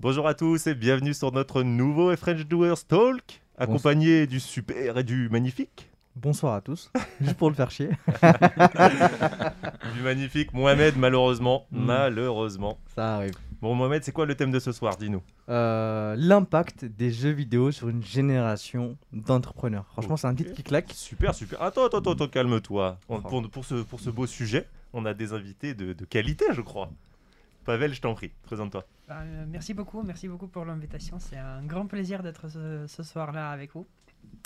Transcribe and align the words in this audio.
Bonjour 0.00 0.26
à 0.28 0.34
tous 0.34 0.66
et 0.66 0.74
bienvenue 0.74 1.14
sur 1.14 1.32
notre 1.32 1.62
nouveau 1.62 2.14
French 2.16 2.46
Doers 2.46 2.84
Talk, 2.86 3.40
accompagné 3.56 4.26
du 4.26 4.40
super 4.40 4.98
et 4.98 5.04
du 5.04 5.28
magnifique. 5.30 5.90
Bonsoir 6.16 6.54
à 6.54 6.60
tous, 6.60 6.90
juste 7.20 7.36
pour 7.36 7.48
le 7.50 7.54
faire 7.56 7.70
chier. 7.70 7.90
du 9.94 10.02
magnifique 10.02 10.52
Mohamed, 10.54 10.96
malheureusement. 10.96 11.66
Mm. 11.70 11.84
Malheureusement. 11.84 12.78
Ça 12.94 13.16
arrive. 13.16 13.34
Bon, 13.62 13.74
Mohamed, 13.74 14.04
c'est 14.04 14.12
quoi 14.12 14.26
le 14.26 14.34
thème 14.34 14.50
de 14.50 14.58
ce 14.58 14.70
soir 14.70 14.96
Dis-nous? 14.96 15.22
Euh, 15.48 16.14
L'impact 16.18 16.84
des 16.84 17.10
jeux 17.10 17.30
vidéo 17.30 17.70
sur 17.72 17.88
une 17.88 18.02
génération 18.04 18.96
d'entrepreneurs. 19.12 19.86
Franchement, 19.92 20.16
c'est 20.18 20.26
un 20.26 20.34
titre 20.34 20.52
qui 20.52 20.62
claque. 20.62 20.90
Super, 20.92 21.34
super. 21.34 21.62
Attends, 21.62 21.86
attends, 21.86 21.98
attends, 22.12 22.28
calme-toi. 22.28 22.98
On- 23.08 23.16
Oh. 23.16 23.20
Pour, 23.20 23.48
pour 23.50 23.64
ce, 23.64 23.76
pour 23.76 24.00
ce 24.00 24.10
beau 24.10 24.26
sujet, 24.26 24.68
on 24.92 25.06
a 25.06 25.14
des 25.14 25.32
invités 25.32 25.72
de, 25.74 25.94
de 25.94 26.04
qualité, 26.04 26.44
je 26.52 26.60
crois. 26.60 26.90
Pavel, 27.66 27.92
je 27.92 28.00
t'en 28.00 28.14
prie, 28.14 28.30
présente-toi. 28.44 28.86
Euh, 29.10 29.44
merci 29.48 29.74
beaucoup, 29.74 30.00
merci 30.04 30.28
beaucoup 30.28 30.46
pour 30.46 30.64
l'invitation. 30.64 31.18
C'est 31.18 31.36
un 31.36 31.64
grand 31.64 31.88
plaisir 31.88 32.22
d'être 32.22 32.48
ce, 32.48 32.86
ce 32.86 33.02
soir-là 33.02 33.50
avec 33.50 33.72
vous. 33.72 33.84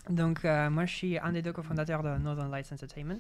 Donc, 0.09 0.47
euh, 0.47 0.71
moi, 0.71 0.87
je 0.87 0.97
suis 0.97 1.19
un 1.19 1.33
des 1.33 1.43
deux 1.43 1.53
cofondateurs 1.53 2.03
de 2.03 2.17
Northern 2.17 2.51
Lights 2.51 2.73
Entertainment, 2.73 3.19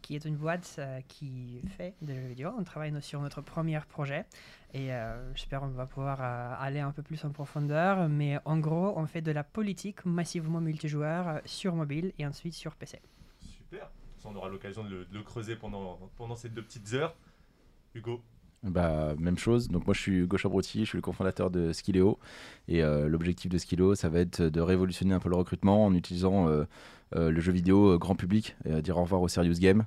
qui 0.00 0.16
est 0.16 0.24
une 0.24 0.36
boîte 0.36 0.76
euh, 0.78 0.98
qui 1.08 1.60
fait 1.76 1.92
des 2.00 2.14
jeux 2.14 2.26
vidéo. 2.26 2.52
On 2.58 2.64
travaille 2.64 2.90
sur 3.02 3.20
notre 3.20 3.42
premier 3.42 3.78
projet 3.80 4.24
et 4.72 4.88
j'espère 5.34 5.60
qu'on 5.60 5.68
va 5.68 5.86
pouvoir 5.86 6.20
aller 6.20 6.80
un 6.80 6.90
peu 6.90 7.02
plus 7.02 7.22
en 7.24 7.30
profondeur. 7.30 8.08
Mais 8.08 8.38
en 8.46 8.58
gros, 8.58 8.94
on 8.96 9.06
fait 9.06 9.20
de 9.20 9.30
la 9.30 9.44
politique 9.44 10.04
massivement 10.06 10.60
multijoueur 10.60 11.42
sur 11.44 11.76
mobile 11.76 12.12
et 12.18 12.26
ensuite 12.26 12.54
sur 12.54 12.74
PC. 12.74 13.00
Super. 13.40 13.90
Ça, 14.18 14.30
on 14.30 14.34
aura 14.34 14.48
l'occasion 14.48 14.82
de 14.82 14.88
le, 14.88 15.04
de 15.04 15.18
le 15.18 15.22
creuser 15.22 15.54
pendant, 15.54 16.00
pendant 16.16 16.34
ces 16.34 16.48
deux 16.48 16.62
petites 16.62 16.92
heures. 16.94 17.14
Hugo 17.94 18.20
Bah, 18.64 19.14
même 19.18 19.36
chose. 19.36 19.68
Donc, 19.68 19.86
moi, 19.86 19.92
je 19.94 20.00
suis 20.00 20.12
Hugo 20.20 20.38
Chabrotti, 20.38 20.80
je 20.80 20.88
suis 20.88 20.98
le 20.98 21.02
cofondateur 21.02 21.50
de 21.50 21.72
Skilleo. 21.72 22.18
Et 22.66 22.82
euh, 22.82 23.08
l'objectif 23.08 23.50
de 23.50 23.58
Skilleo, 23.58 23.94
ça 23.94 24.08
va 24.08 24.20
être 24.20 24.42
de 24.42 24.60
révolutionner 24.60 25.12
un 25.14 25.20
peu 25.20 25.28
le 25.28 25.36
recrutement 25.36 25.84
en 25.84 25.94
utilisant 25.94 26.48
euh, 26.48 26.64
euh, 27.14 27.30
le 27.30 27.40
jeu 27.40 27.52
vidéo 27.52 27.98
grand 27.98 28.14
public, 28.16 28.56
dire 28.64 28.96
au 28.96 29.02
revoir 29.02 29.20
au 29.20 29.28
serious 29.28 29.58
game. 29.60 29.84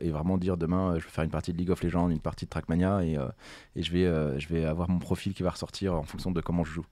et 0.00 0.10
vraiment 0.10 0.38
dire 0.38 0.56
demain, 0.56 0.98
je 0.98 1.04
vais 1.04 1.10
faire 1.10 1.24
une 1.24 1.30
partie 1.30 1.52
de 1.52 1.58
League 1.58 1.70
of 1.70 1.82
Legends, 1.82 2.08
une 2.08 2.18
partie 2.18 2.46
de 2.46 2.50
Trackmania. 2.50 3.04
Et, 3.04 3.18
je, 3.76 3.92
vais, 3.92 4.40
je 4.40 4.48
vais 4.48 4.64
avoir 4.64 4.88
mon 4.88 4.98
profil 4.98 5.34
qui 5.34 5.42
va 5.42 5.50
ressortir 5.50 5.94
en 5.94 6.04
fonction 6.04 6.30
de 6.30 6.40
comment 6.40 6.64
je 6.64 6.72
joue. 6.72 6.86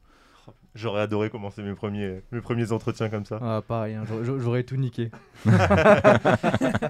J'aurais 0.77 1.01
adoré 1.01 1.31
commencer 1.31 1.63
mes 1.63 1.75
premiers, 1.75 2.23
mes 2.31 2.41
premiers 2.41 2.71
entretiens 2.71 3.09
comme 3.09 3.25
ça. 3.25 3.39
Ah, 3.43 3.63
pareil, 3.67 3.95
hein, 3.95 4.05
j'aurais- 4.23 4.63
tout 4.63 4.77
niqué. 4.77 5.11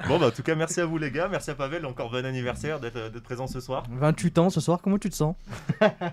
Bon, 0.08 0.18
bah, 0.18 0.26
en 0.26 0.30
tout 0.30 0.42
cas, 0.42 0.54
merci 0.54 0.80
à 0.80 0.86
vous, 0.86 0.98
les 0.98 1.10
gars. 1.10 1.28
Merci 1.28 1.50
à 1.50 1.54
Pavel. 1.54 1.84
Encore 1.86 2.10
bon 2.10 2.24
anniversaire 2.24 2.80
d'être 2.80 3.20
présent 3.20 3.46
ce 3.46 3.60
soir. 3.60 3.84
28 3.90 4.38
ans 4.38 4.50
ce 4.50 4.60
soir, 4.60 4.80
comment 4.82 4.98
tu 4.98 5.10
te 5.10 5.14
sens? 5.14 5.34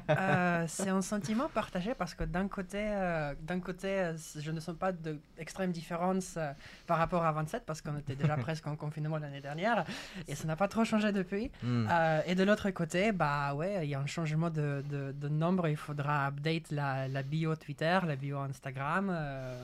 Euh, 0.10 0.66
c'est 0.68 0.90
un 0.90 1.02
sentiment 1.02 1.48
partagé 1.54 1.94
parce 1.94 2.14
que 2.14 2.24
d'un 2.24 2.48
côté, 2.48 2.78
euh, 2.80 3.34
d'un 3.42 3.60
côté, 3.60 3.88
euh, 3.88 4.14
je 4.40 4.52
ne 4.52 4.60
sens 4.60 4.76
pas 4.76 4.92
d'extrême 4.92 5.72
différence 5.72 6.36
euh, 6.38 6.52
par 6.88 6.98
rapport 6.98 7.24
à 7.26 7.32
27 7.32 7.64
parce 7.66 7.82
qu'on 7.82 7.98
était 7.98 8.16
déjà 8.16 8.36
presque 8.38 8.68
en 8.68 8.76
confinement 8.76 9.18
l'année 9.18 9.42
dernière 9.42 9.84
et 10.28 10.36
ça 10.36 10.48
n'a 10.48 10.56
pas 10.56 10.68
trop 10.68 10.84
changé 10.86 11.12
depuis. 11.12 11.52
Hmm. 11.62 11.88
Euh, 11.90 12.22
et 12.28 12.36
de 12.36 12.44
l'autre 12.44 12.70
côté, 12.72 13.12
bah 13.12 13.54
ouais, 13.54 13.80
il 13.84 13.90
y 13.90 13.96
a 13.96 14.00
un 14.00 14.06
changement 14.08 14.50
de, 14.50 14.84
de, 14.90 15.12
de 15.14 15.30
nombre. 15.30 15.68
Il 15.68 15.78
faudra 15.78 16.28
update 16.28 16.72
la, 16.72 17.08
la 17.08 17.24
bio 17.24 17.56
Twitter, 17.64 18.00
la 18.06 18.16
bio 18.16 18.38
Instagram. 18.40 19.10
euh, 19.12 19.56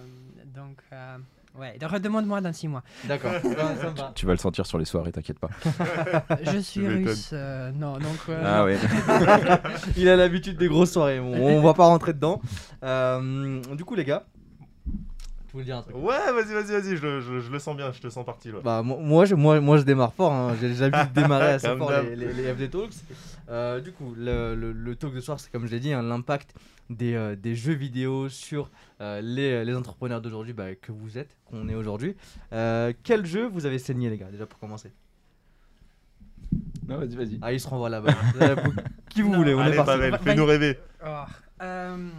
donc, 0.55 0.78
euh, 0.94 1.17
ouais, 1.59 1.78
redemande-moi 1.81 2.42
dans 2.42 2.53
6 2.53 2.67
mois. 2.67 2.83
D'accord, 3.05 3.31
va. 3.44 4.11
Tu 4.16 4.25
vas 4.25 4.31
le 4.33 4.38
sentir 4.38 4.66
sur 4.66 4.78
les 4.78 4.86
soirées, 4.86 5.11
t'inquiète 5.11 5.39
pas. 5.39 5.50
Je 6.44 6.58
suis 6.59 6.88
russe. 6.88 7.31
euh, 7.33 7.72
non, 7.72 7.94
donc. 7.94 8.17
euh, 8.30 8.44
Ah 8.45 8.64
ouais. 8.66 8.77
Il 9.97 10.08
a 10.09 10.16
l'habitude 10.16 10.58
des 10.58 10.67
grosses 10.67 10.92
soirées, 10.92 11.20
on, 11.20 11.33
on 11.33 11.61
va 11.61 11.73
pas 11.73 11.86
rentrer 11.86 12.14
dedans. 12.14 12.42
Euh, 12.83 13.61
du 13.75 13.83
coup, 13.86 13.95
les 13.95 14.05
gars, 14.05 14.25
je 15.47 15.53
voulais 15.53 15.66
dire 15.66 15.77
un 15.77 15.81
truc? 15.81 15.95
Ouais, 15.95 16.31
vas-y, 16.31 16.53
vas-y, 16.53 16.80
vas-y. 16.81 16.95
Je, 16.95 17.02
le- 17.05 17.22
je- 17.22 17.39
je 17.39 17.52
le 17.52 17.58
sens 17.59 17.75
bien. 17.75 17.92
Je 17.92 18.00
te 18.00 18.09
sens 18.09 18.23
parti, 18.25 18.52
là. 18.52 18.59
Bah, 18.64 18.83
mo- 18.83 18.99
moi, 18.99 19.26
je, 19.26 19.33
moi, 19.33 19.60
moi, 19.60 19.77
je 19.77 19.83
démarre 19.83 20.14
fort. 20.14 20.31
hein. 20.31 20.55
J'ai 20.61 20.70
déjà 20.70 20.89
vu 20.89 21.10
démarrer 21.14 21.54
assez 21.54 21.67
fort 21.77 21.92
les, 21.92 22.16
les- 22.16 22.33
les 22.33 22.54
FD 22.54 22.70
Talks. 22.70 22.93
Euh, 23.49 23.80
du 23.81 23.92
coup, 23.92 24.14
le, 24.16 24.54
le- 24.54 24.71
le 24.71 24.95
talk 24.95 25.11
de 25.14 25.20
soir, 25.21 25.39
c'est 25.39 25.52
comme 25.52 25.66
je 25.66 25.71
l'ai 25.71 25.80
dit, 25.80 25.92
hein, 25.92 26.04
l'impact 26.04 26.54
des, 26.89 27.14
euh, 27.16 27.36
des 27.36 27.55
jeux 27.55 27.73
vidéo 27.73 28.30
sur 28.30 28.70
euh, 29.02 29.22
les, 29.22 29.64
les 29.66 29.76
entrepreneurs 29.76 30.22
d'aujourd'hui 30.22 30.54
bah, 30.54 30.76
que 30.76 30.92
vous 30.92 31.17
êtes, 31.17 31.38
qu'on 31.45 31.67
est 31.70 31.76
aujourd'hui. 31.76 32.16
Euh, 32.54 32.94
quel 33.04 33.26
jeu 33.26 33.48
vous 33.48 33.66
avez 33.66 33.80
saigné, 33.80 34.10
les 34.10 34.17
gars, 34.17 34.32
déjà 34.32 34.45
pour 34.45 34.60
commencer? 34.60 34.92
Non, 36.88 36.98
vas-y, 36.98 37.16
vas-y. 37.16 37.39
Ah, 37.42 37.54
il 37.54 37.60
se 37.60 37.67
renvoie 37.67 37.89
là-bas. 37.89 38.11
Vous- 38.64 38.73
Qui 39.10 39.22
vous 39.22 39.30
Non. 39.33 39.38
voulez 39.38 39.54
On 39.54 39.60
Allez, 39.60 39.73
est 39.73 39.76
parti. 39.76 39.92
Pavel, 39.92 40.11
Va- 40.11 40.17
fais-nous 40.17 40.45
rêver. 40.45 40.80
Oh, 41.05 41.23
euh, 41.61 42.10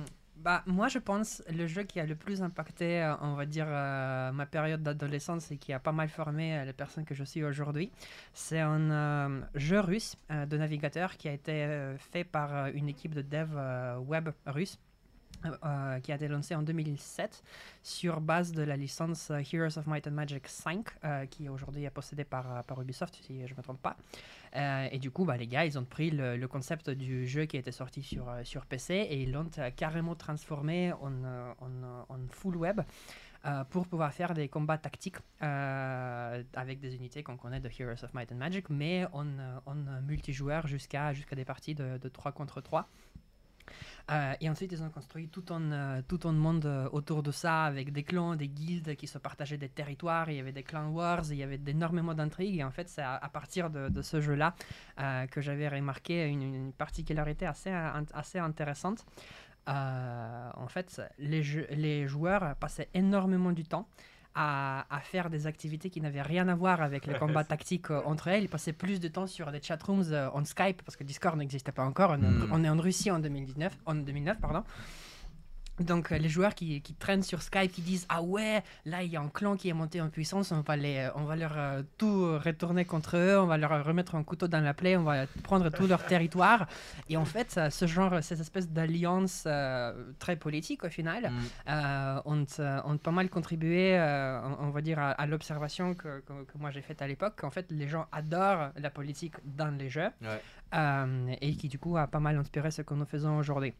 bah, 0.51 0.65
moi, 0.67 0.89
je 0.89 0.99
pense 0.99 1.45
le 1.49 1.69
jeu 1.69 1.85
qui 1.85 2.01
a 2.01 2.07
le 2.07 2.17
plus 2.17 2.43
impacté, 2.43 3.01
euh, 3.05 3.15
on 3.21 3.35
va 3.35 3.47
dire, 3.47 3.67
euh, 3.69 4.33
ma 4.33 4.47
période 4.47 4.83
d'adolescence 4.83 5.53
et 5.53 5.57
qui 5.59 5.73
a 5.73 5.79
pas 5.79 5.93
mal 5.93 6.09
formé 6.09 6.59
euh, 6.59 6.65
les 6.65 6.73
personnes 6.73 7.05
que 7.05 7.15
je 7.15 7.23
suis 7.23 7.45
aujourd'hui, 7.45 7.93
c'est 8.35 8.59
un 8.59 8.91
euh, 8.91 9.41
jeu 9.55 9.79
russe 9.79 10.17
de 10.29 10.57
navigateur 10.57 11.17
qui 11.17 11.29
a 11.29 11.33
été 11.33 11.95
fait 11.99 12.25
par 12.25 12.67
une 12.75 12.89
équipe 12.89 13.15
de 13.15 13.23
dev 13.23 13.51
web 14.09 14.31
russe. 14.47 14.77
qui 16.03 16.13
a 16.13 16.15
été 16.17 16.29
lancé 16.29 16.55
en 16.55 16.63
2007 16.63 17.43
sur 17.83 18.21
base 18.21 18.53
de 18.53 18.63
la 18.63 18.77
licence 18.77 19.31
Heroes 19.31 19.79
of 19.79 19.87
Might 19.87 20.07
and 20.07 20.11
Magic 20.11 20.49
5 20.49 20.87
euh, 21.05 21.27
qui 21.27 21.49
aujourd'hui 21.49 21.85
est 21.85 21.91
possédée 21.91 22.25
par 22.25 22.65
Ubisoft 22.81 23.15
si 23.15 23.47
je 23.47 23.53
ne 23.53 23.57
me 23.57 23.63
trompe 23.63 23.81
pas 23.81 23.97
euh, 24.57 24.89
et 24.91 24.99
du 24.99 25.11
coup, 25.11 25.25
bah, 25.25 25.37
les 25.37 25.47
gars, 25.47 25.65
ils 25.65 25.79
ont 25.79 25.85
pris 25.85 26.11
le, 26.11 26.47
concept 26.47 26.91
du 26.91 27.27
jeu 27.27 27.45
qui 27.45 27.57
était 27.57 27.73
sorti 27.73 28.03
sur, 28.03 28.29
euh, 28.29 28.43
sur 28.45 28.67
PC 28.67 28.95
et 28.95 29.23
ils 29.23 29.33
l'ont 29.33 29.51
euh, 29.59 29.71
carrément 29.71 30.15
transformé 30.15 30.93
en, 30.93 31.13
en, 31.61 32.19
full 32.31 32.57
web 32.57 32.81
pour 33.71 33.87
pouvoir 33.87 34.13
faire 34.13 34.35
des 34.35 34.49
combats 34.49 34.77
tactiques 34.77 35.17
avec 35.41 36.79
des 36.81 36.95
unités 36.95 37.23
qu'on 37.23 37.39
connaît 37.39 37.61
de 37.61 37.71
Heroes 37.79 38.05
of 38.05 38.13
Might 38.13 38.31
and 38.33 38.37
Magic, 38.37 38.69
mais 38.69 39.07
en, 39.15 39.27
en 39.65 39.75
multijoueur 40.03 40.67
jusqu'à 40.67 41.15
jusqu'à 41.15 41.37
des 41.37 41.47
parties 41.47 41.75
de, 41.75 41.97
de 41.97 42.09
3 42.11 42.33
contre 42.33 42.61
3. 42.61 42.87
Euh, 44.11 44.35
et 44.41 44.51
ensuite, 44.51 44.73
ils 44.73 44.83
ont 44.83 44.91
construit 44.91 45.29
tout 45.29 45.45
un, 45.51 45.73
euh, 45.73 46.03
tout 46.07 46.21
un 46.25 46.33
monde 46.33 46.67
euh, 46.67 46.89
autour 46.93 47.23
de 47.23 47.31
ça, 47.31 47.65
avec 47.65 47.93
des 47.93 48.03
clans, 48.03 48.35
des 48.35 48.49
guildes 48.49 48.97
qui 48.97 49.07
se 49.07 49.19
partageaient 49.19 49.59
des 49.59 49.69
territoires. 49.69 50.29
Il 50.31 50.37
y 50.37 50.41
avait 50.41 50.53
des 50.53 50.65
clan 50.65 50.89
wars, 50.91 51.23
il 51.31 51.37
y 51.37 51.43
avait 51.43 51.61
énormément 51.67 52.15
d'intrigues. 52.15 52.59
Et 52.59 52.65
en 52.65 52.73
fait, 52.73 52.89
c'est 52.89 53.03
à, 53.03 53.31
partir 53.33 53.71
de, 53.71 53.89
de 53.89 54.03
ce 54.03 54.21
jeu-là 54.21 54.55
que 55.31 55.41
j'avais 55.41 55.69
remarqué 55.69 56.27
une, 56.27 56.73
particularité 56.73 57.47
assez, 57.47 57.71
assez 57.71 58.39
intéressante. 58.39 59.05
En 59.67 60.67
fait, 60.69 61.01
les, 61.19 61.43
les 61.71 62.09
joueurs 62.09 62.57
passaient 62.57 62.89
énormément 62.95 63.53
du 63.53 63.65
temps 63.65 63.89
à, 64.35 64.87
à 64.95 65.01
faire 65.01 65.29
des 65.31 65.47
activités 65.47 65.91
qui 65.91 66.01
n'avaient 66.01 66.23
rien 66.23 66.47
à 66.49 66.55
voir 66.55 66.81
avec 66.83 67.07
les 67.07 67.15
combats 67.15 67.45
tactiques 67.45 67.91
euh, 67.91 68.01
entre 68.05 68.29
elles. 68.29 68.45
Ils 68.45 68.49
passaient 68.49 68.73
plus 68.73 69.01
de 69.01 69.09
temps 69.09 69.27
sur 69.27 69.51
des 69.51 69.61
chatrooms 69.61 70.05
euh, 70.13 70.29
en 70.33 70.45
Skype 70.45 70.83
parce 70.83 70.97
que 70.97 71.05
Discord 71.05 71.37
n'existait 71.37 71.73
pas 71.73 71.85
encore. 71.85 72.11
On, 72.11 72.23
est 72.23 72.27
en- 72.27 72.31
Mm. 72.31 72.49
on 72.53 72.65
est 72.65 72.69
en 72.69 72.77
Russie 72.81 73.11
en 73.11 73.19
2019, 73.19 73.77
en 73.87 73.95
2009, 73.97 74.39
pardon. 74.41 74.63
Donc 75.81 76.13
euh, 76.13 76.19
les 76.19 76.29
joueurs 76.29 76.55
qui, 76.55 76.81
qui 76.83 76.95
traînent 76.95 77.23
sur 77.23 77.43
Skype, 77.43 77.73
qui 77.73 77.81
disent 77.83 78.07
ah 78.09 78.23
ouais, 78.23 78.63
là 78.85 79.03
il 79.03 79.11
y 79.11 79.17
a 79.17 79.21
un 79.21 79.29
clan 79.29 79.57
qui 79.57 79.69
est 79.69 79.73
monté 79.73 80.01
en 80.01 80.09
puissance, 80.11 80.53
on 80.53 80.61
va 80.61 80.77
les, 80.77 81.09
on 81.15 81.25
va 81.25 81.37
leur 81.37 81.55
euh, 81.57 81.83
tout 81.99 82.39
retourner 82.39 82.85
contre 82.85 83.17
eux, 83.17 83.39
on 83.41 83.47
va 83.47 83.57
leur 83.57 83.85
remettre 83.85 84.15
un 84.15 84.23
couteau 84.23 84.47
dans 84.47 84.61
la 84.61 84.75
plaie, 84.75 84.97
on 84.97 85.05
va 85.05 85.27
prendre 85.43 85.71
tout 85.71 85.87
leur 85.87 86.05
territoire. 86.05 86.67
Et 87.09 87.17
en 87.17 87.25
fait, 87.25 87.59
ce 87.71 87.87
genre, 87.87 88.23
ces 88.23 88.41
espèces 88.41 88.69
d'alliances 88.69 89.45
euh, 89.47 90.13
très 90.19 90.37
politiques 90.37 90.85
au 90.85 90.89
final, 90.91 91.31
Mm. 91.31 91.39
euh, 91.69 92.21
ont, 92.25 92.47
ont 92.85 92.99
pas 92.99 93.11
mal 93.11 93.29
contribué, 93.31 93.99
on, 93.99 94.67
on 94.67 94.71
va 94.71 94.81
dire, 94.83 94.99
à, 94.99 95.11
à 95.13 95.27
l'observation 95.27 95.95
que, 95.95 96.21
que- 96.21 96.45
que 96.45 96.59
moi 96.59 96.71
j'ai 96.71 96.83
faite 96.83 97.01
à 97.03 97.07
l'époque, 97.07 97.35
qu'en 97.41 97.51
fait 97.51 97.67
les 97.71 97.89
gens 97.89 98.07
adorent 98.13 98.71
la 98.77 98.91
politique 98.91 99.35
dans 99.45 99.71
les 99.77 99.89
jeux, 99.89 100.11
Ouais. 100.23 101.37
et 101.41 101.55
qui 101.57 101.69
du 101.69 101.79
coup 101.79 101.97
a 101.97 102.07
pas 102.07 102.21
mal 102.21 102.37
inspiré 102.37 102.71
ce 102.71 102.83
que 102.83 102.95
nous 102.95 103.07
faisons 103.07 103.39
aujourd'hui. 103.39 103.73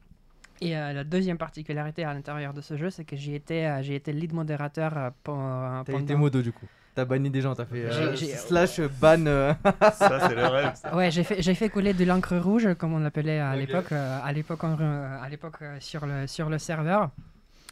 Et 0.61 0.77
euh, 0.77 0.93
la 0.93 1.05
deuxième 1.05 1.39
particularité 1.39 2.05
à 2.05 2.13
l'intérieur 2.13 2.53
de 2.53 2.61
ce 2.61 2.77
jeu, 2.77 2.91
c'est 2.91 3.05
que 3.05 3.17
j'ai 3.17 3.35
été, 3.35 3.67
euh, 3.67 3.83
j'ai 3.83 3.95
été 3.95 4.13
lead 4.13 4.33
modérateur 4.35 4.93
euh, 4.97 5.09
T'as 5.25 5.85
pendant... 5.85 5.99
été 5.99 6.15
modo 6.15 6.43
du 6.43 6.53
coup. 6.53 6.67
T'as 6.95 7.05
banni 7.05 7.31
des 7.31 7.41
gens, 7.41 7.55
t'as 7.55 7.65
fait 7.67 7.85
euh, 7.85 8.17
slash 8.17 8.81
ban. 9.01 9.25
euh, 9.27 9.55
Ça, 9.95 10.29
c'est 10.29 10.35
le 10.35 10.47
rêve. 10.47 10.73
ça. 10.75 10.95
Ouais, 10.95 11.11
j'ai 11.11 11.23
fait, 11.25 11.41
j'ai 11.41 11.55
fait 11.55 11.69
couler 11.71 11.95
de 11.95 12.05
l'encre 12.05 12.37
rouge, 12.37 12.75
comme 12.75 12.93
on 12.95 12.99
l'appelait 12.99 13.39
à 13.39 13.55
l'époque, 13.57 13.93
euh, 13.93 14.19
à 14.23 14.33
l'époque, 14.33 14.65
euh, 14.65 15.23
à 15.23 15.29
l'époque 15.29 15.63
euh, 15.63 15.77
sur 15.81 16.05
le 16.05 16.27
sur 16.27 16.51
le 16.51 16.59
serveur. 16.59 17.11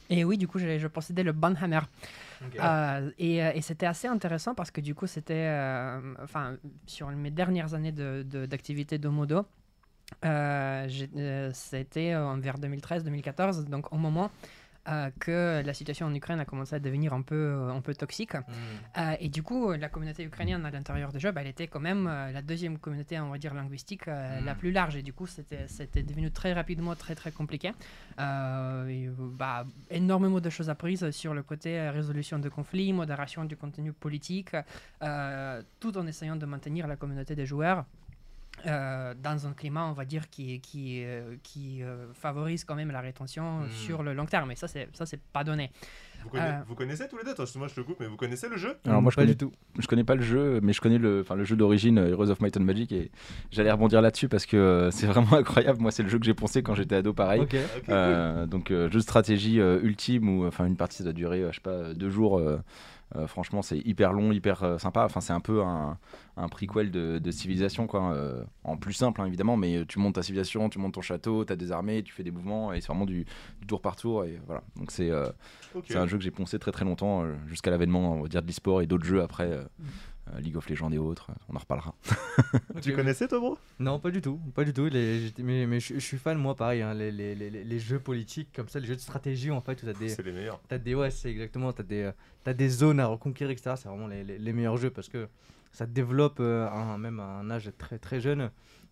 Et 0.08 0.24
oui, 0.24 0.38
du 0.38 0.48
coup, 0.48 0.58
je 0.58 0.86
possédais 0.86 1.24
le 1.24 1.32
banhammer. 1.32 1.80
Euh, 2.60 3.10
et 3.18 3.36
et 3.38 3.60
c'était 3.60 3.84
assez 3.86 4.06
intéressant 4.08 4.54
parce 4.54 4.70
que 4.70 4.80
du 4.80 4.94
coup, 4.94 5.06
c'était, 5.08 5.34
euh, 5.48 6.00
enfin, 6.22 6.54
sur 6.86 7.08
mes 7.08 7.30
dernières 7.32 7.74
années 7.74 7.92
de, 7.92 8.22
de- 8.22 8.46
d'activité 8.46 8.96
de 8.98 9.08
modo, 9.08 9.38
euh, 9.38 9.42
euh, 9.42 9.57
c'était 10.22 12.14
euh, 12.14 12.36
vers 12.38 12.58
2013-2014, 12.58 13.64
donc 13.64 13.92
au 13.92 13.96
moment 13.96 14.30
euh, 14.88 15.10
que 15.20 15.62
la 15.64 15.74
situation 15.74 16.06
en 16.06 16.14
Ukraine 16.14 16.40
a 16.40 16.46
commencé 16.46 16.74
à 16.74 16.78
devenir 16.78 17.12
un 17.12 17.20
peu, 17.20 17.34
euh, 17.34 17.70
un 17.70 17.80
peu 17.82 17.94
toxique. 17.94 18.34
Mm. 18.34 18.40
Euh, 18.96 19.16
et 19.20 19.28
du 19.28 19.42
coup, 19.42 19.72
la 19.72 19.88
communauté 19.88 20.24
ukrainienne 20.24 20.64
à 20.64 20.70
l'intérieur 20.70 21.10
jeu, 21.18 21.30
bah, 21.30 21.42
elle 21.42 21.48
était 21.48 21.66
quand 21.66 21.80
même 21.80 22.06
euh, 22.06 22.32
la 22.32 22.40
deuxième 22.40 22.78
communauté, 22.78 23.20
on 23.20 23.28
va 23.28 23.36
dire, 23.38 23.52
linguistique 23.52 24.08
euh, 24.08 24.40
Mm. 24.40 24.44
la 24.46 24.54
plus 24.54 24.72
large. 24.72 24.96
Et 24.96 25.02
du 25.02 25.12
coup, 25.12 25.26
c'était 25.26 26.02
devenu 26.02 26.30
très 26.30 26.52
rapidement 26.54 26.94
très 26.94 27.14
très 27.14 27.32
compliqué. 27.32 27.72
Euh, 28.18 28.86
et, 28.88 29.08
euh, 29.08 29.12
bah, 29.18 29.66
énormément 29.90 30.40
de 30.40 30.50
choses 30.50 30.70
apprises 30.70 31.10
sur 31.10 31.34
le 31.34 31.42
côté 31.42 31.78
euh, 31.78 31.90
résolution 31.90 32.38
de 32.38 32.48
conflits, 32.48 32.92
modération 32.92 33.44
du 33.44 33.56
contenu 33.56 33.92
politique, 33.92 34.56
euh, 35.02 35.62
tout 35.80 35.98
en 35.98 36.06
essayant 36.06 36.36
de 36.36 36.46
maintenir 36.46 36.86
la 36.86 36.96
communauté 36.96 37.34
des 37.34 37.44
joueurs. 37.44 37.84
Euh, 38.66 39.14
dans 39.22 39.46
un 39.46 39.52
climat, 39.52 39.86
on 39.86 39.92
va 39.92 40.04
dire, 40.04 40.28
qui, 40.30 40.60
qui, 40.60 41.02
euh, 41.04 41.36
qui 41.42 41.82
euh, 41.82 42.06
favorise 42.14 42.64
quand 42.64 42.74
même 42.74 42.90
la 42.90 43.00
rétention 43.00 43.60
Mm. 43.60 43.70
sur 43.70 44.02
le 44.02 44.14
long 44.14 44.26
terme. 44.26 44.50
Et 44.50 44.56
ça, 44.56 44.68
c'est 44.68 44.88
ça, 44.92 45.06
c'est 45.06 45.20
pas 45.20 45.44
donné. 45.44 45.70
Vous, 46.24 46.30
conna- 46.30 46.58
Euh. 46.60 46.62
vous 46.66 46.74
connaissez 46.74 47.06
tous 47.08 47.16
les 47.16 47.22
deux 47.22 47.30
Attends, 47.30 47.44
moi 47.56 47.68
je 47.68 47.74
te 47.74 47.80
coupe, 47.80 48.00
mais 48.00 48.06
vous 48.08 48.16
connaissez 48.16 48.48
le 48.48 48.56
jeu? 48.56 48.76
Alors 48.84 49.00
moi 49.00 49.12
je 49.12 49.16
pas 49.16 49.22
connais, 49.22 49.34
du 49.34 49.38
tout. 49.38 49.52
je 49.78 49.86
connais 49.86 50.02
pas 50.02 50.16
le 50.16 50.22
jeu, 50.22 50.58
mais 50.64 50.72
je 50.72 50.80
connais 50.80 50.98
le, 50.98 51.24
le 51.36 51.44
jeu 51.44 51.54
d'origine 51.54 51.96
Heroes 51.98 52.30
of 52.30 52.40
Might 52.40 52.56
and 52.56 52.62
Magic 52.64 52.90
et 52.90 53.12
j'allais 53.52 53.70
rebondir 53.70 54.02
là-dessus 54.02 54.28
parce 54.28 54.44
que 54.44 54.56
euh, 54.56 54.90
c'est 54.90 55.06
vraiment 55.06 55.32
incroyable. 55.34 55.80
Moi 55.80 55.92
c'est 55.92 56.02
le 56.02 56.08
jeu 56.08 56.18
que 56.18 56.24
j'ai 56.24 56.34
poncé 56.34 56.64
quand 56.64 56.74
j'étais 56.74 56.96
ado 56.96 57.12
pareil. 57.12 57.46
Cool. 57.46 57.60
Euh, 57.90 58.46
donc 58.46 58.72
euh, 58.72 58.90
jeu 58.90 58.98
de 58.98 59.02
stratégie 59.04 59.60
euh, 59.60 59.78
ultime 59.80 60.28
où 60.28 60.44
enfin 60.44 60.66
une 60.66 60.76
partie 60.76 60.96
ça 60.96 61.04
doit 61.04 61.12
durer 61.12 61.42
euh, 61.42 61.50
je 61.52 61.56
sais 61.56 61.60
pas 61.62 61.94
deux 61.94 62.10
jours. 62.10 62.40
Euh, 63.16 63.26
franchement 63.26 63.62
c'est 63.62 63.78
hyper 63.78 64.12
long, 64.12 64.32
hyper 64.32 64.62
euh, 64.62 64.78
sympa. 64.78 65.04
Enfin 65.04 65.20
c'est 65.20 65.32
un 65.32 65.40
peu 65.40 65.62
un, 65.62 65.98
un 66.36 66.48
prequel 66.48 66.90
de, 66.90 67.18
de 67.18 67.30
civilisation 67.30 67.86
quoi. 67.86 68.12
euh, 68.12 68.44
en 68.64 68.76
plus 68.76 68.92
simple 68.92 69.20
hein, 69.20 69.26
évidemment, 69.26 69.56
mais 69.56 69.84
tu 69.86 69.98
montes 69.98 70.16
ta 70.16 70.22
civilisation, 70.22 70.68
tu 70.68 70.78
montes 70.78 70.94
ton 70.94 71.00
château, 71.00 71.44
t'as 71.44 71.56
des 71.56 71.72
armées, 71.72 72.02
tu 72.02 72.12
fais 72.12 72.22
des 72.22 72.30
mouvements 72.30 72.72
et 72.72 72.80
c'est 72.80 72.88
vraiment 72.88 73.06
du, 73.06 73.24
du 73.60 73.66
tour 73.66 73.80
par 73.80 73.96
tour 73.96 74.24
et 74.24 74.40
voilà. 74.46 74.62
Donc 74.76 74.90
c'est 74.90 75.10
un 75.96 76.06
jeu 76.06 76.18
que 76.18 76.24
j'ai 76.24 76.30
poncé 76.30 76.58
très 76.58 76.72
très 76.72 76.84
longtemps 76.84 77.24
jusqu'à 77.46 77.70
l'avènement 77.70 78.12
on 78.14 78.22
va 78.22 78.28
dire 78.28 78.42
de 78.42 78.46
l'e-sport 78.46 78.82
et 78.82 78.86
d'autres 78.86 79.06
jeux 79.06 79.22
après. 79.22 79.50
Euh, 80.32 80.36
euh, 80.36 80.40
League 80.40 80.56
of 80.56 80.68
Legends 80.68 80.90
et 80.92 80.98
autres, 80.98 81.30
on 81.48 81.56
en 81.56 81.58
reparlera. 81.58 81.94
Tu 82.82 82.92
connaissais 82.92 83.26
toi, 83.28 83.38
bro? 83.40 83.58
Non, 83.78 83.98
pas 83.98 84.10
du 84.10 84.20
tout, 84.20 84.38
pas 84.54 84.64
du 84.64 84.72
tout. 84.72 84.86
Les- 84.86 85.32
mais 85.38 85.66
mais 85.66 85.80
je, 85.80 85.94
je 85.94 85.98
suis 86.00 86.16
fan, 86.18 86.38
moi, 86.38 86.54
pareil. 86.54 86.82
hein, 86.82 86.94
les, 86.94 87.10
les, 87.10 87.34
les, 87.34 87.50
les 87.50 87.78
jeux 87.78 87.98
politiques 87.98 88.50
comme 88.54 88.68
ça, 88.68 88.78
les 88.80 88.86
jeux 88.86 88.94
de 88.96 89.00
stratégie, 89.00 89.50
en 89.50 89.60
fait, 89.60 89.82
où 89.82 89.86
t'as 89.86 89.92
des, 89.92 90.08
C'est 90.10 90.22
les 90.24 90.32
meilleurs. 90.32 90.60
t'as 90.68 90.78
des, 90.78 90.94
ouais, 90.94 91.10
c'est 91.10 91.30
exactement, 91.30 91.72
t'as 91.72 91.82
des, 91.82 92.02
euh, 92.02 92.12
t'as 92.44 92.54
des 92.54 92.68
zones 92.68 93.00
à 93.00 93.06
reconquérir, 93.06 93.50
etc. 93.52 93.74
C'est 93.76 93.88
vraiment 93.88 94.06
les, 94.06 94.22
les, 94.24 94.38
les 94.38 94.52
meilleurs 94.52 94.76
jeux 94.76 94.90
parce 94.90 95.08
que 95.08 95.28
ça 95.72 95.86
te 95.86 95.90
développe 95.92 96.38
euh, 96.40 96.68
un- 96.68 96.98
même 96.98 97.20
à 97.20 97.24
un 97.24 97.50
âge 97.50 97.70
très 97.78 97.98
très 97.98 98.20
jeune. 98.20 98.50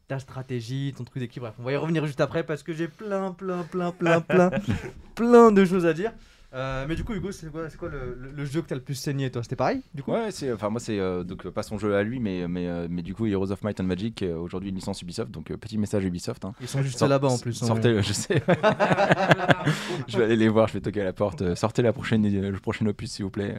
Ta 0.08 0.20
stratégie, 0.20 0.94
ton 0.96 1.02
truc 1.02 1.18
d'équipe, 1.18 1.42
bref, 1.42 1.54
on 1.58 1.64
va 1.64 1.72
y 1.72 1.76
revenir 1.76 2.06
juste 2.06 2.20
après 2.20 2.44
parce 2.44 2.62
que 2.62 2.72
j'ai 2.72 2.86
plein, 2.86 3.32
plein, 3.32 3.64
plein, 3.64 3.90
plein, 3.90 4.20
plein, 4.20 4.50
plein 5.16 5.50
de 5.50 5.64
choses 5.64 5.84
à 5.84 5.92
dire. 5.94 6.12
Euh, 6.54 6.86
mais 6.88 6.94
du 6.94 7.04
coup, 7.04 7.12
Hugo, 7.12 7.32
c'est 7.32 7.50
quoi, 7.50 7.68
c'est 7.68 7.76
quoi 7.76 7.88
le, 7.88 8.16
le- 8.18 8.30
le 8.30 8.44
jeu 8.44 8.62
que 8.62 8.68
t'as 8.68 8.76
le 8.76 8.80
plus 8.80 8.94
saigné, 8.94 9.30
toi? 9.30 9.42
C'était 9.42 9.56
pareil, 9.56 9.82
du 9.94 10.02
coup? 10.02 10.12
Ouais, 10.12 10.30
c'est 10.30 10.52
enfin 10.52 10.70
moi 10.70 10.80
c'est 10.80 10.98
euh, 10.98 11.22
donc 11.24 11.48
pas 11.50 11.62
son 11.62 11.76
jeu 11.76 11.94
à 11.96 12.02
lui, 12.02 12.20
mais 12.20 12.46
mais 12.48 12.66
euh, 12.68 12.86
mais 12.88 13.02
du 13.02 13.14
coup 13.14 13.26
Heroes 13.26 13.50
of 13.50 13.62
Might 13.64 13.80
and 13.80 13.84
Magic 13.84 14.24
aujourd'hui 14.38 14.70
une 14.70 14.76
licence 14.76 15.02
Ubisoft, 15.02 15.30
donc 15.32 15.48
petit 15.56 15.76
message 15.76 16.04
Ubisoft. 16.04 16.44
Hein. 16.44 16.52
Ils 16.60 16.68
sont 16.68 16.82
juste 16.82 16.98
Sort- 16.98 17.08
là-bas 17.08 17.28
en 17.28 17.38
plus. 17.38 17.62
hein. 17.62 17.66
Sortez, 17.66 18.02
je 18.02 18.12
sais. 18.12 18.42
je 20.08 20.18
vais 20.18 20.24
aller 20.24 20.36
les 20.36 20.48
voir, 20.48 20.68
je 20.68 20.74
vais 20.74 20.80
toquer 20.80 21.00
à 21.02 21.04
la 21.04 21.12
porte. 21.12 21.54
sortez 21.56 21.82
la 21.82 21.92
prochaine, 21.92 22.22
le 22.26 22.58
prochain 22.58 22.86
opus 22.86 23.10
s'il 23.12 23.24
vous 23.24 23.30
plaît. 23.30 23.56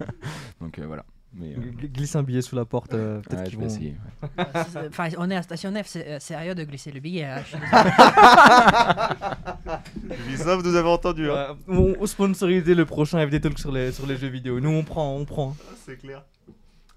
donc 0.60 0.78
voilà. 0.80 1.04
Mais 1.38 1.52
euh, 1.54 1.86
Glisse 1.92 2.16
un 2.16 2.22
billet 2.22 2.40
sous 2.40 2.56
la 2.56 2.64
porte, 2.64 2.94
euh, 2.94 3.20
peut-être 3.20 3.40
ouais, 3.40 3.44
qu'ils 3.44 3.52
je 3.52 3.58
vais 3.58 3.66
vont. 3.66 3.70
essayer. 3.70 3.94
ouais. 4.22 4.44
Enfin, 4.88 5.08
on 5.18 5.30
est 5.30 5.36
à 5.36 5.42
Station 5.42 5.72
F, 5.74 5.86
c'est 5.86 6.06
euh, 6.08 6.18
sérieux 6.18 6.54
de 6.54 6.64
glisser 6.64 6.90
le 6.92 7.00
billet. 7.00 7.24
hein. 7.24 7.42
Ubisoft, 10.28 10.64
vous 10.66 10.74
avez 10.76 10.88
entendu, 10.88 11.30
hein 11.30 11.56
on, 11.68 11.94
on 12.00 12.06
sponsorisait 12.06 12.74
le 12.74 12.84
prochain 12.86 13.26
FD 13.26 13.40
Talk 13.40 13.58
sur 13.58 13.72
les, 13.72 13.92
sur 13.92 14.06
les 14.06 14.16
jeux 14.16 14.28
vidéo. 14.28 14.60
Nous, 14.60 14.70
on 14.70 14.82
prend, 14.82 15.14
on 15.16 15.24
prend. 15.24 15.56
C'est 15.84 15.96
clair. 15.98 16.24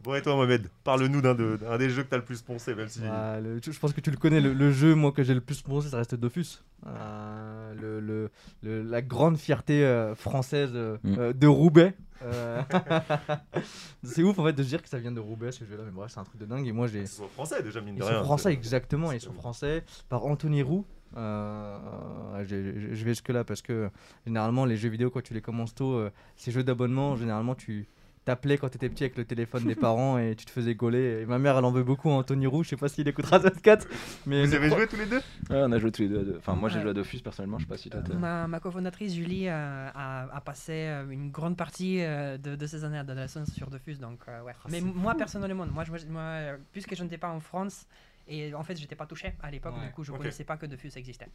Bon, 0.03 0.15
et 0.15 0.21
toi, 0.21 0.35
Mohamed, 0.35 0.67
parle-nous 0.85 1.21
d'un 1.21 1.35
de- 1.35 1.57
d'un 1.57 1.77
des 1.77 1.89
jeux 1.89 2.03
que 2.03 2.09
t'as 2.09 2.17
le 2.17 2.23
plus 2.23 2.41
poncé, 2.41 2.73
même 2.73 2.87
si. 2.87 3.01
Le- 3.01 3.59
tu- 3.61 3.73
je 3.73 3.79
pense 3.79 3.91
que 3.93 3.99
tu 3.99 4.11
le 4.11 4.17
connais. 4.17 4.39
Le, 4.39 4.53
le 4.53 4.71
jeu, 4.71 4.95
moi, 4.95 5.11
que 5.11 5.23
j'ai 5.23 5.33
le 5.33 5.41
plus 5.41 5.61
pensé, 5.61 5.89
ça 5.89 5.97
reste 5.97 6.15
Dofus. 6.15 6.63
Euh, 6.87 7.73
le, 7.79 7.99
le- 7.99 8.31
le- 8.63 8.81
la 8.83 9.01
grande 9.01 9.37
fierté 9.37 9.83
euh, 9.83 10.15
française 10.15 10.71
euh, 10.73 10.97
Mm. 11.03 11.15
euh, 11.19 11.33
de 11.33 11.47
Roubaix. 11.47 11.93
Euh, 12.23 12.61
c'est 14.03 14.23
ouf 14.23 14.37
en 14.39 14.45
fait 14.45 14.53
de 14.53 14.63
se 14.63 14.67
dire 14.69 14.81
que 14.81 14.89
ça 14.89 14.99
vient 14.99 15.11
de 15.11 15.19
Roubaix 15.19 15.51
ce 15.51 15.63
jeu-là, 15.65 15.83
mais 15.85 15.91
bref, 15.91 16.11
c'est 16.13 16.19
un 16.19 16.23
truc 16.23 16.39
de 16.39 16.45
dingue. 16.45 16.65
Et 16.67 16.71
moi, 16.71 16.87
j'ai. 16.87 17.01
Ils 17.01 17.07
sont 17.07 17.27
français 17.27 17.61
déjà, 17.63 17.81
mine 17.81 17.95
de 17.95 17.99
Ils 17.99 18.03
rien. 18.03 18.19
sont 18.19 18.23
français, 18.23 18.53
exactement. 18.53 19.11
Ils 19.11 19.21
sont 19.21 19.33
français 19.33 19.83
par 20.07 20.25
Anthony 20.25 20.61
Roux. 20.61 20.85
Euh, 21.17 22.43
je 22.45 22.55
vais 23.03 23.11
jusque 23.13 23.29
là 23.29 23.43
parce 23.43 23.61
que 23.63 23.89
généralement 24.27 24.65
les 24.65 24.77
jeux 24.77 24.89
vidéo 24.89 25.09
quand 25.09 25.23
tu 25.23 25.33
les 25.33 25.41
commences 25.41 25.73
tôt, 25.73 25.93
euh, 25.93 26.11
ces 26.37 26.51
jeux 26.51 26.63
d'abonnement, 26.63 27.15
généralement 27.15 27.55
tu 27.55 27.87
t'appelais 28.29 28.57
quand 28.59 28.69
t'étais 28.69 28.89
petit 28.89 29.03
avec 29.05 29.17
le 29.17 29.25
téléphone 29.25 29.63
des 29.63 29.75
parents 29.87 30.17
et 30.19 30.35
tu 30.35 30.45
te 30.45 30.51
faisais 30.51 30.75
gauler. 30.75 31.21
Et 31.21 31.25
ma 31.25 31.39
mère 31.39 31.57
elle 31.57 31.65
en 31.65 31.71
veut 31.71 31.83
beaucoup 31.83 32.09
à 32.11 32.13
Anthony 32.13 32.45
Roux, 32.47 32.63
je 32.63 32.69
sais 32.69 32.75
pas 32.77 32.87
s'il 32.87 33.07
écoutera 33.07 33.41
ce 33.41 33.47
4 33.47 33.87
mais 34.27 34.45
Vous 34.45 34.53
avez 34.53 34.69
joué 34.69 34.87
tous 34.87 34.97
les 34.97 35.07
deux? 35.07 35.17
Ouais, 35.49 35.61
on 35.65 35.71
a 35.71 35.79
joué 35.79 35.91
tous 35.91 36.03
les 36.03 36.09
deux. 36.09 36.19
à 36.19 36.23
deux. 36.23 36.35
Enfin 36.37 36.53
moi 36.55 36.69
j'ai 36.69 36.79
joué 36.81 36.91
à 36.91 36.93
Dofus 36.93 37.19
personnellement, 37.19 37.57
je 37.57 37.63
sais 37.63 37.69
pas 37.69 37.77
si 37.77 37.89
toi. 37.89 38.01
ma, 38.19 38.47
ma 38.47 38.59
cofondatrice 38.59 39.13
Julie 39.15 39.47
euh, 39.47 39.89
a, 39.93 40.27
a 40.35 40.41
passé 40.41 40.73
euh, 40.73 41.09
une 41.09 41.31
grande 41.31 41.57
partie 41.57 42.01
euh, 42.01 42.37
de, 42.37 42.55
de 42.55 42.67
ses 42.67 42.83
années 42.83 42.97
d'adolescence 42.97 43.49
sur 43.51 43.69
Dofus. 43.69 43.95
Donc, 43.95 44.19
euh, 44.27 44.43
ouais. 44.43 44.53
Mais 44.69 44.81
moi, 44.81 45.15
personnellement, 45.15 45.65
moi, 45.65 45.83
je- 45.83 46.05
moi, 46.07 46.35
puisque 46.71 46.95
je 46.95 47.03
n'étais 47.03 47.17
pas 47.17 47.29
en 47.29 47.39
France, 47.39 47.85
et 48.27 48.53
en 48.53 48.63
fait, 48.63 48.75
j'étais 48.77 48.95
pas 48.95 49.05
touché 49.07 49.33
à 49.41 49.49
l'époque, 49.49 49.73
Ouais. 49.79 49.87
du 49.87 49.91
coup, 49.93 50.03
je 50.03 50.11
Ok. 50.11 50.17
connaissais 50.19 50.43
pas 50.43 50.57
que 50.57 50.65
Dofus 50.67 50.91
existait. 50.95 51.27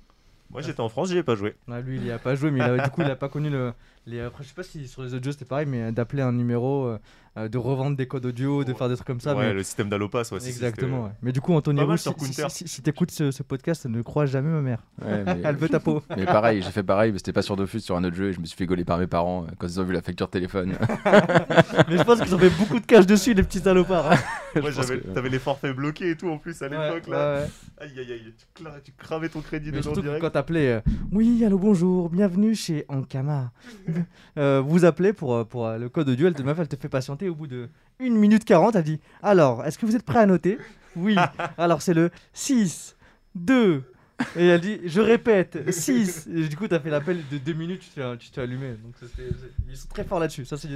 Moi, 0.50 0.60
j'étais 0.62 0.80
en 0.80 0.88
France, 0.88 1.08
j'y 1.08 1.16
ai 1.18 1.22
pas 1.22 1.34
joué. 1.34 1.56
Ouais, 1.66 1.82
lui 1.82 1.96
il 1.96 2.04
y 2.06 2.10
a 2.12 2.18
pas 2.18 2.34
joué, 2.34 2.50
mais 2.50 2.60
il 2.60 2.62
a- 2.62 2.78
du 2.84 2.90
coup 2.90 3.00
il 3.02 3.10
a 3.10 3.16
pas 3.16 3.28
connu 3.28 3.50
le. 3.50 3.72
Les, 4.06 4.20
après 4.20 4.44
je 4.44 4.48
sais 4.50 4.54
pas 4.54 4.62
si 4.62 4.86
sur 4.86 5.02
les 5.02 5.14
autres 5.14 5.24
jeux 5.24 5.32
c'était 5.32 5.46
pareil, 5.46 5.64
mais 5.66 5.90
d'appeler 5.90 6.20
un 6.20 6.32
numéro, 6.32 6.84
euh, 6.84 6.98
euh, 7.38 7.48
de 7.48 7.56
revendre 7.56 7.96
des 7.96 8.06
codes 8.06 8.26
audio, 8.26 8.62
de 8.62 8.70
Ouais. 8.72 8.76
faire 8.78 8.90
des 8.90 8.96
trucs 8.96 9.06
comme 9.06 9.18
ça. 9.20 9.34
ouais, 9.34 9.46
mais- 9.46 9.52
le 9.54 9.62
système 9.62 9.88
d'Alopas, 9.88 10.28
ouais. 10.30 10.46
Exactement. 10.46 11.04
ouais. 11.04 11.10
Mais 11.22 11.32
du 11.32 11.40
coup 11.40 11.54
Anthony 11.54 11.80
Roux, 11.80 11.96
si, 11.96 12.10
si, 12.10 12.14
Counter. 12.36 12.46
si, 12.50 12.68
si 12.68 12.82
t'écoutes 12.82 13.10
ce, 13.10 13.30
ce 13.30 13.42
podcast, 13.42 13.86
ne 13.86 14.02
crois 14.02 14.26
jamais 14.26 14.50
ma 14.50 14.60
mère. 14.60 14.82
Ouais, 15.02 15.24
mais, 15.24 15.40
Elle 15.44 15.56
veut 15.56 15.70
ta 15.70 15.80
peau. 15.80 16.02
mais 16.16 16.26
pareil, 16.26 16.60
j'ai 16.60 16.70
fait 16.70 16.82
pareil, 16.82 17.12
mais 17.12 17.18
c'était 17.18 17.32
pas 17.32 17.40
sur 17.40 17.56
Dofus, 17.56 17.80
sur 17.80 17.96
un 17.96 18.04
autre 18.04 18.14
jeu 18.14 18.28
et 18.28 18.32
je 18.34 18.40
me 18.40 18.44
suis 18.44 18.58
fait 18.58 18.66
gauler 18.66 18.84
par 18.84 18.98
mes 18.98 19.06
parents 19.06 19.44
euh, 19.44 19.52
quand 19.58 19.66
ils 19.66 19.80
ont 19.80 19.84
vu 19.84 19.94
la 19.94 20.02
facture 20.02 20.28
téléphone. 20.28 20.74
Mais 21.88 21.96
je 21.98 22.02
pense 22.02 22.20
qu'ils 22.20 22.34
ont 22.34 22.38
fait 22.38 22.50
beaucoup 22.50 22.80
de 22.80 22.86
cash 22.86 23.06
dessus, 23.06 23.32
les 23.34 23.42
petits 23.42 23.58
salopards. 23.60 24.12
hein. 24.12 24.16
Ouais, 24.62 24.70
j'avais- 24.70 25.00
que- 25.00 25.08
T'avais 25.08 25.30
les 25.30 25.38
forfaits 25.40 25.74
bloqués 25.74 26.10
et 26.10 26.16
tout 26.16 26.28
en 26.28 26.38
plus 26.38 26.60
à 26.62 26.68
l'époque 26.68 27.04
Ouais, 27.08 27.12
là. 27.16 27.38
Aïe 27.80 27.90
aïe 27.98 28.12
aïe, 28.12 28.32
tu, 28.38 28.62
cla- 28.62 28.80
tu 28.84 28.92
cramais 28.92 29.28
ton 29.28 29.40
crédit 29.40 29.66
Mais 29.72 29.78
dedans 29.78 29.82
surtout 29.82 30.02
direct. 30.02 30.20
quand 30.20 30.30
t'appelais, 30.30 30.74
euh, 30.74 30.80
oui, 31.10 31.42
allô, 31.44 31.58
bonjour, 31.58 32.08
bienvenue 32.10 32.54
chez 32.54 32.84
Ankama. 32.88 33.50
Euh, 34.38 34.60
vous 34.60 34.84
appelez 34.84 35.12
pour, 35.12 35.34
euh, 35.34 35.44
pour 35.44 35.66
euh, 35.66 35.78
le 35.78 35.88
code 35.88 36.08
audio, 36.08 36.26
elle 36.26 36.34
te, 36.34 36.42
meuf, 36.42 36.58
elle 36.58 36.68
te 36.68 36.76
fait 36.76 36.88
patienter 36.88 37.28
au 37.28 37.34
bout 37.34 37.46
de 37.46 37.68
1 38.00 38.10
minute 38.10 38.44
40. 38.44 38.76
Elle 38.76 38.82
dit 38.84 39.00
Alors, 39.22 39.64
est-ce 39.64 39.78
que 39.78 39.86
vous 39.86 39.96
êtes 39.96 40.04
prêt 40.04 40.18
à 40.20 40.26
noter? 40.26 40.58
Oui. 40.96 41.16
Alors, 41.58 41.82
c'est 41.82 41.94
le 41.94 42.10
6, 42.32 42.96
2. 43.34 43.82
Et 44.36 44.46
elle 44.46 44.60
dit 44.60 44.80
Je 44.84 45.00
répète, 45.00 45.70
6. 45.72 46.28
Et 46.34 46.48
du 46.48 46.56
coup, 46.56 46.68
t'as 46.68 46.80
fait 46.80 46.90
l'appel 46.90 47.22
de 47.30 47.38
2 47.38 47.52
minutes, 47.52 47.82
tu 48.18 48.30
t'es 48.30 48.40
allumé. 48.40 48.70
Donc, 48.82 48.94
ça, 49.00 49.06
ils 49.68 49.76
sont 49.76 49.88
très 49.88 50.04
forts 50.04 50.20
là-dessus. 50.20 50.44
Ça, 50.44 50.56
c'est 50.56 50.68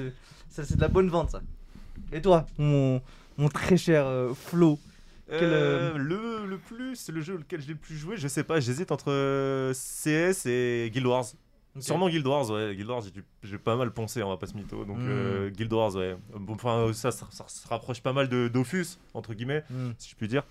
ça, 0.49 0.65
c'est 0.65 0.77
de 0.77 0.81
la 0.81 0.89
bonne 0.89 1.09
vente, 1.09 1.31
ça. 1.31 1.41
Et 2.13 2.21
toi, 2.23 2.47
mon, 2.59 3.01
mon 3.37 3.49
très 3.49 3.77
cher 3.77 4.07
euh, 4.07 4.33
Flo 4.35 4.79
Quel, 5.39 5.53
Euh, 5.53 5.95
euh, 5.95 5.99
le, 5.99 6.47
le 6.47 6.59
plus, 6.59 7.09
le 7.11 7.21
jeu 7.21 7.35
auquel 7.35 7.61
j'ai 7.61 7.69
le 7.69 7.75
plus 7.77 7.97
joué, 7.97 8.17
je 8.17 8.29
sais 8.29 8.45
pas, 8.45 8.61
j'hésite 8.61 8.91
entre 8.93 9.73
CS 9.73 10.47
et 10.47 10.91
Guild 10.93 11.07
Wars. 11.07 11.27
Sûrement 11.81 12.09
Guild 12.09 12.27
Wars, 12.27 12.51
ouais. 12.51 12.75
Guild 12.75 12.89
Wars, 12.89 13.03
j'ai 13.43 13.59
pas 13.59 13.77
mal 13.77 13.91
pensé, 13.93 14.23
on 14.23 14.29
va 14.29 14.37
pas 14.37 14.47
se 14.47 14.57
mytho. 14.57 14.85
Donc 14.85 14.99
Mm. 14.99 15.07
euh, 15.09 15.51
Guild 15.51 15.73
Wars, 15.73 15.95
ouais. 15.95 16.17
Enfin, 16.49 16.91
ça, 16.93 17.11
ça, 17.11 17.27
ça 17.31 17.45
se 17.49 17.67
rapproche 17.69 18.01
pas 18.03 18.13
mal 18.13 18.29
de 18.29 18.49
Dofus, 18.49 18.99
entre 19.15 19.35
guillemets, 19.35 19.65
Hmm. 19.71 19.91
si 19.99 20.11
je 20.11 20.17
puis 20.17 20.29
dire. 20.29 20.45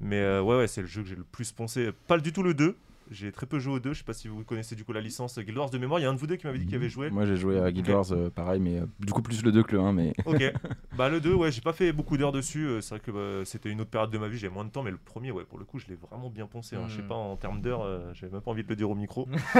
Mais 0.00 0.20
euh, 0.20 0.40
ouais, 0.42 0.56
ouais, 0.56 0.66
c'est 0.68 0.80
le 0.80 0.86
jeu 0.88 1.02
que 1.02 1.08
j'ai 1.08 1.16
le 1.16 1.24
plus 1.24 1.52
pensé. 1.52 1.90
Pas 2.08 2.18
du 2.18 2.32
tout 2.32 2.42
le 2.42 2.54
2. 2.54 2.76
J'ai 3.10 3.30
très 3.32 3.46
peu 3.46 3.58
joué 3.58 3.74
au 3.74 3.78
2. 3.80 3.92
Je 3.92 3.98
sais 3.98 4.04
pas 4.04 4.12
si 4.14 4.28
vous 4.28 4.42
connaissez 4.44 4.74
du 4.74 4.84
coup 4.84 4.92
la 4.92 5.00
licence 5.00 5.38
Guild 5.38 5.58
Wars 5.58 5.70
de 5.70 5.78
mémoire. 5.78 6.00
Il 6.00 6.02
y 6.02 6.06
a 6.06 6.10
un 6.10 6.14
de 6.14 6.18
vous 6.18 6.26
deux 6.26 6.36
qui 6.36 6.46
m'avait 6.46 6.58
dit 6.58 6.66
qu'il 6.66 6.74
avait 6.76 6.88
joué. 6.88 7.10
Moi 7.10 7.26
j'ai 7.26 7.36
joué 7.36 7.58
à 7.60 7.70
Guild. 7.70 7.88
Wars 7.88 8.12
euh, 8.12 8.30
pareil, 8.30 8.60
mais 8.60 8.78
euh, 8.80 8.86
du 9.00 9.12
coup 9.12 9.22
plus 9.22 9.42
le 9.42 9.52
2 9.52 9.62
que 9.62 9.76
le 9.76 9.82
1, 9.82 9.92
mais 9.92 10.12
Ok. 10.24 10.42
bah 10.96 11.08
le 11.08 11.20
2, 11.20 11.34
ouais, 11.34 11.50
j'ai 11.52 11.60
pas 11.60 11.72
fait 11.72 11.92
beaucoup 11.92 12.16
d'heures 12.16 12.32
dessus. 12.32 12.66
euh, 12.66 12.80
C'est 12.80 12.94
vrai 12.96 13.00
que 13.00 13.10
bah, 13.10 13.44
c'était 13.44 13.70
une 13.70 13.80
autre 13.80 13.90
période 13.90 14.10
de 14.10 14.18
ma 14.18 14.28
vie, 14.28 14.38
j'avais 14.38 14.54
moins 14.54 14.64
de 14.64 14.70
temps, 14.70 14.82
mais 14.82 14.90
le 14.90 14.96
premier, 14.96 15.30
ouais, 15.30 15.44
pour 15.44 15.58
le 15.58 15.64
coup, 15.64 15.78
je 15.78 15.86
l'ai 15.88 15.96
vraiment 15.96 16.30
bien 16.30 16.46
poncé. 16.46 16.76
hein. 16.76 16.84
Je 16.88 16.96
sais 16.96 17.02
Mm. 17.02 17.08
pas, 17.08 17.14
en 17.16 17.36
termes 17.36 17.60
d'heures, 17.60 17.82
euh, 17.82 18.12
j'avais 18.14 18.32
même 18.32 18.40
pas 18.42 18.50
envie 18.50 18.62
de 18.64 18.68
le 18.68 18.76
dire 18.76 18.88
au 18.90 18.94
micro. 18.94 19.26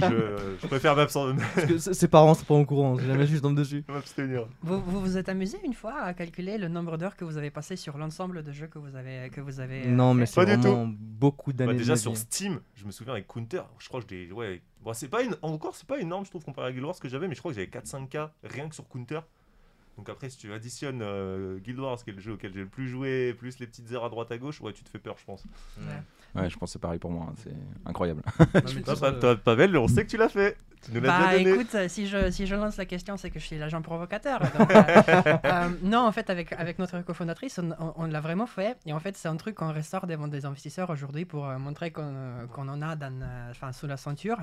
je, 0.00 0.56
je 0.60 0.66
préfère 0.66 0.94
m'absen- 0.96 1.36
Parce 1.54 1.66
que 1.66 1.78
ses 1.78 2.08
parents 2.08 2.34
sont 2.34 2.44
pas 2.44 2.54
au 2.54 2.64
courant, 2.64 2.96
jamais 2.98 3.26
juste 3.26 3.42
tombe 3.42 3.56
dessus. 3.56 3.84
m'abstenir. 3.88 4.46
Vous, 4.62 4.80
vous 4.80 5.00
vous 5.00 5.16
êtes 5.16 5.28
amusé 5.28 5.58
une 5.64 5.74
fois 5.74 5.94
à 6.00 6.14
calculer 6.14 6.58
le 6.58 6.68
nombre 6.68 6.96
d'heures 6.96 7.16
que 7.16 7.24
vous 7.24 7.36
avez 7.36 7.50
passé 7.50 7.76
sur 7.76 7.98
l'ensemble 7.98 8.42
de 8.42 8.52
jeux 8.52 8.66
que 8.66 8.78
vous 8.78 8.94
avez, 8.96 9.30
que 9.30 9.40
vous 9.40 9.60
avez 9.60 9.86
Non, 9.86 10.14
mais 10.14 10.26
c'est 10.26 10.34
Pas 10.36 10.44
du 10.56 10.60
vraiment 10.60 10.86
beaucoup 10.88 11.52
d'années. 11.52 11.72
Bah, 11.72 11.78
déjà 11.78 11.96
sur. 11.96 12.16
Steam, 12.16 12.60
je 12.74 12.84
me 12.84 12.90
souviens 12.90 13.12
avec 13.12 13.26
Counter, 13.26 13.62
je 13.78 13.88
crois 13.88 14.02
que 14.02 14.08
j'ai. 14.08 14.30
Ouais. 14.32 14.62
Bon, 14.82 14.92
c'est 14.94 15.08
pas 15.08 15.22
une... 15.22 15.36
Encore, 15.42 15.76
c'est 15.76 15.86
pas 15.86 16.00
énorme, 16.00 16.24
je 16.24 16.30
trouve, 16.30 16.44
comparé 16.44 16.68
à 16.68 16.72
Guild 16.72 16.84
Wars 16.84 16.98
que 16.98 17.08
j'avais, 17.08 17.28
mais 17.28 17.34
je 17.34 17.40
crois 17.40 17.52
que 17.52 17.56
j'avais 17.56 17.70
4-5K 17.70 18.30
rien 18.44 18.68
que 18.68 18.74
sur 18.74 18.88
Counter. 18.88 19.20
Donc 19.96 20.08
après, 20.08 20.28
si 20.28 20.38
tu 20.38 20.52
additionnes 20.52 21.02
euh, 21.02 21.58
Guild 21.58 21.78
Wars, 21.78 22.02
qui 22.02 22.10
est 22.10 22.14
le 22.14 22.20
jeu 22.20 22.32
auquel 22.32 22.52
j'ai 22.52 22.60
le 22.60 22.68
plus 22.68 22.88
joué, 22.88 23.32
plus 23.34 23.58
les 23.60 23.66
petites 23.66 23.92
heures 23.92 24.04
à 24.04 24.08
droite 24.08 24.32
à 24.32 24.38
gauche, 24.38 24.60
ouais, 24.60 24.72
tu 24.72 24.82
te 24.82 24.90
fais 24.90 24.98
peur, 24.98 25.16
je 25.18 25.24
pense. 25.24 25.44
Ouais. 25.78 26.02
Ouais, 26.34 26.50
je 26.50 26.56
pense 26.58 26.68
que 26.70 26.72
c'est 26.74 26.78
pareil 26.80 26.98
pour 26.98 27.10
moi, 27.10 27.26
hein, 27.30 27.34
c'est 27.42 27.54
incroyable. 27.86 28.22
Non, 28.38 28.46
mais 28.54 28.60
Ah, 28.60 28.60
tout 28.62 28.82
Pa- 28.82 28.96
ça, 28.96 29.12
Pa- 29.12 29.36
Pavel, 29.36 29.76
on 29.76 29.88
sait 29.88 30.04
que 30.04 30.10
tu 30.10 30.16
l'as 30.16 30.28
fait. 30.28 30.56
Tu 30.84 30.92
nous 30.92 31.00
l'as 31.00 31.18
Bah 31.18 31.36
écoute, 31.36 31.74
si 31.88 32.06
je, 32.06 32.30
si 32.30 32.46
je 32.46 32.54
lance 32.54 32.76
la 32.76 32.84
question, 32.84 33.16
c'est 33.16 33.30
que 33.30 33.38
je 33.38 33.44
suis 33.46 33.56
l'agent 33.58 33.80
provocateur. 33.80 34.40
donc, 34.40 34.70
euh, 34.70 34.82
euh, 35.44 35.68
non, 35.82 36.00
en 36.06 36.12
fait, 36.12 36.28
avec, 36.28 36.52
avec 36.52 36.78
notre 36.78 37.00
cofondatrice, 37.00 37.58
on, 37.58 37.70
on- 37.80 37.94
on 37.96 38.04
l'a 38.06 38.20
vraiment 38.20 38.46
fait. 38.46 38.76
Et 38.84 38.92
en 38.92 39.00
fait, 39.00 39.16
c'est 39.16 39.28
un 39.28 39.36
truc 39.36 39.54
qu'on 39.54 39.72
ressort 39.72 40.06
devant 40.06 40.28
des 40.28 40.44
investisseurs 40.44 40.90
aujourd'hui 40.90 41.24
pour 41.24 41.48
euh, 41.48 41.56
montrer 41.58 41.90
qu'on 41.90 42.02
euh, 42.14 42.46
qu'on 42.48 42.68
en 42.68 42.82
a 42.82 42.96
dans, 42.96 43.18
euh, 43.22 43.50
enfin, 43.50 43.72
sous 43.72 43.86
la 43.86 43.96
ceinture. 43.96 44.36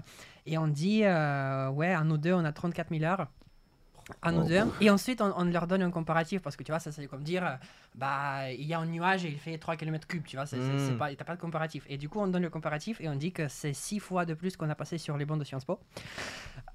Et 0.47 0.57
on 0.57 0.67
dit, 0.67 1.01
euh, 1.03 1.69
ouais, 1.69 1.93
à 1.93 2.03
nous 2.03 2.17
deux, 2.17 2.33
on 2.33 2.43
a 2.43 2.51
34 2.51 2.89
000 2.89 3.03
À 4.21 4.31
nous 4.31 4.41
Oh. 4.43 4.47
deux. 4.47 4.61
Et 4.81 4.89
ensuite, 4.89 5.21
on, 5.21 5.31
on 5.37 5.45
leur 5.45 5.67
donne 5.67 5.81
un 5.83 5.91
comparatif 5.91 6.41
parce 6.41 6.55
que 6.55 6.63
tu 6.63 6.71
vois, 6.71 6.79
ça 6.79 6.91
c'est 6.91 7.05
comme 7.07 7.23
dire, 7.23 7.45
euh, 7.45 7.55
bah, 7.95 8.51
il 8.51 8.65
y 8.65 8.73
a 8.73 8.79
un 8.79 8.85
nuage 8.85 9.25
et 9.25 9.29
il 9.29 9.37
fait 9.37 9.57
3 9.57 9.75
km, 9.75 10.07
tu 10.25 10.35
vois, 10.35 10.45
c'est 10.45 10.57
Mm. 10.57 10.97
pas, 10.97 11.13
t'as 11.15 11.23
pas 11.23 11.35
de 11.35 11.41
comparatif. 11.41 11.85
Et 11.87 11.97
du 11.97 12.09
coup, 12.09 12.19
on 12.19 12.27
donne 12.27 12.41
le 12.43 12.49
comparatif 12.49 12.99
et 13.01 13.07
on 13.09 13.15
dit 13.15 13.31
que 13.31 13.47
c'est 13.47 13.73
6 13.73 13.99
fois 13.99 14.25
de 14.25 14.33
plus 14.33 14.57
qu'on 14.57 14.69
a 14.69 14.75
passé 14.75 14.97
sur 14.97 15.17
les 15.17 15.25
bancs 15.25 15.39
de 15.39 15.43
Sciences 15.43 15.65
Po 15.65 15.79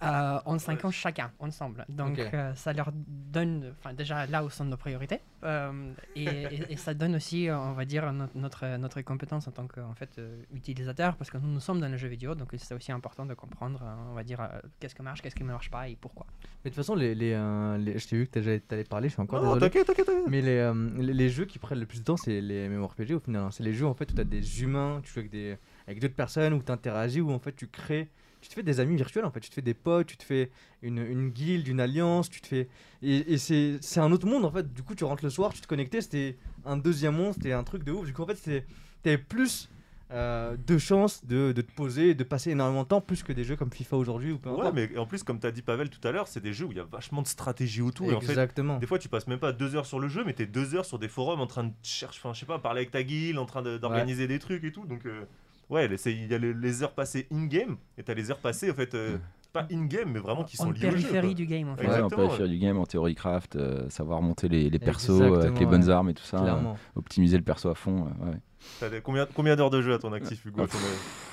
euh, 0.02 0.38
en 0.44 0.58
5 0.58 0.84
ans 0.84 0.90
chacun, 0.90 1.30
ensemble. 1.38 1.84
Donc, 1.88 2.18
euh, 2.18 2.54
ça 2.54 2.72
leur 2.72 2.90
donne, 2.94 3.74
enfin, 3.78 3.92
déjà 3.94 4.26
là 4.26 4.44
où 4.44 4.50
sont 4.50 4.64
nos 4.64 4.76
priorités. 4.76 5.20
Euh, 5.46 5.92
et, 6.14 6.24
et- 6.24 6.72
et 6.72 6.76
ça 6.76 6.92
donne 6.94 7.14
aussi, 7.16 7.48
on 7.50 7.72
va 7.72 7.84
dire, 7.84 8.12
no- 8.12 8.26
notre, 8.34 8.76
notre 8.76 9.00
compétence 9.02 9.48
en 9.48 9.52
tant 9.52 9.66
que 9.66 9.80
en 9.80 9.94
fait, 9.94 10.10
euh, 10.18 10.42
utilisateur, 10.54 11.16
parce 11.16 11.30
que 11.30 11.38
nous, 11.38 11.48
nous 11.48 11.60
sommes 11.60 11.80
dans 11.80 11.88
le 11.88 11.96
jeu 11.96 12.08
vidéo, 12.08 12.34
donc 12.34 12.48
c'est 12.58 12.74
aussi 12.74 12.92
important 12.92 13.24
de 13.24 13.34
comprendre, 13.34 13.80
euh, 13.82 14.10
on 14.10 14.14
va 14.14 14.24
dire, 14.24 14.40
euh, 14.40 14.46
qu'est-ce 14.80 14.94
qui 14.94 15.02
marche, 15.02 15.22
qu'est-ce 15.22 15.34
qui 15.36 15.44
ne 15.44 15.48
marche 15.48 15.70
pas 15.70 15.88
et 15.88 15.96
pourquoi. 16.00 16.26
Mais 16.64 16.70
de 16.70 16.74
toute 16.74 16.82
façon, 16.84 16.94
les, 16.96 17.14
les, 17.14 17.30
les- 17.78 17.98
je 17.98 18.08
t'ai 18.08 18.16
vu 18.16 18.26
que 18.26 18.32
t'allais 18.32 18.60
t'allais 18.60 18.84
parler, 18.84 19.08
je 19.08 19.14
suis 19.14 19.22
encore 19.22 19.40
Non, 19.40 19.54
désolé. 19.54 19.60
t'inquiète, 19.70 19.86
t'inquiète. 19.86 20.06
t'inquiète. 20.06 20.24
Mais 20.28 20.42
les, 20.42 20.58
euh, 20.58 20.90
les, 20.98 21.14
les 21.14 21.28
jeux 21.30 21.44
qui 21.44 21.58
prennent 21.58 21.80
le 21.80 21.86
plus 21.86 22.00
de 22.00 22.04
temps, 22.04 22.16
c'est 22.16 22.40
les 22.40 22.68
MMORPG 22.68 23.12
au 23.14 23.20
final. 23.20 23.42
hein. 23.44 23.50
C'est 23.52 23.62
les 23.62 23.72
jeux 23.72 23.86
en 23.86 23.94
fait 23.94 24.10
où 24.10 24.14
tu 24.14 24.20
as 24.20 24.24
des 24.24 24.62
humains, 24.62 25.00
tu 25.04 25.12
joues 25.12 25.20
avec 25.20 25.30
des 25.30 25.56
avec 25.86 26.00
d'autres 26.00 26.14
personnes, 26.14 26.52
où 26.54 26.62
tu 26.62 26.72
interagis, 26.72 27.20
où 27.20 27.30
en 27.30 27.38
fait 27.38 27.54
tu 27.54 27.68
crées, 27.68 28.08
tu 28.46 28.50
te 28.50 28.54
fais 28.54 28.62
des 28.62 28.78
amis 28.80 28.94
virtuels 28.96 29.24
en 29.24 29.30
fait, 29.30 29.40
tu 29.40 29.48
te 29.50 29.54
fais 29.54 29.62
des 29.62 29.74
potes, 29.74 30.06
tu 30.06 30.16
te 30.16 30.22
fais 30.22 30.50
une, 30.82 30.98
une 30.98 31.30
guilde, 31.30 31.66
une 31.66 31.80
alliance, 31.80 32.30
tu 32.30 32.40
te 32.40 32.46
fais. 32.46 32.68
Et, 33.02 33.32
et 33.34 33.38
c'est 33.38 33.78
c'est 33.80 33.98
un 34.00 34.12
autre 34.12 34.26
monde 34.26 34.44
en 34.44 34.50
fait. 34.50 34.72
Du 34.72 34.82
coup, 34.82 34.94
tu 34.94 35.04
rentres 35.04 35.24
le 35.24 35.30
soir, 35.30 35.52
tu 35.52 35.60
te 35.60 35.66
connectais, 35.66 36.00
c'était 36.00 36.36
un 36.64 36.76
deuxième 36.76 37.14
monde, 37.16 37.34
c'était 37.34 37.52
un 37.52 37.64
truc 37.64 37.82
de 37.82 37.90
ouf. 37.92 38.06
Du 38.06 38.12
coup, 38.12 38.22
en 38.22 38.26
fait, 38.26 38.64
t'avais 39.02 39.18
plus. 39.18 39.68
euh, 40.12 40.56
de 40.68 40.78
chances 40.78 41.24
de, 41.26 41.50
de 41.50 41.62
te 41.62 41.72
poser 41.72 42.14
de 42.14 42.22
passer 42.22 42.50
énormément 42.52 42.84
de 42.84 42.88
temps 42.88 43.00
plus 43.00 43.24
que 43.24 43.32
des 43.32 43.42
jeux 43.42 43.56
comme 43.56 43.72
FIFA 43.72 43.96
aujourd'hui 43.96 44.30
ou 44.30 44.38
peu 44.38 44.50
Ouais, 44.50 44.70
mais 44.72 44.96
en 44.96 45.04
plus, 45.04 45.24
comme 45.24 45.40
t'as 45.40 45.50
dit 45.50 45.62
Pavel 45.62 45.90
tout 45.90 46.06
à 46.06 46.12
l'heure, 46.12 46.28
c'est 46.28 46.40
des 46.40 46.52
jeux 46.52 46.66
où 46.66 46.70
il 46.70 46.76
y 46.76 46.80
a 46.80 46.84
vachement 46.84 47.22
de 47.22 47.26
stratégie 47.26 47.82
autour. 47.82 48.12
Et 48.12 48.14
en 48.14 48.20
fait, 48.20 48.26
Exactement. 48.30 48.78
des 48.78 48.86
fois, 48.86 49.00
tu 49.00 49.08
passes 49.08 49.26
même 49.26 49.40
pas 49.40 49.50
deux 49.52 49.74
heures 49.74 49.84
sur 49.86 49.98
le 49.98 50.06
jeu, 50.06 50.22
mais 50.24 50.32
t'es 50.32 50.46
deux 50.46 50.76
heures 50.76 50.84
sur 50.84 51.00
des 51.00 51.08
forums 51.08 51.40
en 51.40 51.48
train 51.48 51.64
de 51.64 51.72
chercher, 51.82 52.20
enfin, 52.22 52.32
je 52.34 52.38
sais 52.38 52.46
pas, 52.46 52.60
parler 52.60 52.82
avec 52.82 52.92
ta 52.92 53.02
guilde, 53.02 53.36
en 53.38 53.46
train 53.46 53.62
de- 53.62 53.78
d'organiser 53.78 54.28
des 54.28 54.38
trucs 54.38 54.62
et 54.62 54.70
tout. 54.70 54.86
Donc, 54.86 55.06
euh, 55.06 55.24
ouais, 55.70 55.86
il 56.06 56.26
y 56.30 56.34
a 56.34 56.38
les, 56.38 56.54
les 56.54 56.82
heures 56.82 56.92
passées 56.94 57.26
in-game 57.32 57.76
et 57.98 58.02
t'as 58.02 58.14
les 58.14 58.30
heures 58.30 58.38
passées, 58.40 58.70
en 58.70 58.74
fait, 58.74 58.94
euh, 58.94 59.16
pas 59.52 59.66
in-game, 59.72 60.10
mais 60.12 60.18
vraiment 60.18 60.44
qui 60.44 60.56
sont 60.56 60.68
en 60.68 60.70
liées 60.70 60.86
au 60.86 60.90
jeu. 60.90 60.96
périphérie 60.98 61.28
quoi. 61.28 61.34
du 61.34 61.46
game, 61.46 61.68
en 61.68 61.76
fait. 61.76 61.86
Ouais, 61.88 62.08
peut 62.08 62.28
faire 62.28 62.48
du 62.48 62.58
game 62.58 62.78
en 62.78 62.84
théorie 62.86 63.14
craft, 63.14 63.56
euh, 63.56 63.88
savoir 63.88 64.20
monter 64.22 64.48
les, 64.48 64.68
les 64.70 64.78
persos 64.78 65.10
euh, 65.20 65.40
avec 65.42 65.58
les 65.58 65.66
bonnes 65.66 65.84
ouais. 65.84 65.90
armes 65.90 66.10
et 66.10 66.14
tout 66.14 66.24
ça, 66.24 66.38
euh, 66.44 66.74
optimiser 66.94 67.36
le 67.38 67.42
perso 67.44 67.68
à 67.70 67.74
fond. 67.74 68.06
euh, 68.22 68.30
ouais. 68.30 68.36
T'as 68.80 68.88
des- 68.90 69.00
combien 69.00 69.26
combien 69.32 69.54
d'heures 69.54 69.70
de 69.70 69.80
jeu 69.80 69.94
à 69.94 69.98
ton 69.98 70.12
actif, 70.12 70.44
Hugo 70.44 70.62
euh, 70.62 70.66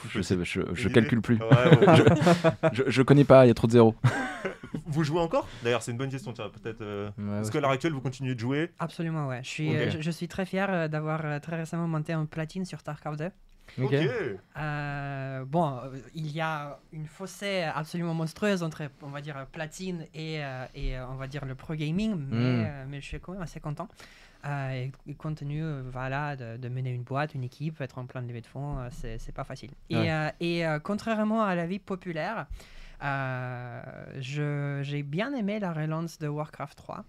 Je 0.08 0.22
sais, 0.22 0.38
je, 0.44 0.62
je 0.74 0.90
calcule 0.90 1.22
plus. 1.22 1.40
Ouais, 1.40 1.88
ouais. 1.88 2.04
Je, 2.74 2.84
je 2.88 3.02
connais 3.02 3.24
pas, 3.24 3.46
il 3.46 3.48
y 3.48 3.52
a 3.52 3.56
trop 3.56 3.66
de 3.68 3.72
zéros. 3.72 3.96
Vous 4.86 5.04
jouez 5.04 5.20
encore? 5.20 5.48
D'ailleurs, 5.64 5.82
c'est 5.82 5.92
une 5.92 5.98
bonne 5.98 6.10
question. 6.12 6.32
Tiens, 6.34 6.50
peut-être. 6.50 6.82
euh, 6.82 7.10
Ouais, 7.18 7.40
Est-ce 7.40 7.48
ouais. 7.48 7.54
qu'à 7.54 7.62
l'heure 7.62 7.72
actuelle, 7.72 7.94
vous 7.94 8.02
continuez 8.02 8.36
de 8.36 8.40
jouer? 8.40 8.72
Absolument, 8.80 9.28
ouais. 9.28 9.40
Je 9.44 9.50
suis, 9.50 9.76
euh, 9.76 9.90
je, 9.90 10.02
je 10.02 10.12
suis 10.12 10.28
très 10.28 10.46
fier 10.46 10.90
d'avoir 10.90 11.42
très 11.42 11.56
récemment 11.58 11.88
monté 11.88 12.14
un 12.14 12.26
platine 12.26 12.66
sur 12.66 12.84
Tarkov 12.84 13.18
2. 13.18 13.30
Ok. 13.82 13.94
Euh, 14.58 15.46
bon, 15.46 15.80
euh, 15.80 15.98
il 16.14 16.32
y 16.32 16.42
a 16.42 16.80
une 16.92 17.08
fossée 17.08 17.64
absolument 17.64 18.14
monstrueuse 18.14 18.62
entre, 18.62 18.84
on 19.02 19.10
va 19.10 19.22
dire, 19.22 19.46
platine 19.52 20.06
et, 20.14 20.44
euh, 20.44 20.66
et 20.76 21.00
on 21.00 21.16
va 21.16 21.28
dire, 21.28 21.44
le 21.46 21.56
pro 21.56 21.74
gaming, 21.74 22.16
mais, 22.16 22.36
Mm. 22.36 22.66
euh, 22.66 22.86
mais 22.88 23.02
je 23.02 23.06
suis 23.08 23.20
quand 23.20 23.32
même 23.34 23.42
assez 23.42 23.60
content. 23.60 23.88
Euh, 24.46 24.72
et, 24.72 24.92
et 25.08 25.14
compte 25.16 25.38
tenu 25.38 25.64
euh, 25.64 25.82
voilà, 25.92 26.36
de, 26.36 26.58
de 26.58 26.70
mener 26.70 26.92
une 26.92 27.04
boîte, 27.04 27.34
une 27.34 27.44
équipe, 27.46 27.80
être 27.82 27.98
en 27.98 28.06
plein 28.06 28.22
de 28.22 28.28
levée 28.28 28.42
de 28.42 28.46
fonds, 28.48 28.78
c'est 28.92 29.18
c'est 29.18 29.32
pas 29.32 29.46
facile. 29.46 29.72
Et, 29.90 30.12
euh, 30.12 30.30
et 30.42 30.68
euh, 30.68 30.80
contrairement 30.80 31.44
à 31.44 31.56
la 31.56 31.66
vie 31.66 31.80
populaire, 31.80 32.48
euh, 33.04 33.82
je- 34.20 34.80
j'ai 34.84 35.02
bien 35.04 35.34
aimé 35.34 35.60
la 35.60 35.72
relance 35.74 36.20
de 36.20 36.28
Warcraft 36.28 36.78
3 36.78 37.06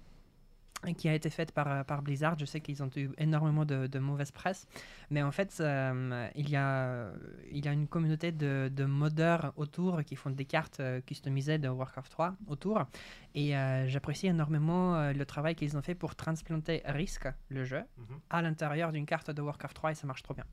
qui 0.93 1.09
a 1.09 1.15
été 1.15 1.31
faite 1.31 1.53
par, 1.53 1.69
euh, 1.71 1.83
par 1.85 2.03
Blizzard. 2.03 2.39
Je 2.39 2.45
sais 2.45 2.61
qu'ils 2.61 2.83
ont 2.83 2.91
eu 2.97 3.11
énormément 3.19 3.65
de, 3.65 3.87
de 3.87 3.99
mauvaise 3.99 4.31
presse, 4.31 4.67
mais 5.11 5.23
en 5.23 5.31
fait, 5.31 5.57
euh, 5.61 6.29
il, 6.35 6.51
y 6.51 6.57
a, 6.57 7.11
il 7.51 7.65
y 7.65 7.69
a 7.69 7.73
une 7.73 7.87
communauté 7.89 8.33
de, 8.33 8.71
de 8.73 8.85
modeurs 8.85 9.53
autour 9.57 10.03
qui 10.05 10.17
font 10.17 10.31
des 10.31 10.45
cartes 10.45 10.81
euh, 10.81 11.01
customisées 11.01 11.59
de 11.59 11.69
Warcraft 11.69 12.11
3 12.13 12.35
autour. 12.49 12.83
Et 13.35 13.57
euh, 13.57 13.87
j'apprécie 13.89 14.27
énormément 14.27 14.95
euh, 14.97 15.13
le 15.13 15.25
travail 15.27 15.55
qu'ils 15.55 15.77
ont 15.77 15.83
fait 15.83 15.95
pour 15.95 16.15
transplanter 16.15 16.83
Risk, 16.85 17.27
le 17.49 17.65
jeu, 17.65 17.83
Mhm. 17.97 18.19
à 18.31 18.43
l'intérieur 18.43 18.93
d'une 18.93 19.07
carte 19.07 19.31
de 19.31 19.41
Warcraft 19.43 19.75
3 19.77 19.91
et 19.93 19.95
ça 19.95 20.07
marche 20.07 20.23
trop 20.23 20.35
bien. 20.35 20.45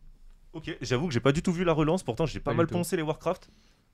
Ok, 0.53 0.75
j'avoue 0.81 1.07
que 1.07 1.13
j'ai 1.13 1.19
pas 1.21 1.31
du 1.31 1.41
tout 1.41 1.53
vu 1.53 1.63
la 1.63 1.71
relance. 1.73 2.03
Pourtant, 2.03 2.25
j'ai 2.25 2.39
pas, 2.39 2.51
Pas 2.51 2.57
mal 2.57 2.67
poncé 2.67 2.97
les 2.97 3.01
Warcraft. 3.03 3.49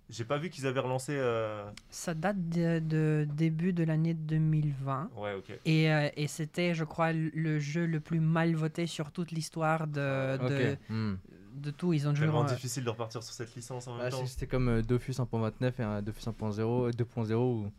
J'ai 0.09 0.23
pas 0.23 0.37
vu 0.37 0.49
qu'ils 0.49 0.65
avaient 0.65 0.79
relancé. 0.79 1.11
euh, 1.15 1.69
Ça 1.89 2.13
date 2.13 2.47
de, 2.49 2.79
de 2.79 3.27
début 3.35 3.73
de 3.73 3.83
l'année 3.83 4.13
2020. 4.13 5.09
Ouais, 5.17 5.33
ok. 5.33 5.51
Et, 5.65 5.91
euh, 5.91 6.09
et 6.15 6.27
c'était, 6.27 6.73
je 6.73 6.85
crois, 6.85 7.11
le- 7.11 7.59
jeu 7.59 7.85
le 7.85 7.99
plus 7.99 8.21
mal 8.21 8.55
voté 8.55 8.87
sur 8.87 9.11
toute 9.11 9.31
l'histoire 9.31 9.85
de. 9.87 10.77
Hmm. 10.89 11.15
de 11.55 11.71
tout. 11.71 11.91
Ils 11.91 12.07
ont 12.07 12.13
Tellement 12.13 12.31
toujours. 12.43 12.51
euh, 12.51 12.55
difficile 12.55 12.83
de 12.85 12.89
repartir 12.89 13.21
sur 13.21 13.33
cette 13.33 13.53
licence 13.55 13.87
en 13.87 13.97
même 13.97 14.05
Ah, 14.07 14.09
temps. 14.11 14.25
C'était 14.25 14.47
comme 14.47 14.69
euh, 14.69 14.81
Dofus 14.81 15.11
1.29 15.19 15.73
et 15.79 15.83
un 15.83 16.01
Dofus 16.01 16.23
1.0, 16.25 16.61
euh, 16.87 16.91
2.0 16.91 17.33
où, 17.33 17.71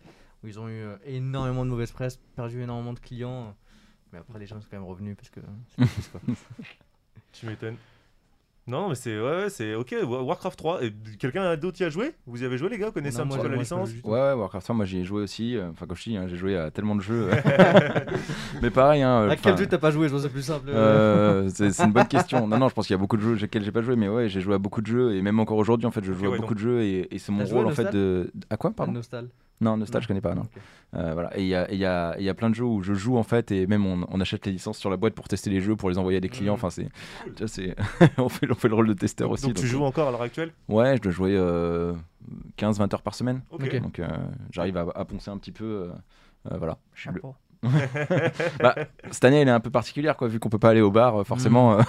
où 0.42 0.46
ils 0.46 0.58
ont 0.60 0.68
eu 0.68 0.72
euh, 0.82 0.96
énormément 1.06 1.64
de 1.64 1.70
mauvaise 1.70 1.92
presse, 1.92 2.18
perdu 2.36 2.60
énormément 2.60 2.92
de 2.92 2.98
clients. 3.00 3.54
Mais 4.12 4.18
après, 4.18 4.38
les 4.38 4.46
gens 4.46 4.60
sont 4.60 4.66
quand 4.70 4.76
même 4.78 4.86
revenus 4.88 5.16
parce 5.16 5.30
que 5.30 5.40
plus, 5.76 6.08
quoi. 6.12 6.20
Tu 7.32 7.46
m'étonnes. 7.46 7.76
Non, 8.68 8.90
mais 8.90 8.94
c'est 8.94 9.18
ouais, 9.18 9.42
ouais, 9.44 9.50
c'est 9.50 9.74
ok. 9.74 9.94
Wa- 10.04 10.22
Warcraft 10.22 10.58
3. 10.58 10.84
Et 10.84 10.92
quelqu'un 11.18 11.56
d'autre 11.56 11.80
y 11.80 11.84
a 11.84 11.88
joué? 11.90 12.14
Vous 12.26 12.42
y 12.42 12.44
avez 12.46 12.58
joué, 12.58 12.68
les 12.68 12.78
gars 12.78 12.86
Vous 12.86 12.92
connaissez 12.92 13.18
Non, 13.18 13.24
un 13.24 13.26
petit 13.26 13.36
moi, 13.36 13.44
peu 13.44 13.48
la 13.48 13.54
moi, 13.54 13.62
licence? 13.62 13.90
Ouais, 14.04 14.10
ouais, 14.10 14.32
Warcraft 14.34 14.64
3, 14.64 14.76
moi 14.76 14.84
j'y 14.84 14.98
ai 14.98 15.04
joué 15.04 15.22
aussi. 15.22 15.56
euh, 15.56 15.70
Enfin, 15.70 15.86
comme 15.86 15.96
je 15.96 16.02
dis, 16.04 16.16
hein, 16.16 16.26
j'ai 16.28 16.36
joué 16.36 16.56
à 16.56 16.70
tellement 16.70 16.94
de 16.94 17.00
jeux. 17.00 17.30
mais 18.62 18.70
pareil, 18.70 19.02
hein. 19.02 19.28
À 19.30 19.36
quel 19.36 19.56
jeu 19.56 19.66
t'as 19.66 19.78
pas 19.78 19.90
joué? 19.90 20.08
Je 20.08 20.12
pense 20.12 20.22
c'est 20.22 20.28
plus 20.28 20.42
simple. 20.42 20.68
euh, 20.68 21.48
c'est 21.48 21.70
c'est 21.72 21.84
une 21.84 21.92
bonne 21.92 22.08
question. 22.08 22.46
Non, 22.46 22.58
non, 22.58 22.68
je 22.68 22.74
pense 22.74 22.86
qu'il 22.86 22.94
y 22.94 22.98
a 22.98 23.00
beaucoup 23.00 23.16
de 23.16 23.22
jeux 23.22 23.42
auxquels 23.44 23.64
j'ai 23.64 23.72
pas 23.72 23.82
joué, 23.82 23.96
mais 23.96 24.08
ouais, 24.08 24.28
j'ai 24.28 24.40
joué 24.40 24.54
à 24.54 24.58
beaucoup 24.58 24.80
de 24.82 24.86
jeux 24.86 25.14
et 25.14 25.22
même 25.22 25.40
encore 25.40 25.56
aujourd'hui, 25.58 25.86
en 25.86 25.90
fait, 25.90 26.04
je 26.04 26.12
joue 26.12 26.26
à 26.26 26.30
ouais, 26.30 26.38
beaucoup 26.38 26.54
de 26.54 26.60
jeux 26.60 26.82
et, 26.82 27.14
et 27.14 27.18
c'est 27.18 27.32
mon 27.32 27.44
T'as 27.44 27.54
rôle 27.54 27.66
en 27.66 27.70
fait 27.70 27.90
de. 27.90 28.30
À 28.50 28.56
quoi, 28.56 28.70
pardon? 28.72 28.92
Nostal. 28.92 29.28
Non, 29.60 29.76
Nostal, 29.76 29.98
Non. 29.98 30.02
je 30.02 30.08
connais 30.08 30.20
pas, 30.20 30.34
non. 30.34 30.44
Euh, 30.94 31.12
voilà. 31.14 31.36
Et 31.36 31.42
il 31.42 31.48
y 31.48 31.54
a, 31.54 31.70
et 31.70 31.74
il 31.74 31.80
y, 31.80 31.84
a, 31.84 32.14
il 32.18 32.24
y 32.24 32.28
a 32.28 32.34
plein 32.34 32.48
de 32.48 32.54
jeux 32.54 32.64
où 32.64 32.80
je 32.82 32.94
joue 32.94 33.16
en 33.18 33.22
fait, 33.24 33.50
et 33.50 33.66
même 33.66 33.84
on, 33.86 34.06
on 34.08 34.20
achète 34.20 34.46
les 34.46 34.52
licences 34.52 34.78
sur 34.78 34.88
la 34.88 34.96
boîte 34.96 35.14
pour 35.14 35.26
tester 35.28 35.50
les 35.50 35.60
jeux, 35.60 35.74
pour 35.76 35.90
les 35.90 35.98
envoyer 35.98 36.18
à 36.18 36.20
des 36.20 36.28
clients. 36.28 36.52
Mhm. 36.54 36.58
Enfin, 36.64 36.70
c'est. 36.70 36.88
tu 37.34 37.38
vois, 37.40 37.48
c'est- 37.48 37.74
on, 38.18 38.28
fait, 38.28 38.50
on 38.50 38.54
fait 38.54 38.68
le 38.68 38.74
rôle 38.74 38.86
de 38.88 38.94
testeur 38.94 39.28
donc, 39.28 39.34
aussi. 39.34 39.46
donc 39.46 39.56
tu 39.56 39.62
donc, 39.62 39.70
joues 39.70 39.82
encore 39.84 40.08
à 40.08 40.10
l'heure 40.12 40.22
actuelle? 40.22 40.52
Euh, 40.70 40.74
Ouais, 40.74 40.96
je 40.96 41.02
dois 41.02 41.12
jouer 41.12 41.34
euh, 41.36 41.92
15-20 42.56 42.94
heures 42.94 43.02
par 43.02 43.14
semaine. 43.14 43.42
Ok. 43.50 43.62
Ok. 43.64 43.80
Donc 43.82 43.98
euh, 43.98 44.06
j'arrive 44.52 44.76
à, 44.76 44.86
à 44.94 45.04
poncer 45.04 45.30
un 45.30 45.38
petit 45.38 45.52
peu. 45.52 45.64
euh, 45.64 45.90
euh, 46.52 46.56
voilà. 46.58 46.78
Je 46.94 47.00
suis 47.02 47.10
le- 47.10 47.16
chapeau. 47.16 47.34
Bah, 48.60 48.74
cette 49.10 49.24
année, 49.24 49.40
elle 49.40 49.48
est 49.48 49.52
un 49.52 49.60
peu 49.60 49.70
particulière, 49.70 50.16
quoi, 50.16 50.28
vu 50.28 50.38
qu'on 50.38 50.48
peut 50.48 50.58
pas 50.58 50.70
aller 50.70 50.80
au 50.80 50.90
bar, 50.90 51.20
euh, 51.20 51.24
forcément. 51.24 51.74
euh, 51.78 51.82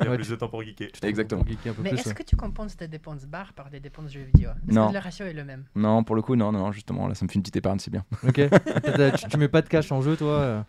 Il 0.00 0.04
y 0.04 0.08
a 0.08 0.14
plus 0.16 0.28
de 0.30 0.36
temps 0.36 0.48
pour 0.48 0.62
geeker. 0.62 0.88
Exactement. 1.02 1.42
Pour 1.42 1.50
geeker 1.50 1.72
un 1.72 1.74
peu 1.74 1.82
Mais 1.82 1.90
est-ce 1.90 2.14
que 2.14 2.22
tu 2.22 2.36
compenses 2.36 2.76
tes 2.76 2.88
dépenses 2.88 3.26
bar 3.26 3.52
par 3.52 3.70
des 3.70 3.80
dépenses 3.80 4.10
jeux 4.12 4.22
vidéo? 4.22 4.50
Est-ce 4.68 4.74
Non. 4.74 4.88
que 4.88 4.94
le 4.94 4.98
ratio 4.98 5.26
est 5.26 5.32
le 5.32 5.44
même? 5.44 5.64
Non, 5.74 6.02
pour 6.04 6.16
le 6.16 6.22
coup, 6.22 6.36
non, 6.36 6.52
non, 6.52 6.72
justement, 6.72 7.08
là, 7.08 7.14
ça 7.14 7.24
me 7.24 7.30
fait 7.30 7.36
une 7.36 7.42
petite 7.42 7.56
épargne, 7.56 7.78
c'est 7.78 7.90
bien. 7.90 8.04
Ok. 8.26 8.40
Tu 9.30 9.36
mets 9.38 9.48
pas 9.48 9.62
de 9.62 9.68
cash 9.68 9.90
en 9.92 10.00
jeu, 10.02 10.16
toi 10.16 10.30
euh 10.32 10.62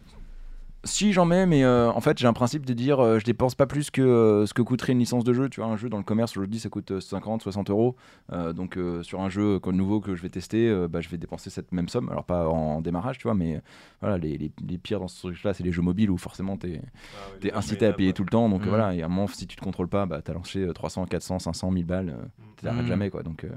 Si 0.86 1.14
j'en 1.14 1.24
mets, 1.24 1.46
mais 1.46 1.64
euh, 1.64 1.90
en 1.92 2.02
fait 2.02 2.18
j'ai 2.18 2.28
un 2.28 2.34
principe 2.34 2.66
de 2.66 2.74
dire 2.74 3.00
euh, 3.00 3.18
je 3.18 3.24
dépense 3.24 3.56
pas 3.56 3.66
plus 3.68 3.90
que 3.90 4.02
euh, 4.02 4.46
ce 4.46 4.54
que 4.54 4.62
coûterait 4.62 4.92
une 4.92 5.00
licence 5.00 5.24
de 5.24 5.32
jeu. 5.32 5.48
Tu 5.48 5.62
vois, 5.62 5.70
un 5.70 5.78
jeu 5.78 5.88
dans 5.88 5.98
le 5.98 6.04
commerce 6.04 6.36
aujourd'hui 6.36 6.60
ça 6.60 6.68
coûte 6.68 6.92
euh, 6.92 7.00
50, 7.00 7.42
60 7.42 7.70
euros. 7.70 7.96
Euh, 8.34 8.52
donc 8.52 8.76
euh, 8.76 9.02
sur 9.02 9.22
un 9.22 9.30
jeu 9.30 9.60
comme 9.60 9.78
nouveau 9.78 10.02
que 10.02 10.14
je 10.14 10.22
vais 10.22 10.30
tester, 10.30 10.68
euh, 10.68 10.90
bah, 10.90 11.00
je 11.00 11.08
vais 11.08 11.18
dépenser 11.18 11.50
cette 11.50 11.72
même 11.72 11.88
somme. 11.88 12.10
Alors 12.10 12.26
pas 12.26 12.50
en 12.50 12.82
démarrage, 12.82 13.18
tu 13.18 13.24
vois, 13.24 13.34
mais 13.34 13.56
euh, 13.56 13.60
voilà, 14.02 14.18
les, 14.18 14.38
les, 14.38 14.52
les 14.68 14.78
pires 14.78 15.00
dans 15.00 15.08
ce 15.08 15.20
truc-là, 15.28 15.54
c'est 15.54 15.64
les 15.64 15.72
jeux 15.72 15.82
mobiles 15.82 16.12
où 16.12 16.18
forcément 16.18 16.58
t'es 16.58 16.82
Ah 17.14 17.18
es 17.48 17.54
incité 17.54 17.86
à 17.86 17.94
payer 17.94 18.10
ouais. 18.10 18.14
tout 18.14 18.24
le 18.24 18.30
temps. 18.30 18.50
Donc 18.50 18.64
Mhm. 18.64 18.68
voilà, 18.68 18.94
et 18.94 19.02
à 19.04 19.06
un 19.06 19.10
moment 19.10 19.28
si 19.28 19.48
tu 19.48 19.56
te 19.56 19.62
contrôles 19.62 19.88
pas, 19.88 20.06
bah, 20.06 20.22
t'as 20.22 20.34
lancé 20.34 20.60
euh, 20.66 20.74
300, 20.74 21.06
400, 21.06 21.40
500, 21.40 21.72
1000 21.72 21.86
balles. 21.86 22.10
euh, 22.10 22.16
Mm. 22.24 22.44
T'arrêtes 22.62 22.82
Mhm. 22.82 22.88
jamais 22.88 23.10
quoi. 23.10 23.24
Donc, 23.24 23.46
euh, 23.46 23.50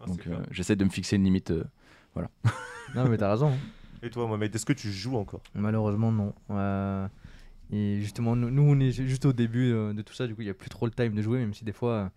Ah, 0.00 0.06
donc 0.06 0.26
euh, 0.28 0.36
j'essaie 0.52 0.76
de 0.76 0.84
me 0.84 0.90
fixer 0.90 1.16
une 1.16 1.24
limite. 1.24 1.50
euh, 1.50 1.64
Non, 2.94 3.08
mais 3.08 3.16
t'as 3.16 3.30
raison. 3.32 3.48
hein. 3.48 3.58
Et 4.02 4.10
toi, 4.10 4.26
Mohamed, 4.26 4.54
est-ce 4.54 4.64
que 4.66 4.72
tu 4.72 4.90
joues 4.90 5.16
encore? 5.16 5.42
Malheureusement, 5.54 6.10
non. 6.12 6.34
Euh, 6.50 7.06
et 7.72 7.98
justement, 8.00 8.34
nous, 8.34 8.50
nous, 8.50 8.62
on 8.62 8.80
est 8.80 8.90
ju- 8.92 9.08
juste 9.08 9.26
au 9.26 9.32
début 9.32 9.72
euh, 9.72 9.92
de 9.92 10.02
tout 10.02 10.14
ça, 10.14 10.26
du 10.26 10.34
coup, 10.34 10.40
il 10.42 10.46
n'y 10.46 10.50
a 10.50 10.54
plus 10.54 10.70
trop 10.70 10.86
le 10.86 10.92
time 10.92 11.14
de 11.14 11.22
jouer, 11.22 11.38
même 11.38 11.52
si 11.54 11.64
des 11.64 11.72
fois, 11.72 12.10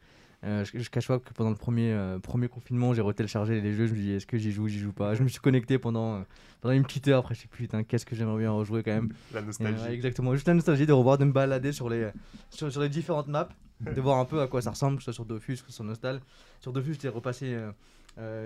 euh, 0.46 0.63
je, 0.63 0.80
je 0.80 0.90
cache 0.90 1.08
pas 1.08 1.20
que 1.20 1.34
pendant 1.34 1.50
le 1.50 1.56
premier, 1.58 1.92
euh, 1.92 2.20
premier 2.20 2.48
confinement, 2.48 2.94
j'ai 2.94 3.02
retéléchargé 3.02 3.60
les 3.60 3.74
jeux, 3.74 3.88
je 3.88 3.94
me 3.94 4.00
dis, 4.00 4.12
est-ce 4.13 4.25
que 4.25 4.38
j'y 4.38 4.52
joue, 4.52 4.68
j'y 4.70 4.80
joue 4.80 4.94
pas? 4.94 5.13
Je 5.13 5.24
me 5.24 5.28
suis 5.28 5.42
connecté 5.42 5.78
pendant, 5.78 6.16
euh, 6.16 6.22
pendant 6.62 6.74
une 6.74 6.84
petite 6.84 7.08
heure, 7.10 7.20
après, 7.20 7.36
je 7.36 7.42
sais 7.42 7.48
plus, 7.48 7.63
putain, 7.66 7.84
qu'est-ce 7.84 8.06
que 8.06 8.16
j'aimerais 8.16 8.40
bien 8.40 8.52
rejouer 8.52 8.82
quand 8.82 8.94
même. 8.94 9.10
La 9.34 9.42
nostalgie. 9.42 9.84
exactement, 9.92 10.34
juste 10.34 10.48
la 10.48 10.54
nostalgie 10.54 10.86
de 10.86 10.94
revoir, 10.94 11.18
de 11.18 11.25
me 11.25 11.34
balader 11.34 11.74
sur 11.74 11.90
les, 11.90 12.10
sur, 12.50 12.72
sur 12.72 12.82
les 12.82 12.90
différentes 12.90 13.28
maps, 13.28 13.50
de 13.82 14.00
voir 14.02 14.18
un 14.20 14.25
peu 14.25 14.40
à 14.42 14.48
quoi 14.48 14.62
ça 14.62 14.70
ressemble, 14.72 14.98
que 14.98 15.04
ce 15.04 15.12
soit 15.12 15.13
sur 15.13 15.25
Dofus, 15.25 15.56
que 15.56 15.60
ce 15.60 15.66
soit 15.66 15.74
sur 15.74 15.84
Nostal. 15.84 16.22
Sur 16.62 16.72
Dofus, 16.72 16.94
j'étais 16.94 17.10
repassé 17.10 17.58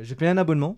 j'ai 0.01 0.15
payé 0.15 0.31
un 0.31 0.37
abonnement, 0.37 0.77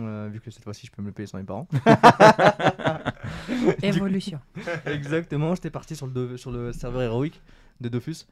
euh, 0.00 0.28
vu 0.32 0.40
que 0.40 0.50
cette 0.50 0.64
fois-ci 0.64 0.86
je 0.86 0.92
peux 0.92 1.02
me 1.02 1.06
le 1.08 1.12
payer 1.12 1.26
sans 1.26 1.38
mes 1.38 1.44
parents. 1.44 1.68
Évolution. 3.82 4.40
Exactement, 4.86 5.54
j'étais 5.54 5.70
parti 5.70 5.96
sur 5.96 6.06
le, 6.06 6.36
sur 6.36 6.50
le 6.50 6.72
serveur 6.72 7.02
héroïque 7.02 7.40
de 7.80 7.88
Dofus. 7.88 8.26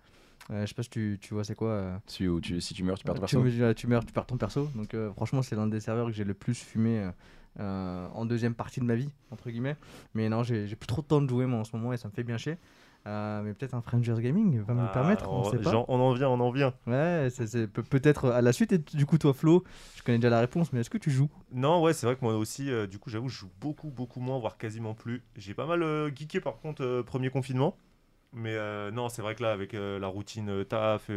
Euh, 0.51 0.63
je 0.63 0.67
sais 0.67 0.75
pas 0.75 0.83
si 0.83 0.91
tu, 0.91 1.19
tu 1.21 1.33
vois 1.35 1.45
c'est 1.45 1.55
quoi. 1.55 1.69
euh, 1.71 1.97
Si, 2.07 2.27
ou 2.29 2.41
tu, 2.41 2.61
si 2.61 2.75
tu 2.75 2.83
meurs, 2.85 2.99
tu 2.99 3.05
perds 3.05 3.15
ton 3.15 3.27
tu, 3.27 3.37
perso. 3.37 3.41
me- 3.43 3.73
tu 3.75 3.87
meurs, 3.87 4.05
tu 4.05 4.13
perds 4.13 4.27
ton 4.27 4.37
perso. 4.37 4.69
Donc 4.75 4.93
euh, 4.95 5.11
franchement, 5.13 5.43
c'est 5.43 5.57
l'un 5.57 5.67
des 5.67 5.81
serveurs 5.81 6.07
que 6.07 6.13
j'ai 6.13 6.25
le 6.25 6.35
plus 6.35 6.55
fumé 6.63 7.09
en 7.59 8.27
deuxième 8.27 8.55
partie 8.55 8.81
de 8.81 8.85
ma 8.85 8.95
vie, 8.97 9.09
entre 9.31 9.49
guillemets. 9.51 9.77
Mais 10.15 10.29
non, 10.29 10.43
j'ai 10.43 10.67
j'ai 10.67 10.77
plus 10.77 10.87
trop 10.89 11.03
de 11.03 11.07
temps 11.07 11.23
de 11.23 11.29
jouer 11.29 11.47
moi 11.47 11.61
en 11.61 11.65
ce 11.65 11.75
moment 11.77 11.93
et 11.93 11.97
ça 11.97 12.09
me 12.09 12.13
fait 12.13 12.25
bien 12.25 12.37
chier. 12.37 12.57
Euh, 13.07 13.43
mais 13.43 13.53
peut-être 13.53 13.75
un 13.75 13.83
Frangers 13.83 14.17
Gaming 14.19 14.61
va 14.63 14.73
me 14.73 14.81
le 14.81 14.87
Ah, 14.87 14.93
permettre, 14.95 15.31
on, 15.31 15.41
on, 15.41 15.51
sait 15.51 15.59
pas. 15.59 15.71
genre, 15.71 15.85
on 15.89 16.01
en 16.01 16.13
vient, 16.15 16.29
on 16.31 16.41
en 16.41 16.51
vient. 16.51 16.73
Ouais, 16.87 17.29
c'est- 17.31 17.47
c'est 17.47 17.67
peut- 17.67 17.83
peut-être 17.83 18.31
à 18.31 18.41
la 18.41 18.53
suite. 18.53 18.73
Et 18.73 18.79
du 18.79 19.05
coup, 19.05 19.19
toi, 19.19 19.35
Flo, 19.35 19.63
je 19.97 20.03
connais 20.03 20.17
déjà 20.19 20.31
la 20.31 20.41
réponse, 20.41 20.73
mais 20.73 20.81
est-ce 20.81 20.89
que 20.89 20.97
tu 20.97 21.11
joues? 21.11 21.29
Non, 21.53 21.83
ouais, 21.83 21.93
c'est 21.93 22.07
vrai 22.07 22.17
que 22.17 22.25
moi 22.25 22.35
aussi, 22.35 22.71
euh, 22.71 22.87
du 22.87 22.99
coup, 22.99 23.11
j'avoue, 23.11 23.29
je 23.29 23.37
joue 23.41 23.51
beaucoup, 23.61 23.91
beaucoup 23.91 24.21
moins, 24.21 24.39
voire 24.39 24.57
quasiment 24.57 24.95
plus. 24.95 25.23
J'ai 25.37 25.53
pas 25.53 25.67
mal 25.67 25.83
euh, 25.83 26.11
geeké 26.15 26.41
par 26.41 26.57
contre, 26.61 26.83
euh, 26.83 27.03
premier 27.03 27.29
confinement. 27.29 27.77
Mais 28.33 28.57
non, 28.91 29.09
c'est 29.09 29.23
vrai 29.23 29.37
que 29.37 29.45
là, 29.45 29.53
avec 29.53 29.75
la 29.75 30.09
routine 30.09 30.65
taf, 30.65 31.07
tout 31.07 31.13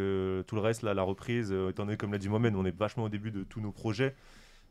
le 0.56 0.60
reste, 0.60 0.84
là, 0.84 0.94
la 0.94 1.01
reprise, 1.01 1.51
étant 1.51 1.86
donné, 1.86 1.98
comme 1.98 2.12
l'a 2.12 2.20
dit 2.20 2.29
Mohamed, 2.29 2.56
on 2.56 2.63
est 2.63 2.77
vachement 2.77 3.06
au 3.06 3.10
début 3.10 3.32
de 3.32 3.44
tous 3.44 3.60
nos 3.60 3.72
projets. 3.72 4.13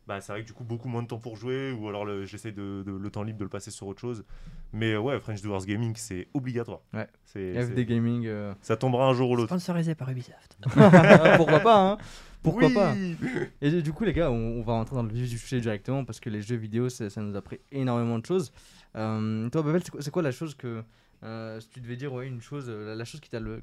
Bah, 0.07 0.21
c'est 0.21 0.31
vrai 0.31 0.41
que 0.41 0.47
du 0.47 0.53
coup, 0.53 0.63
beaucoup 0.63 0.87
moins 0.87 1.03
de 1.03 1.07
temps 1.07 1.19
pour 1.19 1.35
jouer, 1.35 1.71
ou 1.73 1.89
alors 1.89 2.07
j'essaie 2.25 2.53
de, 2.53 2.81
de- 2.85 2.91
le 2.97 3.09
temps 3.09 3.23
libre 3.23 3.39
de 3.39 3.43
le 3.43 3.49
passer 3.49 3.71
sur 3.71 3.87
autre 3.87 3.99
chose. 3.99 4.23
Mais 4.71 4.93
euh, 4.93 4.99
ouais, 4.99 5.19
French 5.19 5.41
Doers 5.41 5.65
Gaming, 5.65 5.93
c'est 5.97 6.27
obligatoire. 6.33 6.79
Ouais. 6.93 7.07
C'est, 7.25 7.53
FD 7.61 7.85
Gaming. 7.85 8.25
euh, 8.25 8.53
Ça 8.61 8.77
tombera 8.77 9.07
un 9.07 9.13
jour 9.13 9.31
ou 9.31 9.35
l'autre. 9.35 9.49
Sponsorisé 9.49 9.95
par 9.95 10.09
Ubisoft. 10.09 10.57
Pourquoi 11.37 11.59
pas 11.59 11.81
hein 11.81 11.97
Pourquoi 12.41 12.67
Oui 12.69 12.73
pas 12.73 12.95
Et 13.61 13.81
du- 13.81 13.91
coup, 13.91 14.05
les 14.05 14.13
gars, 14.13 14.31
on, 14.31 14.59
on 14.59 14.61
va 14.61 14.73
rentrer 14.73 14.95
dans 14.95 15.03
le 15.03 15.11
vif 15.11 15.29
du 15.29 15.37
sujet 15.37 15.59
directement 15.59 16.05
parce 16.05 16.19
que 16.21 16.29
les 16.29 16.41
jeux 16.41 16.55
vidéo, 16.55 16.87
ça, 16.89 17.09
ça 17.09 17.21
nous 17.21 17.35
a 17.35 17.41
pris 17.41 17.59
énormément 17.73 18.17
de 18.19 18.25
choses. 18.25 18.53
Euh, 18.95 19.49
toi, 19.49 19.61
Babel, 19.61 19.81
c'est 19.99 20.11
quoi, 20.11 20.21
la 20.21 20.31
chose 20.31 20.55
que. 20.55 20.83
euh, 21.23 21.59
si 21.59 21.69
tu 21.69 21.81
devais 21.81 21.97
dire, 21.97 22.13
ouais, 22.13 22.27
une 22.27 22.41
chose, 22.41 22.69
la, 22.69 22.95
la 22.95 23.05
chose 23.05 23.19
qui 23.19 23.29
t'a 23.29 23.39
le, 23.41 23.61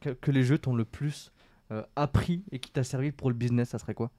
que, 0.00 0.10
que 0.10 0.30
les 0.32 0.42
jeux 0.42 0.58
t'ont 0.58 0.74
le 0.74 0.84
plus 0.84 1.30
euh, 1.70 1.82
appris 1.94 2.42
et 2.50 2.58
qui 2.58 2.70
t'a 2.72 2.82
servi 2.84 3.12
pour 3.12 3.30
le 3.30 3.36
business, 3.36 3.68
ça 3.70 3.78
serait 3.78 3.94
quoi? 3.94 4.10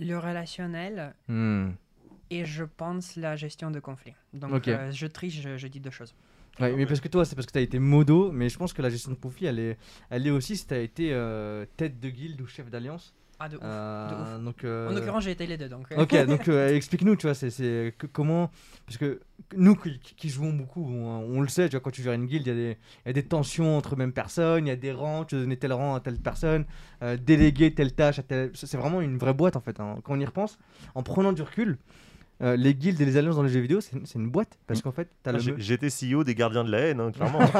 Le 0.00 0.16
relationnel 0.18 1.14
Hmm. 1.28 1.70
et 2.30 2.44
je 2.44 2.64
pense 2.64 3.16
la 3.16 3.36
gestion 3.36 3.70
de 3.70 3.80
conflits. 3.80 4.14
Donc 4.32 4.50
euh, 4.68 4.90
je 4.90 5.06
triche, 5.06 5.40
je, 5.40 5.56
je 5.56 5.66
dis 5.68 5.80
deux 5.80 5.90
choses. 5.90 6.14
Ouais, 6.58 6.72
mais 6.76 6.84
parce 6.86 7.00
que 7.00 7.08
toi, 7.08 7.24
c'est 7.24 7.34
parce 7.36 7.46
que 7.46 7.52
t'as 7.52 7.60
été 7.60 7.78
modo, 7.78 8.32
mais 8.32 8.48
je 8.48 8.58
pense 8.58 8.72
que 8.72 8.82
la 8.82 8.90
gestion 8.90 9.12
de 9.12 9.16
conflit, 9.16 9.46
elle 9.46 9.58
est, 9.58 9.78
elle 10.10 10.26
est 10.26 10.30
aussi 10.30 10.56
si 10.56 10.66
t'as 10.66 10.80
été 10.80 11.12
euh, 11.12 11.64
tête 11.76 12.00
de 12.00 12.08
guilde 12.10 12.40
ou 12.40 12.46
chef 12.46 12.68
d'alliance. 12.70 13.14
Ah, 13.42 13.48
de 13.48 13.56
ouf. 13.56 13.62
Euh, 13.64 14.38
donc, 14.38 14.64
euh, 14.64 14.90
En 14.90 14.92
l'occurrence, 14.94 15.24
j'ai 15.24 15.30
été 15.30 15.46
les 15.46 15.56
deux. 15.56 15.68
Donc, 15.70 15.90
euh, 15.92 16.02
Ok, 16.02 16.14
donc 16.26 16.46
explique-nous, 16.76 17.16
tu 17.16 17.26
vois, 17.26 17.34
c'est, 17.34 17.94
comment. 18.12 18.50
Parce 18.84 18.98
que 18.98 19.20
nous 19.56 19.74
qui, 19.76 19.98
qui 19.98 20.28
jouons 20.28 20.52
beaucoup, 20.52 20.84
on, 20.86 21.38
on 21.38 21.40
le 21.40 21.48
sait, 21.48 21.68
tu 21.68 21.76
vois, 21.76 21.80
quand 21.80 21.90
tu 21.90 22.02
gères 22.02 22.12
une 22.12 22.26
guilde, 22.26 22.46
il 22.46 22.50
y, 22.50 22.52
a 22.52 22.54
des- 22.54 22.76
il 23.04 23.08
y 23.08 23.10
a 23.10 23.12
des 23.14 23.22
tensions 23.24 23.78
entre 23.78 23.96
mêmes 23.96 24.12
personnes, 24.12 24.66
il 24.66 24.68
y 24.68 24.72
a 24.72 24.76
des 24.76 24.92
rangs, 24.92 25.24
tu 25.24 25.36
donner 25.36 25.56
tel 25.56 25.72
rang 25.72 25.94
à 25.94 26.00
telle 26.00 26.18
personne, 26.18 26.66
déléguer 27.24 27.74
telle 27.74 27.94
tâche 27.94 28.18
à 28.18 28.22
telle. 28.22 28.50
C'est 28.54 28.76
vraiment 28.76 29.00
une 29.00 29.16
vraie 29.16 29.32
boîte 29.34 29.56
en 29.56 29.60
fait. 29.60 29.80
hein. 29.80 29.96
Quand 30.04 30.14
on 30.14 30.20
y 30.20 30.24
repense, 30.26 30.58
en 30.94 31.02
prenant 31.02 31.32
du 31.32 31.40
recul, 31.42 31.78
euh, 32.42 32.56
les 32.56 32.74
guildes 32.74 33.00
et 33.00 33.04
les 33.04 33.16
alliances 33.16 33.36
dans 33.36 33.42
les 33.42 33.50
jeux 33.50 33.60
vidéo, 33.60 33.80
c'est, 33.80 34.14
une 34.14 34.30
boîte. 34.30 34.58
Parce 34.66 34.80
qu'en 34.82 34.92
fait, 34.92 35.08
t'as 35.22 35.30
Ah, 35.34 35.38
le. 35.38 35.58
J'étais 35.58 35.88
CEO 35.88 36.24
des 36.24 36.34
gardiens 36.34 36.64
de 36.64 36.70
la 36.70 36.78
haine, 36.78 37.00
hein, 37.00 37.10
clairement. 37.12 37.40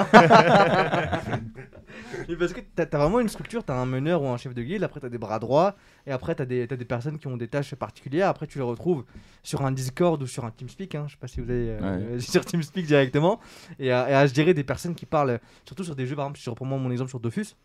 Mais 2.28 2.36
parce 2.36 2.52
que 2.52 2.60
t'as, 2.74 2.86
t'as 2.86 2.98
vraiment 2.98 3.20
une 3.20 3.28
structure, 3.28 3.64
t'as 3.64 3.74
un 3.74 3.86
meneur 3.86 4.22
ou 4.22 4.28
un 4.28 4.36
chef 4.36 4.54
de 4.54 4.62
guilde, 4.62 4.82
après 4.84 5.00
t'as 5.00 5.08
des 5.08 5.18
bras 5.18 5.38
droits, 5.38 5.76
et 6.06 6.12
après 6.12 6.34
t'as 6.34 6.44
des, 6.44 6.66
t'as 6.66 6.76
des 6.76 6.84
personnes 6.84 7.18
qui 7.18 7.26
ont 7.26 7.36
des 7.36 7.48
tâches 7.48 7.74
particulières, 7.74 8.28
après 8.28 8.46
tu 8.46 8.58
les 8.58 8.64
retrouves 8.64 9.04
sur 9.42 9.62
un 9.66 9.72
Discord 9.72 10.22
ou 10.22 10.26
sur 10.26 10.44
un 10.44 10.50
TeamSpeak, 10.50 10.94
hein, 10.94 11.04
je 11.08 11.12
sais 11.12 11.18
pas 11.18 11.26
si 11.28 11.40
vous 11.40 11.50
avez 11.50 11.70
euh, 11.70 12.20
sur 12.20 12.44
TeamSpeak 12.44 12.86
directement, 12.86 13.40
et 13.78 13.90
à, 13.92 14.08
et 14.10 14.14
à 14.14 14.26
gérer 14.26 14.54
des 14.54 14.64
personnes 14.64 14.94
qui 14.94 15.06
parlent, 15.06 15.40
surtout 15.64 15.84
sur 15.84 15.96
des 15.96 16.06
jeux, 16.06 16.14
par 16.16 16.26
exemple, 16.26 16.38
si 16.38 16.44
je 16.44 16.50
reprends 16.50 16.64
moi 16.66 16.78
mon 16.78 16.90
exemple 16.90 17.10
sur 17.10 17.20
Dofus, 17.20 17.56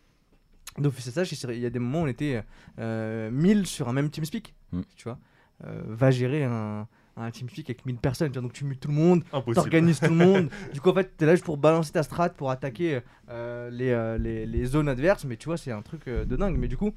Dofus 0.79 1.01
SH, 1.11 1.31
il 1.49 1.59
y 1.59 1.65
a 1.65 1.69
des 1.69 1.79
moments 1.79 2.01
où 2.01 2.03
on 2.05 2.07
était 2.07 2.43
euh, 2.79 3.29
1000 3.31 3.67
sur 3.67 3.87
un 3.87 3.93
même 3.93 4.09
TeamSpeak, 4.09 4.53
Mm. 4.71 4.81
tu 4.95 5.03
vois, 5.05 5.17
Euh, 5.63 5.81
va 5.87 6.11
gérer 6.11 6.43
un, 6.43 6.85
un 7.17 7.31
TeamSpeak 7.31 7.69
avec 7.69 7.85
1000 7.85 7.97
personnes, 7.97 8.29
tu 8.29 8.33
vois, 8.33 8.41
donc 8.41 8.53
tu 8.53 8.65
mutes 8.65 8.79
tout 8.81 8.89
le 8.89 8.93
monde, 8.95 9.23
t'organises 9.55 9.99
tout 9.99 10.09
le 10.09 10.15
monde. 10.15 10.49
Du 10.73 10.81
coup, 10.81 10.89
en 10.89 10.93
fait, 10.93 11.15
t'es 11.15 11.25
là 11.25 11.33
juste 11.33 11.45
pour 11.45 11.57
balancer 11.57 11.91
ta 11.93 12.03
strat, 12.03 12.29
pour 12.29 12.51
attaquer 12.51 13.01
euh, 13.29 13.69
les, 13.69 13.91
euh, 13.91 14.17
les, 14.17 14.45
les 14.45 14.65
zones 14.65 14.89
adverses. 14.89 15.23
Mais 15.25 15.37
tu 15.37 15.45
vois, 15.45 15.57
c'est 15.57 15.71
un 15.71 15.81
truc 15.81 16.07
euh, 16.07 16.25
de 16.25 16.35
dingue. 16.35 16.57
Mais 16.57 16.67
du 16.67 16.75
coup, 16.77 16.91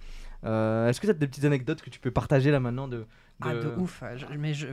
euh, 0.45 0.89
est-ce 0.89 1.01
que 1.01 1.07
t'as 1.07 1.13
des 1.13 1.27
petites 1.29 1.45
anecdotes 1.45 1.83
que 1.83 1.91
tu 1.91 2.01
peux 2.01 2.11
partager 2.11 2.51
là 2.51 2.59
maintenant 2.61 2.89
de, 2.89 3.07
Ah, 3.41 3.55
de 3.55 3.69
ouf. 3.77 4.03
Je- 4.17 4.27
mais 4.37 4.55
je, 4.55 4.67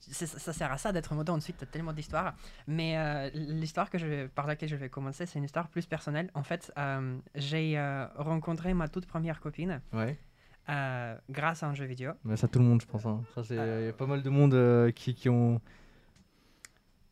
ça, 0.00 0.26
ça 0.26 0.52
sert 0.52 0.72
à 0.72 0.78
ça 0.78 0.92
d'être 0.92 1.14
modo. 1.14 1.32
Ensuite, 1.34 1.56
t'as 1.58 1.66
tellement 1.66 1.92
d'histoires. 1.92 2.34
Mais 2.66 2.96
euh, 2.96 3.28
l'histoire 3.34 3.90
que 3.90 3.98
je 3.98 4.06
vais, 4.06 4.28
par 4.28 4.46
laquelle 4.46 4.68
je 4.70 4.76
vais 4.76 4.88
commencer, 4.88 5.26
c'est 5.26 5.38
une 5.38 5.44
histoire 5.44 5.68
plus 5.68 5.84
personnelle. 5.86 6.30
En 6.34 6.42
fait, 6.42 6.72
euh, 6.78 7.16
j'ai 7.34 7.78
euh, 7.78 8.06
rencontré 8.16 8.72
ma 8.74 8.88
toute 8.88 9.06
première 9.06 9.40
copine 9.40 9.80
Ouais, 9.92 10.16
euh, 10.68 11.16
grâce 11.30 11.62
à 11.62 11.68
un 11.68 11.74
jeu 11.74 11.84
vidéo. 11.84 12.12
mais 12.24 12.36
ça, 12.36 12.48
tout 12.48 12.58
le 12.58 12.64
monde, 12.64 12.80
je 12.80 12.86
pense. 12.86 13.04
hein. 13.06 13.22
Ça, 13.34 13.42
c'est 13.44 13.54
y 13.56 13.88
a 13.88 13.92
pas 13.92 14.06
mal 14.06 14.22
de 14.22 14.30
monde 14.30 14.54
euh, 14.54 14.90
qui, 14.90 15.14
qui 15.14 15.28
ont. 15.28 15.60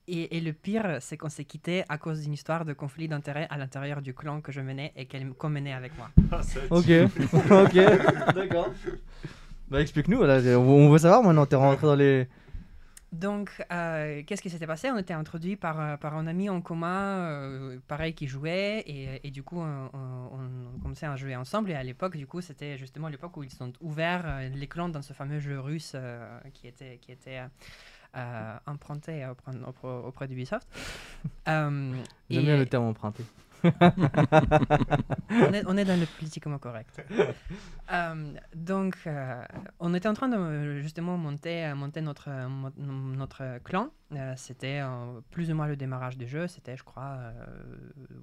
Et, 0.08 0.36
et 0.36 0.40
le 0.40 0.52
pire, 0.52 0.96
c'est 1.00 1.16
qu'on 1.16 1.28
s'est 1.28 1.44
quitté 1.44 1.84
à 1.88 1.96
cause 1.96 2.22
d'une 2.22 2.32
histoire 2.32 2.64
de 2.64 2.72
conflit 2.72 3.06
d'intérêts 3.06 3.46
à 3.50 3.56
l'intérieur 3.56 4.02
du 4.02 4.12
clan 4.14 4.40
que 4.40 4.50
je 4.50 4.60
menais 4.60 4.92
et 4.96 5.06
qu'elle 5.06 5.24
menait 5.48 5.72
avec 5.72 5.96
moi. 5.96 6.08
Ah, 6.32 6.42
ça- 6.42 6.60
Ok, 6.70 6.86
ok, 7.50 8.34
d'accord. 8.34 8.70
Bah, 9.70 9.80
explique-nous, 9.80 10.20
on 10.22 10.90
veut 10.90 10.98
savoir 10.98 11.22
maintenant, 11.22 11.46
t'es 11.46 11.56
rentré 11.56 11.86
dans 11.86 11.94
les. 11.94 12.26
Donc, 13.12 13.50
euh, 13.70 14.22
qu'est-ce 14.26 14.40
qui 14.40 14.48
s'était 14.48 14.66
passé? 14.66 14.90
On 14.90 14.96
était 14.96 15.12
introduit 15.12 15.56
par, 15.56 15.78
euh, 15.78 15.96
par 15.98 16.16
un 16.16 16.26
ami 16.26 16.48
en 16.48 16.62
commun, 16.62 17.18
euh, 17.18 17.78
pareil, 17.86 18.14
qui 18.14 18.26
jouait, 18.26 18.82
et, 18.86 19.20
et 19.26 19.30
du 19.30 19.42
coup, 19.42 19.60
on, 19.60 19.90
on, 19.92 20.74
on 20.74 20.78
commençait 20.80 21.04
à 21.04 21.14
jouer 21.16 21.36
ensemble. 21.36 21.70
Et 21.70 21.74
à 21.74 21.82
l'époque, 21.82 22.16
du 22.16 22.26
coup, 22.26 22.40
c'était 22.40 22.78
justement 22.78 23.08
l'époque 23.08 23.36
où 23.36 23.42
ils 23.42 23.50
sont 23.50 23.70
ouverts 23.82 24.40
les 24.54 24.66
clans 24.66 24.88
dans 24.88 25.02
ce 25.02 25.12
fameux 25.12 25.40
jeu 25.40 25.60
russe 25.60 25.92
euh, 25.94 26.40
qui 26.54 26.66
était, 26.66 26.98
qui 27.02 27.12
était 27.12 27.42
emprunté 28.66 29.26
auprès, 29.26 29.52
auprès, 29.86 30.28
d'Ubisoft. 30.28 30.66
J'aime 32.30 32.44
bien 32.44 32.56
le 32.56 32.66
terme 32.66 32.84
emprunté. 32.84 33.24
on, 35.30 35.52
est, 35.52 35.62
on 35.66 35.76
est 35.76 35.84
dans 35.84 35.98
le 35.98 36.06
politiquement 36.18 36.58
correct. 36.58 37.02
Euh, 37.92 38.32
donc, 38.54 38.96
euh, 39.06 39.44
on 39.78 39.92
était 39.92 40.08
en 40.08 40.14
train 40.14 40.28
de 40.28 40.80
justement 40.80 41.18
monter, 41.18 41.74
monter 41.74 42.00
notre, 42.00 43.58
clan. 43.64 43.90
Euh, 44.12 44.32
c'était 44.34 44.80
plus 45.30 45.50
ou 45.50 45.54
moins 45.54 45.66
le 45.66 45.76
démarrage 45.76 46.16
du 46.16 46.26
jeu. 46.26 46.46
C'était, 46.46 46.74
je 46.74 46.82
crois, 46.82 47.18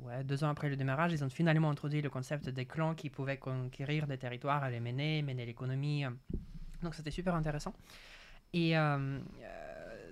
ouais, 0.01 0.23
deux 0.23 0.43
ans 0.43 0.49
après 0.49 0.69
le 0.69 0.75
démarrage, 0.75 1.13
ils 1.13 1.23
ont 1.23 1.29
finalement 1.29 1.69
introduit 1.69 2.01
le 2.01 2.09
concept 2.09 2.49
des 2.49 2.65
clans 2.65 2.95
qui 2.95 3.11
pouvaient 3.11 3.37
conquérir 3.37 4.07
des 4.07 4.17
territoires, 4.17 4.67
les 4.71 4.79
mener, 4.79 5.21
mener 5.21 5.45
l'économie. 5.45 6.03
Donc, 6.81 6.95
c'était 6.95 7.11
super 7.11 7.35
intéressant. 7.35 7.75
Et 8.53 8.73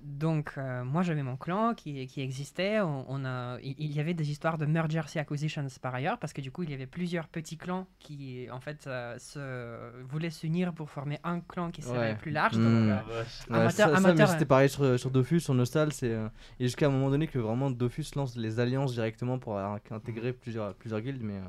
donc, 0.08 0.54
euh, 0.58 0.86
moi, 0.86 1.02
j'avais 1.04 1.22
mon 1.22 1.36
clan 1.36 1.74
qui, 1.76 2.08
qui 2.08 2.22
existait. 2.22 2.80
On, 2.80 3.06
on 3.10 3.26
a, 3.26 3.58
il, 3.62 3.91
y 3.91 4.00
avait 4.00 4.13
des 4.13 4.32
histoires 4.32 4.58
de 4.58 4.65
mergers 4.65 5.02
et 5.15 5.20
acquisitions 5.20 5.67
par 5.82 5.93
ailleurs, 5.93 6.17
parce 6.17 6.32
que 6.32 6.39
du 6.39 6.50
coup, 6.50 6.63
il 6.63 6.72
y 6.72 6.74
avait 6.74 6.86
plusieurs 6.88 7.28
petits 7.28 7.58
clans 7.58 7.88
qui, 8.00 8.48
en 8.50 8.62
fait, 8.62 8.88
euh, 8.88 9.17
se, 9.20 10.02
voulaient 10.06 10.30
s'unir 10.30 10.74
pour 10.74 10.89
former 10.89 11.20
un 11.26 11.41
clan 11.41 11.72
qui 11.72 11.82
serait 11.82 11.98
Ouais. 12.12 12.15
plus 12.15 12.32
large. 12.32 12.58
Mm. 12.58 12.63
Donc, 12.63 12.98
Ah, 13.00 13.12
euh. 13.12 13.22
Ouais, 13.22 13.56
Amateur- 13.58 13.72
ça, 13.72 13.84
ça, 13.84 13.89
mais 13.89 13.98
amateur, 13.98 14.30
c'était 14.30 14.43
hein. 14.43 14.48
pareil 14.48 14.70
sur, 14.70 15.00
sur 15.00 15.12
Dofus, 15.12 15.41
sur 15.41 15.54
Nostal, 15.54 15.91
c'est 15.91 16.12
euh, 16.12 16.30
et 16.60 16.63
jusqu'à 16.63 16.88
un 16.88 16.91
moment 16.91 17.10
donné 17.10 17.28
que 17.28 17.39
vraiment 17.39 17.70
Dofus 17.70 18.06
lance 18.15 18.38
les 18.38 18.60
alliances 18.62 18.93
directement 18.93 19.38
pour 19.39 19.58
euh, 19.58 19.76
intégrer 19.91 20.32
plusieurs, 20.32 20.74
plusieurs 20.76 21.02
guildes, 21.02 21.22
mais, 21.24 21.36
euh, 21.36 21.41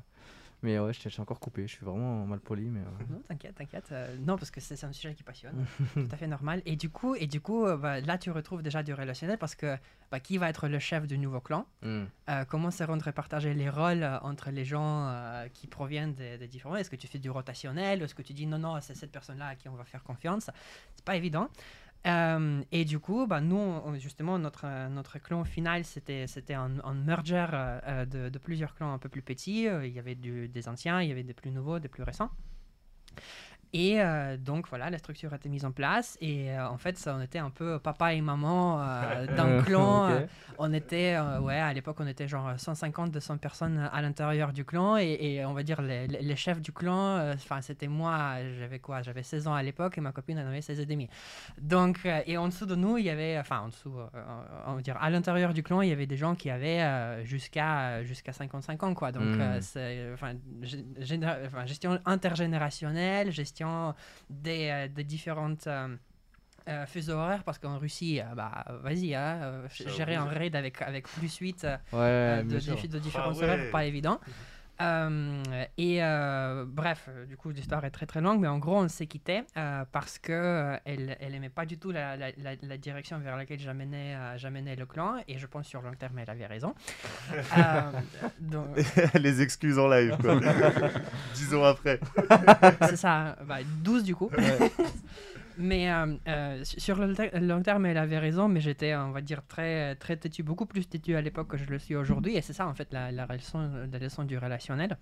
mais 0.62 0.78
ouais, 0.78 0.92
je 0.92 1.08
suis 1.08 1.20
encore 1.20 1.38
coupé, 1.38 1.62
je 1.68 1.74
suis 1.74 1.84
vraiment 1.84 2.26
mal 2.26 2.40
poli, 2.40 2.68
mais 2.68 2.80
euh, 2.80 3.04
Non, 3.10 3.22
t'inquiète, 3.28 3.54
t'inquiète. 3.54 3.88
euh, 3.92 4.16
non, 4.18 4.36
parce 4.36 4.50
que 4.50 4.60
c'est 4.60 4.82
un 4.84 4.92
sujet 4.92 5.14
qui 5.14 5.22
passionne. 5.22 5.64
tout 5.94 6.08
à 6.10 6.16
fait 6.16 6.26
normal. 6.26 6.62
Et 6.66 6.74
du 6.74 6.90
coup, 6.90 7.14
et 7.14 7.26
du 7.26 7.40
coup 7.40 7.64
euh, 7.64 7.76
bah, 7.76 8.00
là, 8.00 8.18
tu 8.18 8.30
retrouves 8.30 8.62
déjà 8.62 8.82
du 8.82 8.92
relationnel 8.92 9.38
parce 9.38 9.54
que 9.54 9.76
bah, 10.10 10.18
qui 10.18 10.36
va 10.36 10.48
être 10.48 10.66
le 10.68 10.78
chef 10.78 11.06
du 11.06 11.16
nouveau 11.18 11.40
clan? 11.40 11.66
Hmm. 11.82 12.04
Euh, 12.28 12.44
comment 12.44 12.70
seront 12.70 12.98
répartagés 12.98 13.54
les 13.54 13.70
rôles 13.70 14.04
entre 14.22 14.50
les 14.50 14.64
gens 14.64 15.12
qui 15.54 15.66
proviennent 15.66 16.14
des, 16.14 16.38
des 16.38 16.48
différents? 16.48 16.76
Est-ce 16.76 16.90
que 16.90 16.96
tu 16.96 17.06
fais 17.06 17.18
du 17.18 17.30
rotationnel? 17.30 18.02
Est-ce 18.02 18.14
que 18.14 18.22
tu 18.22 18.32
dis 18.32 18.46
non, 18.46 18.58
non, 18.58 18.80
c'est 18.80 18.94
cette 18.96 19.12
personne-là 19.12 19.48
à 19.48 19.54
qui 19.54 19.68
on 19.68 19.74
va 19.74 19.84
faire 19.84 20.02
confiance? 20.02 20.50
C'est 20.96 21.04
pas 21.04 21.16
évident. 21.16 21.48
Euh, 22.08 22.62
et 22.72 22.84
du 22.84 22.98
coup, 22.98 23.26
bah, 23.26 23.40
nous, 23.40 23.82
justement, 23.98 24.38
notre, 24.38 24.62
euh, 24.64 24.88
notre 24.88 25.18
clan 25.18 25.44
final, 25.44 25.84
c'était 25.84 26.26
un, 26.54 26.78
un 26.82 26.94
merger 26.94 27.46
euh, 27.52 28.06
de, 28.06 28.38
plusieurs 28.38 28.74
clans 28.74 28.92
un 28.92 28.98
peu 28.98 29.08
plus 29.08 29.22
petits. 29.22 29.64
Il 29.64 29.92
y 29.92 29.98
avait 29.98 30.14
des 30.14 30.68
anciens, 30.68 31.02
il 31.02 31.08
y 31.08 31.12
avait 31.12 31.22
des 31.22 31.34
plus 31.34 31.50
nouveaux, 31.50 31.78
des 31.78 31.88
plus 31.88 32.02
récents. 32.02 32.30
Et 33.72 34.00
euh, 34.00 34.36
donc 34.36 34.68
voilà, 34.68 34.90
la 34.90 34.98
structure 34.98 35.32
a 35.32 35.36
été 35.36 35.48
mise 35.48 35.64
en 35.64 35.72
place 35.72 36.18
et 36.20 36.50
euh, 36.50 36.68
en 36.68 36.78
fait 36.78 36.98
ça 36.98 37.14
on 37.16 37.22
était 37.22 37.38
un 37.38 37.50
peu 37.50 37.78
papa 37.78 38.14
et 38.14 38.20
maman 38.20 38.80
euh, 38.82 39.26
d'un 39.36 39.62
clan. 39.62 40.10
On 40.58 40.72
était, 40.72 41.16
ouais, 41.40 41.58
à 41.58 41.72
l'époque 41.72 41.96
on 42.00 42.06
était 42.06 42.26
genre 42.26 42.52
150-200 42.54 43.38
personnes 43.38 43.88
à 43.92 44.02
l'intérieur 44.02 44.52
du 44.52 44.64
clan 44.64 44.96
et, 44.96 45.16
et 45.20 45.44
on 45.44 45.52
va 45.52 45.62
dire 45.62 45.80
les, 45.80 46.36
chefs 46.36 46.60
du 46.60 46.72
clan, 46.72 47.32
enfin 47.32 47.60
c'était 47.60 47.88
moi, 47.88 48.34
j'avais 48.58 48.78
quoi, 48.80 49.02
j'avais 49.02 49.22
16 49.22 49.46
ans 49.46 49.54
à 49.54 49.62
l'époque 49.62 49.98
et 49.98 50.00
ma 50.00 50.12
copine 50.12 50.38
en 50.38 50.46
avait 50.46 50.60
16 50.60 50.80
et 50.80 50.86
demi. 50.86 51.08
Donc 51.60 52.00
et 52.26 52.36
en 52.36 52.48
dessous 52.48 52.66
de 52.66 52.74
nous 52.74 52.98
il 52.98 53.04
y 53.04 53.10
avait, 53.10 53.38
enfin 53.38 53.60
en 53.60 53.68
dessous, 53.68 53.94
on 54.66 54.74
va 54.74 54.82
dire 54.82 54.96
à 55.00 55.10
l'intérieur 55.10 55.54
du 55.54 55.62
clan 55.62 55.80
il 55.80 55.88
y 55.88 55.92
avait 55.92 56.06
des 56.06 56.16
gens 56.16 56.34
qui 56.34 56.50
avaient 56.50 57.24
jusqu'à 57.24 58.02
jusqu'à 58.02 58.32
55 58.32 58.82
ans 58.82 58.94
quoi. 58.94 59.12
Donc 59.12 59.28
Mm. 59.36 59.40
euh, 59.40 59.58
c'est, 59.60 60.10
enfin, 60.12 60.34
gestion 61.66 61.98
intergénérationnelle, 62.04 63.30
gestion 63.30 63.57
des, 64.30 64.68
euh, 64.70 64.88
des 64.88 65.04
différentes 65.04 65.66
euh, 65.66 65.96
euh, 66.68 66.86
fuseaux 66.86 67.14
horaires 67.14 67.44
parce 67.44 67.58
qu'en 67.58 67.78
Russie, 67.78 68.20
euh, 68.20 68.34
bah 68.34 68.64
vas-y, 68.82 69.14
hein, 69.14 69.38
euh, 69.42 69.68
gérer 69.70 70.14
un 70.16 70.24
raid 70.26 70.54
avec, 70.54 70.82
avec 70.82 71.08
plus 71.08 71.34
8 71.38 71.64
euh, 71.64 71.76
Ouais, 71.92 72.44
de, 72.44 72.58
diffi- 72.58 72.88
de 72.88 72.98
différents 72.98 73.32
ouais. 73.32 73.44
horaires, 73.44 73.70
pas 73.70 73.84
évident. 73.84 74.20
Euh, 74.80 75.42
et 75.76 76.02
euh, 76.02 76.64
bref, 76.66 77.06
euh, 77.08 77.26
du 77.26 77.36
coup, 77.36 77.50
l'histoire 77.50 77.84
est 77.84 77.90
très 77.90 78.06
très 78.06 78.20
longue, 78.20 78.40
mais 78.40 78.46
en 78.48 78.58
gros, 78.58 78.76
on 78.76 78.88
s'est 78.88 79.06
quitté 79.06 79.42
euh, 79.56 79.84
parce 79.90 80.18
que 80.18 80.76
elle, 80.84 81.16
elle 81.20 81.34
aimait 81.34 81.48
pas 81.48 81.66
du 81.66 81.78
tout 81.78 81.90
la, 81.90 82.16
la, 82.16 82.28
la- 82.36 82.54
la 82.62 82.76
direction 82.78 83.18
vers 83.18 83.36
laquelle 83.36 83.58
j'amenais 83.58 84.76
le 84.76 84.86
clan, 84.86 85.16
et 85.26 85.36
je 85.38 85.46
pense 85.46 85.66
sur 85.66 85.82
long 85.82 85.94
terme, 85.98 86.18
elle 86.18 86.30
avait 86.30 86.46
raison. 86.46 86.74
Donc, 88.40 88.68
les 89.14 89.42
excuses 89.42 89.78
en 89.78 89.88
live, 89.88 90.16
quoi. 90.20 90.38
Dix 91.34 91.54
ans 91.54 91.64
après. 91.64 91.98
c'est 92.88 92.96
ça, 92.96 93.36
bah, 93.46 93.58
12 93.82 94.04
du 94.04 94.14
coup. 94.14 94.30
Mais 95.58 95.90
euh, 95.90 96.16
euh, 96.28 96.64
su- 96.64 96.80
sur 96.80 96.96
le 96.96 97.38
long 97.40 97.62
terme, 97.62 97.86
elle 97.86 97.98
avait 97.98 98.18
raison, 98.18 98.48
mais 98.48 98.60
j'étais, 98.60 98.94
on 98.94 99.10
va 99.10 99.20
dire, 99.20 99.46
très, 99.46 99.94
très 99.96 100.16
têtu, 100.16 100.42
beaucoup 100.42 100.66
plus 100.66 100.88
têtu 100.88 101.14
à 101.16 101.20
l'époque 101.20 101.48
que 101.48 101.56
je 101.56 101.66
le 101.66 101.78
suis 101.78 101.96
aujourd'hui. 101.96 102.36
Et 102.36 102.42
c'est 102.42 102.52
ça, 102.52 102.66
en 102.66 102.74
fait, 102.74 102.92
la, 102.92 103.12
la, 103.12 103.26
leçon, 103.26 103.88
la 103.90 103.98
leçon 103.98 104.24
du 104.24 104.38
relationnel. 104.38 104.96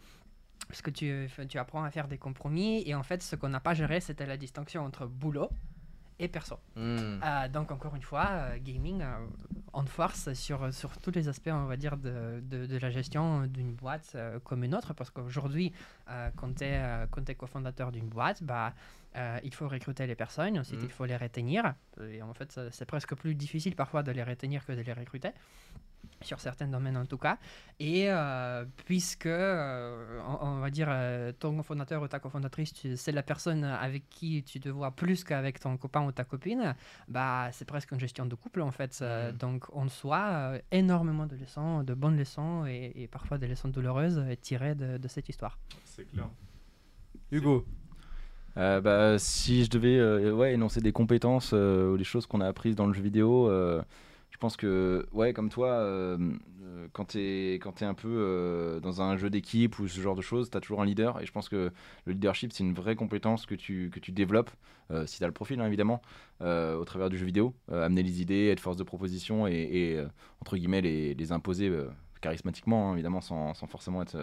Parce 0.69 0.83
que 0.83 0.91
tu, 0.91 1.29
tu 1.49 1.59
apprends 1.59 1.85
à 1.85 1.91
faire 1.91 2.09
des 2.09 2.19
compromis. 2.19 2.83
Et 2.87 2.95
en 2.95 3.03
fait, 3.03 3.23
ce 3.23 3.37
qu'on 3.37 3.51
n'a 3.51 3.61
pas 3.61 3.75
géré, 3.75 4.01
c'était 4.01 4.27
la 4.27 4.37
distinction 4.37 4.85
entre 4.85 5.07
boulot 5.07 5.51
et 6.19 6.29
perso. 6.29 6.59
Hmm. 6.77 7.21
Euh, 7.23 7.49
donc 7.49 7.71
encore 7.71 7.95
une 7.95 8.03
fois, 8.03 8.29
euh, 8.31 8.59
gaming 8.59 9.03
euh, 9.03 9.27
en 9.73 9.85
force 9.85 10.33
sur, 10.33 10.73
sur 10.73 10.97
tous 10.99 11.11
les 11.11 11.29
aspects, 11.29 11.51
on 11.53 11.67
va 11.67 11.77
dire, 11.77 11.97
de, 11.97 12.41
de, 12.43 12.67
de 12.67 12.79
la 12.79 12.91
gestion 12.91 13.47
d'une 13.47 13.75
boîte 13.75 14.17
comme 14.45 14.65
une 14.65 14.75
autre, 14.75 14.95
parce 14.95 15.11
qu'aujourd'hui, 15.11 15.73
quand 16.37 16.55
tu 16.57 16.65
es, 16.65 17.35
cofondateur 17.37 17.93
d'une 17.93 18.09
boîte, 18.09 18.43
bah, 18.43 18.73
euh, 19.17 19.39
il 19.43 19.55
faut 19.55 19.69
recruter 19.69 20.07
les 20.07 20.15
personnes, 20.15 20.59
ensuite 20.59 20.81
il 20.83 20.91
faut 20.91 21.05
les 21.07 21.17
retenir, 21.17 21.75
et 22.01 22.23
en 22.23 22.35
fait, 22.35 22.61
c'est 22.71 22.85
presque 22.87 23.15
plus 23.15 23.35
difficile 23.35 23.75
parfois 23.75 24.03
de 24.03 24.13
les 24.13 24.23
retenir 24.23 24.65
que 24.67 24.73
de 24.73 24.81
les 24.83 24.93
recruter. 24.93 25.31
Sur 26.23 26.39
certains 26.39 26.69
domaines 26.69 26.97
en 26.97 27.05
tout 27.05 27.19
cas. 27.19 27.37
Et 27.81 28.05
euh, 28.09 28.65
puisque, 28.85 29.27
euh, 29.27 30.21
on, 30.27 30.47
on 30.47 30.61
va 30.61 30.71
dire, 30.71 30.89
ton 31.41 31.57
cofondateur 31.57 32.01
ou 32.01 32.07
ta 32.09 32.21
cofondatrice, 32.21 32.73
tu- 32.73 32.97
c'est 32.97 33.11
la 33.13 33.25
personne 33.25 33.65
avec 33.65 34.09
qui 34.09 34.45
tu 34.45 34.61
te 34.61 34.69
vois 34.69 34.93
plus 34.93 35.25
qu'avec 35.25 35.59
ton 35.59 35.77
copain 35.77 36.03
ou 36.07 36.13
ta 36.13 36.23
copine, 36.25 36.77
bah, 37.09 37.49
c'est 37.53 37.65
presque 37.65 37.91
une 37.91 37.99
gestion 38.01 38.25
de 38.25 38.35
couple 38.37 38.61
en 38.63 38.71
fait. 38.71 39.01
Mhm. 39.01 39.37
Donc 39.37 39.65
en 39.75 39.89
soi, 39.89 40.53
énormément 40.71 41.27
de 41.27 41.35
leçons, 41.37 41.83
de 41.83 41.93
bonnes 41.93 42.17
leçons 42.17 42.65
et, 42.67 42.93
et 42.95 43.09
parfois 43.09 43.37
des 43.37 43.49
leçons 43.49 43.69
douloureuses 43.69 44.23
tirées 44.41 44.77
de, 44.77 44.99
de 44.99 45.09
cette 45.09 45.29
histoire. 45.29 45.59
C'est 45.85 46.05
clair. 46.05 46.29
Hugo. 47.33 47.67
Euh, 48.59 48.81
bah, 48.81 49.19
si 49.19 49.65
je 49.65 49.71
devais 49.71 49.99
euh, 49.99 50.33
ouais, 50.33 50.55
énoncer 50.55 50.81
des 50.81 50.93
compétences 50.93 51.51
euh, 51.53 51.93
ou 51.93 51.99
des 51.99 52.05
choses 52.05 52.27
qu'on 52.27 52.41
a 52.41 52.47
apprises 52.47 52.75
dans 52.75 52.87
le 52.87 52.95
jeu 52.95 53.03
vidéo, 53.03 53.51
je 54.31 54.39
pense 54.39 54.57
que, 54.57 55.07
ouais, 55.13 55.33
comme 55.33 55.49
toi, 55.49 56.19
quand 56.93 57.07
tu 57.07 57.19
es, 57.21 57.59
t'es 57.75 57.85
un 57.85 57.95
peu 57.95 58.81
dans 58.83 59.01
un 59.01 59.17
jeu 59.17 59.31
d'équipe 59.31 59.79
ou 59.79 59.89
ce 59.89 60.01
genre 60.01 60.15
de 60.15 60.21
choses, 60.23 60.51
tu 60.51 60.57
as 60.57 60.61
toujours 60.61 60.83
un 60.83 60.85
leader. 60.85 61.21
Et 61.23 61.27
je 61.27 61.33
pense 61.33 61.49
que 61.49 61.73
le 62.05 62.13
leadership, 62.13 62.53
c'est 62.53 62.65
une 62.65 62.75
vraie 62.75 62.97
compétence 62.97 63.47
que 63.47 63.55
tu, 63.55 63.91
que 63.91 63.99
tu 63.99 64.13
développes, 64.13 64.51
si 65.07 65.19
tu 65.19 65.25
as 65.25 65.27
le 65.27 65.33
profil, 65.33 65.61
hein, 65.61 65.67
évidemment, 65.67 66.03
au 66.41 66.85
travers 66.85 67.09
du 67.09 67.17
jeu 67.17 67.25
vidéo. 67.25 67.55
Amener 67.73 68.03
les 68.03 68.21
idées, 68.21 68.49
être 68.49 68.61
force 68.61 68.77
de 68.77 68.85
proposition 68.85 69.47
et, 69.47 70.05
entre 70.41 70.57
guillemets, 70.57 70.83
les, 70.83 71.15
les 71.15 71.33
imposer. 71.33 71.73
charismatiquement 72.21 72.91
hein, 72.91 72.95
évidemment 72.95 73.23
sans, 73.23 73.55
sans 73.55 73.67
forcément 73.67 74.03
être 74.03 74.19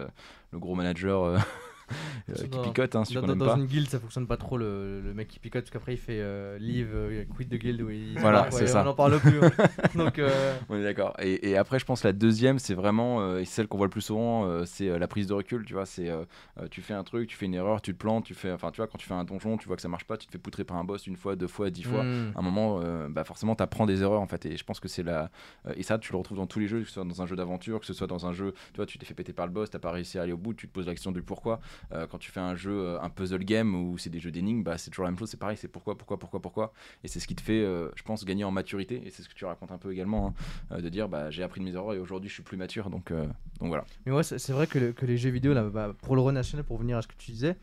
le 0.52 0.58
gros 0.60 0.76
manager 0.76 1.44
qui 2.34 2.48
Dans- 2.48 2.62
picote 2.62 2.96
hein, 2.96 3.02
Dans, 3.12 3.20
qu'on 3.20 3.26
dans- 3.26 3.32
aime 3.34 3.38
dans 3.38 3.46
pas 3.46 3.56
une 3.56 3.66
guilde, 3.66 3.88
ça 3.88 3.98
fonctionne 4.00 4.26
pas 4.26 4.36
trop 4.36 4.56
le, 4.56 5.00
le 5.00 5.14
mec 5.14 5.28
qui 5.28 5.38
picote, 5.38 5.62
parce 5.64 5.70
qu'après 5.70 5.94
il 5.94 5.98
fait 5.98 6.18
euh, 6.20 6.58
leave, 6.58 6.90
euh, 6.94 7.24
quit 7.36 7.46
de 7.46 7.56
guild, 7.56 7.82
où 7.82 7.90
il 7.90 8.18
Voilà, 8.18 8.50
c'est 8.50 8.66
ça. 8.66 8.80
On 8.82 8.84
n'en 8.84 8.94
parle 8.94 9.18
plus. 9.20 9.40
Donc, 9.94 10.18
euh, 10.18 10.56
On 10.68 10.76
est 10.76 10.82
d'accord. 10.82 11.14
Et, 11.20 11.50
et 11.50 11.56
après, 11.56 11.78
je 11.78 11.84
pense 11.84 12.02
la 12.04 12.12
deuxième, 12.12 12.58
c'est 12.58 12.74
vraiment, 12.74 13.20
euh, 13.20 13.40
et 13.40 13.44
celle 13.44 13.68
qu'on 13.68 13.76
voit 13.76 13.86
le 13.86 13.90
plus 13.90 14.00
souvent, 14.00 14.46
euh, 14.46 14.64
c'est 14.64 14.88
euh, 14.88 14.98
la 14.98 15.06
prise 15.08 15.26
de 15.26 15.34
recul. 15.34 15.64
Tu 15.64 15.74
vois, 15.74 15.86
c'est 15.86 16.08
euh, 16.08 16.24
euh, 16.60 16.68
tu 16.70 16.80
fais 16.80 16.94
un 16.94 17.04
truc, 17.04 17.28
tu 17.28 17.36
fais 17.36 17.46
une 17.46 17.54
erreur, 17.54 17.82
tu 17.82 17.92
te 17.92 17.98
plantes, 17.98 18.24
tu 18.24 18.34
fais, 18.34 18.50
enfin, 18.52 18.70
tu 18.70 18.78
vois, 18.78 18.86
quand 18.86 18.98
tu 18.98 19.06
fais 19.06 19.14
un 19.14 19.24
donjon, 19.24 19.56
tu 19.58 19.66
vois 19.66 19.76
que 19.76 19.82
ça 19.82 19.88
marche 19.88 20.04
pas, 20.04 20.16
tu 20.16 20.26
te 20.26 20.32
fais 20.32 20.38
poutrer 20.38 20.64
par 20.64 20.76
un 20.76 20.84
boss 20.84 21.06
une 21.06 21.16
fois, 21.16 21.36
deux 21.36 21.46
fois, 21.46 21.70
dix 21.70 21.82
fois. 21.82 22.02
hmm. 22.04 22.32
À 22.34 22.38
un 22.38 22.42
moment, 22.42 22.80
euh, 22.82 23.08
bah 23.10 23.24
forcément, 23.24 23.54
tu 23.54 23.62
apprends 23.62 23.86
des 23.86 24.02
erreurs 24.02 24.20
en 24.20 24.26
fait. 24.26 24.46
Et 24.46 24.56
je 24.56 24.64
pense 24.64 24.80
que 24.80 24.88
c'est 24.88 25.02
la. 25.02 25.30
euh, 25.66 25.72
et 25.76 25.82
ça, 25.82 25.98
tu 25.98 26.12
le 26.12 26.18
retrouves 26.18 26.38
dans 26.38 26.46
tous 26.46 26.58
les 26.60 26.66
jeux, 26.68 26.80
que 26.80 26.86
ce 26.86 26.92
soit 26.94 27.04
dans 27.04 27.20
un 27.22 27.26
jeu 27.26 27.36
d'aventure, 27.36 27.80
que 27.80 27.86
ce 27.86 27.92
soit 27.92 28.06
dans 28.06 28.26
un 28.26 28.32
jeu, 28.32 28.52
tu 28.72 28.76
vois, 28.76 28.86
tu 28.86 28.98
t'es 28.98 29.06
fait 29.06 29.14
péter 29.14 29.32
par 29.32 29.46
le 29.46 29.52
boss, 29.52 29.70
t'as 29.70 29.78
pas 29.78 29.90
réussi 29.90 30.18
à 30.18 30.22
aller 30.22 30.32
au 30.32 30.36
bout, 30.38 30.54
tu 30.54 30.66
te 30.68 30.72
poses 30.72 30.86
la 30.86 30.92
question 30.92 31.12
du 31.12 31.22
pourquoi. 31.22 31.60
Euh, 31.92 32.06
quand 32.06 32.18
tu 32.18 32.30
fais 32.30 32.40
un 32.40 32.54
jeu, 32.54 32.72
euh, 32.72 33.00
un 33.00 33.10
puzzle 33.10 33.44
game 33.44 33.74
ou 33.74 33.98
c'est 33.98 34.10
des 34.10 34.20
jeux 34.20 34.30
d'énigmes, 34.30 34.62
bah, 34.62 34.78
c'est 34.78 34.90
toujours 34.90 35.04
la 35.04 35.10
même 35.10 35.18
chose, 35.18 35.30
c'est 35.30 35.38
pareil, 35.38 35.56
c'est 35.56 35.68
pourquoi, 35.68 35.96
pourquoi, 35.96 36.18
pourquoi, 36.18 36.40
pourquoi. 36.40 36.72
Et 37.02 37.08
c'est 37.08 37.20
ce 37.20 37.26
qui 37.26 37.34
te 37.34 37.42
fait, 37.42 37.62
euh, 37.62 37.90
je 37.96 38.02
pense, 38.02 38.24
gagner 38.24 38.44
en 38.44 38.50
maturité. 38.50 39.02
Et 39.06 39.10
c'est 39.10 39.22
ce 39.22 39.28
que 39.28 39.34
tu 39.34 39.44
racontes 39.44 39.72
un 39.72 39.78
peu 39.78 39.92
également, 39.92 40.34
hein, 40.70 40.80
de 40.80 40.88
dire, 40.88 41.08
bah, 41.08 41.30
j'ai 41.30 41.42
appris 41.42 41.60
de 41.60 41.64
mes 41.64 41.74
erreurs 41.74 41.94
et 41.94 41.98
aujourd'hui, 41.98 42.28
je 42.28 42.34
suis 42.34 42.42
plus 42.42 42.56
mature. 42.56 42.90
Donc, 42.90 43.12
donc 43.12 43.68
voilà. 43.68 43.84
Mais 44.06 44.12
ouais, 44.12 44.22
c'est 44.22 44.52
vrai 44.52 44.66
que, 44.66 44.92
que 44.92 45.06
les 45.06 45.16
jeux 45.16 45.30
vidéo, 45.30 45.54
là, 45.54 45.64
bah, 45.64 45.94
pour 46.02 46.16
le 46.16 46.22
relationnel, 46.22 46.64
pour 46.64 46.78
venir 46.78 46.96
à 46.96 47.02
ce 47.02 47.08
que 47.08 47.14
tu 47.16 47.32
disais, 47.32 47.56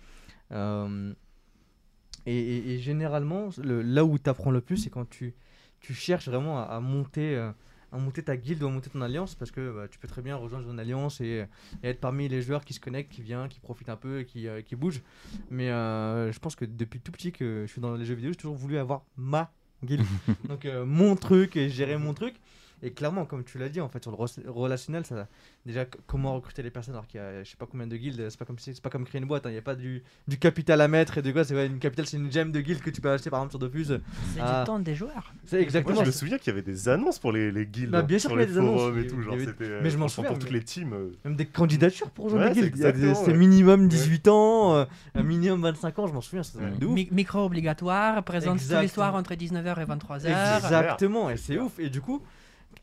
et, 2.25 2.77
généralement, 2.79 3.49
le- 3.63 3.81
là 3.81 4.05
où 4.05 4.17
tu 4.19 4.29
apprends 4.29 4.51
le 4.51 4.61
plus, 4.61 4.77
c'est 4.77 4.89
quand 4.89 5.09
tu, 5.09 5.33
tu 5.79 5.93
cherches 5.93 6.27
vraiment 6.27 6.59
à, 6.59 6.79
monter, 6.79 7.51
à 7.91 7.97
monter 7.97 8.23
ta 8.23 8.37
guilde 8.37 8.63
ou 8.63 8.67
à 8.67 8.69
monter 8.69 8.89
ton 8.89 9.01
alliance, 9.01 9.35
parce 9.35 9.51
que 9.51 9.71
bah, 9.71 9.87
tu 9.89 9.99
peux 9.99 10.07
très 10.07 10.21
bien 10.21 10.35
rejoindre 10.35 10.69
une 10.69 10.79
alliance 10.79 11.21
et, 11.21 11.45
et 11.83 11.89
être 11.89 11.99
parmi 11.99 12.27
les 12.27 12.41
joueurs 12.41 12.63
qui 12.63 12.73
se 12.73 12.79
connectent, 12.79 13.11
qui 13.11 13.21
viennent, 13.21 13.47
qui 13.49 13.59
profitent 13.59 13.89
un 13.89 13.95
peu 13.95 14.21
et 14.21 14.25
qui, 14.25 14.47
euh, 14.47 14.61
qui 14.61 14.75
bougent. 14.75 15.01
Mais 15.49 15.69
euh, 15.69 16.31
je 16.31 16.39
pense 16.39 16.55
que 16.55 16.65
depuis 16.65 16.99
tout 16.99 17.11
petit 17.11 17.31
que 17.31 17.65
je 17.67 17.71
suis 17.71 17.81
dans 17.81 17.95
les 17.95 18.05
jeux 18.05 18.15
vidéo, 18.15 18.31
j'ai 18.31 18.37
toujours 18.37 18.55
voulu 18.55 18.77
avoir 18.77 19.03
ma 19.17 19.51
guilde. 19.83 20.05
Donc 20.47 20.65
euh, 20.65 20.85
mon 20.85 21.15
truc 21.15 21.55
et 21.57 21.69
gérer 21.69 21.97
mon 21.97 22.13
truc. 22.13 22.35
Et 22.83 22.91
clairement, 22.91 23.25
comme 23.25 23.43
tu 23.43 23.57
l'as 23.59 23.69
dit, 23.69 23.79
en 23.79 23.89
fait, 23.89 24.01
sur 24.03 24.11
le 24.11 24.49
relationnel, 24.49 25.05
ça, 25.05 25.27
déjà 25.65 25.85
comment 26.07 26.33
recruter 26.35 26.63
les 26.63 26.71
personnes 26.71 26.95
alors 26.95 27.05
qu'il 27.05 27.19
y 27.19 27.23
a 27.23 27.43
je 27.43 27.49
sais 27.51 27.57
pas 27.57 27.67
combien 27.67 27.85
de 27.85 27.95
guildes, 27.95 28.27
c'est 28.29 28.39
pas 28.39 28.45
comme 28.45 28.57
c'est 28.57 28.81
pas 28.81 28.89
comme 28.89 29.05
créer 29.05 29.21
une 29.21 29.27
boîte, 29.27 29.45
hein, 29.45 29.49
il 29.49 29.53
n'y 29.53 29.59
a 29.59 29.61
pas 29.61 29.75
du, 29.75 30.03
du 30.27 30.37
capital 30.39 30.81
à 30.81 30.87
mettre 30.87 31.19
et 31.19 31.21
de 31.21 31.31
quoi, 31.31 31.43
c'est 31.43 31.53
ouais, 31.53 31.67
une 31.67 31.77
capital, 31.79 32.07
c'est 32.07 32.17
une 32.17 32.31
gemme 32.31 32.51
de 32.51 32.59
guilde 32.59 32.81
que 32.81 32.89
tu 32.89 32.99
peux 32.99 33.11
acheter 33.11 33.29
par 33.29 33.39
exemple 33.41 33.51
sur 33.51 33.59
Dofus. 33.59 33.85
C'est 34.33 34.39
Ah. 34.41 34.61
du 34.61 34.65
temps 34.65 34.79
des 34.79 34.95
joueurs. 34.95 35.33
C'est 35.45 35.57
Moi, 35.57 35.63
exactement. 35.63 35.99
je 36.01 36.05
me 36.07 36.11
souviens 36.11 36.37
qu'il 36.39 36.47
y 36.47 36.53
avait 36.53 36.61
des 36.63 36.89
annonces 36.89 37.19
pour 37.19 37.31
les, 37.31 37.51
les 37.51 37.65
guildes. 37.67 37.91
Bah, 37.91 38.01
bien 38.01 38.15
hein, 38.15 38.19
sûr 38.19 38.29
sur 38.31 38.37
qu'il 38.39 38.39
y 38.39 38.43
a 38.43 38.47
les 38.47 38.53
des 38.53 38.59
annonces, 38.59 38.79
forums 38.81 38.97
et 38.99 39.07
tout. 39.07 39.21
Genre, 39.21 39.33
avait- 39.33 39.45
c'était. 39.45 39.81
mais 39.83 39.89
je 39.91 39.97
m'en 39.97 40.07
souviens, 40.07 40.29
Pour 40.31 40.39
toutes 40.39 40.51
les 40.51 40.63
teams. 40.63 40.93
euh, 40.93 41.11
Même 41.25 41.35
des 41.35 41.45
candidatures 41.45 42.09
pour 42.09 42.25
rejoindre 42.25 42.47
Ouais, 42.47 42.53
guildes. 42.53 42.75
C'est 42.75 43.27
ouais. 43.27 43.37
minimum 43.37 43.87
18 43.87 44.27
ans, 44.27 44.73
euh, 44.75 44.85
un 45.13 45.23
minimum 45.23 45.61
25 45.61 45.99
ans, 45.99 46.07
je 46.07 46.13
m'en 46.13 46.21
souviens. 46.21 46.41
Mi- 46.81 47.07
micro 47.11 47.39
obligatoire, 47.45 48.23
présente 48.23 48.59
tous 48.59 48.81
les 48.81 48.87
soirs 48.87 49.13
entre 49.13 49.35
19h 49.35 49.79
et 49.79 49.85
23h. 49.85 50.57
Exactement, 50.57 51.29
et 51.29 51.37
C'est 51.37 51.59
ouf. 51.59 51.77
Et 51.79 51.89
du 51.89 52.01
coup, 52.01 52.21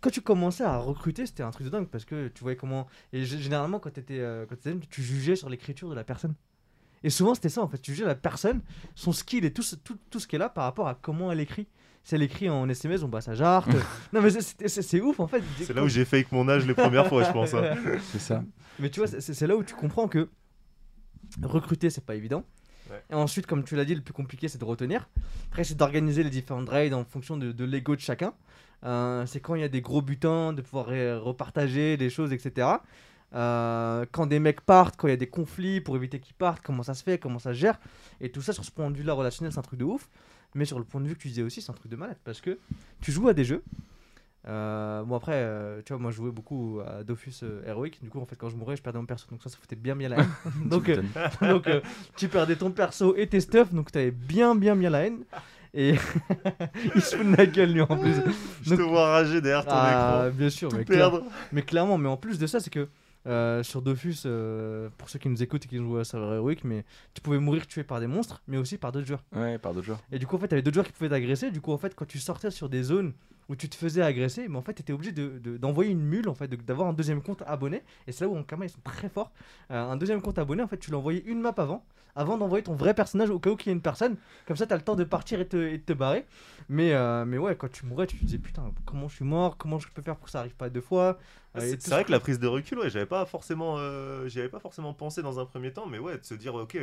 quand 0.01 0.11
tu 0.11 0.21
commençais 0.21 0.65
à 0.65 0.77
recruter, 0.79 1.27
c'était 1.27 1.43
un 1.43 1.51
truc 1.51 1.65
de 1.67 1.71
dingue 1.71 1.89
parce 1.89 2.05
que 2.05 2.29
tu 2.29 2.43
voyais 2.43 2.57
comment. 2.57 2.87
Et 3.13 3.25
généralement, 3.25 3.79
quand, 3.81 3.97
étais, 3.99 4.19
euh, 4.21 4.47
quand 4.49 4.55
t'étais 4.57 4.71
jeune, 4.71 4.81
tu 4.89 5.03
jugeais 5.03 5.37
sur 5.37 5.49
l'écriture 5.49 5.89
de 5.91 5.95
la 5.95 6.05
personne. 6.05 6.35
Et 7.05 7.11
souvent, 7.11 7.35
c'était 7.35 7.49
ça 7.49 7.63
en 7.63 7.69
fait. 7.69 7.79
Tu 7.79 7.93
jugeais 7.93 8.05
la 8.07 8.15
personne, 8.17 8.61
son 8.95 9.13
skill 9.13 9.45
et 9.45 9.53
tout, 9.53 9.63
ce- 9.63 9.77
tout, 9.77 9.97
tout 10.11 10.19
ce 10.21 10.27
qu'elle 10.27 10.43
a 10.43 10.49
par 10.49 10.65
rapport 10.65 10.89
à 10.89 10.95
comment 10.95 11.31
elle 11.33 11.41
écrit. 11.41 11.67
Si 12.05 12.15
elle 12.15 12.23
écrit 12.23 12.49
en 12.49 12.69
SMS, 12.69 13.03
on 13.03 13.09
passe 13.11 13.29
à 13.29 13.35
Jart. 13.35 13.69
non, 14.13 14.23
mais 14.23 14.31
c'est- 14.31 15.01
ouf 15.01 15.21
en 15.21 15.27
fait. 15.27 15.43
C'est 15.59 15.75
là 15.75 15.83
où 15.85 15.89
j'ai 15.89 16.05
fake 16.05 16.33
mon 16.33 16.49
âge 16.49 16.67
les 16.67 16.75
premières 16.75 17.07
fois, 17.07 17.23
je 17.25 17.33
pense. 17.33 17.55
hein. 17.55 17.75
C'est 18.13 18.19
ça. 18.21 18.43
Mais 18.79 18.91
tu 18.91 19.01
vois, 19.01 19.07
c'est 19.09 19.21
c'est 19.21 19.47
là 19.47 19.57
où 19.57 19.63
tu 19.65 19.75
comprends 19.75 20.07
que 20.09 20.29
recruter, 21.43 21.91
c'est 21.91 22.05
pas 22.05 22.15
évident. 22.15 22.45
Ouais. 22.91 23.03
Et 23.11 23.15
ensuite, 23.15 23.47
comme 23.47 23.65
tu 23.65 23.77
l'as 23.77 23.85
dit, 23.85 23.95
le 23.95 24.01
plus 24.01 24.15
compliqué, 24.15 24.49
c'est 24.49 24.59
de 24.59 24.65
retenir. 24.65 25.09
Après, 25.51 25.65
c'est 25.65 25.75
d'organiser 25.77 26.23
les 26.23 26.31
différentes 26.31 26.69
raids 26.71 26.93
en 26.95 27.05
fonction 27.05 27.37
de, 27.37 27.53
de 27.53 27.65
l'ego 27.65 27.95
de 27.95 28.01
chacun. 28.01 28.33
Euh, 28.85 29.27
c'est 29.27 29.41
quand 29.41 29.55
il 29.55 29.61
y 29.61 29.65
a 29.65 29.69
des 29.69 29.81
gros 29.81 30.03
butins, 30.03 30.53
de 30.53 30.63
pouvoir 30.63 30.87
repartager 30.87 31.97
des 31.97 32.11
choses, 32.11 32.33
etc. 32.33 32.69
Euh, 33.35 34.07
quand 34.11 34.27
des 34.27 34.39
mecs 34.39 34.63
partent, 34.63 34.97
quand 34.97 35.07
il 35.07 35.11
y 35.11 35.15
a 35.15 35.19
des 35.19 35.29
conflits 35.29 35.81
pour 35.81 35.97
éviter 35.97 36.19
qu'ils 36.19 36.35
partent, 36.35 36.63
comment 36.63 36.83
ça 36.83 36.95
se 36.95 37.03
fait, 37.03 37.19
comment 37.19 37.39
ça 37.39 37.53
se 37.53 37.59
gère. 37.59 37.79
Et 38.21 38.31
tout 38.31 38.43
ça, 38.43 38.53
sur 38.53 38.65
ce 38.65 38.71
point 38.71 38.91
de 38.91 38.97
vue-là, 38.97 39.13
relationnel, 39.13 39.53
c'est 39.53 39.59
un 39.59 39.63
truc 39.63 39.79
de 39.79 39.85
ouf. 39.85 40.09
Mais 40.55 40.65
sur 40.65 40.79
le 40.79 40.85
point 40.85 41.01
de 41.01 41.07
vue 41.07 41.15
que 41.15 41.21
tu 41.21 41.29
disais 41.29 41.43
aussi, 41.43 41.61
c'est 41.61 41.71
un 41.71 41.75
truc 41.75 41.91
de 41.91 41.97
malade. 41.97 42.17
Parce 42.25 42.41
que 42.41 42.59
tu 43.01 43.13
joues 43.13 43.29
à 43.29 43.35
des 43.35 43.45
jeux. 43.45 43.63
Euh, 44.47 45.03
bon 45.03 45.17
après, 45.17 45.35
euh, 45.35 45.83
tu 45.85 45.93
vois, 45.93 46.01
moi 46.01 46.11
je 46.11 46.17
jouais 46.17 46.31
beaucoup 46.31 46.81
à 46.87 47.05
Dofus 47.05 47.45
Heroic, 47.67 47.99
du 48.01 48.09
coup 48.09 48.21
en 48.21 48.25
fait 48.25 48.37
quand 48.37 48.49
je 48.49 48.57
mourais 48.57 48.77
je 48.77 48.83
perdais 48.83 48.99
mon 48.99 49.05
perso, 49.05 49.27
donc 49.31 49.43
ça 49.43 49.51
ça 49.51 49.59
foutait 49.61 49.77
bien 49.77 49.95
bien 49.95 50.09
la 50.09 50.19
haine. 50.21 50.31
donc 50.65 50.91
donc 51.43 51.69
tu 52.17 52.29
perdais 52.29 52.57
ton 52.57 52.71
perso 52.71 53.15
et 53.17 53.27
tes 53.27 53.41
stuff, 53.41 53.75
donc 53.75 53.91
t'avais 53.91 54.13
bien 54.13 54.55
bien 54.55 54.75
bien 54.75 54.89
la 54.91 55.05
haine. 55.05 55.25
Et 55.75 55.95
il 56.95 57.01
se 57.03 57.17
fout 57.17 57.27
de 57.31 57.37
la 57.37 57.47
gueule 57.47 57.73
lui 57.73 57.81
en 57.83 57.87
plus. 57.87 58.15
Je 58.63 58.75
te 58.75 58.83
vois 58.83 59.11
rager 59.13 59.41
derrière 59.41 59.65
ton 59.65 59.71
Ah, 59.75 60.25
écran. 60.27 60.37
bien 60.39 60.51
sûr, 60.51 60.69
Tout 60.71 60.77
mais, 60.77 60.85
clair- 60.85 61.11
perdre. 61.11 61.25
mais 61.53 61.63
clairement, 61.63 61.99
mais 61.99 62.09
en 62.09 62.17
plus 62.17 62.39
de 62.39 62.47
ça, 62.47 62.61
c'est 62.61 62.71
que 62.71 62.89
euh, 63.27 63.63
sur 63.63 63.83
Dofus, 63.83 64.15
euh, 64.25 64.89
pour 64.97 65.11
ceux 65.11 65.19
qui 65.19 65.29
nous 65.29 65.43
écoutent 65.43 65.65
et 65.67 65.69
qui 65.69 65.79
ont 65.79 65.85
joué 65.85 66.01
à 66.01 66.05
serveur 66.05 66.33
Heroic, 66.35 66.61
mais 66.65 66.85
tu 67.13 67.21
pouvais 67.21 67.39
mourir 67.39 67.67
tué 67.67 67.83
par 67.85 68.01
des 68.01 68.07
monstres, 68.07 68.43
mais 68.49 68.57
aussi 68.57 68.79
par 68.79 68.93
d'autres 68.93 69.07
joueurs. 69.07 69.25
Ouais, 69.35 69.59
par 69.59 69.75
d'autres 69.75 69.85
joueurs. 69.87 70.01
Et 70.13 70.19
du 70.19 70.27
coup, 70.27 70.37
en 70.37 70.39
fait, 70.39 70.49
t'avais 70.49 70.63
d'autres 70.63 70.75
joueurs 70.77 70.87
qui 70.87 70.93
pouvaient 70.93 71.11
t'agresser. 71.11 71.51
Du 71.51 71.61
coup, 71.61 71.73
en 71.73 71.79
fait, 71.79 71.95
quand 71.95 72.07
tu 72.07 72.19
sortais 72.19 72.51
sur 72.51 72.69
des 72.71 72.83
zones 72.85 73.13
où 73.51 73.57
tu 73.57 73.69
te 73.69 73.75
faisais 73.77 74.03
agresser, 74.03 74.47
mais 74.49 74.57
en 74.57 74.63
fait, 74.63 74.75
t'étais 74.75 74.93
obligé 74.93 75.13
de- 75.13 75.39
de- 75.43 75.57
d'envoyer 75.59 75.91
une 75.91 76.01
mule, 76.03 76.29
en 76.29 76.35
fait, 76.35 76.49
de- 76.49 76.57
d'avoir 76.57 76.89
un 76.89 76.93
deuxième 76.95 77.21
compte 77.23 77.43
abonné. 77.47 77.83
Et 78.07 78.13
c'est 78.13 78.25
là 78.25 78.31
où 78.31 78.37
en 78.37 78.43
Kama, 78.45 78.65
ils 78.67 78.71
sont 78.71 78.81
très 78.85 79.09
forts. 79.11 79.33
Euh, 79.71 79.83
un 79.91 79.97
deuxième 79.97 80.23
compte 80.23 80.39
abonné, 80.39 80.63
en 80.63 80.69
fait, 80.69 80.79
tu 80.79 80.91
l'envoyais 80.91 81.23
une 81.27 81.41
map 81.41 81.53
avant, 81.59 81.85
avant 82.19 82.37
d'envoyer 82.37 82.63
ton 82.65 82.75
vrai 82.75 82.93
personnage 82.95 83.31
au 83.31 83.39
cas 83.39 83.51
où 83.51 83.57
qu'il 83.57 83.69
y 83.69 83.71
ait 83.71 83.75
une 83.77 83.81
personne. 83.83 84.17
Comme 84.47 84.57
ça, 84.57 84.67
t'as 84.67 84.77
le 84.77 84.83
temps 84.83 84.97
de 84.97 85.05
partir 85.05 85.41
et, 85.41 85.47
te, 85.49 85.57
et 85.57 85.79
de 85.79 85.83
te 85.83 85.93
barrer. 85.93 86.27
Mais, 86.69 86.93
euh, 86.93 87.25
mais 87.25 87.39
ouais, 87.39 87.57
quand 87.57 87.71
tu 87.71 87.87
mourais, 87.87 88.07
tu 88.07 88.17
te 88.19 88.25
disais, 88.25 88.39
putain, 88.39 88.73
comment 88.85 89.09
je 89.09 89.15
suis 89.17 89.25
mort? 89.25 89.57
Comment 89.57 89.79
je 89.79 89.89
peux 89.89 90.03
faire 90.03 90.17
pour 90.17 90.27
que 90.27 90.31
ça 90.31 90.41
arrive 90.41 90.57
pas 90.57 90.69
deux 90.69 90.81
fois? 90.81 91.19
Euh, 91.57 91.61
C'est 91.79 91.89
vrai 91.91 92.03
ce- 92.03 92.07
que 92.07 92.13
la 92.13 92.21
prise 92.21 92.39
de 92.39 92.47
recul, 92.47 92.79
ouais, 92.79 92.91
j'avais 92.91 93.07
pas 93.07 93.25
forcément, 93.25 93.77
euh, 93.79 94.27
j'y 94.29 94.41
avais 94.41 94.49
pas 94.49 94.61
forcément 94.61 94.93
pensé 94.93 95.23
dans 95.23 95.39
un 95.41 95.47
premier 95.47 95.73
temps, 95.73 95.87
mais 95.87 95.99
ouais, 95.99 96.19
de 96.19 96.25
se 96.25 96.35
dire, 96.35 96.55
ok, 96.55 96.77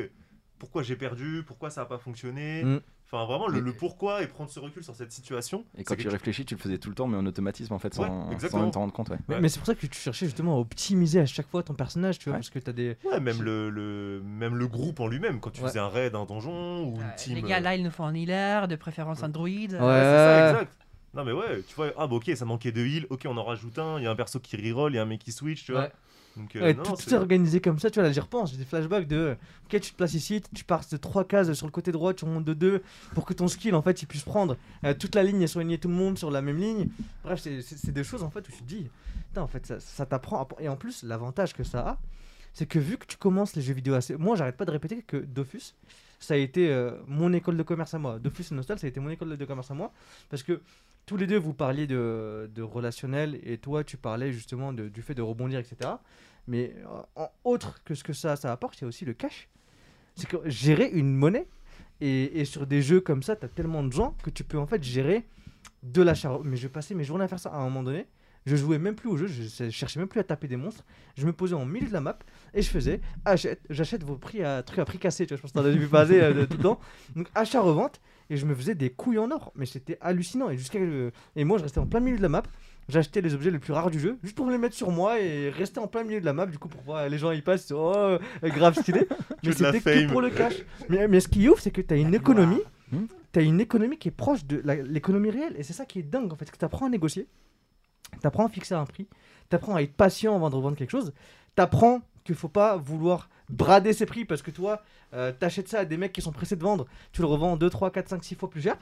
pourquoi 0.57 0.83
j'ai 0.83 0.95
perdu, 0.95 1.43
pourquoi 1.45 1.69
ça 1.69 1.81
a 1.81 1.85
pas 1.85 1.97
fonctionné, 1.97 2.63
Mm. 2.63 2.79
Enfin 3.11 3.25
vraiment 3.25 3.47
le, 3.47 3.73
pourquoi 3.73 4.21
et 4.23 4.27
prendre 4.27 4.49
ce 4.49 4.59
recul 4.59 4.83
sur 4.83 4.95
cette 4.95 5.11
situation. 5.11 5.63
Et 5.77 5.83
quand 5.83 5.95
tu 5.95 6.07
réfléchis, 6.09 6.45
tu 6.45 6.55
le 6.55 6.59
faisais 6.59 6.77
tout 6.77 6.89
le 6.89 6.95
temps, 6.95 7.07
mais 7.07 7.17
en 7.17 7.25
automatisme 7.25 7.73
en 7.73 7.79
fait, 7.79 7.93
sans, 7.93 8.03
Ouais, 8.29 8.37
sans 8.49 8.59
même 8.61 8.71
t'en 8.71 8.81
rendre 8.81 8.93
compte. 8.93 9.09
Ouais. 9.09 9.17
Mais, 9.27 9.35
Ouais. 9.35 9.41
mais 9.41 9.49
c'est 9.49 9.59
pour 9.59 9.67
ça 9.67 9.75
que 9.75 9.85
tu 9.85 9.97
cherchais 9.99 10.25
justement 10.25 10.55
à 10.57 10.59
optimiser 10.59 11.19
à 11.19 11.25
chaque 11.25 11.47
fois 11.47 11.63
ton 11.63 11.73
personnage, 11.75 12.17
tu 12.19 12.25
vois, 12.25 12.33
Ouais. 12.33 12.39
parce 12.39 12.49
que 12.49 12.59
t'as 12.59 12.71
des. 12.73 12.97
Ouais, 13.05 13.19
même 13.19 13.41
le, 13.41 13.69
le, 13.69 14.21
même 14.25 14.55
le 14.55 14.67
groupe 14.67 14.99
en 14.99 15.07
lui-même, 15.07 15.39
quand 15.39 15.51
tu 15.51 15.61
Ouais. 15.61 15.67
faisais 15.67 15.79
un 15.79 15.87
raid, 15.89 16.15
un 16.15 16.25
donjon 16.25 16.83
ou 16.85 16.95
une 16.95 17.01
Euh, 17.01 17.15
team. 17.15 17.35
les 17.35 17.41
gars, 17.43 17.57
euh, 17.57 17.61
là, 17.61 17.75
il 17.75 17.83
nous 17.83 17.91
faut 17.91 18.03
un 18.03 18.13
healer, 18.13 18.67
de 18.67 18.75
préférence 18.75 19.21
Android. 19.23 19.45
Ouais. 19.47 19.67
c'est 19.69 19.77
ça, 19.77 20.49
exact. 20.51 20.77
Non 21.13 21.23
mais 21.23 21.31
ouais, 21.31 21.61
tu 21.65 21.73
vois, 21.75 21.93
ah 21.97 22.07
bah 22.07 22.15
ok, 22.17 22.29
ça 22.35 22.43
manquait 22.43 22.73
de 22.73 22.81
heal, 22.85 23.05
ok, 23.09 23.21
on 23.25 23.37
en 23.37 23.43
rajoute 23.45 23.79
un, 23.79 23.99
il 23.99 24.03
y 24.03 24.05
a 24.07 24.11
un 24.11 24.15
perso 24.17 24.37
qui 24.41 24.57
reroll, 24.57 24.91
il 24.91 24.95
y 24.95 24.99
a 24.99 25.01
un 25.01 25.05
mec 25.05 25.21
qui 25.21 25.31
switch, 25.31 25.63
tu 25.63 25.71
vois. 25.71 25.89
Donc, 26.37 26.55
euh, 26.55 26.61
Ouais, 26.61 26.73
non, 26.73 26.83
tout, 26.83 27.09
est 27.09 27.13
organisé 27.13 27.61
comme 27.61 27.79
ça, 27.79 27.89
tu 27.89 27.99
vois, 27.99 28.07
là 28.07 28.13
j'y 28.13 28.19
repense, 28.19 28.51
j'ai 28.51 28.57
des 28.57 28.65
flashbacks 28.65 29.07
de 29.07 29.37
ok 29.65 29.79
tu 29.81 29.91
te 29.91 29.95
places 29.95 30.13
ici, 30.15 30.41
tu 30.53 30.63
pars 30.63 30.83
de 30.91 30.97
trois 30.97 31.23
cases 31.25 31.53
sur 31.53 31.65
le 31.65 31.71
côté 31.71 31.91
droit, 31.91 32.13
tu 32.13 32.25
remontes 32.25 32.43
de 32.45 32.53
deux 32.53 32.83
pour 33.13 33.25
que 33.25 33.33
ton 33.33 33.47
skill 33.47 33.73
en 33.75 33.81
fait 33.81 34.01
il 34.01 34.05
puisse 34.05 34.23
prendre 34.23 34.57
euh, 34.83 34.93
toute 34.93 35.15
la 35.15 35.23
ligne 35.23 35.41
et 35.41 35.47
soigner 35.47 35.77
tout 35.77 35.87
le 35.87 35.93
monde 35.93 36.17
sur 36.17 36.31
la 36.31 36.41
même 36.41 36.57
ligne. 36.57 36.89
Bref, 37.23 37.39
c'est- 37.41 37.91
des 37.91 38.03
choses 38.03 38.23
en 38.23 38.29
fait 38.29 38.39
où 38.47 38.51
tu 38.51 38.57
te 38.59 38.63
dis, 38.67 38.89
putain 39.29 39.41
en 39.43 39.47
fait 39.47 39.65
ça, 39.65 39.79
ça 39.79 40.05
t'apprend, 40.05 40.47
et 40.59 40.67
en 40.67 40.75
plus 40.75 41.03
l'avantage 41.03 41.53
que 41.53 41.63
ça 41.63 41.79
a, 41.87 41.99
c'est 42.53 42.65
que 42.65 42.79
vu 42.79 42.97
que 42.97 43.05
tu 43.05 43.17
commences 43.17 43.55
les 43.55 43.61
jeux 43.61 43.73
vidéo 43.73 43.93
assez... 43.93 44.15
Moi 44.17 44.35
j'arrête 44.35 44.57
pas 44.57 44.65
de 44.65 44.71
répéter 44.71 45.01
que 45.03 45.17
Dofus, 45.17 45.73
ça 46.19 46.33
a 46.33 46.37
été 46.37 46.69
euh, 46.71 46.91
mon 47.07 47.31
école 47.33 47.57
de 47.57 47.63
commerce 47.63 47.93
à 47.93 47.99
moi. 47.99 48.17
Dofus 48.19 48.45
et 48.51 48.55
Nostal, 48.55 48.79
ça 48.79 48.87
a 48.87 48.89
été 48.89 48.99
mon 48.99 49.09
école 49.09 49.37
de 49.37 49.45
commerce 49.45 49.71
à 49.71 49.73
moi, 49.73 49.91
parce 50.29 50.43
que 50.43 50.61
tous 51.05 51.17
les 51.17 51.27
deux 51.27 51.37
vous 51.37 51.53
parliez 51.53 51.87
de, 51.87 52.49
de 52.53 52.61
relationnel 52.61 53.39
et 53.43 53.57
toi 53.57 53.83
tu 53.83 53.97
parlais 53.97 54.31
justement 54.31 54.73
de- 54.73 54.89
du 54.89 55.01
fait 55.01 55.13
de 55.13 55.21
rebondir, 55.21 55.59
etc. 55.59 55.91
Mais 56.47 56.75
euh, 56.85 57.01
en 57.15 57.29
autre 57.43 57.83
que 57.83 57.95
ce 57.95 58.03
que 58.03 58.13
ça, 58.13 58.35
ça 58.35 58.51
apporte, 58.51 58.81
a 58.81 58.85
aussi 58.85 59.05
le 59.05 59.13
cash. 59.13 59.49
C'est 60.15 60.27
que 60.27 60.37
gérer 60.49 60.89
une 60.89 61.13
monnaie, 61.13 61.47
et, 62.01 62.45
sur 62.45 62.67
des 62.67 62.81
jeux 62.81 62.99
comme 62.99 63.23
ça, 63.23 63.35
tu 63.35 63.45
as 63.45 63.49
tellement 63.49 63.83
de 63.83 63.91
gens 63.91 64.15
que 64.23 64.29
tu 64.29 64.43
peux 64.43 64.57
en 64.57 64.67
fait 64.67 64.83
gérer 64.83 65.25
de 65.83 66.01
l'achat. 66.01 66.39
Mais 66.43 66.57
je 66.57 66.67
passais 66.67 66.93
mes 66.93 67.03
journées 67.03 67.25
à 67.25 67.27
faire 67.27 67.39
ça 67.39 67.49
à 67.49 67.57
un 67.57 67.63
moment 67.63 67.83
donné. 67.83 68.05
Je 68.45 68.55
jouais 68.55 68.77
même 68.77 68.93
plus 68.93 69.09
au 69.09 69.17
jeu, 69.17 69.25
je, 69.25 69.69
cherchais 69.71 69.99
même 69.99 70.07
plus 70.07 70.19
à 70.19 70.23
taper 70.23 70.47
des 70.47 70.57
monstres. 70.57 70.83
Je 71.17 71.25
me 71.25 71.33
posais 71.33 71.55
en 71.55 71.65
milieu 71.65 71.87
de 71.87 71.93
la 71.93 72.01
map 72.01 72.19
et 72.53 72.61
je 72.61 72.69
faisais 72.69 73.01
achète, 73.23 73.59
j'achète 73.71 74.03
vos 74.03 74.17
prix 74.17 74.43
à 74.43 74.61
trucs 74.61 74.77
à 74.77 74.85
prix 74.85 74.99
cassé. 74.99 75.25
Tu 75.25 75.33
vois, 75.33 75.37
je 75.37 75.41
pense 75.41 75.51
que 75.51 75.57
t'en 75.57 75.65
as 75.65 75.69
vu 75.69 75.87
passer 75.87 76.21
euh, 76.21 76.45
tout 76.45 76.57
le 76.57 76.63
temps. 76.63 76.79
Donc 77.15 77.27
achat 77.33 77.61
revente 77.61 78.01
et 78.29 78.37
je 78.37 78.45
me 78.45 78.55
faisais 78.55 78.75
des 78.75 78.89
couilles 78.89 79.19
en 79.19 79.31
or. 79.31 79.51
Mais 79.55 79.65
c'était 79.65 79.97
hallucinant. 80.01 80.49
Et 80.49 80.57
jusqu'à 80.57 80.79
le- 80.79 81.11
et 81.35 81.43
moi 81.43 81.57
je 81.57 81.63
restais 81.63 81.79
en 81.79 81.85
plein 81.85 81.99
milieu 81.99 82.17
de 82.17 82.21
la 82.21 82.29
map. 82.29 82.43
J'achetais 82.87 83.21
les 83.21 83.33
objets 83.33 83.49
les 83.49 83.57
plus 83.57 83.73
rares 83.73 83.89
du 83.89 83.99
jeu 83.99 84.19
juste 84.23 84.35
pour 84.35 84.45
me 84.45 84.51
les 84.51 84.59
mettre 84.59 84.75
sur 84.75 84.91
moi 84.91 85.19
et 85.19 85.49
rester 85.49 85.79
en 85.79 85.87
plein 85.87 86.03
milieu 86.03 86.19
de 86.21 86.25
la 86.25 86.33
map. 86.33 86.45
Du 86.45 86.59
coup 86.59 86.67
pour 86.67 86.81
voir 86.81 87.09
les 87.09 87.17
gens 87.17 87.31
y 87.31 87.41
passent, 87.41 87.71
oh 87.71 87.93
euh, 87.95 88.19
grave 88.43 88.75
stylé. 88.79 89.07
mais 89.43 89.51
c'était 89.53 89.81
que 89.81 90.11
pour 90.11 90.21
le 90.21 90.29
cash. 90.29 90.53
Mais, 90.89 91.07
mais 91.07 91.19
ce 91.19 91.27
qui 91.27 91.45
est 91.45 91.49
ouf, 91.49 91.59
c'est 91.61 91.71
que 91.71 91.81
t'as 91.81 91.97
une 91.97 92.13
économie. 92.13 92.61
Hmm. 92.91 93.05
T'as 93.31 93.41
une 93.41 93.59
économie 93.59 93.97
qui 93.97 94.09
est 94.09 94.11
proche 94.11 94.45
de 94.45 94.61
l'économie 94.87 95.31
réelle. 95.31 95.55
Et 95.57 95.63
c'est 95.63 95.73
ça 95.73 95.85
qui 95.85 95.99
est 95.99 96.03
dingue 96.03 96.31
en 96.31 96.35
fait. 96.35 96.49
Que 96.51 96.57
t'apprends 96.57 96.85
à 96.85 96.89
négocier. 96.89 97.27
T'apprends 98.21 98.45
à 98.45 98.49
fixer 98.49 98.75
un 98.75 98.85
prix. 98.85 99.07
T'apprends 99.49 99.75
à 99.75 99.81
être 99.81 99.93
patient 99.93 100.35
avant 100.35 100.49
de 100.49 100.55
revendre 100.55 100.77
quelque 100.77 100.91
chose. 100.91 101.11
T'apprends 101.55 102.01
qu'il 102.23 102.35
faut 102.35 102.49
pas 102.49 102.77
vouloir 102.77 103.29
brader 103.49 103.93
ses 103.93 104.05
prix 104.05 104.25
parce 104.25 104.41
que 104.41 104.51
toi, 104.51 104.83
euh, 105.13 105.31
t'achètes 105.31 105.69
ça 105.69 105.79
à 105.79 105.85
des 105.85 105.97
mecs 105.97 106.13
qui 106.13 106.21
sont 106.21 106.31
pressés 106.31 106.55
de 106.55 106.63
vendre. 106.63 106.85
Tu 107.11 107.21
le 107.21 107.27
revends 107.27 107.57
2, 107.57 107.69
3, 107.69 107.91
4, 107.91 108.09
5, 108.09 108.23
6 108.23 108.35
fois 108.35 108.49
plus 108.49 108.61
cher. 108.61 108.77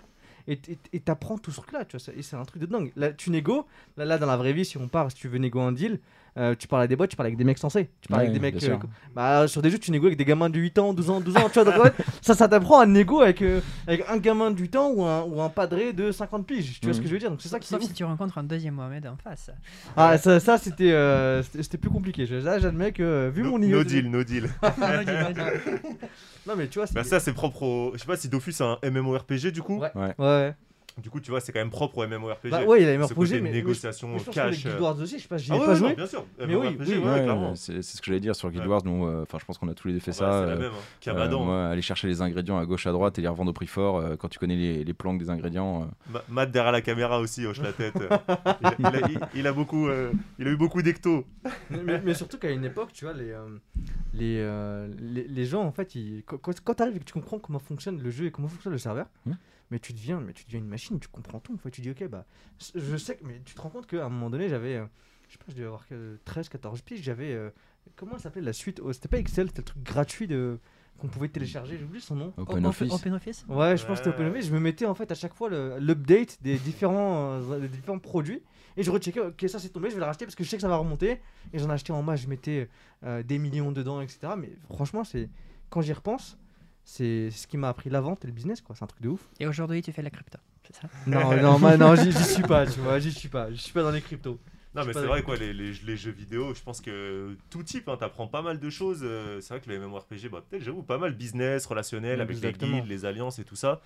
Et 0.46 1.00
t'apprends 1.00 1.38
tout 1.38 1.52
ce 1.52 1.62
truc-là, 1.62 1.86
tu 1.86 1.96
vois, 1.96 2.14
et 2.14 2.22
c'est 2.22 2.36
un 2.36 2.44
truc 2.44 2.62
de 2.62 2.66
dingue. 2.66 2.92
Là, 2.98 3.14
tu 3.14 3.30
négo, 3.30 3.66
là, 3.96 4.04
là, 4.04 4.18
dans 4.18 4.28
la 4.28 4.36
vraie 4.36 4.52
vie, 4.52 4.66
si 4.66 4.78
on 4.78 4.90
part, 4.90 5.10
si 5.10 5.16
tu 5.16 5.30
veux 5.30 5.38
négo 5.38 5.62
un 5.62 5.72
deal, 5.72 6.02
euh, 6.38 6.56
tu 6.58 6.68
parles 6.68 6.84
à 6.84 6.88
des 6.88 6.96
boîtes, 6.96 7.10
tu 7.12 7.16
parles 7.16 7.28
avec 7.28 7.38
des 7.38 7.44
mecs 7.44 7.58
sensés. 7.58 7.90
Tu 8.02 8.08
parles 8.08 8.22
Ouais, 8.24 8.28
avec 8.30 8.40
des 8.42 8.52
mecs. 8.52 8.64
euh, 8.64 8.78
bah, 9.16 9.48
sur 9.48 9.62
des 9.62 9.70
jeux, 9.70 9.78
tu 9.78 9.92
négo 9.92 10.08
avec 10.08 10.18
des 10.18 10.26
gamins 10.26 10.50
de 10.50 10.58
8 10.60 10.80
ans, 10.80 10.94
12 10.94 11.10
ans, 11.10 11.22
12 11.22 11.38
ans, 11.38 11.48
tu 11.50 11.62
vois. 11.62 11.64
Donc, 11.66 11.80
en 11.80 11.84
fait, 11.86 11.94
ça, 12.22 12.34
ça 12.34 12.48
t'apprend 12.48 12.80
à 12.80 12.86
négo 12.86 13.22
avec, 13.22 13.42
euh, 13.42 13.62
avec 13.88 14.04
un 14.10 14.18
gamin 14.18 14.52
de 14.52 14.60
8 14.60 14.76
ans 14.76 14.90
ou 14.92 15.04
un, 15.04 15.22
ou 15.24 15.42
un 15.42 15.50
padré 15.50 15.94
de 15.94 16.12
50 16.12 16.46
piges. 16.48 16.80
Tu 16.80 16.88
vois 16.88 16.94
ce 16.94 16.98
Mhm. 17.00 17.04
que 17.04 17.10
je 17.10 17.14
veux 17.14 17.20
dire? 17.20 17.30
Donc, 17.30 17.42
c'est 17.42 17.50
ça 17.50 17.60
qui 17.60 17.68
Sauf 17.68 17.82
ouf. 17.82 17.88
si 17.88 17.94
tu 17.94 18.04
rencontres 18.04 18.38
un 18.38 18.44
deuxième 18.44 18.74
Mohamed 18.76 19.06
en 19.08 19.16
face. 19.18 19.52
Ah, 19.96 20.18
ça, 20.18 20.40
ça 20.40 20.58
c'était 20.58 20.92
euh, 20.92 21.44
c'était 21.44 21.64
c'était 21.64 21.78
plus 21.78 21.90
compliqué. 21.92 22.26
Je- 22.26 22.36
Là, 22.36 22.58
j'admets 22.60 22.92
que 22.92 23.30
vu 23.34 23.44
No, 23.44 23.52
mon 23.52 23.60
niveau. 23.60 23.78
no 23.78 23.84
de- 23.84 23.90
deal, 23.90 24.10
no 24.10 24.24
deal. 24.24 24.50
Non, 26.48 26.56
mais 26.58 26.68
tu 26.68 26.80
vois, 26.80 26.88
c'est. 26.88 26.94
bah 26.96 27.04
ça 27.06 27.20
c'est 27.22 27.32
propre 27.34 27.64
au... 27.64 27.92
Je 27.94 28.00
sais 28.00 28.06
pas 28.06 28.18
si 28.18 28.28
Dofus 28.28 28.52
c'est 28.52 28.64
un 28.66 28.78
MMORPG 28.84 29.52
du 29.52 29.62
coup. 29.62 29.80
Ouais. 29.80 29.92
Ouais. 29.96 30.14
Ouais. 30.18 30.54
Du 31.02 31.10
coup 31.10 31.20
tu 31.20 31.32
vois 31.32 31.40
c'est 31.42 31.52
quand 31.52 31.60
même 31.60 31.72
propre 31.72 31.98
au 32.00 32.08
MMORPG. 32.08 32.50
Bah, 32.52 32.64
ouais, 32.66 32.84
il 32.84 32.88
a 32.90 33.08
côté 33.08 33.36
mais. 33.36 33.42
mais 33.42 33.50
je- 33.50 33.54
négociation, 33.56 34.08
mais 34.10 34.20
je 34.20 34.26
pense 34.26 34.36
que 34.36 34.40
les 34.42 34.46
cash. 34.52 34.62
Guild 34.64 34.76
euh, 34.76 34.80
Wars 34.80 35.00
aussi, 35.00 35.18
je 35.18 35.24
sais 35.24 35.28
pas, 35.28 35.38
j'y 35.38 35.52
ai 35.52 35.56
Ah 35.56 35.60
pas 35.60 35.68
ouais, 35.70 35.76
joué. 35.76 35.90
non, 35.90 35.96
bien 35.96 36.06
sûr. 36.06 36.26
Mais 36.40 36.46
oui, 36.56 36.68
MMORPG, 36.68 36.80
oui, 36.88 36.98
ouais, 36.98 37.06
Ouais, 37.14 37.24
clairement. 37.24 37.56
c'est 37.56 37.82
c'est 37.82 37.98
ce 37.98 38.02
que 38.02 38.06
j'allais 38.08 38.20
dire 38.20 38.36
sur 38.36 38.52
Guild 38.52 38.64
Ouais. 38.66 38.70
Wars. 38.70 38.82
nous, 38.86 39.06
euh, 39.08 39.24
Enfin, 39.24 39.38
je 39.40 39.46
pense 39.46 39.58
qu'on 39.58 39.68
a 39.70 39.74
tous 39.74 39.88
les 39.88 39.96
deux 39.96 40.00
fait 40.00 40.12
Ah 40.12 40.14
ça. 40.14 40.26
bah, 40.30 40.40
c'est 40.42 40.46
la 40.46 40.52
euh, 40.54 40.60
même. 40.60 40.72
hein. 40.72 40.78
euh, 41.50 41.72
aller 41.72 41.82
chercher 41.82 42.08
les 42.08 42.22
ingrédients 42.22 42.58
à 42.60 42.66
gauche 42.66 42.86
à 42.86 42.92
droite 42.92 43.18
et 43.18 43.22
les 43.22 43.28
revendre 43.28 43.50
au 43.50 43.54
prix 43.54 43.66
fort 43.68 43.98
euh, 43.98 44.16
quand 44.16 44.28
tu 44.28 44.38
connais 44.38 44.56
les, 44.56 44.84
les 44.84 44.94
plans 44.94 45.14
des 45.16 45.30
ingrédients. 45.30 45.84
euh, 45.84 45.86
Ma- 46.12 46.24
Matt 46.30 46.52
derrière 46.52 46.72
la 46.72 46.82
caméra 46.82 47.20
aussi 47.20 47.46
hoche 47.46 47.62
la 47.62 47.74
tête. 47.74 47.96
il, 48.62 48.68
a, 48.68 48.76
il 48.80 48.86
a- 48.86 49.08
il- 49.10 49.20
il 49.40 49.48
a 49.48 49.54
beaucoup, 49.54 49.88
euh, 49.88 50.12
il 50.38 50.48
a 50.48 50.52
eu 50.52 50.58
beaucoup 50.58 50.82
d'ecto. 50.84 51.26
mais, 51.72 51.80
mais- 51.84 52.02
mais 52.06 52.14
surtout 52.14 52.38
qu'à 52.38 52.52
une 52.52 52.66
époque, 52.66 52.90
tu 52.94 53.06
vois, 53.06 53.14
les, 53.16 53.32
euh, 53.32 53.48
les, 54.14 54.38
euh, 54.40 54.88
les, 55.00 55.24
les 55.28 55.46
gens, 55.46 55.64
en 55.64 55.72
fait, 55.72 55.96
ils, 55.96 56.24
quand, 56.26 56.38
quand, 56.38 56.74
tu 56.76 56.84
arrives 56.84 56.98
et 56.98 57.00
que 57.00 57.06
tu 57.06 57.14
comprends 57.14 57.40
comment 57.40 57.60
fonctionne 57.60 58.00
le 58.02 58.12
jeu 58.12 58.26
et 58.26 58.32
comment 58.32 58.48
fonctionne 58.48 58.74
le 58.74 58.80
serveur, 58.80 59.08
Hmm. 59.26 59.32
Mais 59.74 59.80
tu 59.80 59.92
deviens, 59.92 60.20
mais 60.20 60.34
tu 60.34 60.46
deviens 60.46 60.60
une 60.60 60.68
machine, 60.68 61.00
tu 61.00 61.08
comprends 61.08 61.40
tout. 61.40 61.52
En 61.56 61.58
fait, 61.58 61.72
tu 61.72 61.82
dis, 61.82 61.90
ok, 61.90 62.08
bah, 62.08 62.26
je 62.76 62.96
sais 62.96 63.18
mais 63.24 63.42
tu 63.44 63.56
te 63.56 63.62
rends 63.62 63.70
compte 63.70 63.88
qu'à 63.88 64.06
un 64.06 64.10
moment 64.10 64.30
donné, 64.30 64.48
j'avais, 64.48 64.76
euh, 64.76 64.86
je 65.28 65.34
sais 65.34 65.40
pas, 65.40 65.46
je 65.48 65.54
devais 65.56 65.66
avoir 65.66 65.88
que 65.88 66.20
13, 66.26 66.48
14 66.48 66.82
piges, 66.84 67.02
j'avais, 67.02 67.34
euh, 67.34 67.50
comment 67.96 68.14
ça 68.18 68.26
s'appelait 68.26 68.44
la 68.44 68.54
suite 68.54 68.80
oh, 68.84 68.94
C'était 68.94 69.08
pas 69.08 69.18
Excel, 69.18 69.48
c'était 69.48 69.62
le 69.62 69.66
truc 69.66 69.82
gratuit 69.82 70.28
de 70.28 70.60
qu'on 71.00 71.08
pouvait 71.08 71.28
télécharger, 71.28 71.76
j'ai 71.80 71.86
oublié 71.86 72.00
son 72.02 72.16
nom. 72.16 72.34
Open 72.38 72.64
Office. 72.68 72.94
Open 72.94 73.14
Office? 73.16 73.46
Ouais, 73.50 73.76
je 73.76 73.84
pense 73.84 74.00
que 74.00 74.06
c'était 74.06 74.10
Ouais. 74.22 74.28
OpenOffice. 74.28 74.46
Je 74.50 74.54
me 74.54 74.60
mettais 74.60 74.86
en 74.86 74.94
fait 74.94 75.12
à 75.12 75.16
chaque 75.16 75.34
fois 75.34 75.50
le- 75.50 75.80
l'update 75.80 76.38
des 76.44 76.60
différents, 76.60 77.42
euh, 77.42 77.60
des 77.60 77.68
différents 77.68 77.98
produits 77.98 78.44
et 78.78 78.84
je 78.84 78.92
recheckais, 78.92 79.20
ok, 79.20 79.46
ça 79.50 79.58
c'est 79.58 79.70
tombé, 79.70 79.90
je 79.90 79.96
vais 79.96 80.02
le 80.02 80.06
racheter 80.06 80.26
parce 80.26 80.36
que 80.36 80.44
je 80.44 80.50
sais 80.50 80.56
que 80.58 80.62
ça 80.62 80.68
va 80.68 80.78
remonter. 80.78 81.20
Et 81.52 81.58
j'en 81.58 81.70
achetais 81.72 81.92
en 81.92 82.04
masse, 82.04 82.22
je 82.22 82.28
mettais 82.28 82.70
euh, 83.04 83.24
des 83.24 83.40
millions 83.40 83.72
dedans, 83.72 84.02
etc. 84.02 84.34
Mais 84.38 84.52
franchement, 84.72 85.04
c'est 85.04 85.30
quand 85.72 85.82
j'y 85.82 85.94
repense, 85.94 86.38
c'est 86.84 87.32
ce 87.32 87.48
qui 87.48 87.58
m'a 87.58 87.70
appris 87.70 87.90
la 87.90 88.02
vente 88.02 88.24
et 88.24 88.28
le 88.28 88.34
business, 88.34 88.62
quoi. 88.62 88.76
C'est 88.76 88.84
un 88.84 88.88
truc 88.88 89.02
de 89.02 89.10
ouf. 89.10 89.22
Et 89.40 89.48
aujourd'hui, 89.48 89.82
tu 89.82 89.92
fais 89.92 90.02
la 90.02 90.10
crypto. 90.10 90.38
C'est 90.68 90.76
ça? 90.76 90.88
Non, 91.08 91.36
non, 91.42 91.60
moi, 91.60 91.78
non, 91.78 91.96
j'y 91.96 92.12
suis 92.14 92.44
pas, 92.44 92.66
tu 92.66 92.80
vois, 92.80 93.00
j'y 93.00 93.12
suis 93.12 93.30
pas, 93.30 93.52
j'y 93.52 93.58
suis 93.60 93.74
pas 93.74 93.84
dans 93.84 93.92
les 93.92 94.02
cryptos. 94.02 94.40
Non, 94.76 94.82
Je 94.82 94.88
mais 94.88 94.94
c'est 94.94 95.06
vrai, 95.06 95.22
quoi, 95.22 95.36
les, 95.36 95.54
les, 95.54 95.72
les 95.86 95.98
jeux 95.98 96.12
vidéo, 96.12 96.54
je 96.56 96.62
pense 96.64 96.82
que 96.82 97.38
tout 97.52 97.62
type, 97.62 97.88
hein, 97.90 97.96
t'apprends 97.98 98.28
pas 98.28 98.42
mal 98.42 98.60
de 98.60 98.70
choses. 98.72 99.02
euh, 99.04 99.40
c'est 99.40 99.54
vrai 99.54 99.62
que 99.62 99.70
le 99.70 99.78
MMORPG, 99.80 100.30
bah, 100.32 100.44
peut-être, 100.50 100.64
j'avoue, 100.64 100.82
pas 100.82 100.98
mal 100.98 101.14
business, 101.14 101.66
relationnel, 101.68 102.22
avec 102.22 102.36
Exactement. 102.38 102.72
les 102.72 102.78
guildes, 102.82 102.90
les 102.90 103.06
alliances 103.06 103.38
et 103.40 103.44
tout 103.44 103.56
ça. 103.56 103.82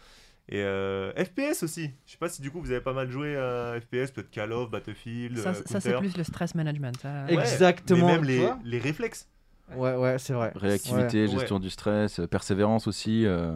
Et 0.50 0.62
euh, 0.62 1.12
FPS 1.22 1.64
aussi. 1.64 1.92
Je 2.06 2.14
sais 2.14 2.18
pas 2.18 2.30
si 2.30 2.42
du 2.42 2.52
coup 2.52 2.62
vous 2.62 2.72
avez 2.72 2.80
pas 2.80 2.94
mal 2.94 3.12
joué 3.12 3.36
à 3.36 3.78
FPS, 3.82 4.12
peut-être 4.12 4.32
Call 4.32 4.54
of, 4.54 4.72
Battlefield, 4.72 5.38
Ça, 5.40 5.50
euh, 5.50 5.54
ça, 5.66 5.82
c'est 5.82 5.98
plus 5.98 6.16
le 6.16 6.24
stress 6.24 6.56
management. 6.56 6.98
ça. 7.02 7.26
Ouais, 7.26 7.34
Exactement, 7.34 8.08
Mais 8.08 8.14
même 8.14 8.24
les, 8.24 8.48
les 8.64 8.80
réflexes. 8.80 9.28
Ouais, 9.76 9.96
ouais, 9.96 10.18
c'est 10.20 10.34
vrai. 10.34 10.52
Réactivité, 10.56 11.24
Ouais. 11.24 11.28
gestion 11.28 11.60
du 11.60 11.70
stress, 11.70 12.20
euh, 12.20 12.28
persévérance 12.28 12.88
aussi, 12.88 13.26
euh, 13.26 13.52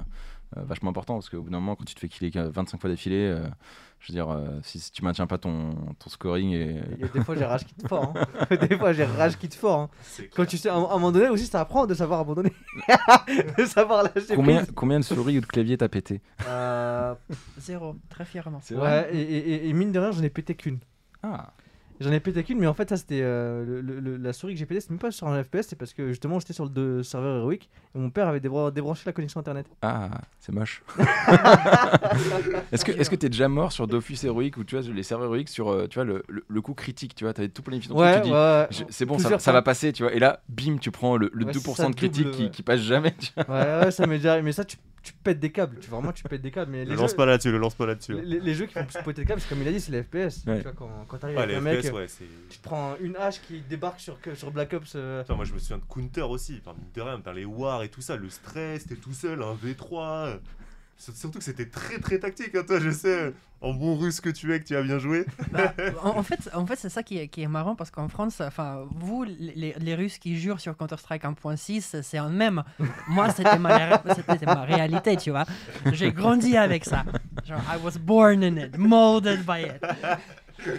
euh, 0.58 0.62
vachement 0.63 0.89
important 0.89 1.13
parce 1.15 1.30
qu'au 1.30 1.41
bout 1.41 1.50
d'un 1.50 1.60
moment, 1.60 1.76
quand 1.76 1.86
tu 1.86 1.95
te 1.95 2.00
fais 2.00 2.10
killer 2.10 2.32
25 2.36 2.80
fois 2.82 2.89
d'affilée, 2.89 3.28
euh, 3.30 3.47
je 4.00 4.12
veux 4.12 4.15
dire, 4.15 4.30
euh, 4.30 4.60
si, 4.63 4.80
si 4.80 4.91
tu 4.91 5.04
maintiens 5.06 5.28
pas 5.28 5.38
ton, 5.38 5.76
ton 6.00 6.10
scoring 6.10 6.52
et. 6.52 6.82
Des 7.13 7.24
fois 7.24 7.36
j'ai 7.36 7.45
rage 7.45 7.65
quitte 7.65 7.88
fort. 7.88 8.13
hein. 8.50 8.56
des 8.69 8.78
fois 8.78 8.91
j'ai 8.93 9.06
rage 9.06 9.38
quitte 9.38 9.54
fort. 9.56 9.80
hein. 9.80 9.89
Quand 10.36 10.45
tu 10.45 10.58
sais, 10.58 10.67
à 10.69 10.74
un 10.76 10.82
à 10.84 10.88
un 10.89 10.93
moment 10.95 11.12
donné 11.13 11.30
aussi, 11.30 11.45
ça 11.45 11.62
apprend 11.62 11.86
de 11.86 11.93
savoir 11.93 12.19
abandonner. 12.19 12.52
de 13.58 13.63
savoir 13.65 14.04
lâcher 14.04 14.36
Combien, 14.36 14.58
prise. 14.63 14.71
combien 14.76 15.00
de 15.00 15.06
souris 15.06 15.38
ou 15.38 15.41
de 15.41 15.45
clavier 15.45 15.78
t'as 15.78 15.88
pété? 15.88 16.19
Euh, 16.47 17.13
Zéro, 17.58 17.95
très 18.10 18.26
fièrement. 18.26 18.60
ouais, 18.71 19.10
et, 19.13 19.21
et- 19.21 19.54
et- 19.54 19.69
et 19.69 19.74
mine 19.74 19.91
de 19.91 20.00
rien, 20.00 20.12
j'en 20.12 20.24
ai 20.24 20.30
pété 20.30 20.56
qu'une. 20.56 20.80
Ah, 21.24 21.54
J'en 22.02 22.12
ai 22.12 22.20
pété 22.20 22.44
qu'une, 22.44 22.60
mais 22.60 22.68
en 22.68 22.74
fait, 22.74 22.90
ça 22.90 22.98
c'était 22.98 23.22
euh, 23.22 23.64
le- 23.66 23.82
le- 23.82 24.00
le- 24.00 24.18
la 24.18 24.34
souris 24.34 24.54
que 24.54 24.60
j'ai 24.60 24.66
pété, 24.66 24.82
c'est 24.82 24.90
même 24.90 25.00
pas 25.00 25.12
sur 25.12 25.28
un 25.28 25.42
FPS, 25.44 25.62
c'est 25.70 25.76
parce 25.78 25.94
que 25.94 26.08
justement 26.10 26.40
j'étais 26.40 26.54
sur 26.54 26.64
le 26.66 26.70
de- 26.70 27.04
serveur 27.04 27.38
Heroic 27.38 27.70
et 27.96 28.00
mon 28.00 28.10
père 28.10 28.28
avait 28.28 28.40
débran- 28.40 28.72
débranché 28.72 29.04
la 29.06 29.14
connexion 29.14 29.40
internet. 29.40 29.68
ah 29.82 30.10
c'est 30.40 30.52
moche. 30.52 30.84
Est-ce 32.72 32.86
que 32.86 32.92
est-ce 32.92 33.10
que 33.10 33.16
t'es 33.16 33.30
déjà 33.30 33.48
mort 33.48 33.72
sur 33.72 33.88
Dofus 33.88 34.18
Heroic 34.26 34.52
ou 34.58 34.64
tu 34.64 34.78
vois 34.78 34.94
les 34.94 35.04
serveurs 35.04 35.28
Heroic 35.28 35.48
sur 35.48 35.70
euh, 35.70 35.88
tu 35.88 35.96
vois 35.96 36.04
le, 36.06 36.24
le, 36.28 36.44
le 36.48 36.62
coup 36.62 36.74
critique, 36.74 37.16
tu 37.16 37.24
vois, 37.24 37.34
t'avais 37.34 37.50
tout 37.50 37.62
planifié 37.62 37.90
ton 37.90 37.96
truc, 37.96 38.06
Ouais, 38.08 38.22
tu 38.22 38.28
dis, 38.28 38.34
ouais, 38.34 38.68
c'est 38.90 39.06
bon, 39.06 39.18
ça, 39.20 39.40
ça 39.40 39.52
va 39.52 39.62
passer, 39.62 39.92
tu 39.94 40.04
vois. 40.04 40.14
Et 40.14 40.20
là, 40.20 40.42
bim, 40.50 40.78
tu 40.80 40.92
prends 40.92 41.18
le, 41.18 41.30
le 41.34 41.46
Ouais, 41.46 41.52
2% 41.52 41.76
ça 41.76 41.88
de 41.90 41.94
critique 41.96 42.26
double, 42.26 42.36
qui, 42.36 42.44
ouais. 42.46 42.50
qui 42.50 42.64
passe 42.64 42.80
jamais. 42.82 43.14
tu 43.20 43.32
vois. 43.36 43.56
ouais, 43.56 43.86
ouais, 43.86 43.92
ça 43.92 44.08
m'est 44.08 44.18
déjà 44.18 44.32
arrivé, 44.34 44.46
mais 44.46 44.52
ça 44.52 44.66
tu, 44.66 44.78
tu 45.04 45.14
pètes 45.14 45.40
des 45.40 45.52
câbles, 45.52 45.78
tu, 45.80 45.90
vraiment 45.90 46.12
tu 46.12 46.24
pètes 46.24 46.42
des 46.42 46.52
câbles. 46.52 46.72
Mais 46.72 46.86
Le 46.86 46.92
les 46.92 46.96
lance 46.96 47.12
jeux, 47.12 47.18
pas 47.18 47.26
là-dessus, 47.26 47.52
le 47.52 47.58
lance 47.58 47.76
pas 47.76 47.86
là-dessus. 47.86 48.14
les, 48.22 48.40
les 48.40 48.54
jeux 48.54 48.66
qui 48.66 48.74
font 48.74 48.86
plus 48.86 49.00
péter 49.04 49.22
des 49.22 49.26
câbles, 49.26 49.42
c'est 49.42 49.50
comme 49.50 49.62
il 49.62 49.68
a 49.68 49.72
dit, 49.72 49.80
c'est 49.80 49.92
les 49.92 50.04
FPS. 50.04 50.44
Ouais. 50.48 50.58
Tu 50.58 50.64
vois, 50.64 50.74
quand, 50.76 50.90
quand 51.08 51.18
t'arrives 51.18 51.38
Ouais, 51.38 51.44
avec 51.44 51.58
un 51.58 51.62
mec, 51.62 51.82
FPS, 51.82 51.90
ouais, 51.91 52.08
tu 52.49 52.60
prends 52.60 52.95
une 52.99 53.15
hache 53.17 53.41
qui 53.41 53.62
débarque 53.62 53.99
sur, 53.99 54.17
sur 54.36 54.51
Black 54.51 54.73
Ops. 54.73 54.93
euh, 54.95 55.21
Putain, 55.21 55.36
moi 55.36 55.45
je 55.45 55.54
me 55.54 55.60
souviens 55.60 55.77
de 55.77 55.84
Counter 55.84 56.21
aussi, 56.23 56.62
enfin, 56.65 56.75
de 56.93 57.01
rien, 57.01 57.19
dans 57.19 57.32
les 57.34 57.45
wars 57.45 57.84
et 57.84 57.89
tout 57.89 58.01
ça, 58.01 58.15
le 58.15 58.30
stress, 58.30 58.86
t'es 58.88 58.95
tout 58.95 59.13
seul, 59.13 59.41
un 59.43 59.54
V3. 59.56 60.25
euh, 60.27 60.38
sur- 60.97 61.15
Surtout 61.15 61.39
que 61.39 61.43
c'était 61.45 61.65
très 61.67 61.97
très 61.99 62.19
tactique, 62.19 62.54
hein, 62.56 62.63
toi 62.65 62.80
je 62.80 62.91
sais, 62.91 63.34
en 63.60 63.73
bon 63.73 63.95
russe 63.97 64.21
que 64.21 64.30
tu 64.30 64.54
es, 64.54 64.60
que 64.60 64.65
tu 64.65 64.75
as 64.75 64.84
bien 64.84 64.99
joué. 64.99 65.25
Bah, 65.51 65.73
en, 66.04 66.10
en 66.19 66.23
fait, 66.23 66.49
en 66.54 66.65
fait 66.65 66.75
c'est 66.75 66.89
ça 66.89 67.01
qui 67.04 67.17
est, 67.17 67.27
qui 67.27 67.41
est 67.41 67.47
marrant 67.47 67.75
parce 67.75 67.89
qu'en 67.91 68.08
France, 68.08 68.39
enfin, 68.41 68.86
vous, 68.91 69.23
les, 69.23 69.73
les 69.80 69.95
Russes 69.95 70.17
qui 70.19 70.38
jurent 70.38 70.60
sur 70.60 70.77
Counter-Strike 70.77 71.23
1.6, 71.23 72.01
c'est 72.04 72.17
un 72.19 72.30
même. 72.30 72.63
Moi, 73.08 73.30
c'était 73.32 73.58
ma, 73.60 74.01
c'était 74.15 74.45
ma 74.45 74.62
réalité, 74.63 75.17
tu 75.17 75.32
vois. 75.32 75.45
J'ai 75.91 76.12
grandi 76.12 76.56
avec 76.56 76.86
ça. 76.86 77.04
Genre, 77.45 77.60
I 77.67 77.77
was 77.84 77.97
born 77.99 78.43
in 78.43 78.58
it, 78.58 78.77
molded 78.77 79.43
by 79.45 79.63
it. 79.63 80.71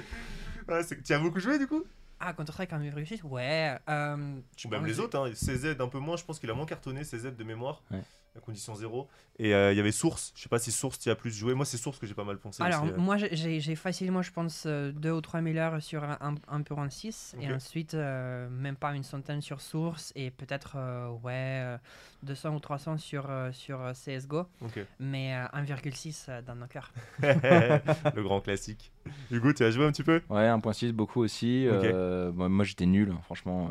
Ouais, 0.72 0.82
c'est- 0.82 1.02
tu 1.02 1.12
as 1.12 1.18
beaucoup 1.18 1.38
joué 1.40 1.58
du 1.58 1.66
coup? 1.66 1.84
Ah, 2.20 2.32
Counter-Strike 2.34 2.72
en 2.72 2.78
Russie 2.94 3.20
Ouais. 3.24 3.76
euh, 3.88 4.16
Ou 4.64 4.68
même 4.68 4.86
les 4.86 5.00
autres, 5.00 5.18
hein, 5.18 5.32
CZ 5.34 5.76
un 5.80 5.88
peu 5.88 5.98
moins, 5.98 6.16
je 6.16 6.24
pense 6.24 6.38
qu'il 6.38 6.48
a 6.50 6.54
moins 6.54 6.66
cartonné 6.66 7.02
CZ 7.04 7.34
de 7.36 7.44
mémoire, 7.44 7.82
Ouais. 7.90 8.00
La 8.34 8.40
condition 8.40 8.74
0. 8.74 9.08
Et 9.38 9.54
euh, 9.54 9.72
il 9.72 9.76
y 9.76 9.80
avait 9.80 9.92
Source, 9.92 10.32
je 10.34 10.42
sais 10.42 10.48
pas 10.48 10.58
si 10.58 10.72
Source 10.72 10.98
tu 10.98 11.10
as 11.10 11.14
plus 11.16 11.30
joué, 11.34 11.54
moi 11.54 11.64
c'est 11.64 11.76
Source 11.76 11.98
que 11.98 12.06
j'ai 12.06 12.14
pas 12.14 12.24
mal 12.24 12.38
pensé. 12.38 12.62
Alors, 12.62 12.84
aussi, 12.84 12.92
euh. 12.92 12.98
moi, 12.98 13.16
j'ai- 13.16 13.76
facilement, 13.76 14.22
je 14.22 14.32
pense, 14.32 14.66
2 14.66 15.10
ou 15.10 15.20
3 15.20 15.42
000 15.42 15.56
heures 15.56 15.82
sur 15.82 16.04
un, 16.04 16.18
un, 16.20 16.34
un 16.48 16.62
Pure 16.62 16.86
6. 16.88 17.34
Et 17.40 17.52
ensuite, 17.52 17.94
euh, 17.94 18.48
même 18.50 18.76
pas 18.76 18.94
une 18.94 19.02
centaine 19.02 19.40
sur 19.40 19.60
Source. 19.60 20.12
Et 20.14 20.30
peut-être, 20.30 20.74
euh, 20.76 21.08
ouais, 21.22 21.32
euh, 21.62 21.78
200 22.22 22.54
ou 22.54 22.60
300 22.60 22.98
sur, 22.98 23.30
euh, 23.30 23.50
sur 23.52 23.80
euh, 23.80 23.92
CSGO. 23.92 24.46
Ok. 24.60 24.80
Mais 25.00 25.34
euh, 25.34 25.46
1,6 25.58 26.26
euh, 26.28 26.42
dans 26.42 26.54
nos 26.54 26.66
cœurs. 26.66 26.92
le 27.22 28.22
grand 28.22 28.40
classique. 28.40 28.92
Hugo, 29.30 29.52
tu 29.52 29.64
as 29.64 29.70
joué 29.70 29.84
un 29.84 29.92
petit 29.92 30.04
peu? 30.04 30.20
Ouais, 30.28 30.46
1.6, 30.48 30.92
beaucoup 30.92 31.20
aussi. 31.20 31.66
Euh, 31.66 32.30
moi, 32.32 32.48
moi, 32.48 32.64
j'étais 32.64 32.86
nul, 32.86 33.14
franchement. 33.24 33.70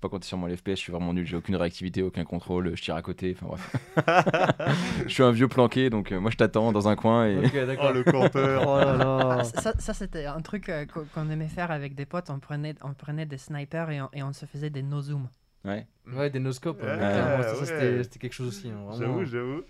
Faut 0.00 0.08
pas 0.08 0.10
compter 0.10 0.28
sur 0.28 0.38
moi, 0.38 0.48
l'FPS, 0.48 0.70
je 0.70 0.74
suis 0.76 0.92
vraiment 0.92 1.12
nul. 1.12 1.26
J'ai 1.26 1.36
aucune 1.36 1.56
réactivité, 1.56 2.02
aucun 2.02 2.24
contrôle, 2.24 2.76
je 2.76 2.80
tire 2.82 2.94
à 2.94 3.02
côté. 3.02 3.36
Enfin 3.36 3.46
bref. 3.48 3.76
je 5.06 5.12
suis 5.12 5.24
un 5.24 5.32
vieux 5.32 5.48
planqué, 5.48 5.90
donc 5.90 6.12
euh, 6.12 6.20
moi, 6.20 6.30
je 6.30 6.36
t'attends 6.36 6.70
dans 6.70 6.86
un 6.88 6.94
coin 6.94 7.26
et. 7.26 7.38
Ok, 7.38 7.50
Oh 7.60 7.66
d'accord. 7.66 7.92
le 7.92 8.04
campeur 8.04 8.62
Oh 8.68 8.78
là 8.78 8.96
là. 8.96 9.36
Ah, 9.40 9.44
ça, 9.44 9.72
ça, 9.78 9.94
c'était 9.94 10.26
un 10.26 10.40
truc 10.40 10.68
euh, 10.68 10.86
qu'on 11.14 11.28
aimait 11.30 11.48
faire 11.48 11.72
avec 11.72 11.96
des 11.96 12.06
potes. 12.06 12.30
On 12.30 12.38
prenait, 12.38 12.76
on 12.82 12.94
prenait 12.94 13.26
des 13.26 13.38
snipers 13.38 13.90
et 13.90 14.00
on, 14.00 14.08
et 14.12 14.22
on 14.22 14.32
se 14.32 14.46
faisait 14.46 14.70
des 14.70 14.82
no-zoom. 14.82 15.28
Ouais. 15.64 15.84
Ouais, 16.12 16.30
des 16.30 16.38
no-scopes. 16.38 16.80
Ouais, 16.80 16.88
ouais, 16.90 16.96
clairement, 16.98 17.42
ça, 17.42 17.64
c'était- 17.66 18.02
c'était 18.04 18.18
quelque 18.20 18.32
chose 18.34 18.48
aussi. 18.48 18.68
hein, 18.70 18.80
vraiment. 18.86 18.98
J'avoue, 18.98 19.24
j'avoue. 19.24 19.62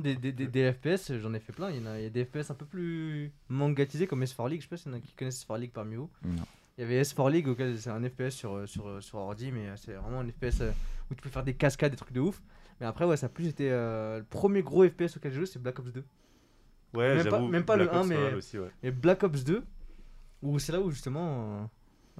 Des, 0.00 0.14
des, 0.16 0.32
des, 0.32 0.46
des 0.48 0.72
FPS, 0.72 1.12
j'en 1.22 1.32
ai 1.32 1.38
fait 1.38 1.52
plein. 1.54 1.70
Il 1.70 1.76
y, 1.76 1.82
en 1.82 1.86
a, 1.92 1.98
il 1.98 2.02
y 2.02 2.06
a 2.06 2.10
des 2.10 2.24
FPS 2.26 2.50
un 2.50 2.54
peu 2.54 2.66
plus 2.66 3.32
mangatisés 3.48 4.06
comme 4.08 4.22
S4 4.24 4.50
League. 4.50 4.60
Je 4.60 4.64
sais 4.64 4.68
pas 4.68 4.76
s'il 4.76 4.90
y 4.90 4.94
en 4.94 4.98
a 4.98 5.00
qui 5.00 5.14
connaissent 5.14 5.46
S4 5.46 5.58
League 5.60 5.70
parmi 5.72 5.94
vous. 5.94 6.10
Non. 6.24 6.42
Il 6.78 6.82
y 6.82 6.84
avait 6.84 7.00
S4 7.02 7.30
League, 7.30 7.48
auquel 7.48 7.78
c'est 7.78 7.88
un 7.90 8.02
FPS 8.06 8.30
sur, 8.30 8.54
euh, 8.54 8.66
sur, 8.66 8.86
euh, 8.86 9.00
sur 9.00 9.18
ordi, 9.18 9.50
mais 9.50 9.66
euh, 9.68 9.76
c'est 9.76 9.92
vraiment 9.92 10.20
un 10.20 10.28
FPS 10.28 10.62
où 11.10 11.14
tu 11.14 11.22
peux 11.22 11.30
faire 11.30 11.42
des 11.44 11.54
cascades, 11.54 11.90
des 11.92 11.96
trucs 11.96 12.12
de 12.12 12.20
ouf. 12.20 12.42
Mais 12.80 12.86
après, 12.86 13.06
ouais, 13.06 13.16
ça 13.16 13.26
a 13.26 13.28
plus 13.30 13.48
été. 13.48 13.70
euh, 13.70 14.18
le 14.18 14.24
premier 14.24 14.62
gros 14.62 14.86
FPS 14.86 15.16
auquel 15.16 15.32
j'ai 15.32 15.38
joué, 15.38 15.46
c'est 15.46 15.58
Black 15.62 15.78
Ops 15.78 15.92
2. 15.92 16.04
Ouais, 16.94 17.14
Même 17.16 17.28
pas- 17.28 17.40
même 17.40 17.64
pas 17.64 17.76
le 17.76 17.84
Black 17.84 17.96
Ops, 17.96 18.04
1, 18.04 18.08
mais- 18.08 18.34
aussi, 18.34 18.58
ouais. 18.58 18.90
Black 18.90 19.22
Ops 19.22 19.44
2, 19.44 19.64
où 20.42 20.58
c'est 20.58 20.72
là 20.72 20.80
où 20.80 20.90
justement 20.90 21.70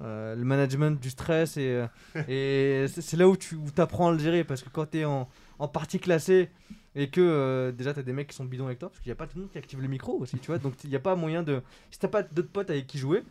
euh, 0.03 0.35
le 0.35 0.45
management 0.45 0.99
du 1.01 1.11
stress 1.11 1.57
et, 1.59 1.85
et 2.29 2.87
c'est 2.89 3.17
là 3.17 3.29
où 3.29 3.37
tu 3.37 3.57
apprends 3.79 4.09
à 4.09 4.13
le 4.13 4.19
gérer 4.19 4.45
parce 4.45 4.63
que 4.63 4.69
quand 4.71 4.87
tu 4.91 4.99
es 4.99 5.05
en, 5.07 5.27
en 5.59 5.69
partie 5.69 5.99
classée 5.99 6.51
et 6.95 7.09
que 7.09 7.21
euh, 7.23 7.73
déjà 7.73 7.93
tu 7.95 8.01
as 8.01 8.03
des 8.03 8.13
mecs 8.13 8.29
qui 8.29 8.37
sont 8.37 8.45
bidons 8.45 8.67
avec 8.67 8.79
toi, 8.79 8.89
parce 8.89 9.01
qu'il 9.01 9.09
n'y 9.11 9.13
a 9.13 9.17
pas 9.17 9.27
tout 9.27 9.37
le 9.37 9.43
monde 9.43 9.51
qui 9.53 9.59
active 9.59 9.81
le 9.81 9.89
micro 9.89 10.19
aussi, 10.19 10.39
tu 10.39 10.47
vois, 10.49 10.59
donc 10.59 10.75
il 10.85 10.91
n'y 10.91 10.97
a 10.97 11.01
pas 11.01 11.15
moyen 11.15 11.43
de. 11.43 11.63
Si 11.91 11.99
t'as 11.99 12.09
pas 12.09 12.23
d'autres 12.23 12.51
potes 12.51 12.71
avec 12.71 12.87
qui 12.87 12.99
jouer, 12.99 13.23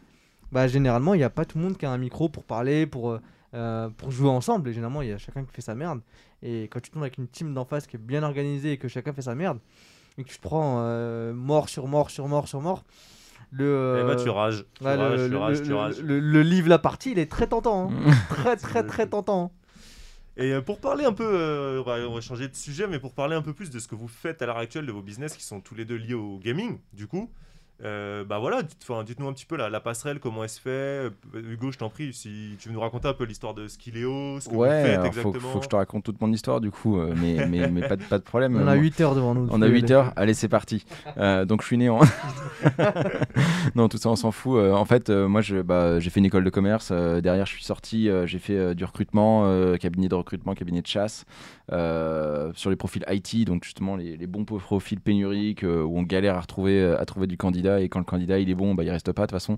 bah 0.56 0.68
généralement 0.68 1.14
il 1.14 1.18
n'y 1.18 1.24
a 1.24 1.30
pas 1.30 1.44
tout 1.46 1.58
le 1.58 1.64
monde 1.66 1.78
qui 1.78 1.86
a 1.86 1.92
un 1.92 1.98
micro 1.98 2.30
pour 2.30 2.44
parler, 2.46 2.88
pour, 2.88 3.12
euh, 3.12 3.20
euh, 3.54 3.90
pour 3.90 4.10
jouer 4.10 4.30
ensemble, 4.30 4.70
et 4.70 4.74
généralement 4.74 5.02
il 5.02 5.10
y 5.10 5.12
a 5.12 5.18
chacun 5.18 5.44
qui 5.44 5.52
fait 5.54 5.62
sa 5.62 5.76
merde. 5.76 6.00
Et 6.42 6.64
quand 6.72 6.80
tu 6.82 6.90
tombes 6.92 7.04
avec 7.04 7.18
une 7.18 7.28
team 7.28 7.54
d'en 7.54 7.66
face 7.66 7.86
qui 7.88 7.98
est 7.98 8.00
bien 8.00 8.24
organisée 8.24 8.72
et 8.74 8.78
que 8.78 8.88
chacun 8.88 9.12
fait 9.14 9.22
sa 9.24 9.36
merde, 9.36 9.60
et 10.18 10.24
que 10.24 10.30
tu 10.30 10.38
te 10.38 10.42
prends 10.42 10.78
euh, 10.80 11.34
mort 11.34 11.68
sur 11.68 11.88
mort 11.88 12.10
sur 12.10 12.28
mort 12.30 12.48
sur 12.48 12.62
mort, 12.62 12.86
le. 13.52 14.00
Eh 14.02 14.04
bah, 14.06 14.12
euh, 14.20 14.24
tu 14.24 14.30
rages. 14.30 14.66
Tu 14.76 14.84
ouais, 14.86 14.96
le- 14.96 15.04
rages, 15.04 15.20
le, 15.20 15.30
tu 15.30 15.36
rages, 15.36 15.58
le- 15.60 15.64
tu 15.66 15.70
le- 15.70 15.76
rages. 15.76 16.00
le- 16.02 16.20
le 16.20 16.42
livre 16.42 16.70
la 16.70 16.80
partie, 16.80 17.12
il 17.12 17.20
est 17.20 17.30
très 17.30 17.48
tentant, 17.48 17.90
hein. 17.92 18.12
très 18.30 18.56
très 18.56 18.84
très 18.86 19.08
tentant. 19.08 19.52
Et 20.38 20.54
pour 20.66 20.80
parler 20.80 21.06
un 21.06 21.14
peu, 21.14 21.24
euh, 21.26 21.82
on 22.10 22.14
va 22.14 22.22
changer 22.22 22.48
de 22.50 22.56
sujet, 22.56 22.88
mais 22.88 23.00
pour 23.00 23.14
parler 23.14 23.36
un 23.36 23.42
peu 23.42 23.54
plus 23.54 23.70
de 23.70 23.80
ce 23.80 23.88
que 23.88 23.96
vous 23.96 24.08
faites 24.10 24.42
à 24.42 24.46
l'heure 24.46 24.58
actuelle 24.58 24.86
de 24.86 24.92
vos 24.92 25.02
business 25.02 25.34
qui 25.36 25.44
sont 25.44 25.62
tous 25.62 25.76
les 25.76 25.86
deux 25.86 25.96
liés 25.96 26.14
au 26.14 26.40
gaming, 26.40 26.80
du 26.94 27.08
coup, 27.08 27.30
euh, 27.84 28.24
bah 28.24 28.40
voilà, 28.40 28.64
dites- 28.64 28.88
dites-nous 29.06 29.28
un 29.28 29.34
petit 29.34 29.46
peu 29.46 29.58
la, 29.58 29.70
la 29.70 29.80
passerelle, 29.80 30.20
comment 30.20 30.44
elle 30.44 30.50
se 30.50 30.62
fait. 30.62 30.70
Euh, 30.70 31.10
Hugo, 31.34 31.72
je 31.72 31.78
t'en 31.78 31.90
prie, 31.90 32.14
si 32.14 32.56
tu 32.60 32.70
veux 32.70 32.74
nous 32.74 32.80
raconter 32.80 33.08
un 33.08 33.14
peu 33.14 33.26
l'histoire 33.26 33.54
de 33.54 33.68
Skileo, 33.68 34.40
ce 34.40 34.48
que 34.50 34.56
Ouais, 34.56 34.82
vous 34.82 34.86
faites 34.88 35.00
faut, 35.02 35.06
exactement. 35.08 35.50
faut 35.52 35.60
que 35.60 35.66
je 35.66 35.70
te 35.70 35.76
raconte 35.76 36.04
toute 36.04 36.22
mon 36.22 36.32
histoire 36.32 36.62
du 36.62 36.72
coup, 36.72 36.98
euh, 37.00 37.14
mais, 37.22 37.46
mais, 37.48 37.68
mais 37.70 37.88
pas, 37.88 37.96
de, 37.98 38.04
pas 38.04 38.18
de 38.18 38.24
problème. 38.24 38.56
On 38.64 38.68
a 38.68 38.76
Moi- 38.76 38.76
8 38.76 39.02
heures 39.02 39.16
devant 39.16 39.36
nous. 39.36 39.48
On 39.52 39.62
a 39.62 39.68
8 39.68 39.92
heures, 39.92 40.14
allez 40.16 40.34
c'est 40.34 40.48
parti. 40.48 40.86
Euh, 41.18 41.44
donc 41.46 41.62
je 41.62 41.68
suis 41.68 41.78
né 41.78 41.90
en... 41.90 42.00
non 43.76 43.90
tout 43.90 43.98
ça 43.98 44.10
on 44.10 44.16
s'en 44.16 44.32
fout. 44.32 44.60
En 44.60 44.86
fait 44.86 45.10
moi 45.10 45.42
je, 45.42 45.58
bah, 45.62 46.00
j'ai 46.00 46.10
fait 46.10 46.20
une 46.20 46.26
école 46.26 46.44
de 46.44 46.50
commerce, 46.50 46.92
derrière 46.92 47.46
je 47.46 47.54
suis 47.54 47.64
sorti, 47.64 48.10
j'ai 48.26 48.40
fait 48.40 48.76
du 48.76 48.86
recrutement, 48.86 49.76
cabinet 49.78 50.08
de 50.08 50.16
recrutement, 50.16 50.54
cabinet 50.56 50.82
de 50.82 50.88
chasse, 50.88 51.26
euh, 51.72 52.52
sur 52.56 52.70
les 52.70 52.76
profils 52.76 53.04
IT, 53.10 53.46
donc 53.46 53.64
justement 53.64 53.96
les, 53.96 54.18
les 54.18 54.28
bons 54.28 54.46
profils 54.46 55.00
pénuriques 55.00 55.64
euh, 55.64 55.84
où 55.84 55.98
on 55.98 56.04
galère 56.04 56.36
à, 56.36 56.42
retrouver, 56.42 56.80
euh, 56.80 57.00
à 57.00 57.06
trouver 57.06 57.28
du 57.28 57.38
candidat 57.38 57.82
et 57.82 57.90
quand 57.90 58.00
le 58.00 58.06
candidat 58.06 58.40
il 58.40 58.50
est 58.50 58.56
bon, 58.56 58.76
bah, 58.76 58.84
il 58.84 58.90
reste 58.90 59.12
pas 59.12 59.24
de 59.24 59.28
toute 59.28 59.32
façon. 59.32 59.58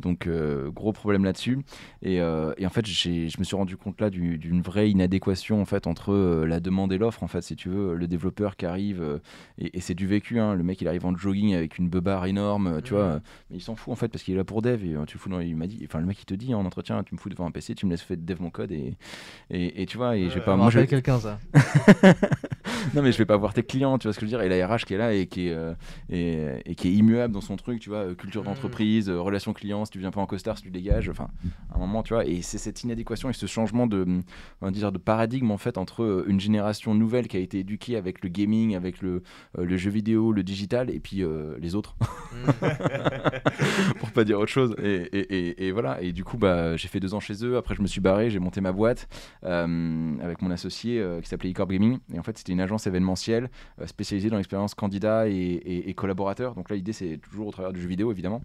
Donc 0.00 0.28
gros 0.74 0.92
problème 0.92 1.24
là-dessus. 1.24 1.58
Et, 2.02 2.16
et 2.16 2.66
en 2.66 2.70
fait 2.70 2.86
j'ai- 2.86 3.28
je 3.28 3.38
me 3.38 3.44
suis 3.44 3.56
rendu 3.56 3.76
compte 3.76 4.00
là 4.00 4.10
du- 4.10 4.38
d'une 4.38 4.60
vraie 4.62 4.90
inadéquation 4.90 5.60
en 5.60 5.64
fait 5.64 5.86
entre 5.86 6.14
la 6.46 6.60
demande 6.60 6.92
et 6.92 6.98
l'offre 6.98 7.22
en 7.22 7.28
fait 7.28 7.42
si 7.42 7.56
tu 7.56 7.68
veux, 7.68 7.94
le 7.94 8.06
développeur 8.06 8.56
qui 8.56 8.66
arrive 8.66 9.20
et, 9.58 9.76
et 9.76 9.80
c'est 9.80 9.94
du 9.94 10.06
vécu, 10.06 10.38
hein. 10.40 10.54
le 10.54 10.62
mec 10.62 10.80
il 10.80 10.88
arrive 10.88 11.04
en 11.06 11.16
jogging 11.16 11.54
avec 11.54 11.78
une 11.78 11.88
beubare 11.88 12.26
énorme, 12.26 12.80
tu 12.82 12.94
vois, 12.94 13.20
mais 13.50 13.56
il 13.58 13.60
s'en 13.62 13.76
fout 13.76 13.92
en 13.92 13.96
fait 13.96 14.08
parce 14.08 14.22
qu'il 14.24 14.34
est 14.34 14.38
là 14.38 14.44
pour 14.44 14.62
dev 14.62 14.84
et 14.84 14.94
tu 15.06 15.18
fous 15.18 15.28
dans- 15.28 15.40
il 15.40 15.56
m'a 15.56 15.66
dit, 15.66 15.80
enfin 15.84 16.00
le 16.00 16.06
mec 16.06 16.20
il 16.20 16.24
te 16.24 16.34
dit 16.34 16.54
en 16.54 16.64
entretien, 16.64 17.02
tu 17.04 17.14
me 17.14 17.20
fous 17.20 17.28
devant 17.28 17.46
un 17.46 17.50
PC, 17.50 17.74
tu 17.74 17.86
me 17.86 17.90
laisses 17.90 18.02
faire 18.02 18.16
dev 18.18 18.40
mon 18.40 18.50
code 18.50 18.72
et, 18.72 18.94
et, 19.50 19.82
et 19.82 19.86
tu 19.86 19.96
vois, 19.96 20.16
et 20.16 20.28
Ouais, 20.38 20.44
pas, 20.44 20.56
moi 20.56 20.70
quelqu'un 20.86 21.18
ça. 21.26 21.38
non 22.94 23.02
mais 23.02 23.12
je 23.12 23.18
vais 23.18 23.24
pas 23.26 23.36
voir 23.36 23.52
tes 23.54 23.62
clients, 23.62 23.98
tu 23.98 24.06
vois 24.06 24.12
ce 24.12 24.18
que 24.18 24.26
je 24.26 24.30
veux 24.30 24.38
dire, 24.38 24.42
et 24.42 24.48
la 24.48 24.66
RH 24.66 24.84
qui 24.86 24.94
est 24.94 24.98
là 24.98 25.12
et 25.12 25.26
qui 25.26 25.48
est, 25.48 25.52
euh, 25.52 25.74
et, 26.10 26.46
et 26.64 26.74
qui 26.74 26.88
est 26.88 26.92
immuable 26.92 27.32
dans 27.34 27.40
son 27.40 27.56
truc, 27.56 27.80
tu 27.80 27.88
vois, 27.88 27.98
euh, 27.98 28.14
culture 28.14 28.42
Mhm. 28.42 28.48
d'entreprise, 28.48 29.08
euh, 29.08 29.20
relation 29.20 29.52
client, 29.52 29.84
si 29.84 29.90
tu 29.92 29.98
viens 29.98 30.10
pas 30.10 30.20
en 30.20 30.26
costard, 30.26 30.56
si 30.58 30.64
tu 30.64 30.70
dégages, 30.70 31.08
enfin, 31.08 31.28
à 31.72 31.76
un 31.76 31.78
moment, 31.78 32.02
tu 32.02 32.14
vois, 32.14 32.26
et 32.26 32.42
c'est 32.42 32.58
cette 32.58 32.82
inadéquation 32.84 33.30
et 33.30 33.32
ce 33.32 33.46
changement 33.46 33.86
de, 33.86 34.04
on 34.60 34.66
va 34.66 34.70
dire, 34.70 34.92
de 34.92 34.98
paradigme 34.98 35.50
en 35.50 35.58
fait 35.58 35.78
entre 35.78 36.02
euh, 36.02 36.24
une 36.28 36.40
génération 36.40 36.94
nouvelle 36.94 37.28
qui 37.28 37.36
a 37.36 37.40
été 37.40 37.60
éduquée 37.60 37.96
avec 37.96 38.22
le 38.22 38.28
gaming, 38.28 38.74
avec 38.76 39.00
le, 39.02 39.22
euh, 39.58 39.64
le 39.64 39.76
jeu 39.76 39.90
vidéo, 39.90 40.32
le 40.32 40.42
digital, 40.42 40.90
et 40.90 41.00
puis 41.00 41.22
les 41.60 41.74
autres, 41.74 41.96
pour 43.98 44.10
pas 44.10 44.24
dire 44.24 44.38
autre 44.38 44.50
chose. 44.52 44.74
Et, 44.82 44.94
et- 45.12 45.36
et- 45.48 45.66
et 45.66 45.72
voilà. 45.72 46.00
Et 46.02 46.12
du 46.12 46.24
coup, 46.24 46.36
bah, 46.38 46.76
j'ai 46.76 46.88
fait 46.88 47.00
deux 47.00 47.14
ans 47.14 47.20
chez 47.20 47.44
eux. 47.44 47.56
Après, 47.56 47.74
je 47.74 47.82
me 47.82 47.86
suis 47.86 48.00
barré, 48.00 48.30
j'ai 48.30 48.38
monté 48.38 48.60
ma 48.60 48.72
boîte 48.72 49.08
avec 49.42 50.42
mon 50.42 50.50
associé 50.50 51.04
qui 51.22 51.28
s'appelait 51.28 51.50
eCorp 51.50 51.68
Gaming. 51.68 51.98
Et 52.12 52.18
en 52.18 52.22
fait, 52.22 52.36
c'était 52.38 52.52
une 52.52 52.60
agence 52.66 52.86
événementielle 52.86 53.50
euh, 53.80 53.86
spécialisée 53.86 54.30
dans 54.30 54.36
l'expérience 54.36 54.74
candidat 54.74 55.28
et, 55.28 55.94
collaborateur. 55.96 56.54
Donc 56.54 56.68
là, 56.68 56.76
l'idée, 56.76 56.92
c'est 56.92 57.18
toujours 57.18 57.48
au 57.48 57.52
travers 57.52 57.72
du 57.72 57.80
jeu 57.80 57.88
vidéo, 57.88 58.12
évidemment. 58.12 58.42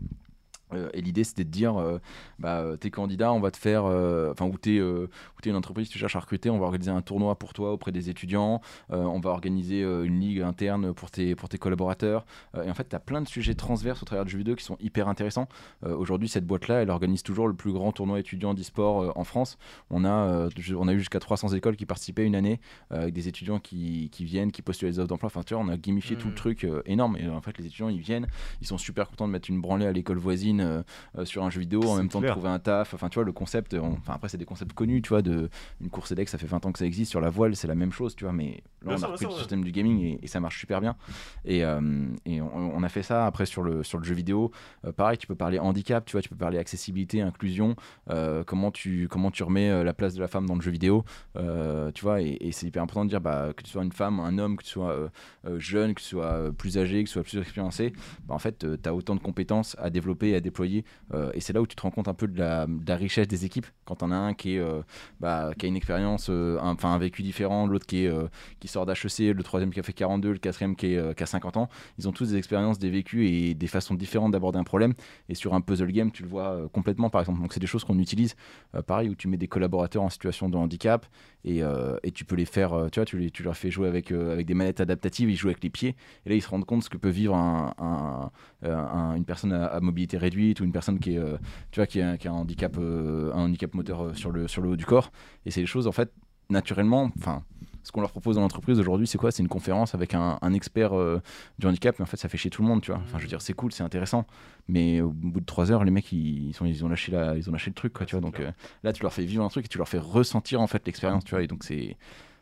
Euh, 0.73 0.89
et 0.93 1.01
l'idée, 1.01 1.23
c'était 1.23 1.43
de 1.43 1.49
dire, 1.49 1.77
euh, 1.77 1.99
bah, 2.39 2.59
euh, 2.59 2.77
t'es 2.77 2.89
candidat, 2.89 3.33
on 3.33 3.39
va 3.39 3.51
te 3.51 3.57
faire, 3.57 3.83
enfin, 3.83 4.45
ou 4.45 4.57
t'es 4.57 4.77
euh, 4.77 5.09
ou 5.37 5.41
t'es 5.41 5.49
une 5.49 5.55
entreprise, 5.55 5.89
tu 5.89 5.97
cherches 5.99 6.15
à 6.15 6.19
recruter, 6.19 6.49
on 6.49 6.59
va 6.59 6.65
organiser 6.65 6.91
un 6.91 7.01
tournoi 7.01 7.37
pour 7.37 7.53
toi 7.53 7.73
auprès 7.73 7.91
des 7.91 8.09
étudiants, 8.09 8.61
on 8.89 9.19
va 9.19 9.29
organiser 9.31 9.81
une 9.81 10.19
ligue 10.19 10.41
interne 10.41 10.93
pour 10.93 11.11
tes, 11.11 11.35
pour 11.35 11.49
tes 11.49 11.57
collaborateurs. 11.57 12.25
Et 12.63 12.69
en 12.69 12.73
fait, 12.73 12.89
tu 12.89 12.95
as 12.95 12.99
plein 12.99 13.21
de 13.21 13.27
sujets 13.27 13.55
transverses 13.55 14.01
au 14.01 14.05
travers 14.05 14.25
du 14.25 14.31
jeu 14.31 14.37
vidéo 14.37 14.55
qui 14.55 14.63
sont 14.63 14.77
hyper 14.79 15.07
intéressants. 15.07 15.47
Aujourd'hui, 15.83 16.29
cette 16.29 16.45
boîte-là, 16.45 16.81
elle 16.81 16.89
organise 16.89 17.23
toujours 17.23 17.47
le 17.47 17.53
plus 17.53 17.71
grand 17.71 17.91
tournoi 17.91 18.19
étudiant 18.19 18.53
d'e-sport 18.53 19.17
en 19.17 19.23
France. 19.23 19.57
On 19.89 20.05
a, 20.05 20.49
on 20.75 20.87
a 20.87 20.93
eu 20.93 20.99
jusqu'à 20.99 21.19
300 21.19 21.49
écoles 21.49 21.75
qui 21.75 21.85
participaient 21.85 22.25
une 22.25 22.35
année, 22.35 22.59
avec 22.89 23.13
des 23.13 23.27
étudiants 23.27 23.59
qui, 23.59 24.09
qui 24.11 24.25
viennent, 24.25 24.51
qui 24.51 24.61
postulent 24.61 24.89
les 24.89 24.99
offres 24.99 25.07
d'emploi. 25.07 25.27
Enfin, 25.27 25.43
tu 25.43 25.53
vois, 25.53 25.63
on 25.63 25.69
a 25.69 25.77
gamifié 25.77 26.15
tout 26.15 26.27
le 26.27 26.35
truc 26.35 26.67
énorme. 26.85 27.17
Et 27.17 27.27
en 27.27 27.41
fait, 27.41 27.57
les 27.57 27.65
étudiants, 27.65 27.89
ils 27.89 28.01
viennent, 28.01 28.27
ils 28.61 28.67
sont 28.67 28.77
super 28.77 29.09
contents 29.09 29.27
de 29.27 29.33
mettre 29.33 29.49
une 29.49 29.61
branlée 29.61 29.85
à 29.85 29.91
l'école 29.91 30.17
voisine 30.17 30.60
euh, 30.61 30.83
euh, 31.17 31.25
sur 31.25 31.43
un 31.43 31.49
jeu 31.49 31.59
vidéo 31.59 31.83
en 31.83 31.95
même 31.97 32.09
temps 32.09 32.19
de 32.21 32.27
trouver 32.27 32.49
un 32.49 32.59
taf. 32.59 32.93
Enfin, 32.93 33.09
tu 33.09 33.15
vois, 33.15 33.23
le 33.25 33.31
concept, 33.31 33.73
on- 33.73 33.93
enfin, 33.93 34.13
après, 34.13 34.29
c'est 34.29 34.37
des 34.37 34.45
concepts 34.45 34.73
connus, 34.73 35.01
tu 35.01 35.09
vois, 35.09 35.21
de 35.21 35.49
une 35.81 35.89
course 35.89 36.11
élect, 36.11 36.29
ça 36.29 36.37
fait 36.37 36.47
20 36.47 36.65
ans 36.65 36.71
que 36.71 36.79
ça 36.79 36.85
existe. 36.85 37.11
Sur 37.11 37.21
la 37.21 37.29
voile, 37.29 37.55
c'est 37.55 37.67
la 37.67 37.75
même 37.75 37.91
chose, 37.91 38.15
tu 38.15 38.23
vois, 38.23 38.33
mais 38.33 38.63
là, 38.83 38.95
on 38.99 39.03
a 39.03 39.07
repris 39.07 39.25
le 39.25 39.31
ouais. 39.31 39.37
système 39.37 39.63
du 39.63 39.71
gaming 39.71 39.99
et, 40.01 40.19
et 40.23 40.27
ça 40.27 40.39
marche 40.39 40.59
super 40.59 40.81
bien. 40.81 40.95
Et, 41.45 41.63
euh, 41.65 42.07
et 42.25 42.41
on, 42.41 42.75
on 42.75 42.83
a 42.83 42.89
fait 42.89 43.03
ça 43.03 43.25
après 43.25 43.45
sur 43.45 43.63
le, 43.63 43.83
sur 43.83 43.97
le 43.97 44.03
jeu 44.03 44.13
vidéo. 44.15 44.51
Euh, 44.85 44.91
pareil, 44.91 45.17
tu 45.17 45.27
peux 45.27 45.35
parler 45.35 45.59
handicap, 45.59 46.05
tu 46.05 46.13
vois, 46.13 46.21
tu 46.21 46.29
peux 46.29 46.35
parler 46.35 46.57
accessibilité, 46.57 47.21
inclusion, 47.21 47.75
euh, 48.09 48.43
comment, 48.43 48.71
tu, 48.71 49.07
comment 49.09 49.31
tu 49.31 49.43
remets 49.43 49.83
la 49.83 49.93
place 49.93 50.13
de 50.15 50.21
la 50.21 50.27
femme 50.27 50.45
dans 50.45 50.55
le 50.55 50.61
jeu 50.61 50.71
vidéo, 50.71 51.03
euh, 51.37 51.91
tu 51.91 52.03
vois, 52.03 52.21
et, 52.21 52.37
et 52.41 52.51
c'est 52.51 52.67
hyper 52.67 52.83
important 52.83 53.05
de 53.05 53.09
dire 53.09 53.21
bah, 53.21 53.51
que 53.55 53.63
tu 53.63 53.69
sois 53.71 53.83
une 53.83 53.91
femme, 53.91 54.19
un 54.19 54.37
homme, 54.37 54.57
que 54.57 54.63
tu 54.63 54.69
sois 54.69 54.91
euh, 54.91 55.07
euh, 55.47 55.59
jeune, 55.59 55.93
que 55.93 56.01
tu 56.01 56.07
sois 56.07 56.25
euh, 56.25 56.51
plus 56.51 56.77
âgé, 56.77 57.03
que 57.03 57.07
tu 57.09 57.13
sois 57.13 57.23
plus 57.23 57.37
expériencé, 57.37 57.93
bah, 58.25 58.35
en 58.35 58.39
fait, 58.39 58.65
tu 58.81 58.89
as 58.89 58.93
autant 58.93 59.15
de 59.15 59.19
compétences 59.21 59.75
à 59.79 59.89
développer 59.89 60.29
et 60.29 60.35
à 60.35 60.39
euh, 61.13 61.31
et 61.33 61.39
c'est 61.41 61.53
là 61.53 61.61
où 61.61 61.67
tu 61.67 61.75
te 61.75 61.81
rends 61.81 61.91
compte 61.91 62.07
un 62.07 62.13
peu 62.13 62.27
de 62.27 62.37
la, 62.39 62.67
richesse 62.95 63.27
des 63.27 63.45
équipes. 63.45 63.65
Quand 63.85 64.03
on 64.03 64.11
a 64.11 64.15
un 64.15 64.33
qui, 64.33 64.55
est, 64.55 64.59
euh, 64.59 64.81
bah, 65.19 65.51
qui 65.57 65.65
a 65.65 65.69
une 65.69 65.75
expérience, 65.75 66.27
euh, 66.29 66.59
un- 66.59 66.73
enfin 66.73 66.89
un, 66.93 66.97
vécu 66.97 67.23
différent, 67.23 67.67
l'autre 67.67 67.85
qui, 67.85 68.07
qui 68.59 68.67
sort 68.67 68.85
d'HEC, 68.85 69.33
le 69.33 69.43
troisième 69.43 69.71
qui 69.71 69.79
a 69.79 69.83
fait 69.83 69.93
42, 69.93 70.33
le 70.33 70.37
quatrième 70.37 70.75
qui, 70.75 70.97
a 70.97 71.25
50 71.25 71.57
ans, 71.57 71.69
ils 71.97 72.07
ont 72.07 72.11
tous 72.11 72.29
des 72.29 72.37
expériences, 72.37 72.79
des 72.79 72.89
vécus 72.89 73.29
et 73.29 73.53
des 73.53 73.67
façons 73.67 73.95
différentes 73.95 74.31
d'aborder 74.31 74.59
un 74.59 74.63
problème. 74.63 74.93
Et 75.29 75.35
sur 75.35 75.53
un 75.53 75.61
puzzle 75.61 75.91
game, 75.91 76.11
tu 76.11 76.23
le 76.23 76.29
vois 76.29 76.69
complètement, 76.73 77.09
par 77.09 77.21
exemple. 77.21 77.41
Donc, 77.41 77.53
c'est 77.53 77.59
des 77.59 77.67
choses 77.67 77.83
qu'on 77.83 77.99
utilise, 77.99 78.35
pareil, 78.87 79.09
où 79.09 79.15
tu 79.15 79.27
mets 79.27 79.37
des 79.37 79.47
collaborateurs 79.47 80.03
en 80.03 80.09
situation 80.09 80.49
de 80.49 80.57
handicap 80.57 81.05
et, 81.45 81.61
tu 82.13 82.25
peux 82.25 82.35
les 82.35 82.45
faire, 82.45 82.87
tu 82.91 82.99
vois, 82.99 83.05
tu, 83.05 83.17
les- 83.17 83.31
leur 83.43 83.55
fais 83.57 83.71
jouer 83.71 83.87
avec, 83.87 84.11
avec 84.11 84.45
des 84.45 84.53
manettes 84.53 84.81
adaptatives, 84.81 85.29
ils 85.29 85.35
jouent 85.35 85.47
avec 85.47 85.63
les 85.63 85.69
pieds. 85.69 85.95
Et 86.25 86.29
là, 86.29 86.35
ils 86.35 86.41
se 86.41 86.49
rendent 86.49 86.65
compte 86.65 86.83
ce 86.83 86.89
que 86.89 86.97
peut 86.97 87.09
vivre 87.09 87.35
un, 87.35 87.73
un- 87.79 88.31
un- 88.69 89.15
une 89.15 89.25
personne 89.25 89.53
à 89.53 89.79
mobilité 89.79 90.17
réduite 90.17 90.40
ou 90.59 90.63
une 90.63 90.71
personne 90.71 90.99
qui, 90.99 91.13
est, 91.13 91.17
euh, 91.17 91.37
tu 91.71 91.79
vois, 91.79 91.87
qui, 91.87 92.01
a, 92.01 92.17
qui 92.17 92.27
a 92.27 92.31
un, 92.31 92.35
handicap, 92.35 92.75
euh, 92.77 93.31
un 93.33 93.45
handicap 93.45 93.73
moteur 93.73 94.03
euh, 94.03 94.13
sur 94.13 94.31
le, 94.31 94.47
sur 94.47 94.61
le 94.61 94.69
haut 94.69 94.75
du 94.75 94.85
corps. 94.85 95.11
Et 95.45 95.51
c'est 95.51 95.61
des 95.61 95.67
choses, 95.67 95.87
en 95.87 95.91
fait, 95.91 96.11
naturellement, 96.49 97.09
enfin, 97.17 97.43
ce 97.83 97.91
qu'on 97.91 98.01
leur 98.01 98.11
propose 98.11 98.35
dans 98.35 98.41
l'entreprise 98.41 98.79
aujourd'hui, 98.79 99.07
c'est 99.07 99.17
quoi? 99.17 99.31
C'est 99.31 99.41
une 99.41 99.49
conférence 99.49 99.95
avec 99.95 100.13
un, 100.13 100.37
un 100.41 100.53
expert 100.53 100.97
euh, 100.97 101.21
du 101.59 101.67
handicap, 101.67 101.95
mais 101.97 102.03
en 102.03 102.05
fait, 102.05 102.17
ça 102.17 102.29
fait 102.29 102.37
chier 102.37 102.51
tout 102.51 102.61
le 102.61 102.67
monde, 102.67 102.81
tu 102.81 102.91
vois. 102.91 103.01
Enfin, 103.03 103.17
je 103.17 103.23
veux 103.23 103.29
dire, 103.29 103.41
c'est 103.41 103.53
cool, 103.53 103.71
c'est 103.71 103.83
intéressant, 103.83 104.25
mais 104.67 105.01
au 105.01 105.09
bout 105.11 105.39
de 105.39 105.45
trois 105.45 105.71
heures, 105.71 105.83
les 105.83 105.91
mecs, 105.91 106.11
ils, 106.11 106.53
sont, 106.53 106.65
ils 106.65 106.85
ont 106.85 106.89
lâché 106.89 107.11
la, 107.11 107.35
ils 107.37 107.49
ont 107.49 107.53
lâché 107.53 107.69
le 107.69 107.75
truc, 107.75 107.93
quoi, 107.93 108.05
tu 108.05 108.15
vois. 108.15 108.21
Donc 108.21 108.39
euh, 108.39 108.51
là, 108.83 108.93
tu 108.93 109.01
leur 109.01 109.13
fais 109.13 109.25
vivre 109.25 109.43
un 109.43 109.49
truc 109.49 109.65
et 109.65 109.69
tu 109.69 109.77
leur 109.77 109.89
fais 109.89 109.99
ressentir 109.99 110.61
en 110.61 110.67
fait 110.67 110.85
l'expérience, 110.85 111.23
tu 111.23 111.31
vois. 111.31 111.43
Et 111.43 111.47
donc 111.47 111.63
c'est 111.63 111.97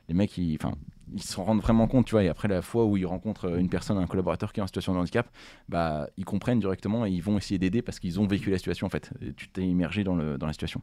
les 0.08 0.14
mecs, 0.14 0.38
ils, 0.38 0.58
enfin, 0.62 0.76
ils 1.14 1.24
se 1.24 1.39
rendent 1.39 1.62
vraiment 1.62 1.88
compte, 1.88 2.05
tu 2.05 2.12
vois. 2.12 2.24
Et 2.24 2.30
après 2.30 2.47
la 2.47 2.62
fois 2.62 2.86
où 2.86 2.97
ils 2.97 3.05
rencontrent 3.05 3.45
euh, 3.45 3.57
une 3.57 3.70
personne, 3.70 3.97
un 3.97 4.07
collaborateur 4.07 4.53
qui 4.53 4.60
est 4.60 4.64
en 4.64 4.68
situation 4.68 4.93
de 4.93 4.99
handicap, 4.99 5.30
bah, 5.68 6.07
ils 6.18 6.26
comprennent 6.26 6.60
directement 6.60 7.05
et 7.05 7.12
ils 7.12 7.24
vont 7.24 7.38
essayer 7.38 7.57
d'aider 7.57 7.82
parce 7.82 7.99
qu'ils 7.99 8.20
ont 8.20 8.28
vécu 8.28 8.49
la 8.49 8.57
situation 8.57 8.88
en 8.88 8.89
fait. 8.89 9.12
Tu 9.36 9.49
t'es 9.49 9.64
immergé 9.66 10.03
dans, 10.03 10.16
le, 10.16 10.38
dans 10.38 10.47
la 10.47 10.53
situation. 10.53 10.82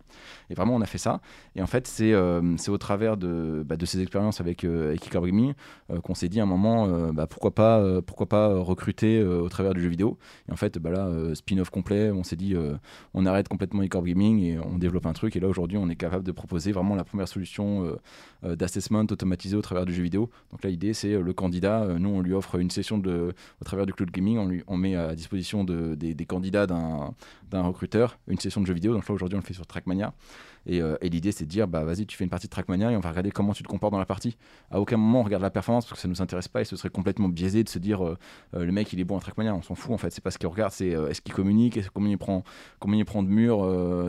Et 0.51 0.55
vraiment, 0.55 0.74
on 0.74 0.81
a 0.81 0.87
fait 0.87 0.99
ça. 0.99 1.20
Et 1.55 1.62
en 1.62 1.66
fait, 1.66 1.87
c'est 1.87 2.12
euh, 2.12 2.57
au 2.68 2.79
travers 2.79 3.16
de, 3.16 3.64
bah, 3.66 3.77
de 3.77 3.87
ces 3.87 4.01
expériences 4.01 4.41
avec, 4.41 4.64
euh, 4.64 4.89
avec 4.89 5.14
euh, 5.14 6.01
qu'on 6.01 6.14
s'est 6.14 6.29
dit 6.29 6.41
à 6.41 6.43
un 6.43 6.47
moment, 6.47 6.87
euh, 6.87 7.12
bah, 7.12 7.27
pourquoi 7.27 7.55
pas, 7.55 7.83
pourquoi 8.03 8.29
pas 8.29 8.49
recruter 8.59 9.22
au 9.22 9.49
travers 9.49 9.74
du 9.74 9.83
jeu 9.83 9.89
vidéo. 9.89 10.18
Et 10.49 10.53
en 10.53 10.57
fait, 10.57 10.79
bah, 10.79 10.91
là, 10.91 11.35
spin-off 11.35 11.70
complet, 11.70 12.11
on 12.11 12.22
s'est 12.22 12.37
dit, 12.37 12.55
on 13.14 13.27
arrête 13.27 13.49
complètement 13.49 13.83
Icar 13.83 14.03
Gaming 14.03 14.41
et 14.43 14.59
on 14.59 14.79
développe 14.79 15.07
un 15.07 15.12
truc. 15.12 15.37
Et 15.37 15.41
là, 15.41 15.49
aujourd'hui, 15.49 15.79
on 15.79 15.89
est 15.89 15.97
capable 15.97 16.24
de 16.24 16.33
proposer 16.33 16.72
vraiment 16.72 16.95
la 16.95 17.05
première 17.05 17.29
solution 17.29 17.97
d'assessment 18.43 19.07
automatisé 19.11 19.57
au 19.57 19.62
travers 19.62 19.87
du 19.87 19.95
jeu 19.95 20.03
vidéo. 20.03 20.16
Donc 20.17 20.62
là, 20.62 20.71
l'idée, 20.71 20.93
c'est 20.93 21.14
euh, 21.14 21.23
le 21.23 21.33
candidat. 21.33 21.83
euh, 21.83 21.99
nous, 21.99 22.09
on 22.11 22.21
lui 22.21 22.33
offre 22.33 22.57
une 22.57 22.71
session 22.71 22.99
de, 22.99 23.35
au 23.61 23.64
travers 23.64 23.87
du 23.87 23.93
cloud 23.93 24.11
gaming. 24.11 24.39
On, 24.39 24.47
lui, 24.47 24.62
on 24.67 24.77
met 24.77 24.97
à 24.97 25.14
disposition 25.14 25.64
de, 25.64 25.95
des, 25.95 26.14
des 26.14 26.27
candidats 26.27 26.67
d'un 26.67 27.14
recruteur 27.53 28.19
une 28.29 28.39
session 28.39 28.61
de 28.61 28.67
jeu 28.67 28.75
vidéo. 28.75 28.93
Donc 28.93 29.07
là, 29.09 29.14
aujourd'hui, 29.14 29.37
on 29.37 29.41
le 29.41 29.47
fait 29.47 29.55
sur 29.55 29.67
Trackmania. 29.67 30.12
Et, 30.67 30.81
euh, 30.81 30.97
et 31.01 31.09
l'idée, 31.09 31.33
c'est 31.33 31.45
de 31.45 31.51
dire, 31.51 31.69
bah 31.69 31.85
vas-y, 31.85 32.07
tu 32.07 32.17
fais 32.17 32.25
une 32.25 32.31
partie 32.31 32.47
de 32.47 32.51
Trackmania 32.51 32.93
et 32.93 32.97
on 32.97 33.01
va 33.01 33.11
regarder 33.11 33.31
comment 33.31 33.53
tu 33.53 33.62
te 33.62 33.69
comportes 33.69 33.93
dans 33.93 33.99
la 33.99 34.07
partie. 34.07 34.37
À 34.71 34.81
aucun 34.81 34.97
moment, 34.97 35.21
on 35.21 35.23
regarde 35.23 35.43
la 35.43 35.51
performance 35.51 35.85
parce 35.87 35.95
que 35.95 36.03
ça 36.03 36.09
nous 36.09 36.23
intéresse 36.23 36.49
pas 36.49 36.61
et 36.61 36.64
ce 36.64 36.77
serait 36.77 36.91
complètement 36.91 37.29
biaisé 37.29 37.64
de 37.64 37.69
se 37.69 37.79
dire, 37.79 38.05
euh, 38.05 38.17
euh, 38.55 38.64
le 38.64 38.73
mec, 38.73 38.93
il 38.93 39.01
est 39.01 39.05
bon 39.05 39.17
à 39.17 39.21
Trackmania. 39.21 39.55
On 39.55 39.62
s'en 39.62 39.75
fout, 39.75 39.93
en 39.93 39.99
fait. 39.99 40.11
C'est 40.11 40.23
pas 40.23 40.31
ce 40.31 40.39
qu'il 40.39 40.49
regarde, 40.49 40.73
c'est 40.73 40.89
est-ce 40.89 41.21
qu'il 41.21 41.35
communique, 41.35 41.77
est-ce- 41.77 41.91
combien 41.91 42.11
il 42.11 42.19
prend, 42.19 42.45
combien 42.79 42.99
il 42.99 43.05
prend 43.05 43.23
de 43.23 43.29
murs, 43.29 43.59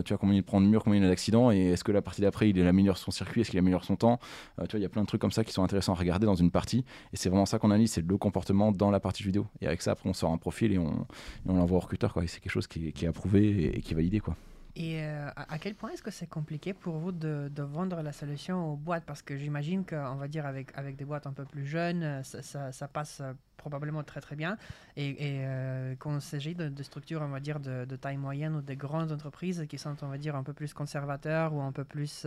tu 0.04 0.12
vois, 0.12 0.18
combien 0.18 0.36
il 0.36 0.42
prend 0.42 0.60
de 0.60 0.66
murs, 0.66 0.84
combien 0.84 1.00
il 1.00 1.04
a 1.04 1.08
d'accidents 1.08 1.50
et 1.50 1.68
est-ce 1.68 1.84
que 1.84 1.92
la 1.92 2.02
partie 2.02 2.20
d'après, 2.20 2.50
il 2.50 2.66
améliore 2.66 2.98
son 2.98 3.10
circuit, 3.10 3.40
est-ce 3.40 3.50
qu'il 3.50 3.58
améliore 3.58 3.84
son 3.84 3.96
temps. 3.96 4.18
Tu 4.58 4.70
vois, 4.70 4.80
il 4.80 4.82
y 4.82 4.86
a 4.86 4.88
plein 4.88 5.02
de 5.02 5.06
trucs 5.06 5.20
comme 5.20 5.30
ça 5.32 5.44
qui 5.44 5.52
sont 5.52 5.62
intéressants 5.62 5.92
à 5.92 5.96
regarder 5.96 6.26
dans 6.26 6.34
une 6.34 6.50
partie. 6.50 6.84
Et 7.12 7.16
c'est 7.16 7.28
vraiment 7.28 7.46
ça 7.46 7.58
qu'on 7.58 7.70
analyse, 7.70 7.92
c'est 7.92 8.06
le 8.06 8.16
comportement 8.16 8.72
dans 8.72 8.90
la 8.90 9.00
partie 9.00 9.22
vidéo. 9.22 9.46
Et 9.60 9.66
avec 9.66 9.82
ça, 9.82 9.92
après, 9.92 10.08
on 10.08 10.14
sort 10.14 10.32
un 10.32 10.38
profil 10.38 10.72
et 10.72 10.78
on, 10.78 11.06
l'envoie 11.46 11.78
au 11.78 11.80
recruteur. 11.80 12.12
Quoi. 12.12 12.24
Et 12.24 12.26
c'est 12.26 12.40
quelque 12.40 12.52
chose 12.52 12.66
qui 12.66 12.88
est, 12.88 13.06
approuvé 13.06 13.48
et, 13.48 13.78
et 13.78 13.80
qui 13.80 13.92
est 13.92 13.96
validé. 13.96 14.20
Quoi. 14.20 14.36
Et 14.80 15.02
euh, 15.02 15.28
à 15.34 15.58
quel 15.58 15.74
point 15.74 15.90
est-ce 15.90 16.04
que 16.04 16.12
c'est 16.12 16.28
compliqué 16.28 16.72
pour 16.72 16.98
vous 16.98 17.10
de, 17.10 17.50
de 17.52 17.62
vendre 17.64 18.00
la 18.00 18.12
solution 18.12 18.72
aux 18.72 18.76
boîtes? 18.76 19.02
Parce 19.04 19.22
que 19.22 19.36
j'imagine 19.36 19.84
qu'on 19.84 20.14
va 20.14 20.28
dire 20.28 20.46
avec, 20.46 20.70
avec 20.78 20.94
des 20.94 21.04
boîtes 21.04 21.26
un 21.26 21.32
peu 21.32 21.44
plus 21.44 21.66
jeunes, 21.66 22.04
euh, 22.04 22.22
ça, 22.22 22.70
ça- 22.70 22.86
passe 22.86 23.20
euh, 23.20 23.32
probablement 23.56 24.04
très 24.04 24.20
très 24.20 24.36
bien. 24.36 24.56
Et, 24.96 25.08
et, 25.10 25.40
euh, 25.46 25.96
quand 25.98 26.14
il 26.14 26.20
s'agit 26.20 26.54
de, 26.54 26.68
de 26.68 26.82
structures, 26.84 27.22
on 27.22 27.28
va 27.28 27.40
dire, 27.40 27.58
de, 27.58 27.86
de 27.86 27.96
taille 27.96 28.18
moyenne 28.18 28.54
ou 28.54 28.62
des 28.62 28.76
grandes 28.76 29.10
entreprises 29.10 29.66
qui 29.68 29.78
sont, 29.78 29.96
on 30.02 30.06
va 30.06 30.16
dire, 30.16 30.36
un 30.36 30.44
peu 30.44 30.52
plus 30.52 30.72
conservateurs 30.74 31.52
ou 31.54 31.60
un 31.60 31.72
peu 31.72 31.82
plus 31.82 32.24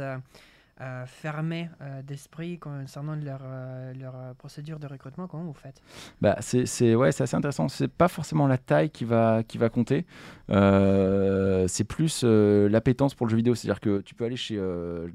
euh, 0.80 1.06
fermées 1.06 1.70
euh, 1.82 2.02
d'esprit 2.02 2.58
concernant 2.58 3.16
leur, 3.16 3.42
euh, 3.44 3.94
leur 3.94 4.16
euh, 4.16 4.34
procédure 4.34 4.80
de 4.80 4.88
recrutement, 4.88 5.28
comment 5.28 5.44
vous 5.44 5.54
faites? 5.54 5.82
Bah, 6.22 6.38
c'est, 6.40 6.96
ouais, 6.96 7.10
assez 7.10 7.36
intéressant. 7.36 7.68
C'est 7.68 7.88
pas 7.88 8.08
forcément 8.08 8.48
la 8.48 8.58
taille 8.58 8.90
qui 8.90 9.06
va, 9.06 9.44
qui 9.44 9.58
va 9.58 9.70
compter. 9.70 10.06
C'est 10.50 11.84
plus 11.84 12.24
l'appétence 12.24 13.16
pour 13.16 13.26
le 13.28 13.32
jeu 13.32 13.38
vidéo. 13.38 13.56
C'est-à-dire 13.56 13.80
que 13.80 14.02
tu 14.02 14.16
peux 14.16 14.26
aller 14.26 14.36
chez, 14.36 14.58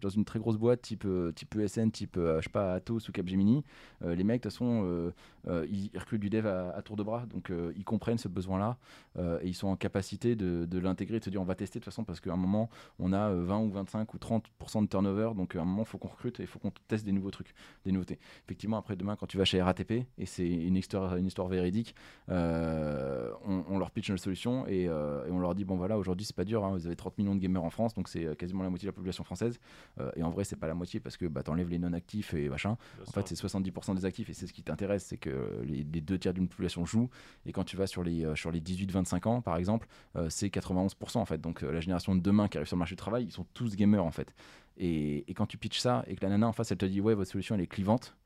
dans 0.01 0.09
une 0.09 0.25
très 0.25 0.39
grosse 0.39 0.57
boîte 0.57 0.83
type, 0.83 1.07
type 1.35 1.55
ESN, 1.57 1.91
type 1.91 2.17
je 2.17 2.41
sais 2.43 2.51
pas, 2.51 2.75
Atos 2.75 3.09
ou 3.09 3.13
Capgemini. 3.13 3.65
Les 4.05 4.25
mecs, 4.25 4.43
de 4.43 4.49
toute 4.49 4.53
façon, 4.53 5.13
ils, 5.47 5.91
recrutent 5.95 6.21
du 6.21 6.31
dev 6.31 6.47
à, 6.47 6.81
tour 6.83 6.97
de 6.97 7.03
bras. 7.03 7.25
Donc, 7.27 7.53
ils 7.77 7.85
comprennent 7.85 8.19
ce 8.19 8.29
besoin-là 8.29 8.77
et 9.19 9.47
ils 9.47 9.55
sont 9.55 9.69
en 9.69 9.77
capacité 9.77 10.37
de, 10.37 10.65
de 10.65 10.79
l'intégrer, 10.79 11.19
de 11.19 11.25
se 11.25 11.31
dire 11.31 11.41
on 11.41 11.45
va 11.45 11.55
tester 11.55 11.79
de 11.79 11.85
toute 11.85 11.93
façon 11.93 12.05
parce 12.05 12.21
qu'à 12.21 12.33
un 12.33 12.37
moment, 12.37 12.71
on 12.99 13.13
a 13.13 13.31
euh, 13.31 13.45
20 13.45 13.59
ou 13.61 13.71
25 13.71 14.15
ou 14.15 14.19
30% 14.19 14.83
de 14.83 14.87
turnover. 14.89 15.31
Donc, 15.37 15.46
à 15.55 15.61
un 15.61 15.65
moment, 15.65 15.83
il 15.83 15.89
faut 15.89 15.99
qu'on 15.99 16.09
recrute 16.09 16.41
et 16.41 16.45
il 16.45 16.47
faut 16.47 16.59
qu'on 16.59 16.73
teste 16.89 17.05
des 17.05 17.13
nouveaux 17.13 17.31
trucs, 17.31 17.55
des 17.85 17.93
nouveautés. 17.93 18.19
Effectivement, 18.45 18.77
après, 18.79 18.97
demain, 18.97 19.17
quand 19.17 19.27
tu 19.27 19.39
vas 19.39 19.45
chez 19.45 19.63
RATP, 19.63 19.93
et 20.19 20.27
c'est 20.27 20.49
une 20.49 20.77
histoire, 20.77 21.17
une 21.17 21.27
histoire 21.27 21.49
véridique, 21.49 21.95
euh, 22.31 23.31
on, 23.45 23.65
on 23.69 23.79
leur 23.79 23.91
pitch 23.91 24.11
notre 24.11 24.23
solution 24.23 24.67
et, 24.67 24.89
euh, 24.89 25.27
et 25.27 25.31
on 25.31 25.39
leur 25.39 25.55
dit 25.55 25.65
bon 25.65 25.77
voilà 25.77 25.99
aujourd'hui 25.99 26.25
c'est 26.25 26.37
pas 26.37 26.45
dur 26.45 26.65
hein, 26.65 26.71
vous 26.73 26.87
avez 26.87 26.97
30 26.97 27.19
millions 27.19 27.35
de 27.35 27.41
gamers 27.41 27.63
en 27.63 27.71
France 27.71 27.95
donc 27.95 28.09
c'est 28.09 28.25
euh, 28.25 28.35
quasiment 28.35 28.63
la 28.63 28.71
moitié 28.71 28.87
de 28.87 28.91
la 28.91 28.95
population 28.95 29.25
française. 29.25 29.59
Euh, 30.01 30.11
et 30.17 30.23
en 30.23 30.31
vrai 30.31 30.45
c'est 30.45 30.57
pas 30.57 30.67
la 30.67 30.75
moitié 30.75 31.01
parce 31.01 31.17
que 31.17 31.27
bah, 31.27 31.43
t'enlèves 31.43 31.69
les 31.69 31.79
non 31.79 31.93
actifs 31.93 32.35
et 32.35 32.49
machin. 32.49 32.77
En 33.07 33.13
fait 33.13 33.29
c'est 33.29 33.35
70% 33.35 33.97
des 33.97 34.05
actifs 34.05 34.31
et 34.31 34.33
c'est 34.33 34.47
ce 34.47 34.53
qui 34.53 34.63
t'intéresse 34.63 35.05
c'est 35.05 35.17
que 35.17 35.63
les, 35.65 35.85
les 35.85 36.01
deux 36.01 36.19
tiers 36.19 36.35
d'une 36.35 36.49
population 36.49 36.85
jouent 36.85 37.11
et 37.45 37.53
quand 37.53 37.65
tu 37.65 37.77
vas 37.77 37.87
sur 37.87 38.03
les, 38.03 38.35
sur 38.35 38.51
les 38.51 38.61
18-25 38.61 39.29
ans 39.29 39.41
par 39.41 39.57
exemple 39.57 39.87
c'est 40.29 40.49
91% 40.49 41.19
en 41.19 41.25
fait. 41.25 41.41
Donc 41.41 41.63
la 41.63 41.81
génération 41.81 42.15
de 42.15 42.21
demain 42.21 42.49
qui 42.49 42.59
arrive 42.59 42.69
sur 42.69 42.77
le 42.77 42.81
marché 42.81 42.95
du 42.95 43.01
travail 43.01 43.25
ils 43.25 43.33
sont 43.33 43.47
tous 43.55 43.77
gamers 43.77 44.05
en 44.05 44.11
fait 44.11 44.35
et, 44.79 45.25
quand 45.35 45.47
tu 45.47 45.59
pitches 45.59 45.79
ça 45.79 46.05
et 46.07 46.17
que 46.17 46.23
la 46.23 46.31
nana 46.31 46.49
en 46.49 46.53
face 46.53 46.71
elle 46.71 46.79
te 46.79 46.87
dit 46.87 47.01
ouais 47.01 47.15
votre 47.15 47.31
solution 47.31 47.55
elle 47.55 47.63
est 47.63 47.67
clivante 47.67 48.17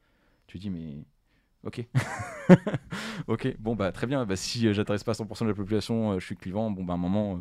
tu 0.47 0.59
dis 0.59 0.71
mais 0.71 1.05
Ok. 1.63 1.87
ok, 3.27 3.57
bon 3.59 3.75
bah 3.75 3.93
très 3.93 4.07
bien. 4.07 4.25
Bah, 4.25 4.35
si 4.35 4.67
euh, 4.67 4.73
j'intéresse 4.73 5.05
pas 5.05 5.13
à 5.13 5.15
100% 5.15 5.43
de 5.43 5.49
la 5.49 5.55
population, 5.55 6.13
euh, 6.13 6.19
je 6.19 6.25
suis 6.25 6.37
clivant. 6.37 6.71
Bon 6.71 6.85
bah 6.85 6.95
à 6.95 6.97
un 6.97 6.99
moment, 6.99 7.37
euh, 7.37 7.41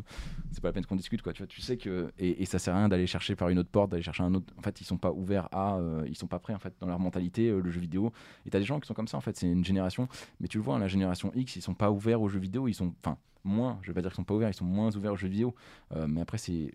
c'est 0.52 0.60
pas 0.60 0.68
la 0.68 0.72
peine 0.74 0.84
qu'on 0.84 0.96
discute 0.96 1.22
quoi. 1.22 1.32
Tu 1.32 1.42
vois, 1.42 1.46
tu 1.46 1.62
sais 1.62 1.78
que 1.78 2.12
et, 2.18 2.42
et 2.42 2.44
ça 2.44 2.58
sert 2.58 2.74
à 2.74 2.78
rien 2.78 2.88
d'aller 2.90 3.06
chercher 3.06 3.34
par 3.34 3.48
une 3.48 3.58
autre 3.58 3.70
porte, 3.70 3.90
d'aller 3.90 4.02
chercher 4.02 4.22
un 4.22 4.34
autre. 4.34 4.52
En 4.58 4.62
fait, 4.62 4.78
ils 4.82 4.84
sont 4.84 4.98
pas 4.98 5.10
ouverts 5.10 5.48
à, 5.52 5.76
euh, 5.78 6.04
ils 6.06 6.16
sont 6.16 6.26
pas 6.26 6.38
prêts 6.38 6.52
en 6.52 6.58
fait 6.58 6.74
dans 6.80 6.86
leur 6.86 6.98
mentalité 6.98 7.48
euh, 7.48 7.60
le 7.60 7.70
jeu 7.70 7.80
vidéo. 7.80 8.12
Et 8.44 8.50
t'as 8.50 8.58
des 8.58 8.66
gens 8.66 8.78
qui 8.78 8.86
sont 8.86 8.94
comme 8.94 9.08
ça 9.08 9.16
en 9.16 9.22
fait. 9.22 9.36
C'est 9.38 9.50
une 9.50 9.64
génération. 9.64 10.06
Mais 10.38 10.48
tu 10.48 10.58
le 10.58 10.64
vois, 10.64 10.74
hein, 10.76 10.80
la 10.80 10.88
génération 10.88 11.32
X, 11.34 11.56
ils 11.56 11.62
sont 11.62 11.74
pas 11.74 11.90
ouverts 11.90 12.20
aux 12.20 12.28
jeux 12.28 12.40
vidéo. 12.40 12.68
Ils 12.68 12.74
sont, 12.74 12.92
enfin 13.02 13.16
moins. 13.42 13.78
Je 13.80 13.88
vais 13.88 13.94
pas 13.94 14.02
dire 14.02 14.10
qu'ils 14.10 14.16
sont 14.16 14.24
pas 14.24 14.34
ouverts, 14.34 14.50
ils 14.50 14.54
sont 14.54 14.66
moins 14.66 14.94
ouverts 14.94 15.14
aux 15.14 15.16
jeux 15.16 15.28
vidéo. 15.28 15.54
Mais 16.06 16.20
après, 16.20 16.36
c'est 16.36 16.72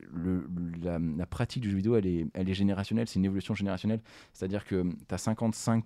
la, 0.82 0.98
la 0.98 1.26
pratique 1.28 1.62
du 1.62 1.70
jeu 1.70 1.78
vidéo, 1.78 1.96
elle 1.96 2.08
est, 2.08 2.26
elle 2.34 2.50
est 2.50 2.56
générationnelle. 2.56 3.08
C'est 3.08 3.20
une 3.20 3.26
évolution 3.26 3.54
générationnelle. 3.54 4.02
C'est-à-dire 4.34 4.66
que 4.66 4.84
t'as 5.08 5.20
55 5.20 5.86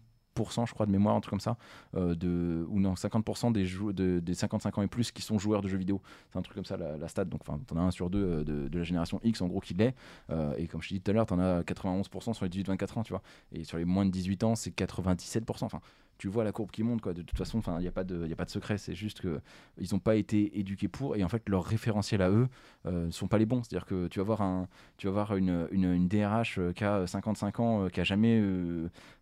je 0.66 0.74
crois 0.74 0.86
de 0.86 0.92
mémoire 0.92 1.16
un 1.16 1.22
truc 1.22 1.32
comme 1.32 1.40
ça 1.40 1.58
euh, 1.96 2.16
de 2.16 2.66
ou 2.70 2.80
non 2.80 2.94
50% 2.94 3.52
des 3.52 3.66
de, 3.94 4.20
des 4.20 4.34
55 4.34 4.78
ans 4.78 4.82
et 4.82 4.88
plus 4.88 5.12
qui 5.12 5.22
sont 5.22 5.38
joueurs 5.38 5.62
de 5.62 5.68
jeux 5.68 5.78
vidéo. 5.78 6.02
C'est 6.32 6.40
un 6.40 6.42
truc 6.42 6.56
comme 6.56 6.66
ça 6.66 6.78
la, 6.78 6.98
la 6.98 7.08
stat. 7.08 7.26
Donc 7.26 7.42
enfin 7.42 7.60
t'en 7.68 7.78
as 7.78 7.82
un 7.82 7.92
sur 7.92 8.10
deux 8.10 8.44
euh, 8.48 8.70
de, 8.70 8.78
la 8.78 8.84
génération 8.84 9.20
X 9.24 9.42
en 9.42 9.48
gros 9.48 9.60
qui 9.60 9.74
l'est. 9.74 9.96
Euh, 10.30 10.54
et 10.58 10.68
comme 10.68 10.82
je 10.82 10.90
t'ai 10.90 10.96
dit 10.96 11.02
tout 11.02 11.12
à 11.12 11.14
l'heure 11.14 11.26
t'en 11.26 11.40
as 11.40 11.62
91% 11.62 12.34
sur 12.34 12.46
les 12.46 12.52
18-24 12.52 13.00
ans 13.00 13.04
tu 13.04 13.14
vois. 13.14 13.22
Et 13.52 13.64
sur 13.64 13.78
les 13.78 13.86
moins 13.86 14.06
de 14.06 14.12
18 14.12 14.44
ans 14.44 14.56
c'est 14.56 14.72
97% 14.76 15.64
enfin 15.64 15.82
tu 16.18 16.28
vois 16.28 16.44
la 16.44 16.52
courbe 16.52 16.70
qui 16.70 16.84
monte 16.84 17.02
quoi. 17.02 17.14
De 17.14 17.22
toute 17.22 17.38
façon 17.38 17.62
il 17.78 17.82
n'y 17.82 17.88
a 17.88 17.92
pas 17.92 18.04
de 18.04 18.28
y 18.28 18.34
a 18.34 18.36
pas 18.36 18.46
de 18.46 18.50
secret. 18.50 18.78
C'est 18.78 18.96
juste 18.96 19.22
que 19.22 19.40
ils 19.80 19.88
n'ont 19.94 20.00
pas 20.00 20.16
été 20.16 20.60
éduqués 20.60 20.88
pour 20.90 21.16
et 21.16 21.24
en 21.24 21.30
fait 21.30 21.48
leurs 21.48 21.64
référentiels 21.64 22.22
à 22.22 22.30
eux 22.30 22.48
ne 22.86 23.10
sont 23.12 23.28
pas 23.28 23.38
les 23.38 23.46
bons. 23.46 23.64
C'est 23.64 23.76
à 23.76 23.80
dire 23.80 23.86
que 23.86 24.08
tu 24.08 24.20
vas 24.20 24.26
voir 24.26 24.42
un 24.42 24.68
tu 24.98 25.08
vas 25.08 25.14
voir 25.14 25.36
une, 25.38 25.68
une, 25.72 25.94
une 25.94 26.08
DRH 26.08 26.60
qui 26.76 26.84
a 26.84 27.08
55 27.08 27.60
ans 27.60 27.88
qui 27.88 28.02
a 28.02 28.04
jamais 28.04 28.42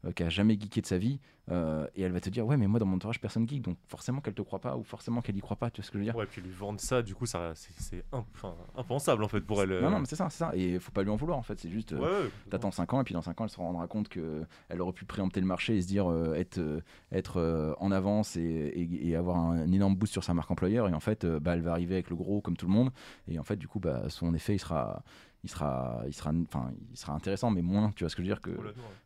euh, 0.07 0.11
qui 0.11 0.23
a 0.23 0.29
jamais 0.29 0.53
geeké 0.59 0.81
de 0.81 0.87
sa 0.87 0.97
vie 0.97 1.19
Euh, 1.49 1.87
et 1.95 2.01
elle 2.01 2.11
va 2.11 2.19
te 2.19 2.29
dire, 2.29 2.45
ouais, 2.45 2.57
mais 2.57 2.67
moi 2.67 2.77
dans 2.77 2.85
mon 2.85 2.97
entourage, 2.97 3.21
personne 3.21 3.47
geek, 3.47 3.61
donc 3.61 3.77
forcément 3.87 4.19
qu'elle 4.19 4.33
te 4.33 4.41
croit 4.41 4.59
pas 4.59 4.75
ou 4.75 4.83
forcément 4.83 5.21
qu'elle 5.21 5.37
y 5.37 5.39
croit 5.39 5.55
pas, 5.55 5.69
tu 5.71 5.79
vois 5.79 5.85
ce 5.85 5.91
que 5.91 5.97
je 5.97 5.99
veux 5.99 6.03
dire? 6.03 6.15
Ouais, 6.17 6.25
puis 6.25 6.41
lui 6.41 6.51
vendre 6.51 6.81
ça, 6.81 7.01
du 7.01 7.15
coup, 7.15 7.25
ça, 7.25 7.53
c'est, 7.55 8.03
impensable 8.75 9.23
en 9.23 9.27
fait 9.29 9.39
pour 9.41 9.61
elle. 9.61 9.69
Non, 9.69 9.75
euh. 9.75 9.89
non, 9.91 9.99
mais 9.99 10.05
c'est 10.07 10.15
ça, 10.17 10.29
c'est 10.29 10.39
ça. 10.39 10.51
Et 10.55 10.77
faut 10.79 10.91
pas 10.91 11.03
lui 11.03 11.09
en 11.09 11.15
vouloir 11.15 11.37
en 11.37 11.41
fait, 11.43 11.57
c'est 11.57 11.69
juste. 11.69 11.93
Ouais, 11.93 11.99
ouais, 12.01 12.29
T'attends 12.49 12.71
5 12.71 12.93
ans 12.93 12.99
et 13.01 13.03
puis 13.05 13.13
dans 13.13 13.21
5 13.21 13.39
ans 13.39 13.45
elle 13.45 13.49
se 13.49 13.57
rendra 13.57 13.87
compte 13.87 14.09
qu'elle 14.09 14.81
aurait 14.81 14.91
pu 14.93 15.05
préempter 15.05 15.39
le 15.39 15.47
marché 15.47 15.77
et 15.77 15.81
se 15.81 15.87
dire 15.87 16.11
être, 16.35 16.59
être 17.13 17.75
en 17.79 17.91
avance 17.91 18.35
et, 18.35 18.41
et- 18.41 19.07
et 19.09 19.15
avoir 19.15 19.37
un, 19.37 19.57
un 19.59 19.71
énorme 19.71 19.95
boost 19.95 20.11
sur 20.13 20.23
sa 20.23 20.33
marque 20.33 20.51
employeur 20.51 20.89
et 20.89 20.93
en 20.93 20.99
fait 20.99 21.25
bah, 21.25 21.53
elle 21.53 21.61
va 21.61 21.71
arriver 21.71 21.95
avec 21.95 22.09
le 22.09 22.15
gros 22.15 22.41
comme 22.41 22.57
tout 22.57 22.65
le 22.67 22.73
monde 22.73 22.89
et 23.27 23.39
en 23.39 23.43
fait 23.43 23.55
du 23.55 23.67
coup 23.67 23.79
bah, 23.79 24.03
son 24.09 24.33
effet 24.33 24.55
il 24.55 24.59
sera 24.59 25.03
il 25.43 25.49
sera 25.49 26.01
il 26.07 26.13
sera 26.13 26.31
enfin 26.47 26.71
il 26.91 26.97
sera 26.97 27.13
intéressant 27.13 27.51
mais 27.51 27.61
moins 27.61 27.91
tu 27.95 28.03
vois 28.03 28.09
ce 28.09 28.15
que 28.15 28.23
je 28.23 28.27
veux 28.27 28.33
dire 28.33 28.41
que 28.41 28.51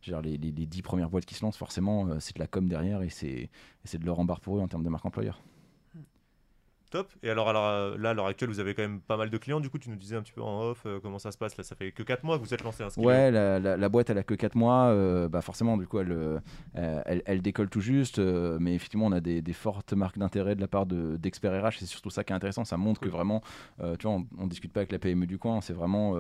dire, 0.04 0.22
les, 0.22 0.38
les, 0.38 0.52
les 0.52 0.66
10 0.66 0.82
premières 0.82 1.10
boîtes 1.10 1.26
qui 1.26 1.36
se 1.36 1.44
lancent 1.44 1.58
forcément 1.58 2.08
euh, 2.08 2.20
c'est 2.20 2.36
de 2.36 2.40
la 2.40 2.48
com 2.48 2.68
derrière 2.68 3.02
et 3.02 3.10
c'est 3.10 3.28
et 3.28 3.50
c'est 3.86 3.98
de 3.98 4.06
leur 4.06 4.20
embarque 4.20 4.44
pour 4.44 4.58
eux 4.58 4.62
en 4.62 4.68
termes 4.68 4.84
de 4.84 4.90
marque 4.90 5.06
employeur 5.06 5.42
Top. 6.92 7.10
Et 7.24 7.30
alors, 7.30 7.48
alors 7.50 7.66
euh, 7.68 7.98
là, 7.98 8.10
à 8.10 8.14
l'heure 8.14 8.26
actuelle, 8.28 8.50
vous 8.50 8.60
avez 8.60 8.74
quand 8.76 8.82
même 8.84 9.00
pas 9.00 9.16
mal 9.18 9.30
de 9.30 9.38
clients. 9.38 9.62
Du 9.62 9.70
coup, 9.70 9.80
tu 9.80 9.90
nous 9.90 9.96
disais 9.96 10.18
un 10.18 10.22
petit 10.22 10.34
peu 10.34 10.42
en 10.42 10.62
off 10.62 10.84
euh, 10.86 11.00
comment 11.02 11.20
ça 11.20 11.32
se 11.32 11.38
passe. 11.38 11.58
Là, 11.58 11.64
ça 11.64 11.74
fait 11.76 11.92
que 11.94 12.04
4 12.04 12.24
mois 12.26 12.38
que 12.38 12.44
vous 12.44 12.54
êtes 12.54 12.64
lancé 12.64 12.84
Skilo. 12.90 13.08
Ouais, 13.08 13.32
la, 13.32 13.60
la- 13.60 13.78
la 13.78 13.90
boîte 13.90 14.10
elle 14.10 14.18
a 14.18 14.24
que 14.24 14.34
4 14.34 14.56
mois, 14.56 14.88
euh, 14.88 15.30
bah 15.30 15.42
forcément 15.42 15.78
du 15.78 15.88
coup 15.88 16.00
elle, 16.00 16.12
euh, 16.12 16.40
elle, 16.76 17.22
elle 17.26 17.42
décolle 17.42 17.70
tout 17.70 17.80
juste, 17.80 18.20
mais 18.20 18.76
effectivement 18.76 19.06
on 19.06 19.12
a 19.14 19.22
des, 19.22 19.42
des 19.42 19.54
fortes 19.54 19.94
marques 19.94 20.18
d'intérêt 20.18 20.56
de 20.56 20.62
la 20.62 20.68
part 20.68 20.86
de- 20.86 21.16
d'experts 21.18 21.64
RH, 21.64 21.78
c'est 21.80 21.86
surtout 21.86 22.10
ça 22.10 22.24
qui 22.26 22.34
est 22.34 22.36
intéressant, 22.36 22.66
ça 22.66 22.76
montre 22.78 23.00
que 23.00 23.08
vraiment, 23.10 23.42
tu 23.80 24.08
vois, 24.08 24.12
on, 24.18 24.28
on 24.38 24.48
discute 24.48 24.74
pas 24.74 24.82
avec 24.82 24.92
la 24.92 25.00
PME 25.00 25.26
du 25.28 25.38
coin, 25.38 25.62
c'est 25.62 25.74
vraiment, 25.74 26.16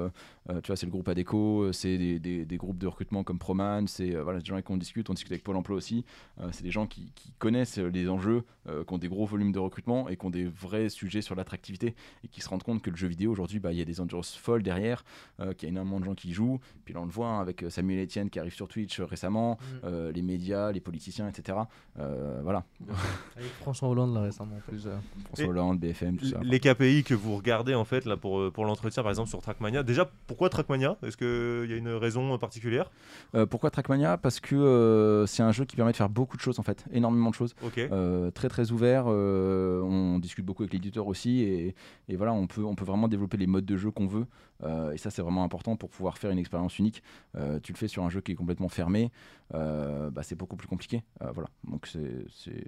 tu 0.48 0.68
vois, 0.68 0.76
c'est 0.78 0.86
le 0.86 0.92
groupe 0.92 1.08
ADECO, 1.10 1.74
c'est 1.74 1.98
des, 1.98 2.20
des- 2.20 2.46
des 2.46 2.58
groupes 2.58 2.78
de 2.78 2.88
recrutement 2.88 3.24
comme 3.24 3.40
Proman, 3.40 3.88
c'est 3.88 4.12
voilà, 4.16 4.40
des 4.40 4.46
gens 4.46 4.54
avec 4.56 4.66
qui 4.68 4.72
on 4.72 4.78
discute, 4.78 5.10
on 5.10 5.14
discute 5.14 5.32
avec 5.34 5.44
Pôle 5.44 5.58
Emploi 5.58 5.76
aussi, 5.78 6.06
c'est 6.52 6.64
des 6.64 6.72
gens 6.72 6.88
qui, 6.88 7.12
qui 7.16 7.34
connaissent 7.40 7.78
les 7.78 8.08
enjeux, 8.10 8.44
qui 8.66 8.94
ont 8.94 8.98
des 8.98 9.10
gros 9.10 9.26
volumes 9.26 9.52
de 9.52 9.60
recrutement 9.60 10.08
et 10.10 10.16
qui 10.16 10.26
ont 10.26 10.30
des 10.30 10.46
vrais 10.62 10.90
sujets 10.90 11.22
sur 11.22 11.36
l'attractivité 11.36 11.96
et 12.24 12.28
qui 12.28 12.42
se 12.42 12.50
rendent 12.50 12.64
compte 12.64 12.82
que 12.82 12.90
le 12.90 12.96
jeu 12.96 13.08
vidéo 13.08 13.32
aujourd'hui, 13.32 13.60
bah, 13.60 13.72
il 13.72 13.80
y 13.80 13.82
a 13.82 13.86
des 13.86 14.00
audiences 14.00 14.36
folles 14.36 14.64
derrière, 14.64 15.04
euh, 15.40 15.54
qu'il 15.54 15.68
y 15.68 15.70
a 15.70 15.74
énormément 15.74 16.00
de 16.00 16.06
gens 16.06 16.16
qui 16.16 16.30
y 16.30 16.34
jouent. 16.34 16.60
Puis 16.86 16.94
là, 16.94 17.02
on 17.02 17.06
le 17.06 17.12
voit 17.12 17.28
hein, 17.28 17.42
avec 17.42 17.64
euh, 17.64 17.70
Samuel 17.70 18.04
Etienne 18.04 18.30
qui 18.30 18.40
arrive 18.40 18.54
sur 18.54 18.68
Twitch 18.68 19.00
euh, 19.00 19.06
récemment, 19.06 19.58
Mm. 19.62 19.86
euh, 19.86 20.12
les 20.12 20.22
médias, 20.22 20.72
les 20.72 20.80
politiciens, 20.80 21.28
etc. 21.28 21.58
Euh, 22.00 22.40
voilà, 22.44 22.64
Avec 23.38 23.52
François 23.62 23.90
Hollande 23.90 24.14
là 24.14 24.22
récemment 24.22 24.56
en 24.58 24.70
plus. 24.70 24.86
euh. 24.88 24.96
François 25.26 25.46
Et- 25.46 25.48
Hollande, 25.48 25.80
BFM, 25.80 26.18
tout 26.18 26.26
ça. 26.26 26.40
Les 26.44 26.60
KPI 26.60 27.04
que 27.04 27.14
vous 27.14 27.36
regardez 27.36 27.74
en 27.76 27.86
fait 27.86 28.06
là 28.06 28.18
pour, 28.18 28.52
pour 28.52 28.66
l'entretien, 28.66 29.02
par 29.04 29.12
exemple 29.12 29.30
sur 29.30 29.42
Trackmania. 29.42 29.84
Déjà, 29.84 30.10
pourquoi 30.28 30.50
Trackmania? 30.50 30.98
Est-ce 31.04 31.18
qu'il 31.18 31.70
y 31.72 31.74
a 31.74 31.78
une 31.78 31.90
raison 31.90 32.38
particulière? 32.38 32.92
Euh, 33.36 33.46
pourquoi 33.46 33.70
Trackmania? 33.72 34.18
Parce 34.18 34.40
que 34.40 34.56
euh, 34.56 35.26
c'est 35.26 35.44
un 35.44 35.52
jeu 35.52 35.66
qui 35.66 35.76
permet 35.76 35.92
de 35.94 35.98
faire 35.98 36.10
beaucoup 36.10 36.36
de 36.38 36.42
choses 36.42 36.60
en 36.60 36.64
fait, 36.64 36.84
énormément 36.92 37.30
de 37.30 37.36
choses. 37.36 37.56
Euh, 37.78 38.32
très 38.32 38.50
très 38.50 38.72
ouvert, 38.72 39.06
euh, 39.08 39.82
on 39.82 40.20
discute 40.20 40.46
beaucoup 40.46 40.51
avec 40.60 40.74
l'éditeur 40.74 41.08
aussi 41.08 41.42
et, 41.42 41.76
voilà, 42.16 42.34
on 42.34 42.48
peut, 42.48 42.64
on 42.64 42.76
peut 42.76 42.86
vraiment 42.86 43.08
développer 43.08 43.38
les 43.38 43.48
modes 43.48 43.66
de 43.66 43.78
jeu 43.78 43.92
qu'on 43.92 44.08
veut 44.08 44.26
euh, 44.64 44.92
et 44.92 44.98
ça 44.98 45.10
c'est 45.10 45.22
vraiment 45.22 45.44
important 45.44 45.76
pour 45.76 45.90
pouvoir 45.90 46.18
faire 46.18 46.32
une 46.32 46.40
expérience 46.40 46.78
unique. 46.80 47.02
Euh, 47.36 47.60
tu 47.62 47.72
le 47.72 47.78
fais 47.78 47.88
sur 47.88 48.04
un 48.04 48.10
jeu 48.10 48.22
qui 48.22 48.34
est 48.34 48.36
complètement 48.36 48.70
fermé, 48.70 49.12
euh, 49.54 50.10
bah, 50.12 50.24
c'est 50.24 50.36
beaucoup 50.36 50.56
plus 50.56 50.68
compliqué. 50.68 51.04
Voilà. 51.20 51.50
Donc 51.64 51.88
c'est, 51.88 52.26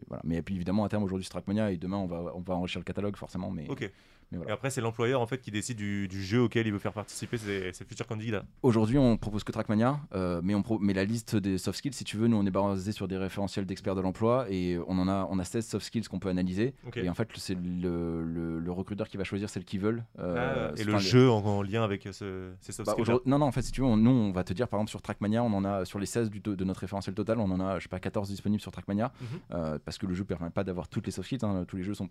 voilà. 0.07 0.21
Mais 0.23 0.41
puis 0.41 0.55
évidemment 0.55 0.85
à 0.85 0.89
terme 0.89 1.03
aujourd'hui 1.03 1.25
c'est 1.25 1.31
Trackmania 1.31 1.71
et 1.71 1.77
demain 1.77 1.97
on 1.97 2.07
va, 2.07 2.31
on 2.35 2.41
va 2.41 2.55
enrichir 2.55 2.79
le 2.79 2.85
catalogue 2.85 3.15
forcément. 3.15 3.51
Mais, 3.51 3.67
Ok. 3.69 3.91
Voilà. 4.37 4.51
Et 4.51 4.53
après, 4.53 4.69
c'est 4.69 4.81
l'employeur 4.81 5.21
en 5.21 5.25
fait 5.27 5.39
qui 5.39 5.51
décide 5.51 5.77
du, 5.77 6.07
du 6.07 6.23
jeu 6.23 6.41
auquel 6.41 6.67
il 6.67 6.73
veut 6.73 6.79
faire 6.79 6.93
participer 6.93 7.37
ses, 7.37 7.71
ses 7.73 7.85
futurs 7.85 8.07
candidats. 8.07 8.43
Aujourd'hui, 8.61 8.97
on 8.97 9.17
propose 9.17 9.43
que 9.43 9.51
Trackmania, 9.51 9.99
euh, 10.15 10.41
mais, 10.43 10.55
on 10.55 10.61
pro- 10.63 10.79
mais 10.79 10.93
la 10.93 11.03
liste 11.05 11.35
des 11.35 11.57
soft 11.57 11.77
skills, 11.77 11.93
si 11.93 12.03
tu 12.03 12.17
veux, 12.17 12.27
nous 12.27 12.37
on 12.37 12.45
est 12.45 12.51
basé 12.51 12.91
sur 12.91 13.07
des 13.07 13.17
référentiels 13.17 13.65
d'experts 13.65 13.95
de 13.95 14.01
l'emploi 14.01 14.45
et 14.49 14.77
on 14.87 14.97
en 14.99 15.07
a, 15.07 15.27
on 15.29 15.39
a 15.39 15.43
16 15.43 15.65
soft 15.67 15.85
skills 15.85 16.03
qu'on 16.03 16.19
peut 16.19 16.29
analyser. 16.29 16.73
Et 16.95 17.09
en 17.09 17.13
fait, 17.13 17.29
c'est 17.35 17.55
le, 17.55 18.23
le- 18.23 18.59
le 18.59 18.71
recruteur 18.71 19.07
qui 19.07 19.17
va 19.17 19.23
choisir 19.23 19.49
celles 19.49 19.65
qu'ils 19.65 19.79
veulent. 19.79 20.03
euh, 20.19 20.71
Ah, 20.73 20.79
et 20.79 20.83
le 20.83 20.93
les- 20.93 20.99
jeu 20.99 21.29
en, 21.29 21.37
en 21.45 21.61
lien 21.61 21.83
avec 21.83 22.07
ce, 22.11 22.51
ces 22.61 22.71
soft 22.71 22.87
bah, 22.87 22.93
skills. 22.93 23.19
non, 23.25 23.39
non, 23.39 23.45
en 23.47 23.51
fait, 23.51 23.61
si 23.61 23.71
tu 23.71 23.81
veux, 23.81 23.87
on- 23.87 23.97
nous, 23.97 24.11
on 24.11 24.31
va 24.31 24.43
te 24.43 24.53
dire, 24.53 24.67
par 24.67 24.79
exemple, 24.79 24.89
sur 24.91 25.01
Trackmania, 25.01 25.43
on 25.43 25.53
en 25.53 25.65
a, 25.65 25.85
sur 25.85 25.99
les 25.99 26.05
16 26.05 26.29
du 26.29 26.39
de 26.39 26.63
notre 26.65 26.81
référentiel 26.81 27.15
total, 27.15 27.39
on 27.39 27.49
en 27.51 27.59
a, 27.59 27.79
je 27.79 27.83
sais 27.83 27.89
pas, 27.89 27.99
14 27.99 28.27
disponibles 28.29 28.61
sur 28.61 28.71
Trackmania, 28.71 29.11
Mhm. 29.21 29.27
euh, 29.53 29.79
parce 29.83 29.97
que 29.97 30.05
le 30.05 30.13
jeu 30.13 30.23
permet 30.25 30.49
pas 30.49 30.63
d'avoir 30.63 30.87
toutes 30.87 31.05
les 31.05 31.11
soft 31.11 31.27
skills. 31.27 31.39
hein. 31.43 31.63
tous 31.67 31.77
les 31.77 31.83
jeux 31.83 31.93
sont. 31.93 32.09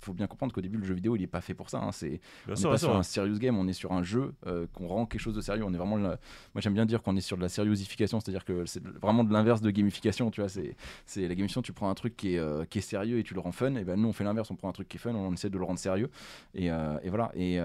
faut 0.00 0.12
bien 0.12 0.26
comprendre 0.26 0.52
qu'au 0.52 0.60
début, 0.60 0.78
le 0.78 0.84
jeu 0.84 0.94
vidéo, 0.94 1.16
il 1.16 1.22
est 1.22 1.26
pas 1.26 1.40
fait 1.40 1.54
pour 1.54 1.61
ça. 1.70 1.78
hein. 1.82 1.92
c'est 1.92 2.20
on 2.48 2.56
sûr, 2.56 2.68
n'est 2.70 2.74
pas 2.74 2.78
sur 2.78 2.96
un 2.96 3.02
serious 3.02 3.38
game, 3.38 3.58
on 3.58 3.66
est 3.68 3.72
sur 3.72 3.92
un 3.92 4.02
jeu 4.02 4.32
euh, 4.46 4.66
qu'on 4.74 4.86
rend 4.88 5.06
quelque 5.06 5.20
chose 5.20 5.34
de 5.34 5.40
sérieux. 5.40 5.64
On 5.64 5.72
est 5.72 5.76
vraiment, 5.76 5.96
là- 5.96 6.18
moi 6.54 6.60
j'aime 6.60 6.74
bien 6.74 6.86
dire 6.86 7.02
qu'on 7.02 7.16
est 7.16 7.20
sur 7.20 7.36
de 7.36 7.42
la 7.42 7.48
sériosification, 7.48 8.20
c'est-à-dire 8.20 8.44
que 8.44 8.64
c'est 8.66 8.82
vraiment 9.00 9.24
de 9.24 9.32
l'inverse 9.32 9.60
de 9.60 9.70
gamification. 9.70 10.30
Tu 10.30 10.40
vois, 10.40 10.48
c'est, 10.48 10.76
c'est 11.06 11.22
la 11.22 11.34
gamification. 11.34 11.62
Tu 11.62 11.72
prends 11.72 11.90
un 11.90 11.94
truc 11.94 12.16
qui 12.16 12.34
est, 12.34 12.38
euh, 12.38 12.64
qui 12.64 12.78
est 12.78 12.82
sérieux 12.82 13.18
et 13.18 13.22
tu 13.22 13.34
le 13.34 13.40
rends 13.40 13.52
fun. 13.52 13.74
Et 13.76 13.84
ben 13.84 13.96
nous 14.00 14.08
on 14.08 14.12
fait 14.12 14.24
l'inverse, 14.24 14.50
on 14.50 14.56
prend 14.56 14.68
un 14.68 14.72
truc 14.72 14.88
qui 14.88 14.96
est 14.96 15.00
fun, 15.00 15.14
on 15.14 15.32
essaie 15.32 15.50
de 15.50 15.58
le 15.58 15.64
rendre 15.64 15.78
sérieux. 15.78 16.10
Et, 16.54 16.70
euh, 16.70 16.98
et 17.02 17.08
voilà. 17.10 17.30
Et, 17.34 17.58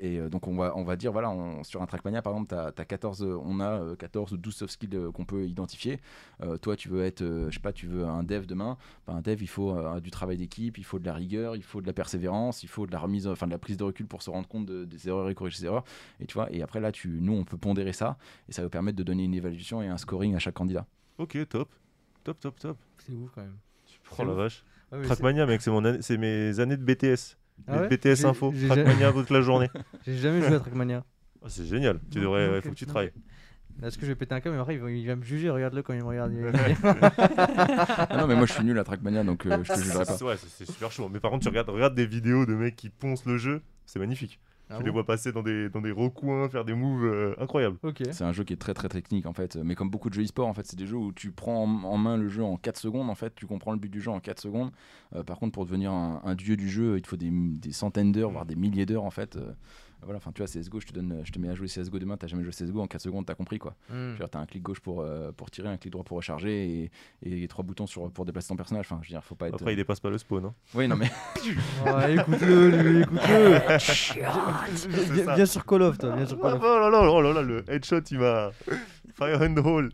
et 0.00 0.18
donc 0.28 0.46
on 0.46 0.56
va, 0.56 0.76
on 0.76 0.84
va 0.84 0.96
dire 0.96 1.12
voilà, 1.12 1.30
on- 1.30 1.64
sur 1.64 1.82
un 1.82 1.86
Trackmania 1.86 2.22
par 2.22 2.32
exemple, 2.34 2.48
t'as, 2.50 2.72
t'as 2.72 2.84
14, 2.84 3.22
euh, 3.22 3.38
on 3.44 3.60
a 3.60 3.80
euh, 3.80 3.96
14 3.96 4.32
ou 4.32 4.36
12 4.36 4.54
soft 4.54 4.72
skills 4.72 4.98
qu'on 5.14 5.24
peut 5.24 5.46
identifier. 5.46 5.98
Toi 6.62 6.76
tu 6.76 6.88
veux 6.88 7.02
être, 7.04 7.22
je 7.48 7.54
sais 7.54 7.60
pas, 7.60 7.72
tu 7.72 7.86
veux 7.86 8.04
un 8.04 8.22
dev 8.22 8.46
demain. 8.46 8.76
Ben, 9.06 9.14
un 9.16 9.20
dev 9.22 9.38
il 9.40 9.46
faut 9.48 9.74
du 10.00 10.10
travail 10.10 10.36
d'équipe, 10.36 10.78
il 10.78 10.84
faut 10.84 10.98
de 10.98 11.06
la 11.06 11.14
rigueur, 11.14 11.56
il 11.56 11.62
faut 11.62 11.80
de 11.80 11.86
la 11.86 11.92
persévérance, 11.92 12.62
il 12.62 12.68
faut 12.68 12.86
de 12.86 12.92
la 12.92 12.95
remise, 12.98 13.26
enfin 13.26 13.46
de 13.46 13.52
la 13.52 13.58
prise 13.58 13.76
de 13.76 13.84
recul 13.84 14.06
pour 14.06 14.22
se 14.22 14.30
rendre 14.30 14.48
compte 14.48 14.66
de- 14.66 14.84
des 14.84 15.08
erreurs 15.08 15.28
et 15.30 15.34
corriger 15.34 15.58
ces 15.58 15.64
erreurs. 15.66 15.84
Et 16.20 16.26
tu 16.26 16.34
vois, 16.34 16.50
et 16.52 16.62
après 16.62 16.80
là, 16.80 16.92
tu, 16.92 17.08
nous, 17.20 17.32
on 17.34 17.44
peut 17.44 17.56
pondérer 17.58 17.92
ça 17.92 18.16
et 18.48 18.52
ça 18.52 18.62
va 18.62 18.68
permettre 18.68 18.96
de 18.98 19.02
donner 19.02 19.24
une 19.24 19.34
évaluation 19.34 19.82
et 19.82 19.88
un 19.88 19.98
scoring 19.98 20.34
à 20.34 20.38
chaque 20.38 20.54
candidat. 20.54 20.86
Ok, 21.18 21.36
top. 21.48 21.68
Top, 22.24 22.40
top, 22.40 22.58
top. 22.58 22.78
C'est 22.98 23.12
ouf 23.12 23.30
quand 23.34 23.42
même. 23.42 23.56
Oh 24.18 24.24
la 24.24 24.30
ouf. 24.32 24.36
vache. 24.36 24.64
Ouais, 24.92 24.98
c'est- 25.00 25.06
Trackmania, 25.06 25.46
mec, 25.46 25.62
c'est 25.62 25.70
mon 25.70 25.84
année- 25.84 25.98
c'est 26.02 26.16
mes 26.18 26.58
années 26.60 26.76
de 26.76 26.82
BTS. 26.84 27.36
Ah 27.66 27.80
ouais 27.80 27.88
BTS 27.88 28.24
info. 28.24 28.52
Trackmania 28.68 29.12
toute 29.12 29.30
la 29.30 29.40
journée. 29.40 29.68
J'ai 30.06 30.16
jamais 30.16 30.40
joué 30.42 30.54
à 30.56 30.60
Trackmania. 30.60 31.04
Oh, 31.40 31.46
c'est 31.48 31.64
génial. 31.64 32.00
Tu 32.10 32.20
devrais, 32.20 32.46
non, 32.48 32.52
ouais, 32.54 32.60
faut 32.60 32.70
que 32.70 32.74
tu 32.74 32.86
travailles. 32.86 33.12
Est-ce 33.82 33.98
que 33.98 34.06
je 34.06 34.10
vais 34.12 34.16
péter 34.16 34.34
un 34.34 34.40
câble 34.40 34.54
mais 34.56 34.60
après 34.62 34.74
il 34.76 35.06
va, 35.06 35.16
me 35.16 35.22
juger, 35.22 35.50
regarde-le 35.50 35.82
quand 35.82 35.92
il 35.92 36.00
me 36.00 36.04
regarde. 36.04 36.32
Ah 37.18 38.16
non, 38.18 38.26
mais 38.26 38.34
moi, 38.34 38.46
je 38.46 38.52
suis 38.52 38.64
nul 38.64 38.78
à 38.78 38.84
Trackmania, 38.84 39.24
donc 39.24 39.44
euh, 39.46 39.62
je 39.62 39.72
te 39.72 39.78
jugerai 39.78 40.04
pas. 40.04 40.16
C'est 40.16 40.24
ouais, 40.24 40.36
c'est- 40.36 40.70
super 40.70 40.90
chaud. 40.90 41.08
Mais 41.12 41.20
par 41.20 41.30
contre, 41.30 41.42
tu 41.42 41.48
regardes, 41.48 41.68
regarde 41.68 41.94
des 41.94 42.06
vidéos 42.06 42.46
de 42.46 42.54
mecs 42.54 42.76
qui 42.76 42.88
poncent 42.88 43.26
le 43.26 43.36
jeu, 43.38 43.62
c'est 43.84 43.98
magnifique. 43.98 44.40
Ah 44.68 44.78
tu 44.78 44.82
les 44.84 44.90
vois 44.90 45.06
passer 45.06 45.30
dans 45.30 45.44
des, 45.44 45.68
dans 45.68 45.80
des 45.80 45.92
recoins, 45.92 46.48
faire 46.48 46.64
des 46.64 46.74
moves 46.74 47.04
euh, 47.04 47.34
incroyables. 47.38 47.76
Ok. 47.84 48.02
C'est 48.10 48.24
un 48.24 48.32
jeu 48.32 48.42
qui 48.42 48.52
est 48.52 48.56
très 48.56 48.74
très 48.74 48.88
technique 48.88 49.24
en 49.26 49.32
fait, 49.32 49.54
mais 49.54 49.76
comme 49.76 49.90
beaucoup 49.90 50.08
de 50.08 50.14
jeux 50.14 50.24
e-sport 50.24 50.48
en 50.48 50.54
fait, 50.54 50.66
c'est 50.66 50.74
des 50.76 50.86
jeux 50.86 50.96
où 50.96 51.12
tu 51.12 51.30
prends 51.30 51.62
en, 51.62 51.84
en 51.84 51.96
main 51.96 52.16
le 52.16 52.28
jeu 52.28 52.42
en 52.42 52.56
4 52.56 52.76
secondes 52.76 53.08
en 53.08 53.14
fait, 53.14 53.32
tu 53.36 53.46
comprends 53.46 53.70
le 53.70 53.78
but 53.78 53.88
du 53.90 54.00
jeu 54.00 54.10
en 54.10 54.18
4 54.18 54.40
secondes. 54.40 54.72
Euh, 55.14 55.22
par 55.22 55.38
contre, 55.38 55.52
pour 55.52 55.66
devenir 55.66 55.92
un, 55.92 56.20
un 56.24 56.34
dieu 56.34 56.56
du 56.56 56.68
jeu, 56.68 56.96
il 56.96 57.02
te 57.02 57.06
faut 57.06 57.16
des, 57.16 57.30
des 57.30 57.70
centaines 57.70 58.10
d'heures, 58.10 58.32
voire 58.32 58.44
des 58.44 58.56
milliers 58.56 58.86
d'heures 58.86 59.04
en 59.04 59.10
fait. 59.12 59.36
Euh, 59.36 59.52
voilà, 60.02 60.18
enfin 60.18 60.30
tu 60.32 60.42
vois, 60.42 60.46
CSGO, 60.46 60.80
je 60.80 60.86
te, 60.86 60.92
donne, 60.92 61.20
je 61.24 61.32
te 61.32 61.38
mets 61.38 61.48
à 61.48 61.54
jouer 61.54 61.66
CSGO 61.66 61.98
demain, 61.98 62.16
t'as 62.16 62.26
jamais 62.26 62.42
joué 62.42 62.52
CSGO, 62.52 62.80
en 62.80 62.86
4 62.86 63.00
secondes 63.00 63.26
t'as 63.26 63.34
compris 63.34 63.58
quoi. 63.58 63.74
Veux 63.90 64.14
dire, 64.16 64.28
t'as 64.30 64.38
un 64.40 64.46
clic 64.46 64.62
gauche 64.62 64.80
pour, 64.80 65.00
euh, 65.00 65.32
pour 65.32 65.50
tirer, 65.50 65.68
un 65.68 65.76
clic 65.76 65.92
droit 65.92 66.04
pour 66.04 66.16
recharger 66.16 66.90
et, 67.22 67.42
et 67.42 67.48
trois 67.48 67.64
boutons 67.64 67.86
sur, 67.86 68.10
pour 68.10 68.24
déplacer 68.24 68.48
ton 68.48 68.56
personnage. 68.56 68.86
Enfin, 68.88 69.00
je 69.02 69.08
veux 69.08 69.14
dire, 69.14 69.24
faut 69.24 69.34
pas 69.34 69.48
être. 69.48 69.54
Après, 69.54 69.72
il 69.72 69.76
dépasse 69.76 70.00
pas 70.00 70.10
le 70.10 70.18
spawn. 70.18 70.44
Hein. 70.46 70.54
Oui, 70.74 70.86
non 70.88 70.96
mais. 70.96 71.10
Ouais, 71.86 72.14
écoute-le, 72.16 72.68
lui, 72.70 73.00
écoute-le. 73.02 73.58
Viens, 74.16 75.24
ça. 75.24 75.34
viens 75.34 75.46
sur 75.46 75.64
Call 75.64 75.82
of, 75.82 75.98
toi, 75.98 76.14
viens 76.16 76.26
sur 76.26 76.38
Oh 76.38 76.42
Call 76.42 76.54
of. 76.54 76.62
là 76.62 76.90
là, 76.90 77.10
oh 77.10 77.20
là 77.20 77.32
là, 77.32 77.42
le 77.42 77.64
headshot, 77.68 78.00
il 78.10 78.18
m'a. 78.18 78.50
Fire 79.18 79.40
in 79.42 79.54
the 79.54 79.64
hole. 79.64 79.88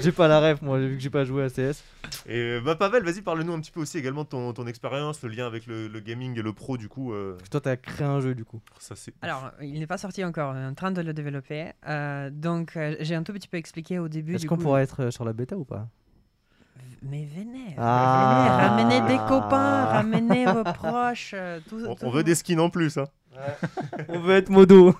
J'ai 0.00 0.12
pas 0.12 0.28
la 0.28 0.40
ref, 0.40 0.60
moi, 0.60 0.78
vu 0.78 0.96
que 0.96 1.00
j'ai 1.02 1.08
pas 1.10 1.24
joué 1.24 1.44
à 1.44 1.48
CS. 1.48 1.82
Et 2.26 2.38
euh, 2.38 2.60
bah, 2.60 2.74
Pavel, 2.76 3.02
vas-y, 3.04 3.22
parle-nous 3.22 3.52
un 3.54 3.60
petit 3.60 3.70
peu 3.70 3.80
aussi 3.80 3.96
également 3.96 4.24
de 4.24 4.28
ton, 4.28 4.52
ton 4.52 4.66
expérience, 4.66 5.22
le 5.22 5.30
lien 5.30 5.46
avec 5.46 5.66
le, 5.66 5.88
le 5.88 6.00
gaming 6.00 6.38
et 6.38 6.42
le 6.42 6.52
pro, 6.52 6.76
du 6.76 6.88
coup. 6.88 7.14
euh, 7.14 7.32
Parce 7.32 7.44
que 7.44 7.48
toi, 7.50 7.60
t'as 7.62 7.76
créé 7.76 8.06
un 8.06 8.20
jeu, 8.20 8.34
du 8.34 8.44
coup. 8.44 8.60
ça, 8.78 8.94
c'est. 8.96 9.14
Alors, 9.22 9.50
il 9.62 9.78
n'est 9.78 9.86
pas 9.86 9.96
sorti 9.98 10.22
encore, 10.24 10.54
on 10.54 10.58
est 10.58 10.66
en 10.66 10.74
train 10.74 10.90
de 10.90 11.00
le 11.00 11.14
développer. 11.14 11.70
Euh, 11.88 12.28
donc, 12.30 12.76
euh, 12.76 12.96
j'ai 13.00 13.14
un 13.14 13.22
tout 13.22 13.32
petit 13.32 13.48
peu 13.48 13.56
expliqué 13.56 13.98
au 13.98 14.08
début. 14.08 14.34
Est-ce 14.34 14.42
du 14.42 14.48
qu'on 14.48 14.56
coup- 14.56 14.62
pourrait 14.64 14.82
être 14.82 15.10
sur 15.10 15.24
la 15.24 15.32
bêta 15.32 15.56
ou 15.56 15.64
pas? 15.64 15.88
Mais 17.06 17.26
venez, 17.26 17.74
Ah. 17.78 18.76
venez, 18.76 18.88
ramenez 18.98 19.08
des 19.12 19.18
copains, 19.26 19.84
ramenez 19.86 20.46
vos 20.46 20.64
proches. 20.64 21.34
tout, 21.68 21.78
On, 21.86 21.94
tout 21.94 22.04
on 22.06 22.10
veut 22.10 22.24
des 22.24 22.34
skins 22.34 22.60
en 22.60 22.70
plus. 22.70 22.96
Hein. 22.96 23.04
On 24.08 24.18
veut 24.20 24.34
être 24.36 24.48
modo. 24.50 24.94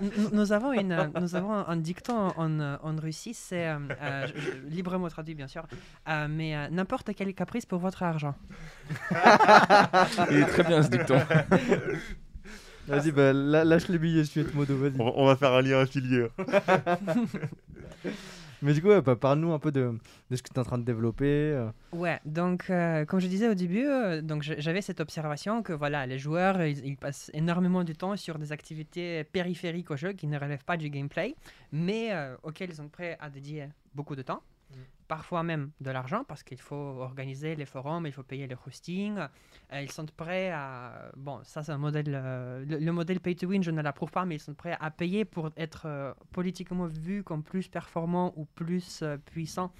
Nous- 0.00 0.30
Nous 0.32 0.52
avons, 0.52 0.72
une, 0.72 0.92
euh, 0.92 1.06
nous 1.20 1.34
avons 1.34 1.52
un 1.52 1.76
dicton 1.76 2.32
en, 2.36 2.60
euh, 2.60 2.76
en 2.82 2.96
Russie, 2.96 3.34
c'est 3.34 3.68
euh, 3.68 3.78
euh, 4.02 4.26
librement 4.68 5.08
traduit 5.08 5.34
bien 5.34 5.48
sûr, 5.48 5.64
euh, 6.08 6.26
mais 6.30 6.56
euh, 6.56 6.68
n'importe 6.70 7.10
quel 7.16 7.32
caprice 7.34 7.64
pour 7.66 7.78
votre 7.78 8.02
argent. 8.02 8.34
Il 10.30 10.36
est 10.38 10.46
très 10.46 10.64
bien 10.64 10.82
ce 10.82 10.88
dicton. 10.90 11.18
Vas-y, 12.88 13.10
bah, 13.10 13.32
la- 13.32 13.64
lâche 13.64 13.88
les 13.88 13.98
billets, 13.98 14.22
je 14.24 14.28
suis 14.30 14.40
être 14.42 14.54
modo, 14.54 14.76
vas-y. 14.76 14.92
On, 15.00 15.04
va- 15.06 15.12
on 15.16 15.26
va 15.26 15.34
faire 15.36 15.52
un 15.52 15.62
lien 15.62 15.80
affilié. 15.80 16.28
Mais 18.62 18.72
du 18.72 18.82
coup, 18.82 18.88
bah, 18.88 19.16
parle-nous 19.16 19.52
un 19.52 19.58
peu 19.58 19.70
de, 19.70 19.98
ce 20.30 20.42
que 20.42 20.48
tu 20.48 20.54
es 20.54 20.58
en 20.58 20.64
train 20.64 20.78
de 20.78 20.84
développer. 20.84 21.24
euh. 21.26 21.70
Ouais, 21.92 22.18
donc 22.24 22.70
euh, 22.70 23.04
comme 23.04 23.20
je 23.20 23.26
disais 23.26 23.48
au 23.48 23.54
début, 23.54 23.86
euh, 23.86 24.22
j'avais 24.40 24.82
cette 24.82 25.00
observation 25.00 25.62
que 25.62 25.72
voilà, 25.72 26.06
les 26.06 26.18
joueurs 26.18 26.62
ils, 26.62 26.96
passent 26.96 27.30
énormément 27.34 27.84
de 27.84 27.92
temps 27.92 28.16
sur 28.16 28.38
des 28.38 28.52
activités 28.52 29.24
périphériques 29.24 29.90
au 29.90 29.96
jeu 29.96 30.12
qui 30.12 30.26
ne 30.26 30.38
relèvent 30.38 30.64
pas 30.64 30.76
du 30.76 30.90
gameplay, 30.90 31.34
mais 31.72 32.10
auxquelles 32.42 32.70
ils 32.70 32.76
sont 32.76 32.88
prêts 32.88 33.16
à 33.20 33.30
dédier 33.30 33.68
beaucoup 33.94 34.16
de 34.16 34.22
temps. 34.22 34.42
Parfois 35.08 35.42
même 35.44 35.70
de 35.80 35.90
l'argent 35.92 36.24
parce 36.24 36.42
qu'il 36.42 36.60
faut 36.60 36.74
organiser 36.74 37.54
les 37.54 37.64
forums, 37.64 38.06
il 38.06 38.12
faut 38.12 38.24
payer 38.24 38.46
le 38.48 38.56
hosting. 38.66 39.18
Euh, 39.18 39.80
ils 39.80 39.90
sont 39.92 40.06
prêts 40.16 40.50
à. 40.50 41.10
Bon, 41.16 41.40
ça, 41.44 41.62
c'est 41.62 41.72
un 41.72 41.78
modèle. 41.78 42.04
euh, 42.08 42.64
le, 42.66 42.78
le 42.78 42.92
modèle 42.92 43.20
pay 43.20 43.36
to 43.36 43.46
win, 43.46 43.62
je 43.62 43.70
ne 43.70 43.82
l'approuve 43.82 44.10
pas, 44.10 44.24
mais 44.24 44.36
ils 44.36 44.40
sont 44.40 44.54
prêts 44.54 44.76
à 44.80 44.90
payer 44.90 45.24
pour 45.24 45.50
être 45.56 45.82
euh, 45.86 46.12
politiquement 46.32 46.86
vu 46.86 47.22
comme 47.22 47.42
plus 47.44 47.68
performant 47.68 48.32
ou 48.36 48.46
plus 48.46 49.02
euh, 49.02 49.16
puissant 49.18 49.72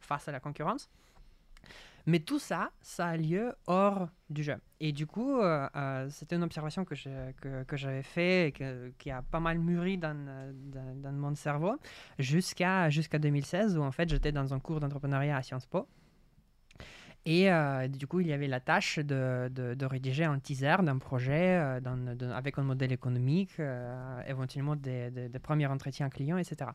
face 0.00 0.26
à 0.28 0.32
la 0.32 0.40
concurrence. 0.40 0.90
Mais 2.06 2.18
tout 2.20 2.38
ça, 2.38 2.70
ça 2.80 3.08
a 3.08 3.16
lieu 3.16 3.52
hors 3.66 4.08
du 4.28 4.42
jeu. 4.42 4.56
Et 4.80 4.92
du 4.92 5.06
coup, 5.06 5.38
euh, 5.38 5.68
euh, 5.76 6.08
c'était 6.10 6.36
une 6.36 6.42
observation 6.42 6.84
que 6.84 6.94
j'ai- 6.94 7.34
que, 7.40 7.76
j'avais 7.76 8.02
fait 8.02 8.48
et 8.48 8.52
qui 8.98 9.10
a 9.10 9.22
pas 9.22 9.40
mal 9.40 9.58
mûri 9.58 9.98
dans, 9.98 10.16
euh, 10.16 11.12
mon 11.12 11.34
cerveau 11.34 11.76
jusqu'à 12.18 12.90
jusqu'à 12.90 13.18
2016 13.18 13.78
où 13.78 13.82
en 13.82 13.92
fait 13.92 14.08
j'étais 14.08 14.32
dans 14.32 14.52
un 14.52 14.58
cours 14.58 14.80
d'entrepreneuriat 14.80 15.36
à 15.36 15.42
Sciences 15.42 15.66
Po. 15.66 15.86
Et 17.24 17.48
du 17.88 18.08
coup, 18.08 18.18
il 18.18 18.26
y 18.26 18.32
avait 18.32 18.48
la 18.48 18.58
tâche 18.58 18.98
de, 18.98 19.84
rédiger 19.86 20.24
un 20.24 20.40
teaser 20.40 20.78
d'un 20.82 20.98
projet 20.98 21.54
avec 22.34 22.58
un 22.58 22.64
modèle 22.64 22.90
économique, 22.90 23.60
éventuellement 24.26 24.74
des 24.74 25.38
premiers 25.40 25.66
entretiens 25.68 26.08
clients, 26.08 26.38
etc. 26.38 26.72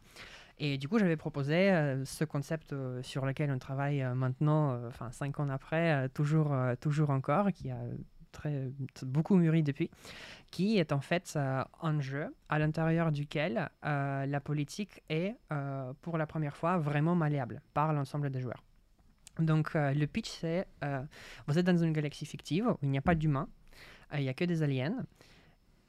Et 0.60 0.78
du 0.78 0.88
coup, 0.88 0.98
j'avais 0.98 1.18
proposé 1.18 1.72
euh, 1.72 2.04
ce 2.06 2.24
concept 2.24 2.74
euh, 2.74 3.02
sur 3.04 3.26
lequel 3.26 3.52
on 3.52 3.60
travaille 3.60 4.02
euh, 4.02 4.16
maintenant, 4.16 4.88
enfin 4.88 5.12
cinq 5.12 5.40
ans 5.40 5.50
après, 5.50 6.10
toujours, 6.10 6.56
toujours 6.82 7.12
encore, 7.12 7.52
qui 7.52 7.70
a 7.70 7.78
très, 8.32 8.72
beaucoup 9.04 9.36
mûri 9.36 9.62
depuis, 9.62 9.92
qui 10.50 10.80
est 10.80 10.92
en 10.92 11.00
fait 11.00 11.38
un 11.82 12.00
jeu 12.00 12.34
à 12.50 12.60
l'intérieur 12.60 13.12
duquel 13.12 13.70
la 13.84 14.42
politique 14.44 15.04
est, 15.10 15.36
pour 16.02 16.18
la 16.18 16.28
première 16.28 16.56
fois, 16.56 16.78
vraiment 16.78 17.16
malléable 17.16 17.62
par 17.74 17.94
l'ensemble 17.94 18.30
des 18.30 18.42
joueurs. 18.42 18.64
Donc, 19.40 19.72
le 19.74 20.06
pitch, 20.06 20.30
c'est 20.30 20.68
vous 21.48 21.58
êtes 21.58 21.66
dans 21.66 21.78
une 21.78 21.94
galaxie 21.94 22.26
fictive 22.26 22.68
où 22.68 22.78
il 22.84 22.90
n'y 22.90 22.98
a 22.98 23.02
pas 23.02 23.16
d'humains, 23.16 23.50
il 24.14 24.22
n'y 24.22 24.30
a 24.30 24.34
que 24.34 24.46
des 24.46 24.64
aliens. 24.64 25.06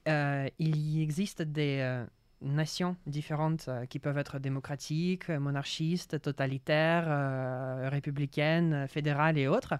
Il 0.07 1.03
existe 1.03 1.43
des 1.43 2.05
nations 2.43 2.97
différentes 3.07 3.66
euh, 3.68 3.86
qui 3.86 3.99
peuvent 3.99 4.18
être 4.18 4.39
démocratiques, 4.39 5.30
euh, 5.30 5.39
monarchistes, 5.39 6.20
totalitaires, 6.20 7.07
euh, 7.09 7.89
républicaines, 7.91 8.86
fédérales 8.89 9.39
et 9.39 9.49
autres. 9.49 9.74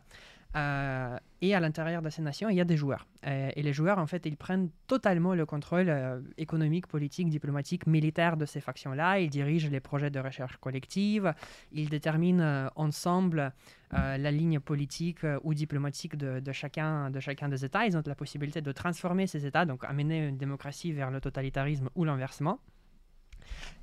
Euh, 0.57 1.19
et 1.41 1.55
à 1.55 1.61
l'intérieur 1.61 2.03
de 2.03 2.09
ces 2.11 2.23
nations, 2.23 2.49
il 2.49 2.57
y 2.57 2.61
a 2.61 2.65
des 2.65 2.77
joueurs. 2.77 3.07
Euh, 3.27 3.51
et 3.55 3.63
les 3.63 3.73
joueurs, 3.73 3.99
en 3.99 4.07
fait, 4.07 4.25
ils 4.27 4.37
prennent 4.37 4.71
totalement 4.87 5.35
le 5.35 5.45
contrôle 5.47 5.89
euh, 5.89 6.21
économique, 6.37 6.87
politique, 6.87 7.29
diplomatique, 7.29 7.87
militaire 7.87 8.37
de 8.37 8.47
ces 8.47 8.61
factions-là. 8.61 9.21
Ils 9.21 9.31
dirigent 9.31 9.69
les 9.71 9.81
projets 9.81 10.11
de 10.11 10.19
recherche 10.19 10.57
collective. 10.57 11.35
Ils 11.73 11.91
déterminent 11.91 12.71
ensemble 12.77 13.53
la 13.91 14.31
ligne 14.31 14.61
politique 14.61 15.21
ou 15.45 15.55
diplomatique 15.55 16.17
de, 16.17 16.41
de 16.41 16.53
chacun, 16.53 17.11
de 17.11 17.21
chacun 17.21 17.49
des 17.49 17.65
États. 17.65 17.87
Ils 17.87 17.97
ont 17.97 18.03
la 18.05 18.15
possibilité 18.15 18.61
de 18.61 18.73
transformer 18.73 19.27
ces 19.27 19.47
États, 19.47 19.65
donc 19.65 19.83
amener 19.85 20.29
une 20.29 20.37
démocratie 20.37 20.93
vers 20.93 21.11
le 21.11 21.21
totalitarisme 21.21 21.89
ou 21.95 22.05
l'inversement. 22.05 22.61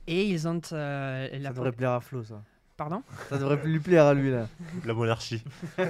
Et 0.05 0.29
ils 0.29 0.47
ont 0.47 0.61
la 0.71 1.29
Ça 1.29 1.49
devrait 1.49 1.71
plaire 1.71 1.93
à 1.93 2.01
Flo, 2.01 2.23
ça. 2.23 2.43
Pardon 2.77 3.01
Ça 3.29 3.37
devrait 3.37 3.59
lui 3.65 3.79
plaire 3.79 4.05
à 4.05 4.13
lui, 4.13 4.31
là. 4.31 4.47
La 4.85 4.93
monarchie. 4.93 5.43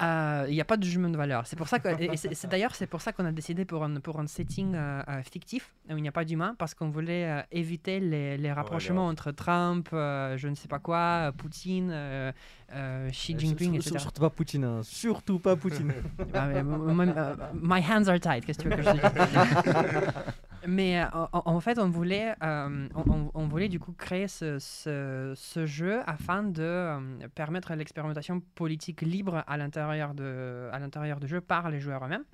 Euh, 0.00 0.44
Il 0.48 0.54
n'y 0.54 0.60
a 0.60 0.64
pas 0.64 0.76
de 0.76 0.84
jugement 0.84 1.08
de 1.08 1.16
valeur. 1.16 1.44
C'est 1.48 1.56
pour 1.56 1.66
ça 1.66 1.80
que, 1.80 1.88
et 2.00 2.16
c'est, 2.16 2.32
c'est- 2.32 2.46
d'ailleurs, 2.46 2.72
c'est 2.76 2.86
pour 2.86 3.00
ça 3.00 3.12
qu'on 3.12 3.24
a 3.24 3.32
décidé 3.32 3.64
pour 3.64 3.82
un, 3.82 3.98
pour 3.98 4.20
un 4.20 4.28
setting 4.28 4.76
euh, 4.76 5.02
euh, 5.08 5.22
fictif 5.24 5.72
où 5.90 5.96
il 5.96 6.02
n'y 6.02 6.08
a 6.08 6.12
pas 6.12 6.24
d'humain, 6.24 6.54
parce 6.56 6.72
qu'on 6.72 6.88
voulait 6.88 7.24
euh, 7.28 7.42
éviter 7.50 7.98
les, 7.98 8.36
les 8.38 8.52
rapprochements 8.52 9.08
entre 9.08 9.32
Trump, 9.32 9.88
euh, 9.92 10.36
je 10.36 10.46
ne 10.46 10.54
sais 10.54 10.68
pas 10.68 10.78
quoi, 10.78 11.32
Poutine, 11.36 11.90
euh, 11.92 12.30
euh, 12.74 13.10
Xi 13.10 13.34
Jinping, 13.36 13.74
etc. 13.74 13.98
Surtout 13.98 14.20
pas 14.20 14.30
Poutine, 14.30 14.62
hein. 14.64 14.80
surtout 14.84 15.40
pas 15.40 15.56
Poutine. 15.56 15.92
Mais, 16.32 16.58
m- 16.58 17.00
m- 17.00 17.36
my 17.60 17.80
hands 17.82 18.06
are 18.06 18.20
tied, 18.20 18.44
qu'est-ce 18.44 18.58
que 18.58 18.62
tu 18.62 18.68
veux 18.68 18.76
que 18.76 18.82
je 18.84 18.90
dise? 18.92 19.02
Mais 20.66 21.00
euh, 21.00 21.06
en, 21.32 21.60
fait, 21.60 21.78
on 21.78 21.88
voulait, 21.88 22.34
euh, 22.42 22.88
on, 23.34 23.46
voulait 23.46 23.68
du 23.68 23.78
coup 23.78 23.92
créer 23.92 24.28
ce, 24.28 24.58
ce- 24.58 25.66
jeu 25.66 26.00
afin 26.06 26.42
de 26.42 26.62
euh, 26.62 27.28
permettre 27.34 27.74
l'expérimentation 27.74 28.40
politique 28.54 29.02
libre 29.02 29.44
à 29.46 29.56
l'intérieur 29.56 30.14
du 30.14 31.28
jeu 31.28 31.40
par 31.40 31.70
les 31.70 31.80
joueurs 31.80 32.04
eux-mêmes. 32.04 32.24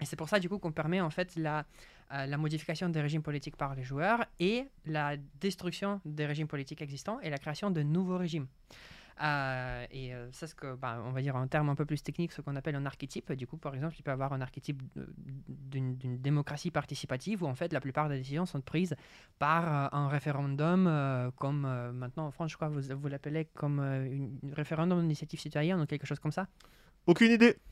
Et 0.00 0.04
c'est 0.04 0.16
pour 0.16 0.28
ça 0.28 0.40
du 0.40 0.48
coup 0.48 0.58
qu'on 0.58 0.72
permet 0.72 1.00
en 1.00 1.10
fait 1.10 1.36
la, 1.36 1.66
la 2.10 2.36
modification 2.38 2.88
des 2.88 3.02
régimes 3.02 3.22
politiques 3.22 3.56
par 3.56 3.74
les 3.74 3.84
joueurs 3.84 4.24
et 4.40 4.64
la 4.86 5.16
destruction 5.40 6.00
des 6.06 6.24
régimes 6.24 6.48
politiques 6.48 6.80
existants 6.80 7.20
et 7.20 7.28
la 7.28 7.38
création 7.38 7.70
de 7.70 7.82
nouveaux 7.82 8.16
régimes. 8.16 8.46
Euh, 9.22 9.84
et 9.90 10.14
euh, 10.14 10.28
c'est 10.32 10.46
ce 10.46 10.54
que, 10.54 10.74
bah, 10.74 11.02
on 11.04 11.10
va 11.10 11.20
dire 11.20 11.36
en 11.36 11.46
termes 11.46 11.68
un 11.68 11.74
peu 11.74 11.84
plus 11.84 12.02
techniques, 12.02 12.32
ce 12.32 12.40
qu'on 12.40 12.56
appelle 12.56 12.74
un 12.74 12.86
archétype. 12.86 13.32
Du 13.32 13.46
coup, 13.46 13.58
par 13.58 13.74
exemple, 13.74 13.94
il 13.98 14.02
peut 14.02 14.10
y 14.10 14.14
avoir 14.14 14.32
un 14.32 14.40
archétype 14.40 14.82
d'une 15.46 16.18
démocratie 16.20 16.70
participative 16.70 17.42
où 17.42 17.46
en 17.46 17.54
fait 17.54 17.72
la 17.72 17.80
plupart 17.80 18.08
des 18.08 18.16
décisions 18.18 18.46
sont 18.46 18.60
prises 18.60 18.96
par 19.38 19.92
euh, 19.94 19.98
un 19.98 20.08
référendum, 20.08 21.30
comme 21.36 21.60
maintenant 21.92 22.26
en 22.26 22.30
France, 22.30 22.52
je 22.52 22.56
crois, 22.56 22.68
vous, 22.68 22.80
vous 22.96 23.08
l'appelez 23.08 23.46
comme 23.54 23.80
une 23.80 24.54
référendum 24.54 25.00
d'initiative 25.00 25.40
citoyenne 25.40 25.80
ou 25.80 25.86
quelque 25.86 26.06
chose 26.06 26.18
comme 26.18 26.32
ça. 26.32 26.46
Aucune 27.06 27.32
idée. 27.32 27.56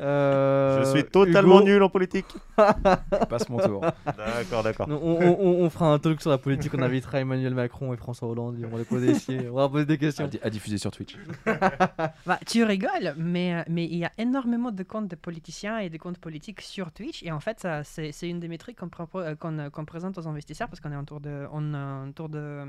Euh, 0.00 0.84
Je 0.84 0.90
suis 0.90 1.04
totalement 1.04 1.56
Hugo, 1.60 1.66
nul 1.66 1.82
en 1.82 1.88
politique. 1.88 2.26
Passe 2.56 3.48
mon 3.48 3.58
tour. 3.58 3.84
D'accord, 4.16 4.62
d'accord. 4.62 4.86
On, 4.88 4.94
on- 4.94 5.40
on- 5.40 5.64
on 5.64 5.70
fera 5.70 5.92
un 5.92 5.98
talk 5.98 6.20
sur 6.20 6.30
la 6.30 6.38
politique, 6.38 6.72
on 6.74 6.82
invitera 6.82 7.20
Emmanuel 7.20 7.54
Macron 7.54 7.92
et 7.92 7.96
François 7.96 8.28
Hollande, 8.28 8.56
on 8.64 8.68
va 8.68 8.78
les 8.78 8.84
poser 8.84 9.10
ici, 9.10 9.36
on 9.50 9.54
va 9.56 9.68
poser 9.68 9.84
des 9.84 9.94
À, 9.94 9.96
questions. 9.96 10.28
di- 10.28 10.38
à 10.42 10.48
diffuser 10.50 10.78
sur 10.78 10.90
Twitch. 10.92 11.16
Bah, 12.26 12.38
tu 12.46 12.62
rigoles, 12.64 13.14
mais, 13.16 13.54
euh, 13.54 13.62
mais 13.68 13.84
il 13.84 13.96
y 13.96 14.04
a 14.04 14.12
énormément 14.18 14.70
de 14.70 14.82
comptes 14.84 15.08
de 15.08 15.16
politiciens 15.16 15.78
et 15.78 15.90
de 15.90 15.96
comptes 15.98 16.18
politiques 16.18 16.60
sur 16.60 16.92
Twitch. 16.92 17.22
Et 17.24 17.32
en 17.32 17.40
fait, 17.40 17.58
ça, 17.60 17.82
c'est 17.84 18.12
c'est 18.12 18.28
une 18.28 18.40
des 18.40 18.48
métriques 18.48 18.78
qu'on 18.78 18.86
propo- 18.88 19.22
euh, 19.22 19.34
qu'on, 19.34 19.58
euh, 19.58 19.70
qu'on 19.70 19.84
présente 19.84 20.18
aux 20.18 20.26
investisseurs 20.28 20.68
parce 20.68 20.80
qu'on 20.80 20.92
est 20.92 20.96
en 20.96 21.04
tour 21.04 21.20
de, 21.20 21.46
on 21.52 21.74
a 21.74 21.78
un 21.78 22.12
tour 22.12 22.28
de 22.28 22.64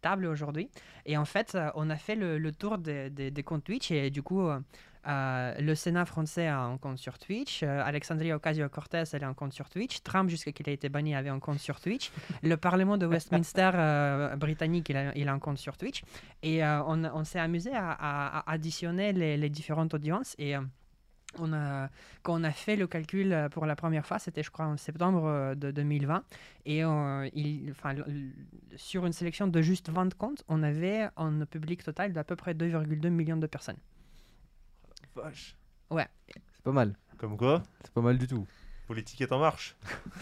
table 0.00 0.26
aujourd'hui. 0.26 0.68
Et 1.06 1.16
en 1.16 1.24
fait, 1.24 1.54
euh, 1.54 1.70
on 1.74 1.90
a 1.90 1.96
fait 1.96 2.14
le, 2.16 2.38
le 2.38 2.52
tour 2.52 2.78
des, 2.78 3.10
des- 3.10 3.30
des 3.30 3.42
comptes 3.42 3.64
Twitch. 3.64 3.90
Et 3.90 4.10
du 4.10 4.22
coup, 4.22 4.46
euh, 4.48 4.58
euh, 5.06 5.54
le 5.60 5.74
Sénat 5.74 6.04
français 6.04 6.46
a 6.46 6.60
un 6.60 6.78
compte 6.78 6.98
sur 6.98 7.18
Twitch. 7.18 7.62
euh, 7.62 7.82
Alexandria 7.84 8.36
Ocasio-Cortez, 8.36 9.04
elle 9.12 9.24
a 9.24 9.28
un 9.28 9.34
compte 9.34 9.52
sur 9.52 9.68
Twitch. 9.68 10.02
Trump, 10.02 10.30
jusqu'à 10.30 10.52
qu'il 10.52 10.68
a 10.68 10.72
été 10.72 10.88
banni, 10.88 11.14
avait 11.14 11.28
un 11.30 11.40
compte 11.40 11.58
sur 11.58 11.80
Twitch. 11.80 12.10
le 12.42 12.56
Parlement 12.56 12.96
de 12.98 13.06
Westminster 13.06 13.70
euh, 13.74 14.36
britannique, 14.36 14.88
il 14.90 14.96
a, 14.96 15.16
il 15.16 15.28
a 15.28 15.32
un 15.32 15.38
compte 15.38 15.58
sur 15.58 15.76
Twitch. 15.76 16.02
Et 16.42 16.64
on, 16.64 17.02
on 17.04 17.24
s'est 17.24 17.38
amusé 17.40 17.72
à, 17.74 17.90
à- 17.92 18.38
à 18.40 18.52
additionner 18.52 19.12
les, 19.12 19.36
les 19.36 19.50
différentes 19.50 19.92
audiences. 19.94 20.34
Et 20.38 20.54
on 21.38 21.52
a, 21.54 21.88
quand 22.22 22.38
on 22.40 22.44
a 22.44 22.50
fait 22.50 22.76
le 22.76 22.86
calcul 22.86 23.48
pour 23.52 23.64
la 23.64 23.74
première 23.74 24.04
fois, 24.06 24.18
c'était 24.18 24.42
je 24.42 24.50
crois 24.50 24.66
en 24.66 24.76
septembre 24.76 25.54
de 25.56 25.70
2020. 25.70 26.22
Et 26.66 26.80
il, 27.34 27.70
enfin, 27.70 27.94
sur 28.76 29.06
une 29.06 29.12
sélection 29.12 29.46
de 29.48 29.62
juste 29.62 29.88
20 29.88 30.14
comptes, 30.14 30.44
on 30.48 30.62
avait 30.62 31.08
un 31.16 31.44
public 31.46 31.82
total 31.82 32.12
d'à 32.12 32.22
peu 32.22 32.36
près 32.36 32.52
2,2 32.54 33.08
millions 33.08 33.36
de 33.38 33.46
personnes. 33.46 33.78
Vache. 35.14 35.56
C'est 36.54 36.62
pas 36.64 36.72
mal, 36.72 36.94
Comme 37.18 37.36
quoi, 37.36 37.62
c'est 37.82 37.92
pas 37.92 38.00
mal 38.00 38.16
du 38.18 38.26
tout. 38.26 38.46
politique 38.86 39.20
est 39.20 39.32
en 39.32 39.38
marche. 39.38 39.74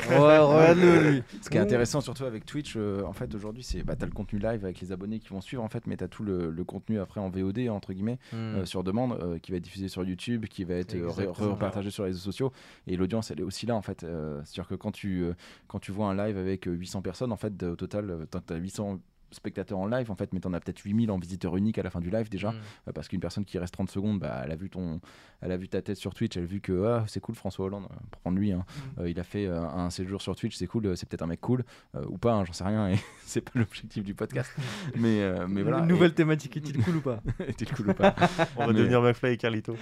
Ouais, 0.09 0.39
regarde-le 0.39 1.11
lui. 1.11 1.23
Ce 1.43 1.51
qui 1.51 1.57
est 1.59 1.61
intéressant 1.61 2.01
surtout 2.01 2.25
avec 2.25 2.47
Twitch, 2.47 2.75
euh, 2.77 3.03
en 3.05 3.13
fait 3.13 3.35
aujourd'hui, 3.35 3.63
c'est 3.63 3.83
bah, 3.83 3.95
t'as 3.97 4.07
le 4.07 4.13
contenu 4.13 4.39
live 4.39 4.65
avec 4.65 4.81
les 4.81 4.91
abonnés 4.93 5.19
qui 5.19 5.29
vont 5.29 5.41
suivre 5.41 5.63
en 5.63 5.69
fait, 5.69 5.87
mais 5.87 5.97
t'as 5.97 6.09
tout 6.09 6.23
le, 6.23 6.51
le 6.51 6.65
contenu 6.65 6.99
après 6.99 7.21
en 7.21 7.29
VOD 7.29 7.69
entre 7.69 7.93
guillemets 7.93 8.19
euh, 8.33 8.65
sur 8.65 8.83
demande 8.85 9.13
euh, 9.21 9.39
qui 9.39 9.51
va 9.51 9.59
être 9.59 9.65
diffusé 9.65 9.89
sur 9.89 10.03
YouTube, 10.05 10.47
qui 10.47 10.65
va 10.65 10.75
être 10.77 10.97
repartagé 10.97 11.91
sur 11.91 12.05
les 12.05 12.11
réseaux 12.11 12.21
sociaux 12.21 12.53
et 12.87 12.97
l'audience 12.97 13.31
elle 13.31 13.41
est 13.41 13.45
aussi 13.45 13.67
là 13.67 13.75
en 13.75 13.83
fait. 13.83 14.03
Euh, 14.05 14.41
C'est-à-dire 14.45 14.69
que 14.69 14.75
quand 14.77 14.93
tu 14.93 15.23
euh, 15.23 15.35
quand 15.69 15.79
tu 15.79 15.93
vois 15.93 16.07
un 16.07 16.15
live 16.17 16.39
avec 16.39 16.67
euh, 16.69 16.73
800 16.73 17.03
personnes 17.03 17.33
en 17.33 17.37
fait 17.37 17.63
au 17.63 17.77
total, 17.77 18.27
t'as 18.31 18.41
t'as 18.41 18.57
800 18.57 19.01
spectateurs 19.33 19.79
en 19.79 19.87
live 19.87 20.11
en 20.11 20.15
fait 20.17 20.33
mais 20.33 20.41
t'en 20.41 20.53
as 20.53 20.61
peut-être 20.61 20.81
8000 20.81 21.11
en 21.11 21.19
visiteur 21.19 21.57
unique 21.57 21.79
à 21.79 21.83
la 21.83 21.91
fin 21.91 22.01
du 22.01 22.11
live 22.11 22.29
déjà 22.29 22.51
Mm. 22.53 22.55
euh, 22.89 22.93
parce 22.93 23.09
qu'une 23.09 23.21
personne 23.21 23.45
qui 23.45 23.59
reste 23.59 23.75
30 23.75 23.91
secondes 23.91 24.19
bah, 24.21 24.43
elle 24.45 24.51
a 24.51 24.57
vu 24.57 24.71
ton 24.71 25.01
elle 25.41 25.53
a 25.53 25.57
vu 25.57 25.69
ta 25.69 25.81
tête 25.83 25.97
sur 25.97 26.15
Twitch 26.15 26.37
elle 26.37 26.43
a 26.45 26.47
vu 26.47 26.61
que 26.61 26.85
ah, 26.87 27.05
c'est 27.07 27.21
cool 27.21 27.35
François 27.35 27.67
Hollande 27.67 27.85
euh, 27.91 27.95
pour 28.11 28.21
prendre 28.23 28.39
lui 28.39 28.53
hein. 28.53 28.65
Mm. 28.97 29.01
Euh, 29.03 29.11
il 29.11 29.21
a 29.21 29.25
fait 29.25 29.47
euh, 29.47 29.61
un 29.63 29.91
séjour 29.91 30.21
sur 30.23 30.35
Twitch 30.37 30.57
c'est 30.57 30.67
cool 30.67 30.97
c'est 30.97 31.09
peut-être 31.09 31.23
un 31.23 31.27
mec 31.27 31.41
cool 31.41 31.65
euh, 31.95 32.05
ou 32.09 32.19
pas 32.19 32.33
hein, 32.35 32.45
j'en 32.45 32.53
sais 32.53 32.65
rien 32.65 32.89
et 32.91 32.97
c'est 33.25 33.41
pas 33.41 33.53
l'objectif 33.59 34.03
du 34.05 34.15
podcast 34.15 34.51
mais 34.97 35.21
euh, 35.23 35.47
mais 35.49 35.63
voilà 35.63 35.79
Une 35.81 35.87
nouvelle 35.87 36.15
thématique, 36.15 36.57
est-il 36.57 36.83
cool 36.83 36.97
ou 36.97 37.01
pas 37.01 37.21
était 37.47 37.67
cool 37.67 37.91
ou 37.91 37.95
pas 37.95 38.15
On 38.57 38.61
va 38.67 38.73
Mais- 38.73 38.75
devenir 38.75 39.01
McFly 39.03 39.33
et 39.33 39.37
Carlito. 39.37 39.77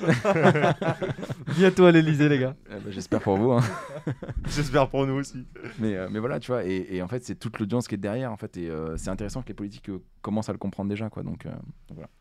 Bientôt 1.57 1.87
à 1.87 1.93
l'Elysée, 1.93 2.29
les 2.29 2.39
gars. 2.39 2.55
Euh, 2.71 2.79
bah, 2.81 2.91
j'espère 2.91 3.21
pour 3.21 3.37
vous 3.37 3.53
hein. 3.53 3.63
J'espère 4.49 4.89
pour 4.89 5.07
nous 5.07 5.15
aussi. 5.15 5.47
mais, 5.79 5.97
euh, 5.97 6.09
mais 6.11 6.19
voilà 6.19 6.39
tu 6.41 6.51
vois 6.51 6.65
et, 6.65 6.87
et 6.91 7.03
en 7.03 7.09
fait 7.09 7.25
c'est 7.25 7.35
toute 7.37 7.59
l'audience 7.59 7.89
qui 7.89 7.95
est 7.95 7.99
derrière 7.99 8.33
en 8.33 8.37
fait 8.37 8.57
et 8.57 8.69
euh, 8.71 8.97
c'est 8.97 9.11
intéressant 9.11 9.38
que 9.43 9.49
les 9.49 9.55
politiques 9.55 9.89
euh, 9.91 10.03
commencent 10.23 10.49
à 10.49 10.53
le 10.53 10.59
comprendre 10.59 10.89
déjà 10.91 11.09
quoi 11.11 11.23
donc 11.23 11.47
euh, 11.47 11.53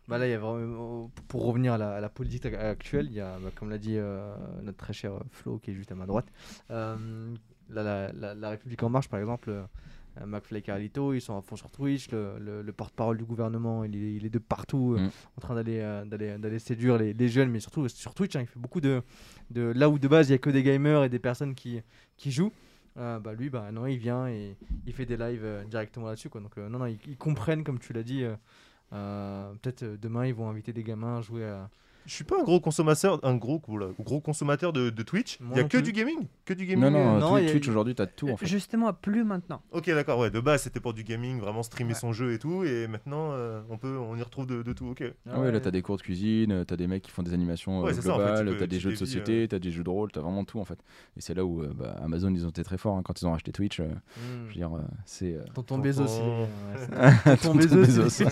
Bah 0.08 0.18
là, 0.18 0.28
y 0.28 0.34
a 0.34 0.40
vraiment, 0.40 1.12
pour 1.28 1.46
revenir 1.46 1.74
à 1.74 1.78
la, 1.78 1.92
à 1.96 2.00
la 2.02 2.10
politique 2.10 2.46
ac- 2.46 2.56
actuelle, 2.58 3.08
il 3.08 3.14
y 3.14 3.20
a, 3.22 3.38
bah, 3.40 3.50
comme 3.56 3.70
l'a 3.70 3.78
dit 3.78 3.98
euh, 3.98 4.36
notre 4.64 4.78
très 4.78 4.94
cher 4.94 5.14
Flo, 5.32 5.60
qui 5.60 5.72
est 5.72 5.74
juste 5.74 5.92
à 5.92 5.96
ma 5.96 6.06
droite, 6.06 6.28
euh, 6.72 7.36
la, 7.70 7.84
la- 7.84 8.12
la- 8.14 8.36
la 8.36 8.50
République 8.52 8.82
En 8.84 8.90
Marche, 8.90 9.10
par 9.10 9.20
exemple, 9.20 9.50
euh, 9.50 9.64
euh, 10.22 10.26
McFly 10.26 10.60
et 10.60 10.62
Carlito, 10.62 11.14
ils 11.14 11.22
sont 11.22 11.38
à 11.38 11.42
fond 11.42 11.56
sur 11.56 11.70
Twitch. 11.70 12.10
Le, 12.12 12.40
le- 12.40 12.62
le 12.62 12.72
porte-parole 12.72 13.18
du 13.18 13.26
gouvernement, 13.26 13.84
il 13.84 13.96
est, 13.96 14.14
il 14.16 14.26
est 14.26 14.30
de 14.30 14.40
partout 14.40 14.96
euh, 14.98 15.02
Mm. 15.02 15.10
en 15.38 15.42
train 15.42 15.56
d'aller 15.56 15.80
euh, 15.82 16.06
d'aller 16.06 16.38
d'aller 16.38 16.60
séduire 16.60 16.98
les, 16.98 17.14
les 17.14 17.30
jeunes, 17.30 17.50
mais 17.52 17.60
surtout 17.60 17.88
sur 17.90 18.14
Twitch. 18.16 18.36
hein, 18.36 18.42
il 18.42 18.48
fait 18.48 18.60
beaucoup 18.60 18.82
de, 18.82 19.02
de. 19.52 19.74
Là 19.76 19.90
où 19.90 20.00
de 20.00 20.08
base, 20.08 20.30
il 20.30 20.32
y 20.32 20.36
a 20.36 20.38
que 20.40 20.50
des 20.50 20.64
gamers 20.64 21.04
et 21.04 21.10
des 21.10 21.20
personnes 21.20 21.54
qui, 21.56 21.82
qui 22.16 22.32
jouent. 22.32 22.52
Euh, 22.98 23.20
bah 23.20 23.34
lui, 23.34 23.50
bah 23.50 23.72
non, 23.72 23.86
il 23.86 23.98
vient 23.98 24.28
et 24.28 24.58
il 24.86 24.94
fait 24.94 25.06
des 25.06 25.18
lives 25.18 25.44
euh, 25.46 25.64
directement 25.66 26.08
là-dessus. 26.08 26.30
quoi. 26.30 26.42
Donc, 26.42 26.58
euh, 26.58 26.70
non, 26.70 26.80
non, 26.80 26.86
ils, 26.88 27.00
ils 27.08 27.18
comprennent, 27.18 27.64
comme 27.64 27.80
tu 27.80 27.94
l'as 27.94 28.04
dit. 28.04 28.24
euh, 28.94 29.54
Peut-être 29.62 29.84
demain, 29.86 30.26
ils 30.26 30.34
vont 30.34 30.50
inviter 30.50 30.74
des 30.74 30.84
gamins 30.84 31.18
à 31.18 31.22
jouer 31.22 31.46
à. 31.46 31.70
Je 32.08 32.14
suis 32.14 32.24
pas 32.24 32.40
un 32.40 32.44
gros 32.44 32.60
consommateur, 32.62 33.20
un 33.24 33.36
gros, 33.36 33.62
oula, 33.68 33.88
gros 34.00 34.22
consommateur 34.22 34.72
de, 34.72 34.90
de 34.90 35.04
Twitch. 35.04 35.40
Il 35.42 35.58
y 35.58 35.60
a 35.60 35.64
non 35.64 35.68
que 35.68 35.78
plus. 35.78 35.84
du 35.84 35.92
gaming? 35.92 36.26
Que 36.46 36.54
du 36.54 36.66
gaming 36.66 36.86
Non, 36.86 36.92
non, 36.92 37.18
euh, 37.18 37.20
non, 37.20 37.30
Twi- 37.34 37.42
il 37.42 37.46
y 37.46 37.50
a- 37.50 37.52
Twitch 37.52 37.68
aujourd'hui, 37.68 37.96
t'as 37.96 38.06
tout 38.08 38.30
en 38.30 38.38
fait. 38.38 38.46
Justement, 38.46 38.94
plus 38.94 39.26
maintenant. 39.26 39.62
Ok, 39.72 39.88
d'accord, 39.88 40.18
ouais. 40.20 40.32
De 40.32 40.40
base, 40.40 40.62
c'était 40.64 40.80
pour 40.80 40.94
du 40.94 41.04
gaming, 41.04 41.40
vraiment 41.40 41.64
streamer 41.64 41.94
Ouais. 41.94 42.00
son 42.00 42.14
jeu 42.14 42.32
et 42.34 42.40
tout. 42.40 42.64
Et 42.64 42.88
maintenant, 42.88 43.32
euh, 43.34 43.62
on, 43.70 43.78
peut, 43.78 43.98
on 43.98 44.16
y 44.16 44.22
retrouve 44.24 44.48
de, 44.48 44.64
de 44.64 44.74
tout. 44.74 44.88
Ok. 44.88 45.04
Ah 45.30 45.40
ouais, 45.42 45.52
là 45.52 45.60
t'as 45.60 45.70
des 45.72 45.82
cours 45.82 45.98
de 45.98 46.02
cuisine, 46.02 46.52
euh, 46.54 46.64
t'as 46.64 46.78
des 46.78 46.88
mecs 46.88 47.04
qui 47.04 47.12
font 47.12 47.24
des 47.24 47.34
animations 47.34 47.82
euh, 47.82 47.84
Ouais, 47.88 47.94
c'est 47.94 48.02
ça, 48.04 48.14
en 48.16 48.20
fait, 48.20 48.24
globales, 48.44 48.58
t'as 48.58 48.68
des 48.68 48.80
jeux 48.80 48.92
de 48.92 48.96
société, 48.96 49.46
t'as 49.50 49.60
des 49.60 49.72
jeux 49.72 49.84
de 49.84 49.90
rôle, 49.90 50.10
t'as 50.12 50.22
vraiment 50.22 50.46
tout 50.46 50.60
en 50.60 50.66
fait. 50.66 50.80
Et 51.18 51.22
c'est 51.22 51.34
là 51.34 51.44
où 51.44 51.62
euh, 51.62 51.74
bah, 51.76 51.98
Amazon 52.02 52.34
ils 52.34 52.46
ont 52.46 52.50
été 52.50 52.64
très 52.64 52.78
forts 52.78 52.96
hein, 52.96 53.02
quand 53.04 53.22
ils 53.22 53.28
ont 53.28 53.32
racheté 53.34 53.52
Twitch. 53.52 53.82
euh, 53.82 53.88
je 54.46 54.48
veux 54.48 54.54
dire, 54.54 54.74
euh, 54.74 54.82
c'est. 55.06 55.34
euh, 55.34 55.44
Tonton 55.54 55.78
Bezos, 55.80 56.04
ouais, 56.06 57.36
tonton 57.42 57.56
Bezos, 57.56 58.24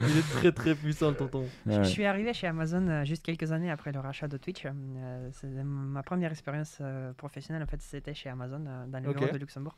il 0.00 0.18
est 0.18 0.30
très 0.32 0.52
très 0.52 0.74
puissant, 0.74 1.10
le 1.10 1.16
tonton. 1.16 1.44
Ouais. 1.66 1.84
Je 1.84 1.88
suis 1.88 2.04
arrivé 2.06 2.29
chez 2.32 2.46
Amazon 2.46 2.86
euh, 2.88 3.04
juste 3.04 3.24
quelques 3.24 3.52
années 3.52 3.70
après 3.70 3.92
le 3.92 4.00
rachat 4.00 4.28
de 4.28 4.36
Twitch. 4.36 4.64
Euh, 4.66 5.30
ma 5.64 6.02
première 6.02 6.30
expérience 6.30 6.78
euh, 6.80 7.12
professionnelle, 7.14 7.62
en 7.62 7.66
fait, 7.66 7.80
c'était 7.82 8.14
chez 8.14 8.28
Amazon, 8.28 8.60
dans 8.88 8.98
les 9.00 9.08
Ok. 9.08 9.16
bureaux 9.18 9.32
de 9.32 9.38
Luxembourg. 9.38 9.76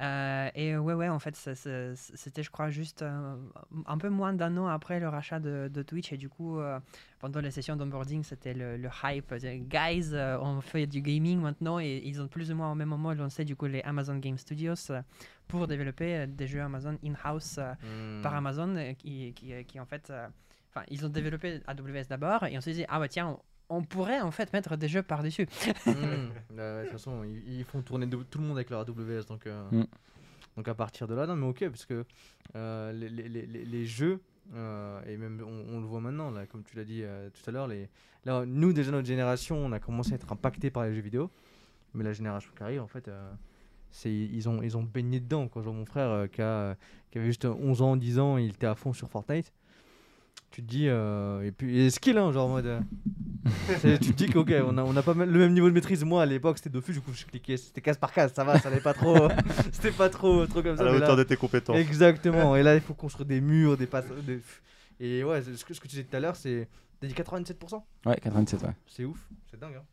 Euh, 0.00 0.48
et 0.54 0.76
ouais, 0.76 0.94
ouais, 0.94 1.08
en 1.10 1.18
fait, 1.18 1.36
c'était, 1.36 2.42
je 2.42 2.50
crois, 2.50 2.70
juste 2.70 3.02
euh, 3.02 3.36
un 3.86 3.98
peu 3.98 4.08
moins 4.08 4.32
d'un 4.32 4.56
an 4.56 4.66
après 4.66 4.98
le 4.98 5.08
rachat 5.08 5.38
de, 5.38 5.70
de 5.72 5.82
Twitch. 5.82 6.12
Et 6.12 6.16
du 6.16 6.28
coup, 6.30 6.58
euh, 6.58 6.80
pendant 7.20 7.40
les 7.40 7.50
sessions 7.50 7.76
d'onboarding, 7.76 8.22
c'était 8.22 8.54
le, 8.54 8.78
le 8.78 8.88
hype. 9.04 9.32
Guys, 9.68 10.14
on 10.40 10.60
fait 10.62 10.86
du 10.86 11.02
gaming 11.02 11.40
maintenant. 11.40 11.78
Et 11.78 12.00
ils 12.04 12.20
ont 12.22 12.26
plus 12.28 12.50
ou 12.50 12.56
moins 12.56 12.72
au 12.72 12.74
même 12.74 12.88
moment 12.88 13.12
lancé 13.12 13.44
du 13.44 13.54
coup 13.54 13.66
les 13.66 13.82
Amazon 13.82 14.16
Game 14.16 14.38
Studios 14.38 14.74
pour 15.46 15.66
développer 15.68 16.26
des 16.26 16.46
jeux 16.46 16.62
Amazon 16.62 16.96
in-house 17.04 17.58
euh, 17.58 17.74
Hmm. 17.82 18.22
par 18.22 18.34
Amazon 18.34 18.94
qui, 18.98 19.32
qui, 19.34 19.52
qui, 19.66 19.78
en 19.80 19.84
fait 19.86 20.10
enfin 20.74 20.84
ils 20.90 21.04
ont 21.04 21.08
développé 21.08 21.60
AWS 21.66 22.06
d'abord 22.08 22.44
et 22.44 22.56
on 22.56 22.60
s'est 22.60 22.72
dit 22.72 22.84
ah 22.88 22.98
bah 22.98 23.08
tiens 23.08 23.36
on, 23.68 23.76
on 23.78 23.82
pourrait 23.84 24.20
en 24.20 24.30
fait 24.30 24.52
mettre 24.52 24.76
des 24.76 24.88
jeux 24.88 25.02
par 25.02 25.22
dessus 25.22 25.46
Hmm. 25.86 25.92
Ouais, 25.92 26.58
ouais, 26.58 26.78
de 26.78 26.82
toute 26.84 26.92
façon, 26.92 27.24
ils, 27.24 27.58
ils 27.58 27.64
font 27.64 27.82
tourner 27.82 28.06
de- 28.06 28.16
tout 28.22 28.38
le 28.38 28.44
monde 28.44 28.56
avec 28.58 28.70
leur 28.70 28.80
AWS. 28.80 29.24
Donc, 29.28 29.46
euh, 29.46 29.62
Mm. 29.70 29.86
donc 30.56 30.68
à 30.68 30.74
partir 30.74 31.06
de 31.06 31.14
là, 31.14 31.26
non, 31.26 31.36
mais 31.36 31.46
ok, 31.46 31.68
parce 31.68 31.86
que 31.86 32.04
euh, 32.56 32.92
les, 32.92 33.08
les, 33.08 33.28
les, 33.28 33.46
les- 33.64 33.86
jeux, 33.86 34.20
euh, 34.54 35.00
et 35.06 35.16
même 35.16 35.42
on, 35.46 35.76
on 35.76 35.80
le 35.80 35.86
voit 35.86 36.00
maintenant, 36.00 36.30
là, 36.30 36.46
comme 36.46 36.62
tu 36.64 36.76
l'as 36.76 36.84
dit 36.84 37.02
euh, 37.02 37.30
tout 37.30 37.48
à 37.48 37.52
l'heure, 37.52 37.66
les, 37.66 37.88
là, 38.26 38.44
nous, 38.46 38.72
déjà, 38.74 38.90
notre 38.90 39.06
génération, 39.08 39.56
on 39.56 39.72
a 39.72 39.78
commencé 39.78 40.12
à 40.12 40.16
être 40.16 40.30
impacté 40.32 40.70
par 40.70 40.84
les 40.84 40.94
jeux 40.94 41.00
vidéo. 41.00 41.30
Mais 41.94 42.04
la 42.04 42.12
génération 42.12 42.50
qui 42.56 42.62
arrive, 42.62 42.82
en 42.82 42.86
fait, 42.88 43.08
euh, 43.08 43.32
c'est, 43.90 44.12
ils, 44.12 44.48
ont, 44.48 44.62
ils 44.62 44.76
ont 44.76 44.82
baigné 44.82 45.20
dedans. 45.20 45.48
Quand 45.48 45.60
je 45.60 45.66
vois 45.66 45.74
mon 45.74 45.86
frère 45.86 46.08
euh, 46.10 46.26
qui, 46.26 46.42
a, 46.42 46.76
qui 47.10 47.18
avait 47.18 47.26
juste 47.26 47.44
11 47.46 47.80
ans, 47.82 47.96
10 47.96 48.18
ans, 48.18 48.36
il 48.38 48.50
était 48.50 48.66
à 48.66 48.74
fond 48.74 48.92
sur 48.92 49.08
Fortnite. 49.08 49.52
Tu 50.52 50.62
te 50.62 50.68
dis, 50.68 50.86
euh, 50.88 51.42
et 51.42 51.50
puis, 51.50 51.78
et 51.80 51.90
skill, 51.90 52.18
hein, 52.18 52.30
genre 52.30 52.48
en 52.48 52.52
mode. 52.52 52.66
euh, 52.66 52.80
tu 54.00 54.12
te 54.12 54.12
dis 54.12 54.26
qu'ok, 54.28 54.52
on 54.64 54.78
a, 54.78 54.82
on 54.84 54.96
a 54.96 55.02
pas 55.02 55.14
mal 55.14 55.28
le 55.30 55.38
même 55.38 55.52
niveau 55.52 55.68
de 55.68 55.74
maîtrise. 55.74 56.04
Moi 56.04 56.22
à 56.22 56.26
l'époque 56.26 56.58
c'était 56.58 56.70
Dofus, 56.70 56.92
du 56.92 57.00
coup 57.00 57.12
je 57.12 57.24
cliquais, 57.26 57.56
c'était 57.56 57.80
case 57.80 57.96
par 57.98 58.12
case, 58.12 58.32
ça 58.34 58.44
va, 58.44 58.58
ça 58.60 58.70
n'allait 58.70 58.80
pas 58.82 58.94
trop. 58.94 59.28
c'était 59.72 59.90
pas 59.90 60.08
trop, 60.08 60.46
trop 60.46 60.62
comme 60.62 60.76
ça. 60.76 60.82
À 60.82 60.86
la 60.86 60.94
hauteur 60.94 61.10
là- 61.10 61.16
de 61.16 61.22
tes 61.24 61.36
compétences. 61.36 61.76
Exactement, 61.76 62.54
et 62.54 62.62
là 62.62 62.74
il 62.76 62.80
faut 62.80 62.94
construire 62.94 63.26
des 63.26 63.40
murs, 63.40 63.76
des 63.76 63.86
passes. 63.86 64.06
des- 64.26 64.40
Et 65.00 65.24
ouais, 65.24 65.42
ce 65.42 65.64
que, 65.64 65.74
ce 65.74 65.80
que 65.80 65.86
tu 65.88 65.96
disais 65.96 66.04
tout 66.04 66.16
à 66.16 66.20
l'heure, 66.20 66.36
c'est. 66.36 66.68
T'as 67.00 67.08
dit 67.08 67.14
87% 67.14 67.82
Ouais, 68.06 68.16
97, 68.22 68.62
ouais. 68.62 68.68
C'est 68.86 69.04
ouf, 69.04 69.28
c'est 69.50 69.58
dingue. 69.58 69.74
Hein. 69.76 69.84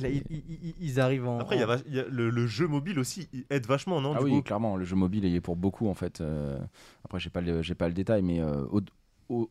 Là, 0.00 0.08
ils, 0.10 0.22
ils- 0.30 0.44
ils- 0.60 0.74
ils 0.78 1.00
arrivent 1.00 1.26
en. 1.26 1.40
Après, 1.40 1.56
il 1.56 1.60
y 1.60 1.62
a, 1.62 1.68
en- 1.68 1.90
y 1.90 1.98
a 1.98 2.04
le, 2.08 2.30
le 2.30 2.46
jeu 2.46 2.68
mobile 2.68 2.98
aussi, 3.00 3.28
il 3.32 3.44
aide 3.50 3.66
vachement, 3.66 4.00
non 4.00 4.12
Ah 4.14 4.18
du 4.18 4.24
oui, 4.26 4.30
coup? 4.32 4.42
clairement, 4.42 4.76
le 4.76 4.84
jeu 4.84 4.94
mobile 4.94 5.24
il 5.24 5.34
est 5.34 5.40
pour 5.40 5.56
beaucoup 5.56 5.88
en 5.88 5.94
fait. 5.94 6.20
euh, 6.20 6.58
après, 7.04 7.18
j'ai 7.18 7.30
pas 7.30 7.40
le, 7.40 7.62
j'ai 7.62 7.74
pas 7.74 7.88
le 7.88 7.94
détail, 7.94 8.22
mais 8.22 8.40
euh, 8.40 8.64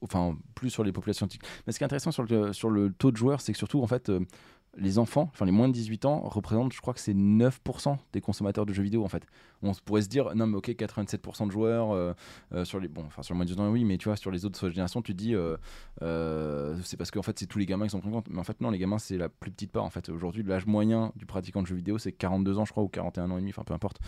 enfin 0.02 0.38
plus 0.56 0.70
sur 0.70 0.84
les 0.84 0.92
populations. 0.92 1.28
Mais 1.66 1.74
ce 1.74 1.78
qui 1.78 1.84
est 1.84 1.86
intéressant 1.86 2.12
sur 2.12 2.24
le, 2.24 2.54
sur 2.54 2.70
le 2.70 2.92
taux 2.92 3.12
de 3.12 3.18
joueurs, 3.18 3.42
c'est 3.42 3.52
que 3.52 3.58
surtout 3.58 3.82
en 3.82 3.88
fait. 3.88 4.12
Les 4.78 5.00
enfants, 5.00 5.30
enfin 5.34 5.46
les 5.46 5.52
moins 5.52 5.68
de 5.68 5.74
18 5.74 6.06
ans, 6.06 6.20
représentent, 6.22 6.74
je 6.74 6.82
crois 6.82 6.94
que 6.94 7.00
c'est 7.00 7.14
9% 7.14 7.98
des 8.14 8.22
consommateurs 8.22 8.66
de 8.66 8.74
jeux 8.74 8.84
vidéo 8.84 9.04
en 9.04 9.08
fait. 9.08 9.26
On 9.64 9.74
pourrait 9.74 10.04
se 10.04 10.08
dire, 10.08 10.36
non 10.36 10.46
mais 10.46 10.58
ok, 10.58 10.70
87% 10.70 11.48
de 11.48 11.52
joueurs 11.52 11.92
euh, 11.92 12.14
euh, 12.54 12.64
sur 12.64 12.80
les, 12.80 12.88
bon, 12.88 13.04
enfin 13.06 13.24
sur 13.24 13.34
le 13.34 13.38
moins 13.38 13.46
de 13.46 13.50
18 13.50 13.62
ans, 13.62 13.70
oui, 13.72 13.84
mais 13.86 13.98
tu 13.98 14.08
vois, 14.08 14.16
sur 14.16 14.30
les 14.30 14.46
autres 14.46 14.70
générations, 14.70 15.02
tu 15.02 15.14
dis, 15.16 15.34
euh, 15.36 16.78
c'est 16.84 16.98
parce 16.98 17.10
qu'en 17.10 17.24
fait 17.24 17.40
c'est 17.40 17.48
tous 17.48 17.58
les 17.58 17.66
gamins 17.66 17.86
qui 17.86 17.92
sont 17.92 18.00
pris 18.00 18.10
en 18.10 18.14
compte. 18.14 18.28
Mais 18.30 18.40
en 18.40 18.44
fait 18.44 18.62
non, 18.62 18.70
les 18.70 18.78
gamins 18.78 19.00
c'est 19.00 19.18
la 19.18 19.30
plus 19.30 19.52
petite 19.52 19.72
part 19.72 19.84
en 19.84 19.90
fait. 19.90 20.10
Aujourd'hui, 20.10 20.44
l'âge 20.44 20.68
moyen 20.68 21.12
du 21.16 21.26
pratiquant 21.26 21.62
de 21.62 21.68
jeux 21.68 21.76
vidéo 21.76 21.98
c'est 21.98 22.12
42 22.12 22.60
ans, 22.60 22.66
je 22.66 22.72
crois, 22.72 22.84
ou 22.84 22.88
41 22.88 23.32
ans 23.32 23.38
et 23.38 23.42
demi, 23.42 23.50
enfin 23.52 23.64
peu 23.64 23.74
importe. 23.74 24.00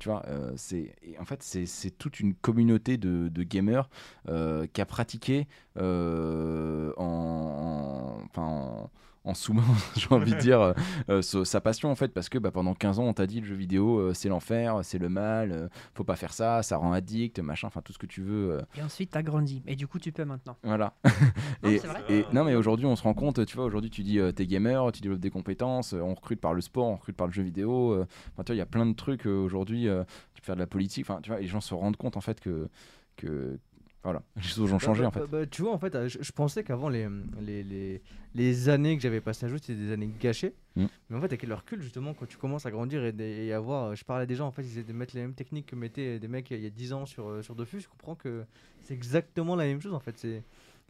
Tu 0.00 0.08
vois, 0.08 0.24
c'est 0.56 0.94
en 1.20 1.24
fait 1.24 1.42
c'est 1.42 1.90
toute 1.98 2.20
une 2.20 2.34
communauté 2.34 2.96
de, 2.96 3.42
gamers 3.42 3.88
qui 4.26 4.80
a 4.80 4.86
pratiqué 4.86 5.46
en, 5.76 6.92
en- 6.96 8.22
enfin 8.24 8.42
en, 8.42 8.84
en 8.84 8.90
sous-main, 9.34 9.62
j'ai 9.96 10.06
envie 10.10 10.32
de 10.34 10.38
dire, 10.40 10.60
euh, 10.60 10.72
euh, 11.10 11.22
sa 11.22 11.60
passion 11.60 11.90
en 11.90 11.94
fait, 11.94 12.08
parce 12.08 12.28
que 12.28 12.38
bah, 12.38 12.50
pendant 12.50 12.74
15 12.74 12.98
ans 12.98 13.04
on 13.04 13.12
t'a 13.12 13.26
dit 13.26 13.40
le 13.40 13.46
jeu 13.46 13.54
vidéo 13.54 13.98
euh, 13.98 14.14
c'est 14.14 14.28
l'enfer, 14.28 14.80
c'est 14.82 14.98
le 14.98 15.08
mal, 15.08 15.52
euh, 15.52 15.68
faut 15.94 16.04
pas 16.04 16.16
faire 16.16 16.32
ça, 16.32 16.62
ça 16.62 16.76
rend 16.78 16.92
addict, 16.92 17.38
machin, 17.40 17.66
enfin 17.66 17.82
tout 17.82 17.92
ce 17.92 17.98
que 17.98 18.06
tu 18.06 18.22
veux. 18.22 18.52
euh, 18.52 18.62
et 18.76 18.82
ensuite 18.82 19.10
t'as 19.10 19.22
grandi 19.22 19.62
et 19.66 19.76
du 19.76 19.86
coup 19.86 19.98
tu 19.98 20.12
peux 20.12 20.24
maintenant 20.24 20.56
voilà. 20.62 20.94
Non, 21.62 21.70
et, 21.70 21.78
c'est 21.78 21.86
vrai. 21.88 22.02
et- 22.08 22.24
non 22.32 22.44
mais 22.44 22.54
aujourd'hui 22.54 22.86
on 22.86 22.96
se 22.96 23.02
rend 23.02 23.14
compte, 23.14 23.44
tu 23.46 23.56
vois, 23.56 23.64
aujourd'hui 23.66 23.90
tu 23.90 24.02
dis 24.02 24.18
euh, 24.18 24.32
t'es 24.32 24.46
gamer, 24.46 24.90
tu 24.92 25.00
développes 25.00 25.20
des 25.20 25.30
compétences, 25.30 25.92
euh, 25.94 26.00
on 26.00 26.14
recrute 26.14 26.40
par 26.40 26.54
le 26.54 26.60
sport, 26.60 26.86
on 26.86 26.94
recrute 26.96 27.16
par 27.16 27.26
le 27.26 27.32
jeu 27.32 27.42
vidéo. 27.42 27.92
euh, 27.92 28.06
Enfin 28.32 28.44
tu 28.44 28.52
vois, 28.52 28.54
il 28.56 28.58
y 28.58 28.62
a 28.62 28.66
plein 28.66 28.86
de 28.86 28.94
trucs 28.94 29.26
euh, 29.26 29.36
aujourd'hui. 29.44 29.88
euh, 29.88 30.04
tu 30.34 30.40
peux 30.42 30.46
faire 30.46 30.54
de 30.56 30.60
la 30.60 30.66
politique. 30.66 31.04
Enfin 31.08 31.20
tu 31.22 31.30
vois, 31.30 31.40
les 31.40 31.46
gens 31.46 31.60
se 31.60 31.74
rendent 31.74 31.96
compte 31.96 32.16
en 32.16 32.20
fait 32.20 32.40
que 32.40 32.68
que 33.16 33.58
voilà, 34.04 34.22
les 34.36 34.42
choses 34.42 34.72
ont 34.72 34.78
changé 34.78 35.02
Bah, 35.02 35.08
en 35.08 35.10
fait. 35.10 35.20
bah, 35.20 35.26
bah, 35.30 35.46
tu 35.46 35.62
vois, 35.62 35.72
en 35.72 35.78
fait, 35.78 35.94
euh, 35.94 36.08
je, 36.08 36.18
je 36.22 36.32
pensais 36.32 36.62
qu'avant 36.62 36.88
les, 36.88 37.08
les, 37.40 37.62
les, 37.64 38.02
les 38.34 38.68
années 38.68 38.96
que 38.96 39.02
j'avais 39.02 39.20
passées 39.20 39.46
à 39.46 39.48
jouer, 39.48 39.58
c'était 39.58 39.74
des 39.74 39.92
années 39.92 40.10
gâchées. 40.20 40.54
Mm. 40.76 40.86
Mais 41.10 41.16
en 41.16 41.20
fait, 41.20 41.26
avec 41.26 41.42
le 41.42 41.54
recul, 41.54 41.82
justement, 41.82 42.14
quand 42.14 42.26
tu 42.26 42.36
commences 42.36 42.64
à 42.64 42.70
grandir 42.70 43.02
et, 43.04 43.52
à 43.52 43.58
voir, 43.60 43.96
je 43.96 44.04
parlais 44.04 44.26
des 44.26 44.36
gens, 44.36 44.46
en 44.46 44.52
fait, 44.52 44.62
ils 44.62 44.70
essaient 44.78 44.82
de 44.84 44.92
mettre 44.92 45.14
les 45.16 45.22
mêmes 45.22 45.34
techniques 45.34 45.66
que 45.66 45.76
mettaient 45.76 46.18
des 46.20 46.28
mecs 46.28 46.50
il 46.50 46.60
y 46.60 46.66
a 46.66 46.70
10 46.70 46.92
ans 46.92 47.06
sur, 47.06 47.28
euh, 47.28 47.42
sur 47.42 47.54
Dofus. 47.56 47.80
Je 47.80 47.88
comprends 47.88 48.14
que 48.14 48.44
c'est 48.82 48.94
exactement 48.94 49.56
la 49.56 49.64
même 49.64 49.80
chose, 49.80 49.94
en 49.94 50.00
fait. 50.00 50.16
C'est 50.16 50.44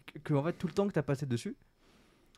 que, 0.07 0.19
que, 0.19 0.35
en 0.35 0.43
fait, 0.45 0.53
tout 0.53 0.67
le 0.67 0.75
temps 0.75 0.87
que 0.87 0.93
tu 0.93 0.99
as 0.99 1.03
passé 1.03 1.25
dessus, 1.27 1.57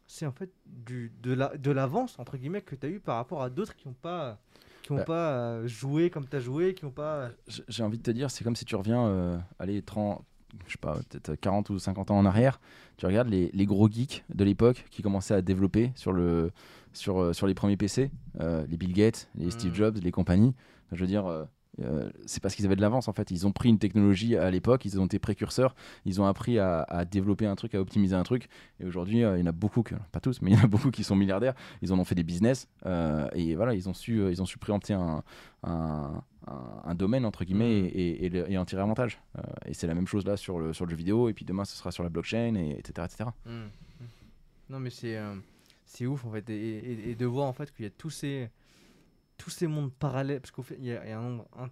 c'est 0.07 0.27
en 0.27 0.33
fait 0.33 0.51
du, 0.67 1.13
de 1.23 1.33
la- 1.33 1.57
de 1.57 1.71
l'avance, 1.71 2.19
entre 2.19 2.37
guillemets, 2.37 2.63
que 2.63 2.75
tu 2.75 2.85
as 2.87 2.91
eu 2.91 2.99
par 3.01 3.17
rapport 3.17 3.43
à 3.43 3.51
d'autres 3.51 3.75
qui 3.77 3.87
n'ont 3.89 3.95
pas. 3.95 4.41
Qui 4.83 4.93
ont 4.93 4.97
Bah. 4.97 5.05
pas 5.05 5.31
euh, 5.33 5.67
joué 5.69 6.09
comme 6.11 6.27
tu 6.27 6.35
as 6.37 6.41
joué, 6.41 6.75
qui 6.75 6.85
n'ont 6.85 6.91
pas. 6.91 7.31
J'ai 7.69 7.83
envie 7.83 7.99
de 7.99 8.03
te 8.03 8.11
dire, 8.11 8.31
c'est 8.31 8.43
comme 8.45 8.57
si 8.57 8.65
tu 8.65 8.75
reviens, 8.77 9.07
euh, 9.07 9.39
allez, 9.59 9.83
30, 9.83 10.25
je 10.67 10.73
sais 10.73 10.79
pas, 10.79 10.99
peut-être 11.09 11.35
40 11.35 11.71
ou 11.71 11.79
50 11.79 12.11
ans 12.11 12.19
en 12.19 12.27
arrière. 12.27 12.61
Tu 12.97 13.07
regardes 13.07 13.29
les, 13.29 13.51
les 13.53 13.67
gros 13.67 13.89
geeks 13.89 14.25
de 14.35 14.45
l'époque 14.45 14.85
qui 14.91 15.03
commençaient 15.03 15.35
à 15.35 15.43
développer 15.43 15.93
sur, 15.95 16.13
le, 16.13 16.51
sur, 16.93 17.21
euh, 17.21 17.33
sur 17.33 17.47
les 17.47 17.55
premiers 17.55 17.77
PC, 17.77 18.11
euh, 18.41 18.65
les 18.69 18.77
Bill 18.77 18.93
Gates, 18.93 19.29
les 19.37 19.51
Steve 19.51 19.73
Mm. 19.73 19.75
Jobs, 19.75 19.99
les 20.03 20.13
compagnies. 20.13 20.55
Je 20.93 21.01
veux 21.01 21.07
dire, 21.07 21.27
euh, 21.27 21.45
euh, 21.83 22.11
c'est 22.27 22.43
parce 22.43 22.55
qu'ils 22.55 22.67
avaient 22.67 22.77
de 22.77 22.81
l'avance 22.81 23.09
en 23.09 23.13
fait. 23.13 23.31
Ils 23.31 23.47
ont 23.47 23.53
pris 23.53 23.69
une 23.69 23.79
technologie 23.79 24.37
à 24.37 24.51
l'époque, 24.51 24.85
ils 24.85 25.01
ont 25.01 25.07
été 25.07 25.19
précurseurs, 25.19 25.75
ils 26.05 26.21
ont 26.21 26.27
appris 26.27 26.59
à, 26.59 26.83
à 26.83 27.05
développer 27.05 27.47
un 27.47 27.57
truc, 27.57 27.75
à 27.75 27.81
optimiser 27.81 28.15
un 28.15 28.23
truc. 28.23 28.49
Et 28.81 28.85
aujourd'hui, 28.85 29.25
euh, 29.25 29.37
il 29.39 29.41
y 29.41 29.43
en 29.43 29.47
a 29.47 29.53
beaucoup, 29.53 29.83
que, 29.83 29.95
pas 30.13 30.21
tous, 30.21 30.43
mais 30.43 30.51
il 30.51 30.57
y 30.57 30.61
en 30.61 30.65
a 30.65 30.67
beaucoup 30.67 30.91
qui 30.91 31.05
sont 31.05 31.17
milliardaires. 31.17 31.55
Ils 31.83 31.93
en 31.93 31.99
ont 31.99 32.05
fait 32.05 32.15
des 32.15 32.25
business 32.25 32.69
euh, 32.87 33.29
et 33.35 33.55
voilà, 33.55 33.75
ils 33.75 33.89
ont 33.89 33.95
su, 33.95 34.21
euh, 34.21 34.31
ils 34.31 34.43
ont 34.43 34.47
su 34.47 34.59
préempter 34.59 34.95
un, 34.95 35.23
un, 35.63 36.23
un- 36.51 36.83
un 36.91 36.95
domaine 36.95 37.25
entre 37.25 37.45
guillemets 37.45 37.83
Mm. 37.83 37.91
et, 37.95 38.27
et, 38.27 38.53
et 38.53 38.59
en 38.59 38.65
tirer 38.65 38.83
avantage. 38.83 39.21
Euh, 39.39 39.43
et 39.67 39.75
c'est 39.75 39.87
la 39.87 39.95
même 39.95 40.07
chose 40.07 40.25
là 40.27 40.37
sur 40.37 40.59
le, 40.59 40.73
sur 40.73 40.85
le 40.87 40.91
jeu 40.91 40.97
vidéo. 40.97 41.29
Et 41.29 41.33
puis 41.35 41.45
demain, 41.45 41.65
ce 41.65 41.77
sera 41.77 41.91
sur 41.93 42.03
la 42.03 42.09
blockchain, 42.11 42.55
et, 42.57 42.79
etc., 42.79 43.07
etc. 43.11 43.31
Mm. 43.47 43.51
Mm. 43.51 43.69
Non, 44.71 44.81
mais 44.81 44.91
c'est 44.91 45.17
euh, 45.17 45.35
c'est 45.87 46.07
ouf 46.07 46.25
en 46.25 46.31
fait. 46.31 46.49
Et, 46.51 47.15
de 47.15 47.27
voir 47.27 47.47
en 47.47 47.53
fait 47.53 47.73
qu'il 47.75 47.85
y 47.85 47.89
a 47.89 47.91
tous 47.91 48.11
ces, 48.11 48.51
tous 49.37 49.51
ces 49.51 49.67
mondes 49.67 49.93
parallèles. 49.93 50.41
Parce 50.41 50.51
qu'au 50.51 50.63
fait, 50.63 50.77
il 50.79 50.85
y, 50.87 50.93
a 50.93 51.05
il 51.05 51.11
y 51.11 51.13
a 51.13 51.19
un 51.19 51.23
nombre 51.23 51.47
in- 51.59 51.71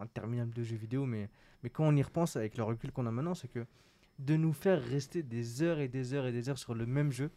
interminable 0.00 0.52
de 0.52 0.62
jeux 0.62 0.76
vidéo. 0.76 1.06
Mais, 1.06 1.28
mais 1.62 1.70
quand 1.70 1.84
on 1.86 1.94
y 1.96 2.02
repense 2.02 2.36
avec 2.36 2.56
le 2.56 2.64
recul 2.64 2.92
qu'on 2.92 3.06
a 3.06 3.10
maintenant, 3.10 3.34
c'est 3.34 3.48
que 3.48 3.64
de 4.18 4.36
nous 4.36 4.52
faire 4.52 4.82
rester 4.82 5.22
des 5.22 5.62
heures 5.62 5.78
et 5.78 5.88
des 5.88 6.12
heures 6.12 6.26
et 6.26 6.32
des 6.32 6.48
heures 6.48 6.58
sur 6.58 6.74
le 6.74 6.86
même 6.86 7.12
jeu. 7.12 7.30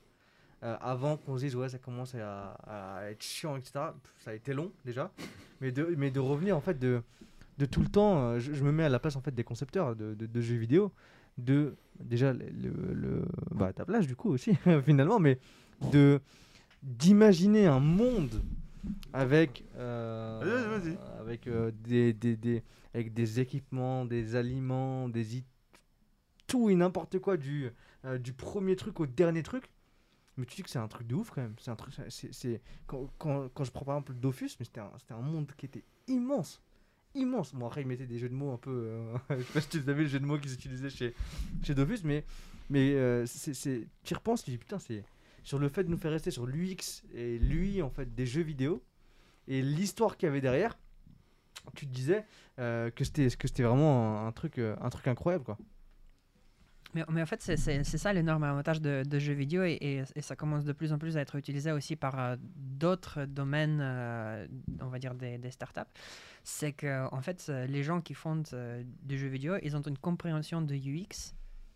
Euh, 0.63 0.77
avant 0.81 1.17
qu'on 1.17 1.37
se 1.37 1.43
dise 1.43 1.55
ouais 1.55 1.69
ça 1.69 1.77
commence 1.79 2.13
à, 2.15 2.51
à 2.67 3.09
être 3.09 3.23
chiant 3.23 3.55
etc 3.57 3.71
ça 4.19 4.31
a 4.31 4.33
été 4.33 4.53
long 4.53 4.71
déjà 4.85 5.11
mais 5.59 5.71
de, 5.71 5.93
mais 5.97 6.11
de 6.11 6.19
revenir 6.19 6.55
en 6.57 6.61
fait 6.61 6.77
de, 6.79 7.01
de 7.57 7.65
tout 7.65 7.81
le 7.81 7.87
temps 7.87 8.19
euh, 8.19 8.39
je, 8.39 8.53
je 8.53 8.63
me 8.63 8.71
mets 8.71 8.83
à 8.83 8.89
la 8.89 8.99
place 8.99 9.15
en 9.15 9.21
fait 9.21 9.33
des 9.33 9.43
concepteurs 9.43 9.95
de, 9.95 10.13
de- 10.13 10.25
de 10.27 10.41
jeux 10.41 10.55
vidéo 10.57 10.91
de 11.37 11.75
déjà 11.99 12.33
le, 12.33 12.45
le, 12.49 12.93
le- 12.93 13.25
bah, 13.51 13.67
à 13.67 13.73
ta 13.73 13.85
place 13.85 14.05
du 14.07 14.15
coup 14.15 14.29
aussi 14.31 14.55
finalement 14.85 15.19
mais 15.19 15.39
de 15.91 16.19
d'imaginer 16.83 17.67
un 17.67 17.79
monde 17.79 18.41
avec, 19.13 19.63
euh, 19.77 20.39
Vas-y, 20.43 20.79
vas-y. 20.95 20.97
avec, 21.19 21.47
euh, 21.47 21.71
des, 21.83 22.13
des, 22.13 22.35
des- 22.35 22.63
avec 22.95 23.13
des 23.13 23.39
équipements, 23.39 24.05
des 24.05 24.35
aliments, 24.35 25.07
des 25.07 25.43
tout 26.47 26.69
et 26.69 26.75
n'importe 26.75 27.19
quoi, 27.19 27.37
du, 27.37 27.69
euh, 28.05 28.17
du 28.17 28.33
premier 28.33 28.75
truc 28.75 28.99
au 28.99 29.05
dernier 29.05 29.43
truc. 29.43 29.69
Mais 30.37 30.45
tu 30.45 30.55
dis 30.55 30.63
que 30.63 30.69
c'est 30.69 30.79
un 30.79 30.87
truc 30.87 31.07
de 31.07 31.15
ouf 31.15 31.29
quand 31.31 31.41
même. 31.41 31.55
C'est 31.59 31.71
un 31.71 31.75
truc. 31.75 31.93
c'est- 32.09 32.61
quand, 32.87 33.07
je 33.63 33.71
prends 33.71 33.85
par 33.85 33.95
exemple 33.95 34.13
Dofus, 34.13 34.51
mais 34.59 34.65
c'était 34.65 34.81
un, 34.81 35.21
monde 35.21 35.51
qui 35.57 35.65
était 35.65 35.83
immense. 36.07 36.61
Immense. 37.13 37.53
Bon, 37.53 37.67
après, 37.67 37.81
ils 37.81 37.87
mettaient 37.87 38.05
des 38.07 38.17
jeux 38.17 38.29
de 38.29 38.33
mots 38.33 38.51
un 38.53 38.57
peu. 38.57 38.71
euh, 38.71 39.17
je 39.37 39.43
sais 39.43 39.53
pas 39.53 39.61
si 39.61 39.69
tu 39.69 39.81
savais 39.83 40.03
le 40.03 40.07
jeu 40.07 40.19
de 40.19 40.25
mots 40.25 40.37
qu'ils 40.37 40.53
utilisaient 40.53 40.89
chez, 40.89 41.13
chez 41.63 41.75
Dofus, 41.75 41.99
mais, 42.05 42.23
mais 42.69 42.93
euh, 42.93 43.25
tu 43.25 43.87
y 44.09 44.13
repenses, 44.13 44.43
tu 44.43 44.51
dis 44.51 44.57
putain, 44.57 44.79
c'est 44.79 45.03
sur 45.43 45.59
le 45.59 45.67
fait 45.69 45.83
de 45.83 45.89
nous 45.89 45.97
faire 45.97 46.11
rester 46.11 46.31
sur 46.31 46.45
l'UX 46.45 47.03
et 47.13 47.37
lui 47.39 47.81
en 47.81 47.89
fait 47.89 48.13
des 48.13 48.25
jeux 48.25 48.43
vidéo 48.43 48.81
et 49.47 49.61
l'histoire 49.61 50.15
qu'il 50.17 50.27
y 50.27 50.29
avait 50.29 50.41
derrière. 50.41 50.77
Tu 51.75 51.85
te 51.87 51.93
disais 51.93 52.25
euh, 52.59 52.89
que 52.91 53.03
c'était 53.03 53.29
que 53.29 53.47
c'était 53.47 53.63
vraiment 53.63 54.19
un, 54.23 54.27
un 54.27 54.31
truc 54.31 54.57
euh, 54.57 54.75
un 54.81 54.89
truc 54.89 55.07
incroyable 55.07 55.43
quoi. 55.43 55.57
Mais, 56.93 57.03
mais 57.09 57.21
en 57.21 57.25
fait, 57.25 57.41
c'est- 57.41 57.83
ça 57.83 58.13
l'énorme 58.13 58.43
avantage 58.43 58.81
de, 58.81 59.03
de 59.05 59.19
jeux 59.19 59.33
vidéo 59.33 59.63
et, 59.63 60.03
et- 60.15 60.21
ça 60.21 60.35
commence 60.35 60.65
de 60.65 60.73
plus 60.73 60.91
en 60.93 60.97
plus 60.97 61.17
à 61.17 61.21
être 61.21 61.35
utilisé 61.35 61.71
aussi 61.71 61.95
par 61.95 62.19
euh, 62.19 62.35
d'autres 62.55 63.25
domaines, 63.25 63.79
euh, 63.81 64.47
on 64.81 64.87
va 64.87 64.99
dire 64.99 65.15
des, 65.15 65.37
des 65.37 65.51
startups. 65.51 65.79
C'est 66.43 66.73
que, 66.73 67.07
en 67.13 67.21
fait, 67.21 67.45
euh, 67.49 67.65
les 67.67 67.83
gens 67.83 68.01
qui 68.01 68.13
font 68.13 68.43
euh, 68.53 68.83
du 69.03 69.17
jeu 69.17 69.27
vidéo, 69.27 69.55
ils 69.63 69.75
ont 69.77 69.81
une 69.81 69.97
compréhension 69.97 70.61
de 70.61 70.75
UX 70.75 71.33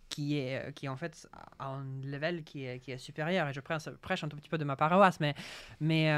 qui 0.10 0.38
est, 0.38 0.72
qui 0.74 0.88
en 0.88 0.96
fait 0.98 1.28
à 1.60 1.68
un 1.70 1.86
level 2.04 2.44
qui 2.44 2.66
est, 2.66 2.80
qui 2.80 2.92
est 2.92 2.98
supérieur. 2.98 3.48
Et 3.50 3.54
je 3.54 3.60
prêche, 3.60 4.24
un 4.24 4.28
tout 4.30 4.38
petit 4.38 4.50
peu 4.50 4.58
de 4.58 4.64
ma 4.64 4.76
paroisse, 4.76 5.20
mais, 5.20 5.34
mais 5.80 6.14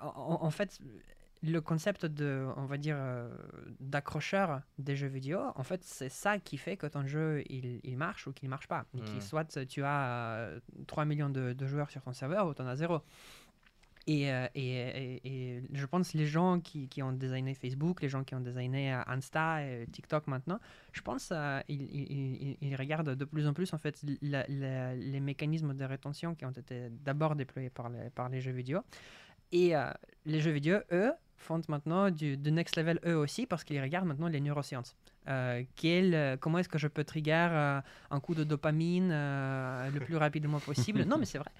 en, 0.00 0.38
en 0.42 0.50
fait, 0.50 0.78
le 1.42 1.60
concept 1.60 2.06
de, 2.06 2.46
on 2.56 2.64
va 2.64 2.76
dire, 2.78 2.96
euh, 2.98 3.28
d'accrocheur 3.80 4.62
des 4.78 4.96
jeux 4.96 5.06
vidéo, 5.06 5.38
en 5.54 5.62
fait, 5.62 5.82
c'est 5.84 6.08
ça 6.08 6.38
qui 6.38 6.56
fait 6.56 6.76
que 6.76 6.86
ton 6.86 7.06
jeu, 7.06 7.42
il, 7.50 7.80
il 7.84 7.96
marche 7.96 8.26
ou 8.26 8.32
qu'il 8.32 8.48
ne 8.48 8.50
marche 8.50 8.68
pas. 8.68 8.86
Et 8.96 9.00
qui 9.00 9.16
Mm. 9.16 9.20
soit 9.20 9.66
tu 9.66 9.82
as 9.84 10.36
euh, 10.38 10.60
3 10.86 11.04
millions 11.04 11.30
de, 11.30 11.52
de 11.52 11.66
joueurs 11.66 11.90
sur 11.90 12.02
ton 12.02 12.12
serveur 12.12 12.46
ou 12.48 12.54
tu 12.54 12.62
en 12.62 12.66
as 12.66 12.76
zéro. 12.76 13.00
Et, 14.08 14.30
euh, 14.32 14.46
et, 14.54 14.70
et- 15.24 15.56
et 15.56 15.62
je 15.72 15.84
pense 15.84 16.14
les 16.14 16.26
gens 16.26 16.60
qui, 16.60 16.88
qui 16.88 17.02
ont 17.02 17.12
designé 17.12 17.54
Facebook, 17.54 18.02
les 18.02 18.08
gens 18.08 18.22
qui 18.22 18.36
ont 18.36 18.40
designé 18.40 18.92
euh, 18.94 19.00
Insta 19.08 19.64
et 19.66 19.88
TikTok 19.90 20.28
maintenant, 20.28 20.60
je 20.92 21.00
pense 21.00 21.30
euh, 21.32 21.60
ils, 21.68 21.82
ils- 21.82 22.12
ils- 22.50 22.56
ils 22.60 22.76
regardent 22.76 23.16
de 23.16 23.24
plus 23.24 23.48
en 23.48 23.52
plus 23.52 23.72
en 23.74 23.78
fait 23.78 24.00
la- 24.22 24.46
la- 24.48 24.94
les 24.94 25.18
mécanismes 25.18 25.74
de 25.74 25.84
rétention 25.84 26.36
qui 26.36 26.44
ont 26.44 26.52
été 26.52 26.88
d'abord 26.90 27.34
déployés 27.34 27.68
par 27.70 27.88
les, 27.88 28.10
par 28.10 28.28
les 28.28 28.40
jeux 28.40 28.52
vidéo. 28.52 28.80
Et 29.52 29.76
euh, 29.76 29.90
les 30.24 30.40
jeux 30.40 30.50
vidéo, 30.50 30.78
eux, 30.92 31.12
font 31.38 31.60
maintenant 31.68 32.10
du, 32.10 32.36
du 32.36 32.50
next 32.50 32.76
level 32.76 32.98
eux 33.06 33.16
aussi 33.16 33.46
parce 33.46 33.62
qu'ils 33.62 33.80
regardent 33.80 34.06
maintenant 34.08 34.26
les 34.26 34.40
neurosciences. 34.40 34.96
Euh, 35.28 35.62
quel, 35.76 36.14
euh, 36.14 36.36
comment 36.36 36.58
est-ce 36.58 36.68
que 36.68 36.78
je 36.78 36.88
peux 36.88 37.04
trigger 37.04 37.48
euh, 37.50 37.80
un 38.10 38.20
coup 38.20 38.34
de 38.34 38.42
dopamine 38.42 39.10
euh, 39.12 39.90
le 39.90 40.00
plus 40.00 40.16
rapidement 40.16 40.58
possible? 40.60 41.04
Non, 41.06 41.18
mais 41.18 41.24
c'est 41.26 41.38
vrai. 41.38 41.50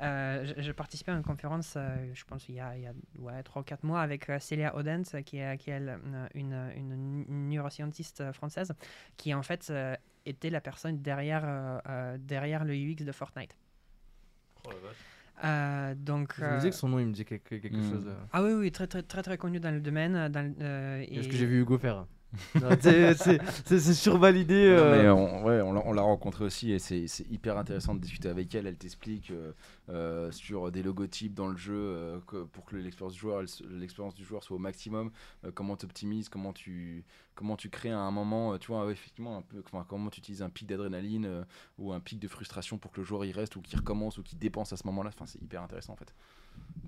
Euh, 0.00 0.44
je- 0.44 0.62
J'ai 0.62 0.72
participé 0.72 1.12
à 1.12 1.14
une 1.14 1.22
conférence, 1.22 1.74
euh, 1.76 2.10
je 2.14 2.24
pense, 2.24 2.48
il 2.48 2.54
y 2.56 2.60
a, 2.60 2.76
il 2.76 2.82
y 2.82 2.86
a 2.86 2.92
ouais, 3.18 3.42
3 3.42 3.62
ou 3.62 3.64
4 3.64 3.84
mois 3.84 4.00
avec 4.00 4.28
euh, 4.30 4.38
Célia 4.40 4.74
Odens, 4.76 5.04
qui 5.24 5.38
est, 5.38 5.56
qui 5.58 5.70
est 5.70 5.74
elle, 5.74 5.98
une, 6.34 6.72
une 6.76 7.48
neuroscientiste 7.50 8.32
française, 8.32 8.72
qui 9.16 9.34
en 9.34 9.42
fait 9.42 9.68
euh, 9.70 9.94
était 10.26 10.50
la 10.50 10.60
personne 10.60 11.00
derrière, 11.02 11.80
derrière 12.18 12.64
le 12.64 12.74
UX 12.74 12.96
de 13.04 13.12
Fortnite. 13.12 13.56
Oh 14.64 14.70
la 14.70 14.78
vache. 14.88 14.96
Euh, 15.44 15.94
donc, 15.94 16.34
Je 16.36 16.42
me 16.44 16.48
euh, 16.50 16.56
disais 16.56 16.70
que 16.70 16.76
son 16.76 16.88
nom 16.88 16.98
il 16.98 17.06
me 17.06 17.12
disait 17.12 17.24
quelque, 17.24 17.54
quelque 17.56 17.76
Mm. 17.76 17.90
chose. 17.90 18.04
euh, 18.08 18.14
ah 18.32 18.42
oui, 18.42 18.52
oui, 18.52 18.72
très, 18.72 18.86
très, 18.86 19.02
très, 19.02 19.22
très 19.22 19.38
connu 19.38 19.60
dans 19.60 19.70
le 19.70 19.80
domaine. 19.80 20.14
euh, 20.16 20.28
Dans, 20.28 20.42
le- 20.42 20.54
euh, 20.64 21.04
C'est 21.08 21.22
ce 21.22 21.28
et- 21.28 21.30
que 21.30 21.36
j'ai 21.36 21.46
vu 21.46 21.60
Hugo 21.60 21.78
faire? 21.78 22.06
C'est- 22.80 23.94
survalidé. 23.94 24.54
Euh, 24.54 25.02
mais 25.02 25.08
on, 25.08 25.44
ouais, 25.44 25.60
on 25.62 25.72
l'a- 25.72 25.82
on 25.86 25.92
l'a 25.92 26.02
rencontrée 26.02 26.44
aussi 26.44 26.72
et 26.72 26.78
c'est 26.78 27.06
hyper 27.30 27.56
intéressant 27.56 27.94
de 27.94 28.00
discuter 28.00 28.28
avec 28.28 28.54
elle. 28.54 28.66
Elle 28.66 28.76
t'explique 28.76 29.30
euh, 29.30 29.52
euh, 29.88 30.30
sur 30.30 30.70
des 30.70 30.82
logotypes 30.82 31.34
dans 31.34 31.48
le 31.48 31.56
jeu 31.56 32.20
que- 32.26 32.44
pour 32.44 32.64
que 32.66 32.76
l'expérience 32.76 33.14
du 33.14 33.18
joueur, 33.20 33.42
l'expérience 33.70 34.14
du 34.14 34.24
joueur 34.24 34.42
soit 34.42 34.56
au 34.56 34.60
maximum. 34.60 35.10
comment 35.54 35.76
tu 35.76 35.86
optimises, 35.86 36.28
comment 36.28 36.52
tu 36.52 37.04
comment 37.34 37.56
tu 37.56 37.70
crées 37.70 37.90
à 37.92 37.98
un 38.00 38.10
moment, 38.10 38.58
tu 38.58 38.66
vois, 38.72 38.90
effectivement 38.90 39.38
un 39.38 39.42
peu, 39.42 39.62
comment 39.88 40.10
tu 40.10 40.18
utilises 40.18 40.42
un 40.42 40.50
pic 40.50 40.66
d'adrénaline 40.66 41.44
ou 41.78 41.92
un 41.92 42.00
pic 42.00 42.18
de 42.18 42.26
frustration 42.26 42.78
pour 42.78 42.90
que 42.90 43.00
le 43.00 43.04
joueur 43.06 43.24
y 43.24 43.32
reste 43.32 43.54
ou 43.56 43.60
qu'il 43.62 43.78
recommence 43.78 44.18
ou 44.18 44.22
qu'il 44.24 44.38
dépense 44.38 44.72
à 44.72 44.76
ce 44.76 44.84
moment-là. 44.88 45.10
Enfin, 45.14 45.26
c'est 45.26 45.40
hyper 45.40 45.62
intéressant 45.62 45.92
en 45.92 45.96
fait. 45.96 46.12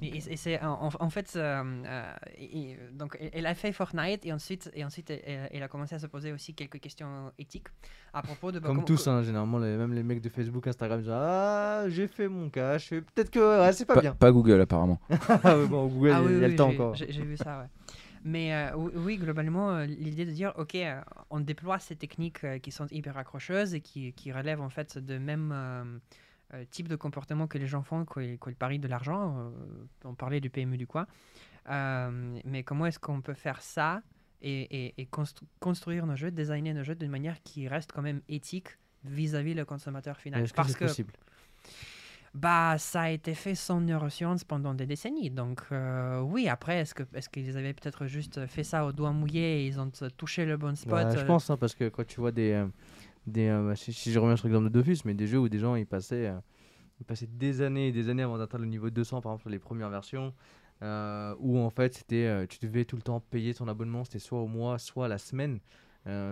Et, 0.03 0.21
c'est 0.37 0.59
en, 0.63 1.11
fait, 1.11 1.35
euh, 1.37 1.63
euh, 1.85 2.13
et- 2.39 2.79
donc 2.93 3.19
elle 3.35 3.45
a 3.45 3.55
fait 3.55 3.71
Fortnite 3.71 4.25
et 4.25 4.33
ensuite, 4.33 4.71
et 4.73 4.83
ensuite 4.83 5.11
elle, 5.11 5.49
elle 5.53 5.63
a 5.63 5.69
commencé 5.69 5.95
à 5.95 5.99
se 5.99 6.07
poser 6.07 6.33
aussi 6.33 6.55
quelques 6.55 6.81
questions 6.81 7.31
éthiques 7.39 7.67
à 8.15 8.23
propos 8.23 8.51
de. 8.51 8.59
bah, 8.61 8.69
Comme 8.69 8.83
tous, 8.87 9.07
hein, 9.09 9.23
généralement, 9.23 9.59
les, 9.59 9.77
même 9.77 9.93
les 9.93 10.03
mecs 10.03 10.23
de 10.23 10.31
Facebook, 10.31 10.67
Instagram, 10.67 11.01
disent 11.01 11.11
Ah, 11.13 11.85
j'ai 11.89 12.09
fait 12.09 12.29
mon 12.29 12.49
cash, 12.49 12.89
peut-être 12.91 13.31
que 13.31 13.61
ouais, 13.61 13.73
c'est 13.75 13.85
pas, 13.85 13.97
Pas, 13.97 14.01
bien. 14.01 14.15
pas 14.15 14.33
Google 14.33 14.63
apparemment. 14.63 14.99
Ah 15.29 15.57
bon, 15.69 15.87
Google, 15.89 16.13
Ah 16.15 16.21
il 16.23 16.27
oui, 16.29 16.33
y 16.33 16.37
a 16.37 16.47
oui, 16.47 16.51
le 16.53 16.57
temps 16.57 16.71
encore. 16.71 16.95
J'ai 16.95 17.23
vu 17.23 17.37
ça, 17.37 17.61
ouais. 17.61 17.67
Mais 18.25 18.55
euh, 18.55 18.77
oui, 18.77 19.19
globalement, 19.19 19.71
euh, 19.71 19.85
l'idée 19.87 20.25
de 20.25 20.31
dire, 20.31 20.53
OK, 20.57 20.75
euh, 20.77 20.99
on 21.31 21.41
déploie 21.41 21.79
ces 21.79 21.97
techniques 21.97 22.45
qui 22.63 22.71
sont 22.73 22.87
hyper 22.91 23.19
accrocheuses 23.19 23.75
et 23.75 23.81
qui, 23.83 24.13
qui 24.15 24.33
relèvent 24.33 24.61
en 24.63 24.69
fait 24.71 24.97
de 24.97 25.19
même 25.19 26.01
euh, 26.55 26.65
type 26.71 26.89
de 26.89 26.97
comportement 26.97 27.47
que 27.47 27.59
les 27.59 27.67
gens 27.67 27.83
font 27.83 28.05
quand 28.05 28.21
ils, 28.21 28.39
quand 28.39 28.51
ils 28.51 28.57
parient 28.57 28.79
de 28.79 28.89
l'argent. 28.89 29.37
euh, 29.39 29.51
on 30.05 30.15
parlait 30.15 30.41
du 30.41 30.51
PMU 30.51 30.77
du 30.77 30.87
coin. 30.87 31.07
Euh, 31.69 32.39
mais 32.45 32.63
comment 32.65 32.87
est-ce 32.87 32.99
qu'on 32.99 33.21
peut 33.21 33.35
faire 33.35 33.61
ça 33.63 34.03
et, 34.43 34.63
et- 34.87 34.95
et 34.99 35.05
constru- 35.07 35.45
construire 35.61 36.07
nos 36.07 36.17
jeux, 36.17 36.31
designer 36.31 36.73
nos 36.75 36.83
jeux 36.85 36.95
d'une 36.95 37.11
manière 37.11 37.43
qui 37.43 37.69
reste 37.69 37.93
quand 37.93 38.03
même 38.03 38.23
éthique 38.29 38.79
vis-à-vis 39.05 39.55
le 39.55 39.65
consommateur 39.65 40.17
final? 40.19 40.43
Est-ce 40.45 40.53
que 40.53 40.63
c'est 40.73 40.79
que 40.79 40.85
possible? 40.87 41.13
Bah, 42.33 42.77
ça 42.79 43.03
a 43.03 43.11
été 43.11 43.35
fait 43.35 43.57
sans 43.57 43.81
neurosciences 43.81 44.45
pendant 44.45 44.73
des 44.73 44.87
décennies. 44.87 45.31
Donc, 45.31 45.63
euh, 45.73 46.21
oui, 46.21 46.49
après, 46.49 46.79
est-ce 46.79 47.29
qu'ils 47.29 47.57
avaient 47.59 47.75
peut-être 47.75 48.07
juste 48.07 48.47
fait 48.47 48.63
ça 48.63 48.87
au 48.87 48.93
doigt 48.93 49.11
mouillé 49.13 49.63
et 49.63 49.67
ils 49.67 49.81
ont 49.81 49.91
touché 50.17 50.45
le 50.47 50.57
bon 50.57 50.77
spot 50.77 50.93
Ouais, 51.09 51.17
Je 51.19 51.25
pense, 51.25 51.51
hein, 51.51 51.57
parce 51.57 51.75
que 51.75 51.89
quand 51.89 52.07
tu 52.07 52.21
vois 52.21 52.31
des. 52.31 52.65
Des 53.27 53.49
euh, 53.49 53.69
bah, 53.69 53.77
si, 53.77 53.93
si 53.93 54.13
je 54.13 54.19
reviens 54.19 54.37
sur 54.37 54.49
l'exemple 54.49 54.71
de 54.71 54.73
Dofus, 54.73 54.99
mais 55.05 55.15
des 55.15 55.27
jeux 55.27 55.39
où 55.39 55.49
des 55.49 55.59
gens 55.59 55.75
ils 55.75 55.87
passaient, 55.87 56.29
euh, 56.29 56.41
ils 57.01 57.05
passaient 57.05 57.27
des 57.27 57.63
années 57.63 57.89
et 57.89 57.93
des 57.93 58.09
années 58.09 58.23
avant 58.23 58.39
d'atteindre 58.39 58.65
le 58.65 58.71
niveau 58.71 58.91
200, 58.91 59.21
par 59.21 59.33
exemple, 59.33 59.43
sur 59.43 59.51
les 59.51 59.59
premières 59.59 59.91
versions, 59.91 60.35
euh, 60.83 61.35
où 61.39 61.59
en 61.59 61.71
fait 61.71 61.95
c'était, 61.95 62.47
tu 62.49 62.59
devais 62.61 62.85
tout 62.85 62.97
le 62.97 63.03
temps 63.03 63.21
payer 63.21 63.55
ton 63.55 63.69
abonnement, 63.69 64.05
c'était 64.05 64.19
soit 64.19 64.41
au 64.41 64.47
mois, 64.47 64.79
soit 64.79 65.09
la 65.09 65.19
semaine, 65.19 65.61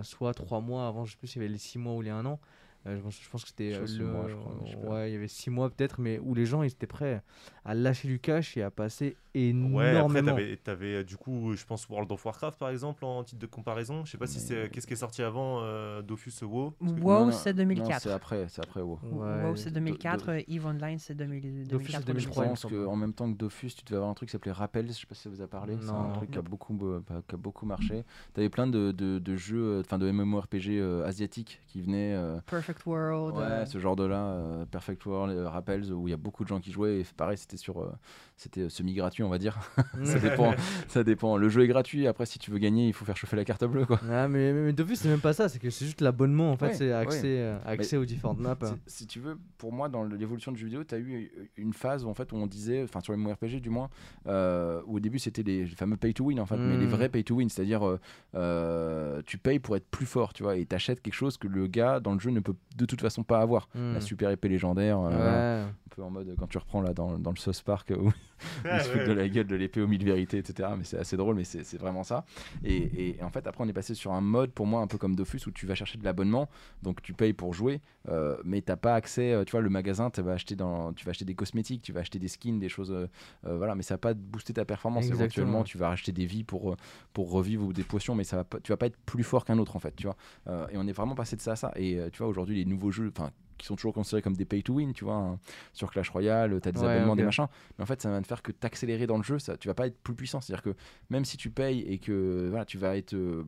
soit 0.03 0.35
trois 0.35 0.61
mois 0.61 0.89
avant, 0.89 1.05
je 1.05 1.13
sais 1.13 1.19
plus 1.19 1.29
s'il 1.29 1.43
y 1.43 1.45
avait 1.45 1.53
les 1.53 1.59
six 1.59 1.79
mois 1.79 1.95
ou 1.95 2.03
les 2.03 2.11
un 2.11 2.25
an. 2.27 2.41
Euh, 2.89 2.97
je, 2.97 3.03
pense, 3.03 3.21
je 3.23 3.29
pense 3.29 3.43
que 3.43 3.49
c'était 3.49 3.75
euh, 3.75 3.87
le- 3.99 4.05
mois, 4.07 4.29
je 4.29 4.35
crois, 4.35 4.55
je 4.65 4.77
ouais, 4.77 5.11
il 5.11 5.13
y 5.13 5.17
avait 5.17 5.29
six 5.29 5.51
mois 5.51 5.69
peut-être, 5.71 6.01
mais 6.01 6.19
où 6.19 6.35
les 6.35 6.47
gens 6.47 6.63
ils 6.63 6.69
étaient 6.71 6.87
prêts 6.87 7.23
à 7.65 7.75
lâcher 7.75 8.09
du 8.09 8.19
cash 8.19 8.57
et 8.57 8.63
à 8.63 8.71
passer 8.71 9.17
Ouais, 9.35 9.45
après, 9.45 9.51
énormément. 9.51 10.33
t'avais, 10.35 10.57
t'avais, 10.57 10.95
euh, 10.97 11.05
du 11.05 11.17
coup, 11.17 11.53
je 11.55 11.65
pense 11.65 11.89
World 11.89 12.11
of 12.11 12.25
Warcraft 12.25 12.59
par 12.59 12.71
exemple 12.71 13.05
en 13.05 13.23
titre 13.23 13.39
de 13.41 13.47
comparaison. 13.47 14.05
Je 14.05 14.11
sais 14.13 14.19
pas 14.19 14.27
si 14.27 14.41
c'est. 14.41 14.69
Qu'est-ce 14.73 14.87
qui 14.87 14.95
est 14.95 14.97
sorti 14.97 15.23
avant 15.23 15.61
euh, 15.63 16.03
Dofus 16.03 16.33
WoW? 16.43 16.75
WoW, 16.81 17.31
c'est 17.31 17.51
non, 17.53 17.59
2004. 17.59 18.03
c'est 18.03 18.11
après, 18.11 18.47
c'est 18.49 18.63
après 18.65 18.81
WoW. 18.81 18.99
Ouais, 19.03 19.45
WoW, 19.45 19.57
c'est 19.57 19.71
Do- 19.71 19.75
2004. 19.81 20.27
Do- 20.27 20.33
EVE 20.49 20.67
Online, 20.67 20.99
c'est 20.99 21.15
2000 21.15 21.69
Dofus, 21.69 21.93
c'est 21.93 22.05
2004 22.05 22.07
2003, 22.07 22.45
ou 22.47 22.57
Je 22.57 22.63
2005. 22.63 22.71
il 22.71 22.77
me 22.77 22.81
pense 22.81 22.87
qu'en 22.91 22.97
même 22.97 23.13
temps 23.13 23.33
que 23.33 23.37
Dofus, 23.39 23.71
tu 23.71 23.85
devais 23.85 23.97
avoir 23.97 24.11
un 24.11 24.15
truc 24.15 24.29
qui 24.29 24.33
s'appelait 24.33 24.51
Rappel, 24.53 24.89
je 24.89 24.93
sais 24.93 25.07
pas 25.07 25.15
si 25.15 25.23
ça 25.23 25.31
vous 25.31 25.41
a 25.43 25.47
parlé. 25.47 25.77
C'est 25.81 25.91
un 25.91 26.11
truc 26.11 26.31
qui 26.33 26.39
a 26.39 26.43
beaucoup, 26.43 26.75
bah, 26.75 27.23
qui 27.29 27.35
a 27.35 27.39
beaucoup 27.39 27.65
marché. 27.67 28.05
Tu 28.35 28.41
avais 28.41 28.49
plein 28.49 28.67
de, 28.67 28.91
de, 28.91 29.19
de 29.21 29.37
jeux, 29.37 29.81
enfin 29.81 29.99
de 29.99 30.11
MMORPG 30.11 30.71
euh, 30.81 31.07
asiatiques 31.07 31.61
qui 31.69 31.81
venaient. 31.81 32.15
euh, 32.15 32.41
Perfect 32.47 32.78
World. 32.87 33.37
Ouais, 33.37 33.43
euh, 33.43 33.67
ce 33.67 33.79
genre 33.79 33.97
de 33.97 34.05
là, 34.05 34.23
euh, 34.25 34.65
Perfect 34.67 35.05
World, 35.07 35.33
euh, 35.37 35.49
Rappels, 35.49 35.93
où 35.93 36.09
il 36.09 36.11
y 36.11 36.15
a 36.15 36.17
beaucoup 36.19 36.45
de 36.45 36.49
gens 36.49 36.61
qui 36.61 36.73
jouaient. 36.73 37.01
Et 37.01 37.07
pareil, 37.17 37.37
c'était 37.39 37.57
sur, 37.57 37.93
c'était 38.37 38.69
semi-gratuit, 38.69 39.23
on 39.23 39.29
va 39.29 39.39
dire. 39.39 39.59
ça 40.05 40.19
dépend, 40.19 40.53
ça 40.89 41.05
dépend. 41.05 41.37
Le 41.37 41.49
jeu 41.49 41.63
est 41.65 41.69
gratuit. 41.69 42.07
Après, 42.07 42.27
si 42.27 42.39
tu 42.39 42.51
veux 42.51 42.59
gagner, 42.59 42.89
il 42.89 42.93
faut 42.93 43.05
faire 43.05 43.17
chauffer 43.17 43.37
la 43.37 43.45
carte 43.45 43.65
bleue, 43.65 43.85
quoi. 43.87 44.01
Ah, 44.11 44.29
mais, 44.29 44.53
mais, 44.53 44.63
mais 44.67 44.73
Dofus, 44.73 44.97
c'est 44.97 45.09
même 45.09 45.21
pas 45.21 45.33
ça, 45.33 45.49
c'est 45.49 45.59
que 45.59 45.71
c'est 45.71 45.85
juste 45.85 46.01
l'abonnement 46.01 46.51
en 46.53 46.57
fait, 46.57 46.67
Ouais, 46.67 46.75
c'est 46.75 46.89
ouais. 46.89 46.93
accès, 46.93 47.55
accès 47.65 47.97
aux 47.97 48.05
différentes 48.05 48.39
maps. 48.41 48.57
Si, 48.87 48.99
si 48.99 49.07
tu 49.07 49.21
veux, 49.21 49.39
pour 49.59 49.73
moi, 49.73 49.89
dans 49.89 50.05
l'évolution 50.05 50.53
du 50.53 50.59
jeu 50.59 50.67
vidéo, 50.67 50.85
tu 50.85 50.95
as 50.95 50.99
eu 50.99 51.31
une 51.57 51.73
phase 51.73 52.05
où, 52.05 52.09
en 52.09 52.15
fait, 52.15 52.33
où 52.33 52.37
on 52.37 52.47
disait, 52.47 52.83
enfin 52.85 53.01
sur 53.01 53.13
les 53.13 53.19
MMORPG 53.19 53.61
du 53.61 53.71
moins, 53.71 53.89
euh, 54.27 54.81
où 54.87 54.97
au 54.97 55.01
début 55.01 55.19
c'était 55.19 55.43
les 55.43 55.67
fameux 55.67 55.97
pay 55.97 56.13
to 56.15 56.25
win, 56.25 56.41
en 56.41 56.47
fait, 56.47 56.57
mais 56.57 56.77
les 56.77 56.87
Mm. 56.87 56.91
vrais 56.91 57.09
pay 57.09 57.25
to 57.25 57.35
win, 57.37 57.49
c'est-à-dire 57.49 57.99
euh, 58.35 59.23
tu 59.27 59.39
payes 59.39 59.59
pour 59.59 59.77
être 59.77 59.87
plus 59.89 60.07
fort, 60.07 60.33
tu 60.33 60.43
vois, 60.43 60.57
et 60.57 60.65
t'achètes 60.67 61.01
quelque 61.03 61.15
chose 61.15 61.37
que 61.37 61.49
le 61.49 61.67
gars 61.67 62.01
dans 62.01 62.13
le 62.15 62.21
jeu 62.21 62.31
ne 62.31 62.41
peut 62.41 62.55
de 62.77 62.85
toute 62.87 63.01
façon 63.01 63.25
pas 63.25 63.41
avoir. 63.41 63.69
Hmm. 63.75 63.95
La 63.95 64.01
super 64.01 64.31
épée 64.31 64.49
légendaire, 64.49 64.99
euh, 65.01 65.65
Ouais. 65.65 65.69
un 65.71 65.75
peu 65.91 66.03
en 66.03 66.11
mode 66.11 66.35
quand 66.39 66.47
tu 66.47 66.59
reprends 66.59 66.81
là 66.81 66.93
dans, 66.95 67.19
dans 67.19 67.31
le 67.31 67.37
Sauce 67.37 67.61
Park 67.63 67.93
où 67.99 68.13
ils 68.65 68.81
se 68.81 68.89
foutent 68.91 69.07
de 69.09 69.13
la 69.13 69.29
gueule 69.29 69.47
de 69.49 69.57
l'épée 69.57 69.81
aux 69.81 69.89
mille 69.89 70.05
vérités, 70.05 70.39
etc. 70.39 70.69
Mais 70.79 70.85
c'est 70.85 70.99
assez 70.99 71.17
drôle, 71.17 71.35
mais 71.35 71.43
c'est 71.45 71.65
c'est 71.65 71.79
vraiment 71.79 72.05
ça. 72.05 72.25
Et, 72.65 73.17
et 73.19 73.23
en 73.23 73.31
fait, 73.31 73.47
après, 73.49 73.65
on 73.65 73.69
est 73.69 73.73
passé 73.73 73.95
sur 73.95 74.13
un 74.13 74.21
mode 74.21 74.53
pour 74.53 74.67
moi 74.67 74.81
un 74.81 74.87
peu 74.87 74.97
comme 74.99 75.17
Dofus 75.17 75.41
où 75.47 75.51
tu 75.51 75.67
vas 75.67 75.75
chercher 75.75 75.99
de 75.99 76.05
l'abonnement, 76.05 76.49
donc 76.85 77.03
tu 77.03 77.15
payes 77.15 77.33
pour 77.33 77.53
jouer, 77.53 77.81
euh, 78.09 78.37
mais 78.45 78.61
t'as 78.61 78.77
pas 78.77 78.95
accès. 78.95 79.33
euh, 79.33 79.45
Tu 79.45 79.53
vois, 79.53 79.61
le 79.61 79.71
magasin, 79.71 80.11
tu 80.11 80.23
vas 80.23 80.33
acheter 80.33 80.55
dans, 80.55 80.93
tu 80.93 81.05
vas 81.05 81.11
acheter 81.11 81.25
des 81.25 81.35
cosmétiques, 81.35 81.83
tu 81.83 81.93
vas 81.93 82.01
acheter 82.01 82.21
des 82.21 82.29
skins, 82.29 82.61
des 82.61 82.69
choses, 82.69 82.93
euh, 82.93 83.07
voilà, 83.43 83.75
mais 83.75 83.83
ça 83.83 83.95
va 83.95 83.99
pas 83.99 84.15
booster 84.15 84.53
ta 84.53 84.65
performance. 84.65 85.07
Exactement. 85.07 85.25
Éventuellement, 85.25 85.65
tu 85.65 85.79
vas 85.79 85.91
acheter 85.91 86.13
des 86.13 86.27
vies 86.27 86.45
pour 86.45 86.77
pour 87.13 87.31
revivre 87.33 87.65
ou 87.67 87.73
des 87.73 87.83
potions, 87.83 88.15
mais 88.15 88.23
ça 88.25 88.37
va 88.37 88.45
pas, 88.45 88.61
tu 88.61 88.71
vas 88.71 88.77
pas 88.77 88.87
être 88.87 88.97
plus 89.05 89.25
fort 89.25 89.45
qu'un 89.45 89.59
autre 89.59 89.75
en 89.75 89.81
fait, 89.81 89.97
tu 89.97 90.05
vois. 90.07 90.17
Euh, 90.47 90.67
et 90.71 90.77
on 90.79 90.87
est 90.87 90.93
vraiment 90.93 91.17
passé 91.17 91.35
de 91.35 91.41
ça 91.41 91.53
à 91.53 91.57
ça. 91.57 91.73
Et 91.75 91.99
tu 92.13 92.19
vois, 92.19 92.29
aujourd'hui, 92.29 92.48
les 92.55 92.65
nouveaux 92.65 92.91
jeux, 92.91 93.11
enfin 93.17 93.31
qui 93.57 93.67
sont 93.67 93.75
toujours 93.75 93.93
considérés 93.93 94.23
comme 94.23 94.37
des 94.37 94.45
pay 94.45 94.63
to 94.63 94.75
win, 94.75 94.93
tu 94.93 95.05
vois, 95.05 95.17
hein, 95.17 95.41
sur 95.73 95.91
Clash 95.91 96.11
Royale, 96.11 96.61
tu 96.63 96.69
as 96.69 96.73
des 96.73 96.79
Ouais, 96.81 96.87
abonnements, 96.87 97.17
des 97.17 97.25
machins, 97.25 97.47
mais 97.77 97.83
en 97.83 97.87
fait, 97.87 98.01
ça 98.01 98.09
va 98.09 98.21
ne 98.21 98.25
faire 98.25 98.41
que 98.41 98.53
t'accélérer 98.53 99.09
dans 99.09 99.17
le 99.17 99.25
jeu, 99.25 99.41
ça, 99.41 99.57
tu 99.57 99.67
vas 99.67 99.75
pas 99.75 99.89
être 99.89 99.99
plus 100.01 100.15
puissant, 100.15 100.41
c'est-à-dire 100.41 100.63
que 100.63 100.77
même 101.11 101.25
si 101.25 101.37
tu 101.37 101.51
payes 101.51 101.81
et 101.81 101.99
que 101.99 102.47
voilà, 102.51 102.65
tu 102.65 102.79
vas 102.79 102.97
être 102.97 103.15
euh, 103.15 103.45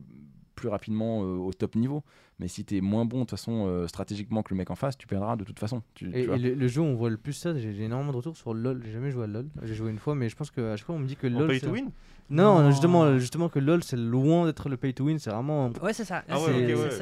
plus 0.55 0.67
rapidement 0.67 1.23
euh, 1.23 1.37
au 1.37 1.53
top 1.53 1.75
niveau, 1.75 2.03
mais 2.39 2.49
si 2.49 2.65
tu 2.65 2.75
es 2.75 2.81
moins 2.81 3.05
bon 3.05 3.19
de 3.19 3.21
toute 3.21 3.31
façon 3.31 3.67
euh, 3.67 3.87
stratégiquement 3.87 4.43
que 4.43 4.53
le 4.53 4.57
mec 4.57 4.69
en 4.69 4.75
face, 4.75 4.97
tu 4.97 5.07
perdras 5.07 5.37
de 5.37 5.45
toute 5.45 5.59
façon. 5.59 5.81
Tu, 5.93 6.09
Et, 6.13 6.25
le, 6.25 6.55
le 6.55 6.67
jeu 6.67 6.81
où 6.81 6.85
on 6.85 6.95
voit 6.95 7.09
le 7.09 7.15
plus 7.17 7.31
ça, 7.33 7.57
j'ai 7.57 7.69
énormément 7.81 8.11
de 8.11 8.17
retours 8.17 8.35
sur 8.35 8.53
LoL. 8.53 8.81
J'ai 8.83 8.91
jamais 8.91 9.11
joué 9.11 9.23
à 9.23 9.27
LoL. 9.27 9.47
J'ai 9.63 9.75
joué 9.75 9.91
une 9.91 9.97
fois, 9.99 10.13
mais 10.13 10.27
je 10.27 10.35
pense 10.35 10.51
que 10.51 10.73
à 10.73 10.75
chaque 10.75 10.87
fois 10.87 10.95
on 10.95 10.99
me 10.99 11.07
dit 11.07 11.15
que 11.15 11.27
En 11.27 11.39
LoL. 11.39 11.47
pay 11.47 11.59
c'est- 11.59 11.67
to 11.67 11.71
win? 11.71 11.89
Non, 12.31 12.61
Non. 12.61 12.71
justement, 12.71 13.17
justement 13.19 13.49
que 13.49 13.59
LoL 13.59 13.83
c'est 13.83 13.97
loin 13.97 14.45
d'être 14.45 14.69
le 14.69 14.77
pay 14.77 14.93
to 14.93 15.03
win. 15.05 15.19
C'est 15.19 15.29
vraiment. 15.29 15.69
Ouais, 15.81 15.93
c'est 15.93 16.05
ça. 16.05 16.23
Ah 16.29 16.39
ouais, 16.39 16.45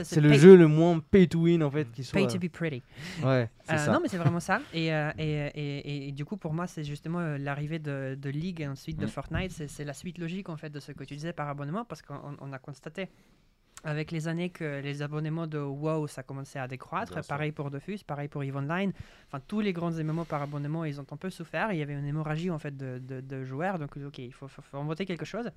c'est 0.04 0.16
ouais. 0.18 0.22
le 0.24 0.30
pay- 0.30 0.38
jeu 0.40 0.56
le 0.58 0.68
moins 0.68 1.00
pay 1.00 1.28
to 1.28 1.40
win 1.40 1.64
en 1.64 1.70
fait 1.72 1.90
qui 1.92 2.04
soit. 2.04 2.20
Pay 2.20 2.28
to 2.28 2.40
be 2.40 2.50
pretty. 2.52 2.82
Ouais. 3.24 3.50
Euh, 3.72 3.78
ça. 3.78 3.92
non, 3.92 4.00
mais 4.02 4.08
c'est 4.10 4.18
vraiment 4.18 4.40
ça. 4.40 4.60
Et, 4.74 4.94
euh, 4.94 5.12
et, 5.18 5.30
et, 5.54 5.78
et- 5.78 6.08
et 6.10 6.12
du 6.12 6.26
coup, 6.26 6.36
pour 6.38 6.54
moi, 6.54 6.66
c'est 6.68 6.84
justement 6.84 7.20
euh, 7.20 7.38
l'arrivée 7.38 7.80
de, 7.80 8.18
de 8.20 8.30
League 8.30 8.62
et 8.62 8.68
ensuite 8.68 8.98
de 9.00 9.06
Mm. 9.06 9.10
Fortnite. 9.10 9.52
C'est 9.52 9.68
c'est 9.70 9.86
la 9.86 9.94
suite 9.94 10.18
logique 10.18 10.50
en 10.50 10.58
fait 10.58 10.70
de 10.72 10.80
ce 10.80 10.92
que 10.92 11.04
tu 11.04 11.14
disais 11.16 11.34
par 11.34 11.48
abonnement 11.48 11.86
parce 11.86 12.02
qu'on 12.02 12.16
on 12.42 12.52
a 12.52 12.58
constaté 12.60 13.08
avec 13.84 14.12
les 14.12 14.28
années 14.28 14.50
que 14.50 14.82
les 14.82 15.02
abonnements 15.02 15.48
de 15.48 15.58
WoW 15.60 16.08
ça 16.08 16.24
commençait 16.24 16.60
à 16.60 16.68
décroître. 16.68 17.14
Bien 17.14 17.22
sûr. 17.22 17.30
Pareil 17.30 17.52
pour 17.52 17.72
Dofus, 17.72 18.00
pareil 18.06 18.28
pour 18.28 18.44
EVE 18.44 18.58
Online. 18.58 18.92
Enfin, 19.28 19.42
tous 19.48 19.62
les 19.62 19.74
grands 19.74 19.92
MMO 19.92 20.26
par 20.26 20.42
abonnement, 20.42 20.84
ils 20.86 21.00
ont 21.00 21.06
un 21.12 21.18
peu 21.18 21.30
souffert. 21.30 21.72
Il 21.72 21.80
y 21.80 21.82
avait 21.82 21.94
une 21.94 22.06
hémorragie 22.06 22.50
en 22.52 22.60
fait 22.60 22.76
de, 22.76 23.00
de- 23.00 23.22
de 23.22 23.44
joueurs. 23.46 23.80
Donc, 23.80 23.96
ok, 23.98 24.18
il 24.20 24.34
faut, 24.34 24.48
faut, 24.48 24.62
faut 24.62 24.78
inventer 24.78 25.06
quelque 25.06 25.26
chose. 25.26 25.50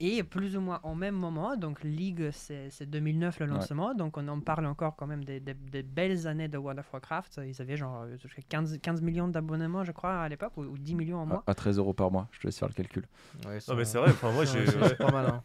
Et 0.00 0.24
plus 0.24 0.56
ou 0.56 0.60
moins 0.60 0.80
au 0.82 0.96
même 0.96 1.14
moment, 1.14 1.56
donc 1.56 1.82
League, 1.84 2.30
c'est 2.32 2.68
c'est 2.70 2.84
2009 2.90 3.38
le 3.38 3.46
Ouais. 3.46 3.52
lancement, 3.52 3.94
donc 3.94 4.16
on 4.16 4.26
en 4.26 4.40
parle 4.40 4.66
encore 4.66 4.96
quand 4.96 5.06
même 5.06 5.24
des, 5.24 5.38
des- 5.38 5.54
des 5.54 5.84
belles 5.84 6.26
années 6.26 6.48
de 6.48 6.58
World 6.58 6.80
of 6.80 6.92
Warcraft. 6.92 7.40
Ils 7.46 7.62
avaient 7.62 7.76
genre 7.76 8.02
euh, 8.02 8.16
jusqu'à 8.20 8.42
15, 8.48 8.78
15 8.82 9.02
millions 9.02 9.28
d'abonnements, 9.28 9.84
je 9.84 9.92
crois, 9.92 10.16
à 10.22 10.28
l'époque, 10.28 10.52
ou, 10.56 10.62
ou 10.64 10.76
10 10.78 10.96
millions 10.96 11.18
en 11.18 11.26
mois. 11.26 11.44
À, 11.46 11.52
à 11.52 11.54
13 11.54 11.78
euros 11.78 11.92
par 11.92 12.10
mois, 12.10 12.26
je 12.32 12.40
te 12.40 12.46
laisse 12.48 12.58
faire 12.58 12.66
le 12.68 12.74
calcul. 12.74 13.04
Ouais, 13.46 13.58
Non, 13.68 13.76
mais 13.76 13.84
c'est 13.84 13.98
vrai, 13.98 14.10
enfin, 14.10 14.32
moi, 14.32 14.44
j'ai. 14.44 14.64
Pas 14.96 15.12
mal. 15.12 15.26
Hein. 15.26 15.42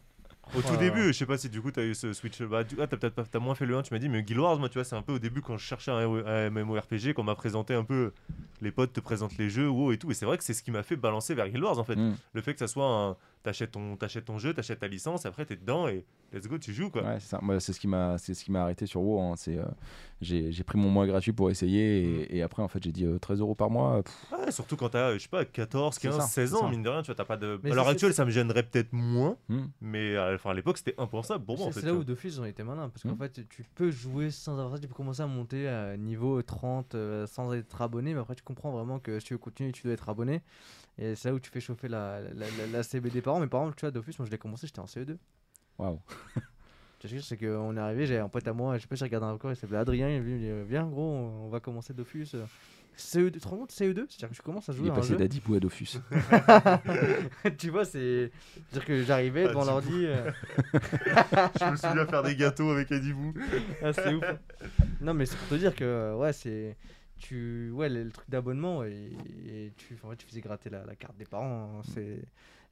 Au 0.54 0.60
tout 0.60 0.68
Voilà. 0.68 0.78
début, 0.78 1.06
je 1.08 1.12
sais 1.12 1.26
pas 1.26 1.38
si 1.38 1.48
du 1.48 1.60
coup 1.60 1.70
t'as 1.70 1.82
eu 1.82 1.94
ce 1.94 2.12
switch. 2.12 2.42
Bah, 2.42 2.64
tu... 2.64 2.76
ah, 2.80 2.86
t'as 2.86 2.96
peut-être 2.96 3.22
t'as 3.30 3.38
moins 3.38 3.54
fait 3.54 3.66
le 3.66 3.76
1, 3.76 3.82
tu 3.82 3.94
m'as 3.94 4.00
dit, 4.00 4.08
mais 4.08 4.22
Guild 4.22 4.40
Wars, 4.40 4.58
moi, 4.58 4.68
tu 4.68 4.74
vois, 4.74 4.84
c'est 4.84 4.96
un 4.96 5.02
peu 5.02 5.12
au 5.12 5.18
début 5.18 5.40
quand 5.42 5.56
je 5.56 5.64
cherchais 5.64 5.90
un, 5.90 5.98
un 5.98 6.50
MMORPG, 6.50 7.12
qu'on 7.14 7.22
m'a 7.22 7.34
présenté 7.34 7.74
un 7.74 7.84
peu. 7.84 8.12
Les 8.60 8.70
potes 8.72 8.92
te 8.92 9.00
présentent 9.00 9.38
les 9.38 9.48
jeux, 9.48 9.68
WoW 9.68 9.92
et 9.92 9.98
tout. 9.98 10.10
Et 10.10 10.14
c'est 10.14 10.26
vrai 10.26 10.36
que 10.38 10.44
c'est 10.44 10.54
ce 10.54 10.62
qui 10.62 10.70
m'a 10.70 10.82
fait 10.82 10.96
balancer 10.96 11.34
vers 11.34 11.48
Guild 11.48 11.62
Wars 11.64 11.78
en 11.78 11.84
fait. 11.84 11.96
Mm. 11.96 12.16
Le 12.34 12.40
fait 12.42 12.52
que 12.52 12.58
ça 12.58 12.66
soit 12.68 12.86
un. 12.86 13.16
T'achètes 13.42 13.70
ton, 13.70 13.96
t'achètes 13.96 14.26
ton 14.26 14.36
jeu, 14.36 14.52
t'achètes 14.52 14.80
ta 14.80 14.86
licence, 14.86 15.24
après 15.24 15.46
t'es 15.46 15.56
dedans 15.56 15.88
et 15.88 16.04
let's 16.30 16.46
go, 16.46 16.58
tu 16.58 16.74
joues 16.74 16.90
quoi. 16.90 17.02
Ouais, 17.02 17.20
c'est 17.20 17.28
ça. 17.28 17.38
Moi, 17.40 17.58
c'est 17.58 17.72
ce 17.72 17.80
qui 17.80 17.88
m'a, 17.88 18.18
c'est 18.18 18.34
ce 18.34 18.44
qui 18.44 18.52
m'a 18.52 18.62
arrêté 18.64 18.84
sur 18.84 19.00
WoW. 19.00 19.18
hein. 19.22 19.34
C'est, 19.38 19.56
euh, 19.56 19.64
j'ai, 20.20 20.52
j'ai 20.52 20.62
pris 20.62 20.76
mon 20.78 20.90
mois 20.90 21.06
gratuit 21.06 21.32
pour 21.32 21.50
essayer 21.50 21.80
Mm. 22.02 22.26
et, 22.32 22.36
et 22.36 22.42
après, 22.42 22.62
en 22.62 22.68
fait, 22.68 22.82
j'ai 22.84 22.92
dit 22.92 23.06
euh, 23.06 23.18
13 23.18 23.40
euros 23.40 23.54
par 23.54 23.70
mois. 23.70 24.02
Ouais, 24.30 24.50
surtout 24.50 24.76
quand 24.76 24.90
t'as, 24.90 25.14
je 25.14 25.20
sais 25.20 25.28
pas, 25.28 25.46
14, 25.46 25.94
C'est 25.94 26.08
15, 26.08 26.16
ça, 26.18 26.22
16 26.26 26.50
c'est 26.50 26.56
ans, 26.56 26.60
ça. 26.60 26.68
mine 26.68 26.82
de 26.82 26.90
rien, 26.90 27.00
tu 27.00 27.06
vois, 27.06 27.14
t'as 27.14 27.24
pas 27.24 27.38
de. 27.38 27.58
Mais 27.62 27.70
à 27.70 27.74
l'heure 27.74 27.88
actuelle, 27.88 28.12
ça 28.12 28.26
me 28.26 28.30
gênerait 28.30 28.62
peut-être 28.62 28.92
moins, 28.92 29.38
hmm. 29.48 29.64
mais 29.80 30.16
euh, 30.16 30.34
enfin, 30.34 30.50
à 30.50 30.54
l'époque, 30.54 30.76
c'était 30.76 30.94
impensable 30.98 31.42
pour 31.46 31.56
moi 31.56 31.68
en 31.68 31.70
C'est 31.70 31.76
fait. 31.76 31.80
c'est 31.80 31.86
là 31.86 31.92
où 31.94 31.96
vois. 31.96 32.04
Dofus 32.04 32.28
ils 32.28 32.40
ont 32.42 32.44
été 32.44 32.62
malins 32.62 32.90
parce 32.90 33.02
qu'en 33.04 33.14
Mm. 33.14 33.18
fait 33.18 33.48
tu 33.48 33.64
peux 33.74 33.90
jouer 33.90 34.30
sans 34.30 34.58
avoir 34.58 34.74
ça, 34.74 34.78
tu 34.80 34.86
peux 34.88 34.94
commencer 34.94 35.22
à 35.22 35.26
monter 35.26 35.66
à 35.66 35.96
niveau 35.96 36.42
30 36.42 36.94
euh, 36.94 37.26
sans 37.26 37.54
être 37.54 37.80
abonné, 37.80 38.12
mais 38.12 38.20
après 38.20 38.34
tu 38.34 38.42
comprends 38.42 38.70
vraiment 38.70 38.98
que 38.98 39.18
si 39.18 39.26
tu 39.28 39.34
veux 39.34 39.38
continuer 39.38 39.72
tu 39.72 39.82
dois 39.84 39.94
être 39.94 40.08
abonné. 40.10 40.42
Et 40.98 41.14
c'est 41.14 41.28
là 41.28 41.34
où 41.34 41.40
tu 41.40 41.50
fais 41.50 41.60
chauffer 41.60 41.88
la, 41.88 42.20
la, 42.20 42.30
la, 42.46 42.66
la 42.72 42.82
CB 42.82 43.10
des 43.10 43.22
parents. 43.22 43.40
Mais 43.40 43.46
par 43.46 43.60
exemple, 43.62 43.76
tu 43.76 43.82
vois, 43.86 43.90
Dofus, 43.90 44.12
moi 44.18 44.26
je 44.26 44.30
l'ai 44.30 44.38
commencé, 44.38 44.66
j'étais 44.66 44.80
en 44.80 44.84
CE2. 44.86 45.16
Waouh. 45.78 45.98
Tu 46.98 47.08
sais, 47.08 47.20
c'est 47.20 47.36
qu'on 47.38 47.74
est 47.76 47.80
arrivé, 47.80 48.04
j'ai 48.06 48.18
un 48.18 48.28
pote 48.28 48.46
à 48.46 48.52
moi, 48.52 48.76
je 48.76 48.82
sais 48.82 48.86
pas 48.88 48.94
si 48.96 49.00
j'ai 49.00 49.06
regardé 49.06 49.26
encore, 49.26 49.50
il 49.50 49.56
s'appelait 49.56 49.78
Adrien, 49.78 50.10
il 50.10 50.16
est 50.16 50.18
il 50.18 50.38
dit 50.38 50.50
Viens 50.68 50.86
gros, 50.86 51.02
on 51.14 51.48
va 51.48 51.58
commencer 51.60 51.94
Dofus. 51.94 52.26
CE2, 52.98 53.30
tu 53.30 53.40
te 53.40 53.48
rends 53.48 53.56
compte 53.56 53.72
CE2 53.72 54.04
C'est-à-dire 54.08 54.28
que 54.28 54.34
je 54.34 54.42
commence 54.42 54.68
à 54.68 54.72
Il 54.72 54.78
jouer 54.78 54.88
est 54.88 54.90
à 54.90 54.92
un 54.92 54.96
passé 54.96 55.08
jeu. 55.10 55.16
d'Adip 55.16 55.48
ou 55.48 55.54
à 55.54 55.60
Dofus. 55.60 55.96
tu 57.58 57.70
vois, 57.70 57.86
c'est. 57.86 58.30
C'est-à-dire 58.68 58.84
que 58.84 59.02
j'arrivais 59.04 59.44
devant 59.48 59.64
l'ordi. 59.64 60.04
euh, 60.06 60.30
je 60.74 61.70
me 61.70 61.76
suis 61.76 61.88
mis 61.88 62.00
à 62.00 62.06
faire 62.06 62.22
des 62.22 62.36
gâteaux 62.36 62.70
avec 62.70 62.92
Adibou. 62.92 63.32
Ah, 63.82 63.92
c'est 63.94 64.12
ouf. 64.14 64.24
Non, 65.00 65.14
mais 65.14 65.24
c'est 65.24 65.36
pour 65.38 65.48
te 65.48 65.54
dire 65.54 65.74
que, 65.74 66.14
ouais, 66.16 66.32
c'est. 66.34 66.76
Tu... 67.20 67.70
Ouais, 67.72 67.88
le, 67.88 68.04
le 68.04 68.10
truc 68.12 68.28
d'abonnement, 68.30 68.84
et, 68.84 69.12
et 69.46 69.72
tu... 69.76 69.98
En 70.02 70.10
fait, 70.10 70.16
tu 70.16 70.26
faisais 70.26 70.40
gratter 70.40 70.70
la, 70.70 70.84
la 70.84 70.96
carte 70.96 71.16
des 71.16 71.26
parents. 71.26 71.78
hein, 71.80 71.82
C'est. 71.94 72.22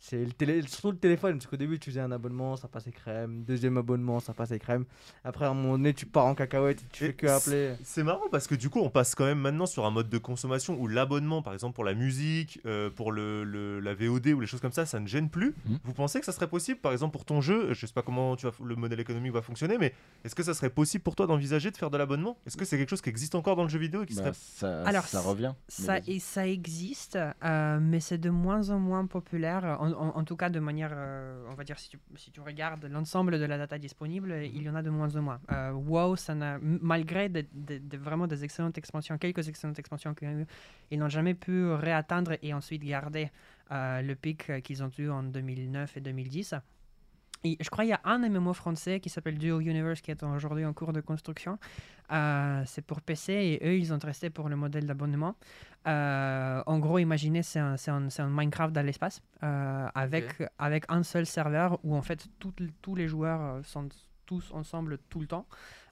C'est 0.01 0.25
le 0.25 0.31
télé... 0.33 0.63
surtout 0.63 0.93
le 0.93 0.97
téléphone, 0.97 1.39
parce 1.39 1.47
qu'au 1.49 1.57
début 1.57 1.79
tu 1.79 1.91
faisais 1.91 2.01
un 2.01 2.13
abonnement, 2.13 2.57
ça 2.57 2.69
passait 2.69 2.93
crème, 2.93 3.43
deuxième 3.43 3.77
abonnement, 3.79 4.21
ça 4.21 4.33
passait 4.33 4.59
crème. 4.61 4.85
Après 5.25 5.45
à 5.45 5.49
un 5.51 5.55
moment 5.55 5.73
donné 5.73 5.93
tu 5.93 6.07
pars 6.07 6.27
en 6.27 6.35
cacahuète, 6.35 6.81
et 6.83 6.85
tu 6.93 7.05
Et 7.05 7.07
fais 7.09 7.15
que 7.15 7.27
appeler. 7.27 7.75
C'est 7.83 8.05
marrant 8.05 8.29
parce 8.31 8.47
que 8.47 8.55
du 8.55 8.71
coup, 8.71 8.79
on 8.81 8.91
passe 8.91 9.15
quand 9.17 9.25
même 9.25 9.41
maintenant 9.41 9.67
sur 9.67 9.85
un 9.87 9.91
mode 9.91 10.09
de 10.09 10.19
consommation 10.19 10.79
où 10.81 10.87
l'abonnement, 10.87 11.43
par 11.43 11.53
exemple 11.53 11.75
pour 11.75 11.85
la 11.85 11.95
musique, 11.95 12.61
euh, 12.65 12.91
pour 12.91 13.11
le, 13.13 13.43
le- 13.45 13.81
la 13.81 13.95
VOD 13.95 14.29
ou 14.29 14.41
les 14.41 14.47
choses 14.47 14.61
comme 14.61 14.73
ça, 14.73 14.87
ça 14.87 15.01
ne 15.01 15.07
gêne 15.09 15.29
plus. 15.31 15.55
Mhm. 15.67 15.79
Vous 15.85 15.93
pensez 15.95 16.21
que 16.21 16.27
ça 16.27 16.33
serait 16.33 16.49
possible, 16.49 16.79
par 16.81 16.93
exemple 16.93 17.13
pour 17.13 17.25
ton 17.25 17.41
jeu, 17.41 17.73
je 17.75 17.85
sais 17.87 17.93
pas 17.93 18.03
comment 18.03 18.37
tu 18.37 18.47
vas, 18.47 18.53
le 18.65 18.77
modèle 18.77 19.01
économique 19.01 19.33
va 19.33 19.43
fonctionner, 19.43 19.79
mais 19.79 19.93
est-ce 20.25 20.35
que 20.35 20.43
ça 20.45 20.55
serait 20.55 20.71
possible 20.71 21.03
pour 21.03 21.17
toi 21.17 21.27
d'envisager 21.27 21.71
de 21.73 21.77
faire 21.77 21.91
de 21.91 21.99
l'abonnement? 21.99 22.39
Est-ce 22.47 22.57
que 22.57 22.65
c'est 22.65 22.79
quelque 22.79 22.91
chose 22.91 23.03
qui 23.03 23.11
existe 23.11 23.35
encore 23.35 23.57
dans 23.57 23.65
le 23.65 23.69
jeu 23.69 23.79
vidéo 23.81 24.05
et 24.05 24.07
qui 24.07 24.15
Bah, 24.15 24.23
serait 24.23 24.33
ça, 24.35 24.83
Alors, 24.85 25.05
ça 25.07 25.21
revient. 25.21 25.55
Ça, 25.69 25.99
et 26.07 26.21
ça 26.21 26.47
existe, 26.47 27.19
euh, 27.45 27.79
mais 27.83 27.99
c'est 28.01 28.19
de 28.19 28.31
moins 28.31 28.71
en 28.71 28.79
moins 28.79 29.07
populaire, 29.07 29.79
en- 29.95 30.17
en 30.17 30.25
tout 30.25 30.37
cas 30.37 30.49
de 30.51 30.61
manière, 30.61 30.91
euh, 30.93 31.45
on 31.51 31.55
va 31.55 31.65
dire, 31.65 31.79
si 31.79 31.89
tu, 31.89 31.99
si 32.17 32.31
tu 32.31 32.41
regardes 32.41 32.85
l'ensemble 32.87 33.39
de 33.39 33.45
la 33.45 33.59
data 33.59 33.79
disponible, 33.79 34.33
il 34.45 34.63
y 34.63 34.69
en 34.71 34.75
a 34.75 34.83
de 34.83 34.91
moins 34.91 35.15
en 35.17 35.23
moins. 35.23 35.41
Euh, 35.53 35.73
WoW, 35.73 36.17
ça 36.17 36.35
n'a, 36.35 36.59
malgré 36.63 37.31
vraiment 37.99 38.27
des 38.27 38.45
excellentes 38.45 38.79
expansions, 38.79 39.19
quelques 39.19 39.49
excellentes 39.49 39.79
expansions 39.79 40.15
qu'il 40.15 40.29
y 40.29 40.31
a 40.31 40.35
eu, 40.35 40.47
ils 40.91 40.99
n'ont 40.99 41.09
jamais 41.09 41.35
pu 41.35 41.71
réatteindre 41.73 42.33
et 42.43 42.53
ensuite 42.55 42.83
garder 42.85 43.31
euh, 43.71 44.01
le 44.03 44.15
pic 44.15 44.63
qu'ils 44.63 44.83
ont 44.83 44.91
eu 44.99 45.09
en 45.11 45.23
2009 45.23 45.97
et 45.97 46.01
2010. 46.01 46.55
Et 47.45 47.57
je 47.61 47.71
crois 47.71 47.85
qu'il 47.85 47.91
y 47.91 47.95
a 47.95 48.01
un 48.05 48.19
MMO 48.19 48.53
français 48.53 49.01
qui 49.01 49.09
s'appelle 49.09 49.39
Duo 49.39 49.61
Universe 49.61 50.01
qui 50.01 50.11
est 50.11 50.23
aujourd'hui 50.23 50.65
en 50.65 50.73
cours 50.73 50.93
de 50.93 51.01
construction. 51.01 51.59
Euh, 52.11 52.63
c'est 52.67 52.83
pour 52.83 53.01
PC 53.01 53.33
et 53.33 53.67
eux, 53.67 53.77
ils 53.77 53.93
ont 53.93 53.99
resté 54.03 54.31
pour 54.31 54.49
le 54.49 54.57
modèle 54.57 54.87
d'abonnement. 54.87 55.37
Euh, 55.87 56.63
en 56.67 56.79
gros, 56.79 56.99
imaginez, 56.99 57.43
c'est 57.43 57.61
un, 57.61 57.77
Minecraft 58.29 58.73
dans 58.73 58.85
l'espace 58.85 59.23
euh, 59.43 59.89
avec, 59.95 60.43
avec 60.59 60.85
un 60.89 61.03
seul 61.03 61.27
serveur 61.27 61.79
où 61.85 61.95
en 61.95 62.03
fait 62.03 62.27
tous 62.81 62.95
les 62.95 63.09
joueurs 63.09 63.65
sont 63.65 63.89
tous 64.31 64.47
ensemble 64.53 64.99
tout 65.11 65.21
le 65.21 65.27
temps. 65.27 65.47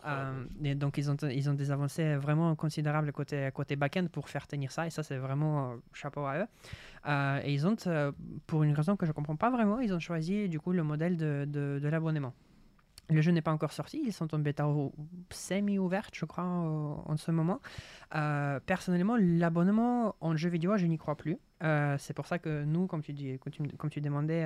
Euh, 0.04 0.44
et 0.62 0.74
donc 0.76 0.98
ils 0.98 1.10
ont, 1.10 1.16
ils 1.40 1.46
ont 1.50 1.54
des 1.62 1.70
avancées 1.76 2.14
vraiment 2.16 2.54
considérables 2.54 3.10
côté, 3.12 3.48
côté 3.52 3.74
back-end 3.82 4.06
pour 4.12 4.28
faire 4.28 4.46
tenir 4.46 4.70
ça 4.70 4.86
et 4.86 4.90
ça 4.90 5.02
c'est 5.02 5.16
vraiment 5.26 5.54
euh, 5.56 5.76
chapeau 6.00 6.24
à 6.26 6.34
eux. 6.40 6.46
Euh, 7.08 7.40
et 7.44 7.52
ils 7.56 7.66
ont, 7.66 7.76
pour 8.46 8.62
une 8.62 8.74
raison 8.80 8.94
que 8.96 9.06
je 9.06 9.12
comprends 9.12 9.36
pas 9.44 9.50
vraiment, 9.50 9.80
ils 9.80 9.92
ont 9.92 9.98
choisi 10.10 10.48
du 10.48 10.60
coup 10.60 10.72
le 10.72 10.84
modèle 10.84 11.16
de, 11.16 11.46
de, 11.56 11.80
de 11.82 11.88
l'abonnement. 11.88 12.34
Le 13.08 13.20
jeu 13.20 13.32
n'est 13.32 13.42
pas 13.48 13.52
encore 13.52 13.72
sorti, 13.72 14.02
ils 14.04 14.12
sont 14.12 14.34
en 14.34 14.40
bêta 14.40 14.68
ou- 14.68 14.92
semi-ouverte, 15.30 16.12
je 16.20 16.24
crois, 16.24 16.44
en, 16.44 17.04
en 17.06 17.16
ce 17.16 17.30
moment. 17.30 17.60
Personnellement, 18.66 19.16
l'abonnement 19.16 20.16
en 20.20 20.36
jeu 20.36 20.50
vidéo, 20.50 20.76
je 20.76 20.86
n'y 20.86 20.98
crois 20.98 21.14
plus. 21.14 21.38
C'est 21.98 22.14
pour 22.14 22.26
ça 22.26 22.40
que 22.40 22.64
nous, 22.64 22.88
comme 22.88 23.02
tu, 23.02 23.12
dis, 23.12 23.38
comme 23.38 23.52
tu, 23.52 23.62
comme 23.78 23.90
tu 23.90 24.00
demandais, 24.00 24.42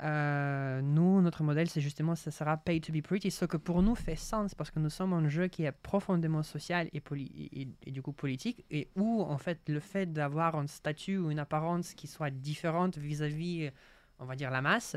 euh, 0.00 0.72
euh, 0.72 0.80
nous, 0.82 1.20
notre 1.20 1.42
modèle, 1.42 1.68
c'est 1.68 1.80
justement, 1.80 2.14
ça 2.14 2.30
sera 2.30 2.56
pay 2.56 2.80
to 2.80 2.92
be 2.92 3.02
pretty, 3.02 3.30
ce 3.30 3.44
que 3.44 3.56
pour 3.56 3.82
nous 3.82 3.94
fait 3.94 4.16
sens 4.16 4.54
parce 4.54 4.70
que 4.70 4.78
nous 4.78 4.90
sommes 4.90 5.12
un 5.12 5.28
jeu 5.28 5.48
qui 5.48 5.64
est 5.64 5.72
profondément 5.72 6.42
social 6.42 6.88
et, 6.92 7.00
poli- 7.00 7.50
et, 7.52 7.68
et 7.86 7.90
du 7.90 8.02
coup 8.02 8.12
politique 8.12 8.64
et 8.70 8.88
où, 8.96 9.22
en 9.22 9.38
fait, 9.38 9.60
le 9.68 9.80
fait 9.80 10.12
d'avoir 10.12 10.56
un 10.56 10.66
statut 10.66 11.18
ou 11.18 11.30
une 11.30 11.38
apparence 11.38 11.94
qui 11.94 12.06
soit 12.06 12.30
différente 12.30 12.98
vis-à-vis, 12.98 13.70
on 14.18 14.24
va 14.24 14.36
dire, 14.36 14.50
la 14.50 14.62
masse, 14.62 14.96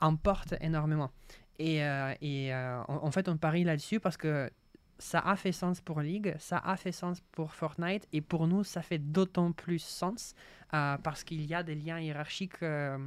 importe 0.00 0.54
énormément. 0.60 1.10
Et, 1.58 1.82
euh, 1.82 2.12
et 2.20 2.52
euh, 2.52 2.82
en, 2.88 3.06
en 3.06 3.10
fait, 3.10 3.28
on 3.28 3.36
parie 3.38 3.64
là-dessus 3.64 4.00
parce 4.00 4.16
que 4.16 4.50
ça 4.98 5.20
a 5.20 5.36
fait 5.36 5.52
sens 5.52 5.80
pour 5.80 6.00
League, 6.00 6.34
ça 6.38 6.58
a 6.58 6.76
fait 6.76 6.92
sens 6.92 7.20
pour 7.32 7.52
Fortnite, 7.52 8.06
et 8.12 8.20
pour 8.20 8.46
nous, 8.46 8.64
ça 8.64 8.82
fait 8.82 8.98
d'autant 8.98 9.52
plus 9.52 9.78
sens 9.78 10.34
euh, 10.74 10.96
parce 10.98 11.22
qu'il 11.22 11.44
y 11.44 11.54
a 11.54 11.62
des 11.62 11.74
liens 11.74 12.00
hiérarchiques 12.00 12.62
euh, 12.62 12.98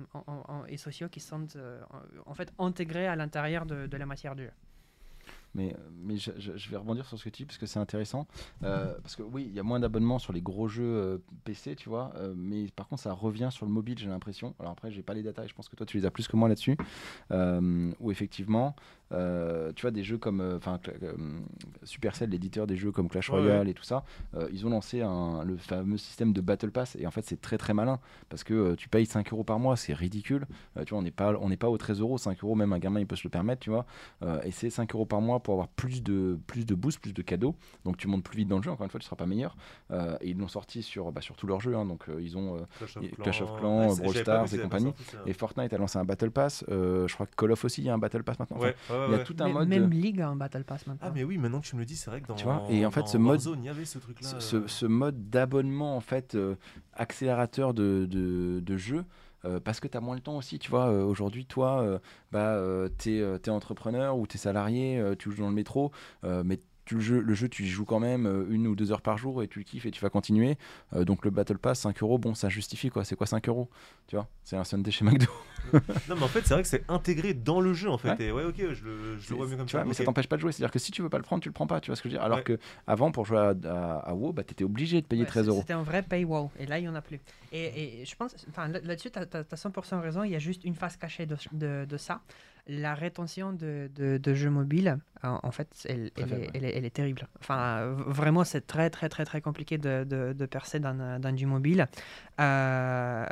et 0.68 0.78
sociaux 0.78 1.10
qui 1.10 1.20
sont 1.20 1.46
euh, 1.56 1.82
en, 2.26 2.34
fait 2.34 2.54
intégrés 2.58 3.08
à 3.08 3.16
l'intérieur 3.16 3.66
de, 3.66 3.98
la 3.98 4.06
matière 4.06 4.36
du 4.36 4.44
jeu. 4.44 4.52
Mais, 5.56 5.76
mais 5.92 6.16
je, 6.16 6.32
je- 6.38 6.70
vais 6.70 6.78
rebondir 6.78 7.08
sur 7.08 7.18
ce 7.18 7.24
que 7.24 7.30
tu 7.30 7.42
dis 7.42 7.46
parce 7.46 7.58
que 7.58 7.66
c'est 7.66 7.80
intéressant. 7.80 8.28
Parce 8.62 9.16
que 9.16 9.24
oui, 9.24 9.46
il 9.50 9.54
y 9.54 9.60
a 9.60 9.64
moins 9.64 9.80
d'abonnements 9.80 10.20
sur 10.20 10.32
les 10.32 10.42
gros 10.42 10.68
jeux 10.68 11.24
PC, 11.44 11.76
tu 11.76 11.90
vois. 11.90 12.14
mais 12.36 12.68
par 12.68 12.88
contre, 12.88 13.02
ça 13.02 13.14
revient 13.14 13.50
sur 13.52 13.66
le 13.66 13.72
mobile, 13.72 13.98
j'ai 13.98 14.10
l'impression. 14.10 14.54
Alors 14.60 14.72
après, 14.74 14.92
j'ai 14.92 15.02
pas 15.02 15.16
les 15.16 15.28
et 15.28 15.48
je 15.48 15.54
pense 15.56 15.68
que 15.68 15.76
toi, 15.76 15.88
tu 15.88 15.98
les 15.98 16.06
as 16.06 16.12
plus 16.12 16.28
que 16.28 16.38
moi 16.38 16.48
là-dessus. 16.48 16.78
Où 17.32 18.12
effectivement, 18.12 18.76
euh, 19.12 19.72
tu 19.76 19.82
vois, 19.84 19.92
des 19.92 20.04
jeux 20.04 20.18
comme. 20.18 20.42
euh, 20.42 20.58
Enfin, 20.58 20.80
euh, 21.04 21.14
Supercell, 21.84 22.30
l'éditeur 22.30 22.68
des 22.68 22.76
jeux 22.76 22.92
comme 22.92 23.10
Clash 23.10 23.30
Ouais, 23.30 23.40
Royale 23.40 23.70
et 23.70 23.74
tout 23.74 23.84
ça, 23.84 24.04
euh, 24.36 24.48
ils 24.52 24.66
ont 24.66 24.70
lancé 24.70 25.02
un, 25.02 25.44
le 25.44 25.58
fameux 25.58 25.98
système 25.98 26.34
de 26.34 26.42
Battle 26.42 26.72
Pass. 26.72 26.96
Et 27.00 27.08
en 27.08 27.12
fait, 27.12 27.24
c'est 27.26 27.40
très 27.42 27.58
très 27.58 27.74
malin 27.74 28.00
parce 28.30 28.44
que 28.44 28.76
tu 28.76 28.90
payes 28.90 29.06
5 29.06 29.32
euros 29.34 29.44
par 29.44 29.60
mois, 29.60 29.76
c'est 29.78 29.94
ridicule. 29.94 30.46
Tu 30.86 30.90
vois, 30.92 31.00
on 31.00 31.02
n'est 31.02 31.12
pas, 31.12 31.34
on 31.40 31.50
n'est 31.50 31.58
pas 31.58 31.70
aux 31.70 31.78
13 31.78 32.02
euros. 32.02 32.18
5 32.18 32.44
euros, 32.44 32.56
même 32.56 32.74
un 32.74 32.80
gamin, 32.80 33.00
il 33.00 33.08
peut 33.08 33.16
se 33.16 33.24
le 33.24 33.30
permettre, 33.30 33.62
tu 33.62 33.70
vois. 33.70 33.86
Et 34.44 34.52
c'est 34.52 34.70
5 34.70 34.94
euros 34.94 35.06
par 35.06 35.22
mois 35.22 35.40
pour 35.40 35.54
avoir 35.54 35.68
plus 35.70 36.04
de, 36.04 36.38
plus 36.48 36.66
de 36.66 36.76
boosts, 36.76 37.00
plus 37.00 37.14
de 37.14 37.22
cadeaux. 37.22 37.56
Donc 37.86 37.98
tu 37.98 38.08
montes 38.08 38.24
plus 38.24 38.38
vite 38.38 38.48
dans 38.48 38.58
le 38.58 38.64
jeu, 38.64 38.72
encore 38.72 38.84
une 38.86 38.92
fois, 38.92 39.00
tu 39.00 39.06
seras 39.06 39.16
pas 39.16 39.26
meilleur. 39.26 39.56
Et 40.22 40.30
ils 40.30 40.38
l'ont 40.38 40.48
sorti 40.48 40.82
sur, 40.84 41.12
bah, 41.12 41.22
sur 41.22 41.36
tous 41.36 41.48
leurs 41.48 41.62
jeux. 41.62 41.76
hein. 41.76 41.86
donc 41.86 42.06
ils 42.20 42.38
ont. 42.38 42.58
Clash 42.78 42.98
Clash 43.22 43.42
of 43.42 43.58
Clans, 43.60 43.90
c'est- 43.92 44.02
Brawl 44.02 44.16
Stars 44.16 44.54
et 44.54 44.58
compagnie. 44.60 44.94
sorti 44.98 45.30
et 45.30 45.34
Fortnite 45.34 45.74
a 45.74 45.78
lancé 45.78 45.98
un 45.98 46.06
Battle 46.06 46.32
Pass. 46.32 46.64
je 46.70 47.14
crois 47.14 47.26
que 47.26 47.36
Call 47.36 47.52
of 47.52 47.64
aussi, 47.66 47.82
il 47.82 47.86
y 47.86 47.90
a 47.90 47.94
un 47.94 47.98
Battle 47.98 48.24
Pass 48.24 48.38
maintenant. 48.40 48.58
Enfin, 48.90 48.99
Ouais, 49.00 49.06
ouais, 49.08 49.12
il 49.14 49.18
y 49.18 49.22
a 49.22 49.24
tout 49.24 49.36
un 49.40 49.46
Mais- 49.48 49.54
mode. 49.54 49.68
Même 49.70 49.90
League 49.92 50.22
a 50.22 50.30
un 50.30 50.36
Battle 50.36 50.64
Pass 50.64 50.86
maintenant. 50.88 51.08
Ah 51.10 51.12
mais 51.14 51.24
oui, 51.24 51.38
maintenant 51.38 51.62
que 51.62 51.66
tu 51.68 51.76
me 51.76 51.82
le 51.82 51.86
dis, 51.86 51.96
c'est 51.96 52.10
vrai 52.10 52.22
que 52.22 52.28
dans 52.28 52.36
Tu 52.36 52.44
vois, 52.46 52.66
et 52.70 52.86
en 52.86 52.92
fait, 52.92 53.02
dans 53.02 53.06
ce 53.08 53.18
mode- 53.18 53.30
Warzone, 53.38 53.60
il 53.64 53.66
y 53.66 53.70
avait 53.70 53.86
ce 53.86 54.00
truc 54.00 54.22
là. 54.22 54.28
ce, 54.28 54.40
ce- 54.40 54.68
ce 54.68 54.86
mode 54.86 55.30
d'abonnement 55.30 55.96
en 55.96 56.02
fait 56.02 56.36
euh, 56.36 56.56
accélérateur 56.94 57.74
de, 57.74 58.06
de, 58.10 58.60
de 58.60 58.78
jeu 58.78 59.06
euh, 59.46 59.60
parce 59.62 59.80
que 59.80 59.88
tu 59.88 59.98
as 59.98 60.02
moins 60.02 60.16
le 60.16 60.22
temps 60.22 60.36
aussi, 60.36 60.60
tu 60.60 60.70
vois. 60.70 60.88
euh, 60.90 61.04
Aujourd'hui, 61.06 61.46
toi, 61.46 61.82
euh, 61.82 62.00
bah, 62.32 62.60
tu 62.98 63.20
es, 63.20 63.50
entrepreneur 63.50 64.18
ou 64.18 64.28
tu 64.28 64.36
es 64.36 64.38
salarié, 64.38 65.00
euh, 65.00 65.16
tu 65.18 65.32
joues 65.32 65.38
dans 65.44 65.48
le 65.50 65.56
métro, 65.56 65.92
euh, 66.26 66.44
mais 66.46 66.60
tu, 66.90 66.96
le, 66.96 67.02
jeu, 67.02 67.20
le 67.22 67.34
jeu, 67.36 67.48
tu 67.48 67.64
y 67.64 67.68
joues 67.68 67.86
quand 67.86 68.00
même 68.00 68.26
euh, 68.26 68.48
une 68.50 68.66
ou 68.66 68.76
deux 68.76 68.92
heures 68.92 69.02
par 69.02 69.18
jour 69.20 69.44
et 69.44 69.48
tu 69.48 69.60
le 69.60 69.66
kiffes 69.66 69.86
et 69.86 69.92
tu 69.92 70.02
vas 70.02 70.10
continuer. 70.10 70.58
Euh, 70.94 71.06
donc 71.06 71.24
le 71.24 71.30
Battle 71.30 71.60
Pass, 71.60 71.82
5 71.82 72.02
euros, 72.02 72.18
bon, 72.18 72.34
ça 72.34 72.50
justifie 72.50 72.90
quoi. 72.90 73.06
C'est 73.06 73.16
quoi 73.16 73.28
5 73.28 73.48
euros? 73.48 73.70
Tu 74.08 74.16
vois, 74.16 74.28
c'est 74.44 74.56
un 74.56 74.64
Sunday 74.64 74.90
chez 74.92 75.06
McDo. 75.06 75.28
Non 76.10 76.16
mais 76.16 76.24
en 76.24 76.28
fait, 76.28 76.42
c'est 76.48 76.54
vrai 76.56 76.64
que 76.64 76.68
c'est 76.68 76.84
intégré 76.90 77.36
dans 77.36 77.62
le 77.62 77.74
jeu 77.76 77.90
en 77.92 78.00
fait. 78.00 78.10
Ouais. 78.18 78.24
Et 78.26 78.32
ouais, 78.32 78.44
ok, 78.44 78.56
je 78.58 78.84
le, 78.84 79.18
je 79.20 79.30
le 79.30 79.36
vois 79.36 79.46
mieux 79.46 79.56
comme 79.56 79.68
tu 79.68 79.74
ça. 79.74 79.80
vois, 79.80 79.88
mais 79.88 79.94
ça 79.94 80.04
t'empêche 80.04 80.28
pas 80.28 80.36
de 80.38 80.42
jouer. 80.42 80.52
C'est-à-dire 80.52 80.72
que 80.72 80.80
si 80.80 80.92
tu 80.92 81.04
veux 81.04 81.10
pas 81.10 81.18
le 81.18 81.24
prendre, 81.24 81.44
tu 81.44 81.50
le 81.50 81.54
prends 81.54 81.68
pas. 81.68 81.80
Tu 81.80 81.92
vois 81.92 81.96
ce 81.96 82.02
que 82.02 82.10
je 82.10 82.14
veux 82.14 82.18
dire 82.20 82.26
Alors 82.26 82.40
Ouais. 82.40 82.44
que 82.44 82.58
avant, 82.88 83.12
pour 83.12 83.26
jouer 83.26 83.38
à, 83.38 83.54
à, 83.66 83.98
à 84.10 84.14
WoW, 84.16 84.34
bah, 84.34 84.44
t'étais 84.44 84.64
obligé 84.64 85.00
de 85.02 85.06
payer 85.06 85.22
Ouais, 85.24 85.28
13 85.28 85.48
euros. 85.50 85.60
C'était 85.60 85.74
un 85.74 85.84
vrai 85.84 86.02
paywall. 86.02 86.48
Et 86.58 86.66
là, 86.66 86.80
il 86.80 86.84
n'y 86.84 86.88
en 86.88 86.96
a 86.96 87.02
plus. 87.02 87.20
Et, 87.52 88.02
et 88.02 88.06
je 88.06 88.16
pense, 88.16 88.34
là-dessus, 88.58 89.12
tu 89.12 89.20
as, 89.20 89.26
100% 89.26 90.00
raison. 90.02 90.24
Il 90.24 90.32
y 90.32 90.36
a 90.36 90.40
juste 90.40 90.64
une 90.64 90.74
face 90.76 90.98
cachée 90.98 91.28
de, 91.28 91.36
de, 91.52 91.86
de 91.86 91.98
ça. 91.98 92.22
La 92.72 92.94
rétention 92.94 93.52
de, 93.52 93.90
de, 93.96 94.18
de 94.18 94.34
jeux 94.36 94.52
mobiles, 94.52 95.00
en, 95.24 95.52
fait, 95.52 95.68
elle, 95.90 96.12
est, 96.16 96.24
ouais. 96.24 96.50
elle, 96.54 96.66
est, 96.66 96.78
elle 96.78 96.86
est 96.86 96.92
terrible. 96.92 97.28
Enfin, 97.40 97.88
vraiment, 97.96 98.44
c'est 98.44 98.68
très, 98.68 98.92
très, 98.92 99.10
très, 99.10 99.26
très 99.26 99.42
compliqué 99.42 99.80
de, 99.80 100.04
de, 100.04 100.46
percer 100.46 100.80
dans, 100.80 101.20
dans 101.20 101.36
du 101.36 101.48
mobile. 101.48 101.88
Euh, 102.40 103.26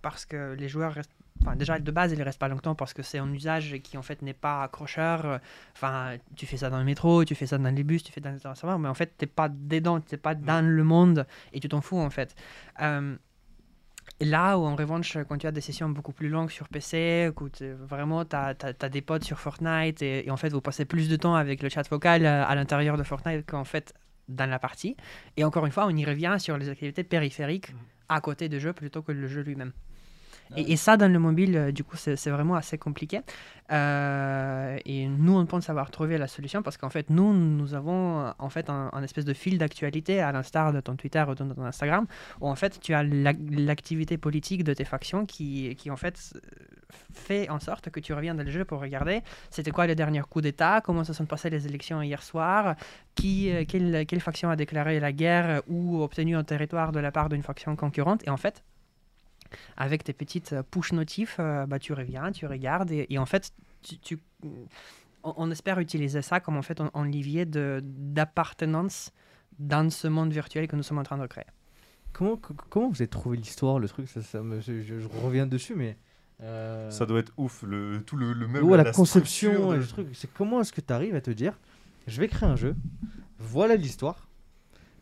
parce 0.00 0.24
que 0.24 0.54
les 0.54 0.68
joueurs 0.68 0.94
restent. 0.94 1.12
Enfin, 1.42 1.56
déjà, 1.56 1.78
de 1.78 1.90
base, 1.90 2.10
ils 2.10 2.18
ne 2.18 2.24
restent 2.24 2.40
pas 2.40 2.48
longtemps 2.48 2.74
parce 2.74 2.94
que 2.94 3.02
c'est 3.02 3.18
un 3.18 3.30
usage 3.32 3.76
qui, 3.84 3.98
en 3.98 4.02
fait, 4.02 4.22
n'est 4.22 4.32
pas 4.32 4.64
accrocheur. 4.64 5.40
Enfin, 5.76 6.16
tu 6.34 6.46
fais 6.46 6.56
ça 6.56 6.70
dans 6.70 6.78
le 6.78 6.84
métro, 6.84 7.26
tu 7.26 7.34
fais 7.34 7.46
ça 7.46 7.58
dans 7.58 7.74
les 7.74 7.84
bus, 7.84 8.02
tu 8.02 8.12
fais 8.12 8.22
ça 8.22 8.30
dans 8.30 8.34
les 8.34 8.46
ascenseurs, 8.46 8.78
mais 8.78 8.88
en 8.88 8.94
fait, 8.94 9.12
tu 9.18 9.24
n'es 9.24 9.30
pas 9.30 9.50
dedans, 9.50 10.00
tu 10.00 10.14
n'es 10.14 10.18
pas 10.18 10.34
dans 10.34 10.66
le 10.66 10.84
monde 10.84 11.26
et 11.52 11.60
tu 11.60 11.68
t'en 11.68 11.82
fous, 11.82 11.98
en 11.98 12.10
fait. 12.10 12.34
Euh, 12.80 13.14
là 14.26 14.58
où, 14.58 14.64
en 14.64 14.74
revanche, 14.74 15.16
quand 15.28 15.38
tu 15.38 15.46
as 15.46 15.52
des 15.52 15.60
sessions 15.60 15.88
beaucoup 15.88 16.12
plus 16.12 16.28
longues 16.28 16.50
sur 16.50 16.68
PC, 16.68 17.30
où 17.40 17.48
vraiment, 17.86 18.24
tu 18.24 18.36
as, 18.36 18.88
des 18.88 19.00
potes 19.00 19.24
sur 19.24 19.38
Fortnite 19.38 20.02
et, 20.02 20.26
et 20.26 20.30
en 20.30 20.36
fait, 20.36 20.48
vous 20.50 20.60
passez 20.60 20.84
plus 20.84 21.08
de 21.08 21.16
temps 21.16 21.34
avec 21.34 21.62
le 21.62 21.68
chat 21.68 21.88
vocal 21.88 22.24
euh, 22.26 22.44
à 22.44 22.54
l'intérieur 22.54 22.96
de 22.96 23.02
Fortnite 23.02 23.46
qu'en 23.46 23.64
fait 23.64 23.94
dans 24.28 24.48
la 24.50 24.58
partie. 24.58 24.96
Et 25.36 25.44
encore 25.44 25.64
une 25.66 25.72
fois, 25.72 25.86
on 25.86 25.96
y 25.96 26.04
revient 26.04 26.36
sur 26.38 26.58
les 26.58 26.68
activités 26.68 27.04
périphériques 27.04 27.72
Mhm. 27.72 27.78
à 28.08 28.20
côté 28.20 28.48
du 28.48 28.60
jeu 28.60 28.72
plutôt 28.72 29.02
que 29.02 29.12
le 29.12 29.26
jeu 29.26 29.42
lui-même. 29.42 29.72
Et, 30.56 30.76
ça, 30.76 30.96
dans 30.96 31.10
le 31.10 31.18
mobile, 31.18 31.56
euh, 31.56 31.72
du 31.72 31.84
coup, 31.84 31.96
c'est 31.96 32.30
vraiment 32.30 32.54
assez 32.54 32.78
compliqué. 32.78 33.20
Euh, 33.70 34.78
et 34.86 35.06
nous, 35.06 35.36
on 35.36 35.44
pense 35.44 35.68
avoir 35.68 35.90
trouvé 35.90 36.16
la 36.16 36.26
solution 36.26 36.62
parce 36.62 36.78
qu'en 36.78 36.88
fait, 36.88 37.10
nous, 37.10 37.34
nous 37.34 37.74
avons 37.74 38.20
euh, 38.20 38.30
en 38.38 38.48
fait 38.48 38.70
un, 38.70 39.02
espèce 39.02 39.26
de 39.26 39.34
fil 39.34 39.58
d'actualité 39.58 40.20
à 40.20 40.32
l'instar 40.32 40.72
de 40.72 40.80
ton 40.80 40.96
Twitter 40.96 41.22
ou 41.28 41.34
de 41.34 41.52
ton 41.52 41.64
Instagram, 41.64 42.06
où 42.40 42.48
en 42.48 42.54
fait, 42.54 42.80
tu 42.80 42.94
as 42.94 43.02
l'ac- 43.02 43.36
l'activité 43.50 44.16
politique 44.16 44.64
de 44.64 44.72
tes 44.72 44.84
factions 44.84 45.26
qui, 45.26 45.74
qui 45.76 45.90
en 45.90 45.96
fait 45.96 46.32
fait 47.12 47.50
en 47.50 47.60
sorte 47.60 47.90
que 47.90 48.00
tu 48.00 48.14
reviens 48.14 48.34
dans 48.34 48.44
le 48.44 48.50
jeu 48.50 48.64
pour 48.64 48.80
regarder 48.80 49.20
c'était 49.50 49.70
quoi 49.70 49.86
le 49.86 49.94
dernier 49.94 50.22
coup 50.22 50.40
d'État, 50.40 50.80
comment 50.80 51.04
se 51.04 51.12
sont 51.12 51.26
passées 51.26 51.50
les 51.50 51.66
élections 51.66 52.00
hier 52.00 52.22
soir, 52.22 52.76
qui, 53.14 53.50
quelle, 53.68 54.06
quelle 54.06 54.20
faction 54.20 54.48
a 54.48 54.56
déclaré 54.56 54.98
la 54.98 55.12
guerre 55.12 55.62
ou 55.68 56.02
obtenu 56.02 56.36
un 56.36 56.44
territoire 56.44 56.92
de 56.92 57.00
la 57.00 57.12
part 57.12 57.28
d'une 57.28 57.42
faction 57.42 57.76
concurrente. 57.76 58.26
Et 58.26 58.30
en 58.30 58.38
fait, 58.38 58.62
avec 59.76 60.04
tes 60.04 60.12
petites 60.12 60.52
euh, 60.52 60.62
push 60.62 60.92
notifs, 60.92 61.36
euh, 61.40 61.66
bah, 61.66 61.78
tu 61.78 61.92
reviens, 61.92 62.30
tu 62.32 62.46
regardes 62.46 62.90
et, 62.90 63.06
et 63.10 63.18
en 63.18 63.26
fait, 63.26 63.52
tu, 63.82 63.98
tu- 63.98 64.18
on, 65.22 65.34
on 65.36 65.50
espère 65.50 65.78
utiliser 65.80 66.22
ça 66.22 66.40
comme 66.40 66.56
en 66.56 66.62
fait 66.62 66.80
un, 66.80 66.90
un 66.94 67.04
levier 67.04 67.44
de- 67.46 67.80
d'appartenance 67.84 69.12
dans 69.58 69.90
ce 69.90 70.06
monde 70.08 70.32
virtuel 70.32 70.68
que 70.68 70.76
nous 70.76 70.82
sommes 70.82 70.98
en 70.98 71.02
train 71.02 71.18
de 71.18 71.26
créer. 71.26 71.44
Comment, 72.12 72.36
co- 72.36 72.54
comment 72.70 72.88
vous 72.88 73.00
avez 73.02 73.08
trouvé 73.08 73.36
l'histoire, 73.36 73.78
le 73.78 73.88
truc? 73.88 74.08
Ça, 74.08 74.22
ça 74.22 74.42
me- 74.42 74.60
je, 74.60 74.80
je- 74.82 74.98
je 75.00 75.08
reviens 75.22 75.46
dessus, 75.46 75.74
mais. 75.74 75.96
euh, 76.40 76.90
Ça 76.90 77.04
doit 77.06 77.18
être 77.20 77.32
ouf, 77.36 77.62
le, 77.64 78.02
tout 78.06 78.16
le, 78.16 78.32
le 78.32 78.46
même. 78.46 78.62
Ouais, 78.64 78.76
la, 78.76 78.90
conception, 78.92 79.72
et 79.74 79.78
le 79.78 79.86
truc. 79.86 80.08
C'est 80.14 80.32
comment 80.32 80.60
est-ce 80.60 80.72
que 80.72 80.80
tu 80.80 80.92
arrives 80.92 81.14
à 81.16 81.20
te 81.20 81.30
dire 81.30 81.58
je 82.06 82.20
vais 82.20 82.28
créer 82.28 82.48
un 82.48 82.56
jeu, 82.56 82.74
voilà 83.38 83.76
l'histoire, 83.76 84.27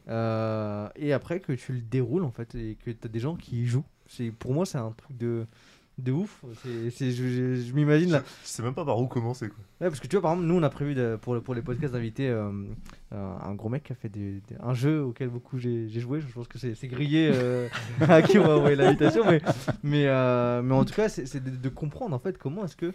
euh, 0.08 0.88
et 0.96 1.12
après 1.12 1.40
que 1.40 1.52
tu 1.52 1.72
le 1.72 1.80
déroules 1.80 2.24
en 2.24 2.30
fait, 2.30 2.54
et 2.54 2.76
que 2.84 2.90
tu 2.90 2.98
as 3.04 3.08
des 3.08 3.20
gens 3.20 3.34
qui 3.36 3.62
y 3.62 3.66
jouent. 3.66 3.84
C'est 4.08 4.30
Pour 4.30 4.52
moi, 4.52 4.64
c'est 4.66 4.78
un 4.78 4.92
truc 4.92 5.16
de, 5.16 5.46
de 5.98 6.12
ouf. 6.12 6.44
C'est- 6.62 6.90
c'est- 6.90 7.10
je 7.10 7.26
je- 7.26 7.54
je 7.56 7.72
m'imagine 7.72 8.08
Je, 8.10 8.14
là. 8.14 8.22
je 8.44 8.48
sais 8.48 8.62
même 8.62 8.74
pas 8.74 8.84
par 8.84 9.00
où 9.00 9.06
commencer 9.08 9.48
quoi. 9.48 9.58
Ouais, 9.80 9.88
parce 9.88 9.98
que 9.98 10.06
tu 10.06 10.14
vois, 10.14 10.22
par 10.22 10.32
exemple, 10.32 10.46
nous, 10.48 10.54
on 10.54 10.62
a 10.62 10.70
prévu 10.70 10.94
de- 10.94 11.18
pour, 11.20 11.42
pour 11.42 11.54
les 11.54 11.62
podcasts 11.62 11.92
d'inviter 11.92 12.28
euh, 12.28 12.50
euh, 13.12 13.34
un 13.42 13.54
gros 13.54 13.68
mec 13.68 13.82
qui 13.82 13.92
a 13.92 13.96
fait 13.96 14.08
des- 14.08 14.40
des- 14.48 14.56
un 14.62 14.74
jeu 14.74 15.02
auquel 15.02 15.28
beaucoup 15.28 15.58
j'ai 15.58 15.88
j'ai 15.88 16.00
joué. 16.00 16.20
Je 16.20 16.26
pense 16.32 16.46
que 16.46 16.58
c'est 16.58 16.74
c'est 16.76 16.86
grillé 16.88 17.30
euh, 17.34 17.68
à 18.08 18.22
qui 18.22 18.38
on 18.38 18.46
va 18.46 18.56
envoyer 18.58 18.76
l'invitation. 18.76 19.24
Mais, 19.28 19.40
mais, 19.82 20.04
mais 20.62 20.74
en 20.74 20.84
tout 20.84 20.94
cas, 20.94 21.08
c'est 21.08 21.26
c'est 21.26 21.42
de, 21.42 21.50
de 21.50 21.68
comprendre 21.68 22.14
en 22.14 22.20
fait 22.20 22.38
comment 22.38 22.64
est-ce 22.64 22.76
que 22.76 22.92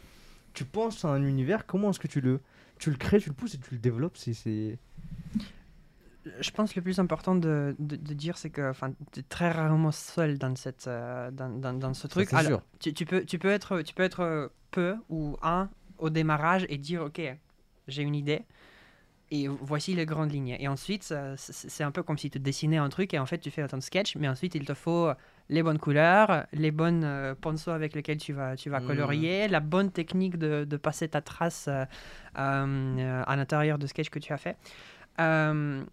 tu 0.53 0.63
penses 0.63 1.03
à 1.03 1.09
un 1.09 1.23
univers, 1.23 1.65
comment 1.65 1.89
est-ce 1.89 1.99
que 1.99 2.07
tu 2.07 2.21
le, 2.21 2.39
tu 2.79 2.89
le 2.91 2.97
crées, 2.97 3.19
tu 3.19 3.29
le 3.29 3.35
pousses 3.35 3.55
et 3.55 3.57
tu 3.57 3.73
le 3.73 3.79
développes. 3.79 4.15
C'est- 4.17 4.33
C'est. 4.33 4.77
Je 6.39 6.51
pense 6.51 6.71
que 6.73 6.79
le 6.79 6.83
plus 6.83 6.99
important 6.99 7.35
de, 7.35 7.75
de, 7.79 7.95
de 7.95 8.13
dire, 8.13 8.37
c'est 8.37 8.49
que 8.49 8.71
tu 9.11 9.19
es 9.21 9.23
très 9.23 9.49
rarement 9.51 9.91
seul 9.91 10.37
dans, 10.37 10.55
cette, 10.55 10.87
euh, 10.87 11.31
dans, 11.31 11.49
dans, 11.49 11.73
dans 11.73 11.93
ce 11.93 12.07
truc. 12.07 12.31
Alors, 12.33 12.45
sûr. 12.45 12.61
tu, 12.79 12.93
tu 12.93 13.05
peux, 13.05 13.25
tu, 13.25 13.39
peux 13.39 13.49
être, 13.49 13.81
tu 13.81 13.93
peux 13.93 14.03
être 14.03 14.19
euh, 14.21 14.47
peu 14.71 14.95
ou 15.09 15.37
un 15.41 15.69
au 15.97 16.09
démarrage 16.09 16.65
et 16.69 16.77
dire 16.77 17.01
Ok, 17.03 17.21
j'ai 17.87 18.03
une 18.03 18.15
idée 18.15 18.43
et 19.33 19.47
voici 19.47 19.93
les 19.95 20.05
grandes 20.05 20.31
lignes. 20.31 20.57
Et 20.59 20.67
ensuite, 20.67 21.13
c'est 21.37 21.83
un 21.83 21.91
peu 21.91 22.03
comme 22.03 22.17
si 22.17 22.29
tu 22.29 22.37
dessinais 22.39 22.77
un 22.77 22.89
truc 22.89 23.13
et 23.13 23.19
en 23.19 23.25
fait 23.25 23.37
tu 23.37 23.49
fais 23.49 23.65
ton 23.67 23.79
sketch, 23.79 24.17
mais 24.17 24.27
ensuite 24.27 24.55
il 24.55 24.65
te 24.65 24.73
faut 24.73 25.09
les 25.49 25.63
bonnes 25.63 25.79
couleurs, 25.79 26.45
les 26.51 26.71
bonnes 26.71 27.03
euh, 27.05 27.33
pinceaux 27.33 27.71
avec 27.71 27.95
lesquels 27.95 28.17
tu 28.17 28.33
vas, 28.33 28.55
tu 28.57 28.69
vas 28.69 28.81
Mhm. 28.81 28.87
colorier, 28.87 29.47
la 29.47 29.61
bonne 29.61 29.89
technique 29.89 30.37
de, 30.37 30.65
de 30.65 30.77
passer 30.77 31.07
ta 31.07 31.21
trace 31.21 31.69
euh, 31.69 31.85
à 32.35 33.35
l'intérieur 33.35 33.77
de 33.77 33.87
sketch 33.87 34.09
que 34.09 34.19
tu 34.19 34.33
as 34.33 34.37
fait. 34.37 34.57
Euh, 35.21 35.83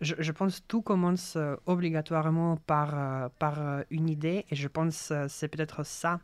je, 0.00 0.32
pense 0.32 0.60
que 0.60 0.66
tout 0.66 0.82
commence 0.82 1.34
euh, 1.36 1.56
obligatoirement 1.66 2.56
par, 2.56 2.94
euh, 2.94 3.28
par 3.38 3.58
une 3.90 4.08
idée 4.08 4.44
et 4.50 4.56
je 4.56 4.68
pense 4.68 5.08
que 5.08 5.28
c'est 5.28 5.48
peut-être 5.48 5.84
ça 5.84 6.20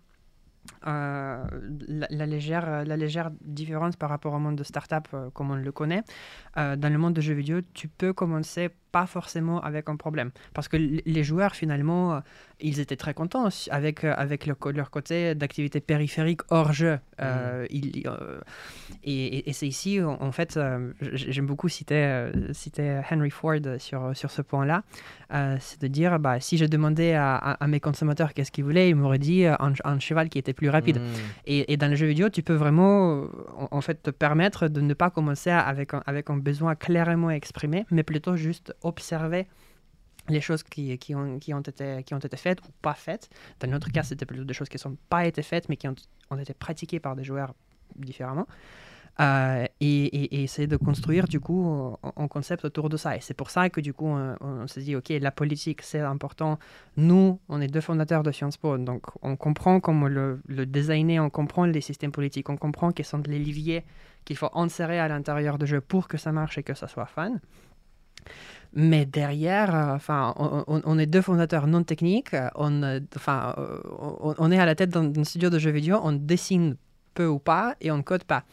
la, 0.82 2.26
légère, 2.26 2.84
la 2.84 2.96
légère 2.96 3.30
différence 3.40 3.96
par 3.96 4.10
rapport 4.10 4.34
au 4.34 4.38
monde 4.38 4.56
de 4.56 4.64
start-up 4.64 5.08
euh, 5.14 5.30
comme 5.30 5.50
on 5.50 5.56
le 5.56 5.72
connaît. 5.72 6.02
Dans 6.56 6.92
le 6.92 6.98
monde 6.98 7.14
de 7.14 7.20
jeux 7.20 7.34
vidéo, 7.34 7.60
tu 7.74 7.88
peux 7.88 8.12
commencer 8.12 8.70
pas 8.92 9.06
forcément 9.06 9.60
avec 9.60 9.88
un 9.88 9.96
problème. 9.96 10.30
Parce 10.54 10.68
que 10.68 10.76
les 10.76 11.24
joueurs, 11.24 11.54
finalement, 11.54 12.14
euh, 12.14 12.20
ils 12.60 12.80
étaient 12.80 12.96
très 12.96 13.14
contents 13.14 13.48
avec, 13.70 14.04
euh, 14.04 14.12
avec 14.16 14.46
le 14.46 14.54
co- 14.54 14.70
leur 14.72 14.90
côté 14.90 15.34
d'activité 15.34 15.80
périphérique 15.80 16.40
hors 16.50 16.72
jeu. 16.72 16.98
Euh, 17.20 17.66
euh, 18.06 18.40
et 19.04 19.52
c'est 19.52 19.66
ici, 19.68 20.00
en, 20.02 20.32
fait, 20.32 20.56
euh, 20.56 20.92
j'aime 21.00 21.46
beaucoup 21.46 21.68
citer, 21.68 22.30
citer 22.52 23.00
Henry 23.10 23.30
Ford 23.30 23.54
sur, 23.78 24.14
sur 24.16 24.30
ce 24.30 24.42
point-là. 24.42 24.82
C'est 25.60 25.80
de 25.80 25.86
dire, 25.86 26.18
bah, 26.18 26.40
si 26.40 26.58
je 26.58 26.64
demandais 26.64 27.14
à, 27.14 27.36
à- 27.36 27.52
à 27.64 27.66
mes 27.66 27.80
consommateurs 27.80 28.34
qu'est-ce 28.34 28.50
qu'ils 28.50 28.64
voulaient, 28.64 28.90
ils 28.90 28.96
m'auraient 28.96 29.18
dit 29.18 29.46
un, 29.46 29.72
un 29.84 29.98
cheval 30.00 30.28
qui 30.28 30.38
était 30.38 30.52
plus 30.52 30.68
rapide. 30.70 30.98
Mm. 30.98 31.04
Et, 31.46 31.72
et 31.72 31.76
dans 31.76 31.88
le 31.88 31.94
jeu 31.96 32.06
vidéo, 32.06 32.28
tu 32.30 32.42
peux 32.42 32.54
vraiment, 32.54 33.24
en, 33.56 33.68
en 33.70 33.80
fait, 33.80 34.02
te 34.02 34.10
permettre 34.10 34.68
de 34.68 34.80
ne 34.80 34.94
pas 34.94 35.10
commencer 35.10 35.50
avec 35.50 35.94
un, 35.94 36.02
avec 36.06 36.30
un 36.30 36.36
besoin 36.36 36.74
clairement 36.74 37.30
exprimé, 37.30 37.86
mais 37.90 38.02
plutôt 38.02 38.36
juste 38.36 38.74
observer 38.82 39.46
les 40.28 40.40
choses 40.40 40.62
qui, 40.62 41.14
ont, 41.14 41.38
été, 41.38 42.36
faites 42.36 42.60
ou 42.60 42.70
pas 42.82 42.94
faites. 42.94 43.28
Dans 43.60 43.70
notre 43.70 43.90
cas, 43.90 44.02
c'était 44.02 44.26
plutôt 44.26 44.44
des 44.44 44.54
choses 44.54 44.68
qui 44.68 44.76
n'ont 44.86 44.96
pas 45.08 45.26
été 45.26 45.42
faites, 45.42 45.68
mais 45.68 45.76
qui 45.76 45.88
ont, 45.88 45.94
été 46.38 46.54
pratiquées 46.54 47.00
par 47.00 47.16
des 47.16 47.24
joueurs 47.24 47.54
différemment. 47.96 48.46
euh, 49.20 49.66
et, 49.80 50.42
essayer 50.42 50.68
de 50.68 50.76
construire 50.76 51.26
du 51.26 51.40
coup 51.40 51.96
un, 52.16 52.28
concept 52.28 52.64
autour 52.64 52.88
de 52.88 52.96
ça. 52.96 53.16
Et 53.16 53.20
c'est 53.20 53.34
pour 53.34 53.50
ça 53.50 53.68
que 53.68 53.80
du 53.80 53.92
coup 53.92 54.06
on, 54.06 54.66
s'est 54.66 54.80
dit, 54.82 54.96
ok, 54.96 55.08
la 55.20 55.30
politique 55.30 55.82
c'est 55.82 56.00
important. 56.00 56.58
Nous, 56.96 57.38
on 57.48 57.60
est 57.60 57.66
deux 57.66 57.80
fondateurs 57.80 58.22
de 58.22 58.30
Sciences 58.30 58.56
Po, 58.56 58.78
donc 58.78 59.02
on 59.22 59.36
comprend 59.36 59.80
comment 59.80 60.08
le, 60.08 60.40
le 60.46 60.64
designer, 60.64 61.20
on 61.20 61.30
comprend 61.30 61.66
les 61.66 61.80
systèmes 61.80 62.12
politiques, 62.12 62.48
on 62.48 62.56
comprend 62.56 62.92
quels 62.92 63.06
sont 63.06 63.22
les 63.26 63.38
leviers 63.38 63.84
qu'il 64.24 64.36
faut 64.36 64.50
insérer 64.54 64.98
à 64.98 65.08
l'intérieur 65.08 65.58
du 65.58 65.66
jeu 65.66 65.80
pour 65.80 66.08
que 66.08 66.16
ça 66.16 66.32
marche 66.32 66.56
et 66.58 66.62
que 66.62 66.74
ça 66.74 66.88
soit 66.88 67.06
fun. 67.06 67.32
Mais 68.72 69.04
derrière, 69.04 69.74
euh, 69.74 69.94
enfin, 69.94 70.32
on, 70.36 70.98
est 70.98 71.06
deux 71.06 71.22
fondateurs 71.22 71.66
non 71.66 71.82
techniques. 71.82 72.34
euh, 72.34 72.48
On, 72.54 72.82
euh, 72.82 73.00
enfin, 73.16 73.54
on, 74.38 74.50
est 74.52 74.58
à 74.58 74.66
la 74.66 74.74
tête 74.76 74.90
d'un 74.90 75.24
studio 75.24 75.50
de 75.50 75.58
jeux 75.58 75.72
vidéo. 75.72 75.98
On 76.02 76.12
dessine 76.12 76.76
peu 77.14 77.26
ou 77.26 77.40
pas 77.40 77.74
et 77.80 77.90
on 77.90 77.96
ne 77.96 78.02
code 78.02 78.24
pas. 78.24 78.44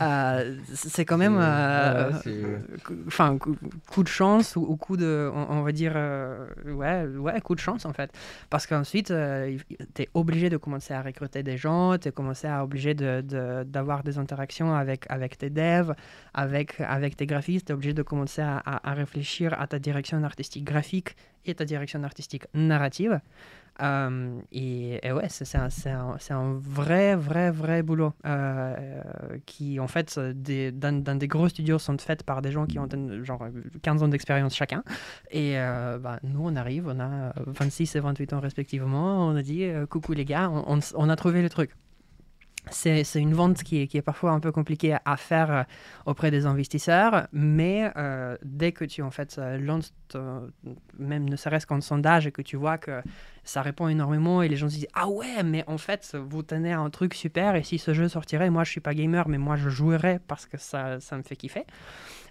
Euh, 0.00 0.56
c'est 0.74 1.04
quand 1.04 1.16
même, 1.18 1.38
euh, 1.40 2.10
ouais, 2.10 2.18
c'est- 2.24 2.82
coup- 2.82 2.94
enfin, 3.06 3.38
coup, 3.38 4.02
de 4.02 4.08
chance 4.08 4.56
ou, 4.56 4.60
ou 4.68 4.76
coup 4.76 4.96
de, 4.96 5.30
on, 5.32 5.46
on 5.58 5.62
va 5.62 5.72
dire, 5.72 5.92
euh, 5.94 6.46
ouais, 6.66 7.04
ouais, 7.16 7.40
coup 7.40 7.54
de 7.54 7.60
chance 7.60 7.84
en 7.86 7.92
fait. 7.92 8.10
Parce 8.50 8.66
qu'ensuite, 8.66 9.08
tu 9.08 10.02
es 10.02 10.08
obligé 10.14 10.50
de 10.50 10.56
commencer 10.56 10.94
à 10.94 11.02
recruter 11.02 11.42
des 11.42 11.56
gens, 11.56 11.96
tu 11.98 12.08
es 12.08 12.12
commencé 12.12 12.46
à 12.48 12.64
obligé 12.64 12.94
de- 12.94 13.20
de- 13.20 13.62
d'avoir 13.64 14.02
des 14.02 14.18
interactions 14.18 14.74
avec, 14.74 15.06
avec 15.08 15.38
tes 15.38 15.50
devs, 15.50 15.94
avec, 16.34 16.80
avec 16.80 17.16
tes 17.16 17.26
graphistes, 17.26 17.66
tu 17.66 17.72
es 17.72 17.74
obligé 17.74 17.92
de 17.94 18.02
commencer 18.02 18.42
à, 18.42 18.56
à- 18.58 18.90
à 18.90 18.94
réfléchir 18.94 19.54
à 19.60 19.66
ta 19.66 19.78
direction 19.78 20.22
artistique 20.24 20.64
graphique 20.64 21.16
et 21.46 21.54
ta 21.54 21.64
direction 21.64 22.02
artistique 22.02 22.46
narrative. 22.54 23.20
Euh, 23.82 24.40
et, 24.52 25.00
ouais, 25.12 25.28
c'est 25.28 25.56
un, 25.56 26.60
vrai, 26.60 27.16
vrai, 27.16 27.50
vrai 27.50 27.82
boulot 27.82 28.12
euh, 28.24 28.74
qui, 29.46 29.80
en 29.80 29.88
fait, 29.88 30.14
euh, 30.18 30.70
dans, 30.72 31.18
des 31.18 31.28
gros 31.28 31.48
studios 31.48 31.78
sont 31.78 31.98
faits 31.98 32.22
par 32.22 32.42
des 32.42 32.52
gens 32.52 32.66
qui 32.66 32.78
ont 32.78 32.88
genre 33.22 33.46
15 33.82 34.02
ans 34.02 34.08
d'expérience 34.08 34.54
chacun. 34.54 34.82
Et 35.30 35.54
bah, 36.00 36.18
nous, 36.22 36.40
on 36.42 36.56
arrive, 36.56 36.86
on 36.88 37.00
a 37.00 37.04
euh, 37.04 37.32
26 37.46 37.96
et 37.96 38.00
28 38.00 38.32
ans 38.34 38.40
respectivement. 38.40 39.26
On 39.26 39.36
a 39.36 39.42
dit 39.42 39.66
coucou 39.90 40.12
les 40.12 40.24
gars, 40.24 40.50
on 40.50 41.08
a 41.08 41.16
trouvé 41.16 41.42
le 41.42 41.50
truc. 41.50 41.70
C'est 42.70 43.04
une 43.16 43.34
vente 43.34 43.62
qui 43.62 43.82
est, 43.82 43.86
qui 43.86 43.98
est 43.98 44.02
parfois 44.02 44.30
un 44.32 44.40
peu 44.40 44.50
compliquée 44.52 44.96
à- 45.04 45.16
faire 45.16 45.50
euh, 45.50 45.62
auprès 46.06 46.30
des 46.30 46.46
investisseurs, 46.46 47.28
mais 47.32 47.92
euh, 47.96 48.36
dès 48.42 48.72
que 48.72 48.84
tu 48.84 49.02
en 49.02 49.10
fait 49.10 49.36
euh, 49.38 49.58
lances, 49.58 49.92
même 50.98 51.28
ne 51.28 51.36
serait-ce 51.36 51.66
qu'un 51.66 51.80
sondage 51.80 52.26
et 52.26 52.32
que 52.32 52.42
tu 52.42 52.56
vois 52.56 52.78
que 52.78 53.02
ça 53.42 53.60
répond 53.62 53.88
énormément 53.88 54.40
et 54.42 54.48
les 54.48 54.56
gens 54.56 54.68
se 54.68 54.76
disent 54.76 54.88
ah 54.94 55.08
ouais 55.08 55.42
mais 55.44 55.64
en 55.66 55.76
fait 55.76 56.16
vous 56.18 56.42
tenez 56.42 56.72
un 56.72 56.88
truc 56.88 57.12
super 57.14 57.56
et 57.56 57.62
si 57.62 57.78
ce 57.78 57.92
jeu 57.92 58.08
sortirait 58.08 58.48
moi 58.48 58.64
je 58.64 58.70
suis 58.70 58.80
pas 58.80 58.94
gamer 58.94 59.28
mais 59.28 59.36
moi 59.38 59.56
je 59.56 59.68
jouerais 59.68 60.18
parce 60.28 60.46
que 60.46 60.56
ça, 60.56 61.00
ça 61.00 61.16
me 61.18 61.22
fait 61.22 61.36
kiffer 61.36 61.64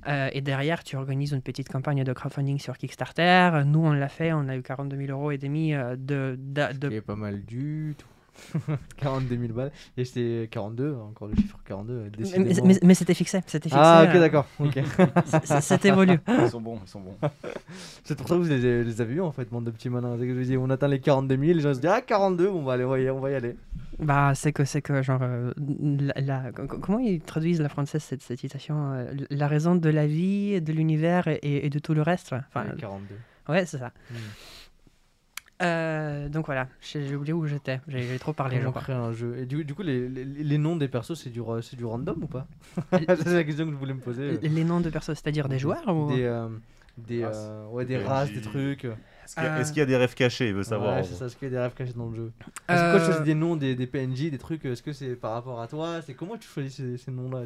Euh, 0.08 0.30
et 0.34 0.42
derrière 0.42 0.84
tu 0.84 0.98
organises 0.98 1.32
une 1.32 1.42
petite 1.42 1.70
campagne 1.70 2.04
de 2.04 2.12
crowdfunding 2.14 2.60
sur 2.60 2.78
Kickstarter 2.78 3.62
nous 3.66 3.80
on 3.86 3.94
l'a 3.94 4.10
fait 4.10 4.34
on 4.34 4.50
a 4.50 4.56
eu 4.58 4.62
42 4.62 4.98
000 4.98 5.12
euros 5.12 5.32
et 5.32 5.38
demi 5.38 5.72
de, 5.74 5.96
de, 6.38 6.74
de 6.74 6.90
qui 6.90 6.96
est 6.96 7.02
pas 7.02 7.16
mal 7.16 7.46
du 7.46 7.96
tout. 7.98 8.08
42 8.98 9.38
000 9.38 9.54
balles. 9.54 9.72
Et 9.98 10.06
c'était 10.06 10.48
42, 10.52 10.96
encore 10.96 11.28
le 11.28 11.36
chiffre 11.36 11.58
42. 11.66 11.94
euh, 11.94 12.10
mais, 12.38 12.54
mais- 12.64 12.80
mais 12.84 12.94
c'était 12.94 13.14
fixé 13.14 13.42
c'était 13.46 13.70
fixé 13.70 13.80
ah, 13.82 14.06
ok, 14.08 14.16
euh, 14.16 14.20
d'accord. 14.20 14.46
ok. 14.60 14.74
c- 15.26 15.62
c'était 15.62 15.90
évolue 15.90 16.20
Ils 16.28 16.50
sont 16.50 16.62
bons, 16.62 16.80
ils 16.84 16.90
sont 16.90 17.00
bons. 17.02 17.16
C'est 18.04 18.18
pour 18.18 18.28
ça 18.28 18.36
que 18.36 18.40
vous 18.42 18.50
les, 18.50 18.84
les 18.84 19.02
avez 19.02 19.16
eu 19.16 19.22
en 19.22 19.32
fait, 19.32 19.50
bande 19.50 19.66
de 19.66 19.72
petits 19.72 19.90
malins. 19.90 20.16
C'est 20.20 20.26
que 20.28 20.34
je 20.34 20.40
vous 20.40 20.46
dis, 20.46 20.58
on 20.58 20.70
atteint 20.70 20.88
les 20.88 21.00
42 21.00 21.36
000, 21.38 21.46
les 21.54 21.60
gens 21.62 21.74
se 21.74 21.80
disent 21.80 21.90
Ah, 21.94 22.02
42, 22.02 22.50
bon, 22.50 22.64
bah, 22.64 22.74
allez, 22.74 22.84
on 22.86 22.90
va 22.90 23.00
y, 23.00 23.10
on 23.10 23.20
va 23.20 23.32
y 23.32 23.36
aller. 23.36 23.56
Bah, 24.00 24.34
c'est 24.36 24.52
que, 24.52 24.66
c'est 24.66 24.82
que, 24.82 25.02
genre, 25.04 25.22
euh, 25.22 25.52
la, 25.58 26.22
la- 26.22 26.52
co- 26.52 26.66
co- 26.68 26.78
comment 26.80 27.00
ils 27.00 27.22
traduisent 27.22 27.62
la 27.62 27.70
française 27.70 28.02
cette, 28.04 28.22
cette 28.24 28.40
citation 28.40 28.94
euh, 28.94 29.14
La 29.30 29.48
raison 29.48 29.76
de 29.76 29.90
la 29.90 30.08
vie, 30.08 30.60
de 30.62 30.74
l'univers 30.74 31.28
et, 31.28 31.40
et 31.66 31.70
de 31.70 31.80
tout 31.80 31.94
le 31.94 32.02
reste. 32.02 32.34
Enfin, 32.34 32.66
Ouais, 32.66 32.76
42. 32.80 33.16
ouais, 33.50 33.66
c'est 33.66 33.78
ça. 33.78 33.92
Hmm. 34.10 34.16
Euh, 35.64 36.30
donc 36.30 36.46
voilà, 36.46 36.68
j'ai 36.82 37.08
j'ai 37.08 37.16
oublié 37.16 37.34
où 37.34 37.46
j'étais. 37.48 37.80
J'ai 37.88 38.02
j'ai 38.04 38.20
trop 38.20 38.34
parlé, 38.34 38.60
crois. 38.60 38.82
créer 38.82 38.96
un 38.96 39.14
jeu 39.14 39.38
Et 39.38 39.46
du, 39.46 39.64
du 39.64 39.74
coup, 39.74 39.84
les, 39.84 40.10
les, 40.10 40.26
les 40.26 40.58
noms 40.58 40.76
des 40.76 40.88
persos, 40.88 41.16
c'est 41.16 41.30
du, 41.30 41.42
du 41.78 41.86
random 41.86 42.24
ou 42.24 42.28
pas 42.28 42.48
C'est 42.92 43.26
la 43.34 43.44
question 43.44 43.66
que 43.66 43.72
je 43.72 43.78
voulais 43.78 43.94
me 43.94 44.00
poser. 44.02 44.38
Les 44.42 44.64
noms 44.64 44.82
de 44.82 44.90
personnes, 44.90 45.16
c'est-à-dire 45.16 45.48
des 45.48 45.60
joueurs 45.60 45.88
ou... 45.88 46.14
Des, 46.14 46.24
euh, 46.24 46.48
des, 46.98 47.26
Races. 47.26 47.38
euh, 47.40 47.68
ouais, 47.70 47.86
des 47.86 47.98
races, 47.98 48.32
des 48.32 48.42
trucs. 48.42 48.86
Est-ce 48.86 49.36
qu'il 49.36 49.44
y, 49.44 49.48
a- 49.48 49.60
est-ce 49.62 49.72
qu'il 49.72 49.80
y 49.80 49.84
a 49.84 49.86
des 49.86 49.96
rêves 49.98 50.14
cachés 50.14 50.50
Il 50.50 50.54
veut 50.54 50.64
savoir. 50.64 50.96
Ouais, 50.96 51.00
est-ce 51.02 51.36
qu'il 51.38 51.48
y 51.48 51.52
a 51.52 51.56
des 51.56 51.60
rêves 51.60 51.74
cachés 51.74 51.94
dans 51.94 52.10
le 52.10 52.16
jeu 52.16 52.32
C'est 52.68 52.76
quoi 52.76 53.00
tu 53.00 53.06
choisis 53.06 53.24
des 53.24 53.36
noms 53.36 53.56
des, 53.56 53.74
des 53.74 53.88
PNJ, 53.88 54.30
des 54.30 54.38
trucs 54.38 54.66
Est-ce 54.66 54.84
que 54.84 54.92
c'est 54.92 55.16
par 55.16 55.32
rapport 55.32 55.62
à 55.62 55.68
toi 55.68 56.02
C'est 56.06 56.14
comment 56.14 56.36
tu 56.38 56.48
choisis 56.48 56.76
ces, 56.76 56.98
ces 56.98 57.10
noms-là 57.12 57.46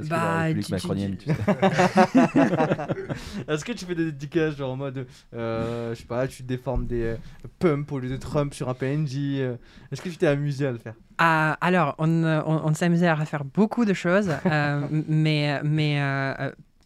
Est-ce 0.00 0.08
que 0.08 0.14
Bah, 0.14 0.24
la 0.24 0.38
République 0.44 0.66
tu- 0.66 0.72
macronienne, 0.72 1.16
tu- 1.16 1.28
tu 1.28 1.34
sais 1.34 1.42
Est-ce 3.48 3.64
que 3.64 3.72
tu 3.72 3.84
fais 3.84 3.94
des 3.94 4.06
dédicaces 4.06 4.56
genre 4.56 4.72
en 4.72 4.76
mode, 4.76 5.06
euh, 5.34 5.94
je 5.94 6.00
sais 6.00 6.06
pas, 6.06 6.26
tu 6.26 6.42
déformes 6.42 6.86
des 6.86 7.02
euh, 7.02 7.16
pumps 7.58 7.90
au 7.92 7.98
lieu 7.98 8.08
de 8.08 8.16
Trump 8.16 8.54
sur 8.54 8.68
un 8.68 8.74
PNJ 8.74 9.16
euh, 9.40 9.56
Est-ce 9.90 10.02
que 10.02 10.08
tu 10.08 10.16
t'es 10.16 10.26
amusé 10.26 10.66
à 10.66 10.72
le 10.72 10.78
faire? 10.78 10.94
Ah, 11.18 11.56
alors, 11.60 11.94
on, 11.98 12.24
on, 12.24 12.62
on 12.64 12.74
s'amusait 12.74 13.06
à 13.08 13.16
faire 13.24 13.44
beaucoup 13.44 13.84
de 13.84 13.92
choses, 13.92 14.30
euh, 14.46 14.86
mais, 15.08 15.60
mais 15.62 16.00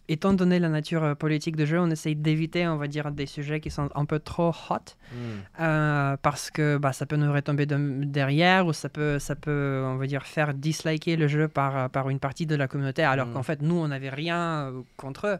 étant 0.09 0.33
donné 0.33 0.59
la 0.59 0.69
nature 0.69 1.03
euh, 1.03 1.15
politique 1.15 1.55
de 1.55 1.65
jeu, 1.65 1.79
on 1.79 1.89
essaye 1.89 2.15
d'éviter, 2.15 2.67
on 2.67 2.77
va 2.77 2.87
dire, 2.87 3.11
des 3.11 3.25
sujets 3.25 3.59
qui 3.59 3.69
sont 3.71 3.89
un 3.95 4.05
peu 4.05 4.19
trop 4.19 4.53
hot, 4.69 4.75
euh, 5.59 6.17
parce 6.21 6.51
que 6.51 6.77
bah, 6.77 6.93
ça 6.93 7.05
peut 7.05 7.15
nous 7.15 7.31
retomber 7.31 7.65
de- 7.65 8.03
derrière, 8.05 8.65
ou 8.67 8.73
ça 8.73 8.89
peut, 8.89 9.19
ça 9.19 9.35
peut, 9.35 9.83
on 9.85 9.95
va 9.97 10.05
dire, 10.07 10.23
faire 10.25 10.53
disliker 10.53 11.15
le 11.15 11.27
jeu 11.27 11.47
par, 11.47 11.89
par 11.89 12.09
une 12.09 12.19
partie 12.19 12.45
de 12.45 12.55
la 12.55 12.67
communauté, 12.67 13.03
alors 13.03 13.27
Mm. 13.27 13.33
qu'en 13.33 13.43
fait, 13.43 13.61
nous, 13.61 13.75
on 13.75 13.87
n'avait 13.87 14.09
rien 14.09 14.37
euh, 14.71 14.81
contre 14.97 15.27
eux. 15.27 15.37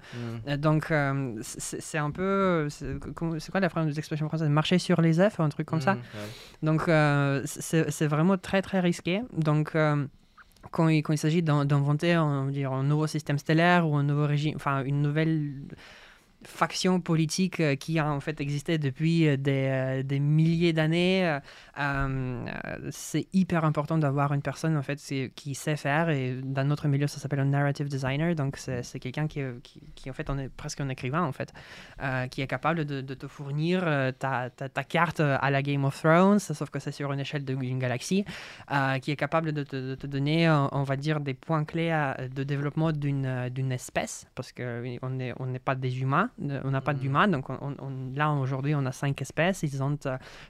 Euh, 0.47 0.57
Donc, 0.57 0.91
euh, 0.91 1.35
c'est 1.41 1.97
un 1.97 2.11
peu. 2.11 2.67
C'est 2.69 3.51
quoi 3.51 3.59
la 3.59 3.69
phrase 3.69 3.85
l'expression 3.87 4.27
française? 4.27 4.49
Marcher 4.49 4.79
sur 4.79 5.01
les 5.01 5.19
œufs, 5.19 5.39
un 5.39 5.49
truc 5.49 5.67
comme 5.67 5.81
ça 5.81 5.93
ouais. 5.93 5.99
donc, 6.63 6.87
euh, 6.87 7.41
c'est 7.45 8.07
vraiment 8.07 8.37
très, 8.37 8.61
très 8.61 8.79
risqué. 8.79 9.21
Donc, 9.37 9.75
euh, 9.75 10.05
quand 10.71 10.89
il, 10.89 11.17
s'agit 11.17 11.43
d'in- 11.43 11.65
d'inventer 11.65 12.13
un, 12.13 12.51
nouveau 12.83 13.07
système 13.07 13.37
stellaire 13.37 13.87
ou 13.87 13.95
un 13.95 14.03
nouveau 14.03 14.25
régime, 14.25 14.55
enfin, 14.55 14.83
une 14.83 15.01
nouvelle 15.01 15.53
faction 16.43 17.01
politique 17.01 17.59
euh, 17.59 17.75
qui 17.75 17.99
a 17.99 18.11
en 18.11 18.19
fait 18.19 18.39
existé 18.41 18.77
depuis 18.77 19.27
euh, 19.27 19.37
euh, 19.47 20.03
des 20.03 20.19
milliers 20.19 20.73
d'années, 20.73 21.39
euh, 21.79 22.45
c'est 22.91 23.27
hyper 23.33 23.63
important 23.65 23.97
d'avoir 23.97 24.33
une 24.33 24.41
personne 24.41 24.75
en 24.77 24.81
fait 24.81 24.99
qui 25.35 25.55
sait 25.55 25.75
faire 25.75 26.09
et 26.09 26.39
dans 26.43 26.63
notre 26.63 26.87
milieu 26.87 27.07
ça 27.07 27.19
s'appelle 27.19 27.39
un 27.41 27.45
narrative 27.45 27.87
designer. 27.87 28.33
Donc 28.35 28.57
c'est 28.57 28.81
c'est 28.83 28.99
quelqu'un 28.99 29.27
qui, 29.27 29.39
est- 29.41 29.61
qui, 29.61 29.81
qui, 29.95 30.09
en 30.09 30.13
fait 30.13 30.29
on 30.29 30.37
est 30.39 30.49
presque 30.49 30.81
un 30.81 30.89
écrivain 30.89 31.23
en 31.23 31.31
fait 31.31 31.53
euh, 32.01 32.27
qui 32.27 32.41
est 32.41 32.47
capable 32.47 32.85
de, 32.85 33.01
de 33.01 33.13
te 33.13 33.27
fournir 33.27 33.83
euh, 33.85 34.11
ta, 34.11 34.49
ta, 34.49 34.69
ta 34.69 34.83
carte 34.83 35.19
à 35.19 35.49
la 35.51 35.61
Game 35.61 35.85
of 35.85 35.95
Thrones 36.01 36.39
sauf 36.39 36.69
que 36.69 36.79
c'est 36.79 36.91
sur 36.91 37.11
une 37.13 37.19
échelle 37.19 37.45
d'une 37.45 37.77
galaxie 37.79 38.25
euh, 38.71 38.97
qui 38.99 39.11
est 39.11 39.15
capable 39.15 39.51
de 39.51 39.63
te, 39.63 39.75
de 39.75 39.95
te 39.95 40.07
donner 40.07 40.49
on 40.71 40.83
va 40.83 40.95
dire 40.95 41.19
des 41.19 41.33
points 41.35 41.63
clés 41.65 41.91
à- 41.91 42.17
de 42.27 42.43
développement 42.43 42.91
d'une 42.91 43.71
espèce 43.71 44.25
parce 44.35 44.51
que 44.51 44.97
on 45.03 45.09
n'est 45.11 45.33
on 45.39 45.53
pas 45.63 45.75
des 45.75 46.01
humains 46.01 46.29
on 46.63 46.71
n'a 46.71 46.81
pas 46.81 46.93
Mhm. 46.93 46.99
d'humains 46.99 47.27
donc 47.27 47.49
on, 47.49 47.75
on- 47.79 48.13
là 48.15 48.31
aujourd'hui 48.31 48.73
on 48.75 48.85
a 48.85 48.91
cinq 48.91 49.21
espèces 49.21 49.61
ils 49.63 49.83
ont 49.83 49.95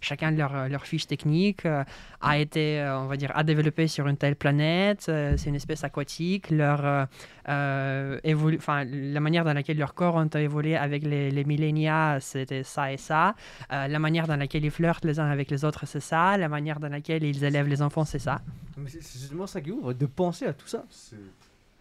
chacun 0.01 0.31
leur, 0.31 0.69
leur 0.69 0.85
fiche 0.85 1.05
technique 1.05 1.16
euh, 1.65 1.84
a 2.22 2.38
été, 2.38 2.80
euh, 2.80 2.99
on 2.99 3.07
va 3.07 3.18
dire, 3.18 3.31
a 3.35 3.44
développé 3.44 3.88
sur 3.88 4.07
une 4.07 4.18
telle 4.18 4.35
planète. 4.35 5.07
euh, 5.10 5.35
c'est 5.38 5.49
une 5.49 5.56
espèce 5.56 5.84
aquatique. 5.84 6.49
Leur, 6.52 7.07
euh, 7.49 8.19
évolu- 8.23 8.57
enfin, 8.57 8.84
la 8.85 9.19
manière 9.19 9.44
dans 9.45 9.53
laquelle 9.53 9.77
leurs 9.77 9.94
corps 9.94 10.15
ont 10.15 10.27
évolué 10.27 10.76
avec 10.76 11.03
les, 11.03 11.31
les 11.31 11.44
millénia, 11.44 12.19
c'était 12.19 12.64
ça 12.64 12.91
et 12.91 12.98
ça. 12.98 13.35
Euh, 13.72 13.88
la 13.88 13.99
manière 13.99 14.27
dans 14.27 14.35
laquelle 14.35 14.65
ils 14.65 14.72
flirtent 14.72 15.06
les 15.06 15.19
uns 15.19 15.30
avec 15.30 15.49
les 15.49 15.64
autres, 15.65 15.85
c'est 15.85 15.99
ça. 15.99 16.38
La 16.38 16.49
manière 16.49 16.80
dans 16.80 16.89
laquelle 16.89 17.23
ils 17.23 17.44
élèvent 17.44 17.68
les 17.68 17.81
enfants, 17.81 18.06
c'est 18.06 18.19
ça. 18.19 18.41
Mais 18.77 18.89
c'est 18.89 19.02
c'est 19.02 19.19
justement 19.19 19.48
ça 19.48 19.61
qui 19.61 19.72
ouvre, 19.72 19.94
de 19.94 20.06
penser 20.06 20.45
à 20.45 20.53
tout 20.53 20.68
ça. 20.68 20.84
C'est 20.89 21.15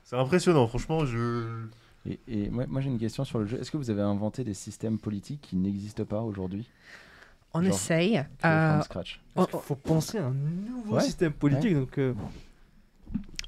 c'est 0.05 0.17
impressionnant, 0.17 0.67
franchement. 0.69 1.05
Je. 1.05 1.67
Et, 2.09 2.21
et 2.29 2.49
moi, 2.49 2.65
moi, 2.69 2.81
j'ai 2.81 2.89
une 2.89 2.99
question 3.01 3.25
sur 3.25 3.41
le 3.41 3.47
jeu. 3.47 3.59
Est-ce 3.61 3.73
que 3.73 3.77
vous 3.77 3.91
avez 3.91 4.03
inventé 4.03 4.45
des 4.45 4.55
systèmes 4.55 4.97
politiques 4.97 5.41
qui 5.43 5.57
n'existent 5.57 6.05
pas 6.05 6.21
aujourd'hui? 6.21 6.69
On 7.57 7.63
Genre, 7.63 7.75
essaye. 7.75 8.25
Euh, 8.45 8.81
on- 9.37 9.45
qu'il 9.47 9.59
faut 9.61 9.75
penser 9.75 10.19
à 10.19 10.27
un 10.27 10.31
nouveau 10.33 10.97
Ouais, 10.97 11.01
système 11.03 11.33
politique. 11.33 11.75
Donc, 11.75 11.99
euh, 11.99 12.15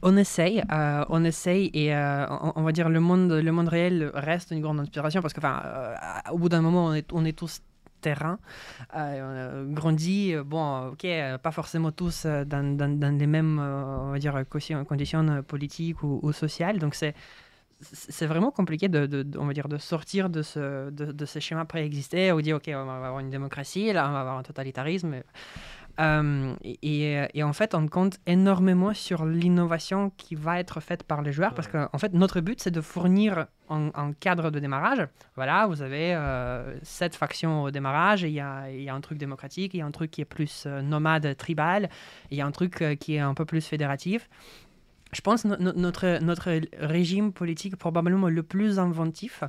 On 0.03 0.17
essaye, 0.17 0.63
euh, 0.71 1.05
on 1.09 1.25
essaye 1.25 1.71
et 1.75 1.93
euh, 1.95 2.25
on, 2.29 2.53
on 2.55 2.63
va 2.63 2.71
dire 2.71 2.89
le 2.89 3.01
monde, 3.01 3.33
le 3.33 3.51
monde 3.53 3.67
réel 3.69 4.11
reste 4.15 4.53
une 4.53 4.61
grande 4.61 4.79
inspiration 4.79 5.21
parce 5.21 5.35
que, 5.35 5.41
enfin, 5.41 5.61
euh, 5.65 5.95
au 6.31 6.39
bout 6.39 6.49
d'un 6.49 6.61
moment, 6.61 6.87
on 6.87 6.95
est, 6.95 7.13
on 7.13 7.25
est 7.25 7.37
tous 7.37 7.61
terrain, 8.01 8.39
euh, 8.95 9.65
on 9.65 9.73
a 9.73 9.75
grandi, 9.75 10.35
bon, 10.47 10.91
ok, 10.93 11.05
pas 11.43 11.51
forcément 11.51 11.91
tous 11.91 12.27
dans, 12.27 12.77
dans- 12.77 12.97
dans 12.97 13.19
les 13.19 13.27
mêmes, 13.27 13.59
euh, 13.59 13.99
on 14.03 14.11
va 14.13 14.19
dire, 14.21 14.41
conditions 14.89 15.43
politiques 15.43 16.01
ou, 16.05 16.21
ou 16.23 16.31
sociales, 16.33 16.79
donc 16.79 16.95
c'est 16.95 17.15
c'est 17.81 18.27
vraiment 18.27 18.51
compliqué 18.51 18.89
de, 18.89 19.07
de- 19.07 19.23
de- 19.23 19.39
on 19.39 19.47
va 19.47 19.53
dire, 19.53 19.69
de 19.69 19.79
sortir 19.79 20.31
de, 20.31 20.43
ce, 20.43 20.91
de, 20.91 21.13
de 21.13 21.25
ces 21.27 21.41
schémas 21.41 21.65
préexistés 21.65 22.33
où 22.33 22.41
dire 22.43 22.57
ok 22.57 22.69
on 22.75 22.85
va 22.85 22.97
avoir 22.97 23.21
une 23.21 23.31
démocratie 23.31 23.93
là 23.93 24.09
on 24.09 24.13
va 24.13 24.21
avoir 24.21 24.39
un 24.39 24.43
totalitarisme 24.43 25.23
Euh, 26.01 26.55
et, 26.63 27.27
et 27.35 27.43
en 27.43 27.53
fait, 27.53 27.75
on 27.75 27.89
compte 27.89 28.19
énormément 28.27 28.95
sur 28.95 29.27
l'innovation 29.27 30.13
qui 30.17 30.37
va 30.37 30.61
être 30.61 30.79
faite 30.79 31.03
par 31.03 31.23
les 31.23 31.33
joueurs 31.33 31.55
parce 31.55 31.67
qu'en 31.67 31.89
en 31.93 31.99
fait, 31.99 32.13
notre 32.13 32.41
but, 32.41 32.61
c'est 32.61 32.71
de 32.71 32.81
fournir 32.81 33.47
un, 33.69 33.91
un 33.95 34.13
cadre 34.13 34.51
de 34.53 34.61
démarrage. 34.61 35.09
Voilà, 35.35 35.67
vous 35.67 35.83
avez 35.83 36.15
euh, 36.15 36.79
sept 36.85 37.17
factions 37.17 37.65
au 37.65 37.73
démarrage, 37.73 38.23
il 38.23 38.31
y 38.31 38.39
a, 38.39 38.71
il 38.71 38.83
y 38.83 38.89
a 38.89 38.95
un 38.95 39.01
truc 39.01 39.19
démocratique, 39.19 39.75
il 39.75 39.79
y 39.79 39.83
a 39.83 39.87
un 39.87 39.91
truc 39.91 40.13
qui 40.13 40.21
est 40.21 40.25
plus 40.25 40.67
euh, 40.67 40.83
nomade, 40.83 41.37
tribal, 41.37 41.89
il 42.31 42.39
y 42.39 42.43
a 42.43 42.47
un 42.47 42.53
truc 42.53 42.81
euh, 42.81 42.95
qui 42.95 43.17
est 43.17 43.21
un 43.21 43.35
peu 43.35 43.45
plus 43.45 43.67
fédératif. 43.67 44.29
Je 45.13 45.21
pense 45.21 45.43
que 45.43 45.49
notre, 45.49 46.23
notre 46.23 46.61
régime 46.79 47.33
politique 47.33 47.77
probablement 47.77 48.29
le 48.29 48.43
plus 48.43 48.79
inventif, 48.79 49.43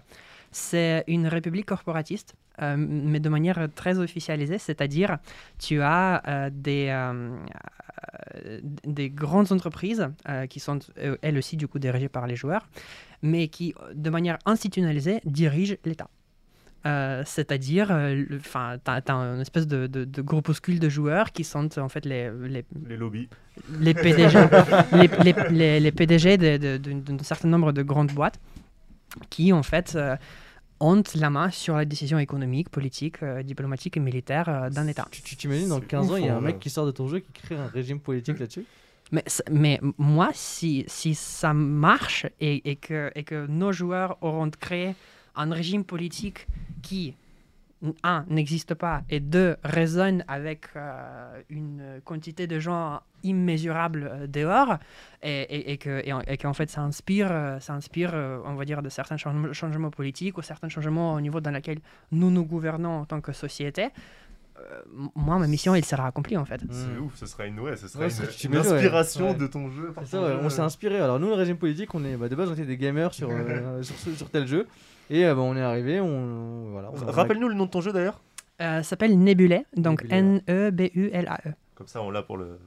c'est 0.51 1.03
une 1.07 1.27
république 1.27 1.65
corporatiste, 1.65 2.35
euh, 2.61 2.75
mais 2.77 3.19
de 3.19 3.29
manière 3.29 3.67
très 3.75 3.99
officialisée, 3.99 4.57
c'est-à-dire 4.57 5.17
tu 5.59 5.81
as 5.81 6.21
euh, 6.27 6.49
des, 6.51 6.87
euh, 6.89 8.59
des 8.85 9.09
grandes 9.09 9.51
entreprises 9.51 10.09
qui 10.49 10.59
sont 10.59 10.79
elles 11.21 11.37
aussi 11.37 11.57
du 11.57 11.67
coup 11.67 11.79
dirigées 11.79 12.09
par 12.09 12.27
les 12.27 12.35
joueurs, 12.35 12.67
mais 13.21 13.47
qui 13.47 13.73
de 13.93 14.09
manière 14.09 14.39
institutionnalisée 14.45 15.21
dirigent 15.25 15.75
l'État. 15.85 16.09
Euh, 16.85 17.23
c'est-à-dire, 17.25 17.89
euh, 17.91 18.23
enfin, 18.37 18.77
t'as, 18.83 19.01
t'as 19.01 19.13
une 19.13 19.41
espèce 19.41 19.67
de, 19.67 19.85
de, 19.87 20.05
de 20.05 20.21
groupuscule 20.21 20.79
de 20.79 20.87
joueurs 20.87 21.31
qui 21.33 21.43
sont 21.43 21.77
en 21.77 21.89
fait 21.89 22.05
les, 22.05 22.31
les, 22.47 22.63
Les 22.87 22.95
lobbies. 22.95 23.27
les 23.81 23.93
PDG, 23.93 24.39
les, 24.93 25.07
les, 25.23 25.33
les, 25.51 25.79
les 25.81 25.91
PDG 25.91 26.37
de- 26.37 26.57
de- 26.57 26.77
de- 26.77 26.93
d'un 27.17 27.23
certain 27.23 27.49
nombre 27.49 27.73
de 27.73 27.81
grandes 27.83 28.13
boîtes 28.13 28.39
qui, 29.29 29.51
en 29.51 29.61
fait, 29.63 29.93
euh, 29.95 30.15
ont 30.79 31.03
la 31.15 31.29
main 31.29 31.49
sur 31.51 31.75
la 31.75 31.83
décision 31.83 32.17
économique, 32.17 32.69
politique, 32.69 33.21
euh, 33.23 33.43
diplomatique 33.43 33.97
et 33.97 33.99
militaire 33.99 34.47
euh, 34.47 34.69
d'un 34.69 34.87
État. 34.87 35.05
Tu 35.11 35.21
tu 35.21 35.35
t'imagines 35.35 35.67
dans 35.67 35.79
C'est 35.81 35.87
15 35.87 36.11
ans, 36.11 36.15
il 36.15 36.25
y 36.27 36.29
a 36.29 36.37
un 36.37 36.41
mec 36.41 36.59
qui 36.59 36.69
sort 36.69 36.85
de 36.85 36.91
ton 36.91 37.09
jeu 37.09 37.19
qui 37.19 37.31
crée 37.41 37.55
un 37.57 37.67
régime 37.67 37.99
politique 37.99 38.39
là-dessus? 38.39 38.63
Mais, 39.11 39.23
mais 39.51 39.81
moi, 39.97 40.29
si, 40.33 40.85
si 40.87 41.13
ça 41.15 41.53
marche 41.53 42.25
et, 42.39 42.69
et, 42.69 42.75
que, 42.77 43.11
et 43.15 43.23
que 43.23 43.47
nos 43.47 43.73
joueurs 43.73 44.17
auront 44.21 44.49
créé 44.51 44.95
un 45.35 45.51
régime 45.51 45.83
politique 45.83 46.47
qui, 46.81 47.15
un, 48.03 48.25
n'existe 48.27 48.73
pas, 48.73 49.03
et 49.09 49.19
deux, 49.21 49.55
résonne 49.63 50.25
avec 50.27 50.65
euh, 50.75 51.41
une 51.49 52.01
quantité 52.03 52.45
de 52.45 52.59
gens 52.59 52.99
immesurable 53.23 54.09
euh, 54.11 54.27
dehors, 54.27 54.77
et, 55.23 55.41
et, 55.43 55.71
et 55.71 55.77
que, 55.77 56.01
et, 56.05 56.11
en- 56.11 56.19
et 56.21 56.37
qu'en 56.37 56.51
fait 56.53 56.69
ça 56.69 56.81
inspire, 56.81 57.29
euh, 57.31 57.59
ça 57.61 57.73
inspire 57.73 58.13
on 58.45 58.55
va 58.55 58.65
dire, 58.65 58.81
de 58.81 58.89
certains 58.89 59.15
changements, 59.17 59.53
changements 59.53 59.91
politiques 59.91 60.37
ou 60.37 60.41
certains 60.41 60.67
changements 60.69 61.13
au 61.13 61.21
niveau 61.21 61.39
dans 61.39 61.51
lequel 61.51 61.79
nous 62.11 62.29
nous 62.31 62.43
gouvernons 62.45 62.99
en 63.01 63.05
tant 63.05 63.21
que 63.21 63.31
société, 63.31 63.87
moi, 65.15 65.39
ma 65.39 65.47
mission, 65.47 65.73
elle 65.73 65.85
sera 65.85 66.05
accomplie 66.07 66.35
en 66.35 66.43
fait. 66.43 66.59
C'est 66.69 66.85
Hmm. 66.87 67.03
ouf, 67.05 67.15
ce 67.15 67.25
sera 67.25 67.45
une, 67.45 67.61
ouais, 67.61 67.77
ce 67.77 67.87
sera 67.87 68.05
Ouais, 68.07 68.11
une, 68.43 68.55
inspiration 68.57 69.29
Ouais. 69.29 69.35
de 69.35 69.47
ton 69.47 69.69
jeu. 69.71 69.93
par 69.93 70.03
C'est 70.03 70.11
ça, 70.11 70.17
ton 70.17 70.23
ouais, 70.25 70.33
jeu. 70.33 70.39
on 70.43 70.49
s'est 70.49 70.59
inspiré. 70.61 70.99
Alors 70.99 71.17
nous, 71.17 71.27
le 71.27 71.33
régime 71.33 71.55
politique, 71.55 71.95
on 71.95 72.03
est 72.03 72.17
bah, 72.17 72.27
de 72.27 72.35
base 72.35 72.49
on 72.49 72.53
était 72.53 72.65
des 72.65 72.75
gamers 72.77 73.13
sur, 73.13 73.29
euh, 73.31 73.81
sur, 73.83 73.95
sur 74.17 74.29
tel 74.29 74.45
jeu, 74.47 74.67
et 75.09 75.25
euh, 75.25 75.35
bah, 75.35 75.41
on 75.41 75.55
est 75.55 75.61
arrivé, 75.61 75.99
on 75.99 76.71
voilà. 76.71 76.91
on 76.93 77.07
a- 77.07 77.11
Rappelle-nous 77.11 77.47
le 77.49 77.55
nom 77.55 77.65
de 77.65 77.69
ton 77.71 77.81
jeu 77.81 77.91
d'ailleurs. 77.93 78.21
Euh, 78.61 78.77
ça 78.77 78.83
s'appelle 78.83 79.17
Nebulae, 79.17 79.63
donc 79.77 80.03
Nebulae. 80.03 81.55
Comme 81.75 81.87
ça, 81.87 82.01
on 82.01 82.11
l'a 82.11 82.21
pour 82.23 82.37
le, 82.37 82.59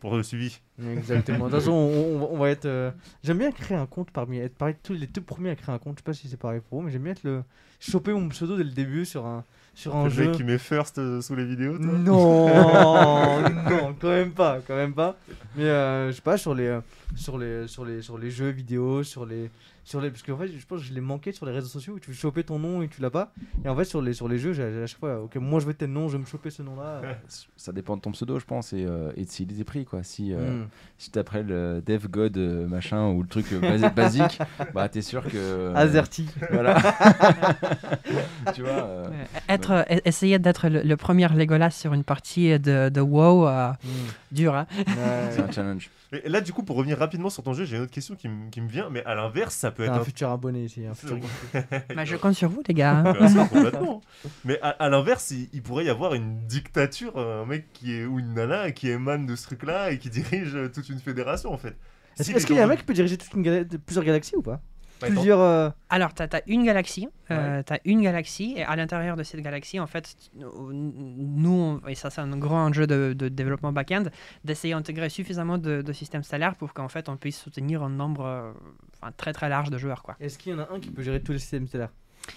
pour 0.00 0.16
le 0.16 0.22
suivi. 0.22 0.60
Exactement. 0.90 1.46
De 1.46 1.50
toute 1.50 1.60
façon, 1.60 1.72
on, 2.30 2.38
va 2.38 2.48
être. 2.50 2.64
euh, 2.64 2.90
J'aime 3.22 3.38
bien 3.38 3.52
créer 3.52 3.76
un 3.76 3.86
compte 3.86 4.10
parmi 4.10 4.38
être 4.38 4.54
parmi 4.56 4.74
tous 4.82 4.94
les 4.94 5.06
deux 5.06 5.20
premiers 5.20 5.50
à 5.50 5.54
créer 5.56 5.74
un 5.74 5.78
compte. 5.78 5.96
Je 5.96 6.00
sais 6.00 6.04
pas 6.04 6.14
si 6.14 6.28
c'est 6.28 6.38
pareil 6.38 6.60
pour 6.68 6.78
vous, 6.80 6.86
mais 6.86 6.90
j'aime 6.92 7.02
bien 7.02 7.12
être 7.12 7.24
le 7.24 7.42
choper 7.78 8.12
mon 8.12 8.28
pseudo 8.30 8.56
dès 8.56 8.64
le 8.64 8.70
début 8.70 9.04
sur 9.04 9.26
un 9.26 9.44
sur 9.74 9.94
un 9.96 10.04
Le 10.04 10.10
jeu. 10.10 10.24
mec 10.28 10.32
qui 10.36 10.44
met 10.44 10.58
first 10.58 10.98
euh, 10.98 11.20
sous 11.20 11.34
les 11.34 11.44
vidéos, 11.44 11.76
toi. 11.78 11.86
Non, 11.98 13.40
non, 13.50 13.94
quand 14.00 14.08
même 14.08 14.32
pas, 14.32 14.58
quand 14.66 14.76
même 14.76 14.94
pas. 14.94 15.16
Mais 15.56 15.64
euh, 15.64 16.08
je 16.08 16.12
sais 16.16 16.22
pas 16.22 16.36
sur 16.38 16.54
les 16.54 16.66
euh, 16.68 16.80
sur 17.16 17.36
les 17.38 17.66
sur 17.68 17.84
les 17.84 18.00
sur 18.02 18.16
les 18.18 18.30
jeux 18.30 18.48
vidéo, 18.50 19.02
sur 19.02 19.26
les 19.26 19.50
sur 19.84 20.00
les 20.00 20.10
parce 20.10 20.22
qu'en 20.22 20.36
fait 20.36 20.48
je 20.48 20.64
pense 20.66 20.80
que 20.80 20.86
je 20.86 20.92
l'ai 20.92 21.00
manqué 21.00 21.32
sur 21.32 21.44
les 21.46 21.52
réseaux 21.52 21.68
sociaux 21.68 21.94
où 21.94 21.98
tu 22.00 22.10
veux 22.10 22.16
choper 22.16 22.44
ton 22.44 22.58
nom 22.58 22.82
et 22.82 22.88
tu 22.88 23.00
l'as 23.02 23.10
pas. 23.10 23.32
Et 23.64 23.68
en 23.68 23.76
fait 23.76 23.84
sur 23.84 24.00
les 24.02 24.12
sur 24.12 24.28
les 24.28 24.38
jeux, 24.38 24.52
j'ai 24.52 24.62
à 24.64 24.86
chaque 24.86 25.00
fois 25.00 25.20
OK, 25.22 25.36
moi 25.36 25.60
je 25.60 25.66
veux 25.66 25.74
tel 25.74 25.90
nom, 25.90 26.08
je 26.08 26.12
vais 26.16 26.20
me 26.22 26.26
choper 26.26 26.50
ce 26.50 26.62
nom-là. 26.62 27.00
Ça 27.56 27.72
dépend 27.72 27.96
de 27.96 28.02
ton 28.02 28.12
pseudo, 28.12 28.38
je 28.38 28.44
pense, 28.44 28.72
et, 28.72 28.84
euh, 28.84 29.12
et 29.16 29.24
de 29.24 29.30
s'il 29.30 29.60
est 29.60 29.64
pris, 29.64 29.84
quoi. 29.84 30.02
Si, 30.02 30.32
euh, 30.32 30.62
Hmm. 30.62 30.66
si 30.98 31.10
t'appelles 31.10 31.50
euh, 31.50 31.80
Dev 31.80 32.06
God 32.08 32.36
euh, 32.36 32.66
machin 32.66 33.08
ou 33.10 33.22
le 33.22 33.28
truc 33.28 33.46
euh, 33.52 33.60
basi- 33.60 33.94
basique, 33.94 34.38
bah 34.74 34.88
t'es 34.88 35.02
sûr 35.02 35.22
que. 35.24 35.30
euh, 35.36 35.74
Azerty. 35.74 36.28
Voilà. 36.50 36.76
tu 38.54 38.62
vois. 38.62 38.70
euh, 38.70 39.08
Ouais, 39.08 39.26
Être, 39.48 39.70
euh, 39.72 39.82
e- 39.90 40.00
essayer 40.04 40.38
d'être 40.38 40.68
le, 40.68 40.82
le 40.82 40.96
premier 40.96 41.28
Legolas 41.28 41.70
sur 41.70 41.92
une 41.94 42.04
partie 42.04 42.58
de, 42.58 42.88
de 42.88 43.00
WoW, 43.00 43.46
euh, 43.48 43.70
Hmm. 43.82 43.88
dur. 44.32 44.54
hein. 44.54 44.66
Ouais. 44.78 44.84
C'est 45.30 45.40
un 45.42 45.50
challenge. 45.50 45.90
Et 46.12 46.28
là, 46.28 46.40
du 46.40 46.52
coup, 46.52 46.62
pour 46.62 46.76
revenir 46.76 46.98
rapidement 46.98 47.30
sur 47.30 47.42
ton 47.42 47.52
jeu, 47.54 47.64
j'ai 47.64 47.76
une 47.76 47.82
autre 47.84 47.90
question 47.92 48.14
qui, 48.14 48.28
me- 48.28 48.50
qui 48.50 48.60
me 48.60 48.68
vient. 48.68 48.88
Mais 48.90 49.02
à 49.04 49.14
l'inverse, 49.14 49.54
ça 49.54 49.70
peut 49.72 49.82
être 49.84 49.92
un 49.92 50.00
un 50.00 50.04
futur 50.04 50.30
abonné 50.30 50.64
ici, 50.64 50.86
un 50.86 50.94
futur. 50.94 51.18
Bah, 51.96 52.04
je 52.04 52.16
compte 52.16 52.34
sur 52.34 52.48
vous, 52.48 52.62
les 52.66 52.74
gars. 52.74 52.98
hein. 53.06 53.46
Complètement. 53.48 54.00
Mais 54.44 54.58
à, 54.62 54.68
à 54.70 54.88
l'inverse, 54.88 55.30
il, 55.30 55.48
il 55.52 55.62
pourrait 55.62 55.84
y 55.84 55.88
avoir 55.90 56.14
une 56.14 56.46
dictature, 56.46 57.18
un 57.18 57.44
mec 57.46 57.72
qui 57.72 57.94
est 57.94 58.04
ou 58.04 58.18
une 58.18 58.34
nana 58.34 58.70
qui 58.72 58.88
émane 58.88 59.26
de 59.26 59.34
ce 59.36 59.44
truc-là 59.44 59.90
et 59.92 59.98
qui 59.98 60.10
dirige 60.10 60.54
euh, 60.54 60.68
toute 60.68 60.88
une 60.88 60.98
fédération 61.00 61.52
en 61.52 61.58
fait. 61.58 61.76
Est-ce 62.18 62.38
Si 62.38 62.46
qu'il 62.46 62.56
y 62.56 62.60
a 62.60 62.64
un 62.64 62.66
mec 62.66 62.80
qui 62.80 62.84
peut 62.84 62.92
diriger 62.92 63.16
toute 63.18 63.32
une 63.34 63.42
gala- 63.42 63.64
de- 63.64 63.76
plusieurs 63.78 64.04
galaxies 64.04 64.36
ou 64.36 64.42
pas? 64.42 64.60
Plusieurs. 65.08 65.40
euh, 65.40 65.70
Alors, 65.90 66.14
tu 66.14 66.22
as, 66.22 66.42
une 66.46 66.64
galaxie. 66.64 67.08
euh, 67.30 67.62
t'as 67.64 67.78
une 67.84 68.02
galaxie, 68.02 68.54
et 68.56 68.62
à 68.64 68.76
l'intérieur 68.76 69.16
de 69.16 69.22
cette 69.22 69.40
galaxie, 69.40 69.80
en 69.80 69.86
fait, 69.86 70.14
nous, 70.34 71.50
on- 71.84 71.88
et 71.88 71.94
ça, 71.94 72.10
c'est 72.10 72.20
un 72.20 72.36
gros 72.36 72.54
enjeu 72.54 72.86
de, 72.86 73.12
de 73.16 73.28
développement 73.28 73.72
back-end, 73.72 74.04
d'essayer 74.44 74.74
d'intégrer 74.74 75.08
suffisamment 75.08 75.58
de, 75.58 75.82
de 75.82 75.92
systèmes 75.92 76.22
stellaires 76.22 76.56
pour 76.56 76.72
qu'en 76.74 76.88
fait, 76.88 77.08
on 77.08 77.16
puisse 77.16 77.38
soutenir 77.40 77.82
un 77.82 77.90
nombre 77.90 78.24
euh, 78.24 78.52
enfin, 79.00 79.12
très 79.16 79.32
très 79.32 79.48
large 79.48 79.70
de 79.70 79.78
joueurs. 79.78 80.02
Quoi. 80.02 80.16
Est-ce 80.20 80.38
qu'il 80.38 80.52
y 80.52 80.54
en 80.54 80.58
a 80.60 80.68
un 80.72 80.80
qui 80.80 80.90
peut 80.90 81.02
gérer 81.02 81.20
tous 81.22 81.32
les 81.32 81.38
systèmes 81.38 81.66
stellaires 81.66 81.92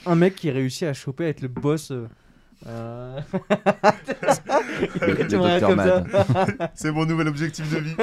Un 0.05 0.15
mec 0.15 0.35
qui 0.35 0.49
réussit 0.51 0.83
à 0.87 0.93
choper 0.93 1.25
à 1.25 1.29
être 1.29 1.41
le 1.41 1.47
boss. 1.47 1.91
Euh. 2.67 3.21
C'est 6.73 6.91
mon 6.91 7.05
nouvel 7.05 7.27
objectif 7.27 7.71
de 7.71 7.79
vie. 7.79 7.95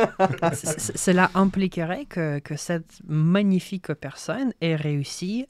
Cela 0.54 1.30
impliquerait 1.34 2.06
que, 2.06 2.38
que 2.38 2.56
cette 2.56 3.00
magnifique 3.06 3.92
personne 3.94 4.52
ait 4.60 4.76
réussi 4.76 5.46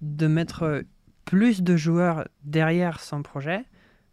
de 0.00 0.26
mettre 0.26 0.84
plus 1.24 1.62
de 1.62 1.76
joueurs 1.76 2.26
derrière 2.44 3.00
son 3.00 3.22
projet 3.22 3.64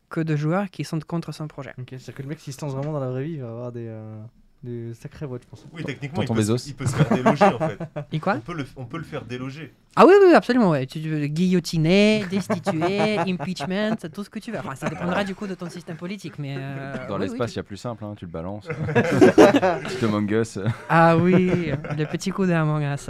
que 0.10 0.20
de 0.20 0.36
joueurs 0.36 0.70
qui 0.70 0.84
sont 0.84 1.00
contre 1.00 1.32
son 1.32 1.48
projet. 1.48 1.74
Ok, 1.78 1.88
c'est-à-dire 1.90 2.16
que 2.16 2.22
le 2.22 2.30
mec, 2.30 2.40
s'il 2.40 2.54
se 2.54 2.62
lance 2.62 2.74
vraiment 2.74 2.94
dans 2.94 3.00
la 3.00 3.10
vraie 3.10 3.24
vie, 3.24 3.34
il 3.34 3.42
va 3.42 3.50
avoir 3.50 3.72
des, 3.72 3.88
euh, 3.88 4.22
des 4.66 4.94
sacrées 4.94 5.26
voix, 5.26 5.38
je 5.42 5.48
pense. 5.48 5.66
Oui, 5.72 5.84
techniquement, 5.84 6.22
il 6.24 6.28
peut, 6.28 6.42
se- 6.58 6.68
il 6.70 6.76
peut 6.76 6.86
se 6.86 6.96
faire 6.96 7.10
déloger 7.16 7.46
en 7.46 7.60
fait. 7.60 7.78
Et 8.12 8.20
quoi 8.20 8.36
On 8.36 8.40
peut 8.42 8.54
le, 8.54 8.66
on 8.76 8.86
peut 8.86 8.98
le 8.98 9.04
faire 9.04 9.24
déloger. 9.24 9.74
Ah 9.96 10.06
oui, 10.06 10.14
oui, 10.22 10.34
absolument. 10.34 10.72
Ouais. 10.72 10.86
Tu 10.86 11.00
veux 11.00 11.28
guillotiner, 11.28 12.26
destituer, 12.30 13.18
impeachment, 13.20 13.96
tout 14.14 14.24
ce 14.24 14.30
que 14.30 14.40
tu 14.40 14.52
veux. 14.52 14.60
Enfin, 14.60 14.76
ça 14.76 14.90
dépendra 14.90 15.24
du 15.24 15.36
coup 15.36 15.48
de 15.48 15.54
ton 15.56 15.70
système 15.70 15.96
politique. 15.96 16.38
Mais 16.40 16.56
euh, 16.58 17.08
Dans 17.08 17.16
oui, 17.16 17.22
l'espace, 17.22 17.52
il 17.52 17.54
oui, 17.54 17.58
y 17.58 17.60
a 17.60 17.64
plus 17.64 17.78
simple, 17.78 18.04
hein, 18.04 18.14
tu 18.18 18.26
le 18.26 18.32
balances. 18.32 18.68
Petit 18.94 20.06
Among 20.06 20.30
Us. 20.32 20.60
Ah 20.90 21.18
oui, 21.18 21.72
le 21.98 22.06
petit 22.06 22.32
coup 22.32 22.46
d'Among 22.46 22.82
Us. 22.94 23.10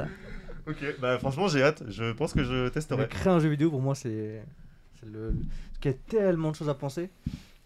Ok, 0.67 0.77
bah 0.99 1.17
franchement, 1.19 1.47
j'ai 1.47 1.63
hâte. 1.63 1.83
Je 1.87 2.11
pense 2.11 2.33
que 2.33 2.43
je 2.43 2.65
Mais 2.65 2.69
testerai. 2.71 3.07
créer 3.07 3.31
un 3.33 3.39
jeu 3.39 3.49
vidéo, 3.49 3.69
pour 3.69 3.81
moi, 3.81 3.95
c'est. 3.95 4.43
c'est 4.99 5.09
le... 5.09 5.33
qu'il 5.79 5.91
y 5.91 5.93
a 5.93 5.97
tellement 6.07 6.51
de 6.51 6.55
choses 6.55 6.69
à 6.69 6.73
penser. 6.73 7.09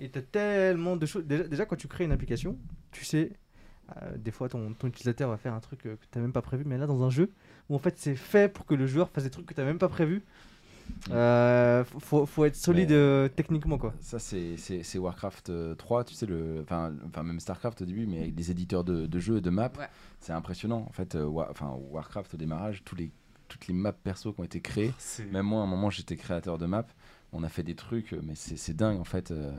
Et 0.02 0.10
t'as 0.10 0.22
tellement 0.22 0.96
de 0.96 1.06
choses. 1.06 1.26
Déjà, 1.26 1.44
déjà, 1.44 1.66
quand 1.66 1.76
tu 1.76 1.88
crées 1.88 2.04
une 2.06 2.12
application, 2.12 2.58
tu 2.92 3.04
sais. 3.06 3.32
Euh, 4.04 4.18
des 4.18 4.32
fois, 4.32 4.50
ton, 4.50 4.74
ton 4.74 4.88
utilisateur 4.88 5.30
va 5.30 5.38
faire 5.38 5.54
un 5.54 5.60
truc 5.60 5.86
euh, 5.86 5.96
que 5.96 6.06
t'as 6.12 6.20
même 6.20 6.34
pas 6.34 6.42
prévu. 6.42 6.64
Mais 6.66 6.78
là, 6.78 6.88
dans 6.88 7.04
un 7.04 7.10
jeu, 7.10 7.32
où 7.70 7.76
en 7.76 7.80
fait, 7.80 7.96
c'est 7.98 8.16
fait 8.16 8.52
pour 8.52 8.66
que 8.66 8.74
le 8.76 8.88
joueur 8.88 9.10
fasse 9.10 9.24
des 9.24 9.30
trucs 9.30 9.46
que 9.46 9.54
t'as 9.54 9.66
même 9.66 9.80
pas 9.80 9.90
prévu. 9.90 10.24
Euh, 11.12 11.84
faut- 12.00 12.26
faut, 12.26 12.46
être 12.46 12.56
solide 12.56 12.92
euh, 12.92 13.28
techniquement, 13.28 13.78
quoi. 13.78 13.94
Ça, 14.02 14.18
c'est 14.20 14.58
c'est- 14.58 14.84
c'est 14.84 14.98
Warcraft 14.98 15.50
euh, 15.50 15.76
3, 15.76 16.04
tu 16.04 16.14
sais, 16.16 16.26
le, 16.26 16.62
enfin, 16.64 16.94
enfin 17.08 17.24
même 17.24 17.40
Starcraft 17.40 17.82
au 17.82 17.86
début, 17.86 18.06
mais 18.08 18.20
avec 18.22 18.36
des 18.36 18.52
éditeurs 18.52 18.84
de, 18.84 19.06
de 19.06 19.20
jeux 19.20 19.38
et 19.38 19.42
de 19.42 19.50
maps. 19.50 19.72
Ouais. 19.78 19.88
C'est 20.20 20.34
impressionnant. 20.34 20.86
En 20.88 20.92
fait, 20.92 21.16
euh, 21.16 21.26
Wa- 21.26 21.48
enfin, 21.52 21.78
Warcraft 21.92 22.34
au 22.34 22.38
démarrage, 22.38 22.82
tous 22.86 22.96
les, 22.96 23.12
toutes 23.48 23.68
les 23.68 23.74
maps 23.74 23.92
perso 23.94 24.34
qui 24.34 24.42
ont 24.42 24.44
été 24.44 24.62
créées. 24.62 24.92
Même 25.32 25.46
moi, 25.46 25.62
à 25.62 25.64
un 25.64 25.68
moment, 25.68 25.90
j'étais 25.90 26.16
créateur 26.16 26.58
de 26.58 26.66
maps. 26.66 26.86
On 27.32 27.44
a 27.44 27.50
fait 27.50 27.64
des 27.64 27.76
trucs, 27.76 28.14
mais 28.24 28.34
c'est 28.36 28.58
c'est 28.58 28.74
dingue 28.76 29.00
en 29.00 29.04
fait 29.04 29.30
euh, 29.32 29.52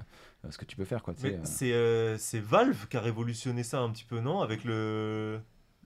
ce 0.51 0.59
que 0.59 0.64
tu 0.64 0.76
peux 0.76 0.84
faire. 0.84 1.02
Quoi, 1.02 1.14
euh. 1.24 1.38
c'est 1.44 1.72
euh, 1.72 2.16
c'est 2.18 2.40
Valve 2.40 2.88
qui 2.88 2.97
a 2.97 3.01
révolutionné 3.01 3.62
ça 3.62 3.80
un 3.80 3.90
petit 3.90 4.05
peu, 4.05 4.18
non? 4.20 4.40
Avec 4.40 4.64
le, 4.64 5.38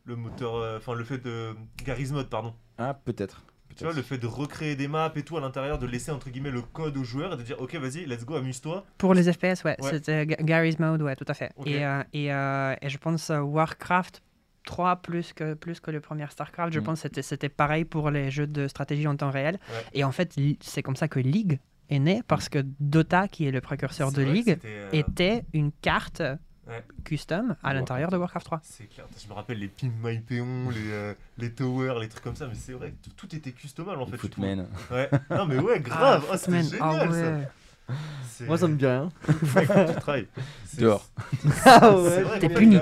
le 0.07 0.17
moteur, 0.17 0.55
euh, 0.57 0.79
enfin 0.79 0.95
le 0.95 1.05
fait 1.05 1.19
de 1.19 1.55
Garry's 1.85 2.11
Mod, 2.13 2.29
pardon. 2.31 2.55
Ah, 2.79 2.95
peut-être. 2.95 3.43
Tu 3.77 3.83
vois, 3.85 3.93
le 3.93 4.03
fait 4.03 4.19
de 4.19 4.27
recréer 4.29 4.77
des 4.77 4.87
maps 4.87 5.13
et 5.17 5.23
tout 5.25 5.37
à 5.37 5.41
l'intérieur, 5.41 5.79
de 5.81 5.87
laisser 5.87 6.13
entre 6.13 6.31
guillemets 6.31 6.53
le 6.53 6.63
code 6.63 6.97
aux 6.97 7.03
joueurs 7.03 7.35
et 7.35 7.37
de 7.37 7.43
dire 7.43 7.61
ok, 7.61 7.75
vas-y, 7.75 8.07
let's 8.07 8.25
go, 8.25 8.37
amuse-toi. 8.37 8.85
Pour 8.99 9.15
les 9.15 9.31
FPS, 9.33 9.65
ouais, 9.65 9.77
Ouais. 9.81 9.91
c'était 9.91 10.27
Ga- 10.27 10.37
Gary's 10.41 10.79
Mode, 10.79 11.03
ouais, 11.03 11.17
tout 11.17 11.25
à 11.27 11.35
fait. 11.35 11.51
Et, 11.67 11.85
euh, 11.85 12.03
et, 12.13 12.33
euh, 12.33 12.75
et 12.81 12.89
je 12.89 12.99
pense 12.99 13.31
Warcraft 13.31 14.23
3 14.65 14.97
plus 15.03 15.33
que, 15.33 15.55
plus 15.55 15.81
que 15.81 15.91
le 15.91 16.01
premier 16.01 16.27
StarCraft, 16.31 16.73
je 16.73 16.79
Mm. 16.81 16.85
pense 16.85 16.99
que 17.03 17.09
c'était- 17.09 17.23
c'était 17.23 17.49
pareil 17.49 17.85
pour 17.85 18.11
les 18.11 18.31
jeux 18.31 18.47
de 18.47 18.69
stratégie 18.69 19.07
en 19.09 19.17
temps 19.17 19.31
réel. 19.31 19.59
Ouais. 19.69 19.85
Et 19.93 20.05
en 20.05 20.13
fait, 20.13 20.35
c'est 20.61 20.83
comme 20.83 20.97
ça 20.97 21.09
que 21.09 21.19
League 21.19 21.59
est 21.91 21.99
né 21.99 22.23
parce 22.27 22.49
que 22.49 22.65
Dota, 22.81 23.29
qui 23.29 23.47
est 23.47 23.51
le 23.51 23.61
précurseur 23.61 24.13
de 24.13 24.23
League, 24.23 24.59
euh, 24.65 24.89
était 24.93 25.45
une 25.53 25.71
carte 25.83 26.23
Ouais. 26.67 26.83
custom 27.05 27.57
à 27.63 27.75
l'intérieur 27.75 28.11
de 28.11 28.17
Warcraft 28.17 28.47
3. 28.47 28.61
C'est 28.63 28.87
clair. 28.89 29.05
Je 29.23 29.29
me 29.29 29.35
rappelle 29.35 29.59
les 29.59 29.69
Pimp 29.69 29.93
My 30.03 30.19
Péon, 30.21 30.71
les, 30.71 30.91
euh, 30.93 31.13
les 31.37 31.53
Towers, 31.53 32.01
les 32.01 32.09
trucs 32.09 32.25
comme 32.25 32.37
ça, 32.37 32.47
mais 32.47 32.55
c'est 32.55 32.73
vrai, 32.73 32.95
tout, 33.03 33.11
tout 33.29 33.37
était 33.37 33.53
customable 33.53 34.01
en 34.01 34.07
fait. 34.07 34.17
Footman. 34.17 34.67
Ouais. 34.91 35.11
Non 35.29 35.45
mais 35.45 35.59
ouais, 35.59 35.79
grave. 35.81 36.25
Ah, 36.27 36.31
Ah, 36.33 36.39
c'était 36.39 36.57
ah 36.81 36.93
génial 37.03 37.13
ça. 37.13 37.33
ouais. 37.37 37.49
C'est- 38.31 38.47
Moi, 38.47 38.57
ça 38.57 38.67
me 38.67 38.77
dit 38.77 38.87
rien. 38.87 39.11
Ouais, 39.55 39.67
quand 39.67 39.85
tu 39.93 40.01
travailles. 40.01 40.27
C'est- 40.65 40.81
Dehors. 40.81 41.07
Ah 41.67 41.81
C'est 41.83 41.93
ouais. 41.99 42.23
vrai 42.23 42.39
T'es 42.39 42.49
puni. 42.49 42.77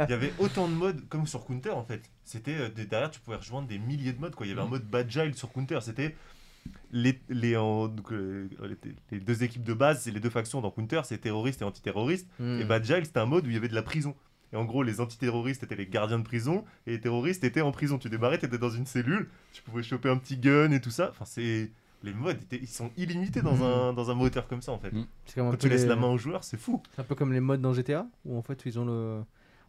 Il 0.00 0.10
y 0.10 0.12
avait 0.14 0.32
autant 0.38 0.66
de 0.66 0.72
modes 0.72 1.06
comme 1.10 1.26
sur 1.26 1.44
Counter 1.44 1.68
en 1.70 1.84
fait. 1.84 2.00
C'était 2.24 2.54
euh, 2.56 2.68
derrière 2.70 3.10
tu 3.10 3.20
pouvais 3.20 3.36
rejoindre 3.36 3.68
des 3.68 3.78
milliers 3.78 4.14
de 4.14 4.20
modes 4.20 4.34
quoi. 4.34 4.46
Il 4.46 4.48
y 4.48 4.52
avait 4.52 4.62
un 4.62 4.66
mode 4.70 4.84
Bagile 4.84 5.34
sur 5.34 5.52
Counter. 5.52 5.80
C'était 5.82 6.16
les, 6.94 7.20
les, 7.28 7.56
en- 7.56 7.88
donc, 7.88 8.12
euh, 8.12 8.48
les, 8.62 8.76
les 9.10 9.20
deux 9.20 9.42
équipes 9.42 9.64
de 9.64 9.74
base, 9.74 10.00
c'est 10.02 10.10
les 10.12 10.20
deux 10.20 10.30
factions 10.30 10.60
dans 10.60 10.70
Counter, 10.70 11.00
c'est 11.04 11.18
terroristes 11.18 11.60
et 11.60 11.64
antiterroristes. 11.64 12.28
Hmm. 12.38 12.60
Et 12.60 12.64
Bagile 12.64 13.04
c'était 13.04 13.20
un 13.20 13.26
mode 13.26 13.44
où 13.46 13.50
il 13.50 13.54
y 13.54 13.56
avait 13.56 13.68
de 13.68 13.74
la 13.74 13.82
prison. 13.82 14.14
Et 14.52 14.56
en 14.56 14.64
gros, 14.64 14.84
les 14.84 15.00
antiterroristes 15.00 15.64
étaient 15.64 15.74
les 15.74 15.88
gardiens 15.88 16.18
de 16.20 16.24
prison 16.24 16.64
et 16.86 16.92
les 16.92 17.00
terroristes 17.00 17.42
étaient 17.42 17.60
en 17.60 17.72
prison. 17.72 17.98
Tu 17.98 18.08
débarrais, 18.08 18.38
tu 18.38 18.46
étais 18.46 18.58
dans 18.58 18.70
une 18.70 18.86
cellule, 18.86 19.28
tu 19.52 19.62
pouvais 19.62 19.82
choper 19.82 20.08
un 20.08 20.16
petit 20.16 20.36
gun 20.36 20.70
et 20.70 20.80
tout 20.80 20.90
ça. 20.90 21.08
Enfin, 21.10 21.24
c'est. 21.26 21.70
Les 22.04 22.12
modes, 22.12 22.36
ils 22.52 22.68
sont 22.68 22.90
illimités 22.98 23.40
dans, 23.40 23.54
Mhm. 23.56 23.62
un, 23.62 23.92
dans 23.94 24.10
un 24.10 24.14
moteur 24.14 24.46
comme 24.46 24.60
ça 24.60 24.72
en 24.72 24.78
fait. 24.78 24.92
Un 24.94 25.06
Quand 25.34 25.56
tu 25.56 25.70
laisses 25.70 25.82
les- 25.84 25.88
la 25.88 25.96
main 25.96 26.08
au 26.08 26.18
joueur, 26.18 26.44
c'est 26.44 26.58
fou. 26.58 26.82
C'est 26.94 27.00
un 27.00 27.04
peu 27.04 27.14
comme 27.14 27.32
les 27.32 27.40
modes 27.40 27.62
dans 27.62 27.72
GTA, 27.72 28.06
où 28.26 28.36
en 28.36 28.42
fait 28.42 28.62
ils 28.66 28.78
ont 28.78 28.84
le. 28.84 29.22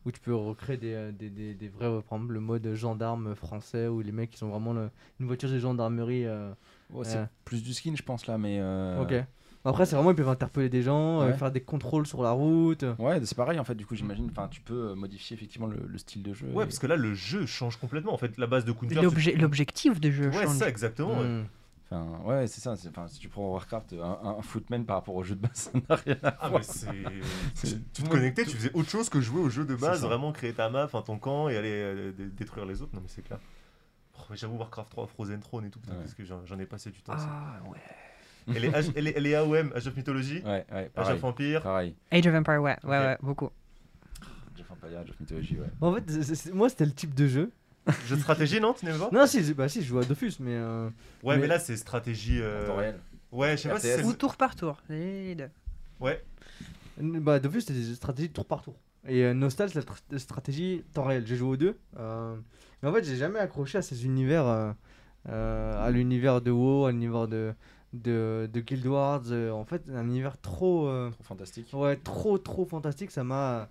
où 0.06 0.12
tu 0.12 0.20
peux 0.20 0.36
recréer 0.36 0.78
des, 0.78 0.94
euh, 0.94 1.12
des, 1.12 1.30
des, 1.32 1.56
des 1.56 1.68
vrais. 1.70 1.88
Par 2.04 2.18
exemple, 2.20 2.34
le 2.34 2.40
mode 2.40 2.74
gendarme 2.76 3.34
français, 3.36 3.88
où 3.88 4.02
les 4.02 4.12
mecs 4.12 4.38
ils 4.40 4.44
ont 4.46 4.50
vraiment 4.50 4.74
le- 4.74 4.92
une 5.20 5.26
voiture 5.26 5.50
de 5.50 5.58
gendarmerie. 5.58 6.26
euh, 6.28 6.52
Ouais, 6.92 7.04
c'est 7.04 7.18
Ouais. 7.18 7.26
plus 7.46 7.64
du 7.64 7.74
skin, 7.74 7.94
je 7.96 8.04
pense, 8.04 8.28
là, 8.28 8.38
mais. 8.38 8.60
euh, 8.60 9.02
Ok. 9.02 9.14
Après, 9.68 9.88
c'est 9.88 9.96
vraiment, 9.96 10.12
ils 10.12 10.16
peuvent 10.16 10.30
interpeller 10.30 10.70
des 10.70 10.84
gens, 10.84 11.22
euh, 11.22 11.26
Ouais. 11.32 11.34
faire 11.34 11.52
des 11.52 11.60
contrôles 11.62 12.06
sur 12.06 12.22
la 12.22 12.30
route. 12.32 12.86
Ouais, 13.00 13.20
c'est 13.26 13.36
pareil 13.36 13.58
en 13.60 13.64
fait, 13.64 13.74
du 13.74 13.84
coup, 13.84 13.96
j'imagine. 13.96 14.28
Enfin, 14.30 14.48
tu 14.48 14.62
peux 14.62 14.90
euh, 14.92 14.96
modifier 14.96 15.36
effectivement 15.36 15.66
le, 15.66 15.78
le 15.88 15.98
style 15.98 16.22
de 16.22 16.34
jeu. 16.36 16.46
Ouais, 16.50 16.64
et- 16.64 16.68
parce 16.68 16.78
que 16.78 16.86
là, 16.86 16.96
le 16.96 17.16
jeu 17.16 17.48
change 17.48 17.78
complètement. 17.78 18.14
En 18.14 18.18
fait, 18.18 18.38
la 18.38 18.46
base 18.46 18.64
de 18.64 18.72
Counter. 18.72 19.02
L'objectif 19.02 20.00
de 20.00 20.12
jeu 20.12 20.28
Ouais, 20.28 20.44
change. 20.44 20.54
c'est 20.54 20.60
ça, 20.60 20.70
exactement. 20.70 21.18
ouais. 21.20 21.26
Hmm. 21.28 21.46
Enfin, 21.90 22.20
ouais, 22.26 22.46
c'est 22.48 22.62
ça. 22.62 22.74
Enfin, 22.90 23.08
si 23.08 23.18
tu 23.20 23.28
prends 23.30 23.52
Warcraft, 23.54 23.94
un, 23.94 24.38
un 24.38 24.42
footman 24.44 24.86
par 24.86 24.98
rapport 24.98 25.16
au 25.16 25.24
jeu 25.24 25.34
de 25.36 25.42
base, 25.42 25.52
ça 25.74 25.80
n'a 25.90 25.96
rien 25.96 26.18
à 26.22 26.38
Ah, 26.42 26.50
voir. 26.50 26.62
mais 26.62 26.68
c'est. 26.68 26.88
C'est- 27.56 27.92
tu- 27.92 28.04
te 28.04 28.08
connectais, 28.10 28.44
tu 28.44 28.56
faisais 28.58 28.72
autre 28.76 28.90
chose 28.90 29.10
que 29.10 29.20
jouer 29.20 29.42
au 29.42 29.50
jeu 29.50 29.66
de 29.66 29.74
base, 29.76 30.02
vraiment 30.04 30.32
créer 30.32 30.54
ta 30.54 30.70
map, 30.70 30.88
ton 31.04 31.18
camp 31.18 31.50
et 31.50 31.58
aller 31.58 31.70
euh, 31.72 32.12
dé- 32.12 32.26
détruire 32.28 32.66
les 32.68 32.84
autres. 32.84 32.92
Non, 32.94 33.02
mais 33.02 33.08
c'est 33.10 33.24
clair. 33.24 33.40
Oh, 34.18 34.34
J'avoue, 34.34 34.58
Warcraft 34.58 34.90
3, 34.92 35.08
Frozen 35.08 35.40
Throne 35.42 35.66
et 35.66 35.70
tout, 35.70 35.80
putain, 35.80 35.94
Ouais. 35.94 36.00
parce 36.02 36.14
que 36.14 36.24
j'en 36.26 36.60
ai 36.60 36.66
passé 36.66 36.90
du 36.92 37.02
temps. 37.02 37.18
ça. 37.18 37.28
Ah 37.30 37.60
ouais. 37.70 37.78
Et 38.56 38.60
les, 38.60 38.74
Age- 38.74 38.92
et 38.96 39.02
les, 39.02 39.12
et 39.12 39.20
les 39.20 39.34
AOM, 39.36 39.72
Age 39.76 39.88
of 39.88 39.96
Mythology, 39.98 40.42
Ouais, 40.46 40.66
ouais, 40.72 40.92
Age 40.96 41.10
of 41.10 41.24
Empire. 41.24 41.62
Pareil. 41.64 41.96
Age 42.12 42.28
of 42.28 42.34
Empire, 42.36 42.62
ouais, 42.62 42.78
ouais, 42.84 42.90
ouais, 42.90 43.18
beaucoup. 43.22 43.50
Age 44.56 44.62
of 44.62 44.72
Empire, 44.72 45.00
Age 45.00 45.10
of 45.10 45.20
Mythology, 45.20 45.58
ouais. 45.60 45.68
En 45.82 45.94
fait, 45.96 46.52
moi 46.54 46.70
c'était 46.70 46.86
le 46.86 46.94
type 46.94 47.14
de 47.16 47.28
jeu. 47.28 47.52
Jeu 48.08 48.16
de 48.16 48.22
stratégie, 48.22 48.60
non 48.60 48.74
Tu 48.74 48.86
n'aimes 48.86 48.98
pas? 49.00 49.10
Non, 49.12 49.28
si, 49.28 49.44
je- 49.44 49.54
bah 49.54 49.68
si, 49.70 49.82
je 49.82 49.88
joue 49.88 50.00
à 50.00 50.06
Dofus, 50.06 50.34
mais. 50.40 50.56
euh, 50.56 50.90
Ouais, 51.24 51.36
mais, 51.36 51.42
Mais- 51.42 51.48
là, 51.48 51.60
c'est 51.60 51.76
stratégie. 51.78 52.40
euh, 52.42 52.64
En 52.64 52.68
temps 52.68 52.76
réel. 52.78 53.00
Ouais, 53.32 53.58
je 53.58 53.64
sais 53.64 53.70
pas 53.70 53.80
si 53.80 53.88
RTS. 53.92 53.98
c'est. 53.98 54.06
Ou 54.06 54.14
tour 54.14 54.38
par 54.38 54.56
tour, 54.56 54.82
les 54.90 55.36
deux. 55.36 55.50
Ouais, 56.00 56.24
Bah, 56.98 57.40
Dofus, 57.40 57.62
c'était 57.62 57.74
des 57.80 57.94
stratégies 57.96 58.30
tour 58.30 58.46
par 58.46 58.62
tour. 58.64 58.76
Et 59.08 59.24
euh, 59.24 59.34
Nostal, 59.34 59.70
c'est 59.70 59.76
la 59.76 59.82
tr- 59.84 60.18
stratégie 60.18 60.84
temps 60.94 61.04
réel. 61.04 61.26
J'ai 61.28 61.36
joué 61.36 61.50
aux 61.50 61.58
deux. 61.58 61.78
euh, 61.98 62.36
mais 62.82 62.90
en 62.90 62.94
fait, 62.94 63.04
j'ai 63.04 63.16
jamais 63.16 63.40
accroché 63.40 63.78
à 63.78 63.82
ces 63.82 64.06
univers. 64.06 64.46
euh, 64.48 64.72
euh, 65.30 65.84
à 65.86 65.90
l'univers 65.92 66.42
de 66.42 66.52
WoW, 66.52 66.86
à 66.86 66.92
l'univers 66.92 67.28
de, 67.28 67.54
de, 67.94 68.50
de 68.52 68.60
Guild 68.62 68.86
Wars. 68.88 69.24
euh, 69.32 69.52
en 69.52 69.66
fait, 69.66 69.84
un 69.94 70.06
univers 70.06 70.40
trop. 70.40 70.88
euh, 70.88 71.10
Trop 71.12 71.24
fantastique. 71.24 71.68
ouais, 71.74 71.96
trop, 71.98 72.38
trop 72.38 72.66
fantastique. 72.66 73.12
Ça 73.12 73.24
m'a. 73.24 73.70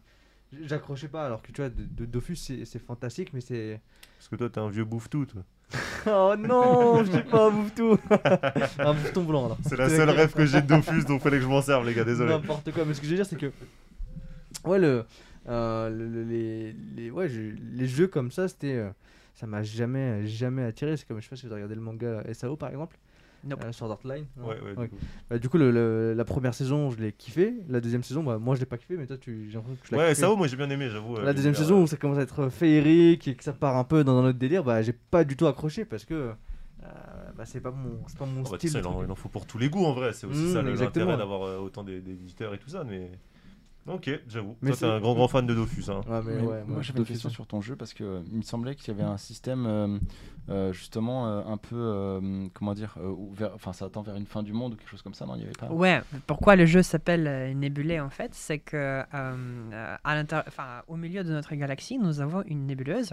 J'accrochais 0.62 1.08
pas. 1.08 1.26
Alors 1.26 1.42
que 1.42 1.50
tu 1.52 1.60
vois, 1.60 1.70
de, 1.70 1.82
de 1.84 2.04
Dofus, 2.06 2.36
c'est 2.36 2.78
fantastique, 2.78 3.32
mais 3.34 3.40
c'est. 3.40 3.80
parce 4.18 4.28
que 4.28 4.36
toi, 4.36 4.48
t'es 4.50 4.60
un 4.60 4.68
vieux 4.68 4.84
bouffe-tout, 4.84 5.26
toi. 5.26 5.42
Oh 6.06 6.34
non, 6.38 7.02
je 7.04 7.10
suis 7.10 7.22
pas 7.22 7.46
un 7.48 7.50
bouffe-tout. 7.50 7.98
un 8.78 8.92
bouffe-ton 8.94 9.24
blanc, 9.24 9.48
là. 9.48 9.56
C'est 9.66 9.76
la 9.76 9.88
seule 9.88 10.10
rêve 10.10 10.32
que 10.32 10.44
j'ai 10.46 10.60
de 10.62 10.66
Dofus, 10.66 11.04
donc 11.04 11.22
fallait 11.22 11.38
que 11.38 11.42
je 11.42 11.48
m'en 11.48 11.62
serve, 11.62 11.84
les 11.86 11.94
gars, 11.94 12.04
désolé. 12.04 12.30
N'importe 12.30 12.70
quoi, 12.72 12.84
mais 12.84 12.94
ce 12.94 13.00
que 13.00 13.06
je 13.06 13.10
veux 13.12 13.16
dire, 13.16 13.26
c'est 13.26 13.36
que. 13.38 13.50
Ouais, 14.64 14.78
le. 14.78 15.04
euh, 15.48 15.90
le- 15.90 16.08
le- 16.08 16.22
les, 16.24 16.72
les, 16.96 17.10
ouais, 17.10 17.28
je- 17.28 17.52
les 17.74 17.86
jeux 17.86 18.06
comme 18.08 18.30
ça, 18.30 18.48
c'était. 18.48 18.74
euh, 18.76 18.90
ça 19.34 19.46
m'a 19.46 19.62
jamais, 19.62 20.26
jamais 20.26 20.62
attiré. 20.62 20.96
C'est 20.96 21.06
comme, 21.08 21.18
je 21.18 21.24
sais 21.24 21.30
pas 21.30 21.36
si 21.36 21.46
vous 21.46 21.52
avez 21.52 21.62
regardé 21.62 21.74
le 21.74 21.80
manga 21.80 22.22
SAO 22.32 22.56
par 22.56 22.70
exemple. 22.70 22.96
Nope. 23.46 23.62
euh, 23.62 23.72
Sword 23.72 23.90
Art 23.92 23.98
Line. 24.04 24.24
Ouais, 24.38 24.46
ouais, 24.58 24.74
Ouais. 24.74 24.84
du 24.84 24.90
coup. 24.90 24.96
Bah, 25.28 25.38
du 25.38 25.48
coup, 25.50 25.58
le, 25.58 25.70
le- 25.70 26.14
la 26.14 26.24
première 26.24 26.54
saison, 26.54 26.90
je 26.90 26.98
l'ai 26.98 27.12
kiffé. 27.12 27.52
La 27.68 27.82
deuxième 27.82 28.02
saison, 28.02 28.22
bah, 28.22 28.38
moi, 28.38 28.54
je 28.54 28.60
l'ai 28.60 28.64
pas 28.66 28.78
kiffé, 28.78 28.96
mais 28.96 29.06
toi, 29.06 29.18
tu, 29.18 29.48
j'ai 29.50 29.56
l'impression 29.56 29.76
que 29.82 29.86
tu 29.86 29.92
l'as 29.94 29.98
Ouais. 29.98 30.14
Sao, 30.14 30.34
moi 30.36 30.46
j'ai 30.46 30.56
bien 30.56 30.70
aimé, 30.70 30.88
j'avoue. 30.88 31.16
euh, 31.18 31.24
La 31.24 31.34
deuxième 31.34 31.54
saison 31.54 31.82
où 31.82 31.86
ça 31.86 31.98
commence 31.98 32.16
à 32.16 32.22
être 32.22 32.48
féerique 32.48 33.28
et 33.28 33.34
que 33.34 33.44
ça 33.44 33.52
part 33.52 33.76
un 33.76 33.84
peu 33.84 34.02
dans 34.02 34.16
un 34.18 34.28
autre 34.28 34.38
délire, 34.38 34.64
bah, 34.64 34.80
j'ai 34.80 34.94
pas 34.94 35.24
du 35.24 35.36
tout 35.36 35.46
accroché 35.46 35.84
parce 35.84 36.06
que. 36.06 36.14
euh, 36.14 36.92
bah, 37.36 37.44
c'est 37.44 37.60
pas 37.60 37.70
mon, 37.70 37.98
c'est 38.06 38.16
pas 38.18 38.24
mon 38.26 38.42
Oh, 38.46 38.50
bah, 38.50 38.56
style. 38.56 38.70
ça, 38.70 38.78
il, 38.78 38.86
en, 38.86 39.02
il 39.04 39.10
en 39.10 39.14
faut 39.14 39.28
pour 39.28 39.44
tous 39.46 39.58
les 39.58 39.68
goûts 39.68 39.84
en 39.84 39.92
vrai, 39.92 40.12
c'est 40.14 40.26
aussi 40.26 40.40
Mmh, 40.40 40.52
ça 40.54 40.62
l'intérêt 40.62 41.16
d'avoir 41.18 41.42
euh, 41.42 41.58
autant 41.58 41.82
d'é- 41.84 42.00
d'éditeurs 42.00 42.54
et 42.54 42.58
tout 42.58 42.70
ça, 42.70 42.84
mais. 42.84 43.10
Ok, 43.86 44.08
j'avoue. 44.28 44.56
Mais 44.62 44.70
Toi, 44.70 44.76
t'es 44.76 44.80
c'est- 44.80 44.86
un 44.86 45.00
grand 45.00 45.14
grand 45.14 45.28
fan 45.28 45.46
de 45.46 45.54
Dofus. 45.54 45.90
Hein. 45.90 46.00
Ouais, 46.08 46.20
mais 46.24 46.32
Mais 46.36 46.40
ouais, 46.40 46.46
moi, 46.46 46.64
moi, 46.68 46.82
j'avais 46.82 46.98
une 47.00 47.04
question 47.04 47.28
sur 47.28 47.46
ton 47.46 47.60
jeu 47.60 47.76
parce 47.76 47.92
que 47.92 48.02
euh, 48.02 48.20
il 48.32 48.38
me 48.38 48.42
semblait 48.42 48.74
qu'il 48.74 48.88
y 48.88 48.90
avait 48.98 49.08
un 49.08 49.18
système 49.18 49.66
euh, 49.66 49.98
euh, 50.48 50.72
justement 50.72 51.26
euh, 51.28 51.42
un 51.46 51.58
peu 51.58 51.76
euh, 51.76 52.46
comment 52.54 52.72
dire 52.72 52.94
euh, 52.98 53.14
enfin 53.54 53.72
ça 53.74 53.84
attend 53.84 54.00
vers 54.02 54.16
une 54.16 54.24
fin 54.26 54.42
du 54.42 54.52
monde 54.54 54.72
ou 54.72 54.76
quelque 54.76 54.88
chose 54.90 55.02
comme 55.02 55.12
ça 55.14 55.26
non 55.26 55.34
il 55.36 55.42
y 55.42 55.44
avait 55.44 55.52
pas? 55.52 55.68
Ouais, 55.70 56.00
pourquoi 56.26 56.56
le 56.56 56.64
jeu 56.64 56.82
s'appelle 56.82 57.26
euh, 57.26 57.52
Nébulée 57.52 58.00
en 58.00 58.08
fait, 58.10 58.34
c'est 58.34 58.58
que 58.58 58.76
euh, 58.76 59.02
euh, 59.12 59.96
à 60.02 60.14
l'intérieur- 60.14 60.44
enfin, 60.48 60.82
au 60.88 60.96
milieu 60.96 61.22
de 61.22 61.30
notre 61.32 61.54
galaxie, 61.54 61.98
nous 61.98 62.20
avons 62.20 62.42
une 62.46 62.66
nébuleuse. 62.66 63.12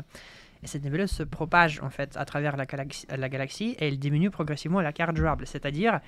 Et 0.63 0.67
cette 0.67 0.83
nébuleuse 0.83 1.09
se 1.11 1.23
propage 1.23 1.81
en 1.81 1.89
fait 1.89 2.15
à 2.15 2.23
travers 2.23 2.55
la 2.55 2.65
galaxie, 2.65 3.07
la 3.09 3.29
galaxie 3.29 3.75
et 3.79 3.87
elle 3.87 3.99
diminue 3.99 4.29
progressivement 4.29 4.79
la 4.79 4.93
carte 4.93 5.17
jouable. 5.17 5.47
C'est-à-dire, 5.47 5.99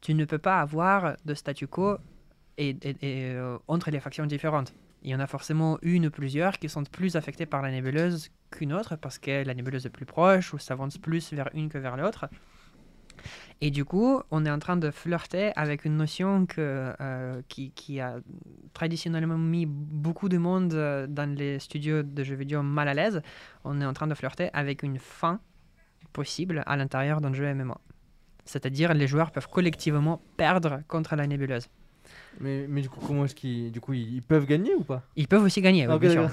tu 0.00 0.12
ne 0.14 0.24
peux 0.24 0.38
pas 0.38 0.60
avoir 0.60 1.14
de 1.24 1.34
statu 1.34 1.66
quo 1.68 1.96
et, 2.58 2.76
euh, 3.02 3.58
entre 3.68 3.90
les 3.90 4.00
factions 4.00 4.26
différentes. 4.26 4.74
Il 5.02 5.10
y 5.10 5.14
en 5.14 5.20
a 5.20 5.26
forcément 5.26 5.78
une 5.82 6.06
ou 6.06 6.10
plusieurs 6.10 6.58
qui 6.58 6.68
sont 6.68 6.84
plus 6.84 7.16
affectées 7.16 7.46
par 7.46 7.60
la 7.62 7.70
nébuleuse 7.70 8.30
qu'une 8.50 8.72
autre 8.72 8.96
parce 8.96 9.18
que 9.18 9.44
la 9.44 9.54
nébuleuse 9.54 9.84
est 9.86 9.90
plus 9.90 10.06
proche 10.06 10.54
ou 10.54 10.58
s'avance 10.58 10.98
plus 10.98 11.32
vers 11.32 11.48
une 11.54 11.68
que 11.68 11.78
vers 11.78 11.96
l'autre. 11.96 12.28
Et 13.60 13.70
du 13.70 13.84
coup, 13.84 14.20
on 14.30 14.44
est 14.44 14.50
en 14.50 14.58
train 14.58 14.76
de 14.76 14.90
flirter 14.90 15.52
avec 15.56 15.84
une 15.84 15.96
notion 15.96 16.46
que, 16.46 16.92
euh, 17.00 17.42
qui, 17.48 18.00
a 18.00 18.16
traditionnellement 18.74 19.38
mis 19.38 19.66
beaucoup 19.66 20.28
de 20.28 20.38
monde 20.38 20.74
euh, 20.74 21.06
dans 21.06 21.32
les 21.32 21.58
studios 21.58 22.02
de 22.02 22.24
jeux 22.24 22.34
vidéo 22.34 22.62
mal 22.62 22.88
à 22.88 22.94
l'aise. 22.94 23.22
On 23.64 23.80
est 23.80 23.86
en 23.86 23.92
train 23.92 24.06
de 24.06 24.14
flirter 24.14 24.50
avec 24.52 24.82
une 24.82 24.98
fin 24.98 25.40
possible 26.12 26.62
à 26.66 26.76
l'intérieur 26.76 27.20
d'un 27.20 27.32
jeu 27.32 27.52
MMO. 27.54 27.76
C'est-à-dire, 28.44 28.94
les 28.94 29.06
joueurs 29.06 29.30
peuvent 29.30 29.48
collectivement 29.48 30.20
perdre 30.36 30.82
contre 30.88 31.14
la 31.14 31.26
nébuleuse. 31.26 31.68
Mais, 32.40 32.66
mais 32.68 32.80
du 32.80 32.88
coup, 32.88 32.98
comment 33.06 33.24
est-ce 33.24 33.34
qu'ils 33.34 33.70
du 33.70 33.80
coup, 33.80 33.92
ils, 33.92 34.22
peuvent 34.22 34.46
gagner 34.46 34.74
ou 34.74 34.82
pas? 34.82 35.02
Ils 35.16 35.28
peuvent 35.28 35.44
aussi 35.44 35.60
gagner, 35.60 35.86
oui, 35.86 35.92
Ah, 35.94 35.98
bien 35.98 36.10
sûr. 36.10 36.30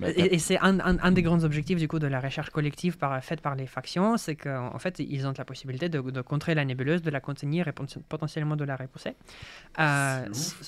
Et, 0.06 0.34
et 0.34 0.38
c'est 0.38 0.58
un, 0.58 0.80
un- 0.80 0.98
un 0.98 1.12
des 1.12 1.22
grands 1.22 1.42
objectifs 1.44 1.78
du 1.78 1.88
coup 1.88 1.98
de 1.98 2.06
la 2.06 2.20
recherche 2.20 2.50
collective 2.50 2.98
par, 2.98 3.22
faite 3.24 3.40
par 3.40 3.54
les 3.54 3.66
factions, 3.66 4.16
c'est 4.16 4.36
qu'en 4.36 4.74
en 4.74 4.78
fait 4.78 4.98
ils 4.98 5.26
ont 5.26 5.32
la 5.38 5.44
possibilité 5.44 5.88
de, 5.88 6.00
de 6.00 6.20
contrer 6.20 6.54
la 6.54 6.64
nébuleuse, 6.64 7.02
de 7.02 7.10
la 7.10 7.20
contenir 7.20 7.68
et 7.68 7.72
pot- 7.72 7.98
potentiellement 8.08 8.56
de 8.56 8.64
la 8.64 8.76
repousser. 8.76 9.14
Euh, 9.78 10.26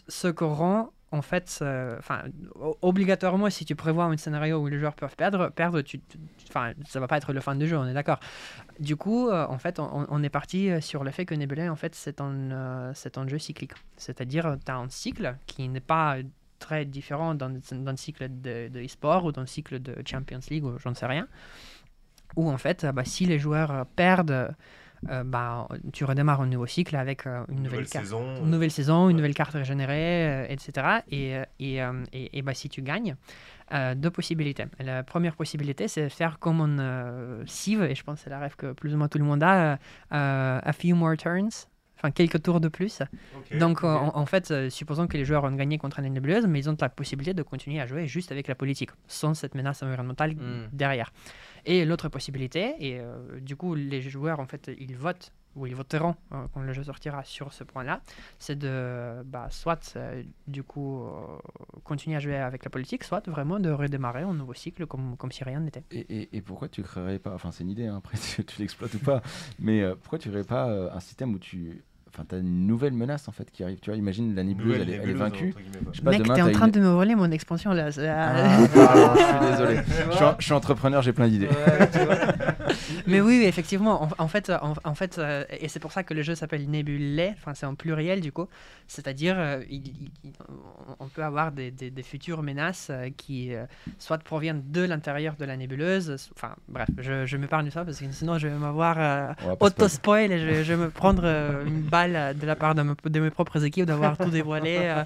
ce 0.09 0.29
que 0.29 0.45
rend 0.45 0.91
en 1.15 1.23
fait, 1.23 1.65
enfin 1.99 2.25
obligatoirement 2.83 3.49
si 3.51 3.65
tu 3.65 3.75
prévois 3.75 4.05
un 4.05 4.17
scénario 4.17 4.59
où 4.59 4.67
les 4.67 4.79
joueurs 4.79 4.95
peuvent 4.95 5.17
perdre, 5.17 5.51
perdre, 5.51 5.81
tu, 5.83 6.01
enfin 6.49 6.73
ça 6.87 7.01
va 7.01 7.07
pas 7.07 7.17
être 7.17 7.33
le 7.33 7.41
fin 7.41 7.55
du 7.55 7.67
jeu, 7.67 7.77
on 7.79 7.87
est 7.87 7.95
d'accord. 7.95 8.21
Du 8.81 8.97
coup, 8.97 9.29
euh, 9.29 9.47
en 9.49 9.59
fait, 9.59 9.79
on, 9.79 10.23
est 10.23 10.29
parti 10.29 10.71
euh, 10.71 10.81
sur 10.81 11.05
le 11.05 11.11
fait 11.11 11.25
que 11.25 11.35
Nebula, 11.35 11.71
en 11.71 11.77
fait, 11.77 11.95
c'est 11.95 12.21
un, 12.21 12.51
euh, 12.51 12.93
c'est 12.95 13.19
un 13.19 13.29
jeu 13.29 13.39
cyclique. 13.39 13.73
C'est-à-dire, 13.97 14.57
tu 14.65 14.71
as 14.71 14.77
un 14.77 14.89
cycle 14.89 15.37
qui 15.47 15.69
n'est 15.69 15.81
pas 15.81 16.17
très 16.59 16.85
différent 16.85 17.35
d'un 17.35 17.97
cycle 17.97 18.29
de, 18.31 18.71
e-sport 18.85 19.25
ou 19.25 19.33
d'un 19.33 19.47
cycle 19.47 19.81
de 19.81 19.97
Champions 20.07 20.41
League 20.51 20.65
ou 20.65 20.79
j'en 20.79 20.95
sais 20.95 21.07
rien. 21.07 21.29
Où, 22.37 22.51
en 22.51 22.59
fait, 22.59 22.85
euh, 22.85 22.93
bah, 22.93 23.05
si 23.05 23.27
les 23.27 23.39
joueurs 23.39 23.87
perdent, 23.95 24.55
euh, 25.11 25.25
bah, 25.25 25.69
tu 25.93 26.05
redémarres 26.05 26.41
un 26.41 26.47
nouveau 26.47 26.67
cycle 26.67 26.97
avec 26.97 27.27
euh, 27.27 27.45
une, 27.49 27.63
nouvelle 27.63 27.87
carte. 27.87 28.05
saison. 28.05 28.37
Une 28.43 28.51
nouvelle 28.51 28.71
saison, 28.71 29.09
une 29.09 29.17
nouvelle 29.17 29.35
carte 29.35 29.53
régénérée, 29.53 30.47
etc. 30.51 31.01
Et, 31.11 31.37
euh, 31.37 31.45
et, 31.59 31.79
et, 32.13 32.39
et 32.39 32.43
bah, 32.43 32.55
si 32.55 32.69
tu 32.69 32.83
gagnes, 32.83 33.17
deux 33.97 34.11
possibilités. 34.11 34.67
La 34.79 35.03
première 35.03 35.35
possibilité, 35.35 35.89
c'est 35.89 36.09
faire 36.09 36.39
comme 36.39 36.79
euh, 36.81 37.45
Civ, 37.47 37.83
et 37.83 37.95
je 37.95 38.05
pense 38.05 38.19
que 38.19 38.25
c'est 38.25 38.31
la 38.31 38.39
rêve 38.39 38.57
que 38.57 38.73
plus 38.73 38.95
ou 38.95 38.99
moins 38.99 39.09
tout 39.09 39.19
le 39.19 39.25
monde 39.25 39.43
a, 39.43 39.79
a 40.11 40.73
few 40.73 40.95
more 40.95 41.17
turns, 41.17 41.67
enfin 42.05 42.11
quelques 42.11 42.43
tours 42.43 42.61
de 42.61 42.69
plus. 42.69 43.01
Donc 43.59 43.83
euh, 43.83 43.89
en, 43.89 44.15
en 44.17 44.27
fait, 44.27 44.51
euh, 44.51 44.69
supposons 44.69 45.07
que 45.07 45.17
les 45.17 45.25
joueurs 45.25 45.45
ont 45.45 45.53
gagné 45.53 45.79
contre 45.79 46.03
la 46.03 46.09
nébuleuse, 46.11 46.47
mais 46.47 46.59
ils 46.59 46.69
ont 46.69 46.77
la 46.79 46.91
possibilité 46.91 47.33
de 47.33 47.43
continuer 47.43 47.81
à 47.81 47.87
jouer 47.87 48.07
juste 48.07 48.31
avec 48.31 48.47
la 48.47 48.55
politique, 48.55 48.91
sans 49.09 49.33
cette 49.33 49.55
menace 49.55 49.83
environnementale 49.83 50.35
Mm. 50.35 50.69
derrière. 50.73 51.13
Et 51.65 51.85
l'autre 51.87 52.09
possibilité, 52.11 52.75
et 52.79 52.99
euh, 53.01 53.41
du 53.41 53.57
coup 53.57 53.75
les 53.75 54.03
joueurs 54.03 54.39
en 54.41 54.47
fait 54.47 54.71
ils 54.79 54.97
votent 54.97 55.33
où 55.57 55.67
ils 55.67 55.75
voteront 55.77 56.17
euh, 56.33 56.47
quand 56.53 56.61
le 56.63 56.73
jeu 56.73 56.83
sortira 56.83 57.23
sur 57.25 57.53
ce 57.53 57.63
point-là, 57.63 58.01
c'est 58.41 58.59
de 58.59 59.23
bah, 59.25 59.47
soit 59.51 59.93
euh, 59.97 60.23
du 60.49 60.65
coup 60.65 61.05
euh, 61.05 61.39
continuer 61.85 62.17
à 62.17 62.19
jouer 62.21 62.37
avec 62.37 62.65
la 62.65 62.71
politique, 62.71 63.05
soit 63.05 63.27
vraiment 63.29 63.61
de 63.61 63.71
redémarrer 63.71 64.23
un 64.23 64.35
nouveau 64.35 64.53
cycle 64.55 64.87
comme, 64.87 65.17
comme 65.17 65.31
si 65.31 65.45
rien 65.45 65.61
n'était. 65.61 65.85
Et, 65.93 66.01
et- 66.23 66.37
et 66.37 66.41
pourquoi 66.43 66.69
tu 66.69 66.83
créerais 66.83 67.21
pas, 67.21 67.33
enfin 67.35 67.53
c'est 67.53 67.63
une 67.63 67.71
idée, 67.71 67.87
hein, 67.87 67.99
après 67.99 68.19
tu, 68.35 68.45
tu 68.45 68.61
l'exploites 68.61 68.95
ou 68.95 68.99
pas, 68.99 69.23
mais 69.61 69.81
euh, 69.83 69.95
pourquoi 69.95 70.19
tu 70.19 70.29
créerais 70.29 70.45
pas 70.45 70.69
euh, 70.69 70.91
un 70.93 71.01
système 71.01 71.33
où 71.35 71.39
tu, 71.39 71.85
enfin 72.15 72.25
t'as 72.29 72.39
une 72.39 72.67
nouvelle 72.67 72.93
menace 72.93 73.27
en 73.29 73.33
fait 73.33 73.51
qui 73.51 73.65
arrive, 73.65 73.79
tu 73.81 73.91
vois, 73.91 73.97
imagine 73.99 74.35
la 74.35 74.45
nébuleuse, 74.45 74.79
elle, 74.81 74.91
est- 74.91 75.01
elle 75.03 75.11
est 75.11 75.15
vacue. 75.15 75.53
Je 75.93 75.99
sais 75.99 76.03
pas, 76.05 76.11
Mec, 76.13 76.23
demain, 76.23 76.35
t'es 76.35 76.43
en 76.43 76.53
train 76.53 76.67
une- 76.67 76.73
de 76.73 76.81
me 76.81 76.89
voler 76.89 77.15
mon 77.15 77.31
expansion 77.31 77.73
là. 77.73 77.89
Ah, 77.99 78.59
je 79.17 79.23
suis 79.23 79.51
désolé. 79.51 79.81
Je 80.11 80.17
suis, 80.17 80.25
en- 80.25 80.37
je 80.39 80.45
suis 80.45 80.53
entrepreneur, 80.53 81.03
j'ai 81.03 81.13
plein 81.13 81.29
d'idées. 81.29 81.49
Ouais. 81.49 81.89
Mais 83.07 83.21
oui, 83.21 83.39
oui, 83.41 83.45
effectivement. 83.45 84.03
En, 84.05 84.09
en 84.19 84.29
fait, 84.29 84.51
en, 84.51 84.75
en 84.85 84.95
fait 84.95 85.19
euh, 85.19 85.45
et 85.61 85.69
c'est 85.69 85.81
pour 85.81 85.93
ça 85.93 86.03
que 86.05 86.15
le 86.15 86.23
jeu 86.23 86.35
s'appelle 86.35 86.69
Nebulae. 86.71 87.33
Enfin, 87.37 87.53
c'est 87.55 87.67
en 87.67 87.75
pluriel 87.75 88.21
du 88.21 88.33
coup. 88.33 88.47
C'est-à-dire, 88.87 89.37
euh, 89.39 89.61
il- 89.71 89.87
il- 89.89 90.11
il- 90.25 90.33
on 91.01 91.07
peut 91.09 91.23
avoir 91.25 91.53
des, 91.53 91.71
des- 91.71 91.91
des 91.91 92.03
futures 92.03 92.43
menaces 92.43 92.89
euh, 92.91 93.09
qui 93.17 93.55
euh, 93.55 93.65
soit 93.99 94.19
proviennent 94.19 94.63
de 94.71 94.83
l'intérieur 94.83 95.35
de 95.39 95.45
la 95.45 95.57
nébuleuse. 95.57 96.17
Enfin, 96.37 96.55
bref, 96.69 96.89
je, 96.99 97.27
je 97.27 97.37
m'épargne 97.37 97.71
ça 97.71 97.85
parce 97.85 97.99
que 97.99 98.05
sinon 98.13 98.39
je 98.39 98.49
vais 98.49 98.55
m'avoir 98.59 98.97
euh, 98.99 99.33
auto-spoil 99.61 100.33
et 100.33 100.39
je, 100.39 100.47
vais- 100.47 100.65
je 100.65 100.73
vais 100.75 100.85
me 100.85 100.91
prendre 100.91 101.23
euh, 101.25 101.65
une 101.67 101.81
balle 101.83 102.04
euh, 102.15 102.33
de 102.35 102.47
la 102.47 102.57
part 102.57 102.75
de, 102.75 102.83
me- 102.83 102.95
de 103.09 103.21
mes 103.21 103.31
propres 103.31 103.65
équipes 103.65 103.87
d'avoir 103.87 104.17
tout 104.17 104.31
dévoilé. 104.31 105.03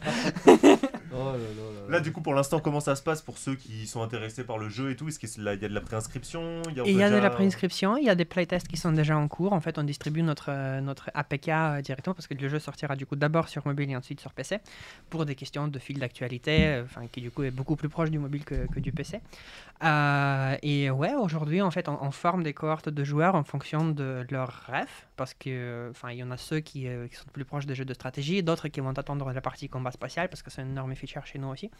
Oh 1.12 1.16
là 1.16 1.32
là 1.32 1.36
là 1.36 1.88
Là, 1.88 2.00
du 2.00 2.12
coup, 2.12 2.20
pour 2.20 2.34
l'instant, 2.34 2.60
comment 2.60 2.80
ça 2.80 2.94
se 2.94 3.02
passe 3.02 3.22
pour 3.22 3.38
ceux 3.38 3.54
qui 3.54 3.86
sont 3.86 4.02
intéressés 4.02 4.44
par 4.44 4.58
le 4.58 4.68
jeu 4.68 4.90
et 4.90 4.96
tout? 4.96 5.08
Est-ce 5.08 5.18
qu'il 5.18 5.42
y 5.42 5.48
a 5.48 5.56
de 5.56 5.66
la 5.66 5.80
préinscription? 5.80 6.62
Il 6.70 6.76
y 6.76 6.80
a, 6.80 6.84
il 6.84 6.92
y 6.92 7.10
de 7.10 7.16
la 7.16 7.30
préinscription, 7.30 7.96
il 7.96 8.04
y 8.04 8.10
a 8.10 8.14
des 8.14 8.24
playtests 8.24 8.68
qui 8.68 8.76
sont 8.76 8.92
déjà 8.92 9.16
en 9.16 9.26
cours. 9.28 9.52
En 9.52 9.60
fait, 9.60 9.78
on 9.78 9.84
distribue 9.84 10.22
notre, 10.22 10.50
euh, 10.50 10.80
notre 10.80 11.10
APK 11.14 11.48
euh, 11.48 11.80
directement 11.80 12.14
parce 12.14 12.26
que 12.26 12.34
le 12.34 12.48
jeu 12.48 12.58
sortira 12.58 12.96
du 12.96 13.06
coup 13.06 13.16
d'abord 13.16 13.48
sur 13.48 13.66
mobile 13.66 13.90
et 13.90 13.96
ensuite 13.96 14.20
sur 14.20 14.32
PC 14.32 14.58
pour 15.08 15.24
des 15.24 15.34
questions 15.34 15.68
de 15.68 15.78
fil 15.78 15.98
d'actualité, 15.98 16.66
euh, 16.66 16.84
enfin 16.84 17.06
qui 17.10 17.20
du 17.20 17.30
coup 17.30 17.42
est 17.42 17.50
beaucoup 17.50 17.76
plus 17.76 17.88
proche 17.88 18.10
du 18.10 18.18
mobile 18.18 18.44
que, 18.44 18.66
que 18.66 18.80
du 18.80 18.92
PC. 18.92 19.20
Euh, 19.82 20.56
et 20.62 20.90
ouais, 20.90 21.14
aujourd'hui, 21.14 21.62
en 21.62 21.70
fait, 21.70 21.88
on, 21.88 21.98
on 22.02 22.10
forme 22.10 22.42
des 22.42 22.52
cohortes 22.52 22.88
de 22.88 23.04
joueurs 23.04 23.34
en 23.34 23.44
fonction 23.44 23.88
de 23.88 24.26
leurs 24.30 24.64
rêves 24.66 24.86
parce 25.16 25.34
que, 25.34 25.88
enfin, 25.90 26.10
il 26.10 26.18
y 26.18 26.22
en 26.22 26.30
a 26.30 26.36
ceux 26.36 26.60
qui, 26.60 26.86
qui 27.10 27.16
sont 27.16 27.28
plus 27.32 27.44
proches 27.44 27.66
des 27.66 27.74
jeux 27.74 27.84
de 27.84 27.94
stratégie, 27.94 28.42
d'autres 28.42 28.68
qui 28.68 28.80
vont 28.80 28.90
attendre 28.90 29.32
la 29.32 29.40
partie 29.40 29.68
combat 29.68 29.90
spatial 29.90 30.28
parce 30.28 30.42
que 30.42 30.50
c'est 30.50 30.62
une 30.62 30.70
énorme 30.70 30.92
feature 30.98 31.24
chez 31.24 31.38
nous 31.38 31.48
aussi. 31.48 31.70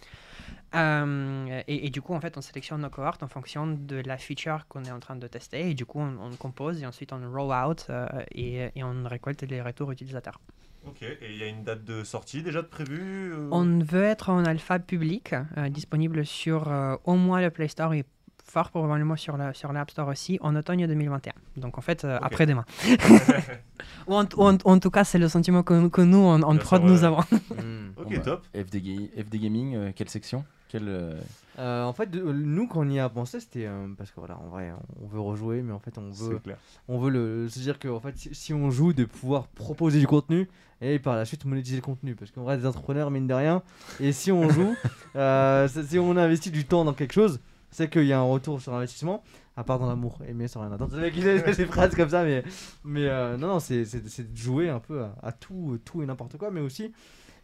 Euh, 0.74 1.62
et, 1.66 1.86
et 1.86 1.90
du 1.90 2.00
coup, 2.00 2.14
en 2.14 2.20
fait, 2.20 2.38
on 2.38 2.40
sélectionne 2.40 2.80
nos 2.80 2.90
cohortes 2.90 3.22
en 3.22 3.28
fonction 3.28 3.66
de 3.66 3.96
la 3.96 4.16
feature 4.16 4.66
qu'on 4.68 4.84
est 4.84 4.90
en 4.90 5.00
train 5.00 5.16
de 5.16 5.26
tester. 5.26 5.70
Et 5.70 5.74
du 5.74 5.84
coup, 5.84 6.00
on, 6.00 6.16
on 6.20 6.36
compose 6.36 6.80
et 6.82 6.86
ensuite 6.86 7.12
on 7.12 7.20
roll 7.30 7.52
out 7.52 7.86
euh, 7.90 8.06
et, 8.32 8.70
et 8.74 8.82
on 8.84 9.04
récolte 9.04 9.42
les 9.42 9.60
retours 9.60 9.90
utilisateurs. 9.92 10.40
Ok, 10.86 11.02
et 11.02 11.18
il 11.28 11.36
y 11.36 11.42
a 11.42 11.48
une 11.48 11.64
date 11.64 11.84
de 11.84 12.04
sortie 12.04 12.42
déjà 12.42 12.62
de 12.62 12.68
prévue 12.68 13.32
euh? 13.34 13.48
On 13.50 13.80
veut 13.80 14.04
être 14.04 14.30
en 14.30 14.44
alpha 14.44 14.78
public, 14.78 15.34
disponible 15.70 16.24
sur 16.24 16.72
au 17.04 17.16
moins 17.16 17.40
le 17.40 17.50
Play 17.50 17.68
Store 17.68 17.92
et 17.94 18.04
fort 18.50 18.70
probablement 18.70 19.16
sur 19.16 19.36
la- 19.36 19.52
sur 19.54 19.72
l'App 19.72 19.90
Store 19.90 20.08
aussi 20.08 20.38
en 20.40 20.56
automne 20.56 20.84
2021. 20.86 21.32
Donc 21.56 21.78
en 21.78 21.80
fait, 21.82 22.04
euh, 22.04 22.18
après-demain. 22.22 22.64
ou, 24.06 24.14
en, 24.14 24.24
ou 24.36 24.42
en- 24.44 24.58
en 24.64 24.78
tout 24.78 24.90
cas, 24.90 25.04
c'est 25.04 25.18
le 25.18 25.28
sentiment 25.28 25.62
que, 25.62 25.88
que 25.88 26.00
nous, 26.02 26.18
en, 26.24 26.42
en 26.42 26.56
prod, 26.56 26.82
nous 26.82 27.04
avons. 27.04 27.20
Hmm. 27.58 27.90
Ok, 27.96 28.04
Bon, 28.04 28.10
bah, 28.10 28.20
top. 28.20 28.42
FD, 28.54 29.10
FD 29.16 29.38
Gaming, 29.38 29.74
euh, 29.74 29.90
quelle 29.94 30.08
section? 30.08 30.44
Quelle, 30.68 30.88
euh, 30.88 31.14
Euh, 31.58 31.82
en 31.84 31.92
fait, 31.92 32.08
de- 32.10 32.20
nous, 32.22 32.68
quand 32.68 32.80
on 32.80 32.88
y 32.88 33.00
a 33.00 33.08
pensé, 33.08 33.40
c'était 33.40 33.66
euh, 33.66 33.88
parce 33.96 34.10
que 34.12 34.20
voilà, 34.20 34.38
en 34.38 34.46
vrai, 34.48 34.72
on 35.02 35.06
veut 35.08 35.18
rejouer, 35.20 35.62
mais 35.62 35.72
en 35.72 35.80
fait, 35.80 35.98
on 35.98 36.10
veut, 36.10 36.40
on 36.88 36.98
veut 37.00 37.10
le, 37.10 37.48
se 37.48 37.58
dire 37.58 37.78
que 37.80 37.88
en 37.88 37.98
fait, 38.00 38.16
si, 38.16 38.32
si 38.34 38.54
on 38.54 38.70
joue, 38.70 38.92
de 38.92 39.04
pouvoir 39.04 39.48
proposer 39.48 39.98
du 39.98 40.06
contenu 40.06 40.48
et 40.80 40.98
par 41.00 41.16
la 41.16 41.24
suite 41.24 41.44
monétiser 41.46 41.76
le 41.76 41.82
contenu, 41.82 42.14
parce 42.14 42.30
qu'en 42.30 42.42
vrai, 42.42 42.56
des 42.58 42.66
entrepreneurs 42.66 43.10
mine 43.10 43.26
de 43.26 43.34
rien, 43.34 43.62
et 43.98 44.12
si 44.12 44.30
on 44.30 44.48
joue, 44.50 44.76
euh, 45.16 45.66
si 45.68 45.98
on 45.98 46.16
investit 46.16 46.52
du 46.52 46.64
temps 46.64 46.84
dans 46.84 46.92
quelque 46.94 47.12
chose, 47.14 47.40
c'est 47.70 47.90
qu'il 47.90 48.04
y 48.06 48.12
a 48.12 48.18
un 48.18 48.22
retour 48.22 48.60
sur 48.60 48.74
investissement. 48.74 49.22
À 49.56 49.64
part 49.64 49.78
dans 49.80 49.86
l'amour, 49.88 50.20
aimer 50.28 50.46
sans 50.46 50.60
rien 50.60 50.70
attendre. 50.72 50.92
C'est 50.94 51.56
des 51.56 51.66
phrases 51.66 51.94
comme 51.94 52.08
ça, 52.10 52.22
mais, 52.24 52.44
mais 52.84 53.08
euh, 53.08 53.36
non, 53.36 53.48
non, 53.48 53.58
c'est 53.60 53.82
de 53.82 54.36
jouer 54.36 54.68
un 54.68 54.78
peu 54.78 55.02
à, 55.02 55.16
à 55.22 55.32
tout, 55.32 55.78
tout 55.84 56.00
et 56.02 56.06
n'importe 56.06 56.36
quoi, 56.38 56.50
mais 56.52 56.60
aussi 56.60 56.92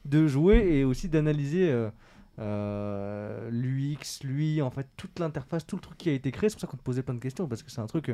de 0.05 0.27
jouer 0.29 0.59
et 0.79 0.85
aussi 0.85 1.09
d'analyser 1.09 1.71
euh, 1.73 1.91
euh, 2.39 3.51
l'UX, 3.51 4.23
lui, 4.23 4.63
en 4.63 4.71
fait, 4.71 4.87
toute 4.97 5.19
l'interface, 5.19 5.67
tout 5.67 5.77
le 5.77 5.81
truc 5.83 5.99
qui 5.99 6.09
a 6.09 6.13
été 6.13 6.31
créé. 6.31 6.49
C'est 6.49 6.55
pour 6.57 6.61
ça 6.61 6.67
qu'on 6.67 6.77
te 6.77 6.83
posait 6.83 7.03
plein 7.03 7.15
de 7.15 7.21
questions, 7.21 7.49
parce 7.49 7.63
que 7.63 7.71
c'est 7.71 7.81
un 7.81 7.87
truc. 7.87 8.13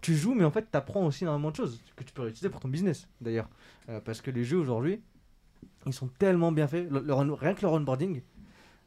tu 0.00 0.14
joues, 0.14 0.34
mais 0.34 0.44
en 0.44 0.50
fait, 0.52 0.66
tu 0.70 0.76
apprends 0.76 1.04
aussi 1.06 1.24
énormément 1.24 1.50
de 1.50 1.56
choses 1.56 1.82
que 1.96 2.04
tu 2.04 2.12
peux 2.12 2.22
réutiliser 2.22 2.50
pour 2.50 2.60
ton 2.60 2.68
business, 2.68 3.08
d'ailleurs. 3.20 3.48
Euh, 3.88 4.00
parce 4.00 4.20
que 4.20 4.30
les 4.30 4.44
jeux 4.44 4.58
aujourd'hui, 4.58 5.00
ils 5.86 5.92
sont 5.92 6.08
tellement 6.18 6.52
bien 6.52 6.68
faits. 6.68 6.88
Le- 6.90 7.00
le 7.00 7.12
run- 7.14 7.34
rien 7.34 7.54
que 7.54 7.62
le 7.62 7.68
onboarding, 7.72 8.22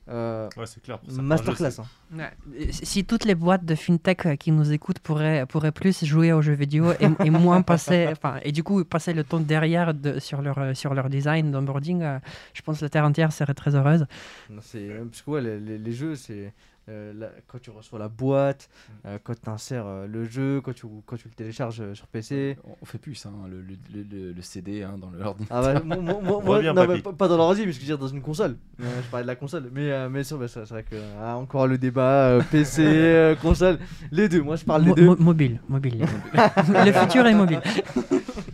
euh, 0.10 0.50
Ouais, 0.58 0.66
c'est 0.66 0.82
clair. 0.82 1.00
masterclass. 1.22 1.80
hein. 1.80 2.18
Ouais. 2.18 2.32
Si 2.72 3.06
toutes 3.06 3.24
les 3.26 3.36
boîtes 3.36 3.64
de 3.66 3.76
fintech 3.76 4.26
euh, 4.26 4.36
qui 4.36 4.52
nous 4.52 4.72
écoutent 4.72 5.00
pourraient, 5.00 5.46
pourraient 5.46 5.72
plus 5.72 6.04
jouer 6.04 6.34
aux 6.34 6.42
jeux 6.42 6.54
vidéo 6.54 6.92
et, 7.00 7.08
et 7.26 7.30
moins 7.30 7.62
passer, 7.62 8.08
enfin, 8.12 8.40
et 8.44 8.52
du 8.52 8.64
coup 8.64 8.84
passer 8.84 9.14
le 9.14 9.24
temps 9.24 9.40
derrière 9.40 9.94
de, 9.94 10.20
sur, 10.20 10.42
leur, 10.42 10.58
euh, 10.58 10.74
sur 10.74 10.94
leur 10.94 11.10
design 11.10 11.52
d'onboarding, 11.52 12.02
euh, 12.02 12.20
je 12.54 12.62
pense 12.62 12.80
que 12.80 12.86
la 12.86 12.90
terre 12.90 13.06
entière 13.06 13.32
serait 13.32 13.54
très 13.54 13.76
heureuse. 13.76 14.06
Non, 14.50 14.60
C'est 14.62 14.88
parce 15.10 15.22
que 15.22 15.32
ouais, 15.32 15.42
les, 15.42 15.60
les- 15.60 15.78
les 15.78 15.92
jeux, 15.94 16.16
c'est 16.16 16.52
euh, 16.90 17.14
la- 17.16 17.32
quand 17.48 17.60
tu 17.60 17.70
reçois 17.70 18.00
la 18.00 18.10
boîte, 18.10 18.70
Mm. 18.72 18.92
euh, 19.08 19.18
quand 19.24 19.40
tu 19.40 19.50
insères 19.50 19.86
le 20.08 20.26
jeu, 20.26 20.62
quand 20.62 20.74
tu, 20.74 20.88
quand 21.06 21.16
tu 21.16 21.28
le 21.28 21.34
télécharges 21.34 21.80
euh, 21.82 21.94
sur 21.94 22.08
PC. 22.08 22.58
on- 22.64 22.76
On 22.82 22.86
fait 22.86 22.98
plus 22.98 23.16
ça, 23.16 23.30
hein, 23.30 23.48
le, 23.50 23.62
le, 23.62 23.76
le- 23.94 24.04
le- 24.12 24.32
le 24.34 24.42
CD 24.42 24.82
hein, 24.84 24.96
dans 25.00 25.12
l'ordinateur. 25.12 25.58
Ah 25.58 25.74
bah, 25.74 25.82
moi, 25.86 25.98
moi- 26.22 26.42
moi- 26.44 26.62
non, 26.74 27.02
pas, 27.02 27.14
pas 27.14 27.28
dans 27.28 27.38
l'ordi, 27.38 27.66
mais 27.66 27.72
je 27.72 27.80
veux 27.80 27.86
dire 27.86 27.98
dans 28.00 28.08
une 28.08 28.22
console. 28.22 28.58
Euh, 28.82 28.86
je 29.04 29.08
parlais 29.10 29.24
de 29.24 29.28
la 29.28 29.36
console. 29.36 29.70
Mais, 29.72 29.92
euh, 29.92 30.10
mais 30.10 30.22
bah, 30.32 30.48
c'est 30.48 30.60
vrai 30.70 30.84
que 30.84 30.96
ah, 31.22 31.38
encore 31.38 31.68
le 31.68 31.78
débat 31.78 32.30
euh, 32.30 32.42
PC, 32.52 32.82
euh, 32.86 33.36
console, 33.36 33.78
les 34.12 34.28
deux. 34.28 34.42
Moi 34.42 34.56
je 34.56 34.66
parle 34.66 34.86
des 34.86 34.94
deux. 34.94 35.06
mo- 35.06 35.16
mobile, 35.18 35.62
mobile. 35.70 36.06
le 36.34 36.92
futur 36.92 37.26
est 37.28 37.36
mobile. 37.36 37.62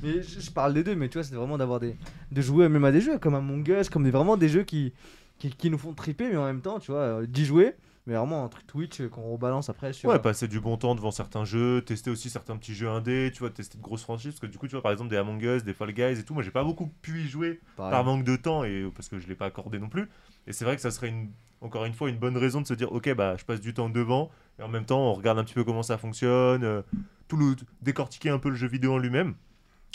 Mais 0.03 0.21
je, 0.21 0.39
je 0.39 0.51
parle 0.51 0.73
des 0.73 0.83
deux, 0.83 0.95
mais 0.95 1.07
tu 1.09 1.17
vois, 1.17 1.23
c'est 1.23 1.35
vraiment 1.35 1.57
d'avoir 1.57 1.79
des. 1.79 1.95
de 2.31 2.41
jouer 2.41 2.67
même 2.69 2.83
à 2.85 2.91
des 2.91 3.01
jeux 3.01 3.17
comme 3.17 3.35
Among 3.35 3.67
Us, 3.69 3.89
comme 3.89 4.03
des, 4.03 4.11
vraiment 4.11 4.37
des 4.37 4.49
jeux 4.49 4.63
qui, 4.63 4.93
qui, 5.39 5.49
qui 5.49 5.69
nous 5.69 5.77
font 5.77 5.93
triper, 5.93 6.29
mais 6.29 6.37
en 6.37 6.45
même 6.45 6.61
temps, 6.61 6.79
tu 6.79 6.91
vois, 6.91 6.99
euh, 7.01 7.25
d'y 7.25 7.45
jouer. 7.45 7.73
Mais 8.07 8.15
vraiment 8.15 8.45
un 8.45 8.47
truc 8.47 8.65
Twitch 8.65 9.01
euh, 9.01 9.09
qu'on 9.09 9.33
rebalance 9.33 9.69
après 9.69 9.91
sur. 9.91 10.09
Ouais, 10.09 10.17
passer 10.17 10.47
du 10.47 10.61
bon 10.61 10.77
temps 10.77 10.95
devant 10.95 11.11
certains 11.11 11.43
jeux, 11.43 11.81
tester 11.81 12.09
aussi 12.09 12.29
certains 12.29 12.55
petits 12.55 12.73
jeux 12.73 12.87
indés, 12.87 13.31
tu 13.33 13.39
vois, 13.39 13.49
tester 13.49 13.77
de 13.77 13.83
grosses 13.83 14.03
franchises. 14.03 14.31
Parce 14.31 14.39
que 14.39 14.47
du 14.47 14.57
coup, 14.57 14.67
tu 14.67 14.71
vois, 14.71 14.81
par 14.81 14.93
exemple, 14.93 15.09
des 15.09 15.17
Among 15.17 15.41
Us, 15.43 15.65
des 15.65 15.73
Fall 15.73 15.91
Guys 15.91 16.17
et 16.17 16.23
tout, 16.23 16.33
moi 16.33 16.41
j'ai 16.41 16.51
pas 16.51 16.63
beaucoup 16.63 16.89
pu 17.01 17.19
y 17.19 17.27
jouer 17.27 17.59
pareil. 17.75 17.91
par 17.91 18.05
manque 18.05 18.23
de 18.23 18.37
temps 18.37 18.63
et 18.63 18.89
parce 18.95 19.09
que 19.09 19.19
je 19.19 19.27
l'ai 19.27 19.35
pas 19.35 19.47
accordé 19.47 19.77
non 19.77 19.89
plus. 19.89 20.09
Et 20.47 20.53
c'est 20.53 20.63
vrai 20.63 20.77
que 20.77 20.81
ça 20.81 20.89
serait 20.89 21.09
une, 21.09 21.31
encore 21.59 21.83
une 21.83 21.93
fois 21.93 22.09
une 22.09 22.17
bonne 22.17 22.37
raison 22.37 22.61
de 22.61 22.67
se 22.67 22.73
dire, 22.73 22.91
ok, 22.93 23.13
bah 23.13 23.35
je 23.37 23.43
passe 23.43 23.59
du 23.59 23.73
temps 23.73 23.89
devant 23.89 24.31
et 24.57 24.63
en 24.63 24.69
même 24.69 24.85
temps 24.85 25.11
on 25.11 25.13
regarde 25.13 25.37
un 25.37 25.43
petit 25.43 25.53
peu 25.53 25.65
comment 25.65 25.83
ça 25.83 25.97
fonctionne, 25.97 26.63
euh, 26.63 26.81
tout 27.27 27.35
le 27.35 27.55
décortiquer 27.81 28.29
un 28.29 28.39
peu 28.39 28.49
le 28.49 28.55
jeu 28.55 28.67
vidéo 28.67 28.93
en 28.93 28.97
lui-même. 28.97 29.35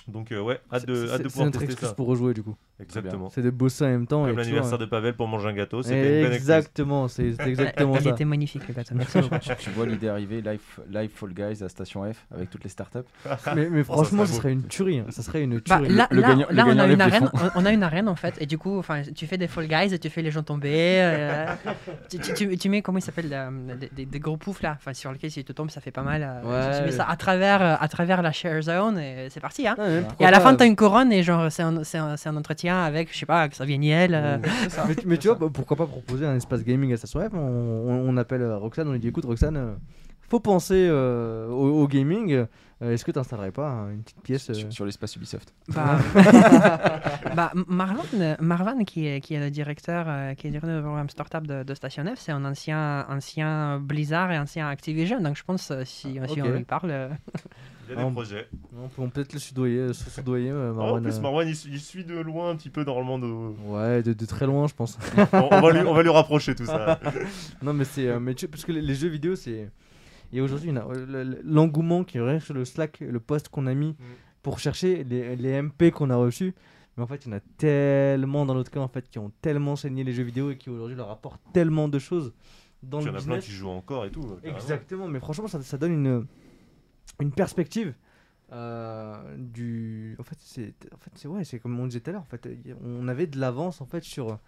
Donc 0.09 0.32
euh, 0.32 0.40
ouais, 0.40 0.59
hâte 0.73 0.85
de, 0.86 1.09
hâte 1.10 1.12
de 1.12 1.16
c'est 1.19 1.23
pouvoir 1.28 1.44
notre 1.47 1.59
tester 1.60 1.73
excuse 1.74 1.89
ça. 1.90 1.94
pour 1.94 2.09
rejouer 2.09 2.35
du 2.35 2.43
coup. 2.43 2.56
Exactement. 2.81 3.31
C'est 3.31 3.43
de 3.43 3.51
bosser 3.51 3.85
en 3.85 3.89
même 3.90 4.06
temps. 4.09 4.27
Comme 4.27 4.36
l'anniversaire 4.36 4.77
de 4.78 4.86
Pavel 4.86 5.14
pour 5.14 5.28
manger 5.28 5.51
un 5.51 5.52
gâteau, 5.52 5.85
c'était. 5.85 6.23
Exactement, 6.24 7.06
c'est 7.06 7.27
exactement 7.47 7.94
Il 7.98 8.02
ça. 8.02 8.10
était 8.10 8.24
magnifique 8.24 8.66
le 8.66 8.74
gâteau. 8.74 8.97
Merci 8.97 9.20
beaucoup. 9.20 9.36
tu, 9.60 9.70
vois 9.70 9.86
l'idée 9.86 10.09
arriver, 10.09 10.40
live, 10.43 10.59
live 10.90 11.10
Fall 11.14 11.32
Guys 11.32 11.62
à 11.62 11.69
Station 11.69 12.12
F 12.12 12.27
avec 12.35 12.51
toutes 12.51 12.64
les 12.64 12.70
startups. 12.70 12.98
Mais, 13.55 13.70
mais 13.70 13.85
franchement, 13.85 14.24
beau. 14.24 14.27
serait 14.28 14.51
une 14.52 14.66
tuerie. 14.66 14.98
hein. 14.98 15.06
Ça 15.10 15.23
serait 15.23 15.43
une 15.44 15.60
Bah, 15.69 15.78
tuerie. 15.78 15.94
là, 15.94 16.09
on, 16.10 16.78
a 16.78 16.86
une 16.89 17.01
arène, 17.01 17.28
fonds. 17.28 17.51
on, 17.55 17.60
on 17.62 17.64
a 17.64 17.70
une 17.70 17.85
arène 17.85 18.09
en 18.09 18.16
fait, 18.16 18.35
et 18.40 18.47
du 18.47 18.59
coup, 18.59 18.77
enfin, 18.81 19.02
tu 19.14 19.28
fais 19.28 19.39
des 19.39 19.47
fall 19.47 19.69
guys 19.69 19.94
et 19.94 19.98
tu 20.01 20.10
fais 20.10 20.23
les 20.23 20.32
gens 20.32 20.43
tomber. 20.43 20.73
euh, 20.74 21.47
tu, 22.10 22.19
tu- 22.19 22.35
tu- 22.35 22.56
tu 22.59 22.69
mets, 22.69 22.82
comment 22.82 22.98
il 22.98 23.02
s'appelle, 23.02 23.28
euh, 23.32 23.77
des, 23.77 23.89
des- 23.94 24.06
des 24.06 24.19
gros 24.19 24.36
poufs 24.36 24.62
là, 24.62 24.74
enfin, 24.77 24.93
sur 24.94 25.12
lesquels 25.12 25.31
si 25.31 25.44
tu 25.44 25.55
tombes, 25.55 25.70
ça 25.70 25.81
fait 25.81 25.93
pas 25.93 26.02
mal. 26.02 26.40
tu 26.43 26.85
mets 26.86 26.90
ça 26.90 27.05
à 27.09 27.14
travers, 27.16 27.81
à 27.81 27.86
travers 27.86 28.23
la 28.23 28.32
share 28.32 28.60
zone 28.62 28.98
et 28.98 29.28
c'est 29.31 29.40
parti. 29.40 29.69
Hein. 29.69 29.77
Mais 29.86 30.02
Et 30.20 30.26
à 30.26 30.30
la 30.30 30.40
fin, 30.40 30.54
t'as 30.54 30.66
une 30.66 30.76
couronne 30.76 31.12
et 31.12 31.22
genre, 31.22 31.50
c'est 31.50 31.62
un, 31.62 31.84
c'est 31.84 31.98
un- 31.98 32.14
un 32.24 32.36
entretien 32.36 32.82
avec, 32.82 33.12
je 33.12 33.18
sais 33.18 33.26
pas, 33.26 33.46
Xavier 33.48 33.78
Niel. 33.78 34.12
euh, 34.14 34.38
mais, 34.88 34.94
tu- 34.94 35.06
mais 35.06 35.16
tu 35.18 35.28
vois, 35.28 35.36
bah, 35.36 35.46
pourquoi 35.52 35.76
pas 35.76 35.86
proposer 35.86 36.26
un 36.26 36.36
espace 36.36 36.64
gaming 36.64 36.92
à 36.92 36.96
sa 36.96 37.06
soirée 37.06 37.28
on, 37.32 37.38
on- 37.38 38.09
on 38.09 38.16
appelle 38.16 38.42
euh, 38.42 38.56
Roxane, 38.59 38.88
on 38.88 38.92
lui 38.92 39.00
dit 39.00 39.09
écoute, 39.09 39.24
Roxane, 39.24 39.56
euh, 39.56 39.72
faut 40.28 40.40
penser 40.40 40.88
euh, 40.90 41.48
au, 41.48 41.82
au 41.82 41.86
gaming. 41.88 42.32
euh, 42.32 42.46
Est-ce 42.80 43.04
que 43.04 43.10
tu 43.12 43.18
installerais 43.18 43.50
pas 43.52 43.68
hein, 43.68 43.90
une 43.90 44.02
petite 44.02 44.22
pièce 44.22 44.48
euh, 44.50 44.54
Sur, 44.54 44.72
sur 44.72 44.84
l'espace 44.86 45.14
Ubisoft. 45.16 45.52
Bah, 45.68 45.98
bah, 47.36 47.52
Marvan, 47.68 48.02
Marvan 48.40 48.84
qui, 48.84 49.06
est, 49.06 49.20
qui 49.20 49.34
est 49.34 49.40
le 49.40 49.50
directeur, 49.50 50.06
euh, 50.09 50.34
qui 50.34 50.46
est 50.46 50.50
directeur 50.50 50.76
du 50.78 50.82
programme 50.82 51.09
Startup 51.10 51.46
de, 51.46 51.62
de 51.64 51.74
Station 51.74 52.04
F, 52.06 52.18
c'est 52.18 52.32
un 52.32 52.44
ancien, 52.46 53.04
ancien 53.10 53.78
Blizzard 53.78 54.32
et 54.32 54.38
ancien 54.38 54.68
Activision. 54.68 55.20
Donc 55.20 55.36
je 55.36 55.44
pense 55.44 55.70
euh, 55.70 55.82
si, 55.84 56.18
Ah, 56.20 56.26
on 56.30 56.48
lui 56.48 56.64
parle. 56.64 57.10
Il 57.88 57.90
y 57.90 57.92
a 57.92 57.96
des 57.96 58.04
on- 58.04 58.12
projets. 58.12 58.48
On 58.76 58.88
peut 58.88 59.02
peut 59.02 59.10
peut-être 59.10 59.32
le 59.32 59.38
soudoyer, 59.38 59.78
euh, 59.78 59.92
se 59.92 60.09
soudoyer 60.10 60.50
euh, 60.50 60.70
Ah, 60.72 60.76
Marwan, 60.76 61.00
en 61.00 61.02
plus, 61.09 61.16
euh, 61.16 61.20
Marwan, 61.20 61.48
il, 61.48 61.56
il 61.72 61.80
suit 61.80 62.04
de 62.04 62.18
loin 62.18 62.50
un 62.50 62.56
petit 62.56 62.70
peu 62.70 62.84
normalement. 62.84 63.18
De... 63.18 63.26
Ouais, 63.66 64.02
de, 64.02 64.12
de 64.12 64.26
très 64.26 64.46
loin, 64.46 64.66
je 64.68 64.74
pense. 64.74 64.98
on, 65.32 65.48
on 65.50 65.60
va 65.60 65.72
lui, 65.72 65.80
on 65.86 65.94
va 65.94 66.02
lui 66.02 66.10
rapprocher 66.10 66.54
tout 66.54 66.64
ça. 66.66 67.00
non, 67.62 67.72
mais 67.72 67.84
c'est. 67.84 68.18
mais 68.20 68.34
tu- 68.34 68.48
parce 68.48 68.64
que 68.64 68.72
les, 68.72 68.82
les 68.82 68.94
jeux 68.94 69.09
vidéo, 69.09 69.34
c'est. 69.36 69.70
Et 70.32 70.40
aujourd'hui, 70.40 70.70
y 70.70 70.72
le- 70.72 71.04
le- 71.24 71.40
l'engouement 71.44 72.04
qui 72.04 72.18
est 72.18 72.40
sur 72.40 72.54
le 72.54 72.64
Slack, 72.64 73.00
le 73.00 73.20
post 73.20 73.48
qu'on 73.50 73.66
a 73.66 73.74
mis, 73.74 73.94
pour 74.42 74.59
chercher 74.59 75.04
les, 75.04 75.36
les 75.36 75.60
MP 75.60 75.90
qu'on 75.90 76.09
a 76.10 76.16
reçus. 76.16 76.54
Mais 76.96 77.02
en 77.02 77.06
fait, 77.06 77.24
il 77.24 77.30
y 77.30 77.34
en 77.34 77.36
a 77.38 77.40
tellement 77.59 78.44
dans 78.44 78.54
notre 78.54 78.70
cas 78.70 78.80
en 78.80 78.88
fait 78.88 79.09
qui 79.09 79.18
ont 79.18 79.32
tellement 79.40 79.76
saigné 79.76 80.04
les 80.04 80.12
jeux 80.12 80.24
vidéo 80.24 80.50
et 80.50 80.56
qui 80.59 80.68
aujourd'hui 80.70 80.96
leur 80.96 81.10
apportent 81.10 81.40
tellement 81.54 81.88
de 81.88 81.98
choses 81.98 82.32
dans 82.82 83.00
Il 83.00 83.04
y 83.04 83.06
le 83.06 83.12
en 83.12 83.14
a 83.14 83.18
plein 83.18 83.26
business. 83.36 83.44
qui 83.46 83.52
jouent 83.52 83.68
encore 83.70 84.04
et 84.04 84.10
tout. 84.10 84.26
Exactement, 84.44 85.09
mais 85.09 85.18
franchement, 85.20 85.46
ça, 85.48 85.62
ça 85.62 85.78
donne 85.78 85.92
une, 85.92 86.26
une 87.20 87.32
perspective 87.32 87.94
euh, 88.52 89.14
du. 89.38 90.16
En 90.18 90.22
fait, 90.24 90.36
c'est 90.40 90.74
en 90.92 90.98
fait, 90.98 91.10
c'est- 91.14 91.28
ouais, 91.28 91.44
c'est 91.44 91.58
comme 91.58 91.78
on 91.78 91.86
disait 91.86 92.00
tout 92.00 92.10
à 92.10 92.12
l'heure. 92.14 92.22
En 92.22 92.36
fait, 92.36 92.48
on 92.84 93.08
avait 93.08 93.26
de 93.26 93.38
l'avance 93.38 93.80
en 93.80 93.86
fait 93.86 94.02
sur 94.04 94.38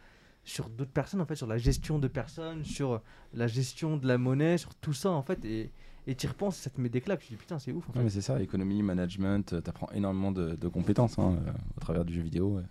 sur 0.46 0.68
d'autres 0.68 0.90
personnes, 0.90 1.22
en 1.22 1.26
fait, 1.26 1.36
sur 1.36 1.46
la 1.46 1.56
gestion 1.56 1.98
de 1.98 2.06
personnes, 2.06 2.64
sur 2.64 3.00
la 3.32 3.46
gestion 3.46 3.96
de 3.96 4.06
la 4.06 4.18
monnaie, 4.18 4.58
sur 4.58 4.74
tout 4.74 4.92
ça 4.92 5.10
en 5.10 5.22
fait. 5.22 5.44
Et 5.44 5.70
et 6.06 6.14
tu 6.14 6.26
y 6.26 6.28
repenses, 6.28 6.56
ça 6.56 6.68
te 6.68 6.78
met 6.80 6.90
des 6.90 7.00
claques. 7.00 7.20
Tu 7.20 7.28
te 7.28 7.30
dis 7.32 7.36
putain, 7.38 7.58
c'est 7.58 7.72
ouf. 7.72 7.88
En 7.88 7.92
fait. 7.92 7.98
Ouais, 8.00 8.04
mais 8.04 8.10
c'est 8.10 8.20
ça, 8.20 8.38
économie, 8.42 8.82
management, 8.82 9.62
tu 9.62 9.70
apprends 9.70 9.88
énormément 9.92 10.32
de, 10.32 10.54
de 10.54 10.68
compétences 10.68 11.18
hein, 11.18 11.38
euh, 11.46 11.50
au 11.78 11.80
travers 11.80 12.04
du 12.04 12.12
jeu 12.12 12.20
vidéo. 12.20 12.56
ouais. 12.56 12.62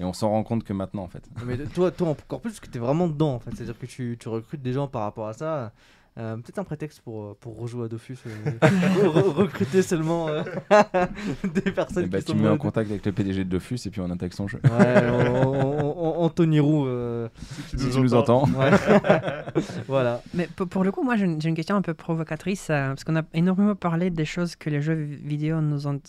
Et 0.00 0.04
on 0.04 0.12
s'en 0.12 0.28
rend 0.30 0.44
compte 0.44 0.62
que 0.62 0.72
maintenant, 0.72 1.02
en 1.02 1.08
fait. 1.08 1.28
Mais 1.44 1.56
toi, 1.66 1.90
toi 1.90 2.10
encore 2.10 2.40
plus 2.40 2.50
parce 2.50 2.60
que 2.60 2.70
tu 2.70 2.76
es 2.76 2.80
vraiment 2.80 3.08
dedans 3.08 3.34
en 3.34 3.40
fait. 3.40 3.50
C'est-à-dire 3.52 3.76
que 3.76 3.86
tu, 3.86 4.16
tu 4.20 4.28
recrutes 4.28 4.62
des 4.62 4.72
gens 4.72 4.86
par 4.86 5.02
rapport 5.02 5.26
à 5.26 5.32
ça. 5.32 5.72
Euh, 6.18 6.36
Peut-être 6.36 6.58
un 6.58 6.64
prétexte 6.64 7.00
pour, 7.00 7.22
euh, 7.24 7.36
pour 7.40 7.56
rejouer 7.58 7.84
à 7.84 7.88
Dofus. 7.88 8.18
euh, 8.26 8.50
re- 8.60 9.06
re- 9.06 9.32
recruter 9.32 9.82
seulement 9.82 10.28
euh, 10.28 10.42
des 11.54 11.70
personnes 11.70 12.04
Et 12.04 12.06
bah, 12.08 12.18
qui 12.18 12.24
tu 12.24 12.32
sont 12.32 12.38
me 12.38 12.42
mets 12.42 12.48
en 12.48 12.56
contact 12.58 12.90
avec 12.90 13.06
le 13.06 13.12
PDG 13.12 13.44
de 13.44 13.48
Dofus 13.50 13.78
et 13.86 13.90
puis 13.90 14.00
on 14.00 14.10
intègre 14.10 14.34
son 14.34 14.48
jeu. 14.48 14.60
Ouais, 14.64 15.02
on- 15.10 15.46
on- 15.52 15.94
on- 15.96 16.24
Anthony 16.24 16.58
Roux. 16.60 16.86
euh, 16.86 17.28
Si 17.68 17.78
Si 17.78 17.90
tu 17.90 18.00
nous 18.00 18.14
entends. 18.14 18.44
ouais. 18.48 18.70
voilà. 19.86 20.20
Mais 20.34 20.48
pour, 20.48 20.82
le 20.84 20.90
coup, 20.92 21.02
moi, 21.04 21.16
j'ai 21.16 21.24
une, 21.26 21.38
question 21.54 21.76
un 21.76 21.82
peu 21.82 21.94
provocatrice, 21.94 22.68
euh, 22.70 22.88
parce 22.88 23.04
qu'on 23.04 23.16
a 23.16 23.22
énormément 23.34 23.74
parlé 23.76 24.10
des 24.10 24.24
choses 24.24 24.56
que 24.56 24.70
les 24.70 24.80
jeux 24.82 24.94
vidéo 24.94 25.60
nous 25.60 25.86
ont 25.86 26.00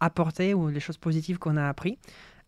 apportées 0.00 0.54
ou 0.54 0.68
les 0.68 0.80
choses 0.80 0.96
positives 0.96 1.38
qu'on 1.38 1.56
a 1.58 1.68
appris. 1.68 1.98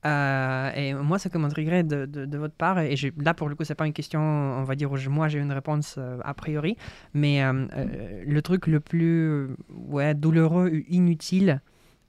Euh, 0.05 0.73
et 0.75 0.95
moi, 0.95 1.19
ce 1.19 1.29
que 1.29 1.39
m'intriguerait 1.39 1.85
de, 1.85 2.07
de, 2.07 2.25
de 2.27 2.39
votre 2.39 2.55
part, 2.55 2.81
et 2.81 2.97
là 3.19 3.35
pour 3.35 3.49
le 3.49 3.55
coup, 3.55 3.63
c'est 3.65 3.77
pas 3.77 3.87
une 3.87 3.93
question, 3.93 4.21
on 4.21 4.65
va 4.65 4.75
dire, 4.75 4.91
où 4.91 4.97
je- 4.97 5.09
moi 5.09 5.29
j'ai 5.29 5.39
une 5.39 5.53
réponse 5.53 5.95
euh, 5.99 6.19
a 6.25 6.35
priori, 6.35 6.77
mais 7.15 7.45
euh, 7.45 7.67
euh, 7.77 8.23
le 8.27 8.43
truc 8.43 8.67
le 8.67 8.81
plus 8.81 9.49
ouais, 9.71 10.15
douloureux, 10.15 10.71
ou 10.71 10.83
inutile, 10.89 11.61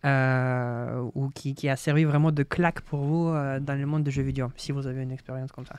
euh, 0.06 1.08
ou 1.14 1.30
qui, 1.30 1.54
qui 1.56 1.70
a 1.70 1.76
servi 1.76 2.04
vraiment 2.04 2.32
de 2.32 2.44
claque 2.44 2.82
pour 2.82 3.02
vous 3.02 3.28
euh, 3.30 3.60
dans 3.60 3.80
le 3.80 3.86
monde 3.86 4.04
des 4.04 4.12
jeux 4.12 4.24
vidéo, 4.24 4.52
si 4.56 4.72
vous 4.72 4.88
avez 4.88 5.04
une 5.04 5.12
expérience 5.12 5.52
comme 5.52 5.66
ça? 5.68 5.76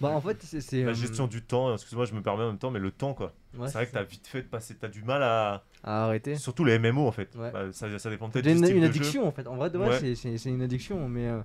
Bah, 0.00 0.08
en 0.08 0.20
fait, 0.20 0.42
c'est. 0.42 0.82
La 0.82 0.90
euh, 0.90 0.94
gestion 0.94 1.26
du 1.26 1.42
temps, 1.42 1.72
excuse-moi, 1.74 2.06
je 2.06 2.14
me 2.14 2.22
permets 2.22 2.44
en 2.44 2.48
même 2.48 2.58
temps, 2.58 2.70
mais 2.70 2.78
le 2.78 2.90
temps 2.90 3.12
quoi. 3.14 3.32
ouais, 3.58 3.66
c'est 3.68 3.74
vrai 3.74 3.86
que 3.86 3.92
t'as 3.92 4.02
vite 4.02 4.26
fait 4.26 4.42
de 4.42 4.48
passer, 4.48 4.74
t'as 4.76 4.88
du 4.88 5.02
mal 5.02 5.22
à. 5.22 5.62
À 5.82 6.04
arrêter. 6.04 6.36
Surtout 6.36 6.64
les 6.64 6.78
MMO 6.78 7.06
en 7.06 7.12
fait. 7.12 7.34
Ouais. 7.36 7.50
Bah, 7.50 7.72
ça, 7.72 7.98
ça 7.98 8.10
dépend 8.10 8.28
peut-être 8.28 8.46
une, 8.46 8.64
une 8.76 8.84
addiction 8.84 9.26
en 9.26 9.32
fait. 9.32 9.46
En 9.46 9.56
vrai, 9.56 9.70
de 9.70 9.78
vrai, 9.78 10.00
Ouais. 10.00 10.14
c'est- 10.14 10.44
une 10.50 10.62
addiction. 10.62 11.08
Mais, 11.08 11.28
euh, 11.28 11.40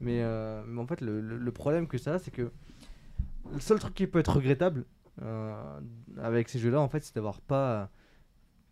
mais, 0.00 0.20
euh, 0.22 0.62
mais 0.66 0.80
en 0.80 0.86
fait, 0.86 1.00
le, 1.00 1.20
le- 1.20 1.36
le 1.38 1.52
problème 1.52 1.86
que 1.86 1.96
ça 1.98 2.14
a, 2.14 2.18
c'est 2.18 2.30
que 2.32 2.50
le 3.52 3.60
seul 3.60 3.78
truc 3.78 3.94
qui 3.94 4.06
peut 4.06 4.18
être 4.18 4.34
regrettable 4.36 4.84
euh, 5.22 5.52
avec 6.20 6.48
ces 6.48 6.58
jeux-là, 6.58 6.80
en 6.80 6.88
fait, 6.88 7.02
c'est 7.04 7.14
d'avoir 7.14 7.40
pas 7.40 7.88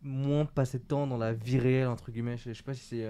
moins 0.02 0.44
passé 0.44 0.78
de 0.78 0.84
temps 0.84 1.06
dans 1.06 1.18
la 1.18 1.32
vie 1.32 1.58
réelle, 1.58 1.88
entre 1.88 2.10
guillemets. 2.10 2.36
Je, 2.36 2.50
je 2.52 2.54
sais 2.58 2.62
pas 2.62 2.74
si 2.74 2.82
c'est. 2.84 3.06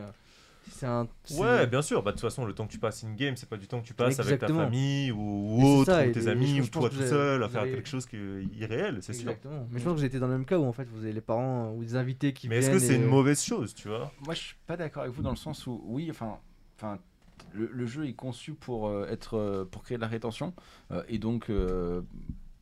Euh, 0.83 0.87
un. 0.87 1.09
Ouais, 1.37 1.67
bien 1.67 1.83
sûr. 1.83 2.03
Bah, 2.03 2.11
de 2.13 2.17
toute 2.17 2.23
façon, 2.23 2.45
le 2.45 2.53
temps 2.55 2.67
que 2.67 2.73
tu 2.73 2.79
passes 2.79 3.05
in-game, 3.05 3.37
c'est 3.37 3.49
pas 3.49 3.57
du 3.57 3.67
temps 3.67 3.81
que 3.81 3.87
tu 3.87 3.95
passes 3.95 4.21
avec 4.21 4.41
ta 4.41 4.49
famille 4.49 5.11
ou, 5.13 5.63
autre, 5.63 5.93
ça, 5.93 6.07
ou 6.07 6.13
tes 6.13 6.29
amis, 6.29 6.61
ou 6.61 6.67
toi 6.67 6.89
tout 6.91 6.97
seul, 6.97 7.43
à 7.43 7.49
faire 7.49 7.63
avez- 7.63 7.73
quelque 7.73 7.89
chose 7.89 8.07
qui 8.07 8.17
est 8.17 8.45
irréel, 8.57 8.99
c'est 9.01 9.13
sûr. 9.13 9.31
Exactement. 9.31 9.67
Mais 9.71 9.79
je 9.79 9.85
pense 9.85 9.95
que 9.95 9.99
vous 9.99 10.05
étiez 10.05 10.19
dans 10.19 10.27
le 10.27 10.33
même 10.35 10.45
cas 10.47 10.59
où 10.59 10.65
en 10.65 10.73
fait 10.73 10.89
vous 10.89 11.03
avez 11.05 11.13
les 11.13 11.21
parents 11.21 11.73
ou 11.73 11.83
des 11.85 11.97
invités 11.97 12.33
qui 12.33 12.49
Mais 12.49 12.57
est-ce 12.57 12.71
que 12.71 12.79
c'est 12.79 12.93
et- 12.93 12.97
une 12.97 13.05
mauvaise 13.05 13.43
chose, 13.43 13.75
tu 13.75 13.89
vois? 13.89 14.13
Moi, 14.25 14.35
je 14.35 14.41
suis 14.41 14.57
pas 14.67 14.77
d'accord 14.77 15.03
avec 15.03 15.15
vous 15.15 15.23
dans 15.23 15.31
le 15.31 15.37
sens 15.37 15.67
où, 15.67 15.81
oui, 15.87 16.09
enfin, 16.11 16.39
enfin, 16.79 16.99
le, 17.55 17.71
le 17.73 17.87
jeu 17.87 18.07
est 18.07 18.15
conçu 18.15 18.53
pour 18.55 18.89
euh, 18.89 19.07
être, 19.11 19.35
euh, 19.39 19.65
pour 19.65 19.83
créer 19.83 19.97
de 19.99 20.03
la 20.03 20.09
rétention 20.09 20.53
euh, 20.91 21.03
et 21.09 21.19
donc, 21.19 21.49
euh, 21.51 22.03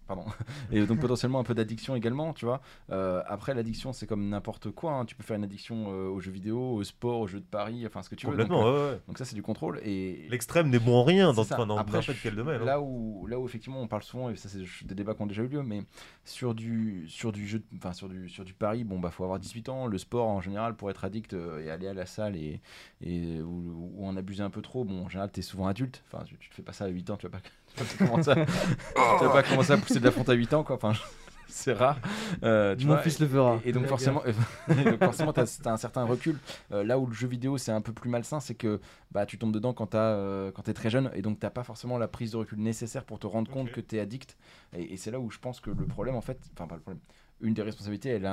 pardon, 0.07 0.25
et 0.71 0.85
donc 0.87 1.01
potentiellement 1.01 1.41
un 1.41 1.45
peu 1.45 1.55
d'addiction 1.55 1.95
également, 1.97 2.33
tu 2.33 2.45
vois. 2.45 2.61
Euh, 2.91 3.23
après, 3.27 3.55
l'addiction, 3.55 3.93
c'est 3.93 4.07
comme 4.07 4.29
n'importe 4.29 4.71
quoi. 4.71 4.93
hein. 4.93 5.05
Tu 5.05 5.15
peux 5.15 5.23
faire 5.23 5.37
une 5.37 5.45
addiction 5.45 5.87
euh, 5.93 6.09
aux 6.09 6.21
jeux 6.21 6.31
vidéo, 6.31 6.59
au 6.75 6.85
sport, 6.85 7.21
aux 7.21 7.27
jeux 7.27 7.41
de 7.41 7.45
paris, 7.47 7.85
enfin 7.87 8.03
ce 8.03 8.09
que 8.11 8.15
tu 8.15 8.27
veux. 8.27 8.33
Donc, 8.37 8.49
Complètement, 8.49 8.67
euh, 8.69 8.89
ouais, 8.89 8.95
ouais. 8.95 9.01
donc 9.09 9.19
ça, 9.19 9.25
c'est 9.25 9.35
du 9.35 9.43
contrôle 9.43 9.81
et 9.85 10.27
L'extrême 10.31 10.69
n'est 10.71 10.79
bon 10.79 10.95
en 10.97 11.05
rien 11.05 11.33
dans, 11.33 11.45
ça. 11.45 11.57
dans 11.65 11.77
Après, 11.79 12.03
je- 12.03 12.13
quel 12.23 12.35
domaine. 12.37 12.61
hein. 12.63 12.65
Là 12.65 12.81
où, 12.81 13.27
là 13.27 13.39
où 13.39 13.47
effectivement 13.47 13.81
on 13.81 13.89
parle 13.89 14.03
souvent, 14.03 14.31
et 14.31 14.37
ça 14.37 14.49
c'est 14.49 14.87
des 14.87 14.95
débats 14.95 15.15
qui 15.15 15.23
ont 15.23 15.27
déjà 15.27 15.43
eu 15.43 15.49
lieu, 15.49 15.63
mais 15.63 15.83
sur 16.25 16.55
du, 16.55 17.05
sur 17.09 17.33
du 17.33 17.47
jeu, 17.47 17.63
enfin 17.77 17.93
sur 17.93 18.09
du, 18.09 18.29
sur 18.29 18.45
du 18.45 18.55
pari, 18.55 18.85
bon 18.85 18.99
bah 18.99 19.11
faut 19.11 19.25
avoir 19.25 19.39
18 19.39 19.69
ans. 19.69 19.87
Le 19.87 19.99
sport 19.99 20.27
en 20.29 20.41
général 20.41 20.75
pour 20.77 20.91
être 20.91 21.05
addict 21.05 21.35
et 21.35 21.71
aller 21.71 21.89
à 21.89 21.95
la 21.95 22.07
salle 22.07 22.37
et, 22.37 22.61
et 23.01 23.41
ou, 23.41 23.91
ou 23.97 24.07
en 24.07 24.17
abuser 24.17 24.43
un 24.43 24.51
peu 24.51 24.63
trop, 24.63 24.85
bon 24.85 25.05
en 25.05 25.09
général 25.09 25.31
t'es 25.31 25.43
souvent 25.43 25.67
adulte. 25.67 26.03
Enfin 26.11 26.25
tu, 26.25 26.37
tu 26.39 26.49
te 26.51 26.55
fais 26.55 26.63
pas 26.63 26.73
ça 26.73 26.85
à 26.85 26.89
8 26.89 27.11
ans, 27.11 27.17
tu 27.17 27.27
vas 27.27 27.31
pas, 27.39 27.41
tu 27.83 27.97
commencer, 27.99 28.31
à, 28.31 28.35
tu 28.35 29.25
vas 29.25 29.31
pas 29.31 29.43
commencer 29.43 29.73
à 29.73 29.77
pousser 29.77 30.01
de 30.01 30.05
la 30.05 30.11
fonte 30.11 30.29
à 30.29 30.35
8 30.35 30.55
ans 30.55 30.65
quoi. 30.65 30.77
Enfin 30.77 30.93
c'est 31.49 31.73
rare. 31.73 31.99
Euh, 32.43 32.75
tu 32.75 32.87
Mon 32.87 32.95
vois, 32.95 33.03
fils 33.03 33.21
le 33.21 33.29
fera. 33.29 33.61
et, 33.65 33.73
donc 33.73 33.87
forcément, 33.87 34.23
et 34.25 34.33
donc 34.85 34.99
forcément, 34.99 35.33
t'as 35.33 35.45
as 35.65 35.71
un 35.71 35.77
certain 35.77 36.05
recul. 36.05 36.39
Euh, 36.73 36.83
là 36.83 36.99
où 36.99 37.07
le 37.07 37.15
jeu 37.15 37.29
vidéo 37.29 37.59
c'est 37.59 37.73
un 37.73 37.81
peu 37.81 37.93
plus 37.93 38.11
malsain, 38.11 38.41
c'est 38.41 38.55
que 38.55 38.81
bah 39.13 39.25
tu 39.27 39.39
tombes 39.39 39.53
dedans 39.53 39.73
quand 39.73 39.89
t'as 39.89 39.99
euh, 39.99 40.51
t'es 40.65 40.75
très 40.75 40.91
jeune 40.91 41.11
et 41.15 41.23
donc 41.23 41.39
t'as 41.39 41.51
pas 41.51 41.63
forcément 41.63 41.99
la 41.99 42.09
prise 42.09 42.33
de 42.33 42.39
recul 42.39 42.59
nécessaire 42.59 43.05
pour 43.05 43.19
te 43.19 43.27
rendre 43.27 43.51
compte 43.51 43.71
que 43.71 43.81
t'es 43.81 44.01
addict. 44.01 44.37
Et, 44.77 44.95
et 44.95 44.97
c'est 44.97 45.11
là 45.11 45.21
où 45.21 45.31
je 45.31 45.39
pense 45.39 45.61
que 45.61 45.71
le 45.71 45.87
problème 45.87 46.17
en 46.17 46.21
fait, 46.21 46.39
enfin 46.55 46.67
pas 46.67 46.77
le 46.77 46.81
problème. 46.81 47.01
Une 47.45 47.53
des 47.53 47.63
responsabilités, 47.63 48.09
elle, 48.09 48.27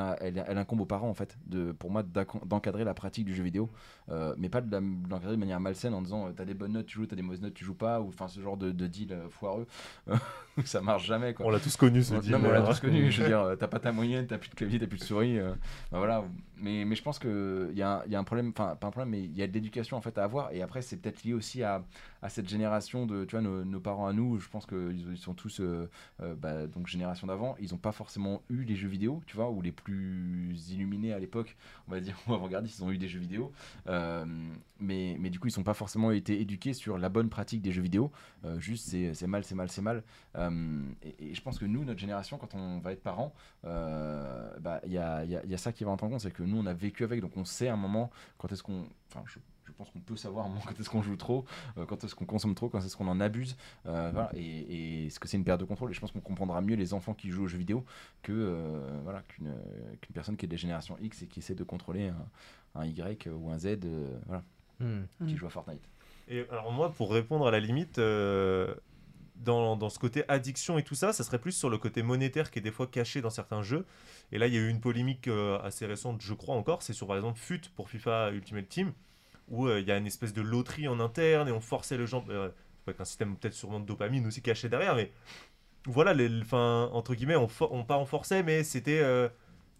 incombe 0.58 0.82
aux 0.82 0.86
parents 0.86 1.10
en 1.10 1.14
fait, 1.14 1.38
pour 1.78 1.92
moi, 1.92 2.02
d'encadrer 2.02 2.86
la 2.86 2.94
pratique 2.94 3.26
du 3.26 3.36
jeu 3.36 3.44
vidéo, 3.44 3.70
Euh, 4.10 4.34
mais 4.38 4.50
pas 4.50 4.62
de 4.62 4.76
l'encadrer 5.10 5.36
de 5.36 5.40
manière 5.40 5.60
malsaine 5.60 5.94
en 5.94 6.02
disant 6.02 6.28
euh, 6.28 6.32
t'as 6.36 6.46
des 6.46 6.54
bonnes 6.54 6.74
notes, 6.74 6.86
tu 6.88 6.96
joues, 6.98 7.06
t'as 7.06 7.16
des 7.16 7.22
mauvaises 7.22 7.42
notes, 7.42 7.54
tu 7.54 7.64
joues 7.64 7.76
pas, 7.76 8.02
ou 8.02 8.08
enfin 8.10 8.28
ce 8.28 8.42
genre 8.42 8.58
de, 8.58 8.72
de 8.72 8.88
deal 8.88 9.14
euh, 9.14 9.28
ça 10.66 10.82
marche 10.82 11.06
jamais 11.06 11.34
quoi. 11.34 11.46
On 11.46 11.50
l'a 11.50 11.60
tous 11.60 11.78
connu 11.78 12.04
ce 12.04 12.16
deal. 12.16 12.32
non, 12.32 12.40
mais 12.40 12.50
on 12.50 12.52
l'a 12.52 12.62
tous 12.62 12.80
connu. 12.80 13.12
Je 13.12 13.22
veux 13.22 13.28
dire, 13.30 13.56
t'as 13.60 13.68
pas 13.68 13.80
ta 13.80 13.92
moyenne, 13.92 14.28
t'as 14.28 14.38
plus 14.38 14.50
de 14.50 14.56
clavier, 14.56 14.80
t'as 14.80 14.88
plus 14.88 15.00
de 15.00 15.04
souris. 15.04 15.40
euh, 15.40 15.52
bah 15.92 15.98
voilà. 16.00 16.24
Mais, 16.62 16.86
mais 16.86 16.96
je 16.96 17.02
pense 17.02 17.18
qu'il 17.18 17.74
y, 17.74 17.82
a 17.82 18.04
y 18.08 18.16
a 18.16 18.20
un 18.20 18.24
problème, 18.24 18.54
enfin, 18.56 18.76
pas 18.76 18.88
un 18.88 18.92
problème, 18.92 19.10
mais 19.10 19.24
il 19.24 19.36
y 19.36 19.42
a 19.42 19.48
de 19.48 19.54
l'éducation 19.54 19.98
en 19.98 20.02
fait 20.02 20.18
à 20.20 20.24
avoir. 20.24 20.52
Et 20.52 20.62
après, 20.62 20.84
c'est 20.84 20.98
peut-être 20.98 21.24
lié 21.24 21.34
aussi 21.34 21.64
à, 21.64 21.84
à 22.22 22.30
cette 22.30 22.48
génération 22.48 23.08
de, 23.08 23.26
tu 23.26 23.32
vois, 23.32 23.42
nos, 23.42 23.66
nos 23.66 23.80
parents 23.80 24.06
à 24.06 24.14
nous. 24.14 24.38
Je 24.40 24.48
pense 24.48 24.68
qu'ils 24.68 25.08
ils 25.12 25.18
sont 25.18 25.34
tous, 25.34 25.60
euh, 25.60 25.90
euh, 26.22 26.36
bah, 26.36 26.68
donc 26.68 26.86
génération 26.86 27.26
d'avant. 27.26 27.56
Ils 27.60 27.74
ont 27.74 27.80
pas 27.80 27.92
forcément 27.92 28.44
eu 28.50 28.64
les 28.64 28.76
jeux 28.76 28.88
vidéo, 28.90 29.24
tu 29.26 29.36
vois, 29.36 29.50
ou 29.50 29.62
les 29.64 29.72
plus 29.72 30.54
illuminés 30.70 31.14
à 31.14 31.20
l'époque, 31.20 31.58
on 31.88 31.92
va 31.92 32.00
dire, 32.00 32.16
ou 32.28 32.34
avant-gardistes, 32.36 32.78
ils 32.78 32.84
ont 32.84 32.92
eu 32.92 33.00
des 33.00 33.08
jeux 33.08 33.20
vidéo. 33.20 33.52
Euh, 33.88 34.24
mais, 34.80 35.18
mais 35.20 35.32
du 35.32 35.40
coup, 35.40 35.48
ils 35.48 35.52
sont 35.52 35.64
pas 35.64 35.74
forcément 35.74 36.12
été 36.12 36.40
éduqués 36.42 36.74
sur 36.74 37.00
la 37.00 37.10
bonne 37.10 37.30
pratique 37.30 37.64
des 37.64 37.72
jeux 37.72 37.82
vidéo. 37.82 38.12
Juste, 38.58 38.88
c'est 38.90 39.14
c'est 39.14 39.28
mal, 39.28 39.44
c'est 39.44 39.56
mal, 39.56 39.70
c'est 39.70 39.82
mal. 39.82 40.04
Euh, 40.50 40.82
et, 41.04 41.30
et 41.32 41.34
je 41.36 41.42
pense 41.42 41.60
que 41.60 41.66
nous, 41.66 41.84
notre 41.84 42.00
génération, 42.00 42.38
quand 42.38 42.56
on 42.56 42.80
va 42.80 42.92
être 42.94 43.02
parents, 43.04 43.34
euh, 43.66 44.50
bah, 44.60 44.82
il 44.86 44.92
y, 44.92 44.98
a, 44.98 45.24
il 45.24 45.32
y 45.32 45.36
a- 45.36 45.44
il 45.44 45.50
y 45.50 45.54
a 45.54 45.58
ça 45.58 45.72
qui 45.72 45.84
va 45.84 45.92
entrer 45.92 46.08
en 46.08 46.10
compte, 46.10 46.22
c'est 46.22 46.32
que 46.32 46.44
nous, 46.44 46.58
on 46.58 46.66
a 46.66 46.74
vécu 46.74 47.04
avec, 47.04 47.22
donc 47.22 47.36
on 47.38 47.46
sait 47.46 47.68
à 47.68 47.74
un 47.74 47.78
moment 47.78 48.10
quand 48.38 48.52
est-ce 48.52 48.64
qu'on. 48.64 48.86
Enfin, 49.10 49.24
je, 49.26 49.40
je 49.66 49.72
pense 49.74 49.90
qu'on 49.92 50.00
peut 50.00 50.16
savoir 50.18 50.46
à 50.46 50.48
un 50.48 50.52
moment 50.52 50.62
quand 50.68 50.80
est-ce 50.80 50.90
qu'on 50.90 51.02
joue 51.02 51.16
trop, 51.16 51.46
euh, 51.78 51.86
quand 51.86 52.04
est-ce 52.04 52.16
qu'on 52.16 52.26
consomme 52.26 52.56
trop, 52.56 52.70
quand 52.70 52.80
est-ce 52.80 52.98
qu'on 52.98 53.08
en 53.08 53.20
abuse, 53.22 53.56
euh, 53.86 54.10
voilà, 54.14 54.32
et, 54.36 54.42
et 54.44 55.06
est-ce 55.08 55.20
que 55.20 55.28
c'est 55.28 55.38
une 55.38 55.44
perte 55.44 55.60
de 55.62 55.66
contrôle? 55.66 55.92
Et 55.92 55.94
je 55.94 56.00
pense 56.02 56.12
qu'on 56.12 56.20
comprendra 56.20 56.62
mieux 56.62 56.76
les 56.76 56.94
enfants 56.94 57.14
qui 57.14 57.30
jouent 57.30 57.44
aux 57.44 57.48
jeux 57.48 57.58
vidéo 57.58 57.86
que 58.22 58.32
euh, 58.34 59.00
voilà, 59.04 59.22
qu'une 59.24 59.54
personne 60.14 60.36
qui 60.38 60.46
est 60.46 60.48
de 60.50 60.54
la 60.54 60.58
génération 60.58 60.98
X 61.02 61.22
et 61.24 61.28
qui 61.28 61.40
essaie 61.40 61.56
de 61.56 61.64
contrôler 61.64 62.08
un, 62.10 62.82
un 62.82 62.86
Y 62.86 63.28
ou 63.28 63.50
un 63.50 63.58
Z, 63.58 63.66
euh, 63.86 64.18
voilà, 64.28 64.44
Hmm. 64.80 65.04
qui 65.28 65.34
Mm. 65.36 65.38
joue 65.38 65.46
à 65.46 65.50
Fortnite. 65.52 65.88
Et 66.28 66.44
alors 66.50 66.72
moi, 66.72 66.92
pour 66.92 67.12
répondre 67.14 67.46
à 67.46 67.52
la 67.52 67.60
limite, 67.60 68.00
euh, 68.00 68.74
dans, 69.44 69.76
dans 69.76 69.90
ce 69.90 70.00
côté 70.00 70.24
addiction 70.28 70.78
et 70.78 70.84
tout 70.84 70.96
ça, 70.96 71.14
ça 71.14 71.24
serait 71.24 71.40
plus 71.40 71.52
sur 71.52 71.70
le 71.70 71.78
côté 71.78 72.04
monétaire 72.04 72.52
qui 72.52 72.60
est 72.60 72.62
des 72.62 72.72
fois 72.72 72.88
caché 72.88 73.22
dans 73.22 73.30
certains 73.30 73.62
jeux. 73.64 73.86
Et 74.32 74.38
là, 74.38 74.48
il 74.48 74.54
y 74.54 74.58
a 74.58 74.62
eu 74.62 74.70
une 74.70 74.82
polémique 74.82 75.28
euh, 75.28 75.60
assez 75.62 75.86
récente, 75.86 76.22
je 76.22 76.34
crois 76.34 76.56
encore, 76.56 76.82
c'est 76.84 76.94
sur 76.94 77.08
par 77.08 77.18
exemple 77.18 77.40
FUT 77.40 77.62
pour 77.76 77.90
FIFA 77.90 78.32
Ultimate 78.32 78.70
Team, 78.70 78.94
où 79.50 79.68
euh, 79.68 79.80
il 79.80 79.88
y 79.88 79.92
a 79.92 79.98
une 79.98 80.08
espèce 80.08 80.34
de 80.34 80.42
loterie 80.42 80.88
en 80.88 81.00
interne 81.00 81.48
et 81.48 81.52
on 81.52 81.62
forçait 81.62 81.98
les 81.98 82.08
gens, 82.08 82.24
euh, 82.30 82.50
avec 82.88 83.00
un 83.02 83.06
système 83.06 83.36
peut-être 83.36 83.54
sûrement 83.54 83.80
de 83.80 83.86
dopamine 83.86 84.26
aussi 84.28 84.42
caché 84.42 84.70
derrière, 84.70 84.96
mais 84.96 85.12
voilà, 85.88 86.14
entre 86.94 87.16
guillemets, 87.16 87.36
on, 87.36 87.48
on 87.72 87.84
pas 87.84 87.98
en 87.98 88.06
forçait, 88.06 88.44
mais 88.44 88.64
c'était, 88.64 89.00
euh, 89.02 89.30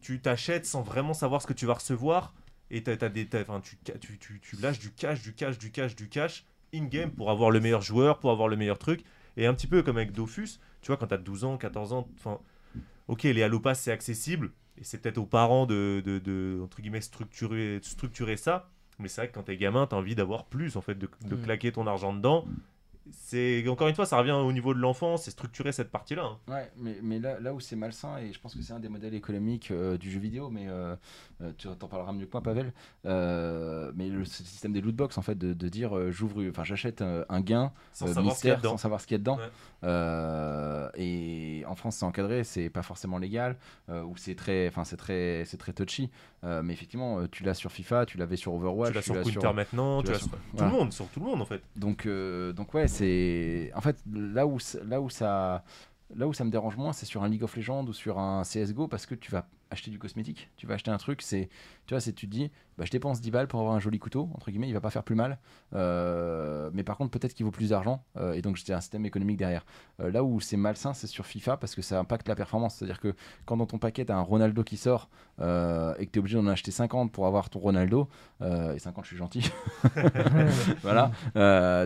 tu 0.02 0.20
t'achètes 0.20 0.66
sans 0.66 0.82
vraiment 0.82 1.14
savoir 1.14 1.42
ce 1.42 1.48
que 1.48 1.54
tu 1.54 1.66
vas 1.66 1.76
recevoir. 1.76 2.34
Et 2.72 2.84
t'as- 2.84 2.96
des, 3.10 3.28
t'as- 3.28 3.44
tu, 3.62 3.78
tu, 4.00 4.18
tu, 4.18 4.40
tu 4.42 4.56
lâches 4.58 4.80
du 4.80 4.92
cash, 4.92 5.22
du 5.22 5.34
cash, 5.34 5.58
du 5.58 5.72
cash, 5.72 5.96
du 5.96 6.08
cash 6.10 6.46
in-game 6.74 7.12
pour 7.12 7.30
avoir 7.30 7.52
le 7.52 7.60
meilleur 7.60 7.82
joueur, 7.82 8.20
pour 8.20 8.32
avoir 8.32 8.48
le 8.48 8.56
meilleur 8.56 8.80
truc. 8.80 9.04
Et 9.38 9.46
un 9.48 9.54
petit 9.54 9.68
peu 9.68 9.82
comme 9.84 9.98
avec 9.98 10.12
Dofus, 10.12 10.60
tu 10.82 10.88
vois, 10.88 10.98
quand 10.98 11.08
t'as 11.08 11.18
12 11.18 11.44
ans, 11.46 11.58
14 11.58 11.94
ans, 11.94 12.08
enfin, 12.18 12.40
ok, 13.08 13.24
les 13.24 13.44
Halo 13.44 13.60
Pass 13.60 13.80
c'est 13.82 13.92
accessible, 13.92 14.52
et 14.78 14.84
c'est 14.84 14.98
peut-être 15.00 15.18
aux 15.18 15.26
parents 15.26 15.66
de, 15.66 16.02
de, 16.06 16.20
de, 16.20 16.60
entre 16.64 16.82
guillemets, 16.82 17.02
structurer, 17.02 17.80
structurer 17.82 18.38
ça. 18.38 18.70
Mais 19.00 19.08
c'est 19.08 19.22
vrai 19.22 19.28
que 19.30 19.34
quand 19.34 19.44
t'es 19.44 19.58
gamin, 19.58 19.88
t'as 19.88 19.96
envie 19.96 20.16
d'avoir 20.16 20.46
plus, 20.46 20.76
en 20.78 20.82
fait, 20.82 20.96
de, 20.96 21.10
de 21.26 21.36
Mm. 21.36 21.42
claquer 21.42 21.72
ton 21.72 21.88
argent 21.88 22.14
dedans. 22.14 22.46
C'est 23.12 23.68
encore 23.68 23.88
une 23.88 23.96
fois, 23.96 24.06
ça 24.06 24.18
revient 24.18 24.32
au 24.32 24.52
niveau 24.54 24.74
de 24.74 24.80
l'enfant, 24.80 25.18
c'est 25.18 25.32
structurer 25.32 25.72
cette 25.72 25.90
partie-là. 25.92 26.24
hein. 26.24 26.38
Ouais, 26.48 26.72
mais, 26.78 26.98
mais 27.02 27.20
là, 27.20 27.40
là 27.40 27.54
où 27.54 27.60
c'est 27.60 27.76
malsain, 27.76 28.18
et 28.20 28.32
je 28.32 28.40
pense 28.40 28.54
que 28.56 28.62
c'est 28.62 28.74
un 28.74 28.80
des 28.80 28.90
modèles 28.90 29.14
économiques 29.16 29.72
euh, 29.72 29.98
du 29.98 30.12
jeu 30.12 30.20
vidéo, 30.20 30.50
mais 30.50 30.68
euh, 30.70 30.96
euh, 31.42 31.52
tu 31.58 31.68
t'en 31.68 31.88
parleras 31.88 32.12
mieux 32.14 32.26
que 32.28 32.32
moi, 32.34 32.42
Pavel, 32.44 32.74
euh, 33.06 33.92
mais 33.96 34.08
le 34.08 34.24
système 34.26 34.72
des 34.74 34.82
lootbox, 34.82 35.18
en 35.18 35.22
fait, 35.24 35.36
de, 35.38 35.54
de 35.54 35.68
dire 35.70 36.12
j'ouvre, 36.12 36.44
enfin 36.50 36.64
j'achète 36.64 37.02
un 37.02 37.42
gain 37.42 37.72
Sans 37.94 38.08
savoir 38.08 38.36
ce 38.36 38.42
qu'il 38.42 38.50
y 38.50 38.52
a 38.52 38.56
mystère 38.56 38.58
dedans. 38.58 38.70
sans 38.72 38.78
savoir 38.78 39.02
ce 39.02 39.08
qu'il 39.08 39.16
y 39.16 39.16
a 39.16 39.20
dedans. 39.20 39.38
Ouais. 39.38 40.92
Et 40.96 41.64
en 41.68 41.76
France, 41.76 41.98
c'est 41.98 42.06
encadré, 42.06 42.44
c'est 42.44 42.70
pas 42.70 42.84
forcément 42.84 43.18
légal, 43.18 43.58
ou 43.90 44.16
c'est 44.16 44.36
très, 44.36 44.68
enfin 44.68 44.84
c'est 44.84 44.98
très, 44.98 45.44
c'est 45.46 45.58
très 45.58 45.74
touchy. 45.74 46.10
Mais 46.44 46.74
effectivement, 46.74 47.28
tu 47.28 47.44
l'as 47.44 47.54
sur 47.54 47.72
FIFA, 47.72 48.06
tu 48.06 48.18
l'avais 48.18 48.36
sur 48.36 48.54
Overwatch, 48.54 48.90
tu 48.92 48.96
l'as 48.96 49.02
sur 49.02 49.22
Counter 49.22 49.54
maintenant, 49.54 50.02
tu 50.02 50.06
tu 50.08 50.12
l'as 50.12 50.18
l'as 50.18 50.20
sur- 50.20 50.30
sur 50.30 50.38
tout 50.38 50.44
voilà. 50.54 50.72
le 50.72 50.78
monde, 50.78 50.94
sur 50.94 51.08
tout 51.08 51.20
le 51.20 51.26
monde 51.26 51.42
en 51.42 51.46
fait. 51.46 51.62
Donc, 51.76 52.08
donc 52.56 52.74
ouais, 52.74 52.88
c'est 52.92 53.72
en 53.74 53.82
fait 53.82 53.98
là 54.14 54.46
où 54.46 54.58
là 54.84 55.02
où 55.02 55.10
ça 55.10 55.64
là 56.16 56.28
où 56.28 56.34
ça 56.34 56.44
me 56.44 56.52
dérange 56.52 56.76
moins, 56.76 56.92
c'est 56.92 57.06
sur 57.06 57.24
un 57.24 57.30
League 57.30 57.44
of 57.44 57.56
Legends 57.56 57.86
ou 57.86 57.94
sur 57.94 58.20
un 58.20 58.44
CS:GO 58.44 58.88
parce 58.88 59.06
que 59.06 59.16
tu 59.16 59.32
vas 59.32 59.48
acheter 59.70 59.90
du 59.92 59.98
cosmétique, 59.98 60.50
tu 60.58 60.68
vas 60.68 60.74
acheter 60.74 60.92
un 60.92 60.98
truc, 60.98 61.22
c'est 61.22 61.50
tu 61.92 61.96
vois, 61.96 62.00
c'est 62.00 62.14
tu 62.14 62.26
te 62.26 62.32
dis, 62.32 62.50
bah, 62.78 62.86
je 62.86 62.90
dépense 62.92 63.20
10 63.20 63.32
balles 63.32 63.48
pour 63.50 63.60
avoir 63.60 63.76
un 63.76 63.82
joli 63.82 64.00
couteau 64.00 64.30
entre 64.34 64.50
guillemets, 64.50 64.70
il 64.70 64.74
va 64.74 64.80
pas 64.80 64.92
faire 64.92 65.04
plus 65.04 65.14
mal, 65.16 65.40
Euh, 65.74 66.70
mais 66.74 66.84
par 66.84 66.96
contre 66.96 67.12
peut-être 67.12 67.34
qu'il 67.34 67.46
vaut 67.46 67.52
plus 67.52 67.72
d'argent 67.72 68.02
euh, 68.18 68.32
et 68.32 68.42
donc 68.42 68.58
c'est 68.58 68.72
un 68.72 68.80
système 68.80 69.06
économique 69.06 69.36
derrière. 69.36 69.66
Euh, 70.00 70.10
là 70.10 70.24
où 70.24 70.40
c'est 70.40 70.56
malsain, 70.56 70.94
c'est 70.94 71.08
sur 71.08 71.26
FIFA 71.26 71.58
parce 71.58 71.76
que 71.76 71.82
ça 71.82 72.00
impacte 72.00 72.30
la 72.30 72.36
performance, 72.36 72.76
c'est-à-dire 72.76 73.02
que 73.02 73.14
quand 73.46 73.58
dans 73.58 73.66
ton 73.66 73.78
paquet 73.78 74.06
t'as 74.06 74.16
un 74.16 74.22
Ronaldo 74.22 74.64
qui 74.64 74.78
sort 74.78 75.10
et 75.40 76.06
que 76.06 76.12
tu 76.12 76.18
es 76.18 76.20
obligé 76.20 76.38
d'en 76.38 76.48
acheter 76.48 76.72
50 76.72 77.12
pour 77.12 77.26
avoir 77.28 77.50
ton 77.50 77.60
Ronaldo, 77.60 78.08
et 78.42 78.80
50 78.80 79.04
je 79.04 79.08
suis 79.10 79.18
gentil, 79.18 79.52
voilà, 80.84 81.12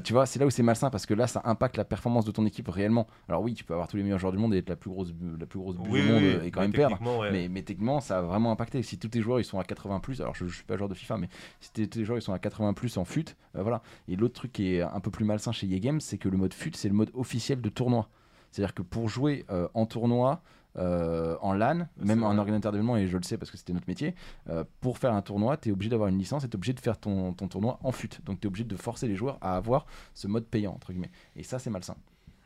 tu 0.01 0.13
vois, 0.13 0.25
c'est 0.25 0.39
là 0.39 0.45
où 0.45 0.49
c'est 0.49 0.63
malsain 0.63 0.89
parce 0.89 1.05
que 1.05 1.13
là, 1.13 1.25
ça 1.27 1.41
impacte 1.45 1.77
la 1.77 1.85
performance 1.85 2.25
de 2.25 2.31
ton 2.31 2.45
équipe 2.45 2.67
réellement. 2.67 3.07
Alors 3.29 3.41
oui, 3.41 3.53
tu 3.53 3.63
peux 3.63 3.73
avoir 3.73 3.87
tous 3.87 3.97
les 3.97 4.03
meilleurs 4.03 4.19
joueurs 4.19 4.33
du 4.33 4.37
monde 4.37 4.53
et 4.53 4.57
être 4.57 4.69
la 4.69 4.75
plus 4.75 4.89
grosse, 4.91 5.13
la 5.39 5.45
plus 5.45 5.59
grosse 5.59 5.77
bulle 5.77 5.91
Oui, 5.91 6.01
du 6.01 6.07
oui, 6.07 6.13
monde 6.13 6.23
oui. 6.41 6.47
et 6.47 6.51
quand 6.51 6.61
même 6.61 6.71
perdre. 6.73 6.99
ouais. 7.19 7.31
Mais, 7.31 7.47
mais 7.47 7.61
techniquement, 7.63 7.99
ça 8.01 8.19
a 8.19 8.21
vraiment 8.21 8.51
impacté. 8.51 8.81
Si 8.83 8.97
tous 8.99 9.07
tes 9.09 9.21
joueurs 9.21 9.39
ils 9.39 9.45
sont 9.45 9.59
à 9.59 9.63
80 9.63 9.94
plus, 9.99 10.21
alors 10.21 10.35
je, 10.35 10.45
je 10.45 10.55
suis 10.55 10.63
pas 10.63 10.77
joueur 10.77 10.89
de 10.89 10.93
FIFA, 10.93 11.17
mais 11.17 11.29
si 11.59 11.71
tes, 11.71 12.05
joueurs 12.05 12.17
ils 12.17 12.21
sont 12.21 12.33
à 12.33 12.39
80 12.39 12.73
plus 12.73 12.97
en 12.97 13.05
fut, 13.05 13.35
euh, 13.55 13.61
voilà. 13.61 13.81
Et 14.07 14.15
l'autre 14.15 14.35
truc 14.35 14.53
qui 14.53 14.75
est 14.75 14.81
un 14.81 14.99
peu 14.99 15.11
plus 15.11 15.25
malsain 15.25 15.51
chez 15.51 15.67
Games, 15.67 16.01
c'est 16.01 16.17
que 16.17 16.29
le 16.29 16.37
mode 16.37 16.53
fut, 16.53 16.71
c'est 16.73 16.89
le 16.89 16.95
mode 16.95 17.11
officiel 17.13 17.61
de 17.61 17.69
tournoi. 17.69 18.09
C'est-à-dire 18.51 18.73
que 18.73 18.83
pour 18.83 19.09
jouer 19.09 19.45
euh, 19.49 19.67
en 19.73 19.85
tournoi, 19.85 20.41
euh, 20.77 21.37
en 21.41 21.53
LAN, 21.53 21.87
même 21.97 22.23
en 22.23 22.37
organisateur 22.37 22.71
d'événements, 22.71 22.97
et 22.97 23.07
je 23.07 23.17
le 23.17 23.23
sais 23.23 23.37
parce 23.37 23.51
que 23.51 23.57
c'était 23.57 23.73
notre 23.73 23.87
métier, 23.87 24.13
euh, 24.49 24.63
pour 24.81 24.97
faire 24.97 25.13
un 25.13 25.21
tournoi, 25.21 25.57
tu 25.57 25.69
es 25.69 25.71
obligé 25.71 25.89
d'avoir 25.89 26.09
une 26.09 26.17
licence 26.17 26.43
et 26.43 26.49
tu 26.49 26.53
es 26.53 26.55
obligé 26.55 26.73
de 26.73 26.79
faire 26.79 26.97
ton, 26.97 27.33
ton 27.33 27.47
tournoi 27.47 27.79
en 27.83 27.91
fut. 27.91 28.09
Donc 28.25 28.39
tu 28.41 28.45
es 28.45 28.47
obligé 28.47 28.65
de 28.65 28.75
forcer 28.75 29.07
les 29.07 29.15
joueurs 29.15 29.37
à 29.41 29.55
avoir 29.55 29.85
ce 30.13 30.27
mode 30.27 30.45
payant, 30.45 30.73
entre 30.73 30.91
guillemets. 30.91 31.11
Et 31.35 31.43
ça, 31.43 31.59
c'est 31.59 31.69
malsain. 31.69 31.95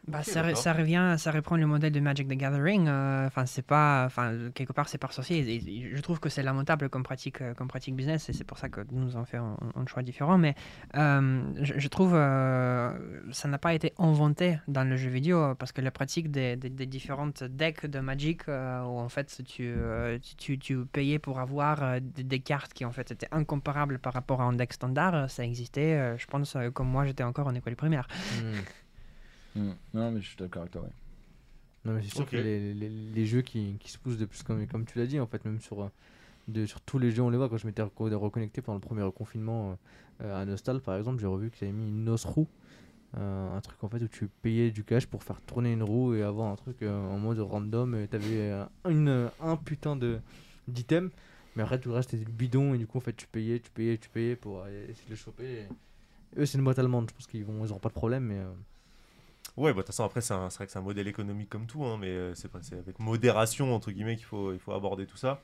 Bah, 0.07 0.23
ça, 0.23 0.73
revient, 0.73 1.15
ça 1.19 1.31
reprend 1.31 1.55
le 1.55 1.67
modèle 1.67 1.91
de 1.91 1.99
Magic 1.99 2.27
the 2.27 2.33
Gathering. 2.33 2.87
euh, 2.87 3.27
Enfin, 3.27 3.45
c'est 3.45 3.61
pas, 3.65 4.05
enfin, 4.05 4.33
quelque 4.55 4.73
part, 4.73 4.89
c'est 4.89 4.97
par 4.97 5.13
sorcier. 5.13 5.43
Je 5.93 6.01
trouve 6.01 6.19
que 6.19 6.29
c'est 6.29 6.41
lamentable 6.41 6.89
comme 6.89 7.03
pratique, 7.03 7.41
euh, 7.41 7.53
comme 7.53 7.67
pratique 7.67 7.95
business, 7.95 8.27
et 8.29 8.33
c'est 8.33 8.43
pour 8.43 8.57
ça 8.57 8.69
que 8.69 8.81
nous 8.91 9.17
en 9.17 9.25
fait 9.25 9.37
un, 9.37 9.55
un 9.75 9.85
choix 9.85 10.01
différent. 10.01 10.37
Mais 10.39 10.55
euh, 10.95 11.43
je, 11.61 11.73
je 11.77 11.87
trouve, 11.89 12.13
euh, 12.15 12.97
ça 13.31 13.47
n'a 13.47 13.59
pas 13.59 13.73
été 13.75 13.93
inventé 13.99 14.59
dans 14.67 14.83
le 14.83 14.95
jeu 14.97 15.09
vidéo 15.09 15.53
parce 15.55 15.71
que 15.71 15.81
la 15.81 15.91
pratique 15.91 16.31
des, 16.31 16.55
des- 16.55 16.69
des 16.71 16.85
différentes 16.87 17.43
decks 17.43 17.85
de 17.85 17.99
Magic, 17.99 18.47
où 18.47 18.51
en 18.99 19.09
fait 19.09 19.41
tu, 19.45 19.75
tu, 20.37 20.57
tu- 20.57 20.85
payais 20.85 21.19
pour 21.19 21.39
avoir 21.39 21.99
des, 22.01 22.39
cartes 22.39 22.73
qui 22.73 22.83
en 22.85 22.91
fait 22.91 23.11
étaient 23.11 23.27
incomparables 23.31 23.99
par 23.99 24.13
rapport 24.13 24.41
à 24.41 24.45
un 24.45 24.53
deck 24.53 24.73
standard, 24.73 25.29
ça 25.29 25.43
existait. 25.43 26.17
je 26.17 26.25
pense, 26.25 26.57
comme 26.73 26.87
moi, 26.87 27.05
j'étais 27.05 27.23
encore 27.23 27.45
en 27.47 27.53
école 27.53 27.75
primaire. 27.75 28.07
Hmm. 28.41 28.53
Mm. 29.55 29.71
Non, 29.93 30.11
mais 30.11 30.21
je 30.21 30.27
suis 30.27 30.37
d'accord 30.37 30.61
avec 30.63 30.71
toi. 30.73 30.81
Ouais. 30.83 30.89
Non, 31.85 31.93
mais 31.93 32.01
c'est 32.03 32.09
sûr 32.09 32.21
Ok. 32.21 32.31
que 32.31 32.37
les, 32.37 32.73
les- 32.73 32.89
les 32.89 33.25
jeux 33.25 33.41
qui, 33.41 33.77
qui 33.79 33.89
se 33.91 33.97
poussent 33.97 34.17
de 34.17 34.25
plus, 34.25 34.43
comme, 34.43 34.65
comme 34.67 34.85
tu 34.85 34.97
l'as 34.99 35.07
dit, 35.07 35.19
en 35.19 35.27
fait, 35.27 35.43
même 35.45 35.59
sur, 35.61 35.83
euh, 35.83 35.89
de, 36.47 36.65
sur 36.65 36.81
tous 36.81 36.99
les 36.99 37.11
jeux, 37.11 37.23
on 37.23 37.29
les 37.29 37.37
voit. 37.37 37.49
Quand 37.49 37.57
je 37.57 37.65
m'étais 37.67 37.81
reco- 37.81 38.13
reconnecté 38.13 38.61
pendant 38.61 38.77
le 38.77 38.81
premier 38.81 39.09
confinement 39.11 39.71
euh, 39.71 39.75
euh, 40.25 40.41
à 40.41 40.45
Nostal, 40.45 40.81
par 40.81 40.97
exemple, 40.97 41.19
j'ai 41.21 41.27
revu 41.27 41.51
qu'ils 41.51 41.67
avaient 41.67 41.77
mis 41.77 41.87
une 41.87 42.03
noce 42.03 42.25
roue. 42.25 42.47
Euh, 43.17 43.57
un 43.57 43.61
truc 43.61 43.83
en 43.83 43.89
fait 43.89 44.03
où 44.03 44.07
tu 44.07 44.27
payais 44.43 44.69
du 44.69 44.83
cash 44.83 45.07
pour 45.07 45.23
faire 45.23 45.41
tourner 45.41 45.73
une 45.73 45.81
roue 45.81 46.13
et 46.13 46.21
avoir 46.21 46.51
un 46.51 46.55
truc 46.55 46.83
euh, 46.83 46.95
en 47.07 47.17
mode 47.17 47.39
random. 47.39 47.95
Et 47.95 48.07
t'avais 48.07 48.51
euh, 48.51 48.65
une, 48.87 49.31
un 49.39 49.55
putain 49.57 49.95
de 49.95 50.19
d'items, 50.67 51.11
mais 51.55 51.63
après 51.63 51.79
tout 51.79 51.89
le 51.89 51.95
reste 51.95 52.11
c'était 52.11 52.23
du 52.25 52.31
bidon. 52.31 52.75
Et 52.75 52.77
du 52.77 52.85
coup, 52.85 52.99
en 52.99 53.01
fait, 53.01 53.15
tu 53.15 53.25
payais, 53.25 53.59
tu 53.59 53.71
payais, 53.71 53.97
tu 53.97 54.09
payais 54.09 54.35
pour 54.35 54.59
euh, 54.61 54.83
essayer 54.89 55.05
de 55.05 55.09
le 55.11 55.15
choper. 55.15 55.43
Et 55.43 55.67
eux, 56.37 56.45
c'est 56.45 56.57
une 56.59 56.63
boîte 56.63 56.77
allemande. 56.77 57.09
Je 57.09 57.15
pense 57.15 57.25
qu'ils 57.25 57.45
vont, 57.45 57.65
ils 57.65 57.71
auront 57.71 57.79
pas 57.79 57.89
de 57.89 57.93
problème, 57.95 58.25
mais. 58.25 58.39
Ouais, 59.59 59.71
bah, 59.73 59.77
de 59.77 59.81
toute 59.81 59.87
façon, 59.87 60.03
après, 60.05 60.21
c'est 60.21 60.33
vrai 60.33 60.65
que 60.65 60.71
c'est 60.71 60.79
un 60.79 60.81
modèle 60.81 61.07
économique 61.07 61.49
comme 61.49 61.65
tout, 61.67 61.83
hein, 61.83 61.97
mais 61.99 62.07
euh, 62.07 62.33
c'est 62.33 62.49
avec 62.73 62.97
modération, 62.99 63.75
entre 63.75 63.91
guillemets, 63.91 64.15
qu'il 64.15 64.25
faut, 64.25 64.53
il 64.53 64.59
faut 64.59 64.71
aborder 64.71 65.05
tout 65.05 65.17
ça. 65.17 65.41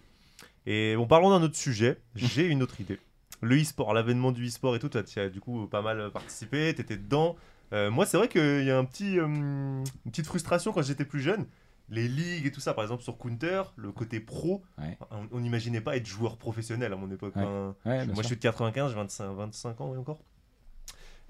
Et 0.65 0.95
bon, 0.95 1.05
parlons 1.05 1.29
d'un 1.31 1.43
autre 1.43 1.57
sujet. 1.57 1.97
J'ai 2.15 2.45
une 2.47 2.63
autre 2.63 2.79
idée. 2.81 2.99
Le 3.41 3.61
e-sport, 3.61 3.93
l'avènement 3.93 4.31
du 4.31 4.47
e-sport 4.47 4.75
et 4.75 4.79
tout, 4.79 4.89
tu 4.89 5.19
as 5.19 5.29
du 5.29 5.41
coup 5.41 5.67
pas 5.67 5.81
mal 5.81 6.09
participé, 6.11 6.73
tu 6.73 6.81
étais 6.81 6.95
dedans. 6.97 7.35
Euh, 7.73 7.91
moi, 7.91 8.05
c'est 8.05 8.17
vrai 8.17 8.29
qu'il 8.29 8.63
y 8.63 8.71
a 8.71 8.77
un 8.77 8.85
petit, 8.85 9.19
euh, 9.19 9.25
une 9.25 9.83
petite 10.11 10.25
frustration 10.27 10.71
quand 10.71 10.81
j'étais 10.81 11.05
plus 11.05 11.19
jeune. 11.21 11.45
Les 11.89 12.07
ligues 12.07 12.45
et 12.47 12.51
tout 12.51 12.61
ça, 12.61 12.73
par 12.73 12.83
exemple 12.83 13.03
sur 13.03 13.17
Counter, 13.17 13.61
le 13.75 13.91
côté 13.91 14.19
pro, 14.19 14.63
Ouais. 14.79 14.97
on 15.31 15.39
n'imaginait 15.39 15.81
pas 15.81 15.95
être 15.97 16.07
joueur 16.07 16.37
professionnel 16.37 16.91
à 16.93 16.95
mon 16.95 17.11
époque. 17.11 17.35
Ouais. 17.35 17.43
Ouais, 17.43 18.05
bien 18.05 18.13
moi, 18.13 18.23
je 18.23 18.27
suis 18.27 18.35
de 18.37 18.41
95, 18.41 18.89
j'ai 18.91 18.95
25, 18.95 19.33
25 19.33 19.81
ans 19.81 19.93
et 19.93 19.97
encore. 19.97 20.19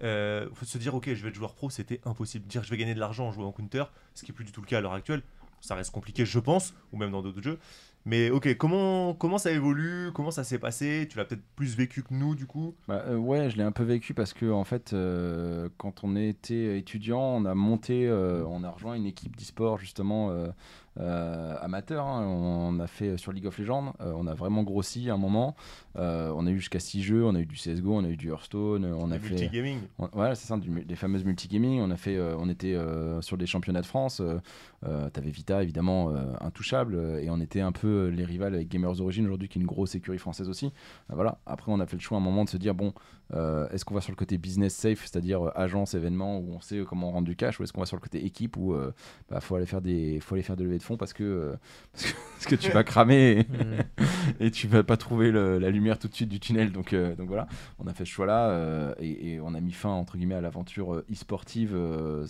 Euh, 0.03 0.47
faut 0.53 0.65
se 0.65 0.77
dire, 0.77 0.95
ok, 0.95 1.13
je 1.13 1.23
vais 1.23 1.30
être 1.30 1.35
joueur 1.35 1.53
pro, 1.53 1.69
c'était 1.69 2.01
impossible. 2.05 2.45
Dire, 2.47 2.63
je 2.63 2.69
vais 2.69 2.77
gagner 2.77 2.95
de 2.95 2.99
l'argent 2.99 3.27
en 3.27 3.31
jouant 3.31 3.47
en 3.47 3.51
counter, 3.51 3.85
ce 4.13 4.23
qui 4.23 4.31
est 4.31 4.34
plus 4.34 4.45
du 4.45 4.51
tout 4.51 4.61
le 4.61 4.67
cas 4.67 4.80
à 4.80 4.81
l'heure 4.81 4.93
actuelle. 4.93 5.22
Ça 5.61 5.76
reste 5.76 5.91
compliqué, 5.91 6.26
je 6.26 6.39
pense, 6.39 6.73
ou 6.91 6.97
même 6.97 7.11
dans 7.11 7.22
d'autres 7.22 7.41
jeux. 7.41 7.59
Mais 8.07 8.30
ok, 8.30 8.55
comment, 8.57 9.15
comment 9.15 9.39
ça 9.39 9.51
évolue? 9.51 10.11
Comment 10.13 10.30
ça 10.30 10.43
s'est 10.43 10.59
passé? 10.59 11.07
Tu 11.09 11.17
l'as 11.17 11.26
peut-être 11.26 11.41
plus 11.55 11.76
vécu 11.76 12.03
que 12.03 12.13
nous, 12.13 12.35
du 12.35 12.45
coup? 12.45 12.76
Bah, 12.88 13.03
euh, 13.07 13.15
ouais, 13.15 13.49
je 13.49 13.57
l'ai 13.57 13.63
un 13.63 13.72
peu 13.72 13.84
vécu 13.84 14.13
parce 14.13 14.31
que 14.31 14.51
en 14.51 14.63
fait, 14.63 14.93
euh, 14.93 15.69
quand 15.77 16.03
on 16.03 16.15
était 16.15 16.77
étudiant, 16.77 17.19
on 17.19 17.45
a 17.45 17.55
monté, 17.55 18.05
euh, 18.07 18.45
on 18.45 18.63
a 18.63 18.69
rejoint 18.69 18.93
une 18.93 19.07
équipe 19.07 19.35
d'e-sport 19.35 19.80
justement 19.80 20.31
euh, 20.99 21.55
amateur. 21.61 22.05
hein. 22.05 22.26
On 22.27 22.80
a 22.80 22.88
fait 22.88 23.09
euh, 23.09 23.17
sur 23.17 23.31
League 23.31 23.45
of 23.45 23.57
Legends, 23.57 23.93
euh, 24.01 24.13
on 24.15 24.27
a 24.27 24.34
vraiment 24.34 24.63
grossi 24.63 25.09
à 25.09 25.13
un 25.13 25.17
moment. 25.17 25.55
Euh, 25.97 26.31
on 26.35 26.45
a 26.47 26.49
eu 26.51 26.57
jusqu'à 26.59 26.80
6 26.80 27.03
jeux, 27.03 27.26
on 27.26 27.35
a 27.35 27.39
eu 27.39 27.45
du 27.45 27.55
CS:GO, 27.55 27.93
on 27.93 28.03
a 28.03 28.09
eu 28.09 28.17
du 28.17 28.30
Hearthstone, 28.30 28.85
on 28.85 29.11
a 29.11 29.19
fait. 29.19 29.30
multigaming. 29.30 29.80
Voilà, 30.13 30.35
c'est 30.35 30.47
ça, 30.47 30.57
du, 30.57 30.69
des 30.84 30.95
fameuses 30.95 31.23
multigaming. 31.26 31.81
On 31.81 31.91
a 31.91 31.97
fait, 31.97 32.19
on 32.19 32.49
était 32.49 32.77
sur 33.22 33.38
des 33.38 33.45
championnats 33.45 33.81
de 33.81 33.85
France. 33.85 34.22
T'avais 35.13 35.31
Vita 35.31 35.63
évidemment 35.63 36.13
intouchable, 36.41 36.95
et 37.22 37.30
on 37.30 37.39
était 37.39 37.61
un 37.61 37.72
peu 37.72 38.07
les 38.07 38.23
rivales 38.26 38.53
avec 38.55 38.67
Gamers 38.69 39.01
Origin 39.01 39.26
aujourd'hui, 39.26 39.47
qui 39.49 39.57
est 39.59 39.61
une 39.61 39.67
grosse 39.67 39.95
écurie 39.95 40.17
française 40.19 40.49
aussi. 40.49 40.72
Voilà. 41.09 41.39
Après, 41.45 41.72
on 41.72 41.80
a 41.80 41.85
fait 41.85 41.95
le 41.97 42.01
choix 42.01 42.17
à 42.17 42.22
un 42.22 42.23
moment 42.23 42.43
de 42.45 42.49
se 42.49 42.57
dire 42.57 42.76
bon, 42.76 42.93
euh, 43.34 43.68
est-ce 43.69 43.84
qu'on 43.85 43.95
va 43.95 44.02
sur 44.02 44.11
le 44.11 44.15
côté 44.15 44.38
business 44.38 44.73
safe, 44.76 45.02
c'est-à-dire 45.02 45.47
euh, 45.47 45.52
agence, 45.56 45.93
événement 45.95 46.38
où 46.39 46.53
on 46.53 46.61
sait 46.61 46.77
euh, 46.80 46.85
comment 46.85 47.11
rendre 47.11 47.26
du 47.27 47.35
cash, 47.35 47.60
ou 47.60 47.64
est-ce 47.64 47.73
qu'on 47.73 47.80
va 47.81 47.85
sur 47.88 47.97
le 47.97 48.02
côté 48.02 48.23
équipe 48.26 48.56
où 48.57 48.73
euh, 48.73 48.91
bah, 49.30 49.39
faut 49.41 49.56
aller 49.56 49.65
faire 49.65 49.81
des, 49.81 50.19
faut 50.19 50.35
aller 50.35 50.43
faire 50.43 50.56
des 50.56 50.64
levées 50.64 50.77
de 50.77 50.84
fonds 50.84 50.97
parce 50.97 51.14
que 51.14 51.23
euh, 51.23 51.56
parce 51.93 52.06
que, 52.06 52.11
parce 52.35 52.45
que 52.47 52.56
tu 52.56 52.72
vas 52.72 52.84
cramer. 52.84 53.39
et- 53.39 53.43
hmm. 53.43 53.81
et 54.39 54.52
tu 54.52 54.68
vas 54.68 54.84
pas 54.84 54.97
trouver 54.97 55.31
le- 55.31 55.57
la 55.60 55.69
lumière 55.72 55.97
tout 55.99 56.07
de 56.07 56.14
suite 56.14 56.30
du 56.30 56.39
tunnel. 56.39 56.72
Donc, 56.72 56.93
donc 56.93 57.27
voilà, 57.27 57.47
on 57.80 57.88
a 57.88 57.93
fait 57.93 58.06
ce 58.06 58.10
choix-là 58.11 58.93
et, 58.99 59.34
et 59.34 59.39
on 59.41 59.53
a 59.56 59.61
mis 59.61 59.72
fin 59.72 59.89
entre 59.89 60.18
guillemets 60.18 60.35
à 60.35 60.41
l'aventure 60.41 61.03
e-sportive, 61.11 61.73
le, 61.73 62.26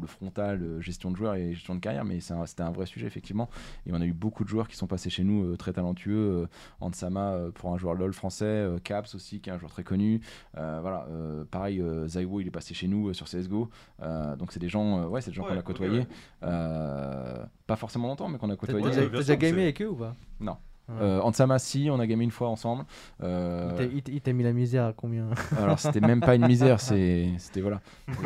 le 0.00 0.06
frontal, 0.06 0.78
gestion 0.80 1.10
de 1.10 1.16
joueurs 1.16 1.34
et 1.34 1.54
gestion 1.54 1.74
de 1.74 1.80
carrière. 1.80 2.04
Mais 2.04 2.20
c'est 2.20 2.34
un- 2.34 2.46
c'était 2.46 2.62
un 2.62 2.70
vrai 2.72 2.86
sujet 2.86 3.06
effectivement. 3.06 3.48
Et 3.86 3.90
on 3.92 4.00
a 4.00 4.04
eu 4.04 4.12
beaucoup 4.12 4.44
de 4.44 4.48
joueurs 4.48 4.68
qui 4.68 4.76
sont 4.76 4.86
passés 4.86 5.10
chez 5.10 5.24
nous 5.24 5.56
très 5.56 5.72
talentueux. 5.72 6.46
Ansama 6.80 7.36
pour 7.54 7.72
un 7.72 7.78
joueur 7.78 7.94
LoL 7.94 8.12
français, 8.12 8.66
Caps 8.84 9.14
aussi 9.14 9.40
qui 9.40 9.50
est 9.50 9.52
un 9.52 9.58
joueur 9.58 9.70
très 9.72 9.84
connu. 9.84 10.20
Euh, 10.56 10.78
voilà, 10.80 11.06
euh, 11.10 11.44
pareil, 11.50 11.80
euh, 11.80 12.06
Zaiwo 12.08 12.40
il 12.40 12.46
est 12.48 12.50
passé 12.50 12.74
chez 12.74 12.88
nous 12.88 13.08
euh, 13.08 13.12
sur 13.12 13.26
CS:GO. 13.28 13.68
Euh, 14.02 14.36
donc 14.36 14.52
c'est 14.52 14.60
des 14.60 14.68
gens, 14.68 15.00
euh, 15.02 15.06
ouais, 15.06 15.20
c'est 15.20 15.30
des 15.30 15.36
gens 15.36 15.44
Ouais, 15.44 15.50
qu'on 15.52 15.58
a 15.58 15.62
côtoyés. 15.62 15.98
ouais. 16.00 16.06
Euh, 16.44 17.44
pas 17.66 17.76
forcément 17.76 18.08
longtemps, 18.08 18.28
mais 18.28 18.38
qu'on 18.38 18.48
a 18.50 18.52
T'as 18.56 18.56
côtoyés. 18.56 18.84
Ouais, 18.84 18.90
déjà, 18.90 19.00
bien 19.02 19.10
t'as 19.10 19.18
déjà 19.18 19.36
gamé 19.36 19.62
avec 19.62 19.82
eux 19.82 19.88
ou 19.88 19.96
pas? 19.96 20.14
Non. 20.40 20.56
Ouais. 20.86 20.96
Euh, 21.00 21.20
Ansama, 21.22 21.58
si, 21.58 21.88
on 21.90 21.98
a 21.98 22.06
gamé 22.06 22.24
une 22.24 22.30
fois 22.30 22.48
ensemble. 22.50 22.84
Euh, 23.22 23.88
Il 24.12 24.20
t'a- 24.20 24.32
mis 24.34 24.42
la 24.42 24.52
misère 24.52 24.84
à 24.84 24.92
combien? 24.92 25.30
Alors 25.56 25.78
c'était 25.78 26.00
même 26.02 26.20
pas 26.20 26.34
une 26.34 26.46
misère, 26.46 26.78
c'est 26.80 27.30
c'était 27.38 27.62
voilà. 27.62 27.80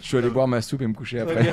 Je 0.00 0.06
suis 0.06 0.16
allé 0.16 0.30
boire 0.30 0.48
ma 0.48 0.62
soupe 0.62 0.80
et 0.80 0.86
me 0.86 0.94
coucher 0.94 1.20
après. 1.20 1.52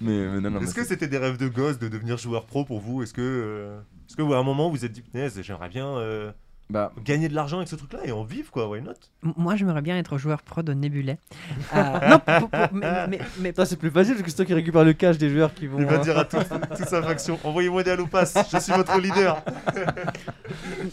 mais, 0.00 0.26
mais 0.28 0.40
non 0.40 0.50
non. 0.52 0.60
Est-ce 0.60 0.74
que 0.74 0.84
c'était 0.84 1.08
des 1.08 1.18
rêves 1.18 1.36
de 1.36 1.48
gosse 1.48 1.78
de 1.78 1.88
devenir 1.88 2.16
joueur 2.16 2.46
pro 2.46 2.64
pour 2.64 2.80
vous? 2.80 3.02
Est-ce 3.02 3.12
que, 3.12 3.20
euh, 3.20 3.78
est-ce 4.08 4.16
que 4.16 4.22
vous, 4.22 4.32
à 4.34 4.38
un 4.38 4.42
moment 4.42 4.68
vous 4.70 4.76
vous 4.76 4.84
êtes 4.86 4.92
dit, 4.92 5.02
punaise, 5.02 5.38
j'aimerais 5.42 5.68
bien 5.68 5.86
euh, 5.86 6.32
bah 6.70 6.92
gagner 7.04 7.28
de 7.28 7.34
l'argent 7.34 7.58
avec 7.58 7.68
ce 7.68 7.76
truc-là 7.76 8.00
et 8.04 8.12
en 8.12 8.24
vivre, 8.24 8.50
quoi, 8.50 8.68
why 8.68 8.80
not? 8.80 8.92
Moi, 9.36 9.54
j'aimerais 9.56 9.82
bien 9.82 9.98
être 9.98 10.16
joueur 10.18 10.42
pro 10.42 10.62
de 10.62 10.72
Nebulais. 10.72 11.18
Euh, 11.74 12.08
non, 12.08 12.18
pour- 12.20 12.48
pour- 12.50 12.68
mais, 12.72 13.06
mais- 13.08 13.20
mais- 13.40 13.52
Ça, 13.54 13.64
c'est 13.66 13.76
plus 13.76 13.90
facile 13.90 14.14
parce 14.14 14.24
que 14.24 14.30
c'est 14.30 14.36
toi 14.36 14.44
qui 14.44 14.54
récupère 14.54 14.84
le 14.84 14.92
cash 14.92 15.18
des 15.18 15.28
joueurs 15.30 15.52
qui 15.54 15.66
vont. 15.66 15.78
Il 15.78 15.86
va 15.86 15.94
euh, 15.94 15.98
dire 15.98 16.18
à 16.18 16.24
toute, 16.24 16.46
toute 16.76 16.86
sa 16.88 17.02
faction, 17.02 17.38
envoyez-moi 17.44 17.82
des 17.82 17.90
allopas, 17.92 18.24
je 18.50 18.58
suis 18.58 18.72
votre 18.72 18.98
leader. 19.00 19.42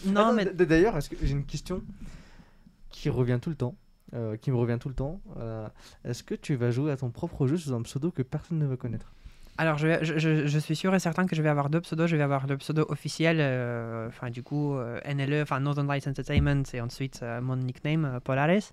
non, 0.06 0.20
Attends, 0.28 0.32
mais 0.34 0.44
D'ailleurs, 0.46 0.98
j'ai 1.00 1.30
une 1.32 1.44
question 1.44 1.82
qui 2.90 3.08
revient 3.10 3.38
tout 3.40 3.50
le 3.50 3.56
temps 3.56 3.74
euh, 4.14 4.36
qui 4.36 4.50
me 4.50 4.56
revient 4.56 4.76
tout 4.78 4.88
le 4.88 4.94
temps. 4.94 5.20
Euh, 5.38 5.66
Est-ce 6.04 6.22
que 6.22 6.34
tu 6.34 6.54
vas 6.54 6.70
jouer 6.70 6.92
à 6.92 6.96
ton 6.96 7.10
propre 7.10 7.46
jeu 7.46 7.56
sous 7.56 7.72
un 7.72 7.80
pseudo 7.82 8.10
que 8.10 8.22
personne 8.22 8.58
ne 8.58 8.66
va 8.66 8.76
connaître? 8.76 9.12
Alors, 9.58 9.76
je, 9.78 10.02
je, 10.02 10.58
suis 10.58 10.74
sûr 10.74 10.94
et 10.94 10.98
certain 10.98 11.26
que 11.26 11.36
je 11.36 11.42
vais 11.42 11.48
avoir 11.50 11.68
deux 11.68 11.80
pseudos. 11.80 12.06
Je 12.08 12.16
vais 12.16 12.22
avoir 12.22 12.46
le 12.46 12.56
pseudo 12.56 12.86
officiel, 12.88 13.36
euh, 13.40 14.08
enfin, 14.08 14.30
du 14.30 14.42
coup, 14.42 14.74
euh, 14.76 14.98
NLE, 15.06 15.42
enfin, 15.42 15.60
Northern 15.60 15.86
Lights 15.86 16.08
Entertainment, 16.08 16.62
et 16.72 16.80
ensuite 16.80 17.20
euh, 17.22 17.40
mon 17.42 17.56
nickname, 17.56 18.18
Polaris. 18.24 18.72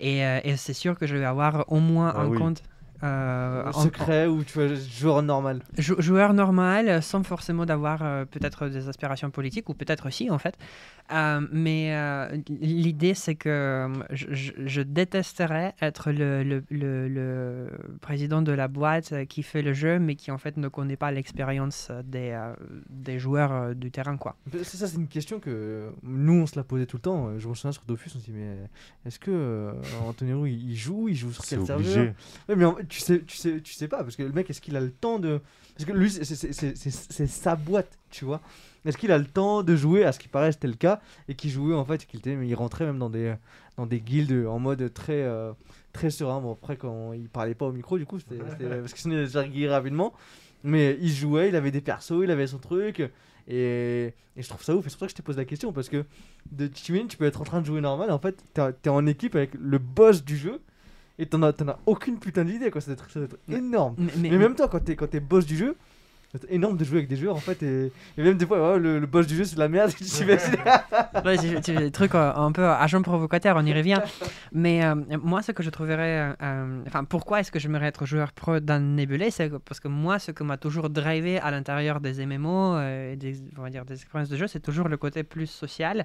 Et, 0.00 0.20
et 0.20 0.56
c'est 0.56 0.72
sûr 0.74 0.98
que 0.98 1.06
je 1.06 1.16
vais 1.16 1.24
avoir 1.24 1.64
au 1.72 1.78
moins 1.80 2.12
Ah 2.14 2.22
un 2.22 2.26
oui. 2.28 2.38
compte. 2.38 2.62
euh, 3.02 3.62
en- 3.72 3.82
Secret 3.82 4.26
ou 4.26 4.42
tu 4.42 4.58
jouer 4.76 5.20
normal 5.22 5.60
Jou- 5.78 6.00
joueur 6.00 6.32
normal, 6.32 7.02
sans 7.02 7.22
forcément 7.22 7.66
d'avoir 7.66 8.00
euh, 8.02 8.24
peut-être 8.24 8.68
des 8.68 8.88
aspirations 8.88 9.30
politiques, 9.30 9.68
ou 9.68 9.74
peut-être 9.74 10.06
aussi 10.08 10.30
en 10.30 10.38
fait. 10.38 10.56
Euh, 11.12 11.40
mais 11.52 11.94
euh, 11.94 12.36
l'idée, 12.60 13.14
c'est 13.14 13.36
que 13.36 13.48
euh, 13.48 13.88
je, 14.10 14.26
je- 14.34 14.52
je 14.66 14.82
détesterais 14.82 15.74
être 15.80 16.10
le, 16.10 16.42
le- 16.42 16.64
le- 16.70 17.08
le 17.08 17.70
président 18.00 18.42
de 18.42 18.52
la 18.52 18.66
boîte 18.68 19.26
qui 19.28 19.42
fait 19.42 19.62
le 19.62 19.72
jeu, 19.72 19.98
mais 19.98 20.16
qui 20.16 20.30
en 20.30 20.38
fait 20.38 20.56
ne 20.56 20.68
connaît 20.68 20.96
pas 20.96 21.12
l'expérience 21.12 21.90
des, 22.04 22.30
euh, 22.32 22.54
des 22.90 23.18
joueurs 23.18 23.74
du 23.74 23.90
terrain. 23.90 24.16
quoi. 24.16 24.36
C'est 24.52 24.76
ça, 24.76 24.86
c'est 24.88 24.96
une 24.96 25.06
question 25.08 25.38
que 25.38 25.90
nous 26.02 26.34
on 26.42 26.46
se 26.46 26.56
la 26.56 26.64
posait 26.64 26.86
tout 26.86 26.96
le 26.96 27.02
temps. 27.02 27.38
Je 27.38 27.48
me 27.48 27.54
souviens 27.54 27.72
sur 27.72 27.84
Dofus, 27.86 28.10
on 28.16 28.18
se 28.18 28.24
dit 28.24 28.32
mais 28.34 28.56
est-ce 29.04 29.18
que 29.20 29.30
euh, 29.30 29.72
Anthony 30.08 30.32
Roux 30.32 30.46
il 30.46 30.74
joue, 30.76 31.08
il 31.08 31.14
joue 31.14 31.32
sur 31.32 31.44
quel 31.44 31.58
serveur? 31.66 31.76
Obligé. 31.76 32.12
Ouais, 32.48 32.56
mais 32.56 32.64
en- 32.64 32.76
tu 32.88 33.00
sais, 33.00 33.20
tu 33.26 33.36
sais, 33.36 33.60
tu 33.60 33.74
sais 33.74 33.88
pas 33.88 34.02
parce 34.02 34.16
que 34.16 34.22
le 34.24 34.32
mec, 34.32 34.50
est-ce 34.50 34.60
qu'il 34.60 34.76
a 34.76 34.80
le 34.80 34.90
temps 34.90 35.18
de 35.18 35.40
Parce 35.76 35.84
que 35.84 35.92
lui, 35.92 36.10
c'est 36.10 37.26
sa 37.26 37.54
boîte, 37.56 37.98
tu 38.10 38.24
vois. 38.24 38.40
Est-ce 38.86 38.96
qu'il 38.96 39.12
a 39.12 39.18
le 39.18 39.26
temps 39.26 39.62
de 39.62 39.76
jouer 39.76 40.04
À 40.04 40.12
ce 40.12 40.18
qui 40.18 40.28
paraît, 40.28 40.52
c'était 40.52 40.68
le 40.68 40.74
cas 40.74 41.00
et 41.28 41.34
qu'il 41.34 41.50
jouait 41.50 41.74
en 41.74 41.84
fait, 41.84 42.06
qu'il 42.06 42.20
mais 42.36 42.48
il 42.48 42.54
rentrait 42.54 42.86
même 42.86 42.98
dans 42.98 43.10
des 43.10 43.34
dans 43.76 43.86
des 43.86 44.00
guildes 44.00 44.46
en 44.46 44.58
mode 44.58 44.92
très 44.94 45.22
euh, 45.22 45.52
très 45.92 46.10
serein. 46.10 46.40
Bon 46.40 46.52
après 46.52 46.76
quand 46.76 47.12
il 47.12 47.28
parlait 47.28 47.54
pas 47.54 47.66
au 47.66 47.72
micro, 47.72 47.98
du 47.98 48.06
coup, 48.06 48.18
c'était 48.18 48.42
parce 48.80 48.92
que 48.92 48.98
sinon 48.98 49.14
il 49.14 49.18
allait 49.18 49.28
se 49.28 49.42
faire 49.42 49.70
rapidement. 49.70 50.12
Mais 50.64 50.98
il 51.00 51.10
jouait, 51.10 51.50
il 51.50 51.56
avait 51.56 51.70
des 51.70 51.80
persos, 51.80 52.22
il 52.24 52.30
avait 52.30 52.46
son 52.46 52.58
truc. 52.58 53.02
Et, 53.48 54.12
et 54.36 54.42
je 54.42 54.48
trouve 54.48 54.62
ça 54.62 54.74
ouf, 54.74 54.86
et 54.86 54.90
c'est 54.90 54.96
pour 54.96 55.00
ça 55.00 55.06
que 55.06 55.12
je 55.12 55.16
te 55.16 55.22
pose 55.22 55.36
la 55.36 55.44
question, 55.44 55.72
parce 55.72 55.88
que 55.88 56.04
de 56.50 56.66
Timin, 56.66 57.06
tu 57.06 57.16
peux 57.16 57.26
être 57.26 57.40
en 57.40 57.44
train 57.44 57.60
de 57.60 57.66
jouer 57.66 57.80
normal, 57.80 58.08
et 58.08 58.12
en 58.12 58.18
fait, 58.18 58.42
t'es 58.82 58.90
en 58.90 59.06
équipe 59.06 59.36
avec 59.36 59.50
le 59.54 59.78
boss 59.78 60.24
du 60.24 60.36
jeu, 60.36 60.60
et 61.18 61.26
t'en 61.26 61.42
as, 61.42 61.50
as 61.50 61.78
aucune 61.86 62.18
putain 62.18 62.44
d'idée, 62.44 62.70
quoi, 62.70 62.80
ça 62.80 62.92
doit 62.92 63.04
être, 63.04 63.10
ça 63.10 63.20
doit 63.20 63.28
être 63.28 63.38
énorme. 63.48 63.94
Mais, 63.98 64.30
Mais, 64.30 64.38
même 64.38 64.56
toi, 64.56 64.68
quand 64.68 64.80
t'es 64.84 65.20
boss 65.20 65.46
du 65.46 65.56
jeu, 65.56 65.76
c'est 66.32 66.50
énorme 66.50 66.76
de 66.76 66.84
jouer 66.84 66.98
avec 66.98 67.08
des 67.08 67.16
joueurs, 67.16 67.36
en 67.36 67.40
fait, 67.40 67.62
et, 67.62 67.90
même 68.18 68.36
des 68.36 68.46
fois, 68.46 68.78
le, 68.78 69.00
boss 69.06 69.26
du 69.26 69.36
jeu, 69.36 69.44
c'est 69.44 69.54
de 69.54 69.60
la 69.60 69.68
merde, 69.68 69.90
t'imagines. 69.94 70.56
Ouais, 71.24 71.36
des 71.38 71.90
trucs 71.90 72.14
euh, 72.14 72.32
un 72.34 72.52
peu 72.52 72.66
agent 72.66 73.00
provocateur, 73.02 73.56
on 73.56 73.64
y 73.64 73.72
revient. 73.72 74.00
Mais 74.52 74.84
euh, 74.84 74.94
moi, 75.22 75.42
ce 75.42 75.52
que 75.52 75.62
je 75.62 75.70
trouverais. 75.70 76.30
euh, 76.30 76.32
euh, 76.42 76.82
Enfin, 76.86 77.04
pourquoi 77.04 77.40
est-ce 77.40 77.50
que 77.50 77.58
j'aimerais 77.58 77.86
être 77.86 78.06
joueur 78.06 78.32
pro 78.32 78.60
dans 78.60 78.82
Nebulé 78.82 79.30
C'est 79.30 79.50
parce 79.60 79.80
que 79.80 79.88
moi, 79.88 80.18
ce 80.18 80.30
que 80.30 80.44
m'a 80.44 80.56
toujours 80.56 80.90
drivé 80.90 81.38
à 81.38 81.50
l'intérieur 81.50 82.00
des 82.00 82.24
MMO 82.26 82.74
euh, 82.76 83.12
et 83.12 83.16
des, 83.16 83.36
on 83.58 83.62
va 83.62 83.70
dire, 83.70 83.84
des 83.84 83.94
expériences 83.94 84.28
de 84.28 84.36
jeu, 84.36 84.46
c'est 84.46 84.60
toujours 84.60 84.88
le 84.88 84.96
côté 84.96 85.22
plus 85.24 85.46
social. 85.46 86.04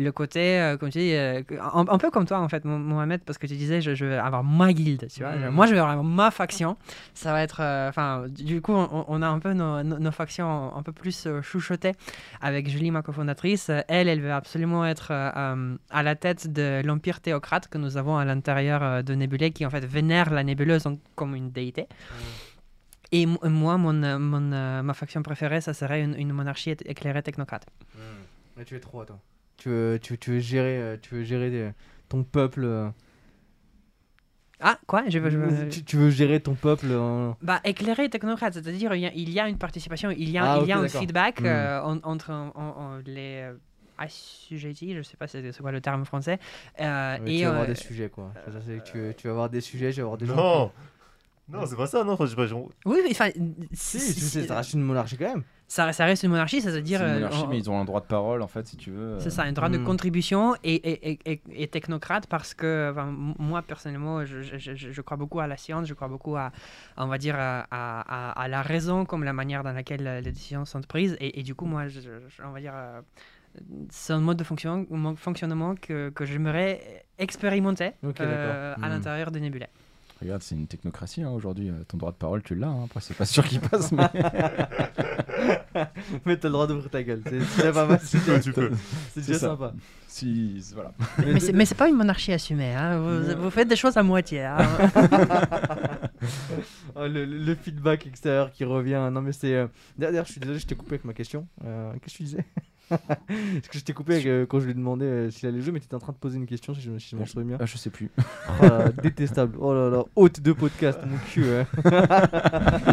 Le 0.00 0.12
côté, 0.12 0.60
euh, 0.60 0.76
comme 0.76 0.90
tu 0.90 0.98
dis, 0.98 1.12
euh, 1.12 1.42
un, 1.60 1.84
un 1.88 1.98
peu 1.98 2.10
comme 2.12 2.24
toi, 2.24 2.38
en 2.38 2.48
fait, 2.48 2.64
Mo- 2.64 2.78
Mohamed, 2.78 3.20
parce 3.24 3.36
que 3.36 3.48
tu 3.48 3.56
disais, 3.56 3.80
je, 3.80 3.96
je 3.96 4.04
vais 4.06 4.16
avoir 4.16 4.44
ma 4.44 4.72
guilde, 4.72 5.08
tu 5.12 5.20
vois. 5.24 5.32
Mhm. 5.32 5.50
Moi, 5.50 5.66
je 5.66 5.72
vais 5.74 5.80
avoir 5.80 6.04
ma 6.04 6.30
faction. 6.30 6.76
Ça 7.14 7.32
va 7.32 7.42
être. 7.42 7.58
euh, 7.60 7.88
Enfin, 7.88 8.26
du 8.28 8.62
coup, 8.62 8.72
on, 8.72 9.04
on 9.08 9.22
a 9.22 9.26
un 9.26 9.40
peu 9.40 9.52
nos, 9.54 9.82
nos- 9.82 9.98
nos 9.98 10.10
factions 10.12 10.74
un 10.76 10.82
peu 10.84 10.92
plus 10.92 11.26
chouchotées 11.42 11.94
avec 12.40 12.68
Julie, 12.68 12.92
ma 12.92 13.02
cofondatrice. 13.02 13.70
Elle, 13.88 14.08
elle 14.08 14.20
veut 14.20 14.32
absolument 14.32 14.86
être 14.86 15.10
à 15.10 16.02
la 16.04 16.14
tête 16.14 16.52
de 16.52 16.80
l'empire 16.84 17.20
théocrate 17.20 17.66
que 17.68 17.76
nous 17.78 17.96
avons 17.96 18.16
à 18.18 18.24
l'intérieur 18.24 19.02
de 19.02 19.14
Nébulée, 19.14 19.50
qui 19.50 19.66
en 19.66 19.70
fait 19.70 19.84
vénère 19.84 20.30
la 20.30 20.44
nébuleuse 20.44 20.84
comme 21.16 21.34
une 21.34 21.50
déité. 21.50 21.86
Et 23.10 23.26
mo- 23.26 23.40
moi, 23.42 23.78
mon, 23.78 23.92
mon, 24.18 24.82
ma 24.82 24.94
faction 24.94 25.22
préférée, 25.22 25.60
ça 25.60 25.74
serait 25.74 26.02
une, 26.02 26.14
une 26.14 26.32
monarchie 26.32 26.70
éclairée 26.84 27.22
technocrate. 27.22 27.66
Mais 28.56 28.64
tu 28.64 28.76
es 28.76 28.80
trop, 28.80 29.04
toi. 29.04 29.18
Tu 29.58 29.68
veux, 29.68 29.98
tu, 30.00 30.16
tu 30.18 30.30
veux 30.32 30.38
gérer, 30.38 30.78
euh, 30.78 30.96
tu 31.00 31.14
veux 31.16 31.22
gérer 31.24 31.50
des- 31.50 31.70
ton 32.08 32.22
peuple. 32.24 32.62
euh, 32.64 32.88
Ah, 34.60 34.78
quoi? 34.88 35.04
Je 35.08 35.18
veux, 35.20 35.30
je 35.30 35.38
veux- 35.38 35.68
tu, 35.68 35.84
tu 35.84 35.96
veux 35.96 36.10
gérer 36.10 36.40
ton 36.40 36.54
peuple 36.54 36.86
en- 36.92 37.36
Bah, 37.42 37.60
éclairé 37.64 38.08
technocrate, 38.08 38.54
c'est-à-dire 38.54 38.92
il 38.94 39.00
y, 39.02 39.06
a, 39.06 39.12
il 39.14 39.30
y 39.30 39.38
a 39.38 39.48
une 39.48 39.58
participation, 39.58 40.10
il 40.10 40.30
y 40.30 40.38
a, 40.38 40.54
Ah, 40.54 40.58
il 40.62 40.66
y 40.68 40.72
a 40.72 40.78
un 40.78 40.88
feedback 40.88 41.40
Hmm. 41.40 41.46
euh, 41.46 41.82
en- 41.82 42.00
entre 42.02 42.30
en- 42.32 42.52
en- 42.56 42.96
les 43.06 43.42
euh, 43.42 43.54
assujettis, 43.98 44.94
je 44.96 45.02
sais 45.02 45.16
pas 45.16 45.26
c'est 45.28 45.52
c'est 45.52 45.60
quoi 45.60 45.70
le 45.72 45.80
terme 45.80 46.04
français. 46.04 46.38
euh, 46.80 47.18
et 47.26 47.36
tu 47.38 47.42
vas 47.44 47.48
avoir 47.50 47.62
euh, 47.64 47.66
des 47.68 47.74
sujets, 47.76 48.08
quoi. 48.08 48.32
Ça, 48.34 48.60
tu, 48.84 49.14
tu 49.16 49.26
vas 49.28 49.32
avoir 49.32 49.48
des 49.50 49.60
sujets, 49.60 49.92
je 49.92 49.96
vais 49.96 50.02
avoir 50.02 50.18
des 50.18 50.26
gens. 50.26 50.34
Non 50.36 50.72
Non, 51.50 51.64
c'est 51.66 51.76
pas 51.76 51.86
ça, 51.86 52.04
non. 52.04 52.12
Enfin, 52.12 52.24
je 52.26 52.30
sais 52.30 52.36
pas, 52.36 52.46
je- 52.46 52.54
oui, 52.54 52.68
oui, 52.86 53.08
enfin, 53.10 53.30
Si, 53.72 53.98
ça 54.00 54.56
reste 54.56 54.74
une 54.74 54.82
monarchie 54.82 55.16
quand 55.16 55.28
même. 55.28 55.42
ça, 55.66 55.92
ça 55.92 56.04
reste 56.04 56.22
une 56.22 56.30
monarchie, 56.30 56.60
C'est 56.60 56.70
c'est-à-dire. 56.70 57.00
une 57.00 57.06
euh, 57.06 57.14
monarchie, 57.14 57.42
on- 57.44 57.48
mais 57.48 57.58
ils 57.58 57.70
ont 57.70 57.80
un 57.80 57.84
droit 57.84 58.00
de 58.00 58.06
parole, 58.06 58.42
en 58.42 58.48
fait, 58.48 58.66
si 58.66 58.76
tu 58.76 58.90
veux. 58.90 59.18
C'est 59.18 59.28
euh, 59.28 59.30
ça, 59.30 59.42
un 59.44 59.52
droit 59.52 59.68
de 59.70 59.78
Hmm. 59.78 59.84
contribution 59.84 60.54
et, 60.62 60.74
et, 60.74 61.10
et- 61.12 61.18
et- 61.32 61.40
et 61.62 61.66
technocrate 61.68 62.26
parce 62.26 62.52
que 62.54 62.90
enfin, 62.92 63.08
m- 63.08 63.34
moi 63.38 63.62
personnellement 63.62 64.24
je, 64.26 64.42
je- 64.42 64.58
je- 64.58 64.92
je 64.92 65.00
crois 65.02 65.16
beaucoup 65.16 65.40
à 65.40 65.46
la 65.46 65.56
science, 65.56 65.86
je 65.86 65.94
crois 65.94 66.08
beaucoup 66.08 66.36
à, 66.36 66.52
on 66.98 67.06
va 67.06 67.16
dire, 67.18 67.36
à, 67.38 67.60
à- 67.70 68.30
à- 68.30 68.42
à 68.42 68.48
la 68.48 68.60
raison 68.62 69.04
comme 69.06 69.24
la 69.24 69.32
manière 69.32 69.62
dans 69.62 69.72
laquelle 69.72 70.06
euh, 70.06 70.20
les 70.20 70.32
décisions 70.32 70.64
sont 70.66 70.80
prises 70.82 71.16
et, 71.20 71.40
et 71.40 71.42
du 71.42 71.54
coup 71.54 71.64
moi, 71.66 71.88
je, 71.88 72.00
je- 72.00 72.42
on 72.44 72.50
va 72.50 72.60
dire, 72.60 72.72
euh, 72.74 73.00
c'est 73.90 74.12
un 74.12 74.20
mode 74.20 74.36
de 74.36 74.44
fonction, 74.44 74.86
mon 74.90 75.16
fonctionnement 75.16 75.74
que, 75.74 76.10
que 76.10 76.24
j'aimerais 76.26 77.04
expérimenter 77.18 77.92
Ok, 78.02 78.20
euh, 78.20 78.74
à 78.74 78.78
Hmm. 78.86 78.90
l'intérieur 78.90 79.30
de 79.30 79.38
Nebula. 79.38 79.66
Regarde, 80.20 80.42
c'est 80.42 80.56
une 80.56 80.66
technocratie 80.66 81.22
hein, 81.22 81.30
aujourd'hui. 81.30 81.68
euh, 81.70 81.84
Ton 81.86 81.96
droit 81.96 82.10
de 82.10 82.16
parole, 82.16 82.42
tu 82.42 82.54
l'as. 82.56 82.66
hein. 82.66 82.84
Après, 82.86 83.00
c'est 83.00 83.14
pas 83.16 83.24
sûr 83.24 83.44
qu'il 83.46 83.60
passe, 83.60 83.92
mais. 83.92 84.08
Mais 86.26 86.36
t'as 86.36 86.48
le 86.48 86.52
droit 86.52 86.66
d'ouvrir 86.66 86.90
ta 86.90 87.02
gueule. 87.04 87.22
C'est 87.24 87.38
déjà 87.38 87.72
pas 87.72 87.86
mal. 87.88 88.00
C'est 88.02 88.18
C'est 88.18 89.20
déjà 89.26 89.38
ça. 89.38 89.46
sympa. 89.50 89.72
si, 90.08 90.60
voilà. 90.74 90.92
Mais 91.18 91.64
c'est, 91.64 91.74
pas 91.76 91.88
une 91.88 91.94
monarchie 91.94 92.32
assumée, 92.32 92.74
hein. 92.74 92.98
vous, 92.98 93.40
vous 93.42 93.50
faites 93.50 93.68
des 93.68 93.76
choses 93.76 93.96
à 93.96 94.02
moitié. 94.02 94.44
hein. 94.44 94.58
Oh, 96.96 97.06
le, 97.06 97.24
le- 97.24 97.38
le 97.38 97.54
feedback 97.54 98.06
extérieur 98.08 98.50
qui 98.50 98.64
revient. 98.64 99.08
Non, 99.12 99.20
mais 99.22 99.30
c'est. 99.30 99.54
euh, 99.54 99.68
D'ailleurs, 99.96 100.24
je 100.26 100.32
suis 100.32 100.40
désolé, 100.40 100.58
je 100.58 100.66
t'ai 100.66 100.74
coupé 100.74 100.94
avec 100.94 101.04
ma 101.04 101.12
question. 101.12 101.46
Euh, 101.64 101.92
Qu'est-ce 102.02 102.14
que 102.14 102.16
tu 102.16 102.22
disais? 102.24 102.44
Parce 102.90 103.68
que 103.68 103.78
je 103.78 103.84
t'ai 103.84 103.92
coupé 103.92 104.14
avec, 104.14 104.26
euh, 104.26 104.46
quand 104.46 104.60
je 104.60 104.64
lui 104.64 104.70
ai 104.72 104.74
demandé 104.74 105.04
euh, 105.04 105.30
s'il 105.30 105.48
allait 105.48 105.60
jouer, 105.60 105.72
mais 105.72 105.80
tu 105.80 105.86
étais 105.86 105.94
en 105.94 105.98
train 105.98 106.12
de 106.12 106.18
poser 106.18 106.36
une 106.38 106.46
question, 106.46 106.74
si 106.74 106.80
je, 106.80 106.96
si 106.98 107.10
je 107.10 107.16
m'en 107.16 107.26
souviens 107.26 107.44
bien. 107.44 107.56
Ah, 107.60 107.66
je 107.66 107.76
sais 107.76 107.90
plus. 107.90 108.10
Oh 108.18 108.62
là 108.62 108.78
là, 108.78 108.88
détestable. 109.02 109.56
Oh 109.60 109.74
là 109.74 109.90
là, 109.90 110.04
hôte 110.16 110.40
de 110.40 110.52
podcast, 110.52 110.98
mon 111.06 111.18
cul. 111.30 111.44
hein. 111.50 111.66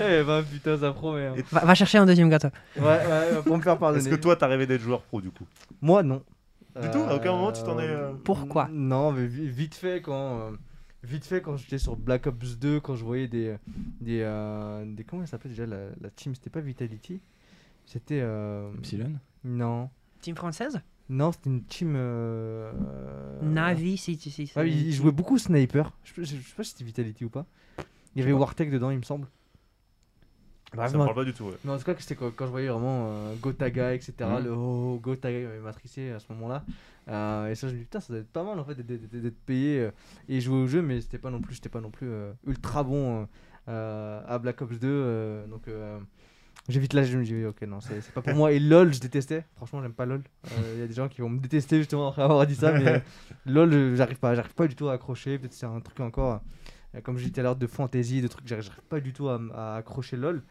eh 0.00 0.22
ben 0.22 0.42
putain, 0.42 0.76
ça 0.78 0.92
promet. 0.92 1.26
hein. 1.26 1.34
va, 1.50 1.64
va 1.64 1.74
chercher 1.74 1.98
un 1.98 2.06
deuxième 2.06 2.28
gâteau. 2.30 2.48
Ouais, 2.76 2.82
ouais, 2.84 3.42
pour 3.44 3.56
me 3.56 3.62
faire 3.62 3.78
pardonner. 3.78 4.02
Est-ce 4.04 4.14
que 4.14 4.20
toi, 4.20 4.36
t'as 4.36 4.46
rêvé 4.46 4.66
d'être 4.66 4.80
joueur 4.82 5.02
pro, 5.02 5.20
du 5.20 5.30
coup? 5.30 5.46
Moi, 5.80 6.02
non. 6.02 6.22
Du 6.80 6.88
tout? 6.90 7.00
À 7.08 7.16
aucun 7.16 7.32
moment, 7.32 7.52
tu 7.52 7.62
t'en 7.62 7.78
es, 7.78 7.86
euh, 7.86 8.12
Pourquoi? 8.24 8.68
Non, 8.72 9.12
mais 9.12 9.26
vi- 9.26 9.48
vite 9.48 9.74
fait 9.74 10.00
quand. 10.02 10.38
euh, 10.40 10.50
Vite 11.04 11.24
fait 11.26 11.42
quand 11.42 11.56
j'étais 11.56 11.78
sur 11.78 11.96
Black 11.96 12.28
Ops 12.28 12.58
2, 12.58 12.78
quand 12.78 12.94
je 12.94 13.04
voyais 13.04 13.26
des. 13.26 13.56
des, 14.00 14.20
euh, 14.22 14.84
des 14.86 15.02
comment 15.02 15.22
elle 15.22 15.28
s'appelait 15.28 15.50
déjà 15.50 15.66
la, 15.66 15.86
la 16.00 16.10
team? 16.10 16.32
C'était 16.34 16.48
pas 16.48 16.60
Vitality? 16.60 17.20
C'était. 17.86 18.20
euh, 18.22 18.72
Epsilon 18.78 19.12
Non. 19.44 19.90
Team 20.20 20.36
française? 20.36 20.80
Non, 21.08 21.32
c'était 21.32 21.50
une 21.50 21.64
team. 21.64 21.94
euh, 21.96 22.72
Navi, 23.42 23.96
si, 23.96 24.16
si, 24.16 24.30
si. 24.30 24.44
Ah, 24.54 24.62
c'est- 24.62 24.68
il, 24.70 24.86
il 24.88 24.92
jouait 24.92 25.10
beaucoup 25.12 25.36
Sniper. 25.38 25.92
Je, 26.04 26.12
je- 26.22 26.36
je 26.36 26.48
sais 26.48 26.54
pas 26.56 26.64
si 26.64 26.70
c'était 26.70 26.84
Vitality 26.84 27.24
ou 27.24 27.30
pas. 27.30 27.44
Il 28.14 28.20
y 28.20 28.22
avait 28.22 28.32
Wartech 28.32 28.70
dedans, 28.70 28.90
il 28.90 28.98
me 28.98 29.02
semble. 29.02 29.26
Bref, 30.74 30.90
Ça 30.90 30.96
me 30.96 31.04
parle 31.04 31.14
pas 31.16 31.24
du 31.24 31.34
tout, 31.34 31.44
ouais. 31.44 31.56
mais 31.64 31.72
en 31.72 31.76
tout 31.78 31.84
cas, 31.84 31.94
c'était 31.98 32.14
quand, 32.14 32.30
quand 32.34 32.46
je 32.46 32.50
voyais 32.50 32.68
vraiment 32.68 33.08
euh, 33.10 33.34
Gotaga, 33.36 33.92
etc. 33.92 34.14
Mhm. 34.20 34.44
Le 34.44 34.52
oh, 34.54 34.98
Gotaga 35.02 35.38
il 35.40 35.46
m'avait 35.46 35.60
matricé 35.60 36.12
à 36.12 36.18
ce 36.18 36.32
moment-là. 36.32 36.64
Euh, 37.08 37.50
et 37.50 37.54
ça, 37.54 37.68
je 37.68 37.74
me 37.74 37.78
dis, 37.78 37.84
putain, 37.84 38.00
ça 38.00 38.10
doit 38.10 38.20
être 38.22 38.32
pas 38.32 38.42
mal 38.42 38.58
en 38.58 38.64
fait 38.64 38.76
d'être- 38.76 39.36
payé 39.44 39.80
euh, 39.80 39.90
et 40.30 40.40
jouer 40.40 40.56
au 40.56 40.66
jeu, 40.66 40.80
mais 40.80 41.02
c'était 41.02 41.18
pas 41.18 41.30
non 41.30 41.42
plus, 41.42 41.56
j'étais 41.56 41.68
pas 41.68 41.82
non 41.82 41.90
plus 41.90 42.08
euh, 42.08 42.32
ultra 42.46 42.82
bon 42.84 43.28
à 43.66 44.38
Black 44.40 44.62
Ops 44.62 44.78
2. 44.78 44.88
euh, 44.88 45.46
donc, 45.46 45.68
euh, 46.68 46.72
j'ai 46.72 46.80
vite 46.80 46.92
là, 46.94 47.02
je 47.02 47.18
me 47.18 47.24
dis, 47.24 47.44
ok, 47.44 47.62
non, 47.62 47.80
c'est 47.80 48.12
pas 48.12 48.22
pour 48.22 48.34
moi. 48.34 48.52
Et 48.52 48.60
LOL, 48.60 48.94
je 48.94 49.00
détestais. 49.00 49.44
Franchement, 49.56 49.82
j'aime 49.82 49.92
pas 49.92 50.06
LOL. 50.06 50.22
Il 50.74 50.78
y 50.78 50.82
a 50.82 50.86
des 50.86 50.94
gens 50.94 51.08
qui 51.08 51.20
vont 51.20 51.28
me 51.28 51.40
détester 51.40 51.78
justement 51.78 52.08
après 52.08 52.22
avoir 52.22 52.46
dit 52.46 52.54
ça, 52.54 52.72
mais 52.72 52.86
euh, 52.86 52.98
LOL, 53.46 53.72
euh, 53.72 53.96
j'arrive 53.96 54.18
pas, 54.18 54.34
j'arrive 54.34 54.54
pas 54.54 54.68
du 54.68 54.76
tout 54.76 54.88
à 54.88 54.94
accrocher. 54.94 55.38
Peut-être 55.38 55.52
c'est 55.52 55.66
un 55.66 55.80
truc 55.80 55.98
encore, 56.00 56.40
euh, 56.94 57.00
comme 57.00 57.16
je 57.16 57.22
disais 57.22 57.34
tout 57.34 57.40
à 57.40 57.42
l'heure, 57.42 57.56
de 57.56 57.66
fantasy, 57.66 58.22
de 58.22 58.28
trucs, 58.28 58.46
j'arrive 58.46 58.70
pas 58.88 59.00
du 59.00 59.12
tout 59.12 59.28
à, 59.28 59.76
accrocher 59.76 60.16
LOL. 60.16 60.42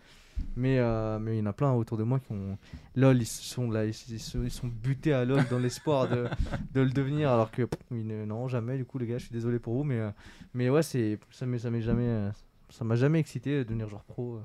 Mais 0.55 0.79
euh, 0.79 1.19
mais 1.19 1.35
il 1.35 1.39
y 1.39 1.41
en 1.41 1.45
a 1.45 1.53
plein 1.53 1.71
autour 1.71 1.97
de 1.97 2.03
moi 2.03 2.19
qui 2.19 2.31
ont 2.31 2.57
LOL, 2.95 3.17
ils 3.21 3.25
sont 3.27 3.69
là, 3.69 3.85
ils, 3.85 3.93
ils 4.09 4.19
sont, 4.19 4.41
ils 4.43 4.49
sont 4.51 4.67
butés 4.67 5.13
à 5.13 5.23
LOL 5.23 5.45
dans 5.49 5.59
l'espoir 5.59 6.09
de, 6.09 6.27
de 6.73 6.81
le 6.81 6.89
devenir, 6.89 7.29
alors 7.29 7.51
que 7.51 7.61
pff, 7.63 7.79
ils 7.91 8.07
ne- 8.07 8.25
non 8.25 8.47
jamais. 8.47 8.77
Du 8.77 8.85
coup, 8.85 8.97
les 8.97 9.05
gars, 9.05 9.17
je 9.19 9.25
suis 9.25 9.33
désolé 9.33 9.59
pour 9.59 9.75
vous, 9.75 9.83
mais 9.83 9.99
euh, 9.99 10.09
mais 10.55 10.69
ouais, 10.69 10.81
c'est 10.83 11.19
ça 11.29 11.45
m'est 11.45 11.59
jamais 11.81 12.07
euh, 12.07 12.31
ça 12.69 12.83
m'a 12.83 12.95
jamais 12.95 13.19
excité 13.19 13.59
de 13.59 13.63
devenir 13.63 13.87
joueur 13.87 14.03
pro. 14.03 14.39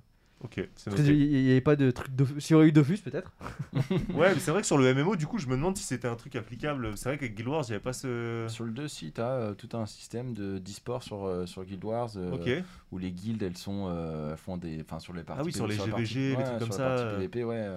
Ok, 0.45 0.61
c'est 0.77 0.91
noté. 0.91 1.03
qu'il 1.03 1.29
n'y 1.45 1.51
avait 1.51 1.61
pas 1.63 1.77
de 1.77 1.91
truc. 1.91 2.09
S'il 2.39 2.53
y 2.53 2.55
aurait 2.55 2.69
eu 2.69 2.73
Dofus, 2.73 2.99
peut-être. 2.99 3.33
Ouais, 4.15 4.35
mais 4.35 4.39
c'est 4.39 4.51
vrai 4.51 4.61
que 4.61 4.67
sur 4.67 4.77
le 4.77 4.93
MMO, 4.95 5.17
du 5.17 5.27
coup, 5.27 5.39
je 5.39 5.47
me 5.47 5.53
demande 5.53 5.77
si 5.77 5.83
c'était 5.83 6.09
un 6.09 6.15
truc 6.15 6.37
applicable. 6.37 6.97
C'est 6.97 7.09
vrai 7.09 7.17
qu'avec 7.19 7.35
Guild 7.35 7.49
Wars, 7.49 7.63
j'avais 7.63 7.81
pas 7.81 7.95
ce. 7.95 8.45
Sur 8.49 8.65
le 8.65 8.71
2, 8.73 8.87
si, 8.87 9.13
tu 9.13 9.21
as 9.21 9.55
tout 9.57 9.75
un 9.77 9.87
système 9.87 10.35
de 10.35 10.59
d'e-sport 10.59 11.03
sur, 11.03 11.25
euh, 11.25 11.47
sur 11.47 11.65
Guild 11.65 11.83
Wars 11.85 12.11
euh, 12.17 12.33
Ok. 12.33 12.51
où 12.93 12.99
les 12.99 13.13
guildes 13.13 13.43
elles 13.43 13.57
sont 13.57 13.89
euh, 13.89 14.33
elles 14.33 14.37
font 14.37 14.57
des 14.59 14.81
enfin 14.83 14.99
sur 14.99 15.15
les 15.15 15.23
parties 15.23 15.41
Ah 15.43 15.47
oui, 15.47 15.53
sur 15.53 15.67
les 15.67 15.77
partie- 15.77 15.91
GVG, 16.05 16.21
les 16.31 16.37
ouais, 16.37 16.45
trucs 16.45 16.59
comme 16.59 16.67
sur 16.69 16.75
ça, 16.75 17.05
la. 17.05 17.13
PVP 17.15 17.45
ouais 17.45 17.69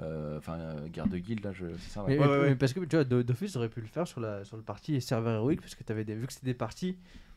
euh, 0.00 0.38
enfin 0.38 0.54
euh, 0.54 0.88
guerre 0.88 1.06
de 1.06 1.18
guilde 1.18 1.44
là 1.44 1.52
je 1.52 1.66
c'est 1.78 1.90
ça 1.92 2.04
Mais, 2.08 2.18
ouais. 2.18 2.24
Ouais, 2.24 2.30
ouais, 2.30 2.38
mais 2.42 2.48
ouais. 2.48 2.54
parce 2.56 2.72
que 2.72 2.80
tu 2.80 2.96
vois, 2.96 3.04
Do- 3.04 3.22
Dofus 3.22 3.50
aurait 3.56 3.68
pu 3.68 3.80
le 3.82 3.86
faire 3.86 4.08
sur, 4.08 4.20
la, 4.20 4.42
sur 4.44 4.56
le 4.56 4.62
parti 4.62 5.00
serveur 5.02 5.34
héroïque, 5.34 5.60
parce 5.60 5.74
que 5.74 5.82
avais 5.92 6.04
des, 6.04 6.14
vu 6.14 6.26
que 6.26 6.32
c'était 6.32 6.46
des 6.46 6.54
parties 6.54 6.96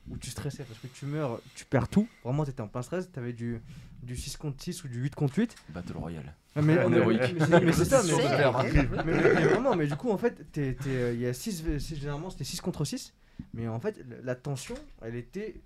où 0.10 0.18
tu 0.18 0.30
stressais, 0.30 0.64
parce 0.64 0.80
que 0.80 0.88
tu 0.88 1.06
meurs, 1.06 1.40
tu 1.56 1.66
perds 1.66 1.88
tout. 1.90 2.08
Vraiment, 2.24 2.46
t'étais 2.46 2.62
en 2.62 2.68
plein 2.68 2.82
stress, 2.82 3.12
t'avais 3.12 3.34
du, 3.34 3.62
du 4.04 4.16
6 4.16 4.38
contre 4.38 4.62
6 4.64 4.84
ou 4.84 4.88
du 4.88 5.00
8 5.02 5.16
contre 5.16 5.38
8. 5.40 5.56
Battle 5.70 5.98
Royale 5.98 6.34
Ah, 6.56 6.62
Mais, 6.62 6.82
En 6.84 6.90
mais- 6.90 6.98
héroïque. 6.98 7.22
mais 7.38 7.46
c'est- 7.46 7.60
mais 7.62 7.72
c'est 7.74 7.86
ça, 7.86 8.02
mais, 8.04 8.14
mais- 8.74 8.84
mais- 8.84 9.04
mais- 9.04 9.34
mais 9.34 9.46
vraiment, 9.48 9.76
mais 9.76 9.88
du 9.88 9.96
coup, 9.96 10.10
en 10.12 10.18
fait, 10.18 10.46
euh, 10.58 11.12
il 11.14 11.20
y 11.22 11.26
a 11.28 11.34
6, 11.34 11.64
généralement 11.80 12.30
c'était 12.30 12.44
6 12.46 12.62
contre 12.62 12.86
6, 12.86 13.14
mais 13.54 13.68
en 13.68 13.80
fait, 13.80 13.98
la- 14.08 14.22
la 14.22 14.36
tension, 14.36 14.76
elle 15.02 15.16
était 15.16 15.62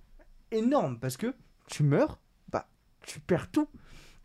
énorme, 0.52 0.98
parce 1.00 1.18
que 1.18 1.34
tu 1.68 1.84
meurs, 1.84 2.20
bah, 2.52 2.68
tu 3.02 3.20
perds 3.20 3.52
tout. 3.52 3.68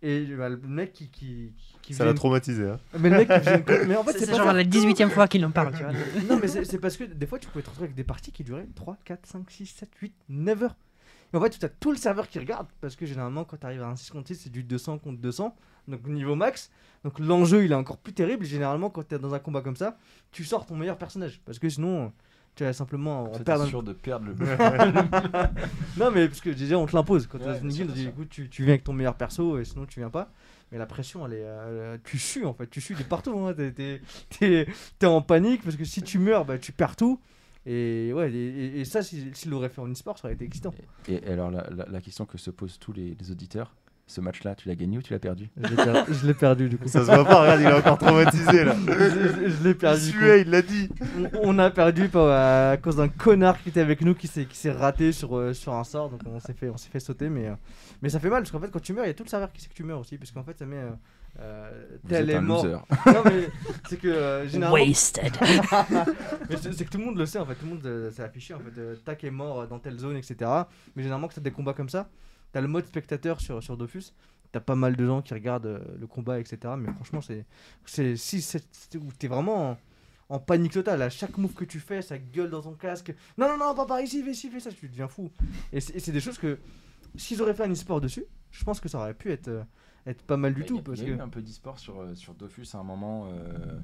Et 0.07 0.27
bah, 0.37 0.51
le 0.51 0.59
mec 0.59 0.93
qui, 0.93 1.09
qui, 1.09 1.53
qui 1.81 1.95
Ça 1.95 2.05
l'a 2.05 2.13
traumatisé. 2.13 2.69
Hein. 2.69 2.79
Mais 3.01 3.09
le 3.09 3.17
mec 3.17 3.29
qui 3.29 3.41
vient- 3.41 3.85
Mais 3.89 3.97
en 3.97 4.05
fait, 4.05 4.19
C'est 4.19 4.29
genre 4.29 4.45
ça. 4.47 4.53
la 4.53 4.63
18 4.63 5.01
e 5.01 5.09
fois 5.09 5.27
qu'il 5.29 5.45
en 5.47 5.51
parle, 5.51 5.75
tu 5.75 5.83
vois. 5.83 5.93
Non, 6.29 6.39
mais 6.41 6.47
c'est 6.47 6.65
c'est 6.65 6.79
parce 6.79 6.99
que 6.99 7.05
des 7.05 7.27
fois, 7.27 7.39
tu 7.39 7.49
pouvais 7.49 7.63
te 7.63 7.71
retrouver 7.71 7.87
avec 7.87 7.97
des 7.97 8.05
parties 8.05 8.31
qui 8.31 8.45
duraient 8.45 8.67
3, 8.75 8.99
4, 9.03 9.27
5, 9.27 9.51
6, 9.51 9.67
7, 9.67 9.89
8, 10.03 10.15
9 10.29 10.63
heures. 10.63 10.77
Et 11.33 11.37
en 11.37 11.41
fait, 11.41 11.59
tu 11.59 11.65
as 11.65 11.71
tout 11.71 11.91
le 11.91 11.97
serveur 11.97 12.29
qui 12.29 12.39
regarde 12.39 12.67
parce 12.83 12.97
que 12.97 13.07
généralement, 13.07 13.45
quand 13.45 13.57
tu 13.57 13.65
arrives 13.65 13.83
à 13.83 13.89
un 13.89 13.97
6 13.97 14.11
contre 14.11 14.29
6, 14.29 14.35
c'est 14.45 14.53
du 14.53 14.63
200 14.63 14.99
contre 14.99 15.21
200, 15.21 15.57
donc 15.89 16.07
niveau 16.07 16.35
max. 16.37 16.71
Donc 17.03 17.19
l'enjeu, 17.19 17.65
il 17.65 17.73
est 17.73 17.75
encore 17.75 17.97
plus 17.97 18.13
terrible. 18.13 18.45
Généralement, 18.45 18.91
quand 18.91 19.09
tu 19.09 19.15
es 19.15 19.19
dans 19.19 19.35
un 19.35 19.39
combat 19.39 19.63
comme 19.63 19.77
ça, 19.77 19.97
tu 20.33 20.45
sors 20.45 20.67
ton 20.67 20.77
meilleur 20.77 20.99
personnage 20.99 21.41
parce 21.47 21.59
que 21.59 21.69
sinon, 21.69 22.13
tu 22.55 22.65
vas 22.65 22.73
simplement 22.73 23.27
perdre. 23.45 23.65
un- 23.65 23.67
sûr 23.67 23.83
de 23.83 23.93
perdre 23.93 24.27
le 24.27 24.35
Non, 25.97 26.11
mais 26.11 26.29
parce 26.29 26.41
que 26.41 26.51
déjà, 26.51 26.79
on 26.79 26.87
te 26.87 26.95
l'impose. 26.97 27.27
Quand 27.27 27.39
tu 27.39 27.45
es 27.45 27.47
Ouais, 27.49 27.55
dans 27.55 27.63
une 27.63 27.69
guilde, 27.69 27.91
on 27.91 27.95
dit 27.95 28.07
écoute, 28.09 28.29
tu, 28.29 28.49
tu 28.49 28.63
viens 28.63 28.73
avec 28.75 28.85
ton 28.85 28.93
meilleur 28.93 29.15
perso 29.17 29.59
et 29.59 29.65
sinon 29.65 29.87
tu 29.87 30.01
viens 30.01 30.11
pas. 30.11 30.31
Mais 30.73 30.79
la 30.79 30.87
pression, 30.87 31.27
elle 31.27 31.35
est. 31.35 31.43
euh, 31.45 31.99
tu 32.05 32.19
sues 32.19 32.45
en 32.45 32.55
fait, 32.55 32.69
tu 32.69 32.81
sues 32.81 32.95
de 32.95 33.03
partout. 33.03 33.39
Hein. 33.39 33.55
T'es, 33.55 33.73
t'es- 33.73 34.01
t'es- 34.31 34.67
t'es 34.99 35.07
en 35.07 35.21
panique 35.23 35.63
parce 35.63 35.77
que 35.77 35.85
si 35.85 36.03
tu 36.03 36.19
meurs, 36.19 36.45
bah, 36.45 36.59
tu 36.59 36.73
perds 36.73 36.97
tout. 36.97 37.21
Et 37.67 38.13
ouais, 38.15 38.31
et, 38.31 38.47
et- 38.77 38.81
et 38.81 38.85
ça, 38.85 39.03
si- 39.03 39.31
s'il 39.35 39.51
l'aurait 39.51 39.69
fait 39.71 39.81
en 39.81 39.89
e-sport, 39.91 40.19
ça 40.19 40.27
aurait 40.29 40.35
été 40.35 40.45
excitant. 40.45 40.75
et, 41.09 41.15
et 41.15 41.29
alors 41.31 41.51
la, 41.51 41.67
la, 41.71 41.87
la 41.87 42.01
question 42.01 42.27
que 42.27 42.37
se 42.39 42.51
posent 42.51 42.79
tous 42.79 42.93
les, 42.93 43.17
les 43.19 43.31
auditeurs 43.31 43.75
ce 44.07 44.21
match 44.21 44.45
là 44.45 44.55
tu 44.55 44.69
l'as 44.69 44.75
gagné 44.75 44.99
ou 44.99 45.03
tu 45.03 45.13
l'as 45.15 45.19
perdu 45.19 45.49
Je 45.57 46.27
l'ai, 46.27 46.35
perdu 46.35 46.69
du 46.69 46.77
coup. 46.77 46.89
Ça 46.89 47.01
se 47.01 47.07
voit 47.07 47.25
pas, 47.25 47.41
regarde, 47.41 47.61
il 47.63 47.67
est 47.67 47.73
encore 47.73 47.97
traumatisé 47.99 48.65
là. 48.65 48.75
je, 48.87 48.93
je- 48.93 49.49
je 49.51 49.65
l'ai 49.65 49.75
perdu. 49.75 50.07
du 50.07 50.13
coup. 50.13 50.19
suait, 50.19 50.41
il 50.43 50.51
l'a 50.51 50.61
dit. 50.63 50.91
On, 51.43 51.55
on 51.55 51.59
a 51.59 51.71
perdu 51.71 52.09
par- 52.09 52.29
à 52.73 52.77
cause 52.77 52.97
d'un 52.97 53.09
connard 53.09 53.63
qui 53.63 53.71
était 53.71 53.81
avec 53.81 54.03
nous 54.03 54.15
qui 54.15 54.27
s'est, 54.29 54.47
raté 54.73 55.13
sur, 55.13 55.37
euh, 55.37 55.55
sur 55.55 55.73
un 55.75 55.85
sort. 55.85 56.11
Donc 56.11 56.21
on 56.27 56.39
s'est 56.39 56.53
fait, 56.53 56.69
on 56.69 56.77
s'est 56.77 56.91
fait 56.91 57.01
sauter. 57.01 57.29
Mais, 57.31 57.47
euh, 57.49 57.55
mais 58.03 58.09
ça 58.11 58.21
fait 58.21 58.29
mal 58.29 58.43
parce 58.43 58.51
qu'en 58.53 58.61
fait, 58.61 58.71
quand 58.71 58.81
tu 58.83 58.93
meurs, 58.93 59.05
il 59.07 59.09
y 59.09 59.11
a 59.11 59.15
tout 59.15 59.25
le 59.25 59.29
serveur 59.31 59.51
qui 59.53 59.63
sait 59.63 59.69
que 59.69 59.75
tu 59.75 59.85
meurs 59.85 60.01
aussi. 60.01 60.19
Parce 60.19 60.31
qu'en 60.33 60.43
fait, 60.45 60.59
ça 60.59 60.67
met. 60.67 60.77
euh, 60.77 60.91
euh, 61.41 61.71
tel 62.09 62.31
est 62.31 62.41
mort. 62.41 62.63
loser 62.65 62.77
Non, 63.07 63.23
mais 63.25 63.49
c'est 63.89 63.97
que 63.99 64.07
euh, 64.09 64.47
généralement. 64.47 64.85
Wasted. 64.87 65.33
C'est 66.73 66.85
que 66.85 66.91
tout 66.91 66.99
le 66.99 67.05
monde 67.05 67.19
le 67.19 67.27
sait 67.27 67.39
en 67.39 67.47
fait, 67.47 67.55
tout 67.55 67.65
le 67.67 67.71
monde 67.75 67.87
euh, 67.87 68.11
s'est 68.11 68.23
affiché 68.23 68.55
en 68.55 68.59
fait, 68.59 68.79
euh, 68.79 68.95
tac 69.05 69.25
est 69.25 69.31
mort 69.31 69.61
euh, 69.63 69.67
dans 69.67 69.79
telle 69.79 69.99
zone, 69.99 70.17
etc. 70.17 70.37
Mais 70.95 71.03
généralement, 71.03 71.29
que 71.29 71.35
t'as 71.35 71.41
des 71.41 71.51
combats 71.51 71.73
comme 71.73 71.89
ça, 71.89 72.09
t'as 72.55 72.61
le 72.61 72.69
mode 72.69 72.87
spectateur 72.87 73.41
sur, 73.41 73.61
sur 73.63 73.77
Dofus, 73.77 74.13
t'as 74.53 74.61
pas 74.61 74.77
mal 74.77 74.95
de 74.95 75.05
gens 75.05 75.21
qui 75.23 75.35
regardent 75.35 75.67
euh, 75.67 75.81
le 75.99 76.07
combat, 76.07 76.39
etc. 76.39 76.75
Mais 76.79 76.93
franchement, 76.93 77.21
c'est. 77.21 77.45
c'est 77.85 78.17
si 78.17 78.41
t'es 79.19 79.27
vraiment 79.27 79.73
en, 79.73 79.79
en 80.29 80.39
panique 80.39 80.73
totale. 80.73 81.03
À 81.03 81.11
chaque 81.11 81.37
move 81.37 81.55
que 81.55 81.65
tu 81.65 81.81
fais, 81.81 82.01
ça 82.01 82.17
gueule 82.17 82.51
dans 82.51 82.63
ton 82.63 82.75
casque. 82.75 83.13
Non, 83.37 83.49
non, 83.49 83.59
non, 83.59 83.75
pas 83.75 83.87
par 83.87 84.01
ici, 84.01 84.23
fais 84.23 84.35
ci, 84.35 84.49
fais 84.49 84.61
ça, 84.61 84.71
tu 84.71 84.89
deviens 84.89 85.09
fou. 85.09 85.31
Et 85.73 85.81
c'est 85.81 86.13
des 86.13 86.21
choses 86.21 86.39
que 86.39 86.59
s'ils 87.17 87.43
auraient 87.43 87.55
fait 87.55 87.65
un 87.65 87.73
e-sport 87.73 88.01
dessus, 88.01 88.25
je 88.53 88.63
pense 88.63 88.79
que 88.79 88.89
ça 88.89 88.99
aurait 88.99 89.15
pu 89.15 89.33
être, 89.33 89.49
euh, 89.49 89.63
être 90.07 90.23
pas 90.23 90.37
mal 90.37 90.55
du 90.55 90.61
Bah, 90.61 90.67
tout. 90.69 90.77
Il 90.77 90.81
y 90.81 90.83
parce 90.85 91.01
y 91.01 91.03
a 91.03 91.07
que... 91.07 91.11
eu 91.11 91.21
un 91.21 91.29
peu 91.29 91.43
d'e-sport 91.43 91.79
sur, 91.81 92.01
euh, 92.01 92.15
sur 92.15 92.35
Dofus 92.35 92.69
à 92.75 92.79
un 92.79 92.85
moment. 92.85 93.29
Euh, 93.33 93.81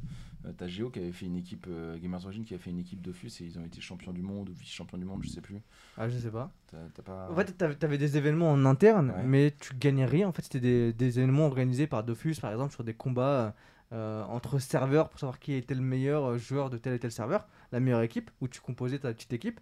T'as 0.57 0.67
Géo 0.69 0.89
qui 0.91 0.99
avait 0.99 1.13
fait 1.13 1.27
une 1.27 1.37
équipe, 1.37 1.67
euh, 1.69 1.99
Gamers 1.99 2.25
Origin 2.25 2.45
qui 2.45 2.55
avait 2.55 2.63
fait 2.63 2.71
une 2.71 2.79
équipe 2.79 3.01
Dofus 3.03 3.29
et 3.41 3.45
ils 3.45 3.59
ont 3.59 3.65
été 3.65 3.81
champions 3.81 4.13
du 4.13 4.23
monde 4.23 4.49
ou 4.49 4.53
vice-champions 4.55 4.97
du 4.99 5.05
monde, 5.05 5.21
je 5.23 5.29
sais 5.29 5.41
plus. 5.43 5.61
Ah, 5.99 6.09
je 6.09 6.17
sais 6.19 6.31
pas. 6.31 6.51
Pas. 7.05 7.29
En 7.31 7.35
fait, 7.35 7.53
t'avais 7.79 7.99
des 7.99 8.17
événements 8.17 8.51
en 8.51 8.65
interne, 8.65 9.11
Ouais. 9.11 9.23
mais 9.25 9.55
tu 9.61 9.75
gagnais 9.75 10.07
rien. 10.07 10.29
En 10.29 10.33
fait, 10.33 10.43
c'était 10.43 10.61
des, 10.61 10.93
des 10.95 11.19
événements 11.19 11.47
organisés 11.47 11.87
par 11.87 12.05
Dofus, 12.05 12.37
par 12.41 12.51
exemple, 12.53 12.73
sur 12.73 12.85
des 12.85 12.95
combats 12.95 13.55
euh, 13.93 14.23
entre 14.25 14.59
serveurs 14.61 15.09
pour 15.11 15.19
savoir 15.21 15.39
qui 15.41 15.53
était 15.53 15.75
le 15.75 15.83
meilleur 15.83 16.25
euh, 16.25 16.39
joueur 16.39 16.71
de 16.71 16.79
tel 16.79 16.95
et 16.95 16.99
tel 16.99 17.11
serveur, 17.13 17.47
la 17.73 17.81
meilleure 17.81 18.03
équipe, 18.03 18.31
où 18.41 18.49
tu 18.49 18.61
composais 18.61 18.99
ta 18.99 19.13
petite 19.13 19.33
équipe. 19.33 19.61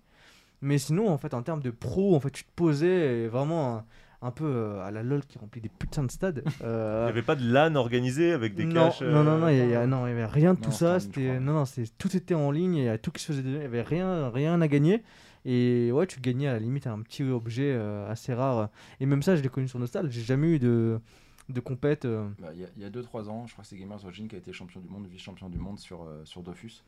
Mais 0.60 0.78
sinon, 0.78 1.08
en 1.08 1.18
fait, 1.18 1.34
en 1.34 1.42
termes 1.42 1.62
de 1.62 1.70
pro, 1.70 2.14
en 2.14 2.20
fait, 2.20 2.30
tu 2.30 2.44
te 2.44 2.50
posais 2.54 3.24
et 3.24 3.26
vraiment 3.28 3.84
un, 4.22 4.30
peu 4.30 4.44
euh, 4.44 4.84
à 4.84 4.90
la 4.90 5.02
LoL 5.02 5.24
qui 5.26 5.38
remplit 5.38 5.60
des 5.60 5.68
putains 5.68 6.02
de 6.04 6.10
stades. 6.10 6.42
Il 6.60 6.66
Euh, 6.66 7.04
n'y 7.04 7.10
avait 7.10 7.22
pas 7.22 7.36
de 7.36 7.44
LAN 7.50 7.74
organisé 7.76 8.32
avec 8.32 8.54
des 8.54 8.64
non, 8.64 8.74
caches. 8.88 9.02
non, 9.02 9.22
non, 9.24 9.38
non, 9.38 9.48
il 9.48 9.56
y, 9.56 9.60
a- 9.60 9.62
euh, 9.62 9.66
il 9.66 9.70
y 9.72 9.74
a- 9.74 9.86
non, 9.86 10.06
il 10.06 10.10
y 10.10 10.12
avait 10.12 10.26
rien 10.26 10.54
de 10.54 10.58
Non, 10.60 10.64
tout 10.66 10.72
ça. 10.72 10.98
C'était, 11.00 11.38
non, 11.40 11.52
non, 11.52 11.64
c'est, 11.64 11.84
tout 11.98 12.16
était 12.16 12.34
en 12.34 12.50
ligne, 12.50 12.76
il 12.76 12.84
y 12.84 12.88
a 12.88 12.98
tout 12.98 13.10
qui 13.10 13.22
se 13.22 13.32
faisait, 13.32 13.42
il 13.42 13.52
y 13.54 13.64
avait 13.64 13.82
rien, 13.82 14.28
rien 14.30 14.60
à 14.60 14.68
gagner. 14.68 15.02
Et 15.44 15.90
ouais, 15.92 16.06
tu 16.06 16.20
gagnais 16.20 16.48
à 16.48 16.54
la 16.54 16.58
limite 16.58 16.86
un 16.86 17.00
petit 17.00 17.22
objet 17.22 17.72
euh, 17.74 18.10
assez 18.10 18.34
rare. 18.34 18.68
Et 19.00 19.06
même 19.06 19.22
ça, 19.22 19.36
je 19.36 19.42
l'ai 19.42 19.48
connu 19.48 19.68
sur 19.68 19.78
Nostal. 19.78 20.10
J'ai 20.10 20.20
jamais 20.22 20.48
eu 20.48 20.58
de, 20.58 21.00
de 21.48 21.60
compète. 21.60 22.04
euh. 22.04 22.28
Bah, 22.40 22.48
Il 22.54 22.60
y 22.60 22.64
a- 22.64 22.68
il 22.76 22.82
y 22.82 22.84
a 22.84 22.90
2-3 22.90 23.28
ans, 23.30 23.46
je 23.46 23.52
crois 23.52 23.62
que 23.62 23.68
c'est 23.68 23.76
Gamers 23.78 24.04
Origin 24.04 24.26
qui 24.28 24.34
a 24.34 24.38
été 24.38 24.52
champion 24.52 24.80
du 24.80 24.88
monde, 24.88 25.06
vice-champion 25.06 25.48
du 25.48 25.58
monde 25.58 25.78
sur, 25.78 26.02
euh, 26.02 26.22
sur 26.24 26.42
Dofus. 26.42 26.82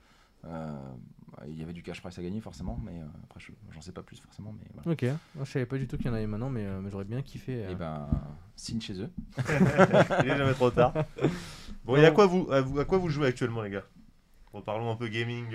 Euh, 0.47 0.95
il 1.47 1.59
y 1.59 1.62
avait 1.62 1.73
du 1.73 1.83
cash 1.83 2.01
price 2.01 2.19
à 2.19 2.23
gagner 2.23 2.41
forcément, 2.41 2.79
mais 2.85 3.01
euh, 3.01 3.07
après 3.25 3.41
je- 3.41 3.53
j'en 3.73 3.81
sais 3.81 3.93
pas 3.93 4.03
plus 4.03 4.19
forcément. 4.21 4.53
Mais 4.59 4.67
voilà. 4.75 4.91
Ok, 4.93 5.03
Moi, 5.35 5.45
je 5.45 5.51
savais 5.53 5.67
pas 5.67 5.79
du 5.79 5.87
tout 5.87 5.97
qu'il 5.97 6.07
y 6.07 6.11
en 6.11 6.15
avait 6.15 6.27
maintenant, 6.27 6.51
mais, 6.51 6.65
euh, 6.67 6.81
mais 6.81 6.91
j'aurais 6.91 7.05
bien 7.05 7.23
kiffé. 7.23 7.65
euh. 7.65 7.73
Et 7.73 7.75
ben, 7.75 8.07
signe 8.57 8.81
chez 8.81 9.01
eux. 9.01 9.11
Il 10.23 10.29
est 10.31 10.37
jamais 10.37 10.55
trop 10.55 10.71
tard. 10.71 10.93
Bon, 11.85 11.97
et 11.97 12.05
à 12.05 12.11
quoi 12.11 12.27
vous, 12.27 12.51
à 12.53 12.61
vous, 12.61 12.79
à 12.79 12.85
quoi 12.85 12.99
vous 12.99 13.09
jouez 13.09 13.27
actuellement, 13.29 13.62
les 13.62 13.71
gars? 13.71 13.85
Bon, 14.53 14.61
parlons 14.62 14.91
un 14.91 14.97
peu 14.97 15.09
gaming. 15.09 15.47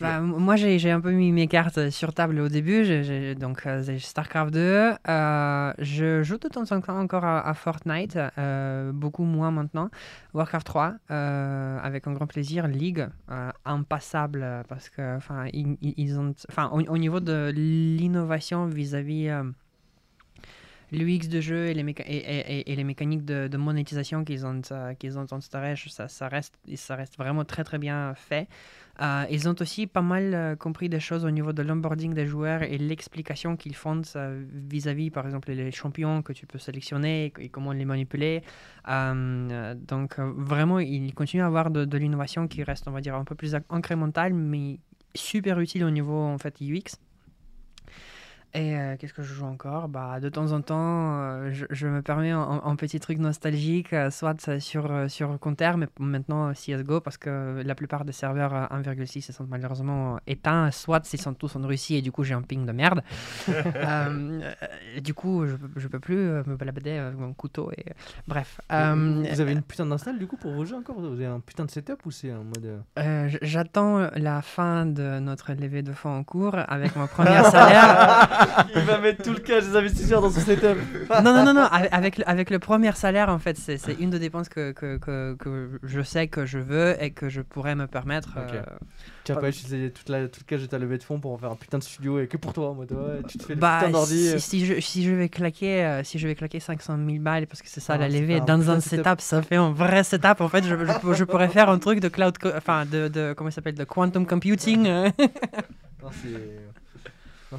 Bah, 0.00 0.20
moi, 0.20 0.54
j'ai 0.54 0.90
un 0.92 1.00
peu 1.00 1.10
mis 1.10 1.32
mes 1.32 1.48
cartes 1.48 1.90
sur 1.90 2.14
table 2.14 2.38
au 2.38 2.48
début. 2.48 3.34
Donc, 3.34 3.66
euh, 3.66 3.98
StarCraft 3.98 4.52
2. 4.52 4.92
euh, 5.08 5.72
je 5.78 6.22
joue 6.22 6.38
de 6.38 6.46
temps 6.48 6.70
en 6.70 6.80
temps 6.80 6.98
encore 7.00 7.24
à, 7.24 7.40
à 7.48 7.52
Fortnite, 7.54 8.16
euh, 8.38 8.92
beaucoup 8.92 9.24
moins 9.24 9.50
maintenant. 9.50 9.90
Warcraft 10.34 10.66
3, 10.66 10.94
euh, 11.10 11.78
avec 11.82 12.06
un 12.06 12.12
grand 12.12 12.28
plaisir. 12.28 12.68
League, 12.68 13.08
impassable, 13.64 14.46
parce 14.68 14.88
que, 14.88 15.16
enfin, 15.16 15.46
ils, 15.52 15.76
ils- 15.82 16.18
ont, 16.18 16.32
enfin, 16.48 16.70
au, 16.72 16.80
au 16.80 16.98
niveau 16.98 17.18
de 17.18 17.50
l'innovation 17.54 18.66
vis-à-vis. 18.66 19.28
l'UX 20.90 21.28
de 21.28 21.40
jeu 21.42 21.66
et 21.66 21.74
les, 21.74 21.82
méca- 21.84 22.04
et, 22.06 22.70
et- 22.70 22.74
les 22.76 22.84
mécaniques 22.84 23.24
de, 23.26 23.46
de 23.48 23.56
monétisation 23.58 24.24
qu'ils 24.24 24.46
ont, 24.46 24.62
euh, 24.72 24.94
qu'ils 24.94 25.18
ont 25.18 25.26
ça, 25.90 26.08
ça, 26.08 26.28
reste, 26.28 26.54
ça 26.76 26.96
reste 26.96 27.18
vraiment 27.18 27.44
très 27.44 27.62
très 27.62 27.76
bien 27.78 28.14
fait. 28.14 28.48
Euh, 29.00 29.24
ils 29.30 29.48
ont 29.48 29.54
aussi 29.60 29.86
pas 29.86 30.02
mal 30.02 30.34
euh, 30.34 30.56
compris 30.56 30.88
des 30.88 30.98
choses 30.98 31.24
au 31.24 31.30
niveau 31.30 31.52
de 31.52 31.62
l'onboarding 31.62 32.14
des 32.14 32.26
joueurs 32.26 32.62
et 32.62 32.78
l'explication 32.78 33.56
qu'ils 33.56 33.76
font 33.76 34.02
vis-à-vis, 34.52 35.10
par 35.10 35.24
exemple, 35.26 35.52
les 35.52 35.70
champions 35.70 36.22
que 36.22 36.32
tu 36.32 36.46
peux 36.46 36.58
sélectionner 36.58 37.32
et, 37.38 37.48
comment 37.48 37.72
les 37.72 37.84
manipuler. 37.84 38.42
Euh, 38.88 39.74
donc, 39.74 40.18
vraiment, 40.18 40.78
ils 40.80 41.14
continuent 41.14 41.42
à 41.42 41.46
avoir 41.46 41.70
de, 41.70 41.84
de 41.84 41.98
l'innovation 41.98 42.48
qui 42.48 42.62
reste, 42.62 42.88
on 42.88 42.92
va 42.92 43.00
dire, 43.00 43.14
un 43.14 43.24
peu 43.24 43.34
plus 43.34 43.56
incrémentale, 43.70 44.34
mais 44.34 44.80
super 45.14 45.58
utile 45.60 45.84
au 45.84 45.90
niveau 45.90 46.20
en 46.20 46.38
fait 46.38 46.60
UX. 46.60 46.96
Et 48.54 48.74
euh, 48.76 48.96
qu'est-ce 48.98 49.12
que 49.12 49.22
je 49.22 49.34
joue 49.34 49.44
encore? 49.44 49.88
Bah, 49.88 50.20
De 50.20 50.28
temps 50.30 50.52
en 50.52 50.62
temps, 50.62 51.20
euh, 51.20 51.50
je, 51.52 51.66
je 51.68 51.86
me 51.86 52.00
permets 52.00 52.30
un, 52.30 52.62
un 52.64 52.76
petit 52.76 52.98
truc 52.98 53.18
nostalgique, 53.18 53.92
euh, 53.92 54.10
soit 54.10 54.58
sur, 54.58 54.90
sur 55.08 55.38
Counter, 55.38 55.72
mais 55.76 55.86
maintenant 56.00 56.52
CSGO, 56.54 57.00
parce 57.00 57.18
que 57.18 57.62
la 57.64 57.74
plupart 57.74 58.06
des 58.06 58.12
serveurs 58.12 58.54
euh, 58.54 58.66
1.6 58.80 59.16
ils 59.28 59.32
sont 59.34 59.46
malheureusement 59.48 60.18
éteints, 60.26 60.70
soit 60.70 61.12
ils 61.12 61.20
sont 61.20 61.34
tous 61.34 61.56
en 61.56 61.60
Russie 61.66 61.96
et 61.96 62.02
du 62.02 62.10
coup 62.10 62.24
j'ai 62.24 62.32
un 62.34 62.42
ping 62.42 62.64
de 62.64 62.72
merde. 62.72 63.02
Du 65.02 65.14
coup, 65.14 65.46
je, 65.46 65.54
je 65.76 65.88
peux 65.88 66.00
plus 66.00 66.16
me 66.16 66.56
balader 66.56 66.92
avec 66.92 67.18
mon 67.18 67.32
couteau. 67.32 67.70
Et... 67.76 67.84
Bref. 68.26 68.60
Vous 68.70 69.40
avez 69.40 69.52
une 69.52 69.62
putain 69.62 69.86
d'install 69.86 70.18
du 70.18 70.26
coup 70.26 70.36
pour 70.36 70.52
vos 70.52 70.64
jeux 70.64 70.76
encore? 70.76 70.98
Vous 70.98 71.06
avez 71.12 71.26
un 71.26 71.40
putain 71.40 71.64
de 71.64 71.70
setup 71.70 72.04
ou 72.06 72.10
c'est 72.10 72.32
en 72.32 72.44
mode. 72.44 72.82
J'attends 73.42 74.08
la 74.16 74.42
fin 74.42 74.86
de 74.86 75.18
notre 75.20 75.52
levée 75.52 75.82
de 75.82 75.92
fonds 75.92 76.16
en 76.18 76.24
cours 76.24 76.56
avec 76.68 76.96
mon 76.96 77.06
premier 77.06 77.42
salaire 77.44 78.28
Il 78.74 78.82
va 78.82 78.98
mettre 78.98 79.22
tout 79.22 79.32
le 79.32 79.38
cash 79.40 79.64
des 79.64 79.76
investisseurs 79.76 80.20
dans 80.22 80.30
son 80.30 80.40
setup. 80.40 80.76
non, 81.10 81.22
non, 81.34 81.44
non, 81.44 81.54
non, 81.54 81.62
avec, 81.70 82.20
avec 82.26 82.50
le, 82.50 82.58
premier 82.58 82.92
salaire, 82.92 83.28
en 83.28 83.38
fait, 83.38 83.56
c'est 83.56 83.78
c'est 83.78 83.94
une 83.94 84.10
des 84.10 84.18
dépenses 84.18 84.48
que, 84.48 84.72
que, 84.72 84.96
que, 84.98 85.34
que 85.38 85.78
je 85.82 86.02
sais 86.02 86.28
que 86.28 86.46
je 86.46 86.58
veux 86.58 86.96
et 87.02 87.10
que 87.10 87.28
je 87.28 87.40
pourrais 87.40 87.74
me 87.74 87.86
permettre. 87.86 88.30
Ok. 88.36 88.54
euh, 88.54 88.62
Tu 89.24 89.32
vas 89.32 89.40
pas 89.40 89.48
utiliser 89.48 89.90
toute 89.90 90.08
la, 90.08 90.28
tout 90.28 90.40
le 90.40 90.44
cash 90.46 90.60
de 90.62 90.66
ta 90.66 90.78
levée 90.78 90.98
de 90.98 91.02
fonds 91.02 91.18
pour 91.20 91.32
en 91.32 91.38
faire 91.38 91.50
un 91.50 91.56
putain 91.56 91.78
de 91.78 91.82
studio 91.82 92.20
et 92.20 92.26
que 92.28 92.36
pour 92.36 92.52
toi 92.52 92.70
en 92.70 92.74
mode 92.74 92.92
ouais, 92.92 93.22
tu 93.28 93.38
te 93.38 93.44
fais 93.44 93.54
le 93.54 93.60
Bah, 93.60 93.78
putain 93.80 93.90
d'ordi. 93.92 94.28
si, 94.28 94.34
euh. 94.34 94.38
si 94.38 94.66
je, 94.66 94.80
si 94.80 95.04
je 95.04 95.12
vais 95.12 95.28
claquer, 95.28 95.84
euh, 95.84 96.02
si 96.04 96.18
je 96.18 96.26
vais 96.26 96.34
claquer 96.34 96.60
500 96.60 96.96
000 97.04 97.18
balles 97.20 97.46
parce 97.46 97.62
que 97.62 97.68
c'est 97.68 97.80
ça 97.80 97.94
Ah, 97.94 97.98
la 97.98 98.08
levée 98.08 98.40
dans 98.40 98.70
un 98.70 98.80
setup. 98.80 99.04
setup, 99.04 99.20
ça 99.20 99.42
fait 99.42 99.56
un 99.56 99.70
vrai 99.72 100.04
setup. 100.04 100.40
En 100.40 100.48
fait, 100.48 100.64
je, 100.64 100.74
je, 101.14 101.24
pourrais 101.24 101.48
faire 101.48 101.68
un 101.68 101.78
truc 101.78 102.00
de 102.00 102.08
cloud, 102.08 102.34
enfin 102.56 102.84
de, 102.86 103.08
de 103.08 103.34
comment 103.36 103.50
ça 103.50 103.56
s'appelle, 103.56 103.74
de 103.74 103.84
quantum 103.84 104.26
computing. 104.26 104.84
Non, 104.84 106.10
c'est. 106.12 107.58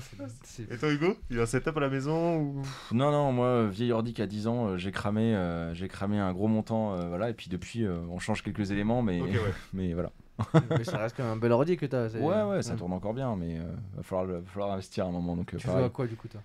Et 0.69 0.77
toi, 0.77 0.91
Hugo 0.91 1.15
Il 1.29 1.39
a 1.39 1.43
un 1.43 1.45
setup 1.45 1.77
à 1.77 1.79
la 1.79 1.89
maison 1.89 2.37
ou... 2.37 2.61
Non, 2.91 3.11
non, 3.11 3.31
moi, 3.31 3.45
euh, 3.47 3.69
vieil 3.69 3.91
ordi 3.91 4.13
qui 4.13 4.21
a 4.21 4.27
10 4.27 4.47
ans, 4.47 4.67
euh, 4.69 4.77
j'ai 4.77 4.91
cramé, 4.91 5.35
euh, 5.35 5.73
j'ai 5.73 5.87
cramé 5.87 6.19
un 6.19 6.33
gros 6.33 6.47
montant, 6.47 6.93
euh, 6.95 7.07
voilà, 7.07 7.29
et 7.29 7.33
puis 7.33 7.49
depuis, 7.49 7.85
euh, 7.85 7.99
on 8.09 8.19
change 8.19 8.43
quelques 8.43 8.71
éléments, 8.71 9.01
mais, 9.01 9.21
ouais. 9.21 9.53
mais 9.73 9.93
voilà. 9.93 10.11
Mais 10.77 10.83
ça 10.85 10.97
reste 10.99 11.15
quand 11.17 11.23
même 11.23 11.33
un 11.33 11.37
bel 11.37 11.51
ordi 11.51 11.75
que 11.77 11.85
t'as. 11.85 12.09
c'est- 12.09 12.19
Ouais, 12.21 12.43
ouais, 12.43 12.61
ça 12.61 12.75
tourne 12.75 12.93
encore 12.93 13.13
bien, 13.13 13.35
mais 13.35 13.57
euh, 13.59 13.63
va, 13.95 14.03
falloir, 14.03 14.25
va 14.25 14.41
falloir 14.49 14.71
investir 14.71 15.05
à 15.05 15.09
un 15.09 15.11
moment, 15.11 15.35
donc 15.35 15.53
Tu 15.57 15.67
joues 15.67 15.83
à 15.83 15.89
quoi 15.89 16.07
du 16.07 16.15
coup 16.15 16.27
toi? 16.29 16.41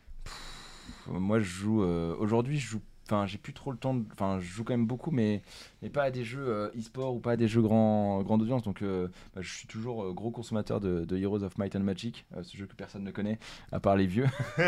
Moi, 1.06 1.38
je 1.38 1.44
joue. 1.44 1.82
euh, 1.82 2.16
Aujourd'hui, 2.18 2.58
je 2.58 2.66
joue. 2.70 2.80
Enfin, 3.06 3.26
j'ai 3.26 3.36
plus 3.38 3.52
trop 3.52 3.70
le 3.70 3.76
temps. 3.76 3.92
de- 3.94 4.04
Enfin, 4.14 4.38
je 4.40 4.46
joue 4.46 4.64
quand 4.64 4.72
même 4.72 4.86
beaucoup, 4.86 5.10
mais, 5.10 5.42
mais 5.82 5.90
pas 5.90 6.04
à 6.04 6.10
des 6.10 6.24
jeux 6.24 6.44
euh, 6.48 6.68
e-sport 6.78 7.14
ou 7.14 7.18
pas 7.20 7.32
à 7.32 7.36
des 7.36 7.48
jeux 7.48 7.60
grand, 7.62 8.22
grande 8.22 8.40
audience. 8.42 8.62
Donc, 8.62 8.80
euh, 8.82 9.08
bah, 9.34 9.42
je 9.42 9.52
suis 9.52 9.66
toujours 9.66 10.04
euh, 10.04 10.12
gros 10.12 10.30
consommateur 10.30 10.80
de, 10.80 11.04
de 11.04 11.16
Heroes 11.18 11.42
of 11.42 11.58
Might 11.58 11.76
and 11.76 11.80
Magic, 11.80 12.24
euh, 12.36 12.42
ce 12.42 12.56
jeu 12.56 12.66
que 12.66 12.74
personne 12.74 13.04
ne 13.04 13.10
connaît, 13.10 13.38
à 13.72 13.80
part 13.80 13.96
les 13.96 14.06
vieux. 14.06 14.26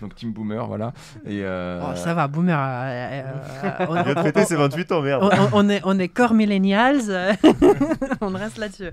donc, 0.00 0.14
Team 0.14 0.32
Boomer, 0.32 0.66
voilà. 0.66 0.92
Et, 1.26 1.42
euh, 1.42 1.82
Oh, 1.84 1.94
ça 1.96 2.14
va, 2.14 2.28
boomer. 2.28 2.58
euh, 2.58 3.22
euh, 3.22 3.86
on, 3.88 3.94
vient 3.94 4.14
de 4.14 4.18
on- 4.18 4.22
fêter 4.22 4.40
on- 4.40 4.46
ses 4.46 4.56
28 4.56 4.92
ans, 4.92 5.02
merde. 5.02 5.30
on- 5.52 5.68
est, 5.68 5.80
on 5.84 5.98
est 5.98 6.08
core 6.08 6.34
millennials, 6.34 7.00
on 8.20 8.28
reste 8.28 8.58
là-dessus. 8.58 8.90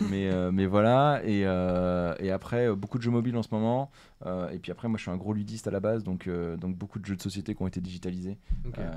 mais, 0.00 0.30
euh, 0.32 0.50
mais 0.52 0.66
voilà. 0.66 1.20
Et, 1.24 1.42
euh, 1.44 2.14
et 2.18 2.30
après, 2.30 2.74
beaucoup 2.74 2.98
de 2.98 3.02
jeux 3.02 3.10
mobiles 3.10 3.36
en 3.36 3.42
ce 3.42 3.48
moment. 3.52 3.90
Euh, 4.26 4.48
et 4.50 4.58
puis 4.58 4.72
après, 4.72 4.88
moi, 4.88 4.96
je 4.96 5.02
suis 5.02 5.10
un 5.10 5.16
gros 5.16 5.34
ludiste 5.34 5.66
à 5.66 5.70
la 5.70 5.80
base, 5.80 6.02
donc, 6.02 6.28
euh, 6.28 6.56
donc 6.56 6.76
beaucoup 6.76 6.93
de 6.98 7.06
jeux 7.06 7.16
de 7.16 7.22
société 7.22 7.54
qui 7.54 7.62
ont 7.62 7.66
été 7.66 7.80
digitalisés. 7.80 8.38
Euh, 8.78 8.92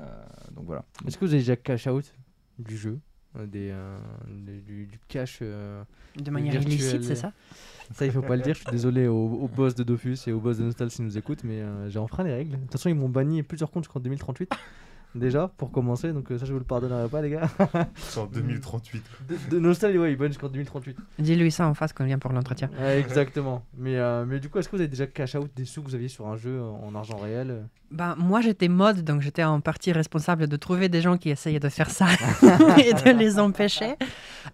donc 0.54 0.66
voilà. 0.66 0.84
Est-ce 1.06 1.16
que 1.18 1.24
vous 1.24 1.32
avez 1.32 1.42
déjà 1.42 1.56
cash 1.56 1.86
out 1.86 2.14
du 2.58 2.76
jeu 2.76 2.98
euh, 3.36 3.46
des, 3.46 3.68
euh, 3.70 3.98
du, 4.26 4.86
du 4.86 4.98
cash 5.06 5.40
euh, 5.42 5.82
De 6.16 6.30
manière 6.30 6.52
virtuel, 6.54 6.72
illicite, 6.72 7.04
c'est 7.04 7.14
ça 7.14 7.32
Ça, 7.92 8.06
il 8.06 8.12
faut 8.12 8.22
pas 8.22 8.36
le 8.36 8.42
dire. 8.42 8.54
Je 8.54 8.60
suis 8.60 8.70
désolé 8.70 9.06
au, 9.06 9.16
au 9.16 9.48
boss 9.48 9.74
de 9.74 9.84
Dofus 9.84 10.16
et 10.26 10.32
au 10.32 10.40
boss 10.40 10.58
de 10.58 10.64
Nostal 10.64 10.90
s'ils 10.90 11.04
nous 11.04 11.18
écoutent, 11.18 11.44
mais 11.44 11.60
euh, 11.60 11.90
j'ai 11.90 11.98
enfreint 11.98 12.24
les 12.24 12.32
règles. 12.32 12.52
De 12.52 12.62
toute 12.62 12.72
façon, 12.72 12.88
ils 12.88 12.94
m'ont 12.94 13.08
banni 13.08 13.42
plusieurs 13.42 13.70
comptes 13.70 13.84
jusqu'en 13.84 14.00
2038. 14.00 14.50
Déjà, 15.14 15.48
pour 15.56 15.72
commencer, 15.72 16.12
donc 16.12 16.30
euh, 16.30 16.38
ça 16.38 16.44
je 16.44 16.52
vous 16.52 16.58
le 16.58 16.64
pardonnerai 16.64 17.08
pas, 17.08 17.22
les 17.22 17.30
gars. 17.30 17.48
C'est 17.96 18.20
en 18.20 18.26
2038. 18.26 19.02
De, 19.28 19.36
de 19.50 19.58
Nostal, 19.58 19.96
ouais, 19.98 20.12
ils 20.12 20.16
bannent 20.16 20.28
jusqu'en 20.32 20.48
2038. 20.48 20.96
Dis-lui 21.18 21.50
ça 21.50 21.66
en 21.66 21.72
face 21.74 21.92
qu'on 21.94 22.04
vient 22.04 22.18
pour 22.18 22.32
l'entretien. 22.32 22.70
Ouais, 22.78 23.00
exactement. 23.00 23.64
Mais, 23.76 23.96
euh, 23.96 24.24
mais 24.26 24.38
du 24.38 24.48
coup, 24.50 24.58
est-ce 24.58 24.68
que 24.68 24.76
vous 24.76 24.82
avez 24.82 24.88
déjà 24.88 25.06
cash 25.06 25.34
out 25.34 25.50
des 25.56 25.64
sous 25.64 25.82
que 25.82 25.88
vous 25.88 25.94
aviez 25.94 26.08
sur 26.08 26.28
un 26.28 26.36
jeu 26.36 26.60
en 26.62 26.84
en 26.88 26.94
argent 26.94 27.16
réel? 27.16 27.66
Ben, 27.90 28.14
moi, 28.18 28.42
j'étais 28.42 28.68
mode, 28.68 29.02
donc 29.02 29.22
j'étais 29.22 29.44
en 29.44 29.60
partie 29.60 29.92
responsable 29.92 30.46
de 30.46 30.56
trouver 30.56 30.88
des 30.90 31.00
gens 31.00 31.16
qui 31.16 31.30
essayaient 31.30 31.58
de 31.58 31.68
faire 31.70 31.90
ça 31.90 32.06
et 32.78 32.92
de 32.92 33.10
les 33.18 33.38
empêcher. 33.38 33.94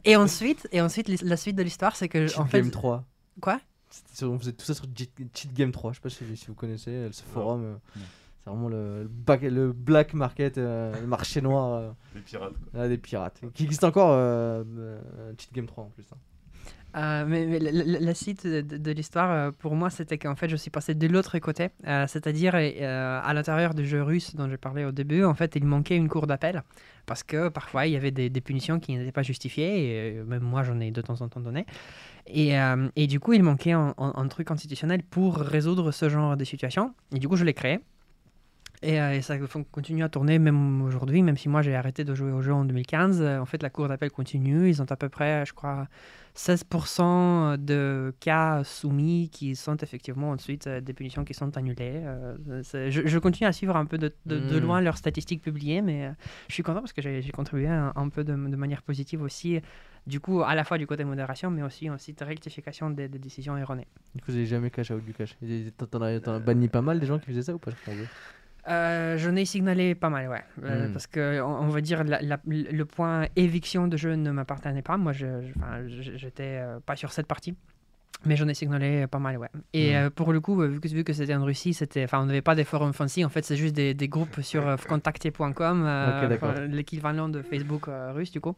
Et 0.04 0.14
ensuite, 0.16 0.68
et 0.70 0.80
ensuite 0.80 1.08
la 1.22 1.36
suite 1.36 1.56
de 1.56 1.62
l'histoire, 1.64 1.96
c'est 1.96 2.08
que 2.08 2.28
Cheat 2.28 2.38
en 2.38 2.46
fait, 2.46 2.60
Game 2.62 2.70
3. 2.70 3.04
quoi 3.40 3.60
sur- 4.12 4.30
on 4.30 4.38
faisait 4.38 4.52
tout 4.52 4.64
ça 4.64 4.74
sur 4.74 4.84
Cheat, 4.96 5.52
Game 5.54 5.72
3. 5.72 5.92
Je 5.92 5.96
sais 5.96 6.00
pas 6.02 6.10
si, 6.10 6.36
si 6.36 6.46
vous 6.46 6.54
connaissez 6.54 6.90
euh, 6.90 7.08
ce 7.12 7.22
forum. 7.24 7.62
euh, 7.64 7.74
Non. 7.96 8.02
C'est 8.44 8.50
vraiment 8.50 8.68
le, 8.68 9.08
le 9.42 9.72
black 9.72 10.12
market, 10.12 10.58
euh, 10.58 10.92
le 11.00 11.06
marché 11.06 11.40
noir 11.40 11.72
euh, 11.78 11.90
Les 12.14 12.20
pirates. 12.20 12.52
quoi. 12.72 12.82
ah, 12.82 12.88
des 12.88 12.98
pirates. 12.98 13.40
Qui 13.54 13.64
existe 13.64 13.84
encore, 13.84 14.10
euh, 14.12 14.62
euh, 14.78 15.32
Cheat 15.38 15.52
Game 15.54 15.66
3 15.66 15.84
en 15.84 15.88
plus. 15.88 16.04
hein. 16.12 16.16
Euh, 16.96 17.24
mais, 17.26 17.44
mais 17.46 17.58
la, 17.58 17.72
la- 17.72 17.98
la 17.98 18.14
suite 18.14 18.46
de, 18.46 18.60
de 18.60 18.90
l'histoire, 18.92 19.30
euh, 19.32 19.50
pour 19.50 19.74
moi, 19.74 19.90
c'était 19.90 20.16
qu'en 20.16 20.36
fait, 20.36 20.48
je 20.48 20.54
suis 20.54 20.70
passé 20.70 20.94
de 20.94 21.08
l'autre 21.08 21.36
côté, 21.40 21.70
euh, 21.88 22.06
c'est-à-dire 22.06 22.52
euh, 22.54 23.20
à 23.20 23.34
l'intérieur 23.34 23.74
du 23.74 23.84
jeu 23.84 24.00
russe 24.02 24.36
dont 24.36 24.48
j'ai 24.48 24.58
parlé 24.58 24.84
au 24.84 24.92
début, 24.92 25.24
en 25.24 25.34
fait, 25.34 25.56
il 25.56 25.64
manquait 25.64 25.96
une 25.96 26.08
cour 26.08 26.28
d'appel 26.28 26.62
parce 27.06 27.22
que 27.24 27.48
parfois 27.48 27.86
il 27.86 27.92
y 27.94 27.96
avait 27.96 28.12
des, 28.12 28.30
des 28.30 28.40
punitions 28.40 28.78
qui 28.78 28.96
n'étaient 28.96 29.10
pas 29.10 29.22
justifiées, 29.24 29.86
et 30.12 30.18
euh, 30.18 30.24
même 30.24 30.42
moi 30.44 30.62
j'en 30.62 30.78
ai 30.78 30.90
de 30.92 31.00
temps 31.00 31.20
en 31.20 31.28
temps 31.28 31.40
donné. 31.40 31.66
Et, 32.28 32.56
euh, 32.60 32.88
et 32.94 33.06
du 33.08 33.18
coup, 33.18 33.32
il 33.32 33.42
manquait 33.42 33.72
un, 33.72 33.92
un- 33.98 34.12
un 34.14 34.28
truc 34.28 34.46
constitutionnel 34.46 35.02
pour 35.02 35.36
résoudre 35.38 35.90
ce 35.90 36.08
genre 36.08 36.36
de 36.36 36.44
situation, 36.44 36.94
et 37.12 37.18
du 37.18 37.26
coup, 37.28 37.34
je 37.36 37.44
l'ai 37.44 37.54
créé. 37.54 37.80
Et, 38.82 39.00
euh, 39.00 39.14
et 39.14 39.22
ça 39.22 39.36
continue 39.72 40.02
à 40.04 40.08
tourner 40.10 40.38
même 40.38 40.82
aujourd'hui, 40.82 41.22
même 41.22 41.36
si 41.38 41.48
moi 41.48 41.62
j'ai 41.62 41.74
arrêté 41.74 42.04
de 42.04 42.14
jouer 42.14 42.32
au 42.32 42.42
jeu 42.42 42.52
en 42.52 42.64
2015. 42.66 43.22
euh, 43.22 43.38
en 43.38 43.46
fait, 43.46 43.62
la 43.62 43.70
cour 43.70 43.88
d'appel 43.88 44.10
continue. 44.10 44.68
Ils 44.68 44.82
ont 44.82 44.90
à 44.90 44.96
peu 44.96 45.08
près, 45.08 45.46
je 45.46 45.54
crois, 45.54 45.88
16% 46.36 47.56
de 47.58 48.12
cas 48.20 48.62
soumis 48.64 49.30
qui 49.32 49.56
sont 49.56 49.76
effectivement 49.78 50.30
ensuite 50.30 50.66
euh, 50.66 50.80
des 50.80 50.92
punitions 50.92 51.24
qui 51.24 51.34
sont 51.34 51.56
annulées. 51.56 52.02
Euh, 52.04 52.36
je, 52.90 53.06
je 53.06 53.18
continue 53.18 53.46
à 53.48 53.52
suivre 53.52 53.76
un 53.76 53.86
peu 53.86 53.98
de, 53.98 54.12
de- 54.26 54.38
de 54.40 54.58
Mm. 54.58 54.62
loin 54.62 54.80
leurs 54.80 54.96
statistiques 54.98 55.42
publiées, 55.42 55.80
mais 55.82 56.10
je 56.48 56.54
suis 56.54 56.62
content 56.62 56.80
parce 56.80 56.92
que 56.92 57.00
j'ai 57.02 57.22
contribué 57.32 57.68
un, 57.68 57.92
un 57.96 58.08
peu 58.08 58.24
de, 58.24 58.32
de 58.32 58.56
manière 58.56 58.82
positive 58.82 59.22
aussi, 59.22 59.60
du 60.06 60.20
coup, 60.20 60.42
à 60.42 60.54
la 60.54 60.64
fois 60.64 60.76
du 60.78 60.86
côté 60.86 61.04
modération, 61.04 61.50
mais 61.50 61.62
aussi 61.62 61.88
ensuite 61.88 62.20
rectification 62.20 62.90
des, 62.90 63.08
des 63.08 63.18
décisions 63.18 63.56
erronées. 63.56 63.86
Du 64.14 64.20
coup, 64.20 64.30
vous 64.32 64.36
avez 64.36 64.46
jamais 64.46 64.70
cash 64.70 64.90
out 64.90 65.04
du 65.04 65.14
cash. 65.14 65.36
T'en 65.90 66.02
as, 66.02 66.16
as 66.28 66.38
banni 66.40 66.68
pas 66.68 66.82
mal 66.82 67.00
des 67.00 67.06
gens 67.06 67.18
qui 67.18 67.26
faisaient 67.26 67.42
ça 67.42 67.54
ou 67.54 67.58
pas 67.58 67.70
Euh, 68.68 69.18
J'en 69.18 69.36
ai 69.36 69.44
signalé 69.44 69.94
pas 69.94 70.08
mal, 70.08 70.28
ouais. 70.28 70.42
Euh, 70.62 70.88
Mm. 70.88 70.92
Parce 70.92 71.06
que, 71.06 71.40
on, 71.42 71.64
on 71.64 71.68
va 71.68 71.80
dire, 71.80 72.02
la- 72.04 72.22
la- 72.22 72.40
le 72.46 72.84
point 72.84 73.26
éviction 73.36 73.88
de 73.88 73.96
jeu 73.96 74.14
ne 74.14 74.30
m'appartenait 74.30 74.82
pas. 74.82 74.96
Moi, 74.96 75.12
je, 75.12 75.26
j'étais 75.86 76.60
euh, 76.62 76.80
pas 76.84 76.96
sur 76.96 77.12
cette 77.12 77.26
partie. 77.26 77.54
Mais 78.26 78.36
j'en 78.36 78.48
ai 78.48 78.54
signalé 78.54 79.06
pas 79.06 79.18
mal, 79.18 79.36
ouais. 79.36 79.50
Et 79.74 79.92
Mm. 79.92 79.96
euh, 79.96 80.10
pour 80.10 80.32
le 80.32 80.40
coup, 80.40 80.58
vu 80.62 80.80
que, 80.80 80.88
vu 80.88 81.04
que 81.04 81.12
c'était 81.12 81.34
en 81.34 81.44
Russie, 81.44 81.74
c'était, 81.74 82.04
enfin, 82.04 82.22
on 82.22 82.26
n'avait 82.26 82.40
pas 82.40 82.54
des 82.54 82.64
forums 82.64 82.94
fancy. 82.94 83.22
En 83.24 83.28
fait, 83.28 83.44
c'est 83.44 83.56
juste 83.56 83.74
des, 83.74 83.92
des 83.92 84.08
groupes 84.08 84.40
sur 84.40 84.62
contacté.com, 84.88 85.86
l'équivalent 86.70 87.28
de 87.28 87.42
Facebook 87.42 87.86
russe, 88.14 88.30
du 88.32 88.40
coup. 88.40 88.54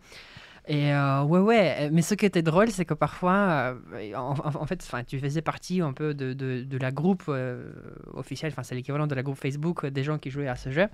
Et 0.69 0.93
euh, 0.93 1.23
ouais, 1.23 1.39
ouais, 1.39 1.91
mais 1.93 2.03
ce 2.03 2.15
qui 2.15 2.27
était 2.27 2.43
drôle, 2.43 2.71
c'est 2.71 2.85
que 2.85 2.95
parfois, 2.95 3.77
euh, 3.95 4.15
en, 4.17 4.35
en- 4.43 4.67
fait, 4.67 4.81
enfin, 4.83 5.05
tu 5.05 5.19
faisais 5.21 5.41
partie 5.41 5.81
un 5.81 5.93
peu 5.93 6.13
de, 6.13 6.33
de, 6.33 6.65
de 6.65 6.79
la 6.79 6.91
groupe 6.91 7.23
euh, 7.29 7.71
officielle, 8.15 8.51
enfin, 8.53 8.65
c'est 8.65 8.75
l'équivalent 8.75 9.07
de 9.07 9.15
la 9.15 9.23
groupe 9.23 9.37
Facebook 9.39 9.85
euh, 9.85 9.91
des 9.93 10.03
gens 10.03 10.19
qui 10.19 10.29
jouaient 10.31 10.49
à 10.49 10.57
ce 10.57 10.71
jeu. 10.71 10.87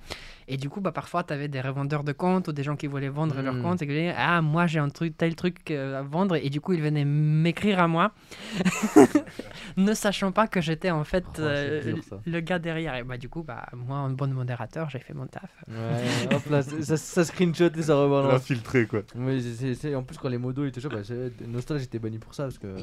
Et 0.47 0.59
du 0.59 0.69
coup, 0.69 0.83
bah, 0.83 0.93
parfois, 0.93 1.25
tu 1.25 1.33
avais 1.33 1.49
des 1.49 1.63
revendeurs 1.63 2.05
de 2.05 2.13
comptes 2.13 2.49
ou 2.49 2.53
des 2.53 2.63
gens 2.63 2.77
qui 2.77 2.87
voulaient 2.87 3.09
vendre 3.09 3.41
leur 3.41 3.55
Mm. 3.55 3.63
compte 3.63 3.81
et 3.81 3.87
qui 3.87 3.93
disaient 3.95 4.15
Ah, 4.17 4.43
moi, 4.43 4.67
j'ai 4.67 4.79
un 4.79 4.91
truc, 4.91 5.17
tel 5.17 5.35
truc 5.37 5.71
euh, 5.71 6.01
à 6.01 6.03
vendre. 6.03 6.37
Et 6.37 6.51
du 6.51 6.61
coup, 6.61 6.75
ils 6.75 6.83
venaient 6.83 7.07
m'écrire 7.07 7.81
à 7.81 7.89
moi, 7.89 8.13
ne 9.77 9.95
sachant 9.95 10.33
pas 10.33 10.47
que 10.49 10.61
j'étais 10.61 10.91
en 10.91 11.05
fait 11.05 11.25
Oh, 11.39 11.41
euh, 11.41 11.83
dur, 11.95 11.99
le 12.27 12.41
gars 12.41 12.59
derrière. 12.59 12.95
Et 12.97 13.05
bah, 13.05 13.17
du 13.17 13.29
coup, 13.29 13.43
bah, 13.43 13.67
moi, 13.75 13.97
en 13.99 14.11
bon 14.11 14.33
modérateur, 14.33 14.91
j'ai 14.91 14.99
fait 14.99 15.15
mon 15.15 15.27
taf. 15.27 15.51
Ouais, 15.69 16.35
hop 16.35 16.43
là, 16.51 16.63
ça, 16.63 16.97
ça 16.97 17.25
screenshot 17.25 17.71
et 17.77 17.83
ça 17.83 17.95
rebalance. 17.97 18.33
L'infiltré, 18.33 18.87
quoi. 18.87 19.01
Oui, 19.15 19.41
c'est- 19.63 19.75
c'est- 19.75 19.75
c'est- 19.75 19.95
en 19.95 20.03
plus 20.03 20.19
quand 20.19 20.29
les 20.29 20.39
modos 20.39 20.65
étaient 20.67 20.81
chauds, 20.81 20.89
bah, 20.91 21.05
c'est- 21.05 21.41
Nostal 21.47 21.79
j'étais 21.79 21.99
banni 21.99 22.19
pour 22.19 22.35
ça 22.35 22.45
parce 22.45 22.59
que 22.59 22.77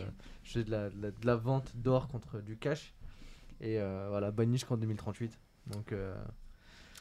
je 0.43 0.49
faisais 0.51 0.63
de 0.65 0.71
la, 0.71 0.89
de 0.89 1.01
la, 1.01 1.11
de 1.11 1.25
la 1.25 1.35
vente 1.35 1.71
d'or 1.75 2.07
contre 2.07 2.39
du 2.41 2.57
cash 2.57 2.93
et 3.61 3.79
euh, 3.79 4.07
voilà 4.09 4.31
banni 4.31 4.53
jusqu'en 4.53 4.77
2038. 4.77 5.37
Donc 5.67 5.91
euh, 5.91 6.15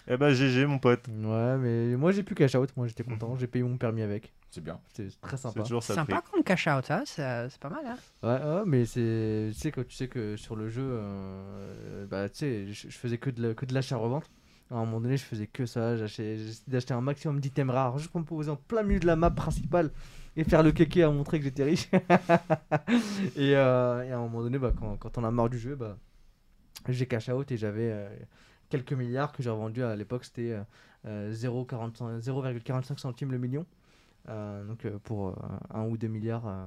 Eh 0.09 0.17
ben, 0.17 0.31
GG, 0.31 0.67
mon 0.67 0.79
pote. 0.79 1.07
ouais, 1.09 1.57
mais 1.59 1.97
moi 1.97 2.13
j'ai 2.13 2.23
pu 2.23 2.35
cash 2.35 2.55
out, 2.55 2.71
moi 2.77 2.87
j'étais 2.87 3.05
content, 3.05 3.37
j'ai 3.37 3.47
payé 3.47 3.63
mon 3.63 3.77
permis 3.77 4.03
avec, 4.03 4.33
C'est 4.51 4.63
bien. 4.63 4.81
c'était 4.93 5.11
très 5.21 5.37
C'est 5.37 5.43
sympa. 5.43 5.63
toujours 5.63 5.83
ça. 5.83 5.95
Sympa 5.95 6.23
cash 6.45 6.67
out, 6.67 6.91
hein, 6.91 7.03
c'est 7.07 7.49
c'est 7.51 7.61
pas 7.61 7.69
mal. 7.71 7.85
Hein 7.87 7.97
Ouais, 8.23 8.43
ouais, 8.43 8.63
mais 8.67 8.85
c'est 8.87 9.51
tu 9.53 9.59
sais 9.59 9.71
quand 9.71 9.87
tu 9.87 9.95
sais 9.95 10.09
que 10.09 10.37
sur 10.37 10.57
le 10.57 10.69
jeu, 10.71 10.83
euh, 10.83 12.07
bah 12.07 12.29
tu 12.29 12.39
sais, 12.39 12.73
je, 12.73 12.89
faisais 12.89 13.19
que 13.19 13.31
de 13.31 13.49
la- 13.49 13.55
que 13.55 13.67
de 13.67 13.75
l'achat-revente. 13.75 14.31
À 14.71 14.75
un 14.77 14.85
moment 14.85 15.01
donné, 15.01 15.17
je 15.17 15.25
faisais 15.25 15.47
que 15.47 15.65
ça. 15.67 15.97
j'achetais- 15.97 16.37
J'essayais 16.37 16.63
d'acheter 16.69 16.95
un 16.95 17.01
maximum 17.01 17.41
d'items 17.41 17.73
rares 17.73 17.99
juste 17.99 18.11
pour 18.11 18.21
me 18.21 18.27
poser 18.27 18.51
en 18.51 18.57
plein 18.57 18.83
milieu 18.83 19.01
de 19.01 19.07
la 19.07 19.17
map 19.17 19.31
principale 19.31 19.91
et 20.37 20.45
faire 20.45 20.63
le 20.63 20.73
kéké 20.73 21.03
à 21.03 21.11
montrer 21.11 21.39
que 21.39 21.45
j'étais 21.45 21.65
riche. 21.65 21.89
et, 23.37 23.57
euh, 23.57 24.03
et 24.05 24.13
à 24.13 24.19
un 24.19 24.21
moment 24.21 24.43
donné, 24.43 24.59
bah, 24.59 24.73
quand, 24.79 24.97
quand 24.99 25.17
on 25.19 25.25
a 25.25 25.31
marre 25.31 25.49
du 25.51 25.59
jeu, 25.59 25.75
bah, 25.75 25.97
j'ai 26.89 27.07
cash 27.07 27.29
out 27.29 27.51
et 27.53 27.57
j'avais 27.57 27.91
euh, 27.93 28.09
quelques 28.71 28.93
milliards 28.93 29.33
que 29.33 29.43
j'ai 29.43 29.51
revendus 29.51 29.83
à 29.83 29.97
l'époque. 29.97 30.25
C'était 30.25 30.53
euh, 30.53 30.63
euh, 31.07 31.33
0,45 31.33 32.21
0,45 32.21 32.99
centimes 32.99 33.33
le 33.33 33.39
million. 33.39 33.67
Euh, 34.29 34.65
donc 34.67 34.85
euh, 34.85 34.99
pour 35.05 35.29
euh, 35.29 35.35
un 35.75 35.85
ou 35.87 35.97
deux 35.97 36.09
milliards, 36.09 36.47
euh, 36.49 36.67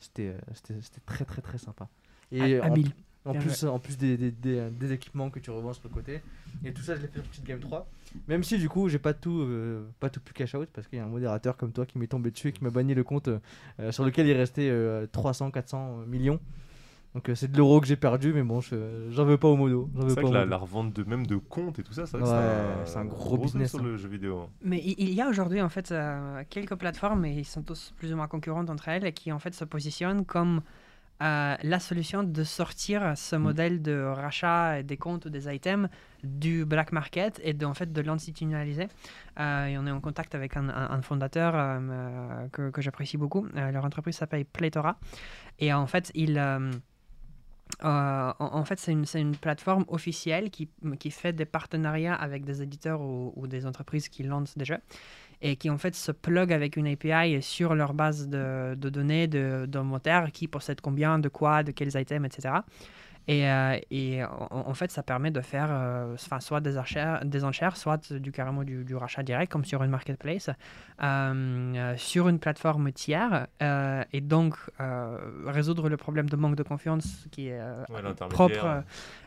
c'était 0.00 0.28
euh, 0.70 0.80
très 1.06 1.24
très 1.24 1.42
très 1.42 1.58
sympa. 1.58 1.88
Et 2.32 2.60
Ha- 2.60 2.64
en, 2.64 2.66
habile. 2.66 2.92
En 3.26 3.32
Bien 3.32 3.40
plus, 3.40 3.64
en 3.64 3.78
plus 3.78 3.96
des, 3.96 4.16
des, 4.16 4.30
des, 4.30 4.68
des 4.70 4.92
équipements 4.92 5.30
que 5.30 5.38
tu 5.38 5.50
revends 5.50 5.72
sur 5.72 5.82
le 5.88 5.94
côté. 5.94 6.20
Et 6.64 6.72
tout 6.72 6.82
ça, 6.82 6.94
je 6.94 7.00
l'ai 7.02 7.08
fait 7.08 7.20
sur 7.22 7.32
Cheat 7.32 7.44
Game 7.44 7.58
3. 7.60 7.86
Même 8.28 8.44
si 8.44 8.58
du 8.58 8.68
coup, 8.68 8.88
j'ai 8.88 8.98
pas 8.98 9.14
tout, 9.14 9.40
euh, 9.40 9.84
pas 9.98 10.10
tout 10.10 10.20
pu 10.20 10.32
cash 10.34 10.54
out 10.54 10.68
parce 10.72 10.86
qu'il 10.86 10.98
y 10.98 11.02
a 11.02 11.04
un 11.04 11.08
modérateur 11.08 11.56
comme 11.56 11.72
toi 11.72 11.86
qui 11.86 11.98
m'est 11.98 12.06
tombé 12.06 12.30
dessus 12.30 12.48
et 12.48 12.52
qui 12.52 12.62
m'a 12.62 12.70
banni 12.70 12.94
le 12.94 13.02
compte 13.02 13.28
euh, 13.28 13.38
euh, 13.80 13.92
sur 13.92 14.04
lequel 14.04 14.26
il 14.26 14.34
restait 14.34 14.68
euh, 14.70 15.06
300, 15.10 15.50
400 15.50 16.04
millions. 16.06 16.38
Donc 17.14 17.28
euh, 17.28 17.34
c'est 17.36 17.50
de 17.50 17.56
l'euro 17.56 17.80
que 17.80 17.86
j'ai 17.86 17.96
perdu, 17.96 18.32
mais 18.34 18.42
bon, 18.42 18.60
je- 18.60 19.08
j'en 19.10 19.24
veux 19.24 19.38
pas 19.38 19.48
au 19.48 19.56
modo. 19.56 19.88
C'est 20.08 20.20
vrai 20.20 20.24
que 20.24 20.28
la, 20.50 20.56
revente 20.56 20.92
de 20.92 21.04
même 21.04 21.26
de 21.26 21.36
comptes 21.36 21.78
et 21.78 21.82
tout 21.84 21.92
ça, 21.92 22.06
c'est 22.06 22.16
Ouais, 22.16 22.22
un, 22.28 23.00
un 23.00 23.04
gros 23.04 23.38
business, 23.38 23.70
sur 23.70 23.80
hein. 23.80 23.84
le 23.84 23.96
jeu 23.96 24.08
vidéo. 24.08 24.38
hein. 24.40 24.48
Mais 24.62 24.82
il 24.84 25.12
y 25.14 25.20
a 25.20 25.28
aujourd'hui 25.28 25.62
en 25.62 25.68
fait 25.68 25.92
euh, 25.92 26.42
quelques 26.50 26.74
plateformes, 26.74 27.24
et 27.24 27.32
ils 27.32 27.44
sont 27.44 27.62
tous 27.62 27.94
plus 27.96 28.12
ou 28.12 28.16
moins 28.16 28.26
concurrentes 28.28 28.68
entre 28.68 28.88
elles, 28.88 29.12
qui 29.14 29.30
en 29.32 29.38
fait 29.38 29.54
se 29.54 29.64
positionnent 29.64 30.24
comme 30.24 30.60
euh, 31.24 31.56
la 31.62 31.80
solution 31.80 32.22
de 32.22 32.44
sortir 32.44 33.14
ce 33.16 33.34
modèle 33.36 33.80
de 33.80 34.02
rachat 34.04 34.82
des 34.82 34.96
comptes 34.98 35.24
ou 35.24 35.30
des 35.30 35.52
items 35.54 35.88
du 36.22 36.64
black 36.66 36.92
market 36.92 37.40
et 37.42 37.54
de, 37.54 37.64
en 37.66 37.74
fait 37.74 37.92
de 37.92 38.00
l'institutionnaliser. 38.02 38.88
Euh, 39.40 39.66
et 39.66 39.78
on 39.78 39.86
est 39.86 39.90
en 39.90 40.00
contact 40.00 40.34
avec 40.34 40.56
un, 40.56 40.68
un- 40.68 40.90
un 40.90 41.02
fondateur 41.02 41.54
euh, 41.54 41.78
euh, 41.80 42.48
que, 42.52 42.70
que 42.70 42.82
j'apprécie 42.82 43.16
beaucoup. 43.16 43.46
Leur 43.54 43.84
entreprise 43.84 44.16
s'appelle 44.16 44.44
Playtora. 44.44 44.98
Et 45.58 45.72
en 45.72 45.86
fait, 45.86 46.10
il... 46.14 46.36
euh, 46.38 46.70
en, 47.82 48.34
en 48.38 48.64
fait, 48.64 48.78
c'est 48.78 48.92
une, 48.92 49.36
plateforme 49.36 49.84
officielle 49.88 50.50
qui, 50.50 50.68
qui 50.98 51.10
fait 51.10 51.32
des 51.32 51.46
partenariats 51.46 52.14
avec 52.14 52.44
des 52.44 52.62
éditeurs 52.62 53.00
ou, 53.00 53.32
ou 53.36 53.46
des 53.46 53.66
entreprises 53.66 54.08
qui 54.08 54.22
lancent 54.22 54.56
des 54.56 54.64
jeux 54.66 54.78
et 55.42 55.56
qui 55.56 55.70
en 55.70 55.78
fait 55.78 55.94
se 55.94 56.12
plug 56.12 56.52
avec 56.52 56.76
une 56.76 56.86
API 56.86 57.42
sur 57.42 57.74
leur 57.74 57.94
base 57.94 58.28
de, 58.28 58.74
de 58.76 58.88
données 58.88 59.26
de- 59.26 59.66
d'inventaire 59.68 60.30
qui 60.32 60.48
possède 60.48 60.80
combien, 60.80 61.18
de 61.18 61.28
quoi, 61.28 61.62
de 61.62 61.72
quels 61.72 61.96
items, 61.96 62.26
etc. 62.26 62.54
Et, 63.26 63.48
euh, 63.50 63.78
et 63.90 64.22
en, 64.24 64.48
en 64.50 64.74
fait, 64.74 64.90
ça 64.90 65.02
permet 65.02 65.30
de 65.30 65.40
faire 65.40 65.68
euh, 65.70 66.14
enfin, 66.14 66.40
soit 66.40 66.60
des 66.60 66.76
enchères, 66.76 67.24
des 67.24 67.42
enchères 67.44 67.76
soit 67.76 68.12
du, 68.12 68.32
carrément 68.32 68.64
du, 68.64 68.84
du 68.84 68.94
rachat 68.96 69.22
direct, 69.22 69.50
comme 69.50 69.64
sur 69.64 69.82
une 69.82 69.90
marketplace, 69.90 70.50
euh, 71.02 71.94
sur 71.96 72.28
une 72.28 72.38
plateforme 72.38 72.92
tiers, 72.92 73.46
euh, 73.62 74.04
et 74.12 74.20
donc 74.20 74.56
euh, 74.80 75.18
résoudre 75.46 75.88
le 75.88 75.96
problème 75.96 76.28
de 76.28 76.36
manque 76.36 76.56
de 76.56 76.62
confiance 76.62 77.26
qui 77.30 77.48
est 77.48 77.58
euh, 77.60 77.82
Ouais, 77.88 78.02
propre, 78.28 78.64
euh, 78.66 78.80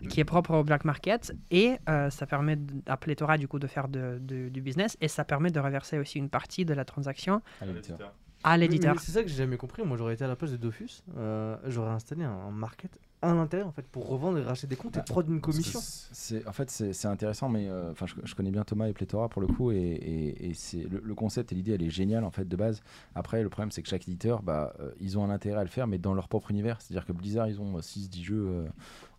qui 0.10 0.20
est 0.20 0.26
propre 0.26 0.54
au 0.56 0.64
black 0.64 0.86
market 0.86 1.34
et 1.52 1.78
euh, 1.90 2.10
ça 2.10 2.26
permet 2.26 2.58
à 2.88 2.98
Pléthora 2.98 3.38
du 3.38 3.48
coup 3.48 3.60
de 3.60 3.68
faire 3.68 3.88
de- 3.88 4.18
de- 4.22 4.50
du 4.50 4.62
business 4.62 4.98
et 5.02 5.08
ça 5.08 5.24
permet 5.26 5.52
de 5.52 5.60
reverser 5.60 5.98
aussi 6.00 6.18
une 6.20 6.30
partie 6.30 6.66
de 6.66 6.74
la 6.74 6.86
transaction 6.86 7.42
à 8.44 8.58
l'éditeur. 8.58 8.94
C'est 9.00 9.12
ça 9.12 9.22
que 9.24 9.28
j'ai 9.28 9.36
jamais 9.38 9.58
compris. 9.58 9.84
Moi, 9.84 9.98
j'aurais 9.98 10.14
été 10.14 10.24
à 10.24 10.28
la 10.28 10.36
place 10.36 10.52
de 10.52 10.58
Dofus. 10.58 11.02
euh, 11.18 11.58
j'aurais 11.66 11.90
installé 11.92 12.24
un, 12.24 12.30
un 12.32 12.52
market 12.52 12.92
à 13.22 13.34
l'intérieur 13.34 13.68
en 13.68 13.72
fait 13.72 13.86
pour 13.88 14.08
revendre 14.08 14.38
et 14.38 14.44
racheter 14.44 14.68
des 14.68 14.76
comptes 14.76 14.96
et 14.96 15.00
Bah, 15.00 15.06
prendre 15.08 15.32
une 15.32 15.42
commission. 15.42 15.80
c'est- 15.82 16.48
en 16.48 16.52
fait, 16.52 16.70
c'est, 16.70 17.06
intéressant, 17.08 17.50
mais 17.50 17.68
euh, 17.68 17.92
enfin, 17.92 18.06
je, 18.06 18.14
je 18.24 18.36
connais 18.36 18.52
bien 18.52 18.64
Thomas 18.64 18.88
et 18.88 18.94
Pléthora 18.94 19.28
pour 19.28 19.42
le 19.42 19.48
coup, 19.48 19.72
et, 19.72 19.76
et- 19.78 20.50
et 20.50 20.54
c'est, 20.54 20.84
le, 20.84 21.02
le 21.04 21.16
concept 21.16 21.52
et 21.52 21.56
l'idée, 21.56 21.72
elle 21.74 21.82
est 21.84 21.90
géniale 21.90 22.24
en 22.24 22.32
fait 22.32 22.48
de 22.48 22.56
base. 22.56 22.82
Après, 23.16 23.42
le 23.42 23.50
problème, 23.50 23.72
c'est 23.72 23.82
que 23.82 23.90
chaque 23.90 24.08
éditeur, 24.08 24.44
bah, 24.44 24.74
euh, 24.80 24.92
ils 25.00 25.18
ont 25.18 25.24
un 25.24 25.30
intérêt 25.32 25.60
à 25.60 25.64
le 25.64 25.70
faire, 25.70 25.88
mais 25.88 25.98
dans 25.98 26.14
leur 26.14 26.28
propre 26.28 26.52
univers. 26.52 26.80
C'est-à-dire 26.82 27.06
que 27.08 27.14
Blizzard, 27.14 27.48
ils 27.48 27.60
ont 27.60 27.80
6-10 27.82 28.24
jeux 28.24 28.46
euh, 28.48 28.68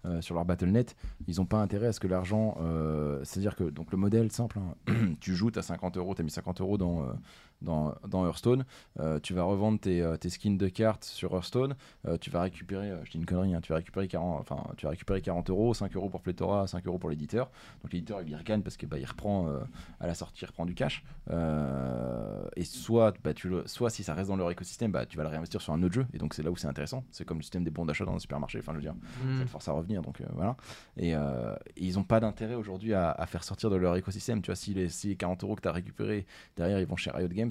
euh, 0.06 0.20
sur 0.20 0.36
leur 0.36 0.44
Battle.net, 0.44 0.94
ils 1.26 1.36
n'ont 1.38 1.46
pas 1.46 1.58
intérêt 1.58 1.88
à 1.88 1.92
ce 1.92 1.98
que 1.98 2.06
l'argent. 2.06 2.56
euh, 2.60 3.20
c'est-à-dire 3.24 3.56
que 3.56 3.64
donc 3.64 3.90
le 3.90 3.98
modèle 3.98 4.30
simple, 4.30 4.58
hein, 4.86 4.94
tu 5.20 5.34
joues, 5.34 5.50
tu 5.50 5.58
as 5.58 5.62
50 5.62 5.96
euros, 5.96 6.14
tu 6.14 6.20
as 6.20 6.24
mis 6.24 6.30
50 6.30 6.60
euros 6.60 6.78
dans, 6.78 7.02
euh, 7.02 7.06
dans, 7.60 7.94
dans 8.06 8.24
Hearthstone, 8.26 8.64
euh, 9.00 9.18
tu 9.20 9.34
vas 9.34 9.42
revendre 9.42 9.80
tes, 9.80 10.00
euh, 10.00 10.16
tes 10.16 10.30
skins 10.30 10.56
de 10.56 10.68
cartes 10.68 11.04
sur 11.04 11.32
Hearthstone, 11.34 11.74
euh, 12.06 12.16
tu 12.18 12.30
vas 12.30 12.42
récupérer, 12.42 12.92
je 13.04 13.10
dis 13.10 13.18
une 13.18 13.26
connerie, 13.26 13.54
hein, 13.54 13.60
tu 13.60 13.70
vas 13.72 13.76
récupérer 13.78 14.06
40, 14.08 14.40
enfin, 14.40 14.62
tu 14.76 14.86
vas 14.86 14.90
récupérer 14.90 15.20
40 15.20 15.50
euros, 15.50 15.74
5 15.74 15.94
euros 15.96 16.08
pour 16.08 16.20
Pléthora, 16.22 16.66
5 16.66 16.86
euros 16.86 16.98
pour 16.98 17.10
l'éditeur. 17.10 17.50
Donc 17.82 17.92
l'éditeur 17.92 18.22
il 18.22 18.30
y 18.30 18.36
regagne 18.36 18.62
parce 18.62 18.76
que 18.76 18.86
bah, 18.86 18.98
il 18.98 19.04
reprend 19.06 19.48
à 20.00 20.06
la 20.06 20.14
sortie, 20.14 20.40
il 20.42 20.46
reprend 20.46 20.66
du 20.66 20.74
cash. 20.74 21.02
Et 22.56 22.64
soit, 22.64 23.14
bah, 23.22 23.34
tu 23.34 23.48
le- 23.48 23.66
soit 23.66 23.90
si 23.90 24.02
ça 24.02 24.14
reste 24.14 24.28
dans 24.28 24.36
leur 24.36 24.50
écosystème, 24.50 24.92
bah, 24.92 25.06
tu 25.06 25.16
vas 25.16 25.22
le 25.22 25.28
réinvestir 25.28 25.60
sur 25.60 25.72
un 25.72 25.82
autre 25.82 25.94
jeu. 25.94 26.06
Et 26.12 26.18
donc 26.18 26.34
c'est 26.34 26.42
là 26.42 26.50
où 26.50 26.56
c'est 26.56 26.66
intéressant. 26.68 27.04
C'est 27.10 27.24
comme 27.24 27.38
le 27.38 27.42
système 27.42 27.64
des 27.64 27.70
bons 27.70 27.84
d'achat 27.84 28.04
dans 28.04 28.14
un 28.14 28.18
supermarché. 28.18 28.58
Enfin, 28.58 28.72
je 28.72 28.76
veux 28.78 28.82
dire, 28.82 28.94
Hmm. 29.24 29.38
ça 29.38 29.44
te 29.44 29.50
force 29.50 29.68
à 29.68 29.72
revenir. 29.72 30.02
Donc 30.02 30.22
voilà. 30.34 30.56
Et, 30.96 31.10
et 31.10 31.14
ils 31.76 31.94
n'ont 31.94 32.04
pas 32.04 32.20
d'intérêt 32.20 32.54
aujourd'hui 32.54 32.94
à, 32.94 33.10
à 33.10 33.26
faire 33.26 33.44
sortir 33.44 33.70
de 33.70 33.76
leur 33.76 33.96
écosystème. 33.96 34.42
Tu 34.42 34.46
vois, 34.46 34.56
si 34.56 34.74
les, 34.74 34.88
si 34.88 35.08
les 35.08 35.16
40 35.16 35.42
euros 35.44 35.54
que 35.56 35.62
tu 35.62 35.68
as 35.68 35.72
récupérés 35.72 36.26
derrière 36.56 36.78
ils 36.80 36.86
vont 36.86 36.96
chez 36.96 37.10
Riot 37.10 37.28
Games, 37.28 37.47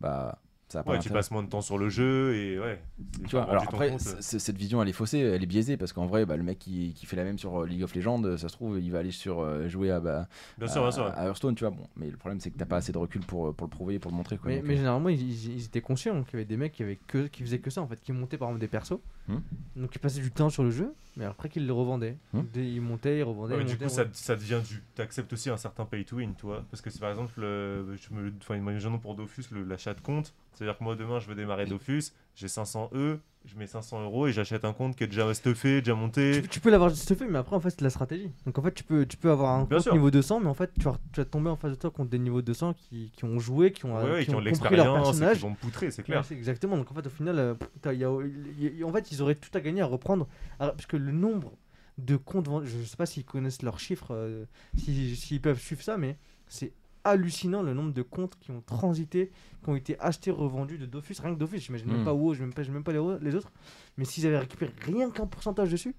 bah 0.00 0.38
ça 0.70 0.80
a 0.80 0.82
pas 0.82 0.92
Ouais, 0.92 0.98
tu 0.98 1.08
passes 1.08 1.30
moins 1.30 1.42
de 1.42 1.48
temps 1.48 1.62
sur 1.62 1.78
le 1.78 1.88
jeu 1.88 2.34
et 2.36 2.58
ouais. 2.58 2.78
Tu 3.24 3.30
vois, 3.30 3.44
alors 3.44 3.62
après, 3.62 3.96
cette 3.98 4.58
vision 4.58 4.82
elle 4.82 4.88
est 4.90 4.92
faussée, 4.92 5.18
elle 5.18 5.42
est 5.42 5.46
biaisée 5.46 5.78
parce 5.78 5.94
qu'en 5.94 6.04
vrai, 6.04 6.26
bah, 6.26 6.36
le 6.36 6.42
mec 6.42 6.58
qui, 6.58 6.92
qui 6.94 7.06
fait 7.06 7.16
la 7.16 7.24
même 7.24 7.38
sur 7.38 7.62
euh, 7.62 7.66
League 7.66 7.82
of 7.82 7.94
Legends, 7.94 8.22
euh, 8.24 8.36
ça 8.36 8.48
se 8.48 8.52
trouve, 8.52 8.78
il 8.78 8.92
va 8.92 8.98
aller 8.98 9.10
sur 9.10 9.40
euh, 9.40 9.66
jouer 9.68 9.90
à, 9.90 9.98
bah, 9.98 10.28
bien 10.58 10.68
sûr, 10.68 10.82
bien 10.82 10.90
sûr. 10.90 11.04
à 11.06 11.24
Hearthstone, 11.24 11.54
tu 11.54 11.64
vois. 11.64 11.70
Bon, 11.70 11.86
mais 11.96 12.10
le 12.10 12.18
problème 12.18 12.38
c'est 12.38 12.50
que 12.50 12.58
t'as 12.58 12.66
pas 12.66 12.76
assez 12.76 12.92
de 12.92 12.98
recul 12.98 13.22
pour, 13.22 13.54
pour 13.54 13.66
le 13.66 13.70
prouver, 13.70 13.98
pour 13.98 14.10
le 14.10 14.16
montrer. 14.18 14.36
Quoi, 14.36 14.50
Mais, 14.50 14.56
Donc, 14.58 14.66
mais 14.66 14.76
généralement, 14.76 15.08
ils, 15.08 15.22
ils- 15.22 15.54
ils 15.56 15.64
étaient 15.64 15.80
conscients 15.80 16.22
qu'il 16.24 16.34
y 16.34 16.36
avait 16.36 16.44
des 16.44 16.58
mecs 16.58 16.72
qui, 16.72 16.82
avaient 16.82 16.98
que, 17.06 17.28
qui 17.28 17.42
faisaient 17.44 17.60
que 17.60 17.70
ça 17.70 17.80
en 17.80 17.86
fait, 17.86 17.98
qui 18.02 18.12
montaient 18.12 18.36
par 18.36 18.48
exemple 18.48 18.60
des 18.60 18.68
persos. 18.68 18.98
Hmm. 19.26 19.38
Donc 19.74 19.94
ils 19.94 19.98
passaient 20.00 20.20
du 20.20 20.30
temps 20.30 20.50
sur 20.50 20.64
le 20.64 20.70
jeu, 20.70 20.92
mais 21.18 21.24
après 21.26 21.50
qu'ils 21.50 21.66
le 21.66 21.72
revendaient. 21.74 22.16
Hmm. 22.32 22.42
Des- 22.54 22.64
Ils 22.66 22.80
montaient, 22.80 23.18
ils 23.18 23.22
revendaient. 23.22 23.54
Ouais, 23.54 23.58
mais 23.58 23.64
ils 23.64 23.66
du 23.66 23.72
montaient, 23.74 23.84
coup, 23.86 23.90
ça, 23.90 24.02
ouais. 24.04 24.08
ça 24.12 24.36
devient 24.36 24.60
du. 24.66 24.82
T'acceptes 24.94 25.32
aussi 25.32 25.50
un 25.50 25.56
certain 25.58 25.84
pay 25.84 26.04
to 26.04 26.16
win, 26.16 26.34
toi. 26.34 26.64
Parce 26.70 26.80
que 26.80 26.88
c'est 26.88 27.00
par 27.00 27.10
exemple, 27.10 27.32
le... 27.40 27.96
je 27.96 28.14
me... 28.14 28.32
enfin, 28.40 28.56
imaginons 28.56 28.98
pour 28.98 29.14
Dofus 29.16 29.44
le- 29.50 29.64
l'achat 29.64 29.92
de 29.92 30.00
compte. 30.00 30.32
C'est-à-dire 30.54 30.78
que 30.78 30.84
moi, 30.84 30.96
demain, 30.96 31.18
je 31.18 31.26
veux 31.28 31.34
démarrer 31.34 31.66
Dofus, 31.66 32.04
j'ai 32.34 32.48
500 32.48 32.90
E, 32.94 33.18
je 33.48 33.56
mets 33.58 33.66
500 33.66 34.02
euros 34.04 34.26
et 34.26 34.32
j'achète 34.32 34.64
un 34.64 34.72
compte 34.72 34.94
qui 34.96 35.04
est 35.04 35.06
déjà 35.06 35.32
stuffé, 35.34 35.80
déjà 35.80 35.94
monté. 35.94 36.42
Tu, 36.42 36.48
tu 36.48 36.60
peux 36.60 36.70
l'avoir 36.70 36.92
fait, 36.92 37.26
mais 37.28 37.38
après 37.38 37.56
en 37.56 37.60
fait 37.60 37.70
c'est 37.70 37.80
la 37.80 37.90
stratégie. 37.90 38.30
Donc 38.46 38.58
en 38.58 38.62
fait 38.62 38.72
tu 38.74 38.84
peux, 38.84 39.06
tu 39.06 39.16
peux 39.16 39.30
avoir 39.30 39.52
un 39.54 39.64
Bien 39.64 39.78
compte 39.78 39.84
sûr. 39.84 39.92
niveau 39.94 40.10
200, 40.10 40.40
mais 40.40 40.48
en 40.48 40.54
fait 40.54 40.70
tu 40.78 40.84
vas, 40.84 40.96
tu 41.12 41.20
vas 41.20 41.24
tomber 41.24 41.48
en 41.50 41.56
face 41.56 41.70
de 41.70 41.76
toi 41.76 41.90
contre 41.90 42.10
des 42.10 42.18
niveaux 42.18 42.42
200 42.42 42.74
qui, 42.74 43.10
qui 43.16 43.24
ont 43.24 43.38
joué, 43.38 43.72
qui 43.72 43.84
ont, 43.86 43.96
Ouais, 43.96 44.10
ouais, 44.10 44.24
qui, 44.24 44.34
ont 44.34 44.40
de 44.40 44.50
compris 44.50 44.76
leur 44.76 44.92
personnage. 44.92 45.36
qui 45.36 45.42
vont 45.42 45.50
me 45.50 45.56
poutrer, 45.56 45.90
c'est 45.90 46.02
clair. 46.02 46.24
exactement. 46.30 46.76
Donc 46.76 46.90
en 46.90 46.94
fait, 46.94 47.06
au 47.06 47.10
final, 47.10 47.38
euh, 47.38 47.54
t'as- 47.80 47.92
il 47.94 48.00
y 48.00 48.04
a- 48.04 48.10
il 48.58 48.78
y 48.78 48.82
a- 48.82 48.86
en 48.86 48.92
fait, 48.92 49.10
ils 49.10 49.22
auraient 49.22 49.34
tout 49.34 49.50
à 49.54 49.60
gagner 49.60 49.80
à 49.80 49.86
reprendre. 49.86 50.28
alors, 50.60 50.74
parce 50.74 50.86
que 50.86 50.96
le 50.96 51.12
nombre 51.12 51.52
de 51.96 52.16
comptes 52.16 52.46
vendus, 52.48 52.68
je 52.68 52.84
sais 52.84 52.96
pas 52.96 53.06
s'ils 53.06 53.24
connaissent 53.24 53.62
leurs 53.62 53.80
chiffres, 53.80 54.08
euh, 54.12 54.44
si- 54.76 55.16
s'ils 55.16 55.40
peuvent 55.40 55.58
suivre 55.60 55.82
ça, 55.82 55.96
mais 55.96 56.16
c'est 56.46 56.72
hallucinant 57.04 57.62
le 57.62 57.74
nombre 57.74 57.92
de 57.92 58.02
comptes 58.02 58.36
qui 58.40 58.50
ont 58.50 58.60
transité, 58.60 59.30
qui 59.62 59.70
ont 59.70 59.76
été 59.76 59.98
achetés, 60.00 60.30
revendus 60.30 60.78
de 60.78 60.86
Dofus. 60.86 61.16
Rien 61.22 61.34
que 61.34 61.38
Dofus, 61.38 61.58
j'imagine 61.58 61.88
même 61.88 62.02
Mm. 62.02 62.04
pas 62.04 62.12
WoW, 62.14 62.34
je 62.34 62.40
même 62.42 62.52
pas, 62.52 62.62
même 62.64 62.84
pas 62.84 62.92
les 62.92 63.34
autres. 63.34 63.50
Mais 63.96 64.04
s'ils 64.04 64.26
avaient 64.26 64.38
récupéré 64.38 64.72
rien 64.82 65.10
qu'un 65.10 65.26
pourcentage 65.26 65.70
dessus, 65.70 65.94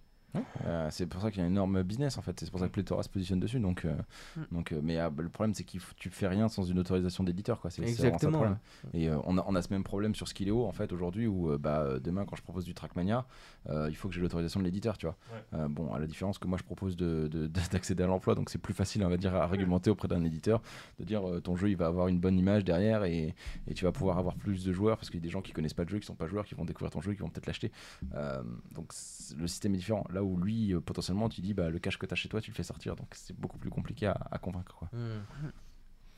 euh, 0.66 0.88
c'est 0.92 1.06
pour 1.08 1.22
ça 1.22 1.32
qu'il 1.32 1.40
y 1.40 1.44
a 1.44 1.46
un 1.46 1.50
énorme 1.52 1.82
business 1.84 2.18
en 2.18 2.22
fait. 2.22 2.40
C'est 2.40 2.50
pour 2.52 2.60
ça 2.60 2.68
que 2.68 2.72
Pléthora 2.74 3.04
se 3.04 3.10
positionne 3.10 3.40
dessus. 3.40 3.60
Donc, 3.60 3.86
euh, 3.86 3.94
Mm. 4.36 4.42
donc, 4.52 4.72
euh, 4.72 4.80
mais 4.84 4.98
ah, 5.00 5.12
le 5.18 5.30
problème 5.30 5.54
c'est 5.54 5.64
que 5.64 5.78
tu 5.98 6.10
fais 6.10 6.28
rien 6.28 6.48
sans 6.48 6.64
une 6.64 6.78
autorisation 6.80 7.24
d'éditeur. 7.24 7.60
quoi. 7.62 7.70
C'est 7.72 7.82
vraiment 7.82 7.98
ça 7.98 8.04
Exactement, 8.08 8.38
problème. 8.40 8.58
Et 8.94 9.10
on, 9.26 9.38
a, 9.38 9.46
on 9.48 9.56
a 9.56 9.62
ce 9.62 9.72
même 9.74 9.84
problème 9.84 10.14
sur 10.16 10.28
Skilleo 10.28 10.66
en 10.66 10.72
fait 10.72 10.92
aujourd'hui 10.94 11.28
où 11.28 11.58
bah, 11.58 12.00
demain 12.00 12.26
quand 12.26 12.36
je 12.36 12.44
propose 12.44 12.66
du 12.66 12.74
Trackmania, 12.74 13.26
il 13.70 13.96
faut 13.96 14.08
que 14.08 14.14
j'ai 14.16 14.22
l'autorisation 14.22 14.60
de 14.60 14.66
l'éditeur, 14.66 14.98
tu 14.98 15.06
vois. 15.08 15.16
Ouais. 15.54 15.68
Bon, 15.70 15.94
à 15.94 16.00
la 16.00 16.08
différence 16.08 16.38
que 16.38 16.48
moi 16.48 16.58
je 16.58 16.64
propose 16.64 16.96
de- 16.96 17.28
de- 17.32 17.48
de- 17.48 17.60
d'accéder 17.72 18.04
à 18.04 18.08
l'emploi, 18.08 18.36
donc 18.36 18.50
c'est 18.50 18.58
plus 18.60 18.74
facile 18.74 19.04
on 19.04 19.10
va 19.10 19.18
dire 19.18 19.34
à 19.36 19.48
réglementer 19.48 19.90
auprès 19.90 20.08
d'un 20.08 20.24
éditeur, 20.24 20.62
de 21.00 21.04
dire 21.06 21.24
ton 21.44 21.56
jeu 21.56 21.70
il 21.70 21.76
va 21.78 21.88
avoir 21.88 22.08
une 22.08 22.20
bonne 22.20 22.38
image 22.38 22.64
derrière 22.64 23.04
et, 23.04 23.34
et 23.68 23.74
tu 23.74 23.86
vas 23.86 23.92
pouvoir 23.92 24.18
avoir 24.20 24.36
plus 24.36 24.64
de 24.66 24.72
joueurs 24.74 24.98
parce 24.98 25.10
qu'il 25.10 25.20
y 25.20 25.24
a 25.24 25.26
des 25.26 25.30
gens 25.30 25.42
qui 25.42 25.52
connaissent 25.54 25.74
pas 25.74 25.84
le 25.84 25.90
jeu, 25.90 26.00
qui 26.00 26.06
sont 26.06 26.16
pas 26.16 26.28
joueurs, 26.28 26.46
qui 26.46 26.56
vont 26.56 26.66
découvrir 26.66 26.92
ton 26.92 27.02
jeu, 27.02 27.14
qui 27.14 27.20
vont 27.22 27.30
peut-être 27.30 27.48
l'acheter. 27.48 27.72
Donc 28.76 28.94
le 29.38 29.48
système 29.48 29.74
est 29.74 29.78
différent. 29.78 30.06
Là 30.12 30.19
où 30.24 30.38
lui 30.38 30.74
euh, 30.74 30.80
potentiellement 30.82 31.30
tu 31.30 31.42
dis 31.42 31.54
bah 31.54 31.70
le 31.70 31.80
cash 31.80 31.98
que 31.98 32.06
tu 32.06 32.14
as 32.14 32.16
chez 32.16 32.30
toi 32.30 32.42
tu 32.42 32.52
le 32.52 32.56
fais 32.56 32.64
sortir, 32.64 32.96
donc 32.96 33.08
c'est 33.14 33.36
beaucoup 33.38 33.58
plus 33.58 33.70
compliqué 33.70 34.08
à, 34.08 34.18
à 34.32 34.38
convaincre 34.38 34.76
quoi. 34.76 34.90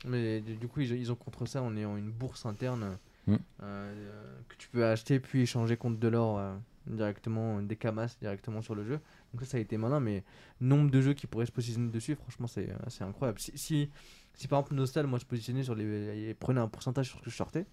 Mais 0.04 0.40
du 0.40 0.66
coup, 0.66 0.80
ils, 0.80 0.92
ils 0.92 1.12
ont 1.12 1.14
contre 1.14 1.46
ça 1.46 1.62
en 1.62 1.76
ayant 1.76 1.96
une 1.96 2.10
bourse 2.10 2.44
interne 2.44 2.98
Mm. 3.26 3.34
euh, 3.34 3.36
euh, 3.62 4.40
que 4.48 4.56
tu 4.56 4.68
peux 4.68 4.84
acheter 4.84 5.20
puis 5.20 5.42
échanger 5.42 5.76
contre 5.76 6.00
de 6.00 6.08
l'or 6.08 6.38
euh, 6.38 6.56
directement, 6.88 7.62
des 7.62 7.76
camas 7.76 8.16
directement 8.20 8.62
sur 8.62 8.74
le 8.74 8.84
jeu. 8.84 8.98
Donc 9.32 9.42
ça, 9.42 9.46
ça 9.46 9.56
a 9.58 9.60
été 9.60 9.76
malin, 9.76 10.00
mais 10.00 10.24
nombre 10.60 10.90
de 10.90 11.00
jeux 11.00 11.14
qui 11.14 11.26
pourraient 11.26 11.46
se 11.46 11.52
positionner 11.52 11.90
dessus, 11.90 12.16
franchement, 12.16 12.46
c'est 12.46 12.68
c'est 12.88 13.04
incroyable. 13.04 13.38
Si, 13.38 13.52
si, 13.56 13.90
si 14.34 14.48
par 14.48 14.60
exemple 14.60 14.74
Nostal, 14.74 15.06
moi, 15.06 15.20
se 15.20 15.24
positionnait 15.24 15.62
sur 15.62 15.74
les, 15.74 16.30
et 16.30 16.34
prenait 16.34 16.60
un 16.60 16.68
pourcentage 16.68 17.08
sur 17.08 17.18
ce 17.20 17.24
que 17.24 17.30
je 17.30 17.36
sortais, 17.36 17.66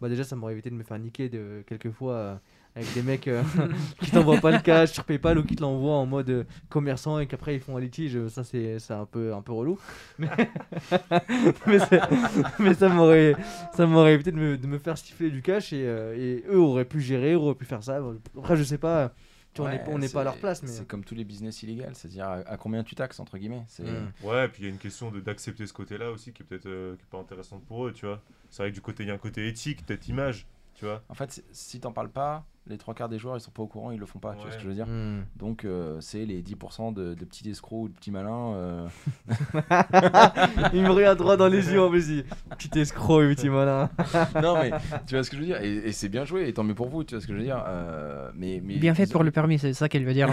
bah 0.00 0.08
déjà, 0.08 0.24
ça 0.24 0.36
m'aurait 0.36 0.52
évité 0.52 0.68
de 0.68 0.74
me 0.74 0.84
faire 0.84 0.98
niquer 0.98 1.28
de, 1.28 1.64
quelques 1.66 1.90
fois 1.90 2.14
euh, 2.14 2.36
avec 2.74 2.92
des 2.94 3.02
mecs 3.02 3.28
euh, 3.28 3.42
qui 4.00 4.10
t'envoient 4.10 4.40
pas 4.40 4.50
le 4.52 4.58
cash 4.60 4.92
sur 4.92 5.04
PayPal 5.04 5.38
ou 5.38 5.44
qui 5.44 5.56
te 5.56 5.62
l'envoient 5.62 5.96
en 5.96 6.06
mode 6.06 6.30
euh, 6.30 6.44
commerçant 6.68 7.18
et 7.18 7.26
qu'après 7.26 7.54
ils 7.54 7.60
font 7.60 7.76
un 7.76 7.80
litige. 7.80 8.28
Ça, 8.28 8.44
c'est 8.44 8.78
c'est 8.78 8.94
un 8.94 9.06
peu, 9.06 9.34
un 9.34 9.42
peu 9.42 9.52
relou. 9.52 9.78
Mais, 10.18 10.28
mais, 11.66 11.78
mais 12.58 12.74
ça 12.74 12.88
m'aurait 12.88 13.34
ça 13.74 13.86
m'aurait 13.86 14.14
évité 14.14 14.32
de 14.32 14.36
me, 14.36 14.56
de 14.58 14.66
me 14.66 14.78
faire 14.78 14.96
siffler 14.98 15.30
du 15.30 15.42
cash 15.42 15.72
et, 15.72 15.84
euh, 15.86 16.16
et 16.16 16.44
eux 16.48 16.58
auraient 16.58 16.84
pu 16.84 17.00
gérer, 17.00 17.34
auraient 17.34 17.54
pu 17.54 17.64
faire 17.64 17.82
ça. 17.82 18.00
Après, 18.36 18.56
je 18.56 18.64
sais 18.64 18.78
pas, 18.78 19.12
tu 19.54 19.60
vois, 19.60 19.68
on 19.70 19.72
n'est 19.72 19.78
Ouais, 19.78 19.84
pas- 19.84 19.90
on 19.92 19.98
n'est 19.98 20.08
pas 20.08 20.20
à 20.22 20.24
leur 20.24 20.36
place. 20.36 20.62
Mais... 20.62 20.68
C'est 20.68 20.86
comme 20.86 21.04
tous 21.04 21.14
les 21.14 21.24
business 21.24 21.62
illégaux, 21.62 21.84
c'est-à-dire 21.92 22.24
à, 22.26 22.34
à 22.48 22.56
combien 22.56 22.82
tu 22.84 22.94
taxes 22.94 23.20
entre 23.20 23.38
guillemets. 23.38 23.64
C'est 23.68 23.82
Mm. 23.82 24.12
Ouais, 24.22 24.48
puis 24.48 24.62
il 24.62 24.64
y 24.66 24.68
a 24.68 24.70
une 24.70 24.78
question 24.78 25.10
de- 25.10 25.20
d'accepter 25.20 25.66
ce 25.66 25.72
côté-là 25.72 26.10
aussi 26.10 26.32
qui 26.32 26.42
est 26.42 26.46
peut-être 26.46 26.66
euh, 26.66 26.96
qui 26.96 27.02
est 27.02 27.10
pas 27.10 27.18
intéressante 27.18 27.64
pour 27.66 27.86
eux, 27.86 27.92
tu 27.92 28.06
vois. 28.06 28.20
C'est 28.50 28.62
vrai 28.62 28.70
que 28.70 28.74
du 28.74 28.80
côté, 28.82 29.02
il 29.04 29.08
y 29.08 29.10
a 29.10 29.14
un 29.14 29.18
côté 29.18 29.46
éthique, 29.48 29.84
peut-être 29.86 30.08
image, 30.08 30.46
tu 30.74 30.84
vois. 30.84 31.02
En 31.08 31.14
fait, 31.14 31.42
si 31.52 31.80
t'en 31.80 31.92
parles 31.92 32.10
pas, 32.10 32.44
Les 32.68 32.78
trois 32.78 32.94
quarts 32.94 33.08
des 33.08 33.18
joueurs, 33.18 33.36
ils 33.36 33.40
sont 33.40 33.50
pas 33.50 33.62
au 33.62 33.66
courant, 33.66 33.90
ils 33.90 33.98
le 33.98 34.06
font 34.06 34.20
pas. 34.20 34.34
Tu 34.36 34.42
vois 34.42 34.52
ce 34.52 34.56
que 34.56 34.62
je 34.62 34.68
veux 34.68 34.74
dire 34.74 34.86
Hmm. 34.86 35.22
Donc, 35.36 35.64
euh, 35.64 36.00
c'est 36.00 36.24
les 36.24 36.42
10% 36.42 36.94
de, 36.94 37.14
de 37.14 37.24
petits 37.24 37.48
escrocs 37.50 37.80
ou 37.82 37.88
de 37.88 37.92
petits 37.94 38.12
malins. 38.12 38.54
euh, 38.54 38.88
Il 40.72 40.82
me 40.82 40.90
regarde 40.90 41.18
droit 41.18 41.36
dans 41.36 41.48
les 41.48 41.72
yeux 41.72 41.82
en 41.82 41.90
plus. 41.90 42.22
Petit 42.58 42.78
escroc, 42.78 43.22
petit 43.34 43.48
malin. 43.48 43.90
non, 44.42 44.54
mais 44.60 44.70
tu 45.06 45.14
vois 45.14 45.24
ce 45.24 45.30
que 45.30 45.36
je 45.36 45.40
veux 45.40 45.46
dire 45.46 45.60
Et, 45.60 45.72
et 45.88 45.92
c'est 45.92 46.08
bien 46.08 46.24
joué, 46.24 46.48
et 46.48 46.52
tant 46.54 46.64
mieux 46.64 46.74
pour 46.74 46.88
vous, 46.88 47.04
tu 47.04 47.14
vois 47.14 47.20
ce 47.20 47.26
que 47.26 47.32
je 47.32 47.38
veux 47.38 47.44
dire 47.44 47.62
Euh, 47.66 48.30
mais, 48.34 48.60
mais 48.64 48.76
Bien 48.78 48.94
fait 48.94 49.10
pour 49.10 49.24
le 49.24 49.30
permis, 49.30 49.58
c'est 49.58 49.72
ça 49.74 49.88
qu'elle 49.88 50.04
veut 50.04 50.14
dire. 50.14 50.28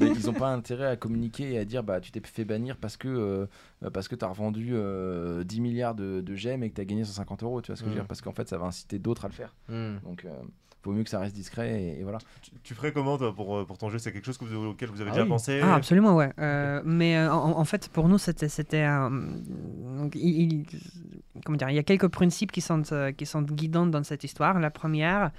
mais 0.00 0.08
ils 0.08 0.30
ont 0.30 0.34
pas 0.34 0.48
intérêt 0.48 0.86
à 0.86 0.96
communiquer 0.96 1.52
et 1.54 1.58
à 1.58 1.64
dire 1.64 1.82
bah 1.82 2.00
tu 2.00 2.10
t'es 2.10 2.20
fait 2.24 2.44
bannir 2.44 2.76
parce 2.76 2.96
que 2.96 3.08
euh, 3.08 3.90
parce 3.92 4.08
que 4.08 4.14
t'as 4.14 4.28
revendu 4.28 4.70
euh, 4.72 5.44
10 5.44 5.60
milliards 5.60 5.94
de, 5.94 6.20
de 6.20 6.34
gemmes 6.34 6.62
et 6.62 6.70
que 6.70 6.74
t'as 6.76 6.84
gagné 6.84 7.04
150 7.04 7.42
euros 7.42 7.60
tu 7.62 7.68
vois 7.70 7.76
ce 7.76 7.82
que 7.82 7.88
je 7.88 7.90
veux 7.90 7.98
Mm. 7.98 8.00
dire 8.02 8.06
parce 8.06 8.20
qu'en 8.20 8.32
fait 8.32 8.48
ça 8.48 8.58
va 8.58 8.66
inciter 8.66 8.98
d'autres 8.98 9.24
à 9.24 9.28
le 9.28 9.34
faire 9.34 9.54
Hmm. 9.68 9.96
donc 10.04 10.24
euh, 10.24 10.30
vaut 10.84 10.92
mieux 10.92 11.04
que 11.04 11.10
ça 11.10 11.18
reste 11.18 11.34
discret 11.34 11.82
et, 11.82 12.00
et 12.00 12.02
voilà 12.02 12.18
Tu, 12.42 12.50
tu 12.62 12.74
ferais 12.74 12.92
comment 12.92 13.18
toi 13.18 13.34
pour, 13.34 13.56
euh, 13.56 13.64
pour 13.64 13.78
ton 13.78 13.90
jeu? 13.90 13.98
C'est 13.98 14.12
quelque 14.12 14.24
chose 14.24 14.38
que 14.38 14.44
vous- 14.44 14.66
auquel 14.68 14.88
vous 14.90 15.00
avez 15.00 15.10
Ah 15.10 15.14
déjà 15.14 15.24
oui. 15.24 15.28
pensé? 15.28 15.60
Ah, 15.62 15.74
absolument, 15.74 16.14
ouais. 16.16 16.32
Euh, 16.38 16.80
mais 16.84 17.16
euh, 17.16 17.32
en, 17.32 17.58
en 17.58 17.64
fait, 17.64 17.88
pour 17.88 18.08
nous, 18.08 18.18
c'était. 18.18 18.48
c'était 18.48 18.84
euh, 18.84 19.08
donc, 19.98 20.14
il, 20.14 20.52
il- 20.52 20.66
comment 21.44 21.56
dire, 21.58 21.70
il 21.70 21.76
y 21.76 21.78
a 21.78 21.82
quelques 21.82 22.08
principes 22.08 22.52
qui 22.52 22.60
sont, 22.60 22.82
euh, 22.92 23.12
qui 23.12 23.26
sont 23.26 23.42
guidants 23.42 23.86
dans 23.86 24.02
cette 24.04 24.24
histoire. 24.24 24.58
La 24.60 24.70
première, 24.70 25.30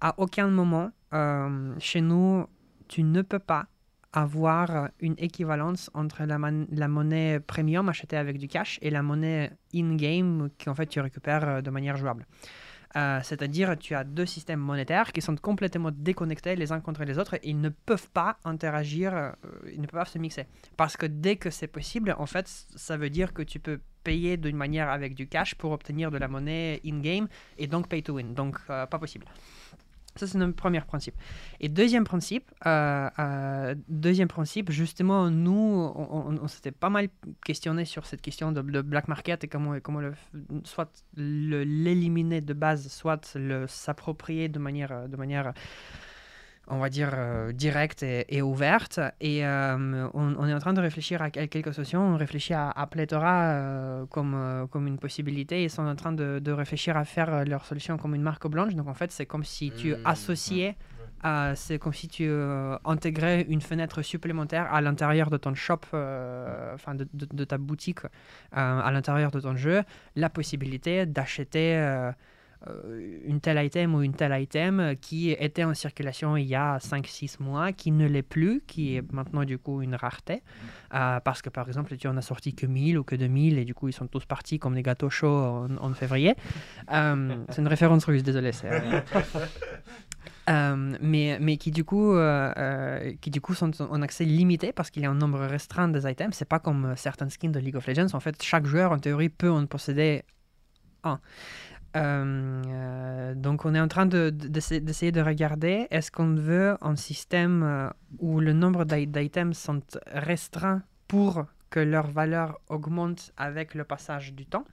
à 0.00 0.14
aucun 0.18 0.48
moment, 0.48 0.90
euh, 1.14 1.74
chez 1.78 2.00
nous, 2.00 2.46
tu 2.88 3.02
ne 3.02 3.22
peux 3.22 3.38
pas 3.38 3.66
avoir 4.12 4.88
une 4.98 5.14
équivalence 5.18 5.88
entre 5.94 6.24
la, 6.24 6.36
man- 6.36 6.66
la 6.72 6.88
monnaie 6.88 7.38
premium 7.38 7.88
achetée 7.88 8.16
avec 8.16 8.38
du 8.38 8.48
cash 8.48 8.78
et 8.82 8.90
la 8.90 9.02
monnaie 9.02 9.52
in-game 9.72 10.48
qu'en 10.64 10.74
fait 10.74 10.86
tu 10.86 10.98
récupères 11.00 11.62
de 11.62 11.70
manière 11.70 11.96
jouable. 11.96 12.26
Euh, 12.96 13.20
C'est-à-dire, 13.22 13.78
tu 13.78 13.94
as 13.94 14.04
deux 14.04 14.26
systèmes 14.26 14.60
monétaires 14.60 15.12
qui 15.12 15.20
sont 15.20 15.36
complètement 15.36 15.90
déconnectés 15.92 16.56
les 16.56 16.72
uns 16.72 16.80
contre 16.80 17.04
les 17.04 17.18
autres 17.18 17.34
et 17.34 17.40
ils 17.44 17.60
ne 17.60 17.68
peuvent 17.68 18.10
pas 18.10 18.38
interagir, 18.44 19.14
euh, 19.14 19.30
ils 19.72 19.80
ne 19.80 19.86
peuvent 19.86 20.00
pas 20.00 20.04
se 20.04 20.18
mixer. 20.18 20.46
Parce 20.76 20.96
que 20.96 21.06
dès 21.06 21.36
que 21.36 21.50
c'est 21.50 21.68
possible, 21.68 22.14
en 22.18 22.26
fait, 22.26 22.48
ça 22.48 22.96
veut 22.96 23.10
dire 23.10 23.32
que 23.32 23.42
tu 23.42 23.60
peux 23.60 23.80
payer 24.02 24.36
d'une 24.36 24.56
manière 24.56 24.88
avec 24.90 25.14
du 25.14 25.28
cash 25.28 25.54
pour 25.54 25.72
obtenir 25.72 26.10
de 26.10 26.18
la 26.18 26.26
monnaie 26.26 26.80
in-game 26.84 27.28
et 27.58 27.66
donc 27.66 27.88
pay 27.88 28.02
to 28.02 28.14
win. 28.14 28.34
Donc, 28.34 28.56
euh, 28.70 28.86
pas 28.86 28.98
possible. 28.98 29.26
Ça, 30.20 30.26
c'est 30.26 30.36
notre 30.36 30.54
premier 30.54 30.82
principe. 30.82 31.14
Et 31.60 31.70
deuxième 31.70 32.04
principe, 32.04 32.50
euh, 32.66 33.08
euh, 33.18 33.74
deuxième 33.88 34.28
principe, 34.28 34.70
justement, 34.70 35.30
nous, 35.30 35.90
on, 35.96 36.46
s'était 36.46 36.72
pas 36.72 36.90
mal 36.90 37.08
questionné 37.42 37.86
sur 37.86 38.04
cette 38.04 38.20
question 38.20 38.52
de, 38.52 38.60
black 38.82 39.08
market 39.08 39.44
et 39.44 39.48
comment, 39.48 39.80
comment 39.80 40.00
le, 40.00 40.12
soit 40.64 40.92
l'éliminer 41.16 42.42
de 42.42 42.52
base, 42.52 42.88
soit 42.88 43.34
le 43.34 43.66
s'approprier 43.66 44.50
de 44.50 44.58
manière, 44.58 45.08
de 45.08 45.16
manière, 45.16 45.54
on 46.70 46.78
va 46.78 46.88
dire, 46.88 47.10
euh, 47.14 47.52
directe 47.52 48.02
et, 48.02 48.24
et 48.34 48.42
ouverte. 48.42 49.00
Et 49.20 49.44
euh, 49.46 50.08
on, 50.14 50.34
on 50.38 50.46
est 50.46 50.54
en 50.54 50.58
train 50.58 50.72
de 50.72 50.80
réfléchir 50.80 51.20
à 51.20 51.30
quel- 51.30 51.48
quelques 51.48 51.74
solutions. 51.74 52.00
On 52.00 52.16
réfléchit 52.16 52.54
à, 52.54 52.70
à 52.70 52.86
Pléthora 52.86 53.42
euh, 53.42 54.06
comme, 54.06 54.34
euh, 54.34 54.66
comme 54.66 54.86
une 54.86 54.98
possibilité. 54.98 55.62
Ils 55.64 55.70
sont 55.70 55.86
en 55.86 55.96
train 55.96 56.12
de, 56.12 56.38
de 56.38 56.52
réfléchir 56.52 56.96
à 56.96 57.04
faire 57.04 57.44
leur 57.44 57.64
solution 57.66 57.96
comme 57.98 58.14
une 58.14 58.22
marque 58.22 58.46
blanche. 58.48 58.74
Donc 58.74 58.88
en 58.88 58.94
fait, 58.94 59.10
c'est 59.12 59.26
comme 59.26 59.44
si 59.44 59.70
tu 59.72 59.94
Mm. 59.94 60.06
associais 60.06 60.76
c'est 61.54 61.78
comme 61.78 61.92
si 61.92 62.08
tu 62.08 62.30
intégrais 62.86 63.42
une 63.42 63.60
fenêtre 63.60 64.00
supplémentaire 64.00 64.72
à 64.72 64.80
l'intérieur 64.80 65.28
de 65.28 65.36
ton 65.36 65.54
shop, 65.54 65.80
enfin 65.92 66.94
de, 66.94 67.06
de- 67.12 67.28
de 67.30 67.44
ta 67.44 67.58
boutique, 67.58 68.00
à 68.52 68.90
l'intérieur 68.90 69.30
de 69.30 69.38
ton 69.40 69.54
jeu, 69.54 69.82
la 70.16 70.30
possibilité 70.30 71.04
d'acheter 71.04 71.76
une 73.26 73.40
telle 73.40 73.64
item 73.64 73.94
ou 73.94 74.02
une 74.02 74.14
telle 74.14 74.38
item 74.40 74.94
qui 75.00 75.30
était 75.30 75.64
en 75.64 75.72
circulation 75.72 76.36
il 76.36 76.46
y 76.46 76.54
a 76.54 76.76
5-6 76.78 77.42
mois, 77.42 77.72
qui 77.72 77.90
ne 77.90 78.06
l'est 78.06 78.22
plus, 78.22 78.62
qui 78.66 78.96
est 78.96 79.12
maintenant 79.12 79.44
du 79.44 79.58
coup 79.58 79.80
une 79.80 79.94
rareté, 79.94 80.42
euh, 80.94 81.20
parce 81.20 81.40
que 81.40 81.48
par 81.48 81.66
exemple 81.68 81.96
tu 81.96 82.06
en 82.06 82.16
as 82.16 82.22
sorti 82.22 82.54
que 82.54 82.66
1000 82.66 82.98
ou 82.98 83.04
que 83.04 83.16
2000 83.16 83.58
et 83.58 83.64
du 83.64 83.74
coup 83.74 83.88
ils 83.88 83.94
sont 83.94 84.06
tous 84.06 84.26
partis 84.26 84.58
comme 84.58 84.74
des 84.74 84.82
gâteaux 84.82 85.10
chauds 85.10 85.66
en, 85.80 85.94
février. 85.94 86.34
Euh, 86.92 87.44
c'est 87.48 87.62
une 87.62 87.68
référence 87.68 88.04
russe, 88.04 88.22
désolé. 88.22 88.50
euh, 88.64 89.00
euh, 90.50 90.96
mais, 91.00 91.38
mais 91.40 91.56
qui 91.56 91.70
du 91.70 91.84
coup, 91.84 92.14
euh, 92.14 92.52
euh, 92.56 93.12
qui 93.20 93.30
du 93.30 93.40
coup 93.40 93.54
sont 93.54 93.70
en 93.82 94.02
accès 94.02 94.24
limité 94.24 94.72
parce 94.72 94.90
qu'il 94.90 95.02
y 95.02 95.06
a 95.06 95.10
un 95.10 95.14
nombre 95.14 95.40
restreint 95.40 95.88
des 95.88 96.10
items. 96.10 96.36
C'est 96.36 96.48
pas 96.48 96.58
comme 96.58 96.86
euh, 96.86 96.96
certains 96.96 97.28
skins 97.28 97.52
de 97.52 97.60
League 97.60 97.76
of 97.76 97.86
Legends. 97.86 98.14
En 98.14 98.20
fait, 98.20 98.42
chaque 98.42 98.66
joueur 98.66 98.92
en 98.92 98.98
théorie 98.98 99.28
peut 99.28 99.50
en 99.50 99.66
posséder 99.66 100.24
un. 101.04 101.20
Euh, 101.96 102.62
euh, 102.66 103.34
donc 103.34 103.64
on 103.64 103.74
est 103.74 103.80
en 103.80 103.88
train 103.88 104.06
de- 104.06 104.30
de- 104.30 104.48
d'essayer 104.78 105.10
de 105.12 105.20
regarder 105.20 105.88
est-ce 105.90 106.10
qu'on 106.12 106.34
veut 106.36 106.76
un 106.82 106.94
système 106.96 107.62
euh, 107.64 107.88
où 108.20 108.38
le 108.40 108.52
nombre 108.52 108.84
d'i- 108.84 109.06
d'items 109.08 109.58
sont 109.58 109.80
restreints 110.12 110.82
pour 111.08 111.46
que 111.70 111.80
leur 111.80 112.06
valeur 112.08 112.60
augmente 112.68 113.32
avec 113.36 113.74
le 113.74 113.84
passage 113.84 114.32
du 114.34 114.46
temps. 114.46 114.64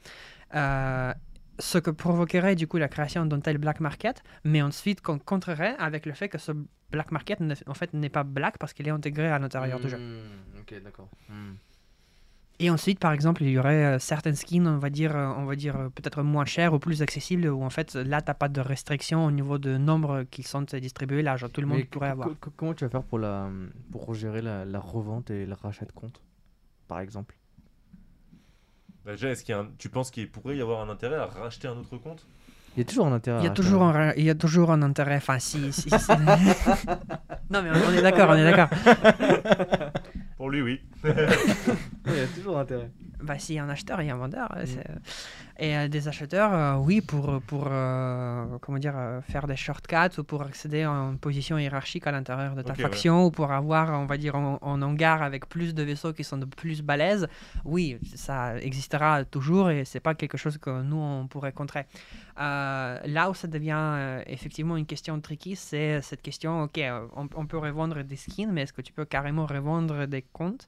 Ce 1.60 1.80
que 1.80 1.90
provoquerait 1.90 2.56
du 2.56 2.68
coup 2.68 2.78
la 2.78 2.88
création 2.88 3.26
d'un 3.26 3.40
tel 3.40 3.58
black 3.58 3.80
market, 3.80 4.22
mais 4.44 4.62
ensuite 4.62 5.02
qu'on 5.02 5.18
contrerait 5.18 5.76
avec 5.80 6.06
le 6.06 6.14
fait 6.14 6.30
que 6.30 6.38
ce 6.38 6.52
black 6.92 7.12
market 7.12 7.40
en 7.66 7.74
fait 7.74 7.94
n'est 7.94 8.10
pas 8.10 8.24
black 8.24 8.60
parce 8.60 8.74
qu'il 8.74 8.88
est 8.88 8.92
intégré 8.92 9.28
à 9.28 9.40
l'intérieur 9.40 9.80
du 9.80 9.90
jeu. 9.90 9.98
Hmm, 9.98 10.60
Ok, 10.62 10.76
d'accord. 10.84 11.10
Hmm. 11.30 11.54
Et 12.60 12.72
ensuite, 12.72 13.00
par 13.00 13.12
exemple, 13.12 13.44
il 13.44 13.50
y 13.52 13.60
aurait 13.60 13.86
euh, 13.86 14.00
certaines 14.00 14.36
skins, 14.36 14.66
on 14.68 14.80
va 14.80 14.90
dire, 14.90 15.16
euh, 15.16 15.28
on 15.38 15.46
va 15.46 15.56
dire 15.56 15.76
euh, 15.76 15.90
peut-être 15.90 16.24
moins 16.24 16.46
chères 16.46 16.74
ou 16.74 16.80
plus 16.80 17.04
accessibles, 17.04 17.48
où 17.48 17.64
en 17.64 17.70
fait 17.70 17.94
là 17.94 18.22
t'as 18.24 18.34
pas 18.34 18.50
de 18.50 18.60
restriction 18.62 19.26
au 19.26 19.32
niveau 19.32 19.60
de 19.60 19.78
nombre 19.78 20.24
qui 20.32 20.42
sont 20.42 20.64
distribués 20.64 21.22
là, 21.22 21.38
genre 21.38 21.52
tout 21.52 21.62
le 21.62 21.68
monde 21.68 21.78
Mais 21.78 21.84
pourrait 21.86 22.10
avoir. 22.10 22.30
co- 22.40 22.52
comment 22.56 22.74
tu 22.74 22.84
vas 22.84 22.90
faire 22.90 23.04
pour, 23.04 23.20
la, 23.20 23.48
pour 23.92 24.12
gérer 24.16 24.42
la, 24.42 24.66
la 24.66 24.80
revente 24.80 25.30
et 25.30 25.46
le 25.46 25.54
rachat 25.54 25.86
de 25.86 25.92
compte, 25.92 26.20
par 26.88 27.00
exemple? 27.00 27.36
Bah, 29.06 29.12
déjà, 29.12 29.30
est-ce 29.30 29.44
qu'il 29.44 29.54
y 29.54 29.56
a 29.56 29.62
un- 29.62 29.70
tu 29.78 29.90
penses 29.90 30.10
qu'il 30.10 30.28
pourrait 30.30 30.58
y 30.58 30.62
avoir 30.62 30.82
un 30.82 30.90
intérêt 30.90 31.18
à 31.18 31.28
racheter 31.28 31.68
un 31.68 31.78
autre 31.78 31.96
compte? 31.98 32.26
Il 32.76 32.80
y 32.80 32.82
a 32.82 32.86
toujours 32.86 33.06
un 33.08 33.14
intérêt. 33.14 33.40
Il 33.42 33.44
y, 33.44 33.48
a 33.48 33.52
à 33.52 33.54
toujours 33.54 33.82
racheter 33.82 34.00
un, 34.00 34.14
il 34.22 34.26
y 34.26 34.30
a 34.32 34.36
toujours 34.36 34.72
un 34.72 34.82
intérêt. 34.82 35.18
Enfin, 35.18 35.38
si. 35.38 35.72
si- 35.72 35.90
si- 35.92 36.12
non, 37.52 37.62
mais 37.62 37.70
on 37.72 37.94
est 37.94 38.02
d'accord, 38.02 38.30
on 38.32 38.36
est 38.36 38.44
d'accord. 38.44 38.70
Pour 40.38 40.50
lui, 40.50 40.62
oui. 40.64 40.82
Il 42.14 42.18
y 42.18 42.20
a 42.22 42.28
toujours 42.28 42.58
un 42.58 42.62
intérêt. 42.62 42.90
Bah, 43.22 43.40
s'il 43.40 43.56
y 43.56 43.60
a 43.60 43.64
un 43.64 43.70
acheteur, 43.70 44.00
il 44.02 44.08
y 44.08 44.12
a 44.12 44.14
un 44.14 44.18
vendeur. 44.18 44.48
euh, 44.56 44.64
c'est- 44.66 44.86
Et 45.60 45.76
euh, 45.76 45.88
des 45.88 46.08
acheteurs, 46.08 46.54
euh, 46.54 46.76
oui, 46.76 47.02
pour, 47.02 47.42
pour 47.48 47.66
euh, 47.72 48.46
comment 48.62 48.78
dire, 48.78 48.94
euh, 48.96 49.22
faire 49.22 49.48
des 49.48 49.56
shortcuts 49.56 50.20
ou 50.20 50.24
pour 50.24 50.44
accéder 50.44 50.86
en 50.86 51.16
position 51.18 51.58
hiérarchique 51.58 52.06
à 52.06 52.12
l'intérieur 52.12 52.54
de 52.54 52.62
ta 52.62 52.74
ouais. 52.74 52.80
faction 52.80 53.26
ou 53.26 53.32
pour 53.32 53.52
avoir, 53.52 53.90
on 54.00 54.06
va 54.06 54.18
dire, 54.18 54.36
en, 54.36 54.60
en 54.62 54.82
hangar 54.84 55.24
avec 55.24 55.50
plus 55.50 55.74
de 55.74 55.82
vaisseaux 55.82 56.14
qui 56.14 56.24
sont 56.24 56.38
de 56.38 56.46
plus 56.46 56.84
balèzes, 56.84 57.28
oui, 57.66 57.98
ça 58.14 58.60
existera 58.60 59.26
toujours 59.26 59.72
et 59.72 59.84
c'est 59.84 60.00
pas 60.00 60.14
quelque 60.14 60.38
chose 60.38 60.60
que 60.60 60.84
nous, 60.84 60.98
on 60.98 61.26
pourrait 61.26 61.54
contrer. 61.54 61.88
Euh, 62.40 63.00
là 63.06 63.30
où 63.32 63.34
ça 63.34 63.48
devient 63.48 63.74
euh, 63.76 64.22
effectivement 64.28 64.78
une 64.78 64.86
question 64.86 65.20
tricky, 65.20 65.56
c'est 65.56 66.02
cette 66.02 66.22
question, 66.22 66.64
ok, 66.64 66.78
euh, 66.78 67.08
on, 67.16 67.28
on 67.36 67.48
peut 67.48 67.58
revendre 67.58 68.04
des 68.04 68.16
skins, 68.16 68.52
mais 68.52 68.62
est-ce 68.62 68.74
que 68.74 68.84
tu 68.84 68.94
peux 68.94 69.06
carrément 69.06 69.48
revendre 69.48 70.06
des 70.06 70.22
comptes? 70.22 70.68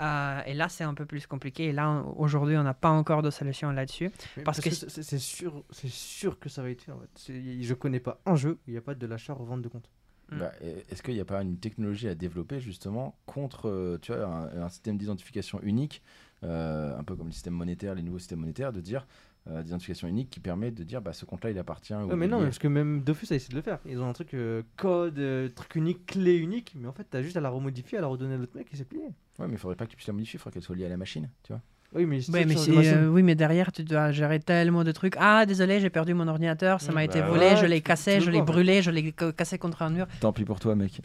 Euh, 0.00 0.40
Et 0.46 0.54
là, 0.54 0.68
c'est 0.68 0.84
un 0.84 0.94
peu 0.94 1.06
plus 1.06 1.26
compliqué. 1.26 1.64
Et 1.66 1.72
là, 1.72 2.02
aujourd'hui, 2.16 2.56
on 2.56 2.62
n'a 2.62 2.74
pas 2.74 2.90
encore 2.90 3.22
de 3.22 3.30
solution 3.30 3.70
là-dessus. 3.70 4.10
Parce 4.44 4.60
que 4.60 4.70
c'est- 4.70 5.18
sûr, 5.18 5.64
c'est 5.70 5.88
sûr 5.90 6.38
que 6.38 6.48
ça 6.48 6.62
va 6.62 6.70
être 6.70 6.82
fait. 6.82 6.92
En 6.92 6.98
fait. 7.00 7.32
Je 7.62 7.74
connais 7.74 8.00
pas 8.00 8.20
un 8.26 8.36
jeu 8.36 8.52
où 8.52 8.58
il 8.68 8.72
n'y 8.72 8.78
a 8.78 8.82
pas 8.82 8.94
de 8.94 9.06
l'achat 9.06 9.32
revente 9.34 9.62
de 9.62 9.68
compte. 9.68 9.88
Mm. 10.30 10.38
Bah, 10.38 10.52
Est-ce 10.90 11.02
qu'il 11.02 11.14
n'y 11.14 11.20
a 11.20 11.24
pas 11.24 11.40
une 11.42 11.58
technologie 11.58 12.08
à 12.08 12.14
développer 12.14 12.58
justement 12.60 13.16
contre 13.26 13.68
euh, 13.68 13.98
tu 14.02 14.12
vois, 14.12 14.26
un, 14.26 14.62
un 14.64 14.68
système 14.68 14.98
d'identification 14.98 15.60
unique, 15.62 16.02
euh, 16.42 16.98
un 16.98 17.04
peu 17.04 17.14
comme 17.14 17.26
le 17.26 17.32
système 17.32 17.54
monétaire, 17.54 17.94
les 17.94 18.02
nouveaux 18.02 18.18
systèmes 18.18 18.40
monétaires, 18.40 18.72
de 18.72 18.80
dire 18.80 19.06
euh, 19.48 19.62
d'identification 19.62 20.08
unique 20.08 20.30
qui 20.30 20.40
permet 20.40 20.70
de 20.70 20.82
dire 20.82 21.00
bah, 21.00 21.12
ce 21.12 21.24
compte-là 21.24 21.50
il 21.50 21.58
appartient. 21.58 21.94
ou 21.94 22.08
Ouais, 22.08 22.16
mais 22.16 22.26
non, 22.26 22.40
parce 22.40 22.58
que 22.58 22.68
même 22.68 23.02
Dofus 23.02 23.32
a 23.32 23.36
essayé 23.36 23.50
de 23.50 23.56
le 23.56 23.62
faire. 23.62 23.78
Ils 23.86 24.00
ont 24.00 24.08
un 24.08 24.12
truc 24.12 24.34
euh, 24.34 24.62
code, 24.76 25.18
euh, 25.18 25.48
truc 25.48 25.76
unique, 25.76 26.06
clé 26.06 26.36
unique, 26.36 26.74
mais 26.76 26.88
en 26.88 26.92
fait, 26.92 27.04
t'as 27.04 27.22
juste 27.22 27.36
à 27.36 27.40
la 27.40 27.50
remodifier, 27.50 27.98
à 27.98 28.00
la 28.00 28.08
redonner 28.08 28.34
à 28.34 28.38
l'autre 28.38 28.56
mec 28.56 28.66
et 28.72 28.76
c'est 28.76 28.84
plié. 28.84 29.04
Ouais, 29.38 29.46
mais 29.46 29.52
il 29.52 29.58
faudrait 29.58 29.76
pas 29.76 29.86
que 29.86 29.90
tu 29.90 29.96
puisses 29.96 30.08
la 30.08 30.14
modifier, 30.14 30.36
il 30.36 30.40
faudrait 30.40 30.54
qu'elle 30.54 30.62
soit 30.62 30.74
liée 30.74 30.86
à 30.86 30.88
la 30.88 30.96
machine. 30.96 31.30
Tu 31.42 31.52
vois 31.52 31.62
Oui, 31.94 32.04
mais, 32.04 32.18
Ouais, 32.30 32.44
euh, 32.88 33.08
oui, 33.08 33.22
mais 33.22 33.34
derrière, 33.34 33.72
tu 33.72 33.82
dois 33.82 34.10
gérer 34.12 34.38
tellement 34.40 34.84
de 34.84 34.92
trucs. 34.92 35.14
Ah, 35.18 35.46
désolé, 35.46 35.80
j'ai 35.80 35.88
perdu 35.88 36.12
mon 36.14 36.28
ordinateur, 36.28 36.80
ça 36.80 36.90
Mm. 36.92 36.94
m'a 36.94 37.04
été 37.04 37.20
Bah 37.20 37.28
volé, 37.28 37.46
ouais, 37.46 37.56
je 37.56 37.64
l'ai 37.66 37.80
cassé, 37.80 38.20
je 38.20 38.30
l'ai 38.30 38.42
brûlé, 38.42 38.82
je 38.82 38.90
l'ai 38.90 39.14
ca- 39.18 39.32
cassé 39.32 39.56
contre 39.58 39.82
un 39.82 39.90
mur. 39.90 40.06
Tant 40.20 40.32
pis 40.32 40.44
pour 40.44 40.60
toi, 40.60 40.74
mec. 40.74 41.00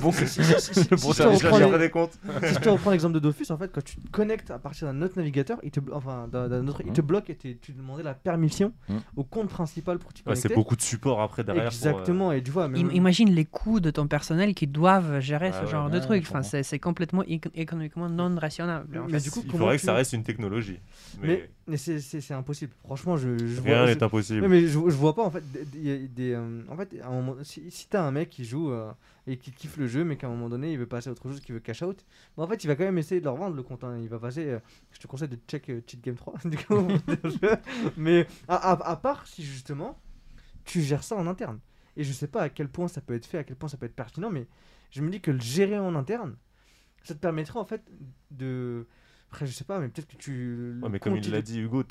Bon- 0.00 0.12
si- 0.12 0.26
si- 0.26 0.42
si- 0.44 0.88
le 0.90 0.96
bon 0.96 1.12
je 1.12 1.18
te 1.18 1.22
reprends 1.24 1.36
si 1.36 2.54
je 2.54 2.58
te 2.60 2.90
l'exemple 2.90 3.14
de 3.14 3.18
Dofus, 3.18 3.50
en 3.50 3.56
fait, 3.58 3.70
quand 3.72 3.82
tu 3.84 3.96
te 3.96 4.08
connectes 4.10 4.50
à 4.50 4.58
partir 4.58 4.86
d'un 4.88 5.02
autre 5.02 5.14
navigateur, 5.16 5.58
il 5.62 5.70
te, 5.70 5.80
blo- 5.80 5.94
enfin, 5.94 6.28
d'un- 6.30 6.48
d'un 6.48 6.66
autre, 6.68 6.82
il 6.86 6.92
te 6.92 7.00
Mhm. 7.00 7.06
bloque 7.06 7.30
et 7.30 7.36
tu 7.36 7.72
demandais 7.72 8.02
la 8.02 8.14
permission 8.14 8.72
Mhm. 8.88 9.00
au 9.16 9.24
compte 9.24 9.48
principal 9.48 9.98
pour 9.98 10.12
t'y 10.12 10.20
Ouais, 10.22 10.24
connecter. 10.34 10.48
c'est 10.48 10.54
beaucoup 10.54 10.76
de 10.76 10.82
support 10.82 11.20
après 11.20 11.44
derrière. 11.44 11.64
pour, 11.64 11.72
euh, 11.72 11.90
Exactement, 11.90 12.32
et 12.32 12.42
tu 12.42 12.50
vois, 12.50 12.68
Imagine 12.74 13.30
les 13.30 13.44
coûts 13.44 13.80
de 13.80 13.90
ton 13.90 14.06
personnel 14.06 14.54
qui 14.54 14.66
doivent 14.66 15.20
gérer 15.20 15.50
Ouais, 15.50 15.56
ce 15.64 15.70
genre 15.70 15.90
de 15.90 15.98
trucs. 15.98 16.24
Enfin, 16.28 16.42
c'est 16.42 16.78
complètement 16.78 17.22
éco- 17.24 17.50
économiquement 17.54 18.08
non 18.08 18.34
rationnable. 18.38 18.86
Mais 19.10 19.20
du 19.20 19.30
coup, 19.30 19.42
comment 19.50 19.71
vrai 19.72 19.78
que 19.78 19.84
ça 19.84 19.94
reste 19.94 20.12
une 20.12 20.22
technologie. 20.24 20.78
Mais, 21.20 21.26
Mais, 21.28 21.50
mais 21.66 21.76
c'est- 21.76 22.30
impossible. 22.32 22.72
Franchement, 22.84 23.16
je, 23.16 23.36
je 23.38 23.60
rien 23.60 23.86
n'est 23.86 24.02
impossible. 24.02 24.48
Mais 24.48 24.62
je, 24.62 24.68
je 24.68 24.78
vois 24.78 25.14
pas 25.14 25.22
en 25.24 25.30
fait 25.30 25.42
des, 25.70 26.32
euh, 26.32 26.62
en 26.68 26.76
fait 26.76 27.00
à 27.02 27.08
un 27.08 27.12
moment 27.12 27.36
si, 27.42 27.70
si 27.70 27.88
t'as 27.88 28.02
un 28.02 28.10
mec 28.10 28.30
qui 28.30 28.44
joue 28.44 28.70
euh, 28.70 28.90
et 29.26 29.36
qui 29.36 29.52
kiffe 29.52 29.76
le 29.76 29.86
jeu 29.86 30.04
mais 30.04 30.16
qu'à 30.16 30.26
un 30.26 30.30
moment 30.30 30.48
donné 30.48 30.72
il 30.72 30.78
veut 30.78 30.86
passer 30.86 31.08
à 31.08 31.12
autre 31.12 31.22
chose 31.28 31.40
qui 31.40 31.52
veut 31.52 31.60
cash 31.60 31.82
out 31.82 32.04
bah, 32.36 32.42
en 32.44 32.46
fait 32.48 32.64
il 32.64 32.66
va 32.66 32.74
quand 32.76 32.84
même 32.84 32.98
essayer 32.98 33.20
de 33.20 33.24
leur 33.26 33.36
vendre 33.36 33.54
le 33.54 33.62
compte 33.62 33.84
hein. 33.84 33.96
il 34.00 34.08
va 34.08 34.18
passer 34.18 34.46
euh, 34.48 34.58
je 34.90 34.98
te 34.98 35.06
conseille 35.06 35.28
de 35.28 35.38
check 35.46 35.66
Cheat 35.86 36.00
Game 36.02 36.16
3 36.16 36.34
du 36.46 36.56
coup 36.58 36.88
mais 37.96 38.26
à, 38.48 38.56
à- 38.72 38.90
à 38.90 38.96
part 38.96 39.26
si 39.26 39.42
justement 39.44 39.98
tu 40.64 40.80
gères 40.80 41.04
ça 41.04 41.16
en 41.16 41.26
interne 41.26 41.58
et 41.96 42.04
je 42.04 42.12
sais 42.12 42.26
pas 42.26 42.42
à 42.42 42.48
quel 42.48 42.68
point 42.68 42.88
ça 42.88 43.00
peut 43.00 43.14
être 43.14 43.26
fait 43.26 43.38
à 43.38 43.44
quel 43.44 43.56
point 43.56 43.68
ça 43.68 43.76
peut 43.76 43.86
être 43.86 43.94
pertinent 43.94 44.30
mais 44.30 44.46
je 44.90 45.02
me 45.02 45.10
dis 45.10 45.20
que 45.20 45.30
le 45.30 45.40
gérer 45.40 45.78
en 45.78 45.94
interne 45.94 46.36
ça 47.04 47.14
te 47.14 47.20
permettrait 47.20 47.58
en 47.58 47.64
fait 47.64 47.82
de 48.30 48.86
après 49.32 49.46
je 49.46 49.52
sais 49.52 49.64
pas 49.64 49.78
mais 49.78 49.88
peut-être 49.88 50.08
que 50.08 50.16
tu 50.16 50.78
Ouais, 50.82 50.90
mais 50.90 50.98
comme 50.98 51.16
il 51.16 51.30
l'a 51.30 51.40
dit 51.40 51.60
Hugo, 51.60 51.82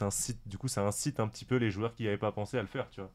du 0.46 0.58
coup 0.60 0.68
ça 0.68 0.86
incite 0.86 1.20
un 1.20 1.28
petit 1.28 1.46
peu 1.46 1.56
les 1.56 1.72
joueurs 1.72 1.94
qui 1.96 2.04
n'avaient 2.04 2.18
pas 2.18 2.32
pensé 2.32 2.58
à 2.58 2.62
le 2.62 2.68
faire, 2.68 2.88
tu 2.92 3.02
vois. 3.02 3.12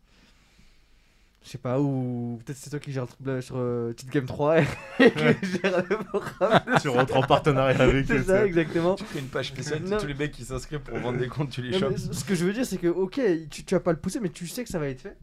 Je 1.44 1.51
sais 1.51 1.59
pas, 1.59 1.81
ou 1.81 2.40
peut-être 2.44 2.59
c'est 2.59 2.70
toi 2.70 2.81
qui 2.81 2.90
gère 2.90 3.05
le 3.05 3.09
truc 3.09 3.43
sur 3.44 3.57
euh, 3.57 3.93
Game 4.11 4.27
3 4.27 4.62
et 4.62 4.65
je 4.98 5.59
gère 5.62 5.85
le 5.89 5.97
programme. 6.05 6.61
tu 6.82 6.89
rentres 6.89 7.16
en 7.16 7.23
partenariat 7.23 7.81
avec 7.81 8.11
eux. 8.11 8.16
C'est 8.19 8.24
ça, 8.24 8.44
exactement. 8.44 8.97
Tu 8.97 9.05
fais 9.05 9.20
une 9.20 9.28
page 9.28 9.48
spéciale, 9.48 9.82
Non. 9.85 9.97
tous 9.97 10.09
les 10.09 10.15
mecs 10.15 10.32
qui 10.32 10.44
s'inscrivent 10.44 10.81
pour 10.81 10.98
vendre 10.98 11.19
des 11.19 11.28
comptes, 11.28 11.51
tu 11.51 11.62
les 11.62 11.70
Non, 11.70 11.78
chopes. 11.78 11.98
ce 11.98 12.24
que 12.24 12.35
je 12.35 12.44
veux 12.44 12.53
dire, 12.53 12.66
c'est 12.66 12.78
que, 12.78 12.89
ok, 12.89 13.20
tu, 13.48 13.65
tu 13.65 13.74
vas 13.77 13.81
pas 13.81 13.93
le 13.93 14.01
pousser, 14.01 14.19
mais 14.19 14.31
tu 14.31 14.48
sais 14.48 14.65
que 14.65 14.70
ça 14.70 14.81
va 14.81 14.89
être 14.89 15.03
fait. 15.03 15.16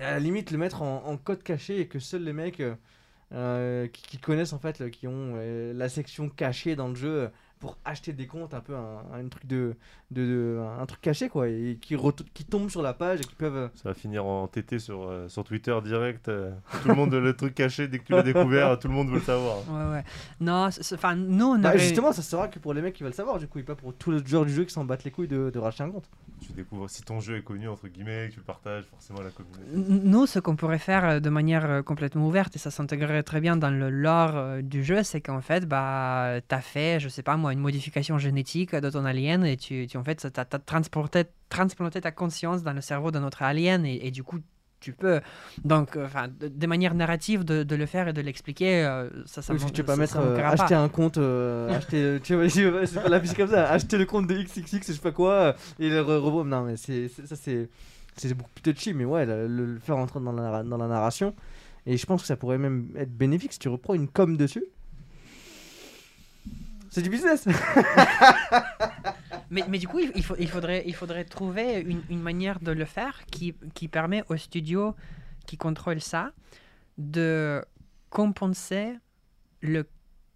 Et 0.00 0.04
à 0.04 0.12
la 0.12 0.20
limite, 0.20 0.52
le 0.52 0.56
mettre 0.58 0.80
en, 0.80 1.04
en 1.04 1.18
code 1.18 1.42
caché 1.42 1.80
et 1.80 1.86
que 1.86 1.98
seuls 1.98 2.24
les 2.24 2.32
mecs 2.32 2.60
euh, 2.60 2.74
euh, 3.32 3.88
qui, 3.88 4.02
qui 4.04 4.18
connaissent 4.18 4.54
en 4.54 4.58
fait, 4.58 4.78
là, 4.78 4.88
qui 4.88 5.06
ont 5.06 5.34
euh, 5.36 5.74
la 5.74 5.90
section 5.90 6.30
cachée 6.30 6.76
dans 6.76 6.88
le 6.88 6.94
jeu 6.94 7.10
euh, 7.24 7.28
pour 7.58 7.78
acheter 7.86 8.12
des 8.12 8.26
comptes, 8.26 8.52
un 8.52 8.60
peu 8.60 8.74
un, 8.76 8.98
un 9.14 9.28
truc 9.28 9.46
de, 9.46 9.74
de, 10.10 10.22
de- 10.22 10.60
un 10.78 10.84
truc 10.84 11.00
caché 11.00 11.28
quoi, 11.30 11.48
et 11.48 11.78
qui, 11.80 11.96
qui 12.34 12.44
tombent 12.44 12.68
sur 12.68 12.82
la 12.82 12.92
page 12.92 13.20
et 13.22 13.24
qui 13.24 13.34
peuvent. 13.34 13.56
euh, 13.56 13.68
Ça 13.74 13.88
va 13.88 13.94
finir 13.94 14.26
en 14.26 14.46
TT 14.46 14.78
sur, 14.78 15.04
euh, 15.08 15.26
sur 15.28 15.42
Twitter 15.42 15.74
direct. 15.82 16.28
euh, 16.28 16.50
tout 16.82 16.88
le 16.88 16.94
monde, 16.94 17.14
le 17.14 17.34
truc 17.34 17.54
caché, 17.54 17.88
dès 17.88 17.98
que 17.98 18.04
tu 18.04 18.12
l'as 18.12 18.22
découvert, 18.22 18.78
tout 18.78 18.88
le 18.88 18.94
monde 18.94 19.08
veut 19.08 19.14
le 19.16 19.20
savoir. 19.22 19.56
Ouais, 19.70 19.92
ouais. 19.96 20.04
Non, 20.40 20.68
enfin, 20.92 21.16
nous, 21.16 21.46
on 21.46 21.58
Bah, 21.58 21.76
justement, 21.78 22.12
ça 22.12 22.20
sera 22.22 22.48
que 22.48 22.58
pour 22.58 22.74
les 22.74 22.82
mecs 22.82 22.94
qui 22.94 23.02
veulent 23.02 23.14
savoir, 23.14 23.38
du 23.38 23.46
coup, 23.48 23.58
et 23.58 23.62
pas 23.62 23.74
pour 23.74 23.94
tous 23.94 24.10
les 24.10 24.24
joueurs 24.24 24.44
du 24.44 24.52
jeu 24.52 24.64
qui 24.64 24.72
s'en 24.74 24.84
battent 24.84 25.04
les 25.04 25.10
couilles 25.10 25.28
de, 25.28 25.48
de 25.50 25.58
racheter 25.58 25.82
un 25.82 25.90
compte. 25.90 26.08
Tu 26.46 26.52
découvres 26.52 26.90
si 26.90 27.02
ton 27.02 27.20
jeu 27.20 27.38
est 27.38 27.42
connu, 27.42 27.68
entre 27.68 27.88
guillemets, 27.88 28.26
que 28.28 28.34
tu 28.34 28.40
le 28.40 28.44
partages 28.44 28.84
forcément 28.84 29.20
à 29.20 29.24
la 29.24 29.30
communauté. 29.30 29.64
Nous, 29.74 30.26
ce 30.26 30.38
qu'on 30.38 30.56
pourrait 30.56 30.78
faire 30.78 31.20
de 31.22 31.30
manière 31.30 31.82
complètement 31.84 32.26
ouverte, 32.28 32.54
et 32.54 32.58
ça 32.58 32.70
s'intégrerait 32.70 33.22
très 33.22 33.40
bien 33.40 33.56
dans 33.56 33.70
le 33.70 33.88
lore 33.88 34.62
du 34.62 34.84
jeu, 34.84 35.02
c'est 35.02 35.22
qu'en 35.22 35.40
fait, 35.40 35.66
bah, 35.66 36.34
tu 36.46 36.54
as 36.54 36.60
fait, 36.60 37.00
je 37.00 37.08
sais 37.08 37.22
pas 37.22 37.36
moi, 37.38 37.45
une 37.50 37.60
modification 37.60 38.18
génétique 38.18 38.74
de 38.74 38.90
ton 38.90 39.04
alien, 39.04 39.44
et 39.44 39.56
tu, 39.56 39.86
tu 39.86 39.96
en 39.96 40.04
fait, 40.04 40.16
tu 40.32 40.40
as, 40.40 40.44
transporté, 40.44 41.24
transplanté 41.48 42.00
ta 42.00 42.10
conscience 42.12 42.62
dans 42.62 42.72
le 42.72 42.80
cerveau 42.80 43.10
de 43.10 43.18
notre 43.18 43.42
alien, 43.42 43.84
et, 43.86 44.06
et 44.06 44.10
du 44.10 44.22
coup, 44.22 44.38
tu 44.78 44.92
peux, 44.92 45.20
donc, 45.64 45.96
euh, 45.96 46.04
enfin, 46.04 46.28
de, 46.28 46.48
de 46.48 46.66
manière 46.66 46.94
narrative, 46.94 47.44
de, 47.44 47.62
de 47.62 47.76
le 47.76 47.86
faire 47.86 48.08
et 48.08 48.12
de 48.12 48.20
l'expliquer, 48.20 48.84
euh, 48.84 49.08
ça, 49.24 49.40
ça 49.42 49.54
Oui, 49.54 49.60
tu 49.72 49.82
peux 49.82 49.86
pas 49.86 49.94
ça- 49.94 49.98
mettre 50.00 50.12
ça 50.12 50.20
euh, 50.20 50.44
acheter 50.44 50.74
un 50.74 50.88
compte, 50.88 51.18
euh, 51.18 51.70
acheter, 51.74 52.18
tu 52.22 52.34
vois, 52.34 52.48
c'est 52.86 53.00
pas 53.02 53.08
la 53.08 53.20
comme 53.20 53.48
ça, 53.48 53.70
acheter 53.70 53.96
le 53.98 54.04
compte 54.04 54.26
de 54.26 54.34
XXX, 54.34 54.86
je 54.88 54.92
sais 54.92 54.98
pas 55.00 55.12
quoi, 55.12 55.54
et 55.78 55.88
le 55.88 56.00
rebond. 56.02 56.44
Non, 56.44 56.62
mais 56.62 56.76
c'est 56.76 57.08
ça, 57.08 57.36
c'est 57.36 57.68
c'est 58.16 58.32
beaucoup 58.34 58.50
plus 58.54 58.62
touchy, 58.72 58.94
mais 58.94 59.04
ouais, 59.04 59.26
le, 59.26 59.78
faire 59.78 59.96
entrer 59.98 60.20
dans 60.20 60.32
la, 60.32 60.62
dans 60.62 60.76
la 60.78 60.86
narration. 60.88 61.34
Et 61.84 61.96
je 61.96 62.06
pense 62.06 62.22
que 62.22 62.26
ça 62.26 62.36
pourrait 62.36 62.58
même 62.58 62.88
être 62.96 63.14
bénéfique 63.16 63.52
si 63.52 63.58
tu 63.58 63.68
reprends 63.68 63.94
une 63.94 64.08
com 64.08 64.36
dessus. 64.36 64.64
C'est 66.96 67.02
du 67.02 67.10
business. 67.10 67.46
Mais, 69.50 69.62
mais 69.68 69.78
du 69.78 69.86
coup, 69.86 69.98
il, 70.00 70.10
il 70.16 70.24
faut- 70.24 70.34
il 70.40 70.48
faudrait, 70.48 70.82
il 70.86 70.94
faudrait 70.94 71.24
trouver 71.24 71.80
une, 71.80 72.00
une 72.10 72.20
manière 72.20 72.58
de 72.58 72.72
le 72.72 72.84
faire 72.84 73.24
qui, 73.26 73.54
qui 73.74 73.86
permet 73.86 74.24
au 74.28 74.36
studio 74.36 74.96
qui 75.46 75.56
contrôle 75.56 76.00
ça 76.00 76.32
de 76.98 77.62
compenser 78.10 78.94
le 79.60 79.84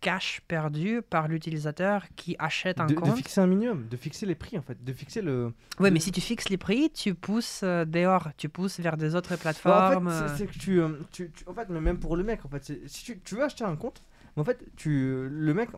cash 0.01 0.41
perdu 0.47 1.01
par 1.03 1.27
l'utilisateur 1.27 2.05
qui 2.15 2.37
achète 2.39 2.79
un 2.81 2.87
De, 2.87 2.95
de 2.95 3.01
compte. 3.01 3.17
fixer 3.17 3.41
un 3.41 3.49
minimum, 3.49 3.89
de 3.89 3.97
fixer 3.97 4.27
les 4.27 4.37
prix 4.37 4.57
en 4.57 4.63
fait, 4.63 4.83
de 4.85 4.93
fixer 4.93 5.23
le. 5.23 5.53
Oui, 5.81 5.91
mais 5.91 5.99
si 5.99 6.13
tu 6.13 6.21
fixes 6.21 6.49
les 6.49 6.57
prix, 6.57 6.91
tu 6.91 7.15
pousses 7.15 7.63
euh, 7.65 7.85
dehors, 7.85 8.29
tu 8.37 8.49
pousses 8.49 8.79
vers 8.79 8.97
des 8.97 9.17
autres 9.17 9.31
Bah, 9.31 9.37
plateformes. 9.39 10.07
en 10.07 10.11
fait, 10.11 10.29
c'est- 10.29 10.37
c'est 10.39 10.47
que 10.47 10.59
tu, 10.59 10.81
euh, 10.81 10.89
tu, 11.11 11.33
tu- 11.33 11.45
en 11.49 11.53
fait, 11.55 11.69
mais 11.69 11.81
même 11.81 11.99
pour 11.99 12.17
le 12.17 12.23
mec, 12.23 12.45
en 12.45 12.49
fait, 12.49 12.63
si 12.87 13.05
tu, 13.05 13.19
tu 13.19 13.35
veux 13.35 13.43
acheter 13.43 13.65
un 13.65 13.75
compte, 13.77 14.03
mais 14.37 14.43
en 14.43 14.45
fait, 14.45 14.65
tu, 14.77 15.29
le 15.31 15.55
mec, 15.55 15.71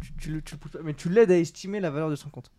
tu, 0.00 0.12
tu, 0.18 0.42
tu 0.42 0.56
mais 0.82 0.94
tu 0.94 1.08
l'aides 1.08 1.30
à 1.30 1.38
estimer 1.38 1.80
la 1.80 1.90
valeur 1.90 2.10
de 2.10 2.16
son 2.16 2.28
compte. 2.30 2.50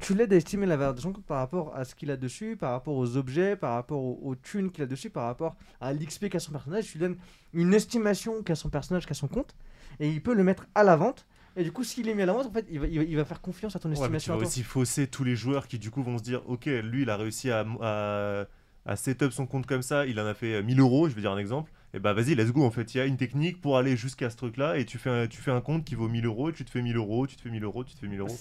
Tu 0.00 0.14
l'aides 0.14 0.32
à 0.32 0.36
estimer 0.36 0.66
la 0.66 0.76
valeur 0.76 0.94
de 0.94 1.00
son 1.00 1.12
compte 1.12 1.24
par 1.24 1.38
rapport 1.38 1.74
à 1.74 1.84
ce 1.84 1.94
qu'il 1.94 2.10
a 2.10 2.16
dessus, 2.16 2.56
par 2.56 2.72
rapport 2.72 2.94
aux 2.94 3.16
objets, 3.16 3.56
par 3.56 3.74
rapport 3.74 4.00
aux, 4.02 4.20
aux 4.22 4.36
thunes 4.36 4.70
qu'il 4.70 4.84
a 4.84 4.86
dessus, 4.86 5.10
par 5.10 5.24
rapport 5.24 5.56
à 5.80 5.92
l'XP 5.92 6.28
qu'a 6.28 6.38
son 6.38 6.52
personnage. 6.52 6.84
Tu 6.86 6.98
lui 6.98 7.00
donnes 7.00 7.16
une 7.52 7.74
estimation 7.74 8.42
qu'a 8.42 8.54
son 8.54 8.68
personnage, 8.68 9.06
qu'a 9.06 9.14
son 9.14 9.28
compte, 9.28 9.56
et 9.98 10.08
il 10.10 10.22
peut 10.22 10.34
le 10.34 10.44
mettre 10.44 10.66
à 10.74 10.84
la 10.84 10.94
vente. 10.94 11.26
Et 11.56 11.64
du 11.64 11.72
coup, 11.72 11.82
s'il 11.82 12.08
est 12.08 12.14
mis 12.14 12.22
à 12.22 12.26
la 12.26 12.34
vente, 12.34 12.46
en 12.46 12.52
fait, 12.52 12.66
il 12.70 12.78
va, 12.78 12.86
il 12.86 12.98
va, 12.98 13.04
il 13.04 13.16
va 13.16 13.24
faire 13.24 13.40
confiance 13.40 13.74
à 13.74 13.80
ton 13.80 13.88
Ouais, 13.88 13.94
mais 13.94 14.18
tu 14.20 14.30
estimation. 14.30 14.36
vas 14.36 14.42
aussi 14.46 14.62
fausser 14.62 15.08
tous 15.08 15.24
les 15.24 15.34
joueurs 15.34 15.66
qui 15.66 15.78
du 15.80 15.90
coup 15.90 16.02
vont 16.04 16.18
se 16.18 16.22
dire 16.22 16.42
ok 16.48 16.66
lui 16.66 17.02
il 17.02 17.10
a 17.10 17.16
réussi 17.16 17.50
à, 17.50 17.66
à, 17.80 18.44
à 18.86 18.96
setup 18.96 19.32
son 19.32 19.46
compte 19.46 19.66
comme 19.66 19.82
ça 19.82 20.06
il 20.06 20.20
en 20.20 20.26
a 20.26 20.34
fait 20.34 20.54
euh, 20.56 20.62
1000 20.62 20.78
euros 20.78 21.08
je 21.08 21.14
vais 21.14 21.22
dire 21.22 21.32
un 21.32 21.38
exemple 21.38 21.72
et 21.94 21.98
bah 22.00 22.12
vas-y 22.12 22.34
let's 22.34 22.52
go 22.52 22.64
en 22.64 22.70
fait 22.70 22.94
il 22.94 22.98
y 22.98 23.00
a 23.00 23.06
une 23.06 23.16
technique 23.16 23.60
pour 23.60 23.78
aller 23.78 23.96
jusqu'à 23.96 24.28
ce 24.28 24.36
truc 24.36 24.56
là 24.58 24.76
et 24.76 24.84
tu 24.84 24.98
fais 24.98 25.08
un, 25.10 25.26
tu 25.26 25.40
fais 25.40 25.50
un 25.50 25.60
compte 25.62 25.84
qui 25.84 25.94
vaut 25.94 26.08
1000 26.08 26.26
euros 26.26 26.52
tu 26.52 26.64
te 26.64 26.70
fais 26.70 26.82
1000 26.82 26.96
euros 26.96 27.26
tu 27.26 27.36
te 27.36 27.40
fais 27.40 27.48
1000 27.50 27.64
euros 27.64 27.82
tu 27.84 27.94
te 27.94 28.00
fais 28.00 28.06
1000 28.08 28.20
euros 28.20 28.38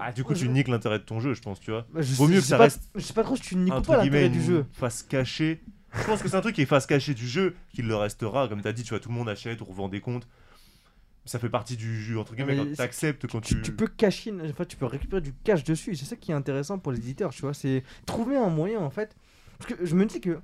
ah 0.00 0.12
du 0.12 0.22
coup 0.22 0.34
je- 0.34 0.44
tu 0.44 0.48
niques 0.48 0.68
l'intérêt 0.68 0.98
de 1.00 1.04
ton 1.04 1.18
jeu 1.18 1.34
je 1.34 1.42
pense 1.42 1.58
tu 1.58 1.70
vois 1.72 1.86
Bah, 1.92 2.02
je 2.02 2.14
Vaut 2.14 2.26
sais- 2.28 2.32
mieux 2.34 2.38
que 2.40 2.46
ça 2.46 2.56
pas- 2.56 2.64
reste 2.64 2.82
Je 2.94 3.00
sais 3.00 3.12
pas 3.12 3.24
trop 3.24 3.34
si 3.36 3.42
tu 3.42 3.56
niques 3.56 3.72
pas 3.84 3.96
l'intérêt 4.04 4.28
du 4.28 4.40
jeu. 4.42 4.66
face 4.72 5.02
cachée 5.02 5.60
je 5.96 6.04
pense 6.04 6.22
que 6.22 6.28
c'est 6.28 6.36
un 6.36 6.40
truc 6.40 6.54
qui 6.54 6.62
est 6.62 6.66
face 6.66 6.86
cachée 6.86 7.14
du 7.14 7.26
jeu 7.26 7.54
qu'il 7.72 7.86
le 7.86 7.96
restera 7.96 8.46
comme 8.48 8.60
t'as 8.62 8.72
dit 8.72 8.82
tu 8.84 8.90
vois 8.90 9.00
tout 9.00 9.08
le 9.08 9.14
monde 9.16 9.28
achète 9.28 9.60
ou 9.60 9.64
revend 9.64 9.88
des 9.88 10.00
comptes 10.00 10.28
ça 11.24 11.38
fait 11.38 11.48
partie 11.48 11.76
du 11.76 12.00
jeu 12.02 12.18
entre 12.18 12.34
guillemets 12.36 12.56
quand 12.56 12.74
t'acceptes 12.76 13.26
quand 13.26 13.40
tu, 13.40 13.54
tu, 13.56 13.62
tu 13.62 13.72
peux 13.72 13.86
cacher, 13.86 14.30
enfin, 14.50 14.66
tu 14.66 14.76
peux 14.76 14.84
récupérer 14.86 15.22
du 15.22 15.32
cash 15.32 15.64
dessus. 15.64 15.96
C'est 15.96 16.04
ça 16.04 16.16
qui 16.16 16.32
est 16.32 16.34
intéressant 16.34 16.78
pour 16.78 16.92
les 16.92 16.98
éditeurs, 16.98 17.30
tu 17.30 17.40
vois. 17.40 17.54
C'est 17.54 17.82
trouver 18.04 18.36
un 18.36 18.50
moyen, 18.50 18.80
en 18.80 18.90
fait. 18.90 19.16
Parce 19.58 19.72
que 19.72 19.86
je 19.86 19.94
me 19.94 20.04
dis 20.04 20.20
que, 20.20 20.38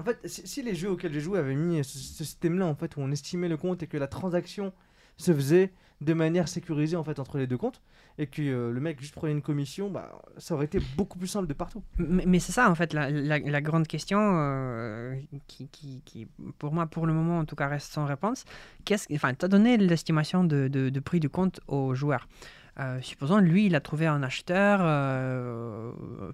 en 0.00 0.04
fait, 0.04 0.18
si, 0.24 0.62
les 0.62 0.74
jeux 0.74 0.90
auxquels 0.90 1.12
j'ai 1.12 1.20
joué 1.20 1.38
avaient 1.38 1.54
mis 1.54 1.82
ce, 1.84 1.98
système-là, 1.98 2.66
en 2.66 2.74
fait, 2.74 2.96
où 2.96 3.00
on 3.00 3.10
estimait 3.10 3.48
le 3.48 3.56
compte 3.56 3.82
et 3.82 3.86
que 3.86 3.96
la 3.96 4.06
transaction 4.06 4.72
se 5.16 5.32
faisait 5.32 5.72
de 6.00 6.14
manière 6.14 6.48
sécurisée, 6.48 6.96
en 6.96 7.04
fait, 7.04 7.18
entre 7.18 7.36
les 7.36 7.46
deux 7.46 7.58
comptes, 7.58 7.82
et 8.18 8.26
que 8.26 8.40
euh, 8.40 8.72
le 8.72 8.80
mec 8.80 8.98
juste 9.00 9.14
prenait 9.14 9.32
une 9.32 9.42
commission, 9.42 9.90
bah, 9.90 10.22
ça 10.38 10.54
aurait 10.54 10.64
été 10.64 10.80
beaucoup 10.96 11.18
plus 11.18 11.28
simple 11.28 11.46
de 11.46 11.52
partout. 11.52 11.82
Mais, 11.98 12.38
c'est 12.38 12.52
ça, 12.52 12.70
en 12.70 12.74
fait, 12.74 12.94
la, 12.94 13.60
grande 13.60 13.86
question 13.86 14.18
euh, 14.20 15.14
qui, 15.46 16.26
pour 16.58 16.72
moi, 16.72 16.86
pour 16.86 17.06
le 17.06 17.12
moment, 17.12 17.38
en 17.38 17.44
tout 17.44 17.56
cas, 17.56 17.68
reste 17.68 17.92
sans 17.92 18.06
réponse. 18.06 18.44
Qu'est-ce, 18.84 19.12
enfin, 19.14 19.34
tu 19.34 19.44
as 19.44 19.48
donné 19.48 19.76
l'estimation 19.76 20.44
de, 20.44 21.00
prix 21.00 21.20
du 21.20 21.28
compte 21.28 21.60
au 21.68 21.94
joueur. 21.94 22.26
Euh, 22.80 22.98
supposons, 23.02 23.38
lui, 23.38 23.66
il 23.66 23.74
a 23.74 23.80
trouvé 23.80 24.06
un 24.06 24.22
acheteur 24.22 24.80
euh, 24.82 25.92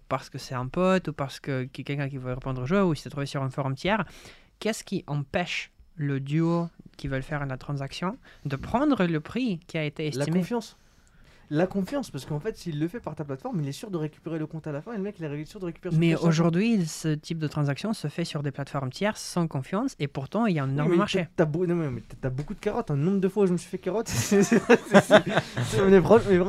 parce 0.08 0.30
que 0.30 0.38
c'est 0.38 0.54
un 0.54 0.68
pote 0.68 1.08
ou 1.08 1.12
parce 1.12 1.40
que 1.40 1.64
quelqu'un 1.64 2.08
qui 2.08 2.18
veut 2.18 2.32
répondre 2.34 2.62
au 2.62 2.66
jeu 2.66 2.84
ou 2.84 2.92
il 2.94 2.96
s'est 2.96 3.10
trouvé 3.10 3.26
sur 3.26 3.42
un 3.42 3.50
forum 3.50 3.74
tiers. 3.74 4.04
Qu'est-ce 4.60 4.84
qui 4.84 5.02
empêche 5.06 5.72
le 5.96 6.20
duo 6.20 6.68
qui 6.96 7.08
veulent 7.08 7.22
faire 7.22 7.44
la 7.46 7.56
transaction 7.56 8.16
de 8.44 8.54
prendre 8.56 9.04
le 9.06 9.20
prix 9.20 9.58
qui 9.66 9.76
a 9.78 9.84
été 9.84 10.04
La 10.12 10.20
estimé? 10.20 10.38
confiance. 10.38 10.76
La 11.50 11.66
confiance, 11.66 12.10
parce 12.10 12.24
qu'en 12.24 12.40
fait, 12.40 12.56
s'il 12.56 12.80
le 12.80 12.88
fait 12.88 12.98
par 12.98 13.14
ta 13.14 13.24
plateforme, 13.24 13.60
il 13.60 13.68
est 13.68 13.72
sûr 13.72 13.90
de 13.90 13.96
récupérer 13.96 14.38
le 14.38 14.46
compte 14.46 14.66
à 14.66 14.72
la 14.72 14.80
fin, 14.82 14.92
et 14.92 14.96
le 14.96 15.02
mec, 15.02 15.16
il 15.20 15.24
est 15.24 15.44
sûr 15.44 15.60
de 15.60 15.66
récupérer 15.66 15.94
son 15.94 16.00
Mais 16.00 16.14
aujourd'hui, 16.16 16.84
ce 16.86 17.08
type 17.14 17.38
de 17.38 17.46
transaction 17.46 17.92
se 17.92 18.08
fait 18.08 18.24
sur 18.24 18.42
des 18.42 18.50
plateformes 18.50 18.90
tierces 18.90 19.22
sans 19.22 19.46
confiance 19.46 19.94
et 20.00 20.08
pourtant 20.08 20.46
il 20.46 20.56
y 20.56 20.58
a 20.58 20.64
un 20.64 20.70
énorme 20.70 20.90
marché. 20.96 21.28
t'as- 21.36 21.44
beau- 21.44 21.64
beaucoup 22.30 22.54
de 22.54 22.58
carottes. 22.60 22.90
Un 22.90 22.96
nombre 22.96 23.20
de 23.20 23.28
fois 23.28 23.44
où 23.44 23.46
je 23.46 23.52
me 23.52 23.58
suis 23.58 23.70
fait 23.70 23.78
carotte. 23.78 24.08
c'est- 24.08 24.60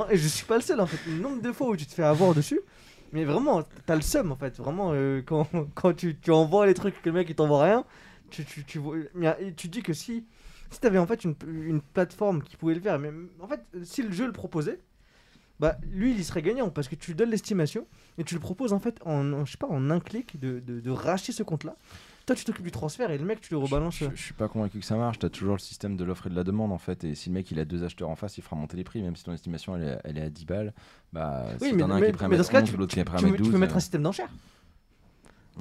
et 0.10 0.18
je 0.18 0.28
suis 0.28 0.46
pas 0.46 0.56
le 0.56 0.62
seul 0.64 0.80
en 0.82 0.86
fait. 0.88 0.98
Le 1.10 1.20
nombre 1.20 1.42
de 1.42 1.52
fois 1.52 1.70
où 1.70 1.76
tu 1.76 1.86
te 1.86 1.94
fais 1.94 2.04
avoir 2.04 2.34
dessus. 2.34 2.60
Mais 3.14 3.24
vraiment, 3.24 3.64
t'as 3.86 3.96
le 3.96 4.02
seum 4.02 4.32
en 4.32 4.36
fait. 4.36 4.58
Vraiment, 4.58 4.92
euh, 4.94 5.22
quand, 5.26 5.48
quand 5.76 5.94
tu, 5.94 6.18
tu 6.20 6.32
envoies 6.32 6.66
les 6.66 6.74
trucs 6.74 7.02
que 7.02 7.10
le 7.10 7.14
mec 7.16 7.30
il 7.30 7.36
t'envoie 7.36 7.64
rien, 7.64 7.86
tu, 8.30 8.44
tu, 8.44 8.64
tu, 8.66 8.82
tu 9.56 9.68
dis 9.70 9.82
que 9.82 9.94
si, 9.94 10.26
si 10.70 10.80
t'avais 10.82 10.98
en 10.98 11.08
fait 11.08 11.24
une, 11.24 11.36
une 11.48 11.82
plateforme 11.82 12.42
qui 12.44 12.58
pouvait 12.58 12.74
le 12.76 12.82
faire, 12.82 13.00
mais 13.00 13.12
en 13.40 13.48
fait, 13.48 13.62
si 13.84 14.02
le 14.04 14.12
jeu 14.12 14.26
le 14.26 14.34
proposait, 14.34 14.80
bah 15.60 15.78
lui 15.92 16.12
il 16.12 16.20
y 16.20 16.24
serait 16.24 16.42
gagnant 16.42 16.70
parce 16.70 16.88
que 16.88 16.96
tu 16.96 17.12
lui 17.12 17.16
donnes 17.16 17.30
l'estimation 17.32 17.88
et 18.18 18.24
tu 18.24 18.34
le 18.36 18.40
proposes 18.40 18.74
en 18.74 18.80
fait 18.80 19.00
en, 19.06 19.34
en- 19.34 19.46
je 19.46 19.52
sais 19.54 19.58
pas, 19.58 19.68
en 19.68 19.90
un 19.90 20.00
clic 20.00 20.40
de, 20.40 20.60
de, 20.60 20.80
de 20.80 20.90
racheter 20.92 21.32
ce 21.32 21.44
compte 21.44 21.64
là. 21.64 21.76
Toi 22.28 22.36
tu 22.36 22.44
t'occupes 22.44 22.66
du 22.66 22.72
transfert 22.72 23.10
et 23.10 23.18
le 23.18 23.24
mec 23.26 23.40
tu 23.42 23.52
le 23.54 23.58
rebalances. 23.58 23.96
Je, 23.98 24.06
je 24.14 24.22
suis 24.22 24.34
pas 24.34 24.48
convaincu 24.50 24.80
que 24.80 24.86
ça 24.86 24.98
marche. 24.98 25.18
T'as 25.20 25.30
toujours 25.30 25.54
le 25.54 25.60
système 25.60 25.96
de 25.96 26.04
l'offre 26.04 26.28
et 26.28 26.30
de 26.30 26.36
la 26.36 26.44
demande 26.44 26.72
en 26.74 26.78
fait. 26.78 27.04
Et 27.06 27.16
si 27.16 27.30
le 27.30 27.34
mec 27.36 27.50
il 27.52 27.60
a 27.60 27.66
deux 27.66 27.84
acheteurs 27.84 28.10
en 28.10 28.16
face, 28.16 28.38
il 28.38 28.44
fera 28.44 28.56
monter 28.58 28.76
les 28.78 28.84
prix. 28.84 29.02
Même 29.02 29.16
si 29.16 29.24
ton 29.24 29.34
estimation 29.34 29.76
elle 29.78 29.84
est, 29.84 30.02
elle 30.04 30.18
est 30.18 30.24
à 30.24 30.30
10 30.30 30.46
balles, 30.46 30.74
bah 31.14 31.46
Oui, 31.62 31.70
si 31.70 31.74
mais, 31.74 31.82
t'en 31.82 31.90
as 31.92 31.94
un 31.96 32.00
mais- 32.00 32.06
qui 32.08 32.10
est 32.10 32.14
prêt 32.14 32.26
à 32.26 32.30
mettre 32.30 32.44
ce 32.46 32.52
cas, 32.52 32.62
11 32.62 32.70
tu, 32.70 32.76
ou 32.76 32.78
l'autre 32.80 32.94
qui 32.94 33.00
est 33.00 33.04
prêt 33.06 33.16
à 33.18 33.20
tu- 33.20 33.26
mettre 33.26 33.38
tu 33.38 33.44
12. 33.44 33.52
peux 33.54 33.58
mettre 33.58 33.74
un 33.74 33.78
euh, 33.78 33.80
système 33.80 34.04
d'enchères. 34.04 34.30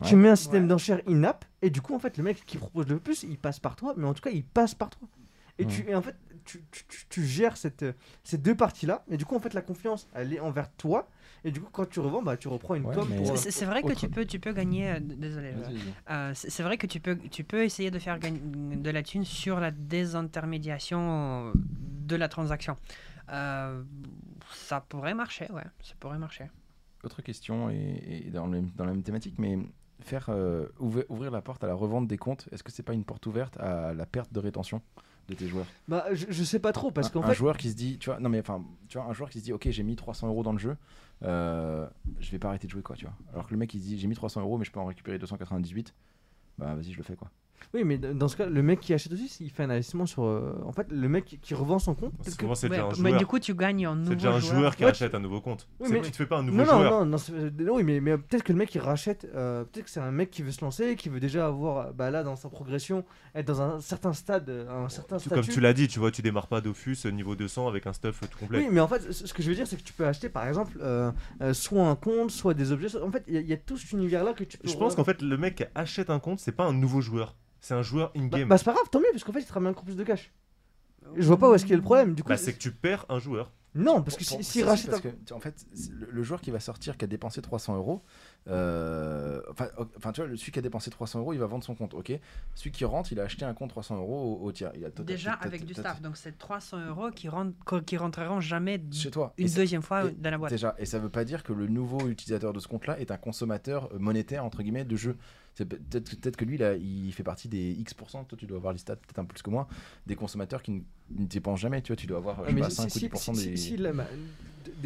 Ouais. 0.00 0.08
Tu 0.08 0.16
mets 0.16 0.28
un 0.28 0.36
système 0.36 0.62
Ouais. 0.64 0.68
d'enchères 0.68 1.00
in-app, 1.08 1.44
et 1.62 1.70
du 1.70 1.80
coup, 1.80 1.94
en 1.94 1.98
fait, 1.98 2.18
le 2.18 2.24
mec 2.24 2.44
qui 2.44 2.58
propose 2.58 2.86
le 2.88 2.98
plus, 2.98 3.22
il 3.22 3.38
passe 3.38 3.60
par 3.60 3.76
toi, 3.76 3.94
mais 3.96 4.06
en 4.06 4.12
tout 4.12 4.20
cas, 4.20 4.30
il 4.30 4.44
passe 4.44 4.74
par 4.74 4.90
toi. 4.90 5.08
Et, 5.58 5.64
tu, 5.66 5.86
et 5.88 5.94
en 5.94 6.02
fait, 6.02 6.14
tu, 6.46 6.62
tu- 6.70 6.84
tu- 6.88 7.06
tu 7.08 7.24
gères 7.24 7.56
cette, 7.56 7.82
euh, 7.82 7.92
ces 8.24 8.38
deux 8.38 8.54
parties-là. 8.54 9.04
Et 9.10 9.16
du 9.18 9.24
coup, 9.26 9.36
en 9.36 9.40
fait, 9.40 9.52
la 9.52 9.60
confiance, 9.62 10.08
elle 10.14 10.32
est 10.32 10.40
envers 10.40 10.72
toi. 10.76 11.08
Et 11.44 11.50
du 11.50 11.60
coup, 11.60 11.68
quand 11.70 11.88
tu 11.88 12.00
revends, 12.00 12.22
bah, 12.22 12.36
tu 12.36 12.48
reprends 12.48 12.74
une 12.74 12.86
Ouais, 12.86 12.94
com 12.94 13.06
mais- 13.10 13.30
euh, 13.30 13.36
C'est 13.36 13.64
vrai 13.66 13.82
que 13.82 13.88
autre- 13.88 14.00
tu 14.00 14.08
peux, 14.08 14.24
tu 14.24 14.40
peux 14.40 14.52
gagner. 14.52 14.90
euh, 14.90 14.98
Désolé. 15.00 15.52
Euh, 16.10 16.32
c'est 16.34 16.62
vrai 16.62 16.78
que 16.78 16.86
tu 16.86 16.98
peux, 17.00 17.16
tu 17.16 17.44
peux 17.44 17.62
essayer 17.62 17.90
de 17.90 17.98
faire 17.98 18.18
de 18.18 18.90
la 18.90 19.02
thune 19.02 19.24
sur 19.24 19.60
la 19.60 19.70
désintermédiation 19.70 21.52
de 21.54 22.16
la 22.16 22.28
transaction. 22.28 22.76
Euh, 23.30 23.82
ça 24.52 24.80
pourrait 24.80 25.14
marcher, 25.14 25.46
ouais, 25.52 25.64
ça 25.82 25.94
pourrait 25.98 26.18
marcher. 26.18 26.46
Autre 27.02 27.22
question, 27.22 27.70
et, 27.70 28.22
et 28.26 28.30
dans, 28.30 28.46
le- 28.46 28.62
dans 28.76 28.84
la 28.84 28.92
même 28.92 29.02
thématique, 29.02 29.34
mais 29.38 29.58
faire 30.00 30.26
euh, 30.28 30.66
ouvrir, 30.78 31.04
ouvrir 31.08 31.30
la 31.30 31.40
porte 31.42 31.62
à 31.64 31.66
la 31.66 31.74
revente 31.74 32.06
des 32.06 32.18
comptes, 32.18 32.48
est-ce 32.52 32.62
que 32.62 32.70
c'est 32.72 32.82
pas 32.82 32.92
une 32.94 33.04
porte 33.04 33.26
ouverte 33.26 33.56
à 33.58 33.94
la 33.94 34.06
perte 34.06 34.32
de 34.32 34.40
rétention? 34.40 34.80
De 35.28 35.34
tes 35.34 35.48
joueurs 35.48 35.66
Bah, 35.88 36.04
je, 36.12 36.26
je 36.28 36.44
sais 36.44 36.58
pas 36.58 36.72
trop 36.72 36.90
parce 36.90 37.08
un, 37.08 37.10
qu'en 37.10 37.22
un 37.22 37.28
fait. 37.28 37.34
joueur 37.34 37.56
qui 37.56 37.70
se 37.70 37.74
dit, 37.76 37.98
tu 37.98 38.10
vois, 38.10 38.20
non 38.20 38.28
mais 38.28 38.40
enfin, 38.40 38.64
tu 38.88 38.98
vois, 38.98 39.06
un 39.08 39.12
joueur 39.12 39.28
qui 39.30 39.40
se 39.40 39.44
dit, 39.44 39.52
ok, 39.52 39.68
j'ai 39.70 39.82
mis 39.82 39.96
300 39.96 40.28
euros 40.28 40.42
dans 40.42 40.52
le 40.52 40.58
jeu, 40.58 40.76
euh, 41.24 41.86
je 42.20 42.30
vais 42.30 42.38
pas 42.38 42.48
arrêter 42.48 42.66
de 42.66 42.72
jouer 42.72 42.82
quoi, 42.82 42.96
tu 42.96 43.04
vois. 43.06 43.14
Alors 43.32 43.46
que 43.46 43.52
le 43.52 43.56
mec 43.58 43.72
il 43.74 43.80
se 43.80 43.84
dit, 43.86 43.98
j'ai 43.98 44.06
mis 44.08 44.14
300 44.14 44.40
euros, 44.42 44.58
mais 44.58 44.64
je 44.64 44.70
peux 44.72 44.80
en 44.80 44.84
récupérer 44.86 45.18
298, 45.18 45.94
bah 46.58 46.74
vas-y, 46.74 46.92
je 46.92 46.98
le 46.98 47.02
fais 47.02 47.16
quoi. 47.16 47.30
Oui, 47.74 47.84
mais 47.84 47.98
dans 47.98 48.28
ce 48.28 48.36
cas, 48.36 48.46
le 48.46 48.62
mec 48.62 48.80
qui 48.80 48.94
achète 48.94 49.12
aussi, 49.12 49.28
il 49.40 49.50
fait 49.50 49.64
un 49.64 49.70
investissement 49.70 50.06
sur. 50.06 50.24
euh, 50.24 50.52
En 50.64 50.72
fait, 50.72 50.86
le 50.90 51.08
mec 51.08 51.24
qui- 51.24 51.38
qui 51.38 51.54
revend 51.54 51.78
son 51.78 51.94
compte. 51.94 52.12
peut-être 52.16 52.36
que- 52.36 52.42
Souvent, 52.42 52.54
c'est 52.54 52.68
Ouais, 52.68 52.76
déjà 52.76 52.84
un 52.86 52.88
mais 53.02 53.08
joueur. 53.10 53.18
du 53.18 53.26
coup, 53.26 53.38
tu 53.38 53.54
gagnes 53.54 53.86
en 53.86 53.94
nouveau 53.96 54.10
C'est 54.10 54.16
déjà 54.16 54.32
un 54.32 54.40
joueur 54.40 54.76
qui 54.76 54.84
Ouais, 54.84 54.90
achète 54.90 55.14
un 55.14 55.20
nouveau 55.20 55.40
compte. 55.40 55.68
Oui, 55.80 55.88
C'est 55.88 55.92
mais- 55.94 56.00
tu 56.02 56.10
te 56.10 56.16
fais 56.16 56.26
pas 56.26 56.38
un 56.38 56.42
nouveau 56.42 56.58
Non, 56.58 56.64
non, 56.64 56.70
joueur. 56.78 56.90
non, 57.00 57.06
non, 57.06 57.18
c'est- 57.18 57.32
non, 57.32 57.74
oui, 57.76 57.82
mais, 57.82 58.00
mais 58.00 58.16
peut-être 58.16 58.42
que 58.44 58.52
le 58.52 58.58
mec 58.58 58.74
il 58.74 58.78
rachète, 58.80 59.26
euh, 59.34 59.64
peut-être 59.64 59.84
que 59.86 59.90
c'est 59.90 60.00
un 60.00 60.10
mec 60.10 60.30
qui 60.30 60.42
veut 60.42 60.52
se 60.52 60.60
lancer, 60.64 60.96
qui 60.96 61.08
veut 61.08 61.20
déjà 61.20 61.46
avoir, 61.46 61.88
euh, 61.88 61.92
bah 61.92 62.10
là, 62.10 62.22
dans 62.22 62.36
sa 62.36 62.48
progression, 62.48 63.04
être 63.34 63.46
dans 63.46 63.60
un 63.60 63.80
certain 63.80 64.12
stade, 64.12 64.48
euh, 64.48 64.84
un 64.84 64.88
certain 64.88 65.16
Tout 65.16 65.24
statut. 65.28 65.34
Comme 65.46 65.54
tu 65.54 65.60
l'as 65.60 65.72
dit, 65.74 65.88
tu 65.88 65.98
vois, 65.98 66.10
tu 66.10 66.22
démarres 66.22 66.46
pas 66.48 66.60
Dofus 66.60 66.96
euh, 67.04 67.10
niveau 67.10 67.34
200 67.36 67.68
avec 67.68 67.86
un 67.86 67.92
stuff 67.92 68.20
tout 68.30 68.38
complet. 68.38 68.58
Oui, 68.60 68.68
mais 68.70 68.80
en 68.80 68.88
fait, 68.88 69.12
ce 69.12 69.26
ce 69.26 69.34
que 69.34 69.42
je 69.42 69.48
veux 69.48 69.54
dire, 69.56 69.66
c'est 69.66 69.76
que 69.76 69.82
tu 69.82 69.92
peux 69.92 70.06
acheter, 70.06 70.28
par 70.28 70.46
exemple, 70.46 70.78
euh, 70.80 71.10
euh, 71.42 71.52
soit 71.52 71.86
un 71.88 71.96
compte, 71.96 72.30
soit 72.30 72.54
des 72.54 72.72
objets. 72.72 72.88
soit- 72.88 73.04
En 73.04 73.10
fait, 73.10 73.24
il 73.26 73.34
y, 73.34 73.36
a- 73.38 73.40
il 73.40 73.46
y 73.48 73.52
a 73.52 73.56
tout 73.56 73.76
cet 73.76 73.92
univers-là 73.92 74.32
que 74.32 74.44
tu 74.44 74.56
peux. 74.58 74.68
Je 74.68 74.76
pense 74.76 74.94
qu'en 74.94 75.04
fait, 75.04 75.20
le 75.22 75.36
mec 75.36 75.56
qui 75.56 75.64
achète 75.74 76.10
un 76.10 76.18
compte, 76.20 76.38
c'est 76.40 76.52
pas 76.52 76.64
un 76.64 76.72
nouveau 76.72 77.00
joueur. 77.00 77.34
C'est 77.60 77.74
un 77.74 77.82
joueur 77.82 78.12
Bah, 78.14 78.20
in-game. 78.20 78.48
bah, 78.48 78.58
c'est 78.58 78.64
pas 78.64 78.72
grave, 78.74 78.88
tant 78.90 79.00
mieux, 79.00 79.06
parce 79.12 79.24
qu'en 79.24 79.32
fait, 79.32 79.40
il 79.40 79.46
te 79.46 79.52
ramène 79.52 79.70
encore 79.72 79.84
plus 79.84 79.96
de 79.96 80.04
cash. 80.04 80.32
Je 81.16 81.26
vois 81.26 81.38
pas 81.38 81.50
où 81.50 81.54
est-ce 81.54 81.64
qu'il 81.64 81.70
y 81.70 81.74
a 81.74 81.78
le 81.78 81.82
problème. 81.82 82.14
Du 82.14 82.22
coup, 82.22 82.28
Bah, 82.28 82.36
c'est 82.36 82.52
que 82.52 82.58
tu 82.58 82.72
perds 82.72 83.06
un 83.08 83.18
joueur. 83.18 83.52
non, 83.74 84.02
parce 84.02 84.16
que 84.16 84.24
Pour- 84.24 84.38
si- 84.38 84.44
s'il 84.44 84.62
si, 84.62 84.62
rachète 84.64 84.90
parce 84.90 85.04
un- 85.04 85.10
que, 85.10 85.34
en 85.34 85.40
fait, 85.40 85.66
le, 85.90 86.08
le 86.10 86.22
joueur 86.22 86.40
qui 86.40 86.50
va 86.50 86.58
sortir, 86.60 86.96
qui 86.96 87.04
a 87.04 87.08
dépensé 87.08 87.40
300 87.42 87.76
euros, 87.76 88.02
euh, 88.48 89.40
enfin, 89.50 89.68
enfin, 89.96 90.12
tu 90.12 90.20
vois, 90.20 90.28
le- 90.30 90.36
celui 90.36 90.52
qui 90.52 90.58
a 90.58 90.62
dépensé 90.62 90.90
300 90.90 91.20
euros, 91.20 91.32
il 91.32 91.38
va 91.38 91.46
vendre 91.46 91.64
son 91.64 91.74
compte, 91.74 91.94
ok. 91.94 92.12
Celui 92.54 92.70
qui 92.70 92.84
rentre, 92.84 93.12
il 93.12 93.20
a 93.20 93.24
acheté 93.24 93.44
un 93.44 93.54
compte 93.54 93.70
300 93.70 93.96
euros 93.98 94.38
au, 94.40 94.46
au 94.46 94.52
tiers. 94.52 94.72
Il 94.74 94.84
a 94.84 94.90
Déjà 94.90 95.32
avec 95.34 95.64
du 95.64 95.74
staff, 95.74 96.00
donc 96.00 96.16
c'est 96.16 96.38
300 96.38 96.78
euros 96.88 97.10
qui, 97.10 97.28
rentrent, 97.28 97.52
co- 97.64 97.80
qui 97.80 97.96
rentreront 97.96 98.40
jamais 98.40 98.80
chez 98.92 99.10
toi. 99.10 99.34
une 99.38 99.46
Et 99.46 99.50
deuxième 99.50 99.82
fois 99.82 100.06
et- 100.06 100.10
dans 100.12 100.30
la 100.30 100.38
boîte. 100.38 100.50
Déjà, 100.52 100.74
et 100.78 100.86
ça 100.86 100.98
veut 100.98 101.10
pas 101.10 101.24
dire 101.24 101.42
que 101.42 101.52
le 101.52 101.66
nouveau 101.66 102.08
utilisateur 102.08 102.52
de 102.52 102.60
ce 102.60 102.68
compte-là 102.68 102.98
est 103.00 103.10
un 103.10 103.16
consommateur 103.16 103.90
monétaire 103.98 104.44
entre 104.44 104.62
guillemets 104.62 104.84
de 104.84 104.96
jeu. 104.96 105.16
Peut- 105.64 105.78
peut-être 105.90 106.36
que 106.36 106.44
lui 106.44 106.58
là, 106.58 106.74
il 106.74 107.10
fait 107.12 107.22
partie 107.22 107.48
des 107.48 107.72
X%. 107.72 108.24
Toi, 108.24 108.36
tu 108.38 108.46
dois 108.46 108.58
avoir 108.58 108.72
les 108.72 108.78
stats 108.78 108.96
peut-être 108.96 109.18
un 109.18 109.24
peu 109.24 109.32
plus 109.34 109.42
que 109.42 109.50
moi, 109.50 109.66
des 110.06 110.14
consommateurs 110.14 110.62
qui 110.62 110.72
ne, 110.72 110.80
dépensent 111.10 111.56
jamais. 111.62 111.80
Tu 111.82 111.88
vois, 111.92 111.96
tu 111.96 112.06
dois 112.06 112.18
avoir 112.18 112.36
je 112.36 112.42
Ah, 112.42 112.46
sais 112.48 112.52
mais 112.54 112.60
pas, 112.60 112.70
si- 112.70 112.76
5 112.76 112.90
si- 112.90 112.96
ou 112.98 113.00
10% 113.08 113.34
si- 113.34 113.48
des. 113.48 113.56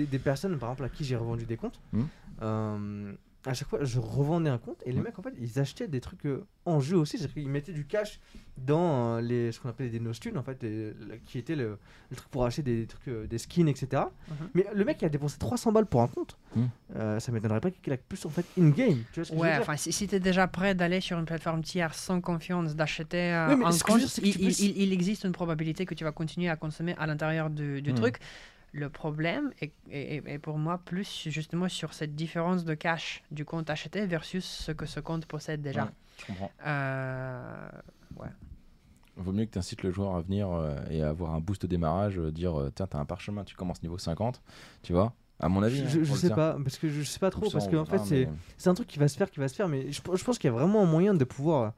des, 0.06 0.18
personnes, 0.18 0.58
par 0.58 0.70
exemple, 0.70 0.84
à 0.84 0.88
qui 0.88 1.04
j'ai 1.04 1.16
revendu 1.16 1.44
des 1.46 1.56
comptes, 1.56 1.80
Hmm. 1.92 2.02
euh, 2.42 3.12
à 3.46 3.54
chaque 3.54 3.68
fois, 3.68 3.82
je 3.84 3.98
revendais 3.98 4.50
un 4.50 4.58
compte 4.58 4.82
et 4.84 4.92
les 4.92 5.00
mecs, 5.00 5.18
en 5.18 5.22
fait, 5.22 5.32
ils 5.40 5.58
achetaient 5.58 5.88
des 5.88 6.00
trucs 6.00 6.26
euh, 6.26 6.44
en 6.66 6.78
jeu 6.80 6.98
aussi. 6.98 7.16
C'est-à-dire 7.16 7.34
qu'ils 7.34 7.48
mettaient 7.48 7.72
du 7.72 7.86
cash 7.86 8.20
dans 8.58 9.16
euh, 9.16 9.20
les, 9.22 9.50
ce 9.50 9.58
qu'on 9.60 9.70
appelait 9.70 9.88
des 9.88 9.98
nostunes, 10.00 10.36
en 10.36 10.42
fait, 10.42 10.62
et 10.62 10.92
le- 10.92 11.16
qui 11.24 11.38
était 11.38 11.56
le, 11.56 11.78
le 12.10 12.16
truc 12.16 12.28
pour 12.30 12.44
acheter 12.44 12.62
des, 12.62 12.86
trucs, 12.86 13.08
euh, 13.08 13.26
des 13.26 13.38
skins, 13.38 13.66
etc. 13.68 14.02
Mhm. 14.28 14.34
Mais 14.54 14.66
le 14.74 14.84
mec 14.84 14.98
qui 14.98 15.06
a 15.06 15.08
dépensé 15.08 15.38
300 15.38 15.72
balles 15.72 15.86
pour 15.86 16.02
un 16.02 16.08
compte, 16.08 16.36
euh, 16.96 17.18
ça 17.18 17.32
m'étonnerait 17.32 17.60
pas 17.60 17.70
qu'il 17.70 17.92
a 17.92 17.96
plus 17.96 18.26
en 18.26 18.28
fait 18.30 18.44
in-game. 18.58 19.04
Tu 19.12 19.20
vois 19.20 19.24
ce 19.24 19.30
que 19.30 19.36
je 19.36 19.40
veux 19.40 19.40
Ouais, 19.40 19.52
dire 19.52 19.60
enfin, 19.62 19.76
si, 19.76 19.90
si 19.92 20.06
tu 20.06 20.16
es 20.16 20.20
déjà 20.20 20.46
prêt 20.46 20.74
d'aller 20.74 21.00
sur 21.00 21.18
une 21.18 21.24
plateforme 21.24 21.62
tiers 21.62 21.94
sans 21.94 22.20
confiance, 22.20 22.76
d'acheter 22.76 23.32
euh, 23.32 23.56
Oui, 23.56 23.64
un 23.64 23.78
compte, 23.78 24.00
dire, 24.00 24.08
il, 24.22 24.36
il- 24.42 24.60
il- 24.60 24.82
il 24.82 24.92
existe 24.92 25.24
une 25.24 25.32
probabilité 25.32 25.86
que 25.86 25.94
tu 25.94 26.04
vas 26.04 26.12
continuer 26.12 26.50
à 26.50 26.56
consommer 26.56 26.94
à 26.98 27.06
l'intérieur 27.06 27.48
du, 27.48 27.80
du 27.80 27.92
Hmm. 27.92 27.94
truc. 27.94 28.18
Le 28.72 28.88
problème 28.88 29.52
est, 29.60 29.72
est- 29.90 30.22
est- 30.26 30.38
pour 30.38 30.56
moi 30.58 30.78
plus 30.84 31.26
justement 31.28 31.68
sur 31.68 31.92
cette 31.92 32.14
différence 32.14 32.64
de 32.64 32.74
cash 32.74 33.22
du 33.30 33.44
compte 33.44 33.68
acheté 33.68 34.06
versus 34.06 34.44
ce 34.44 34.70
que 34.72 34.86
ce 34.86 35.00
compte 35.00 35.26
possède 35.26 35.60
déjà. 35.62 35.84
Ouais. 35.84 35.90
Je 36.18 36.26
comprends. 36.26 36.50
Euh, 36.66 37.68
Vaut 39.16 39.32
mieux 39.32 39.44
que 39.44 39.50
tu 39.50 39.58
incites 39.58 39.82
le 39.82 39.90
joueur 39.90 40.14
à 40.14 40.20
venir 40.22 40.48
euh, 40.50 40.76
et 40.88 41.02
à 41.02 41.10
avoir 41.10 41.34
un 41.34 41.40
boost 41.40 41.64
au 41.64 41.66
démarrage, 41.66 42.18
euh, 42.18 42.30
dire 42.32 42.54
tiens, 42.74 42.86
t'as 42.86 42.98
un 42.98 43.04
parchemin, 43.04 43.44
tu 43.44 43.54
commences 43.54 43.82
niveau 43.82 43.98
50, 43.98 44.40
tu 44.82 44.92
vois. 44.94 45.12
À 45.40 45.48
mon 45.48 45.62
avis. 45.62 45.86
Je, 45.88 45.98
hein, 46.00 46.02
je 46.04 46.14
sais 46.14 46.30
pas, 46.30 46.56
parce 46.62 46.78
que 46.78 46.88
je 46.88 47.02
sais 47.02 47.18
pas 47.18 47.28
trop, 47.30 47.50
parce 47.50 47.66
on 47.66 47.70
qu'en 47.70 47.84
fait, 47.84 47.98
mais- 48.10 48.28
c'est 48.56 48.70
un 48.70 48.74
truc 48.74 48.86
qui 48.88 48.98
va 48.98 49.08
se 49.08 49.16
faire, 49.18 49.30
qui 49.30 49.40
va 49.40 49.48
se 49.48 49.54
faire, 49.54 49.68
mais 49.68 49.90
je, 49.92 50.00
je 50.14 50.24
pense 50.24 50.38
qu'il 50.38 50.48
y 50.48 50.52
a 50.52 50.56
vraiment 50.56 50.82
un 50.82 50.86
moyen 50.86 51.12
de 51.12 51.24
pouvoir, 51.24 51.74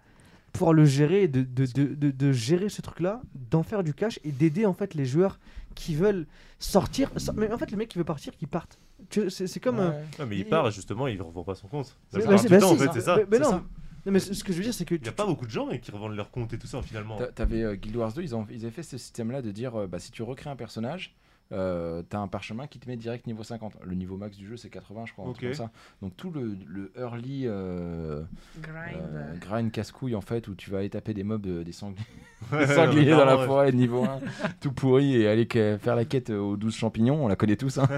pouvoir 0.53 0.73
le 0.73 0.85
gérer, 0.85 1.29
de, 1.29 1.43
de, 1.43 1.67
de, 1.67 1.95
de, 1.95 2.11
de 2.11 2.33
gérer 2.33 2.69
ce 2.69 2.83
truc-là, 2.83 3.23
d'en 3.51 3.63
faire 3.63 3.83
du 3.83 3.95
cash 3.95 4.19
et 4.25 4.33
d'aider 4.33 4.67
en 4.67 4.75
fait 4.75 4.95
les 4.95 5.05
joueurs 5.07 5.39
qui 5.75 5.95
veulent 5.95 6.27
sortir. 6.59 7.11
so- 7.17 7.33
Mais 7.35 7.51
en 7.53 7.59
fait, 7.59 7.71
le 7.71 7.77
mec 7.77 7.89
qui 7.89 7.99
veut 7.99 8.05
partir, 8.05 8.37
qui 8.37 8.47
parte. 8.47 8.79
C'est 9.11 9.47
c'est 9.47 9.61
comme. 9.61 9.81
euh. 9.81 9.91
Ouais, 10.19 10.27
mais 10.27 10.37
il 10.37 10.41
Il- 10.41 10.49
part 10.49 10.71
justement, 10.71 11.07
il 11.09 11.21
revend 11.21 11.43
pas 11.43 11.55
son 11.55 11.67
compte. 11.69 11.97
C'est- 12.11 12.19
bah, 12.19 12.25
bah, 12.27 12.35
en 12.67 12.77
fait, 12.77 12.91
c'est 12.93 13.01
ça. 13.01 13.19
Mais, 13.31 13.39
non, 13.39 13.45
ça. 13.51 13.63
non, 14.07 14.13
mais 14.13 14.21
ce 14.21 14.33
ce 14.35 14.45
que 14.45 14.53
je 14.53 14.59
veux 14.59 14.65
dire, 14.65 14.75
c'est 14.75 14.85
que. 14.85 14.95
Il 14.95 15.03
n'y 15.03 15.09
a 15.09 15.11
tu- 15.11 15.17
pas 15.17 15.27
beaucoup 15.27 15.47
de 15.47 15.51
gens 15.51 15.69
hein, 15.71 15.79
qui 15.79 15.91
revendent 15.91 16.15
leur 16.15 16.31
compte 16.31 16.53
et 16.53 16.59
tout 16.59 16.67
ça 16.69 16.81
finalement. 16.83 17.17
T'a- 17.17 17.27
T'avais 17.33 17.63
euh, 17.63 17.75
Guild 17.75 17.97
Wars 17.97 18.13
2, 18.13 18.23
ils, 18.23 18.35
ont, 18.37 18.47
ils 18.51 18.63
avaient 18.63 18.71
fait 18.71 18.83
ce 18.83 18.99
système-là 18.99 19.43
de 19.43 19.51
dire 19.51 19.75
euh, 19.75 19.87
bah, 19.87 19.99
si 19.99 20.13
tu 20.13 20.23
recrées 20.23 20.51
un 20.51 20.57
personnage, 20.57 21.15
euh, 21.51 22.03
t'as 22.09 22.19
un 22.19 22.29
parchemin 22.29 22.67
qui 22.67 22.79
te 22.79 22.89
met 22.89 22.97
direct 22.97 23.27
niveau 23.27 23.43
50. 23.43 23.77
Le 23.85 23.95
niveau 23.95 24.17
max 24.17 24.37
du 24.37 24.47
jeu, 24.47 24.57
c'est 24.57 24.71
80, 24.71 25.07
je 25.07 25.13
crois. 25.13 25.27
comme 25.49 25.55
ça. 25.55 25.71
Donc 26.01 26.17
tout 26.17 26.31
le, 26.31 26.57
le 26.67 26.93
early 26.97 27.43
euh, 27.47 28.23
grind. 28.61 28.97
euh, 28.97 29.35
grind 29.37 29.71
casse-couille, 29.73 30.15
en 30.15 30.21
fait, 30.21 30.49
où 30.49 30.55
tu 30.55 30.71
vas 30.71 30.79
aller 30.79 30.91
taper 30.91 31.13
des 31.15 31.25
mobs, 31.25 31.47
euh, 31.47 31.65
des 31.65 31.73
sangliers, 31.73 32.03
des 32.53 32.67
sangliers 32.67 33.11
dans 33.11 33.25
la 33.25 33.37
forêt, 33.47 33.73
niveau 33.73 34.05
1, 34.05 34.21
tout 34.61 34.73
pourri, 34.73 35.17
et 35.17 35.29
aller 35.29 35.47
que- 35.47 35.77
faire 35.79 35.97
la 35.97 36.05
quête 36.05 36.31
aux 36.31 36.57
12 36.57 36.75
champignons, 36.75 37.25
on 37.25 37.29
la 37.29 37.37
connaît 37.37 37.57
tous. 37.57 37.79
hein. 37.79 37.89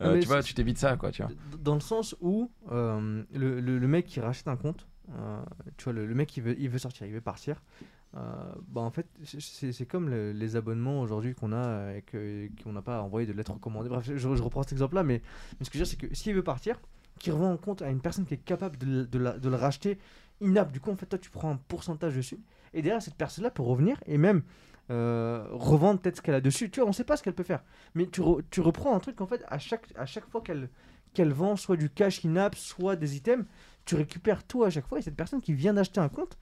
Euh, 0.00 0.18
tu 0.20 0.26
vois, 0.26 0.42
tu 0.42 0.54
t'évites 0.54 0.78
ça, 0.78 0.96
quoi, 0.96 1.10
tu 1.12 1.22
vois. 1.22 1.30
Dans 1.60 1.74
le 1.74 1.80
sens 1.80 2.16
où 2.20 2.50
euh, 2.72 3.22
le, 3.32 3.60
le- 3.60 3.78
le 3.78 3.86
mec 3.88 4.06
qui 4.06 4.18
rachète 4.20 4.48
un 4.48 4.56
compte, 4.56 4.86
euh, 5.16 5.38
tu 5.76 5.84
vois, 5.84 5.92
le, 5.92 6.06
le 6.06 6.14
mec 6.14 6.36
il 6.36 6.42
veut, 6.42 6.56
il 6.58 6.68
veut 6.68 6.78
sortir, 6.78 7.06
il 7.06 7.12
veut 7.12 7.20
partir. 7.20 7.62
Euh, 8.16 8.52
bah 8.68 8.82
en 8.82 8.90
fait, 8.90 9.06
c'est- 9.24 9.86
comme 9.86 10.08
le- 10.10 10.32
les 10.32 10.56
abonnements 10.56 11.00
aujourd'hui 11.00 11.34
qu'on 11.34 11.52
a 11.52 11.92
et 11.94 12.02
qu'on 12.62 12.72
n'a 12.72 12.82
pas 12.82 13.00
envoyé 13.02 13.26
de 13.26 13.32
lettres 13.32 13.52
recommandées. 13.54 13.88
Bref, 13.88 14.04
je, 14.04 14.16
je 14.16 14.42
reprends 14.42 14.62
cet 14.62 14.72
exemple-là, 14.72 15.02
mais, 15.02 15.22
mais 15.58 15.64
ce 15.64 15.70
que 15.70 15.78
je 15.78 15.82
veux 15.82 15.84
dire, 15.88 15.98
c'est 15.98 16.08
que 16.08 16.14
s'il 16.14 16.34
veut 16.34 16.42
partir, 16.42 16.78
qu'il 17.18 17.32
revend 17.32 17.50
un 17.52 17.56
compte 17.56 17.82
à 17.82 17.90
une 17.90 18.00
personne 18.00 18.24
qui 18.26 18.34
est 18.34 18.44
capable 18.44 18.76
de, 18.78 19.04
de 19.04 19.18
la- 19.18 19.38
de 19.38 19.48
le 19.48 19.56
racheter 19.56 19.98
inapte, 20.40 20.72
du 20.72 20.80
coup, 20.80 20.90
en 20.90 20.96
fait, 20.96 21.06
toi, 21.06 21.18
tu 21.18 21.30
prends 21.30 21.50
un 21.52 21.56
pourcentage 21.68 22.16
dessus. 22.16 22.38
Et 22.74 22.82
derrière, 22.82 23.00
cette 23.02 23.14
personne-là 23.14 23.50
peut 23.50 23.62
revenir 23.62 23.98
et 24.06 24.18
même 24.18 24.42
euh, 24.90 25.46
revendre 25.52 26.00
peut-être 26.00 26.16
ce 26.16 26.22
qu'elle 26.22 26.34
a 26.34 26.40
dessus. 26.40 26.68
Tu 26.70 26.80
vois, 26.80 26.88
on 26.88 26.92
sait 26.92 27.04
pas 27.04 27.16
ce 27.16 27.22
qu'elle 27.22 27.34
peut 27.34 27.44
faire. 27.44 27.62
Mais 27.94 28.06
tu, 28.06 28.20
re- 28.20 28.42
tu 28.50 28.60
reprends 28.60 28.94
un 28.94 28.98
truc, 28.98 29.20
en 29.20 29.26
fait, 29.26 29.44
à 29.48 29.58
chaque, 29.58 29.86
à 29.96 30.04
chaque 30.06 30.28
fois 30.28 30.40
qu'elle 30.42 30.68
qu'elle 31.14 31.32
vend 31.32 31.56
soit 31.56 31.76
du 31.76 31.90
cash 31.90 32.24
in-app, 32.24 32.54
soit 32.56 32.96
des 32.96 33.16
items, 33.16 33.44
tu 33.84 33.94
récupères 33.96 34.44
tout 34.44 34.64
à 34.64 34.70
chaque 34.70 34.86
fois. 34.86 34.98
Et 34.98 35.02
cette 35.02 35.14
personne 35.14 35.42
qui 35.42 35.52
vient 35.52 35.74
d'acheter 35.74 36.00
un 36.00 36.08
compte, 36.08 36.36
en 36.36 36.38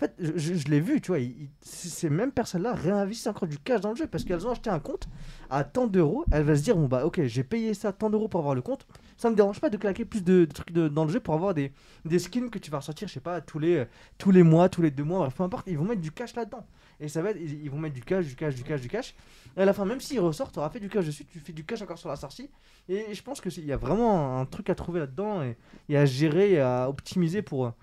fait, 0.00 0.14
je, 0.18 0.68
l'ai 0.68 0.80
vu, 0.80 1.00
tu 1.00 1.12
vois, 1.12 1.20
ces 1.60 2.10
mêmes 2.10 2.32
personnes-là 2.32 2.74
réinvestissent 2.74 3.26
encore 3.26 3.48
du 3.48 3.58
cash 3.58 3.80
dans 3.80 3.90
le 3.90 3.96
jeu 3.96 4.06
parce 4.06 4.24
qu'elles 4.24 4.46
ont 4.46 4.50
acheté 4.50 4.70
un 4.70 4.80
compte 4.80 5.08
à 5.50 5.62
tant 5.64 5.86
d'euros. 5.86 6.24
Elle 6.32 6.44
va 6.44 6.56
se 6.56 6.62
dire, 6.62 6.76
bon 6.76 6.86
bah 6.86 7.04
ok, 7.04 7.22
j'ai 7.24 7.44
payé 7.44 7.74
ça 7.74 7.92
tant 7.92 8.10
d'euros 8.10 8.28
pour 8.28 8.40
avoir 8.40 8.54
le 8.54 8.62
compte. 8.62 8.86
Ça 9.16 9.30
me 9.30 9.36
dérange 9.36 9.60
pas 9.60 9.70
de 9.70 9.76
claquer 9.76 10.04
plus 10.04 10.24
de, 10.24 10.46
trucs 10.46 10.72
dans 10.72 11.04
le 11.04 11.10
jeu 11.10 11.20
pour 11.20 11.34
avoir 11.34 11.54
des, 11.54 11.72
skins 12.18 12.50
que 12.50 12.58
tu 12.58 12.70
vas 12.70 12.78
ressortir, 12.78 13.08
je 13.08 13.14
sais 13.14 13.20
pas, 13.20 13.40
tous 13.40 13.58
les, 13.58 13.84
tous 14.18 14.30
les 14.30 14.42
mois, 14.42 14.68
tous 14.68 14.82
les 14.82 14.90
deux 14.90 15.04
mois, 15.04 15.28
peu 15.28 15.42
importe. 15.42 15.66
Ils 15.68 15.78
vont 15.78 15.84
mettre 15.84 16.00
du 16.00 16.10
cash 16.10 16.34
là-dedans. 16.34 16.66
Et 16.98 17.08
ça 17.08 17.22
va 17.22 17.30
être, 17.30 17.40
ils, 17.40 17.64
ils 17.64 17.70
vont 17.70 17.78
mettre 17.78 17.94
du 17.94 18.02
cash, 18.02 18.26
du 18.26 18.34
cash, 18.34 18.54
du 18.54 18.62
cash, 18.64 18.80
du 18.80 18.88
cash. 18.88 19.14
Et 19.56 19.60
à 19.60 19.64
la 19.64 19.72
fin, 19.72 19.84
même 19.84 20.00
s'ils 20.00 20.20
ressortent, 20.20 20.54
tu 20.54 20.58
auras 20.58 20.70
fait 20.70 20.80
du 20.80 20.88
cash 20.88 21.06
dessus, 21.06 21.24
tu 21.24 21.38
fais 21.40 21.52
du 21.52 21.64
cash 21.64 21.82
encore 21.82 21.98
sur 21.98 22.08
la 22.08 22.16
sortie. 22.16 22.50
Et 22.88 23.12
je 23.12 23.22
pense 23.22 23.40
qu'il 23.40 23.64
y 23.64 23.72
a 23.72 23.76
vraiment 23.76 24.38
un 24.38 24.46
truc 24.46 24.70
à 24.70 24.74
trouver 24.74 25.00
là-dedans 25.00 25.42
et, 25.42 25.56
et 25.88 25.96
à 25.96 26.06
gérer 26.06 26.52
et 26.52 26.60
à 26.60 26.88
optimiser 26.88 27.42
pour. 27.42 27.74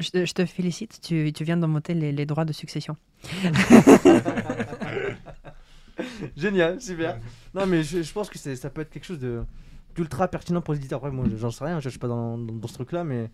Je, 0.00 0.10
te- 0.10 0.24
je 0.24 0.32
te 0.32 0.44
félicite, 0.46 1.00
tu, 1.02 1.32
tu 1.32 1.44
viens 1.44 1.56
de 1.56 1.66
monter 1.66 1.94
les, 1.94 2.12
les 2.12 2.26
droits 2.26 2.44
de 2.44 2.52
succession. 2.52 2.96
Génial, 6.36 6.80
super. 6.80 7.18
non, 7.54 7.66
mais 7.66 7.82
je, 7.84 8.02
je 8.02 8.12
pense 8.12 8.28
que 8.28 8.38
ça 8.38 8.70
peut 8.70 8.80
être 8.80 8.90
quelque 8.90 9.04
chose 9.06 9.18
de 9.20 9.42
d'ultra 9.94 10.26
pertinent 10.26 10.60
pour 10.60 10.74
les 10.74 10.80
éditeurs. 10.80 10.96
Après, 10.98 11.12
moi, 11.12 11.24
j'en 11.36 11.52
sais 11.52 11.64
rien, 11.64 11.78
je 11.78 11.88
suis 11.88 12.00
pas 12.00 12.08
dans, 12.08 12.36
dans, 12.36 12.52
dans 12.52 12.66
ce 12.66 12.74
truc-là, 12.74 13.04
mais, 13.04 13.30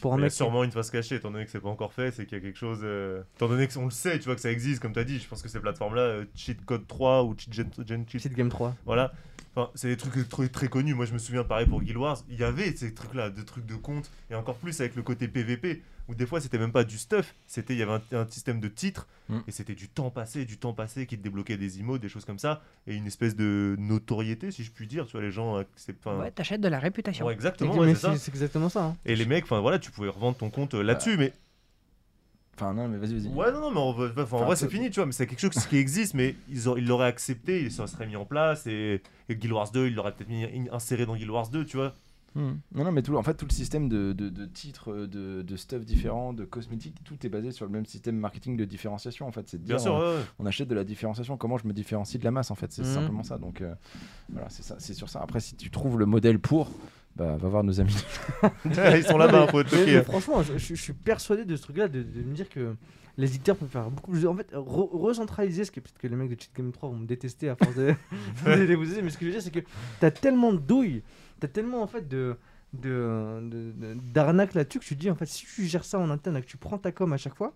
Pour 0.00 0.14
un 0.14 0.18
Il 0.18 0.20
y 0.20 0.22
a 0.22 0.26
mec. 0.26 0.32
sûrement 0.32 0.62
une 0.62 0.70
face 0.70 0.90
cachée, 0.90 1.16
étant 1.16 1.32
donné 1.32 1.44
que 1.46 1.50
c'est 1.50 1.60
pas 1.60 1.68
encore 1.68 1.92
fait, 1.92 2.12
c'est 2.12 2.26
qu'il 2.26 2.38
y 2.38 2.40
a 2.40 2.44
quelque 2.44 2.58
chose. 2.58 2.80
euh, 2.84 3.22
Étant 3.36 3.48
donné 3.48 3.66
qu'on 3.66 3.86
le 3.86 3.90
sait, 3.90 4.18
tu 4.20 4.26
vois 4.26 4.36
que 4.36 4.40
ça 4.40 4.52
existe, 4.52 4.80
comme 4.80 4.92
tu 4.92 5.00
as 5.00 5.04
dit, 5.04 5.18
je 5.18 5.26
pense 5.28 5.42
que 5.42 5.48
ces 5.48 5.58
plateformes-là, 5.58 6.02
euh, 6.02 6.24
Cheat 6.36 6.64
Code 6.64 6.86
3 6.86 7.24
ou 7.24 7.34
Cheat 7.36 7.52
Gen, 7.52 7.70
Gen 7.86 8.04
Cheat, 8.08 8.22
Cheat 8.22 8.34
Game 8.34 8.50
3. 8.50 8.76
voilà. 8.84 9.12
Enfin, 9.56 9.70
c'est 9.74 9.88
des 9.88 9.96
trucs 9.96 10.28
très, 10.28 10.48
très 10.48 10.68
connus. 10.68 10.94
Moi, 10.94 11.06
je 11.06 11.12
me 11.14 11.18
souviens 11.18 11.42
pareil 11.42 11.66
pour 11.66 11.82
Guild 11.82 11.96
Wars, 11.96 12.18
il 12.28 12.38
y 12.38 12.44
avait 12.44 12.76
ces 12.76 12.94
trucs-là, 12.94 13.30
des 13.30 13.44
trucs 13.44 13.66
de 13.66 13.74
compte, 13.74 14.10
et 14.30 14.36
encore 14.36 14.56
plus 14.58 14.80
avec 14.80 14.94
le 14.96 15.02
côté 15.02 15.28
PVP, 15.28 15.82
où 16.08 16.14
des 16.14 16.26
fois 16.26 16.40
c'était 16.40 16.58
même 16.58 16.72
pas 16.72 16.84
du 16.84 16.98
stuff, 16.98 17.34
c'était 17.46 17.74
il 17.74 17.78
y 17.78 17.82
avait 17.82 17.92
un, 18.12 18.18
un 18.18 18.26
système 18.28 18.60
de 18.60 18.68
titres, 18.68 19.06
Mm. 19.28 19.38
et 19.48 19.50
c'était 19.50 19.74
du 19.74 19.88
temps 19.88 20.10
passé, 20.10 20.44
du 20.44 20.56
temps 20.56 20.72
passé 20.72 21.04
qui 21.06 21.18
te 21.18 21.22
débloquait 21.24 21.56
des 21.56 21.80
emotes, 21.80 22.00
des 22.00 22.08
choses 22.08 22.24
comme 22.24 22.38
ça, 22.38 22.62
et 22.86 22.94
une 22.94 23.08
espèce 23.08 23.34
de 23.34 23.74
notoriété, 23.76 24.52
si 24.52 24.62
je 24.62 24.70
puis 24.70 24.86
dire. 24.86 25.04
Tu 25.06 25.12
vois, 25.12 25.20
les 25.22 25.32
gens, 25.32 25.58
euh, 25.58 25.64
c'est 25.74 25.96
enfin, 25.98 26.16
Ouais, 26.20 26.30
t'achètes 26.30 26.60
de 26.60 26.68
la 26.68 26.78
réputation. 26.78 27.26
ouais, 27.26 27.32
exactement, 27.32 27.74
ouais, 27.76 27.92
c'est 27.96 28.28
exactement 28.28 28.68
ça. 28.68 28.84
hein. 28.84 28.96
Et 29.04 29.16
les 29.16 29.26
mecs, 29.26 29.42
enfin 29.42 29.58
voilà, 29.58 29.80
tu 29.80 29.90
pouvais 29.90 30.08
revendre 30.10 30.36
ton 30.36 30.48
compte 30.48 30.74
euh, 30.74 30.82
là-dessus, 30.82 31.16
mais 31.16 31.32
Enfin, 32.58 32.72
non, 32.72 32.88
mais 32.88 32.96
vas-y, 32.96 33.18
vas-y. 33.18 33.28
Ouais, 33.34 33.52
non, 33.52 33.60
non, 33.60 33.70
mais 33.70 33.80
en, 33.80 33.92
vrai- 33.92 34.12
enfin, 34.22 34.38
en 34.38 34.44
vrai, 34.46 34.56
c'est- 34.56 34.70
fini, 34.70 34.88
tu 34.90 34.94
vois. 35.00 35.04
Mais 35.06 35.12
c'est 35.12 35.26
quelque 35.26 35.40
chose 35.40 35.66
qui 35.66 35.76
existe, 35.76 36.14
mais 36.14 36.34
ils, 36.48 36.68
auraient- 36.68 36.80
ils 36.80 36.86
l'auraient 36.86 37.06
accepté, 37.08 37.64
et 37.64 37.70
ça 37.70 37.86
serait 37.86 38.06
mis 38.06 38.16
en 38.16 38.24
place. 38.24 38.66
Et, 38.66 39.02
et 39.28 39.36
Guild 39.36 39.52
Wars 39.52 39.70
2, 39.72 39.88
ils 39.88 39.94
l'auraient 39.94 40.12
peut-être 40.12 40.30
mis 40.30 40.44
in- 40.44 40.72
inséré 40.72 41.04
dans 41.04 41.16
Guild 41.16 41.28
Wars 41.30 41.48
2, 41.50 41.66
tu 41.66 41.76
vois. 41.76 41.94
Hmm. 42.34 42.54
Non, 42.74 42.84
non, 42.84 42.92
mais 42.92 43.00
tout, 43.02 43.16
en 43.16 43.22
fait, 43.22 43.34
tout 43.34 43.46
le 43.46 43.52
système 43.52 43.88
de, 43.88 44.12
de, 44.12 44.28
de 44.28 44.44
titres, 44.44 44.92
euh, 44.92 45.06
de, 45.06 45.40
de 45.42 45.56
stuff 45.56 45.84
différents, 45.86 46.34
de 46.34 46.44
cosmétiques, 46.44 46.96
tout 47.04 47.16
est 47.24 47.30
basé 47.30 47.50
sur 47.50 47.64
le 47.64 47.70
même 47.72 47.86
système 47.86 48.16
marketing 48.18 48.56
de 48.58 48.64
différenciation. 48.66 49.26
En 49.26 49.32
fait, 49.32 49.48
c'est 49.48 49.56
Bien 49.58 49.76
dire, 49.76 49.80
sûr, 49.80 49.96
euh, 49.96 50.18
ouais, 50.18 50.24
on 50.38 50.44
achète 50.46 50.68
de 50.68 50.74
la 50.74 50.84
différenciation. 50.84 51.38
Comment 51.38 51.56
je 51.56 51.66
me 51.66 51.72
différencie 51.72 52.18
de 52.20 52.24
la 52.24 52.30
masse, 52.30 52.50
en 52.50 52.54
fait, 52.54 52.72
c'est 52.72 52.82
Mhm. 52.82 52.94
simplement 52.94 53.22
ça. 53.22 53.38
Donc, 53.38 53.62
euh, 53.62 53.74
voilà, 54.30 54.48
c'est 54.50 54.62
ça, 54.62 54.76
c'est 54.78 54.92
sur 54.94 55.08
ça. 55.08 55.20
Après, 55.22 55.40
si 55.40 55.56
tu 55.56 55.70
trouves 55.70 55.98
le 55.98 56.04
modèle 56.04 56.38
pour, 56.38 56.70
bah, 57.16 57.36
va 57.38 57.48
voir 57.48 57.64
nos 57.64 57.80
amis. 57.80 57.96
ils 58.66 59.04
sont 59.04 59.16
là-bas, 59.16 59.46
faut 59.46 59.62
mais 59.72 60.02
franchement, 60.02 60.42
je, 60.42 60.74
suis 60.74 60.92
persuadé 60.92 61.46
de 61.46 61.56
ce 61.56 61.62
truc-là, 61.62 61.88
de, 61.88 62.02
de 62.02 62.22
me 62.22 62.34
dire 62.34 62.50
que 62.50 62.74
les 63.16 63.28
éditeurs 63.28 63.56
peuvent 63.56 63.70
faire 63.70 63.90
beaucoup 63.90 64.10
plus. 64.10 64.26
En 64.26 64.34
fait, 64.36 64.52
re- 64.52 64.90
recentraliser, 65.00 65.64
ce 65.64 65.70
qui 65.70 65.78
est 65.78 65.82
peut-être 65.82 65.98
que 65.98 66.06
les 66.06 66.16
mecs 66.16 66.28
de 66.28 66.38
Cheat 66.38 66.50
Game 66.54 66.70
3 66.70 66.90
vont 66.90 66.96
me 66.96 67.06
détester 67.06 67.48
à 67.48 67.56
force 67.56 67.74
de, 67.76 67.94
de 68.44 68.50
les 68.62 68.74
vous 68.74 68.84
mais 69.02 69.08
ce 69.08 69.16
que 69.16 69.24
je 69.24 69.26
veux 69.26 69.32
dire, 69.32 69.42
c'est 69.42 69.50
que 69.50 69.60
t'as 70.00 70.10
tellement 70.10 70.52
de 70.52 70.58
douilles, 70.58 71.02
t'as 71.40 71.48
tellement 71.48 71.82
en 71.82 71.86
fait 71.86 72.08
de 72.08 72.36
d'arnaque 72.72 74.54
là-dessus 74.54 74.80
que 74.80 74.84
tu 74.84 74.96
te 74.96 75.00
dis 75.00 75.10
en 75.10 75.14
fait 75.14 75.26
si 75.26 75.46
tu 75.46 75.64
gères 75.64 75.84
ça 75.84 75.98
en 75.98 76.10
interne 76.10 76.36
et 76.36 76.42
que 76.42 76.46
tu 76.46 76.58
prends 76.58 76.78
ta 76.78 76.92
com 76.92 77.12
à 77.12 77.16
chaque 77.16 77.34
fois 77.34 77.54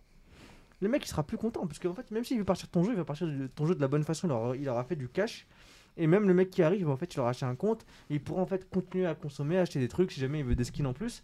le 0.80 0.88
mec 0.88 1.04
il 1.04 1.08
sera 1.08 1.22
plus 1.22 1.36
content. 1.36 1.66
Parce 1.66 1.78
qu'en 1.78 1.94
fait 1.94 2.10
même 2.10 2.24
s'il 2.24 2.38
veut 2.38 2.44
partir 2.44 2.66
de 2.66 2.72
ton 2.72 2.82
jeu 2.82 2.92
il 2.92 2.96
va 2.96 3.04
partir 3.04 3.26
de 3.26 3.46
ton 3.48 3.66
jeu 3.66 3.74
de 3.74 3.80
la 3.80 3.88
bonne 3.88 4.04
façon. 4.04 4.28
Il 4.54 4.68
aura, 4.68 4.82
il 4.82 4.88
fait 4.88 4.96
du 4.96 5.08
cash. 5.08 5.46
Et 5.96 6.06
même 6.06 6.26
le 6.26 6.34
mec 6.34 6.50
qui 6.50 6.62
arrive 6.62 6.88
en 6.88 6.96
fait 6.96 7.14
il 7.14 7.20
aura 7.20 7.30
acheté 7.30 7.44
un 7.46 7.54
compte. 7.54 7.84
Et 8.08 8.14
il 8.14 8.22
pourra 8.22 8.42
en 8.42 8.46
fait 8.46 8.68
continuer 8.68 9.06
à 9.06 9.14
consommer 9.14 9.58
acheter 9.58 9.78
des 9.78 9.88
trucs 9.88 10.12
si 10.12 10.20
jamais 10.20 10.40
il 10.40 10.44
veut 10.44 10.54
des 10.54 10.64
skins 10.64 10.86
en 10.86 10.92
plus 10.92 11.22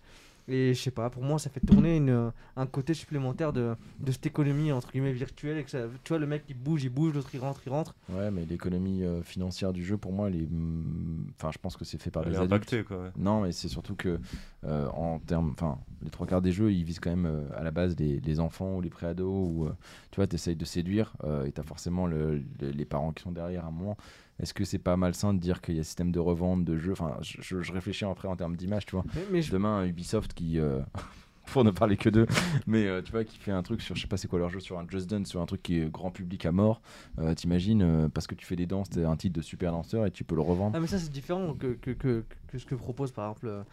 et 0.49 0.75
je 0.75 0.81
sais 0.81 0.91
pas 0.91 1.11
pour 1.11 1.23
moi 1.23 1.39
ça 1.39 1.51
fait 1.51 1.61
tourner 1.61 1.97
une, 1.97 2.33
un 2.57 2.67
côté 2.67 2.95
supplémentaire 2.95 3.53
de, 3.53 3.75
de 4.01 4.13
cette 4.13 4.27
économie 4.27 4.71
entre 4.73 4.93
guillemets 4.93 5.13
virtuelle 5.13 5.59
et 5.59 5.65
que 5.65 5.71
ça, 5.71 5.81
tu 6.05 6.09
vois 6.11 6.19
le 6.19 6.27
mec 6.27 6.45
il 6.49 6.55
bouge 6.57 6.85
il 6.85 6.91
bouge 6.91 7.15
l'autre 7.15 7.31
il 7.35 7.41
rentre 7.41 7.61
il 7.67 7.71
rentre 7.71 7.95
Ouais, 8.09 8.31
mais 8.31 8.45
l'économie 8.45 9.03
euh, 9.03 9.23
financière 9.23 9.73
du 9.73 9.85
jeu, 9.85 9.97
pour 9.97 10.13
moi, 10.13 10.29
elle 10.29 10.37
est. 10.37 10.49
mm, 10.51 11.27
Enfin, 11.39 11.51
je 11.53 11.59
pense 11.59 11.77
que 11.77 11.85
c'est 11.85 12.01
fait 12.01 12.11
par 12.11 12.23
Elle 12.23 12.31
les 12.31 12.35
est 12.37 12.39
adultes. 12.39 12.53
impactée, 12.53 12.85
quoi. 12.85 12.99
ouais. 12.99 13.11
Non, 13.17 13.41
mais 13.41 13.51
c'est 13.53 13.69
surtout 13.69 13.97
que 13.97 14.21
euh, 14.65 14.89
en 14.91 15.19
termes, 15.19 15.51
enfin, 15.51 15.79
les 16.03 16.11
trois 16.11 16.27
quarts 16.27 16.43
des 16.43 16.53
jeux, 16.53 16.73
ils 16.73 16.85
visent 16.85 17.01
quand 17.01 17.11
même 17.11 17.27
euh, 17.27 17.43
à 17.57 17.63
la 17.65 17.71
base 17.73 17.97
les, 17.99 18.21
les 18.21 18.41
enfants 18.41 18.77
ou 18.77 18.81
les 18.81 18.91
préados 18.91 19.29
ou 19.49 19.65
euh, 19.67 19.73
tu 20.13 20.17
vois, 20.17 20.27
t'essayes 20.29 20.55
de 20.57 20.65
séduire 20.65 21.15
euh, 21.25 21.45
et 21.47 21.53
t'as 21.53 21.63
forcément 21.65 22.07
le- 22.07 22.43
le- 22.61 22.71
les 22.71 22.85
parents 22.85 23.13
qui 23.13 23.23
sont 23.25 23.33
derrière 23.33 23.65
à 23.65 23.69
un 23.69 23.73
moment. 23.73 23.97
Est-ce 24.41 24.53
que 24.55 24.65
c'est 24.65 24.79
pas 24.79 24.97
malsain 24.97 25.33
de 25.35 25.39
dire 25.41 25.61
qu'il 25.63 25.75
y 25.75 25.79
a 25.79 25.81
un 25.81 25.85
système 25.85 26.13
de 26.13 26.19
revente 26.21 26.65
de 26.65 26.77
jeux? 26.77 26.93
Enfin, 26.93 27.17
je, 27.23 27.73
réfléchis 27.73 28.05
après 28.05 28.29
en 28.29 28.37
termes 28.37 28.57
d'image, 28.57 28.85
tu 28.87 28.93
vois. 28.97 29.05
mais, 29.15 29.23
mais 29.33 29.43
je- 29.43 29.51
Demain, 29.53 29.85
Ubisoft 29.87 30.35
qui, 30.35 30.59
euh, 30.59 30.81
pour 31.47 31.63
ne 31.65 31.71
parler 31.71 31.97
que 31.97 32.09
d'eux, 32.11 32.27
mais 32.67 32.87
euh, 32.87 33.01
tu 33.03 33.13
vois, 33.13 33.23
qui 33.25 33.39
fait 33.39 33.53
un 33.53 33.63
truc 33.63 33.81
sur, 33.81 33.95
je 33.95 34.03
sais 34.03 34.09
pas 34.09 34.17
c'est 34.17 34.27
quoi 34.29 34.39
leur 34.41 34.51
jeu, 34.51 34.59
sur 34.61 34.79
un 34.79 34.87
Just 34.91 35.09
Dance, 35.09 35.29
sur 35.29 35.41
un 35.41 35.47
truc 35.47 35.63
qui 35.63 35.79
est 35.79 35.89
grand 35.91 36.11
public 36.11 36.45
à 36.45 36.51
mort. 36.53 36.83
euh, 37.19 37.35
T'imagines, 37.35 37.83
euh, 37.83 38.09
parce 38.09 38.27
que 38.27 38.35
tu 38.35 38.45
fais 38.45 38.57
des 38.57 38.67
danses, 38.67 38.91
t'as 38.91 39.09
un 39.09 39.17
titre 39.17 39.37
de 39.37 39.43
super 39.43 39.71
danseur 39.73 40.05
et 40.07 40.11
tu 40.11 40.25
peux 40.25 40.35
le 40.35 40.41
revendre. 40.43 40.73
Ah 40.77 40.81
mais 40.81 40.87
ça 40.89 40.99
c'est 40.99 41.11
différent 41.13 41.55
que, 41.55 41.69
que, 41.75 41.93
que, 41.93 42.25
que 42.49 42.59
ce 42.59 42.67
que 42.67 42.75
propose 42.75 43.13
par 43.13 43.27
exemple 43.31 43.65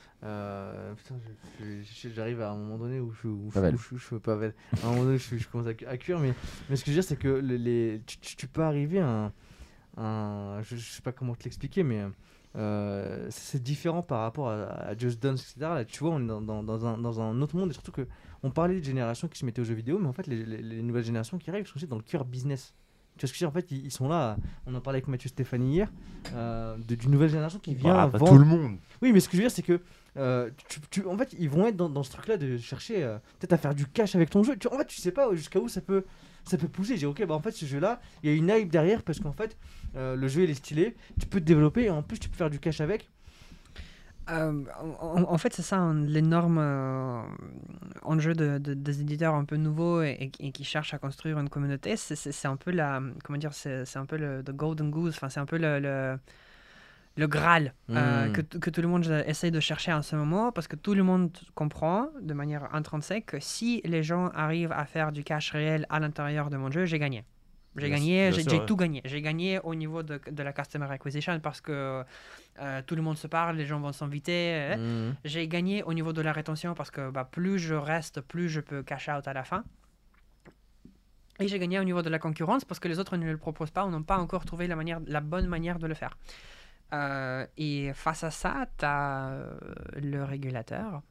j'arrive 2.15 2.41
à 2.41 2.51
un 2.51 2.55
moment 2.57 2.77
donné 2.77 2.99
où 2.99 3.11
je 3.11 3.27
où 3.27 3.49
je- 3.53 3.59
où 3.59 3.77
je- 3.77 3.95
où 3.95 3.97
je- 3.97 4.15
Pavel. 4.15 4.53
à 4.83 4.87
un 4.87 4.89
moment 4.91 5.03
donné 5.05 5.17
je, 5.17 5.37
je 5.37 5.47
commence 5.47 5.67
à, 5.67 5.73
cu- 5.73 5.85
à 5.85 5.97
cuire 5.97 6.19
mais, 6.19 6.33
mais 6.69 6.75
ce 6.75 6.83
que 6.83 6.91
je 6.91 6.95
veux 6.95 7.01
dire 7.01 7.07
c'est 7.07 7.17
que 7.17 7.27
le- 7.27 7.55
les, 7.57 8.01
tu, 8.05 8.17
tu- 8.19 8.35
tu 8.35 8.47
peux 8.47 8.61
arriver 8.63 8.99
à 8.99 9.07
un, 9.25 9.31
un- 9.97 10.59
je, 10.63 10.75
sais 10.77 11.01
pas 11.01 11.11
comment 11.11 11.35
te 11.35 11.43
l'expliquer 11.43 11.83
mais 11.83 12.01
euh, 12.55 13.27
c'est 13.31 13.61
différent 13.61 14.01
par 14.03 14.21
rapport 14.21 14.49
à, 14.49 14.63
à 14.65 14.97
Just 14.97 15.21
Dance 15.21 15.41
etc 15.41 15.59
là 15.61 15.85
tu 15.85 15.99
vois 15.99 16.11
on 16.13 16.23
est 16.23 16.27
dans, 16.27 16.41
dans, 16.41 16.63
dans 16.63 16.85
un, 16.85 16.97
dans 16.97 17.19
un 17.21 17.41
autre 17.41 17.55
monde 17.55 17.71
et 17.71 17.73
surtout 17.73 17.91
que 17.91 18.07
on 18.43 18.51
parlait 18.51 18.79
de 18.79 18.83
générations 18.85 19.27
qui 19.27 19.39
se 19.39 19.45
mettaient 19.45 19.61
aux 19.61 19.65
jeux 19.65 19.73
vidéo 19.73 19.97
mais 19.99 20.07
en 20.07 20.13
fait 20.13 20.27
les, 20.27 20.45
les- 20.45 20.61
les 20.61 20.81
nouvelles 20.83 21.05
générations 21.05 21.37
qui 21.37 21.49
arrivent 21.49 21.65
sont 21.67 21.77
aussi 21.77 21.87
dans 21.87 21.95
le 21.97 22.03
cœur 22.03 22.25
business 22.25 22.73
tu 23.17 23.21
vois 23.21 23.27
ce 23.27 23.33
que 23.33 23.37
je 23.37 23.45
veux 23.45 23.51
dire? 23.51 23.55
En 23.55 23.61
fait, 23.61 23.71
ils, 23.71 23.85
ils 23.85 23.91
sont 23.91 24.07
là. 24.07 24.37
On 24.65 24.73
en 24.73 24.81
parlait 24.81 24.97
avec 24.97 25.07
Mathieu 25.07 25.29
Stéphanie 25.29 25.73
hier, 25.73 25.91
euh, 26.33 26.75
d'une 26.79 27.11
nouvelle 27.11 27.29
génération 27.29 27.59
qui 27.59 27.75
vient 27.75 27.93
Bah, 27.93 28.07
pas 28.07 28.17
vendre. 28.17 28.31
tout 28.31 28.37
le 28.39 28.45
monde. 28.45 28.77
Oui, 29.03 29.13
mais 29.13 29.19
ce 29.19 29.29
que 29.29 29.33
je 29.33 29.43
veux 29.43 29.43
dire, 29.47 29.51
c'est 29.55 29.61
que 29.61 29.81
euh, 30.17 30.49
tu, 30.67 30.79
tu- 30.89 31.05
en 31.05 31.15
fait, 31.15 31.35
ils 31.37 31.47
vont 31.47 31.67
être 31.67 31.75
dans, 31.75 31.89
dans 31.91 32.01
ce 32.01 32.09
truc-là 32.09 32.37
de 32.37 32.57
chercher 32.57 33.03
euh, 33.03 33.19
peut-être 33.37 33.53
à 33.53 33.59
faire 33.59 33.75
du 33.75 33.85
cash 33.85 34.15
avec 34.15 34.31
ton 34.31 34.41
jeu. 34.41 34.57
Tu, 34.57 34.67
en 34.67 34.75
fait, 34.79 34.87
tu 34.87 34.99
sais 34.99 35.11
pas 35.11 35.31
jusqu'à 35.35 35.59
où 35.59 35.67
ça 35.67 35.81
peut, 35.81 36.05
ça 36.43 36.57
peut 36.57 36.67
pousser. 36.67 36.97
J'ai 36.97 37.05
ok, 37.05 37.23
bah 37.27 37.35
en 37.35 37.39
fait, 37.39 37.51
ce 37.51 37.65
jeu-là, 37.67 38.01
il 38.23 38.31
y 38.31 38.33
a 38.33 38.35
une 38.35 38.49
hype 38.49 38.71
derrière 38.71 39.03
parce 39.03 39.19
qu'en 39.19 39.31
fait, 39.33 39.55
euh, 39.95 40.15
le 40.15 40.27
jeu 40.27 40.43
il 40.43 40.49
est 40.49 40.53
stylé. 40.55 40.95
Tu 41.19 41.25
peux 41.27 41.39
te 41.39 41.45
développer 41.45 41.83
et 41.85 41.89
en 41.89 42.01
plus, 42.03 42.19
tu 42.19 42.29
peux 42.29 42.35
faire 42.37 42.49
du 42.49 42.59
cash 42.59 42.81
avec. 42.81 43.09
Euh, 44.29 44.63
en, 45.01 45.37
fait, 45.37 45.53
c'est 45.53 45.63
ça 45.63 45.77
un- 45.79 46.05
l'énorme 46.05 46.57
euh, 46.57 47.21
enjeu 48.03 48.33
de, 48.33 48.57
de- 48.57 48.73
des 48.73 49.01
éditeurs 49.01 49.35
un 49.35 49.43
peu 49.43 49.57
nouveaux 49.57 50.01
et, 50.01 50.31
et 50.39 50.51
qui 50.53 50.63
cherchent 50.63 50.93
à 50.93 50.97
construire 50.97 51.37
une 51.39 51.49
communauté. 51.49 51.97
C'est- 51.97 52.45
un 52.45 52.55
peu 52.55 52.71
la, 52.71 53.01
comment 53.25 53.37
dire, 53.37 53.53
c'est 53.53 53.97
un 53.97 54.05
peu 54.05 54.15
le 54.17 54.41
the 54.41 54.51
golden 54.51 54.91
goose. 54.91 55.13
Enfin, 55.15 55.27
c'est 55.27 55.41
un 55.41 55.45
peu 55.45 55.57
le, 55.57 55.79
le, 55.81 56.17
le 57.17 57.27
graal 57.27 57.73
euh, 57.89 58.29
Mm. 58.29 58.31
que, 58.31 58.41
que 58.59 58.69
tout 58.69 58.81
le 58.81 58.87
monde 58.87 59.05
essaye 59.27 59.51
de 59.51 59.59
chercher 59.59 59.91
en 59.91 60.01
ce 60.01 60.15
moment 60.15 60.53
parce 60.53 60.69
que 60.69 60.77
tout 60.77 60.93
le 60.93 61.03
monde 61.03 61.29
comprend 61.53 62.07
de 62.21 62.33
manière 62.33 62.73
intrinsèque 62.73 63.25
que 63.25 63.39
si 63.41 63.81
les 63.83 64.03
gens 64.03 64.29
arrivent 64.29 64.71
à 64.71 64.85
faire 64.85 65.11
du 65.11 65.25
cash 65.25 65.51
réel 65.51 65.85
à 65.89 65.99
l'intérieur 65.99 66.49
de 66.49 66.55
mon 66.55 66.71
jeu, 66.71 66.85
j'ai 66.85 66.97
gagné. 66.97 67.25
J'ai 67.75 67.89
gagné, 67.89 68.31
j'ai 68.31 68.43
tout 68.65 68.75
gagné. 68.75 69.01
J'ai 69.05 69.21
gagné 69.21 69.59
au 69.63 69.73
niveau 69.73 70.03
de, 70.03 70.19
de 70.31 70.43
la 70.43 70.53
customer 70.53 70.85
acquisition 70.91 71.39
parce 71.39 71.59
que 71.59 72.03
euh, 72.59 72.81
tout 72.85 72.95
le 72.95 73.01
monde 73.01 73.17
se 73.17 73.25
parle, 73.27 73.55
les 73.57 73.65
gens 73.65 73.79
vont 73.79 73.91
s'inviter. 73.91 74.53
euh, 74.75 75.09
Mm. 75.09 75.15
j'ai 75.25 75.47
gagné 75.47 75.81
au 75.83 75.93
niveau 75.93 76.13
de 76.13 76.21
la 76.21 76.31
rétention 76.33 76.73
parce 76.75 76.91
que 76.91 77.09
bah, 77.09 77.27
plus 77.29 77.57
je 77.59 77.73
reste, 77.75 78.21
plus 78.21 78.47
je 78.49 78.59
peux 78.61 78.83
cash 78.83 79.09
out 79.09 79.27
à 79.27 79.33
la 79.33 79.43
fin. 79.43 79.63
Et 81.39 81.47
j'ai 81.47 81.57
gagné 81.57 81.79
au 81.79 81.83
niveau 81.83 82.03
de 82.03 82.09
la 82.09 82.19
concurrence 82.19 82.63
parce 82.63 82.79
que 82.79 82.87
les 82.87 82.99
autres 82.99 83.17
ne 83.17 83.29
le 83.31 83.37
proposent 83.37 83.71
pas 83.71 83.85
ou 83.85 83.89
n'ont 83.89 84.03
pas 84.03 84.17
encore 84.17 84.45
trouvé 84.45 84.67
la, 84.67 84.75
manière, 84.75 84.99
la 85.07 85.19
bonne 85.21 85.47
manière 85.47 85.79
de 85.79 85.87
le 85.87 85.95
faire. 85.95 86.15
Euh, 86.93 87.47
et 87.57 87.91
face 87.93 88.23
à 88.23 88.29
ça, 88.29 88.67
tu 88.77 88.85
as 88.85 89.31
le 89.99 90.23
régulateur 90.23 91.01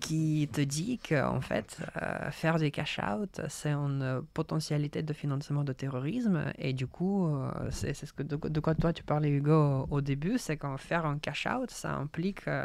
qui 0.00 0.48
te 0.52 0.60
dit 0.60 0.98
qu'en 0.98 1.40
fait, 1.40 1.78
euh, 2.00 2.30
faire 2.30 2.58
des 2.58 2.70
cash-out, 2.70 3.40
c'est 3.48 3.72
une 3.72 4.22
potentialité 4.34 5.02
de 5.02 5.12
financement 5.12 5.64
de 5.64 5.72
terrorisme. 5.72 6.44
Et 6.58 6.72
du 6.72 6.86
coup, 6.86 7.26
euh, 7.26 7.50
c'est 7.70 7.94
ce 7.94 8.12
que, 8.12 8.22
de, 8.22 8.36
de 8.36 8.60
quoi 8.60 8.74
toi 8.74 8.92
tu 8.92 9.02
parlais, 9.02 9.30
Hugo, 9.30 9.86
au, 9.90 10.00
début, 10.00 10.38
c'est 10.38 10.56
qu'en 10.56 10.76
faire 10.76 11.06
un 11.06 11.18
cash-out, 11.18 11.70
ça 11.70 11.94
implique 11.94 12.46
euh, 12.48 12.64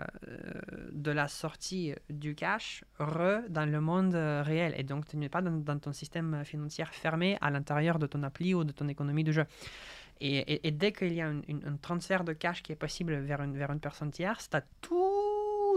de 0.91 1.11
la 1.11 1.27
sortie 1.27 1.93
du 2.09 2.35
cash 2.35 2.83
re 2.99 3.41
dans 3.49 3.69
le 3.69 3.81
monde 3.81 4.15
réel. 4.15 4.73
Et 4.77 4.83
donc, 4.83 5.07
tu 5.07 5.17
n'es 5.17 5.29
pas 5.29 5.41
dans, 5.41 5.79
ton 5.79 5.93
système 5.93 6.43
financier 6.43 6.85
fermé 6.91 7.37
à 7.41 7.49
l'intérieur 7.49 7.99
de 7.99 8.07
ton 8.07 8.23
appli 8.23 8.53
ou 8.53 8.63
de 8.63 8.71
ton 8.71 8.87
économie 8.87 9.23
de 9.23 9.31
jeu. 9.31 9.45
Et, 10.19 10.37
et- 10.37 10.67
et 10.67 10.71
dès 10.71 10.91
qu'il 10.91 11.13
y 11.13 11.21
a 11.21 11.27
un, 11.27 11.41
transfert 11.81 12.23
de 12.23 12.33
cash 12.33 12.63
qui 12.63 12.71
est 12.71 12.75
possible 12.75 13.13
vers 13.15 13.41
une, 13.41 13.55
vers 13.55 13.71
une 13.71 13.79
personne 13.79 14.11
tierce, 14.11 14.49
tu 14.49 14.57
as 14.57 14.63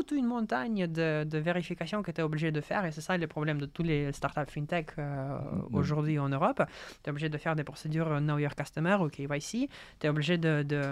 toute 0.01 0.13
une 0.13 0.27
montagne 0.27 0.87
de, 0.87 1.25
de 1.25 1.39
vérifications 1.39 2.03
que 2.03 2.11
tu 2.11 2.21
es 2.21 2.25
obligé 2.25 2.51
de 2.53 2.61
faire. 2.61 2.85
Et 2.87 2.93
c'est 2.93 3.01
ça 3.03 3.17
le 3.19 3.27
problème 3.27 3.59
de 3.61 3.67
tous 3.67 3.83
les 3.83 4.13
startups 4.13 4.51
fintech 4.51 4.89
euh, 4.99 5.39
Mm. 5.71 5.75
aujourd'hui 5.75 6.19
en 6.19 6.29
Europe. 6.29 6.63
Tu 7.03 7.09
es 7.09 7.11
obligé 7.11 7.29
de 7.29 7.39
faire 7.39 7.55
des 7.57 7.65
procédures 7.65 8.19
Know 8.21 8.39
Your 8.39 8.55
Customer 8.55 8.97
ou 9.01 9.09
KYC. 9.09 9.69
Tu 9.99 10.07
es 10.07 10.09
obligé 10.09 10.39
de, 10.39 10.63
de, 10.63 10.83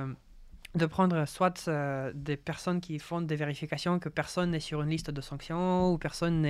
de 0.75 0.87
prendre 0.87 1.25
soit 1.27 1.67
euh, 1.69 2.13
des 2.15 2.37
personnes 2.37 2.81
qui 2.81 2.99
font 2.99 3.23
des 3.23 3.37
vérifications 3.37 3.99
que 3.99 4.11
personne 4.11 4.51
n'est 4.51 4.61
sur 4.61 4.83
une 4.83 4.91
liste 4.91 5.11
de 5.11 5.21
sanctions 5.23 5.93
ou 5.93 5.99
personne 5.99 6.43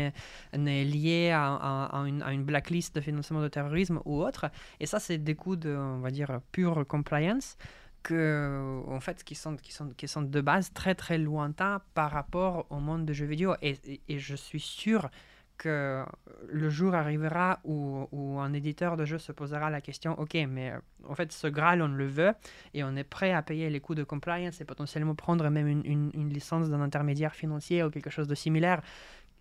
n'est 0.56 0.85
lié 0.85 1.30
à, 1.30 1.55
à- 1.55 2.00
à 2.00 2.08
une, 2.08 2.23
à 2.23 2.32
une 2.32 2.44
blacklist 2.44 2.94
de 2.97 3.00
financement 3.00 3.41
de 3.41 3.49
terrorisme 3.49 4.00
ou 4.05 4.20
autre. 4.23 4.47
Et 4.81 4.86
ça, 4.86 4.99
c'est 4.99 5.18
des 5.18 5.36
coûts 5.36 5.57
de, 5.57 5.74
on 5.76 6.00
va 6.00 6.10
dire, 6.10 6.41
pure 6.52 6.84
compliance 6.86 7.57
que, 8.02 8.83
en 8.86 9.01
fait, 9.01 9.23
qui 9.25 9.35
sont, 9.35 9.57
qui, 9.57 9.73
sont, 9.73 9.89
qui 9.91 10.09
sont 10.09 10.23
de 10.23 10.41
base 10.41 10.73
très 10.73 10.94
très 10.94 11.18
lointains 11.18 11.81
par 11.94 12.10
rapport 12.10 12.67
au 12.70 12.78
monde 12.81 13.05
de 13.05 13.12
jeux 13.12 13.27
vidéo. 13.27 13.55
Et, 13.62 13.77
et- 13.85 14.01
et 14.09 14.18
je 14.18 14.36
suis 14.36 14.60
sûr 14.60 15.09
que 15.57 16.05
le 16.49 16.70
jour 16.70 16.94
arrivera 16.94 17.59
où, 17.65 18.07
où 18.12 18.39
un 18.39 18.52
éditeur 18.52 18.97
de 18.97 19.05
jeu 19.05 19.18
se 19.18 19.33
posera 19.33 19.70
la 19.70 19.81
question, 19.81 20.12
ok, 20.18 20.35
mais 20.49 20.70
euh, 20.70 20.78
en 21.09 21.17
fait, 21.17 21.33
ce 21.33 21.49
Graal, 21.49 21.83
on 21.83 21.89
le 21.89 22.07
veut 22.07 22.33
et 22.75 22.85
on 22.85 22.94
est 22.94 23.02
prêt 23.02 23.33
à 23.33 23.43
payer 23.43 23.68
les 23.68 23.81
coûts 23.81 23.97
de 23.97 24.05
compliance 24.05 24.60
et 24.60 24.65
potentiellement 24.65 25.17
prendre 25.17 25.49
même 25.51 25.67
une, 25.67 25.85
une- 25.85 26.10
une 26.15 26.28
licence 26.33 26.70
d'un 26.70 26.81
intermédiaire 26.81 27.35
financier 27.35 27.83
ou 27.83 27.91
quelque 27.91 28.09
chose 28.10 28.28
de 28.28 28.36
similaire 28.36 28.81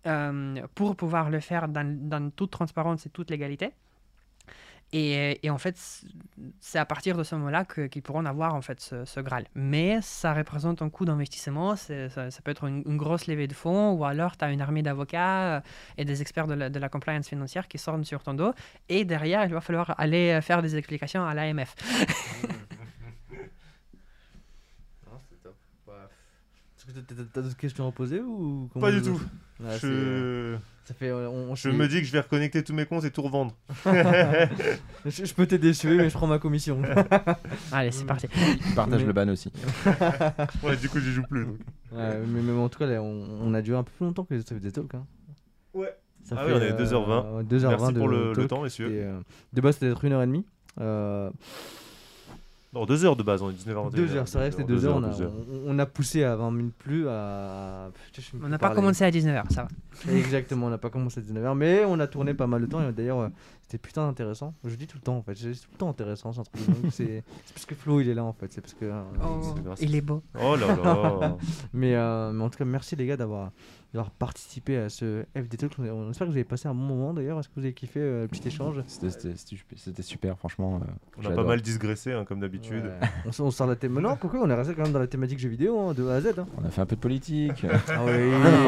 euh, 0.06 0.60
pour 0.74 0.96
pouvoir 0.96 1.30
le 1.30 1.38
faire 1.40 1.68
dans, 1.68 1.86
dans 2.08 2.30
toute 2.30 2.50
transparence 2.50 3.06
et 3.06 3.10
toute 3.10 3.30
légalité. 3.30 3.70
Et, 4.92 5.44
et 5.46 5.50
en 5.50 5.58
fait, 5.58 5.76
c'est 6.60 6.78
à 6.78 6.86
partir 6.86 7.16
de 7.16 7.22
ce 7.22 7.34
moment-là 7.34 7.64
qu'ils 7.64 8.02
pourront 8.02 8.24
avoir 8.24 8.54
en 8.54 8.62
fait 8.62 8.80
ce, 8.80 9.04
ce 9.04 9.20
Graal. 9.20 9.46
Mais 9.54 9.98
ça 10.00 10.32
représente 10.32 10.80
un 10.80 10.88
coût 10.88 11.04
d'investissement, 11.04 11.76
ça, 11.76 12.08
ça 12.08 12.42
peut 12.42 12.50
être 12.50 12.64
une, 12.64 12.82
une 12.86 12.96
grosse 12.96 13.26
levée 13.26 13.46
de 13.46 13.52
fonds, 13.52 13.92
ou 13.92 14.04
alors 14.04 14.36
tu 14.36 14.44
as 14.44 14.50
une 14.50 14.62
armée 14.62 14.82
d'avocats 14.82 15.56
euh, 15.56 15.60
et 15.98 16.04
des 16.04 16.22
experts 16.22 16.46
de 16.46 16.54
la, 16.54 16.70
de 16.70 16.78
la 16.78 16.88
compliance 16.88 17.28
financière 17.28 17.68
qui 17.68 17.76
sortent 17.78 18.04
sur 18.04 18.22
ton 18.22 18.34
dos, 18.34 18.52
et 18.88 19.04
derrière, 19.04 19.44
il 19.44 19.52
va 19.52 19.60
falloir 19.60 19.94
aller 19.98 20.30
euh, 20.30 20.40
faire 20.40 20.62
des 20.62 20.76
explications 20.76 21.24
à 21.24 21.34
l'AMF. 21.34 21.74
Est-ce 26.77 26.77
que 26.77 26.77
t'as- 26.92 27.42
d'autres 27.42 27.56
questions 27.56 27.86
à 27.88 27.92
poser 27.92 28.20
ou 28.20 28.68
Pas 28.80 28.92
du 28.92 29.02
tout. 29.02 29.20
Ouais, 29.60 29.66
c'est, 29.72 29.80
Je, 29.80 29.86
euh, 29.92 30.56
Ça 30.84 30.94
fait. 30.94 31.10
on- 31.12 31.50
on 31.50 31.54
je 31.54 31.68
me 31.70 31.88
dis 31.88 32.00
que 32.00 32.06
je 32.06 32.12
vais 32.12 32.20
reconnecter 32.20 32.62
tous 32.62 32.72
mes 32.74 32.86
comptes 32.86 33.04
et 33.04 33.10
tout 33.10 33.22
revendre. 33.22 33.54
je, 35.06 35.24
je 35.24 35.34
peux 35.34 35.46
t'aider, 35.46 35.72
si 35.74 35.86
mais 35.88 36.08
je 36.08 36.14
prends 36.14 36.26
ma 36.26 36.38
commission. 36.38 36.80
Allez, 37.72 37.90
c'est 37.90 38.04
parti. 38.04 38.26
Il 38.68 38.74
partage 38.74 39.00
Mais- 39.00 39.06
le 39.06 39.12
ban 39.12 39.28
aussi. 39.28 39.52
Ouais, 40.62 40.76
du 40.76 40.88
coup, 40.88 40.98
j'y 41.00 41.12
joue 41.12 41.22
plus. 41.28 41.44
donc. 41.44 41.56
Ouais, 41.92 42.18
mais, 42.26 42.40
mais 42.42 42.52
en 42.52 42.68
tout 42.68 42.78
cas, 42.78 42.86
là, 42.86 43.02
on, 43.02 43.26
on 43.42 43.54
a 43.54 43.62
duré 43.62 43.78
un 43.78 43.82
peu 43.84 43.92
plus 43.96 44.06
longtemps 44.06 44.24
que 44.24 44.34
les 44.34 44.40
Stuff 44.42 44.60
des 44.60 44.72
Talks. 44.72 44.94
Hein. 44.94 45.06
Ouais. 45.74 45.94
Ça 46.24 46.36
Ah 46.38 46.44
oui, 46.46 46.52
on 46.54 46.60
est 46.60 46.72
2h20. 46.72 47.26
euh, 47.26 47.42
2h20 47.42 47.68
Merci 47.68 47.92
pour 47.94 48.08
de 48.08 48.14
le, 48.14 48.32
le 48.34 48.46
temps, 48.46 48.62
messieurs. 48.62 48.90
Et, 48.92 49.02
euh, 49.04 49.18
de 49.54 49.60
base, 49.60 49.74
c'était 49.74 49.88
d'être 49.88 50.04
1h30. 50.04 50.44
Euh, 50.80 51.30
Non, 52.74 52.84
2 52.84 53.04
heures 53.06 53.16
de 53.16 53.22
base, 53.22 53.40
on 53.40 53.50
est 53.50 53.54
19h21. 53.54 53.90
2h, 53.94 54.26
c'est 54.26 54.38
vrai 54.38 54.50
que 54.50 54.56
c'était 54.56 54.70
2h. 54.72 54.80
Deux 54.80 54.88
On, 54.88 55.02
a- 55.02 55.08
deux 55.08 55.22
heures. 55.22 55.32
on- 55.66 55.74
on 55.74 55.78
a 55.78 55.86
poussé 55.86 56.22
à 56.22 56.36
20 56.36 56.50
minutes 56.50 56.74
plus. 56.76 57.08
À... 57.08 57.90
Putain, 58.12 58.22
je 58.22 58.44
On 58.44 58.48
n'a 58.48 58.58
pas 58.58 58.66
parler. 58.66 58.76
commencé 58.76 59.04
à 59.04 59.10
19h, 59.10 59.44
ça 59.50 59.62
va. 60.06 60.12
Exactement, 60.12 60.66
on 60.66 60.70
n'a 60.70 60.76
pas 60.78 60.90
commencé 60.90 61.18
à 61.20 61.22
19h, 61.22 61.54
mais 61.56 61.84
on 61.86 61.98
a 61.98 62.06
tourné 62.06 62.34
pas 62.34 62.46
mal 62.46 62.60
de 62.60 62.66
temps 62.66 62.86
et 62.86 62.92
d'ailleurs 62.92 63.30
c'était 63.68 63.78
putain 63.78 64.08
intéressant. 64.08 64.54
Je 64.64 64.74
dis 64.76 64.86
tout 64.86 64.96
le 64.96 65.02
temps 65.02 65.18
en 65.18 65.22
fait, 65.22 65.34
c'est 65.36 65.52
tout 65.52 65.68
le 65.72 65.76
temps 65.78 65.90
intéressant 65.90 66.32
c'est 66.32 66.42
truc 66.50 66.64
c'est 66.90 67.22
c'est 67.44 67.52
parce 67.54 67.66
que 67.66 67.74
Flo 67.74 68.00
il 68.00 68.08
est 68.08 68.14
là 68.14 68.24
en 68.24 68.32
fait, 68.32 68.50
c'est 68.50 68.60
parce 68.62 68.72
que. 68.74 68.86
euh, 68.86 69.02
Oh, 69.22 69.40
c'est 69.76 69.84
il 69.84 69.94
est 69.94 70.00
beau. 70.00 70.22
Oh 70.42 70.56
là 70.56 70.66
là. 70.74 71.36
mais, 71.74 71.94
euh, 71.94 72.32
mais 72.32 72.42
en 72.44 72.48
tout 72.48 72.56
cas 72.58 72.64
merci 72.64 72.96
les 72.96 73.04
gars 73.06 73.16
d'avoir 73.18 73.50
participé 74.18 74.76
à 74.78 74.88
ce 74.88 75.24
FD 75.36 75.56
Talk. 75.58 75.72
On, 75.78 75.82
on 75.84 76.10
espère 76.10 76.26
que 76.26 76.32
vous 76.32 76.36
avez 76.38 76.44
passé 76.44 76.68
un 76.68 76.74
bon 76.74 76.82
moment 76.84 77.12
d'ailleurs. 77.14 77.38
Est-ce 77.38 77.48
que 77.48 77.54
vous 77.56 77.62
avez 77.64 77.72
kiffé 77.74 78.00
euh, 78.00 78.22
le 78.22 78.28
petit 78.28 78.46
échange? 78.48 78.82
C'était- 78.86 80.02
super, 80.02 80.38
franchement. 80.38 80.80
euh, 80.82 80.90
On 81.22 81.24
a 81.26 81.30
pas 81.30 81.44
mal 81.44 81.60
digressé, 81.60 82.12
hein, 82.12 82.24
comme 82.24 82.40
d'habitude. 82.40 82.84
Ouais. 82.84 83.08
on, 83.38 83.44
on 83.44 83.50
sort 83.50 83.66
la 83.66 83.76
thème. 83.76 83.98
Non, 84.00 84.16
quoi, 84.16 84.30
on 84.34 84.48
est 84.48 84.54
resté 84.54 84.74
quand 84.74 84.82
même 84.84 84.92
dans 84.92 84.98
la 84.98 85.06
thématique 85.06 85.38
jeux 85.38 85.48
vidéo 85.48 85.78
hein, 85.78 85.94
de 85.94 86.06
A 86.08 86.14
à 86.16 86.20
Z. 86.20 86.38
hein. 86.38 86.46
On 86.56 86.64
a 86.64 86.70
fait 86.70 86.80
un 86.80 86.86
peu 86.86 86.96
de 86.96 87.00
politique. 87.00 87.64
Ah 87.88 88.04
oui. 88.06 88.12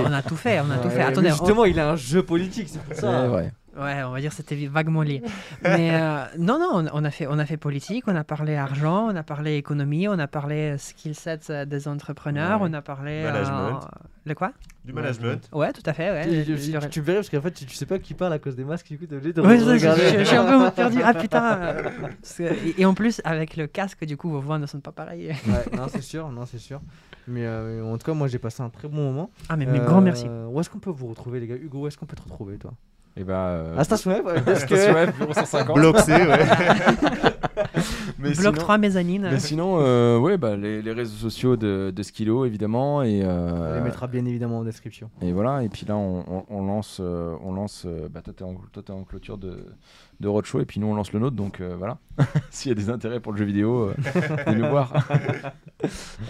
On 0.07 0.13
a 0.13 0.23
tout 0.23 0.37
fait, 0.37 0.61
on 0.61 0.71
a 0.71 0.79
tout 0.79 0.89
Ouais, 0.89 0.95
fait. 0.95 1.03
Attendez, 1.03 1.29
on- 1.31 1.37
justement, 1.37 1.65
il 1.65 1.79
a 1.79 1.91
un 1.93 1.97
jeu 1.97 2.23
politique, 2.23 2.69
c'est 2.69 2.83
pour 2.83 2.95
ça. 2.95 3.29
Ouais, 3.31 3.35
ouais. 3.37 3.53
Ouais, 3.79 4.03
on 4.03 4.11
va 4.11 4.21
dire 4.21 4.31
que 4.31 4.37
c'était 4.37 4.67
vaguement 4.67 5.03
lié. 5.03 5.23
Mais 5.63 5.91
euh, 5.95 6.25
non, 6.39 6.59
non, 6.59 6.71
on, 6.73 6.87
on 6.93 7.05
a 7.05 7.11
fait, 7.11 7.27
on 7.29 7.39
a 7.39 7.47
fait 7.47 7.57
politique, 7.57 8.05
on 8.09 8.17
a 8.17 8.25
parlé 8.25 8.57
argent, 8.57 9.07
on 9.13 9.17
a 9.17 9.23
parlé 9.23 9.57
économie, 9.57 10.09
on 10.09 10.19
a 10.19 10.27
parlé 10.27 10.77
skill 10.79 11.15
set 11.15 11.49
euh, 11.51 11.65
des 11.65 11.87
entrepreneurs, 11.89 12.61
Ouais. 12.63 12.69
on 12.71 12.75
a 12.75 12.83
parlé. 12.83 13.23
euh, 13.25 13.33
Management. 13.33 13.81
le 14.27 14.35
quoi? 14.35 14.53
Du 14.85 14.93
management. 14.95 15.49
Ouais, 15.53 15.73
tout 15.73 15.83
à 15.87 15.93
fait. 15.93 16.11
Ouais. 16.11 16.45
Tu, 16.45 16.57
tu- 16.89 17.01
verrais 17.03 17.19
parce 17.19 17.29
qu'en 17.29 17.41
fait 17.43 17.51
tu, 17.53 17.67
tu 17.67 17.75
sais 17.77 17.85
pas 17.87 17.99
qui 17.99 18.15
parle 18.15 18.33
à 18.33 18.39
cause 18.39 18.57
des 18.57 18.65
masques 18.65 18.89
du 18.89 18.99
coup 18.99 19.05
t'es 19.07 19.15
obligé 19.15 19.35
de 19.35 19.43
Ouais, 19.43 19.59
je, 19.59 19.65
regarder. 19.65 20.09
je- 20.15 20.19
je 20.21 20.25
suis 20.25 20.37
un 20.37 20.47
peu 20.69 20.71
perdu. 20.75 20.99
Ah 21.05 21.13
putain. 21.15 21.57
euh, 21.59 21.91
que- 22.37 22.43
et, 22.43 22.81
et 22.81 22.87
en 22.87 22.95
plus, 22.95 23.21
avec 23.25 23.57
le 23.57 23.67
casque, 23.67 24.05
du 24.07 24.17
coup, 24.17 24.31
vos 24.31 24.41
voix 24.41 24.59
ne 24.59 24.67
sont 24.67 24.81
pas 24.81 24.93
pareilles. 24.93 25.29
Ouais, 25.47 25.77
non 25.77 25.87
c'est 25.89 26.01
sûr, 26.03 26.29
non 26.31 26.47
c'est 26.47 26.59
sûr. 26.59 26.81
Mais 27.29 27.45
euh, 27.45 27.85
en 27.85 27.99
tout 27.99 28.07
cas 28.07 28.15
moi 28.15 28.27
j'ai 28.27 28.39
passé 28.39 28.63
un 28.63 28.71
très 28.71 28.89
bon 28.89 28.97
moment. 28.97 29.31
Ah, 29.51 29.57
mais, 29.57 29.67
mais 29.67 29.81
Euh, 29.81 29.85
grand 29.87 30.01
merci. 30.01 30.27
Où 30.29 30.59
est-ce 30.61 30.71
qu'on 30.71 30.81
peut 30.81 30.91
vous 30.91 31.09
retrouver 31.09 31.39
les 31.41 31.47
gars? 31.47 31.57
Hugo, 31.57 31.81
où 31.83 31.87
est-ce 31.87 31.99
qu'on 31.99 32.07
peut 32.07 32.17
te 32.17 32.23
retrouver 32.23 32.57
toi? 32.57 32.73
Et 33.17 33.25
bah. 33.25 33.49
euh, 33.49 33.77
À 33.77 33.85
Station 33.85 34.13
F, 34.13 34.25
ouais, 34.25 34.41
parce 34.45 34.65
que... 34.65 34.77
Station 34.77 34.95
F, 35.13 35.17
bureau 35.19 35.33
150. 35.35 35.75
Bloc 35.77 35.99
C, 35.99 36.13
ouais. 36.13 36.39
Mais 38.19 38.31
Bloc 38.33 38.37
sinon- 38.37 38.53
3 38.53 38.79
mezzanine. 38.79 39.29
Mais 39.31 39.39
sinon, 39.39 39.79
euh, 39.81 40.19
ouais, 40.19 40.37
bah, 40.37 40.57
les, 40.57 40.83
les 40.83 40.93
réseaux 40.93 41.17
sociaux 41.17 41.57
de, 41.57 41.93
de 41.95 42.03
Skilo, 42.03 42.45
évidemment. 42.45 43.03
Et, 43.03 43.23
On 43.25 43.29
euh, 43.29 43.77
les 43.79 43.83
mettra 43.83 44.07
bien 44.07 44.25
évidemment 44.25 44.59
en 44.59 44.65
description. 44.65 45.11
et 45.23 45.33
voilà. 45.33 45.63
Et 45.63 45.69
puis 45.69 45.87
là, 45.87 45.97
on, 45.97 46.25
on- 46.29 46.45
on 46.49 46.65
lance. 46.67 46.99
euh, 47.01 47.35
on 47.43 47.53
lance 47.53 47.85
euh, 47.87 48.09
bah, 48.09 48.21
toi, 48.23 48.33
t'es 48.37 48.45
en, 48.45 48.55
toi, 48.73 48.83
t'es 48.85 48.93
en 48.93 49.05
clôture 49.05 49.39
de, 49.39 49.65
de 50.21 50.29
Roadshow. 50.29 50.61
Et 50.61 50.65
puis 50.65 50.81
nous, 50.81 50.87
on 50.87 50.95
lance 50.95 51.13
le 51.13 51.19
nôtre. 51.19 51.37
Donc 51.37 51.61
euh, 51.61 51.75
voilà. 51.77 51.99
S'il 52.51 52.69
y 52.69 52.73
a 52.73 52.75
des 52.75 52.91
intérêts 52.91 53.21
pour 53.21 53.33
le 53.33 53.39
jeu 53.39 53.45
vidéo, 53.45 53.89
euh, 53.89 53.95
venez 54.47 54.61
nous 54.61 54.69
voir. 54.69 54.93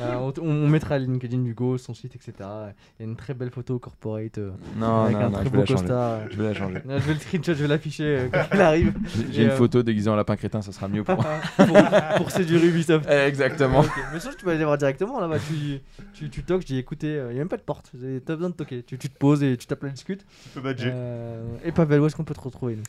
Euh, 0.01 0.15
on, 0.15 0.33
on 0.41 0.69
mettra 0.69 0.99
LinkedIn 0.99 1.45
Hugo, 1.45 1.79
son 1.79 1.95
site, 1.95 2.15
etc. 2.15 2.33
Il 2.39 3.01
y 3.01 3.03
a 3.03 3.11
une 3.11 3.17
très 3.17 3.35
belle 3.35 3.51
photo 3.51 3.79
corporate 3.79 4.39
euh, 4.39 4.53
Non, 4.77 5.05
avec 5.05 5.17
non, 5.17 5.23
un 5.23 5.31
non, 5.31 5.33
très 5.33 5.45
je 5.45 5.51
vais 5.51 5.59
beau 5.59 5.65
costard. 5.65 6.21
Je 6.31 6.37
vais 6.37 6.45
la 6.45 6.55
changer. 6.55 6.79
Non, 6.85 6.99
je 6.99 7.07
vais 7.07 7.15
le 7.15 7.21
screenshot, 7.21 7.55
je 7.55 7.63
vais 7.63 7.69
l'afficher 7.69 8.05
euh, 8.05 8.29
quand 8.33 8.45
il 8.55 8.61
arrive 8.61 8.95
J'ai 9.33 9.43
une 9.45 9.51
euh, 9.51 9.57
photo 9.57 9.83
déguisée 9.83 10.11
en 10.11 10.15
lapin 10.17 10.37
crétin, 10.37 10.63
ça 10.63 10.71
sera 10.71 10.87
mieux 10.89 11.03
pour 11.03 11.17
pour, 11.57 11.77
pour 12.17 12.31
séduire 12.31 12.65
Ubisoft. 12.65 13.07
Eh, 13.11 13.27
Exactement. 13.27 13.81
Ok, 13.81 13.91
Mais 14.13 14.21
ça, 14.21 14.31
tu 14.39 14.45
peux 14.45 14.51
aller 14.51 14.65
voir 14.65 14.79
directement 14.79 15.21
là-bas. 15.21 15.39
Tu, 15.41 15.81
tu, 16.15 16.31
tu 16.31 16.45
toques, 16.45 16.63
je 16.63 16.67
dis 16.67 16.79
écoutez, 16.79 17.15
il 17.31 17.35
n'y 17.35 17.41
a 17.41 17.43
même 17.43 17.49
pas 17.49 17.57
de 17.57 17.63
porte. 17.63 17.91
T'as 18.25 18.35
besoin 18.35 18.51
de 18.51 18.55
toquer. 18.55 18.85
Tu, 18.85 18.99
tu 18.99 19.09
te 19.09 19.19
poses 19.19 19.43
et 19.43 19.57
tu 19.57 19.67
tapes 19.67 19.83
la 19.83 19.91
discute. 19.91 20.25
Tu 20.45 20.49
peux 20.51 20.61
badger. 20.61 20.93
Euh, 20.93 21.43
et 21.65 21.73
Pavel, 21.73 22.01
où 22.01 22.07
est-ce 22.07 22.15
qu'on 22.17 22.25
peut 22.25 22.35
te 22.35 22.41
retrouver 22.41 22.77
nous? 22.77 22.83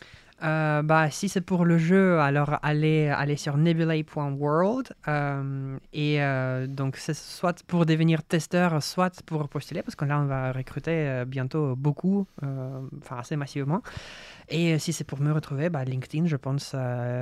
Euh, 0.44 0.82
bah, 0.82 1.10
si 1.12 1.30
c'est 1.30 1.42
pour 1.42 1.66
le 1.66 1.78
jeu, 1.78 2.20
alors 2.20 2.58
allez, 2.64 3.08
allez 3.10 3.36
sur 3.36 3.58
nebulae.world. 3.58 4.90
euh, 5.08 5.78
et 5.94 6.22
euh, 6.24 6.68
donc, 6.68 6.98
c'est 6.98 7.14
soit 7.16 7.62
pour 7.64 7.86
devenir 7.86 8.24
testeur, 8.24 8.82
soit 8.82 9.22
pour 9.24 9.48
postuler, 9.50 9.84
parce 9.84 9.96
que 9.96 10.06
là, 10.06 10.20
on 10.20 10.26
va 10.26 10.52
recruter 10.52 11.24
bientôt 11.28 11.76
beaucoup, 11.76 12.26
enfin 12.42 13.18
assez 13.20 13.36
massivement. 13.36 13.82
Et 14.54 14.80
si 14.80 14.92
c'est 14.92 15.06
pour 15.06 15.22
me 15.22 15.32
retrouver, 15.32 15.70
bah, 15.70 15.86
LinkedIn, 15.86 16.26
je 16.26 16.36
pense 16.36 16.76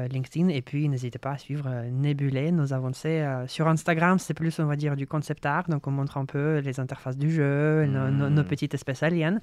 LinkedIn. 0.09 0.47
Et 0.49 0.61
puis, 0.61 0.89
n'hésitez 0.89 1.19
pas 1.19 1.31
à 1.31 1.37
suivre 1.37 1.69
Nebulae, 1.91 2.51
nos 2.51 2.73
avancées. 2.73 3.23
sur 3.47 3.67
Instagram, 3.67 4.17
c'est 4.17 4.33
plus, 4.33 4.59
on 4.59 4.65
va 4.65 4.75
dire, 4.75 4.95
du 4.95 5.05
concept 5.05 5.45
art. 5.45 5.65
Donc, 5.69 5.85
on 5.87 5.91
montre 5.91 6.17
un 6.17 6.25
peu 6.25 6.57
les 6.59 6.79
interfaces 6.79 7.17
du 7.17 7.31
jeu, 7.31 7.85
nos, 7.85 8.09
nos- 8.09 8.29
nos 8.29 8.41
Mm. 8.43 8.45
petites 8.47 8.73
espèces 8.73 9.03
aliens. 9.03 9.39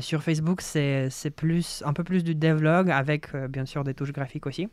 Sur 0.00 0.22
Facebook, 0.22 0.60
c'est 0.60 1.08
plus, 1.34 1.82
un 1.86 1.92
peu 1.92 2.04
plus 2.04 2.22
du 2.22 2.34
avec 2.66 3.34
euh, 3.34 3.48
bien 3.48 3.64
sûr 3.66 3.84
des 3.84 3.94
touches 3.94 4.12
graphiques 4.12 4.46
aussi. 4.46 4.68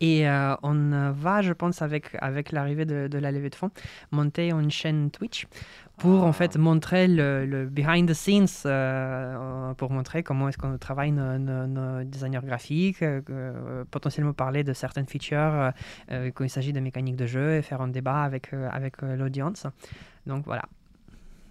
Et 0.00 0.28
euh, 0.28 0.54
on 0.62 0.92
euh, 0.92 1.12
va, 1.12 1.40
je 1.40 1.52
pense, 1.54 1.80
avec, 1.80 2.10
avec 2.20 2.52
l'arrivée 2.52 2.84
de, 2.84 3.08
de 3.08 3.18
la 3.18 3.32
levée 3.32 3.48
de 3.48 3.54
fonds, 3.54 3.70
monter 4.12 4.50
une 4.50 4.70
chaîne 4.70 5.10
Twitch 5.10 5.46
pour 5.96 6.24
en 6.24 6.32
fait 6.32 6.56
montrer 6.58 7.08
le, 7.08 7.46
le 7.46 7.64
behind 7.66 8.08
the 8.08 8.12
scenes, 8.12 8.46
euh, 8.66 9.72
pour 9.74 9.90
montrer 9.90 10.22
comment 10.22 10.48
est-ce 10.48 10.58
qu'on 10.58 10.76
travaille 10.76 11.10
nos, 11.10 11.38
nos- 11.38 11.66
nos 11.66 12.04
designers 12.04 12.44
graphiques, 12.44 13.02
euh, 13.02 13.84
potentiellement 13.90 14.34
parler 14.34 14.62
de 14.62 14.74
certaines 14.74 15.06
features 15.06 15.72
quand 16.08 16.44
il 16.44 16.50
s'agit 16.50 16.72
de 16.74 16.80
mécaniques 16.80 17.16
de 17.16 17.26
jeu 17.26 17.54
et 17.56 17.62
faire 17.62 17.80
un 17.80 17.88
débat 17.88 18.22
avec, 18.22 18.52
euh, 18.52 18.68
avec 18.70 19.00
l'audience. 19.02 19.66
Donc 20.26 20.44
voilà. 20.44 20.62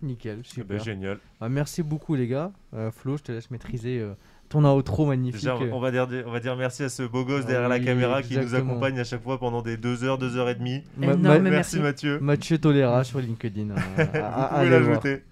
Nickel, 0.04 0.42
super. 0.44 0.80
génial. 0.80 1.18
Ah, 1.42 1.50
merci 1.50 1.82
beaucoup 1.82 2.14
les 2.14 2.28
gars. 2.28 2.52
Euh, 2.76 2.92
Flo, 2.92 3.18
je 3.18 3.24
te 3.24 3.32
laisse 3.32 3.50
maîtriser 3.50 4.00
euh, 4.00 4.14
ton 4.50 4.64
outro 4.66 5.06
magnifique. 5.06 5.48
On 5.72 5.80
va, 5.80 5.92
dire, 5.92 6.08
on 6.26 6.32
va 6.32 6.40
dire 6.40 6.56
merci 6.56 6.84
à 6.84 6.90
ce 6.90 7.04
beau 7.04 7.26
gosse 7.26 7.44
Ah 7.46 7.50
derrière 7.52 7.70
la 7.70 7.80
caméra 7.80 8.22
qui 8.22 8.38
nous 8.38 8.56
accompagne 8.56 9.00
à 9.00 9.04
chaque 9.04 9.22
fois 9.24 9.38
pendant 9.40 9.62
des 9.62 9.78
2 9.78 10.04
heures, 10.04 10.18
2 10.18 10.38
heures 10.38 10.50
et 10.50 10.56
demie. 10.56 10.84
Ma- 10.98 11.16
ma- 11.16 11.40
merci, 11.40 11.50
merci. 11.50 11.80
Mathieu. 11.80 12.20
Mathieu 12.20 12.58
Tolera 12.58 13.04
sur 13.04 13.20
LinkedIn. 13.20 13.72
euh, 13.72 13.76
à- 14.14 14.44
à- 14.46 14.64
Vous 14.64 14.70
pouvez 14.70 14.80
l'ajouter. 14.80 15.24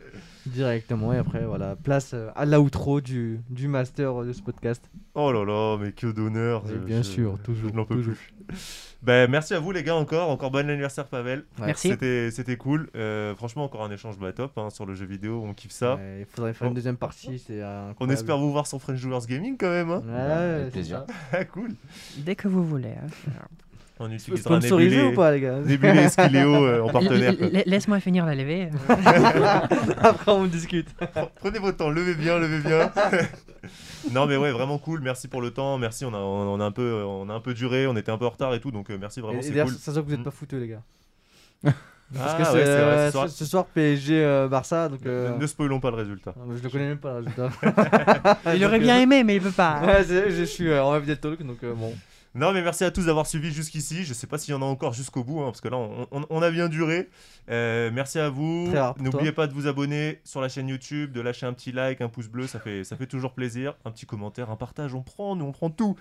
directement. 0.46 1.14
Et 1.14 1.18
après, 1.18 1.46
voilà, 1.46 1.76
place 1.76 2.12
euh, 2.14 2.30
à 2.36 2.46
l'outro 2.46 3.02
du, 3.02 3.40
du 3.50 3.68
master 3.68 4.24
de 4.24 4.34
ce 4.34 4.42
podcast. 4.42 4.90
Oh 5.14 5.32
là 5.32 5.44
là, 5.46 5.78
mais 5.82 5.92
que 5.92 6.08
d'honneur. 6.08 6.64
Bien 6.86 6.98
je- 6.98 7.08
sûr, 7.08 7.40
toujours. 7.44 7.70
Je 7.72 7.76
n'en 7.76 7.86
peux 7.86 7.96
toujours. 7.96 8.14
plus. 8.16 8.34
Ben, 9.04 9.30
merci 9.30 9.54
à 9.54 9.60
vous 9.60 9.72
les 9.72 9.84
gars 9.84 9.96
encore. 9.96 10.30
Encore 10.30 10.50
bon 10.52 10.68
anniversaire 10.68 11.06
Pavel. 11.06 11.40
Ouais. 11.60 11.68
Merci. 11.68 11.90
C'était 11.90 12.32
c'était 12.32 12.58
cool. 12.58 12.90
Euh, 12.96 13.36
franchement, 13.36 13.64
encore 13.66 13.84
un 13.84 13.92
échange 13.92 14.18
bah, 14.18 14.32
top 14.34 14.58
hein, 14.58 14.70
sur 14.72 14.86
le 14.86 14.96
jeu 14.96 15.06
vidéo. 15.06 15.44
On 15.46 15.54
kiffe 15.54 15.72
ça. 15.72 15.96
Ouais, 15.96 16.22
il 16.22 16.26
faudrait 16.26 16.54
faire 16.54 16.68
une 16.68 16.74
deuxième 16.74 16.98
partie. 16.98 17.38
C'est 17.40 17.62
On 18.00 18.10
espère 18.10 18.38
vous 18.38 18.52
voir 18.52 18.66
sur 18.68 18.82
French 18.82 18.98
Joueurs 18.98 19.26
Gaming 19.28 19.58
quand 19.58 19.70
même. 19.70 19.92
hein. 19.92 20.02
Ouais, 20.08 20.22
Avec 20.22 20.66
c'est 20.66 20.72
plaisir. 20.72 21.06
ça. 21.32 21.46
Cool. 21.54 21.72
Dès 22.18 22.36
que 22.36 22.48
vous 22.48 22.66
voulez. 22.66 22.94
hein. 22.94 23.08
On 24.00 24.12
utilisera 24.12 24.60
Sponsorisé 24.60 25.04
ou 25.04 25.14
pas, 25.14 25.32
les 25.32 25.40
gars 25.40 25.60
Nebulé 25.66 26.04
et 26.04 26.10
Skileo 26.10 26.66
euh, 26.66 26.82
en 26.82 26.90
partenaire. 26.90 27.34
Laisse-moi 27.66 28.00
finir 28.02 28.26
la 28.26 28.36
levée. 28.36 28.70
Après, 30.02 30.32
on 30.32 30.46
discute. 30.48 30.90
Prenez 31.40 31.60
votre 31.60 31.78
temps, 31.78 31.90
levez 31.90 32.16
bien, 32.16 32.38
levez 32.38 32.60
bien. 32.60 32.92
non 34.12 34.26
mais 34.26 34.36
ouais, 34.38 34.52
vraiment 34.52 34.78
cool. 34.80 35.00
Merci 35.02 35.28
pour 35.30 35.42
le 35.42 35.52
temps. 35.52 35.78
Merci, 35.78 36.04
on 36.06 36.14
a, 36.14 36.18
on 36.18 36.60
a 36.60 36.64
un 36.66 36.72
peu, 36.72 37.04
on 37.06 37.30
a 37.30 37.34
un 37.34 37.40
peu 37.40 37.54
duré, 37.54 37.88
on 37.88 37.96
était 37.96 38.12
un 38.12 38.18
peu 38.18 38.26
en 38.26 38.30
retard 38.32 38.54
et 38.54 38.60
tout, 38.60 38.72
donc 38.72 38.90
euh, 38.92 38.98
merci 39.00 39.22
vraiment, 39.22 39.38
Et- 39.38 39.40
et 39.40 39.44
c'est 39.44 39.50
d'ailleurs, 39.52 39.68
cool. 39.68 39.76
ça 39.76 39.86
se 39.86 39.92
voit 39.92 40.02
que 40.04 40.08
vous 40.08 40.14
êtes 40.16 40.20
Mm. 40.20 40.24
pas 40.26 40.32
foutus, 40.32 40.60
les 40.60 40.68
gars. 40.68 40.82
Ah 41.66 41.72
Parce 42.14 42.34
que 42.52 42.54
ouais, 42.58 42.64
vrai, 42.66 43.06
ce 43.08 43.12
soir- 43.14 43.30
ce, 43.30 43.46
soir, 43.46 43.66
PSG 43.66 44.24
euh, 44.24 44.48
Barça. 44.48 44.90
Donc, 44.90 45.00
euh, 45.08 45.36
Ne, 45.36 45.42
ne 45.42 45.48
spoilons 45.48 45.80
pas 45.80 45.90
le 45.90 45.96
résultat. 45.98 46.34
non, 46.38 46.46
mais 46.48 46.58
je 46.58 46.64
le 46.64 46.70
connais 46.70 46.88
même 46.90 46.98
pas, 47.00 47.20
le 47.20 47.26
résultat. 47.26 48.40
Il 48.56 48.64
aurait 48.64 48.80
bien 48.80 49.00
aimé, 49.00 49.24
mais 49.24 49.38
il 49.38 49.42
peut 49.42 49.50
pas. 49.52 49.82
Ouais, 49.84 50.04
je 50.30 50.44
suis 50.44 50.68
euh, 50.70 50.84
en 50.84 51.00
FD 51.02 51.16
Talk, 51.20 51.42
donc 51.42 51.58
euh, 51.64 51.74
bon. 51.74 51.94
Non, 52.36 52.52
mais 52.54 52.62
merci 52.62 52.84
à 52.84 52.92
tous 52.92 53.06
d'avoir 53.06 53.26
suivi 53.28 53.52
jusqu'ici. 53.52 54.04
Je 54.04 54.14
sais 54.14 54.28
pas 54.28 54.38
s'il 54.38 54.52
y 54.54 54.58
en 54.58 54.62
a 54.62 54.66
encore 54.66 54.94
jusqu'au 54.94 55.24
bout, 55.24 55.40
hein, 55.42 55.46
parce 55.46 55.62
que 55.62 55.70
là, 55.70 55.78
on, 55.78 56.06
on- 56.12 56.26
on 56.30 56.42
a 56.42 56.52
bien 56.52 56.68
duré. 56.70 57.10
Euh, 57.50 57.90
merci 57.94 58.20
à 58.20 58.30
vous. 58.30 58.68
N'oubliez 59.00 59.32
pas 59.32 59.48
de 59.48 59.54
vous 59.54 59.68
abonner 59.68 60.20
sur 60.26 60.42
la 60.42 60.50
chaîne 60.50 60.68
YouTube, 60.68 61.12
de 61.14 61.22
lâcher 61.22 61.46
un 61.46 61.54
petit 61.54 61.72
like, 61.72 62.02
un 62.02 62.10
pouce 62.10 62.28
bleu, 62.28 62.46
ça 62.48 62.60
fait, 62.60 62.84
ça 62.84 62.98
fait 62.98 63.08
toujours 63.08 63.34
plaisir. 63.34 63.76
Un 63.86 63.92
petit 63.92 64.06
commentaire, 64.06 64.50
un 64.52 64.56
partage, 64.58 64.94
on 64.94 65.02
prend, 65.02 65.36
nous, 65.36 65.46
on 65.46 65.52
prend 65.54 65.70
tout. 65.70 65.96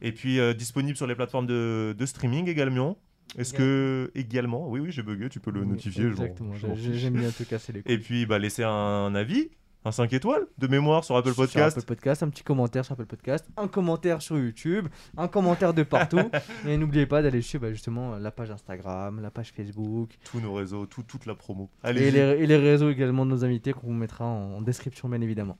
Et 0.00 0.12
puis, 0.12 0.40
euh, 0.40 0.54
disponible 0.54 0.96
sur 0.96 1.06
les 1.06 1.14
plateformes 1.14 1.46
de, 1.46 1.94
de 1.96 2.06
streaming 2.06 2.48
également. 2.48 2.96
Est-ce 3.38 3.52
que. 3.54 4.10
Également? 4.14 4.68
Oui, 4.68 4.80
oui, 4.80 4.90
j'ai 4.92 5.02
bugué, 5.02 5.28
tu 5.28 5.40
peux 5.40 5.50
le 5.50 5.64
notifier. 5.64 6.04
Exactement. 6.06 6.52
j'ai- 6.54 7.10
bien 7.10 7.30
te 7.30 7.42
casser 7.42 7.72
les 7.72 7.82
couilles. 7.82 7.92
Et 7.92 7.98
puis, 7.98 8.26
bah, 8.26 8.38
laissez 8.38 8.62
un 8.64 9.14
avis, 9.14 9.50
un 9.84 9.92
5 9.92 10.12
étoiles 10.14 10.46
de 10.58 10.66
mémoire 10.66 11.04
sur 11.04 11.16
Apple 11.16 11.28
Sur 11.28 11.36
Podcast. 11.36 11.76
Apple 11.76 11.86
Podcast, 11.86 12.22
un 12.22 12.28
petit 12.30 12.42
commentaire 12.42 12.84
sur 12.84 12.92
Apple 12.94 13.06
Podcast, 13.06 13.46
un 13.56 13.68
commentaire 13.68 14.22
sur 14.22 14.38
YouTube, 14.38 14.88
un 15.16 15.28
commentaire 15.28 15.74
de 15.74 15.82
partout. 15.82 16.30
et 16.66 16.76
n'oubliez 16.76 17.06
pas 17.06 17.20
d'aller 17.22 17.42
suivre 17.42 17.62
bah, 17.66 17.72
justement 17.72 18.16
la 18.16 18.30
page 18.30 18.50
Instagram, 18.50 19.20
la 19.20 19.30
page 19.30 19.52
Facebook 19.52 20.16
Tous 20.24 20.40
nos 20.40 20.54
réseaux, 20.54 20.86
tout- 20.86 21.02
toute 21.02 21.26
la 21.26 21.34
promo. 21.34 21.70
et 21.84 21.88
Allez, 21.88 22.10
les, 22.10 22.18
et 22.18 22.46
les 22.46 22.56
réseaux 22.56 22.90
également 22.90 23.26
de 23.26 23.30
nos 23.30 23.44
invités 23.44 23.72
qu'on 23.72 23.86
vous 23.88 23.92
mettra 23.92 24.24
en, 24.24 24.54
en 24.56 24.60
description 24.62 25.08
bien 25.08 25.20
évidemment. 25.20 25.58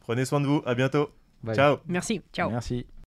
prenez 0.00 0.24
soin 0.24 0.40
de 0.40 0.46
vous. 0.46 0.62
À 0.66 0.74
bientôt. 0.74 1.08
Bye. 1.42 1.54
Ciao. 1.56 1.76
Merci, 1.86 2.20
ciao. 2.32 2.50
Merci. 2.50 2.86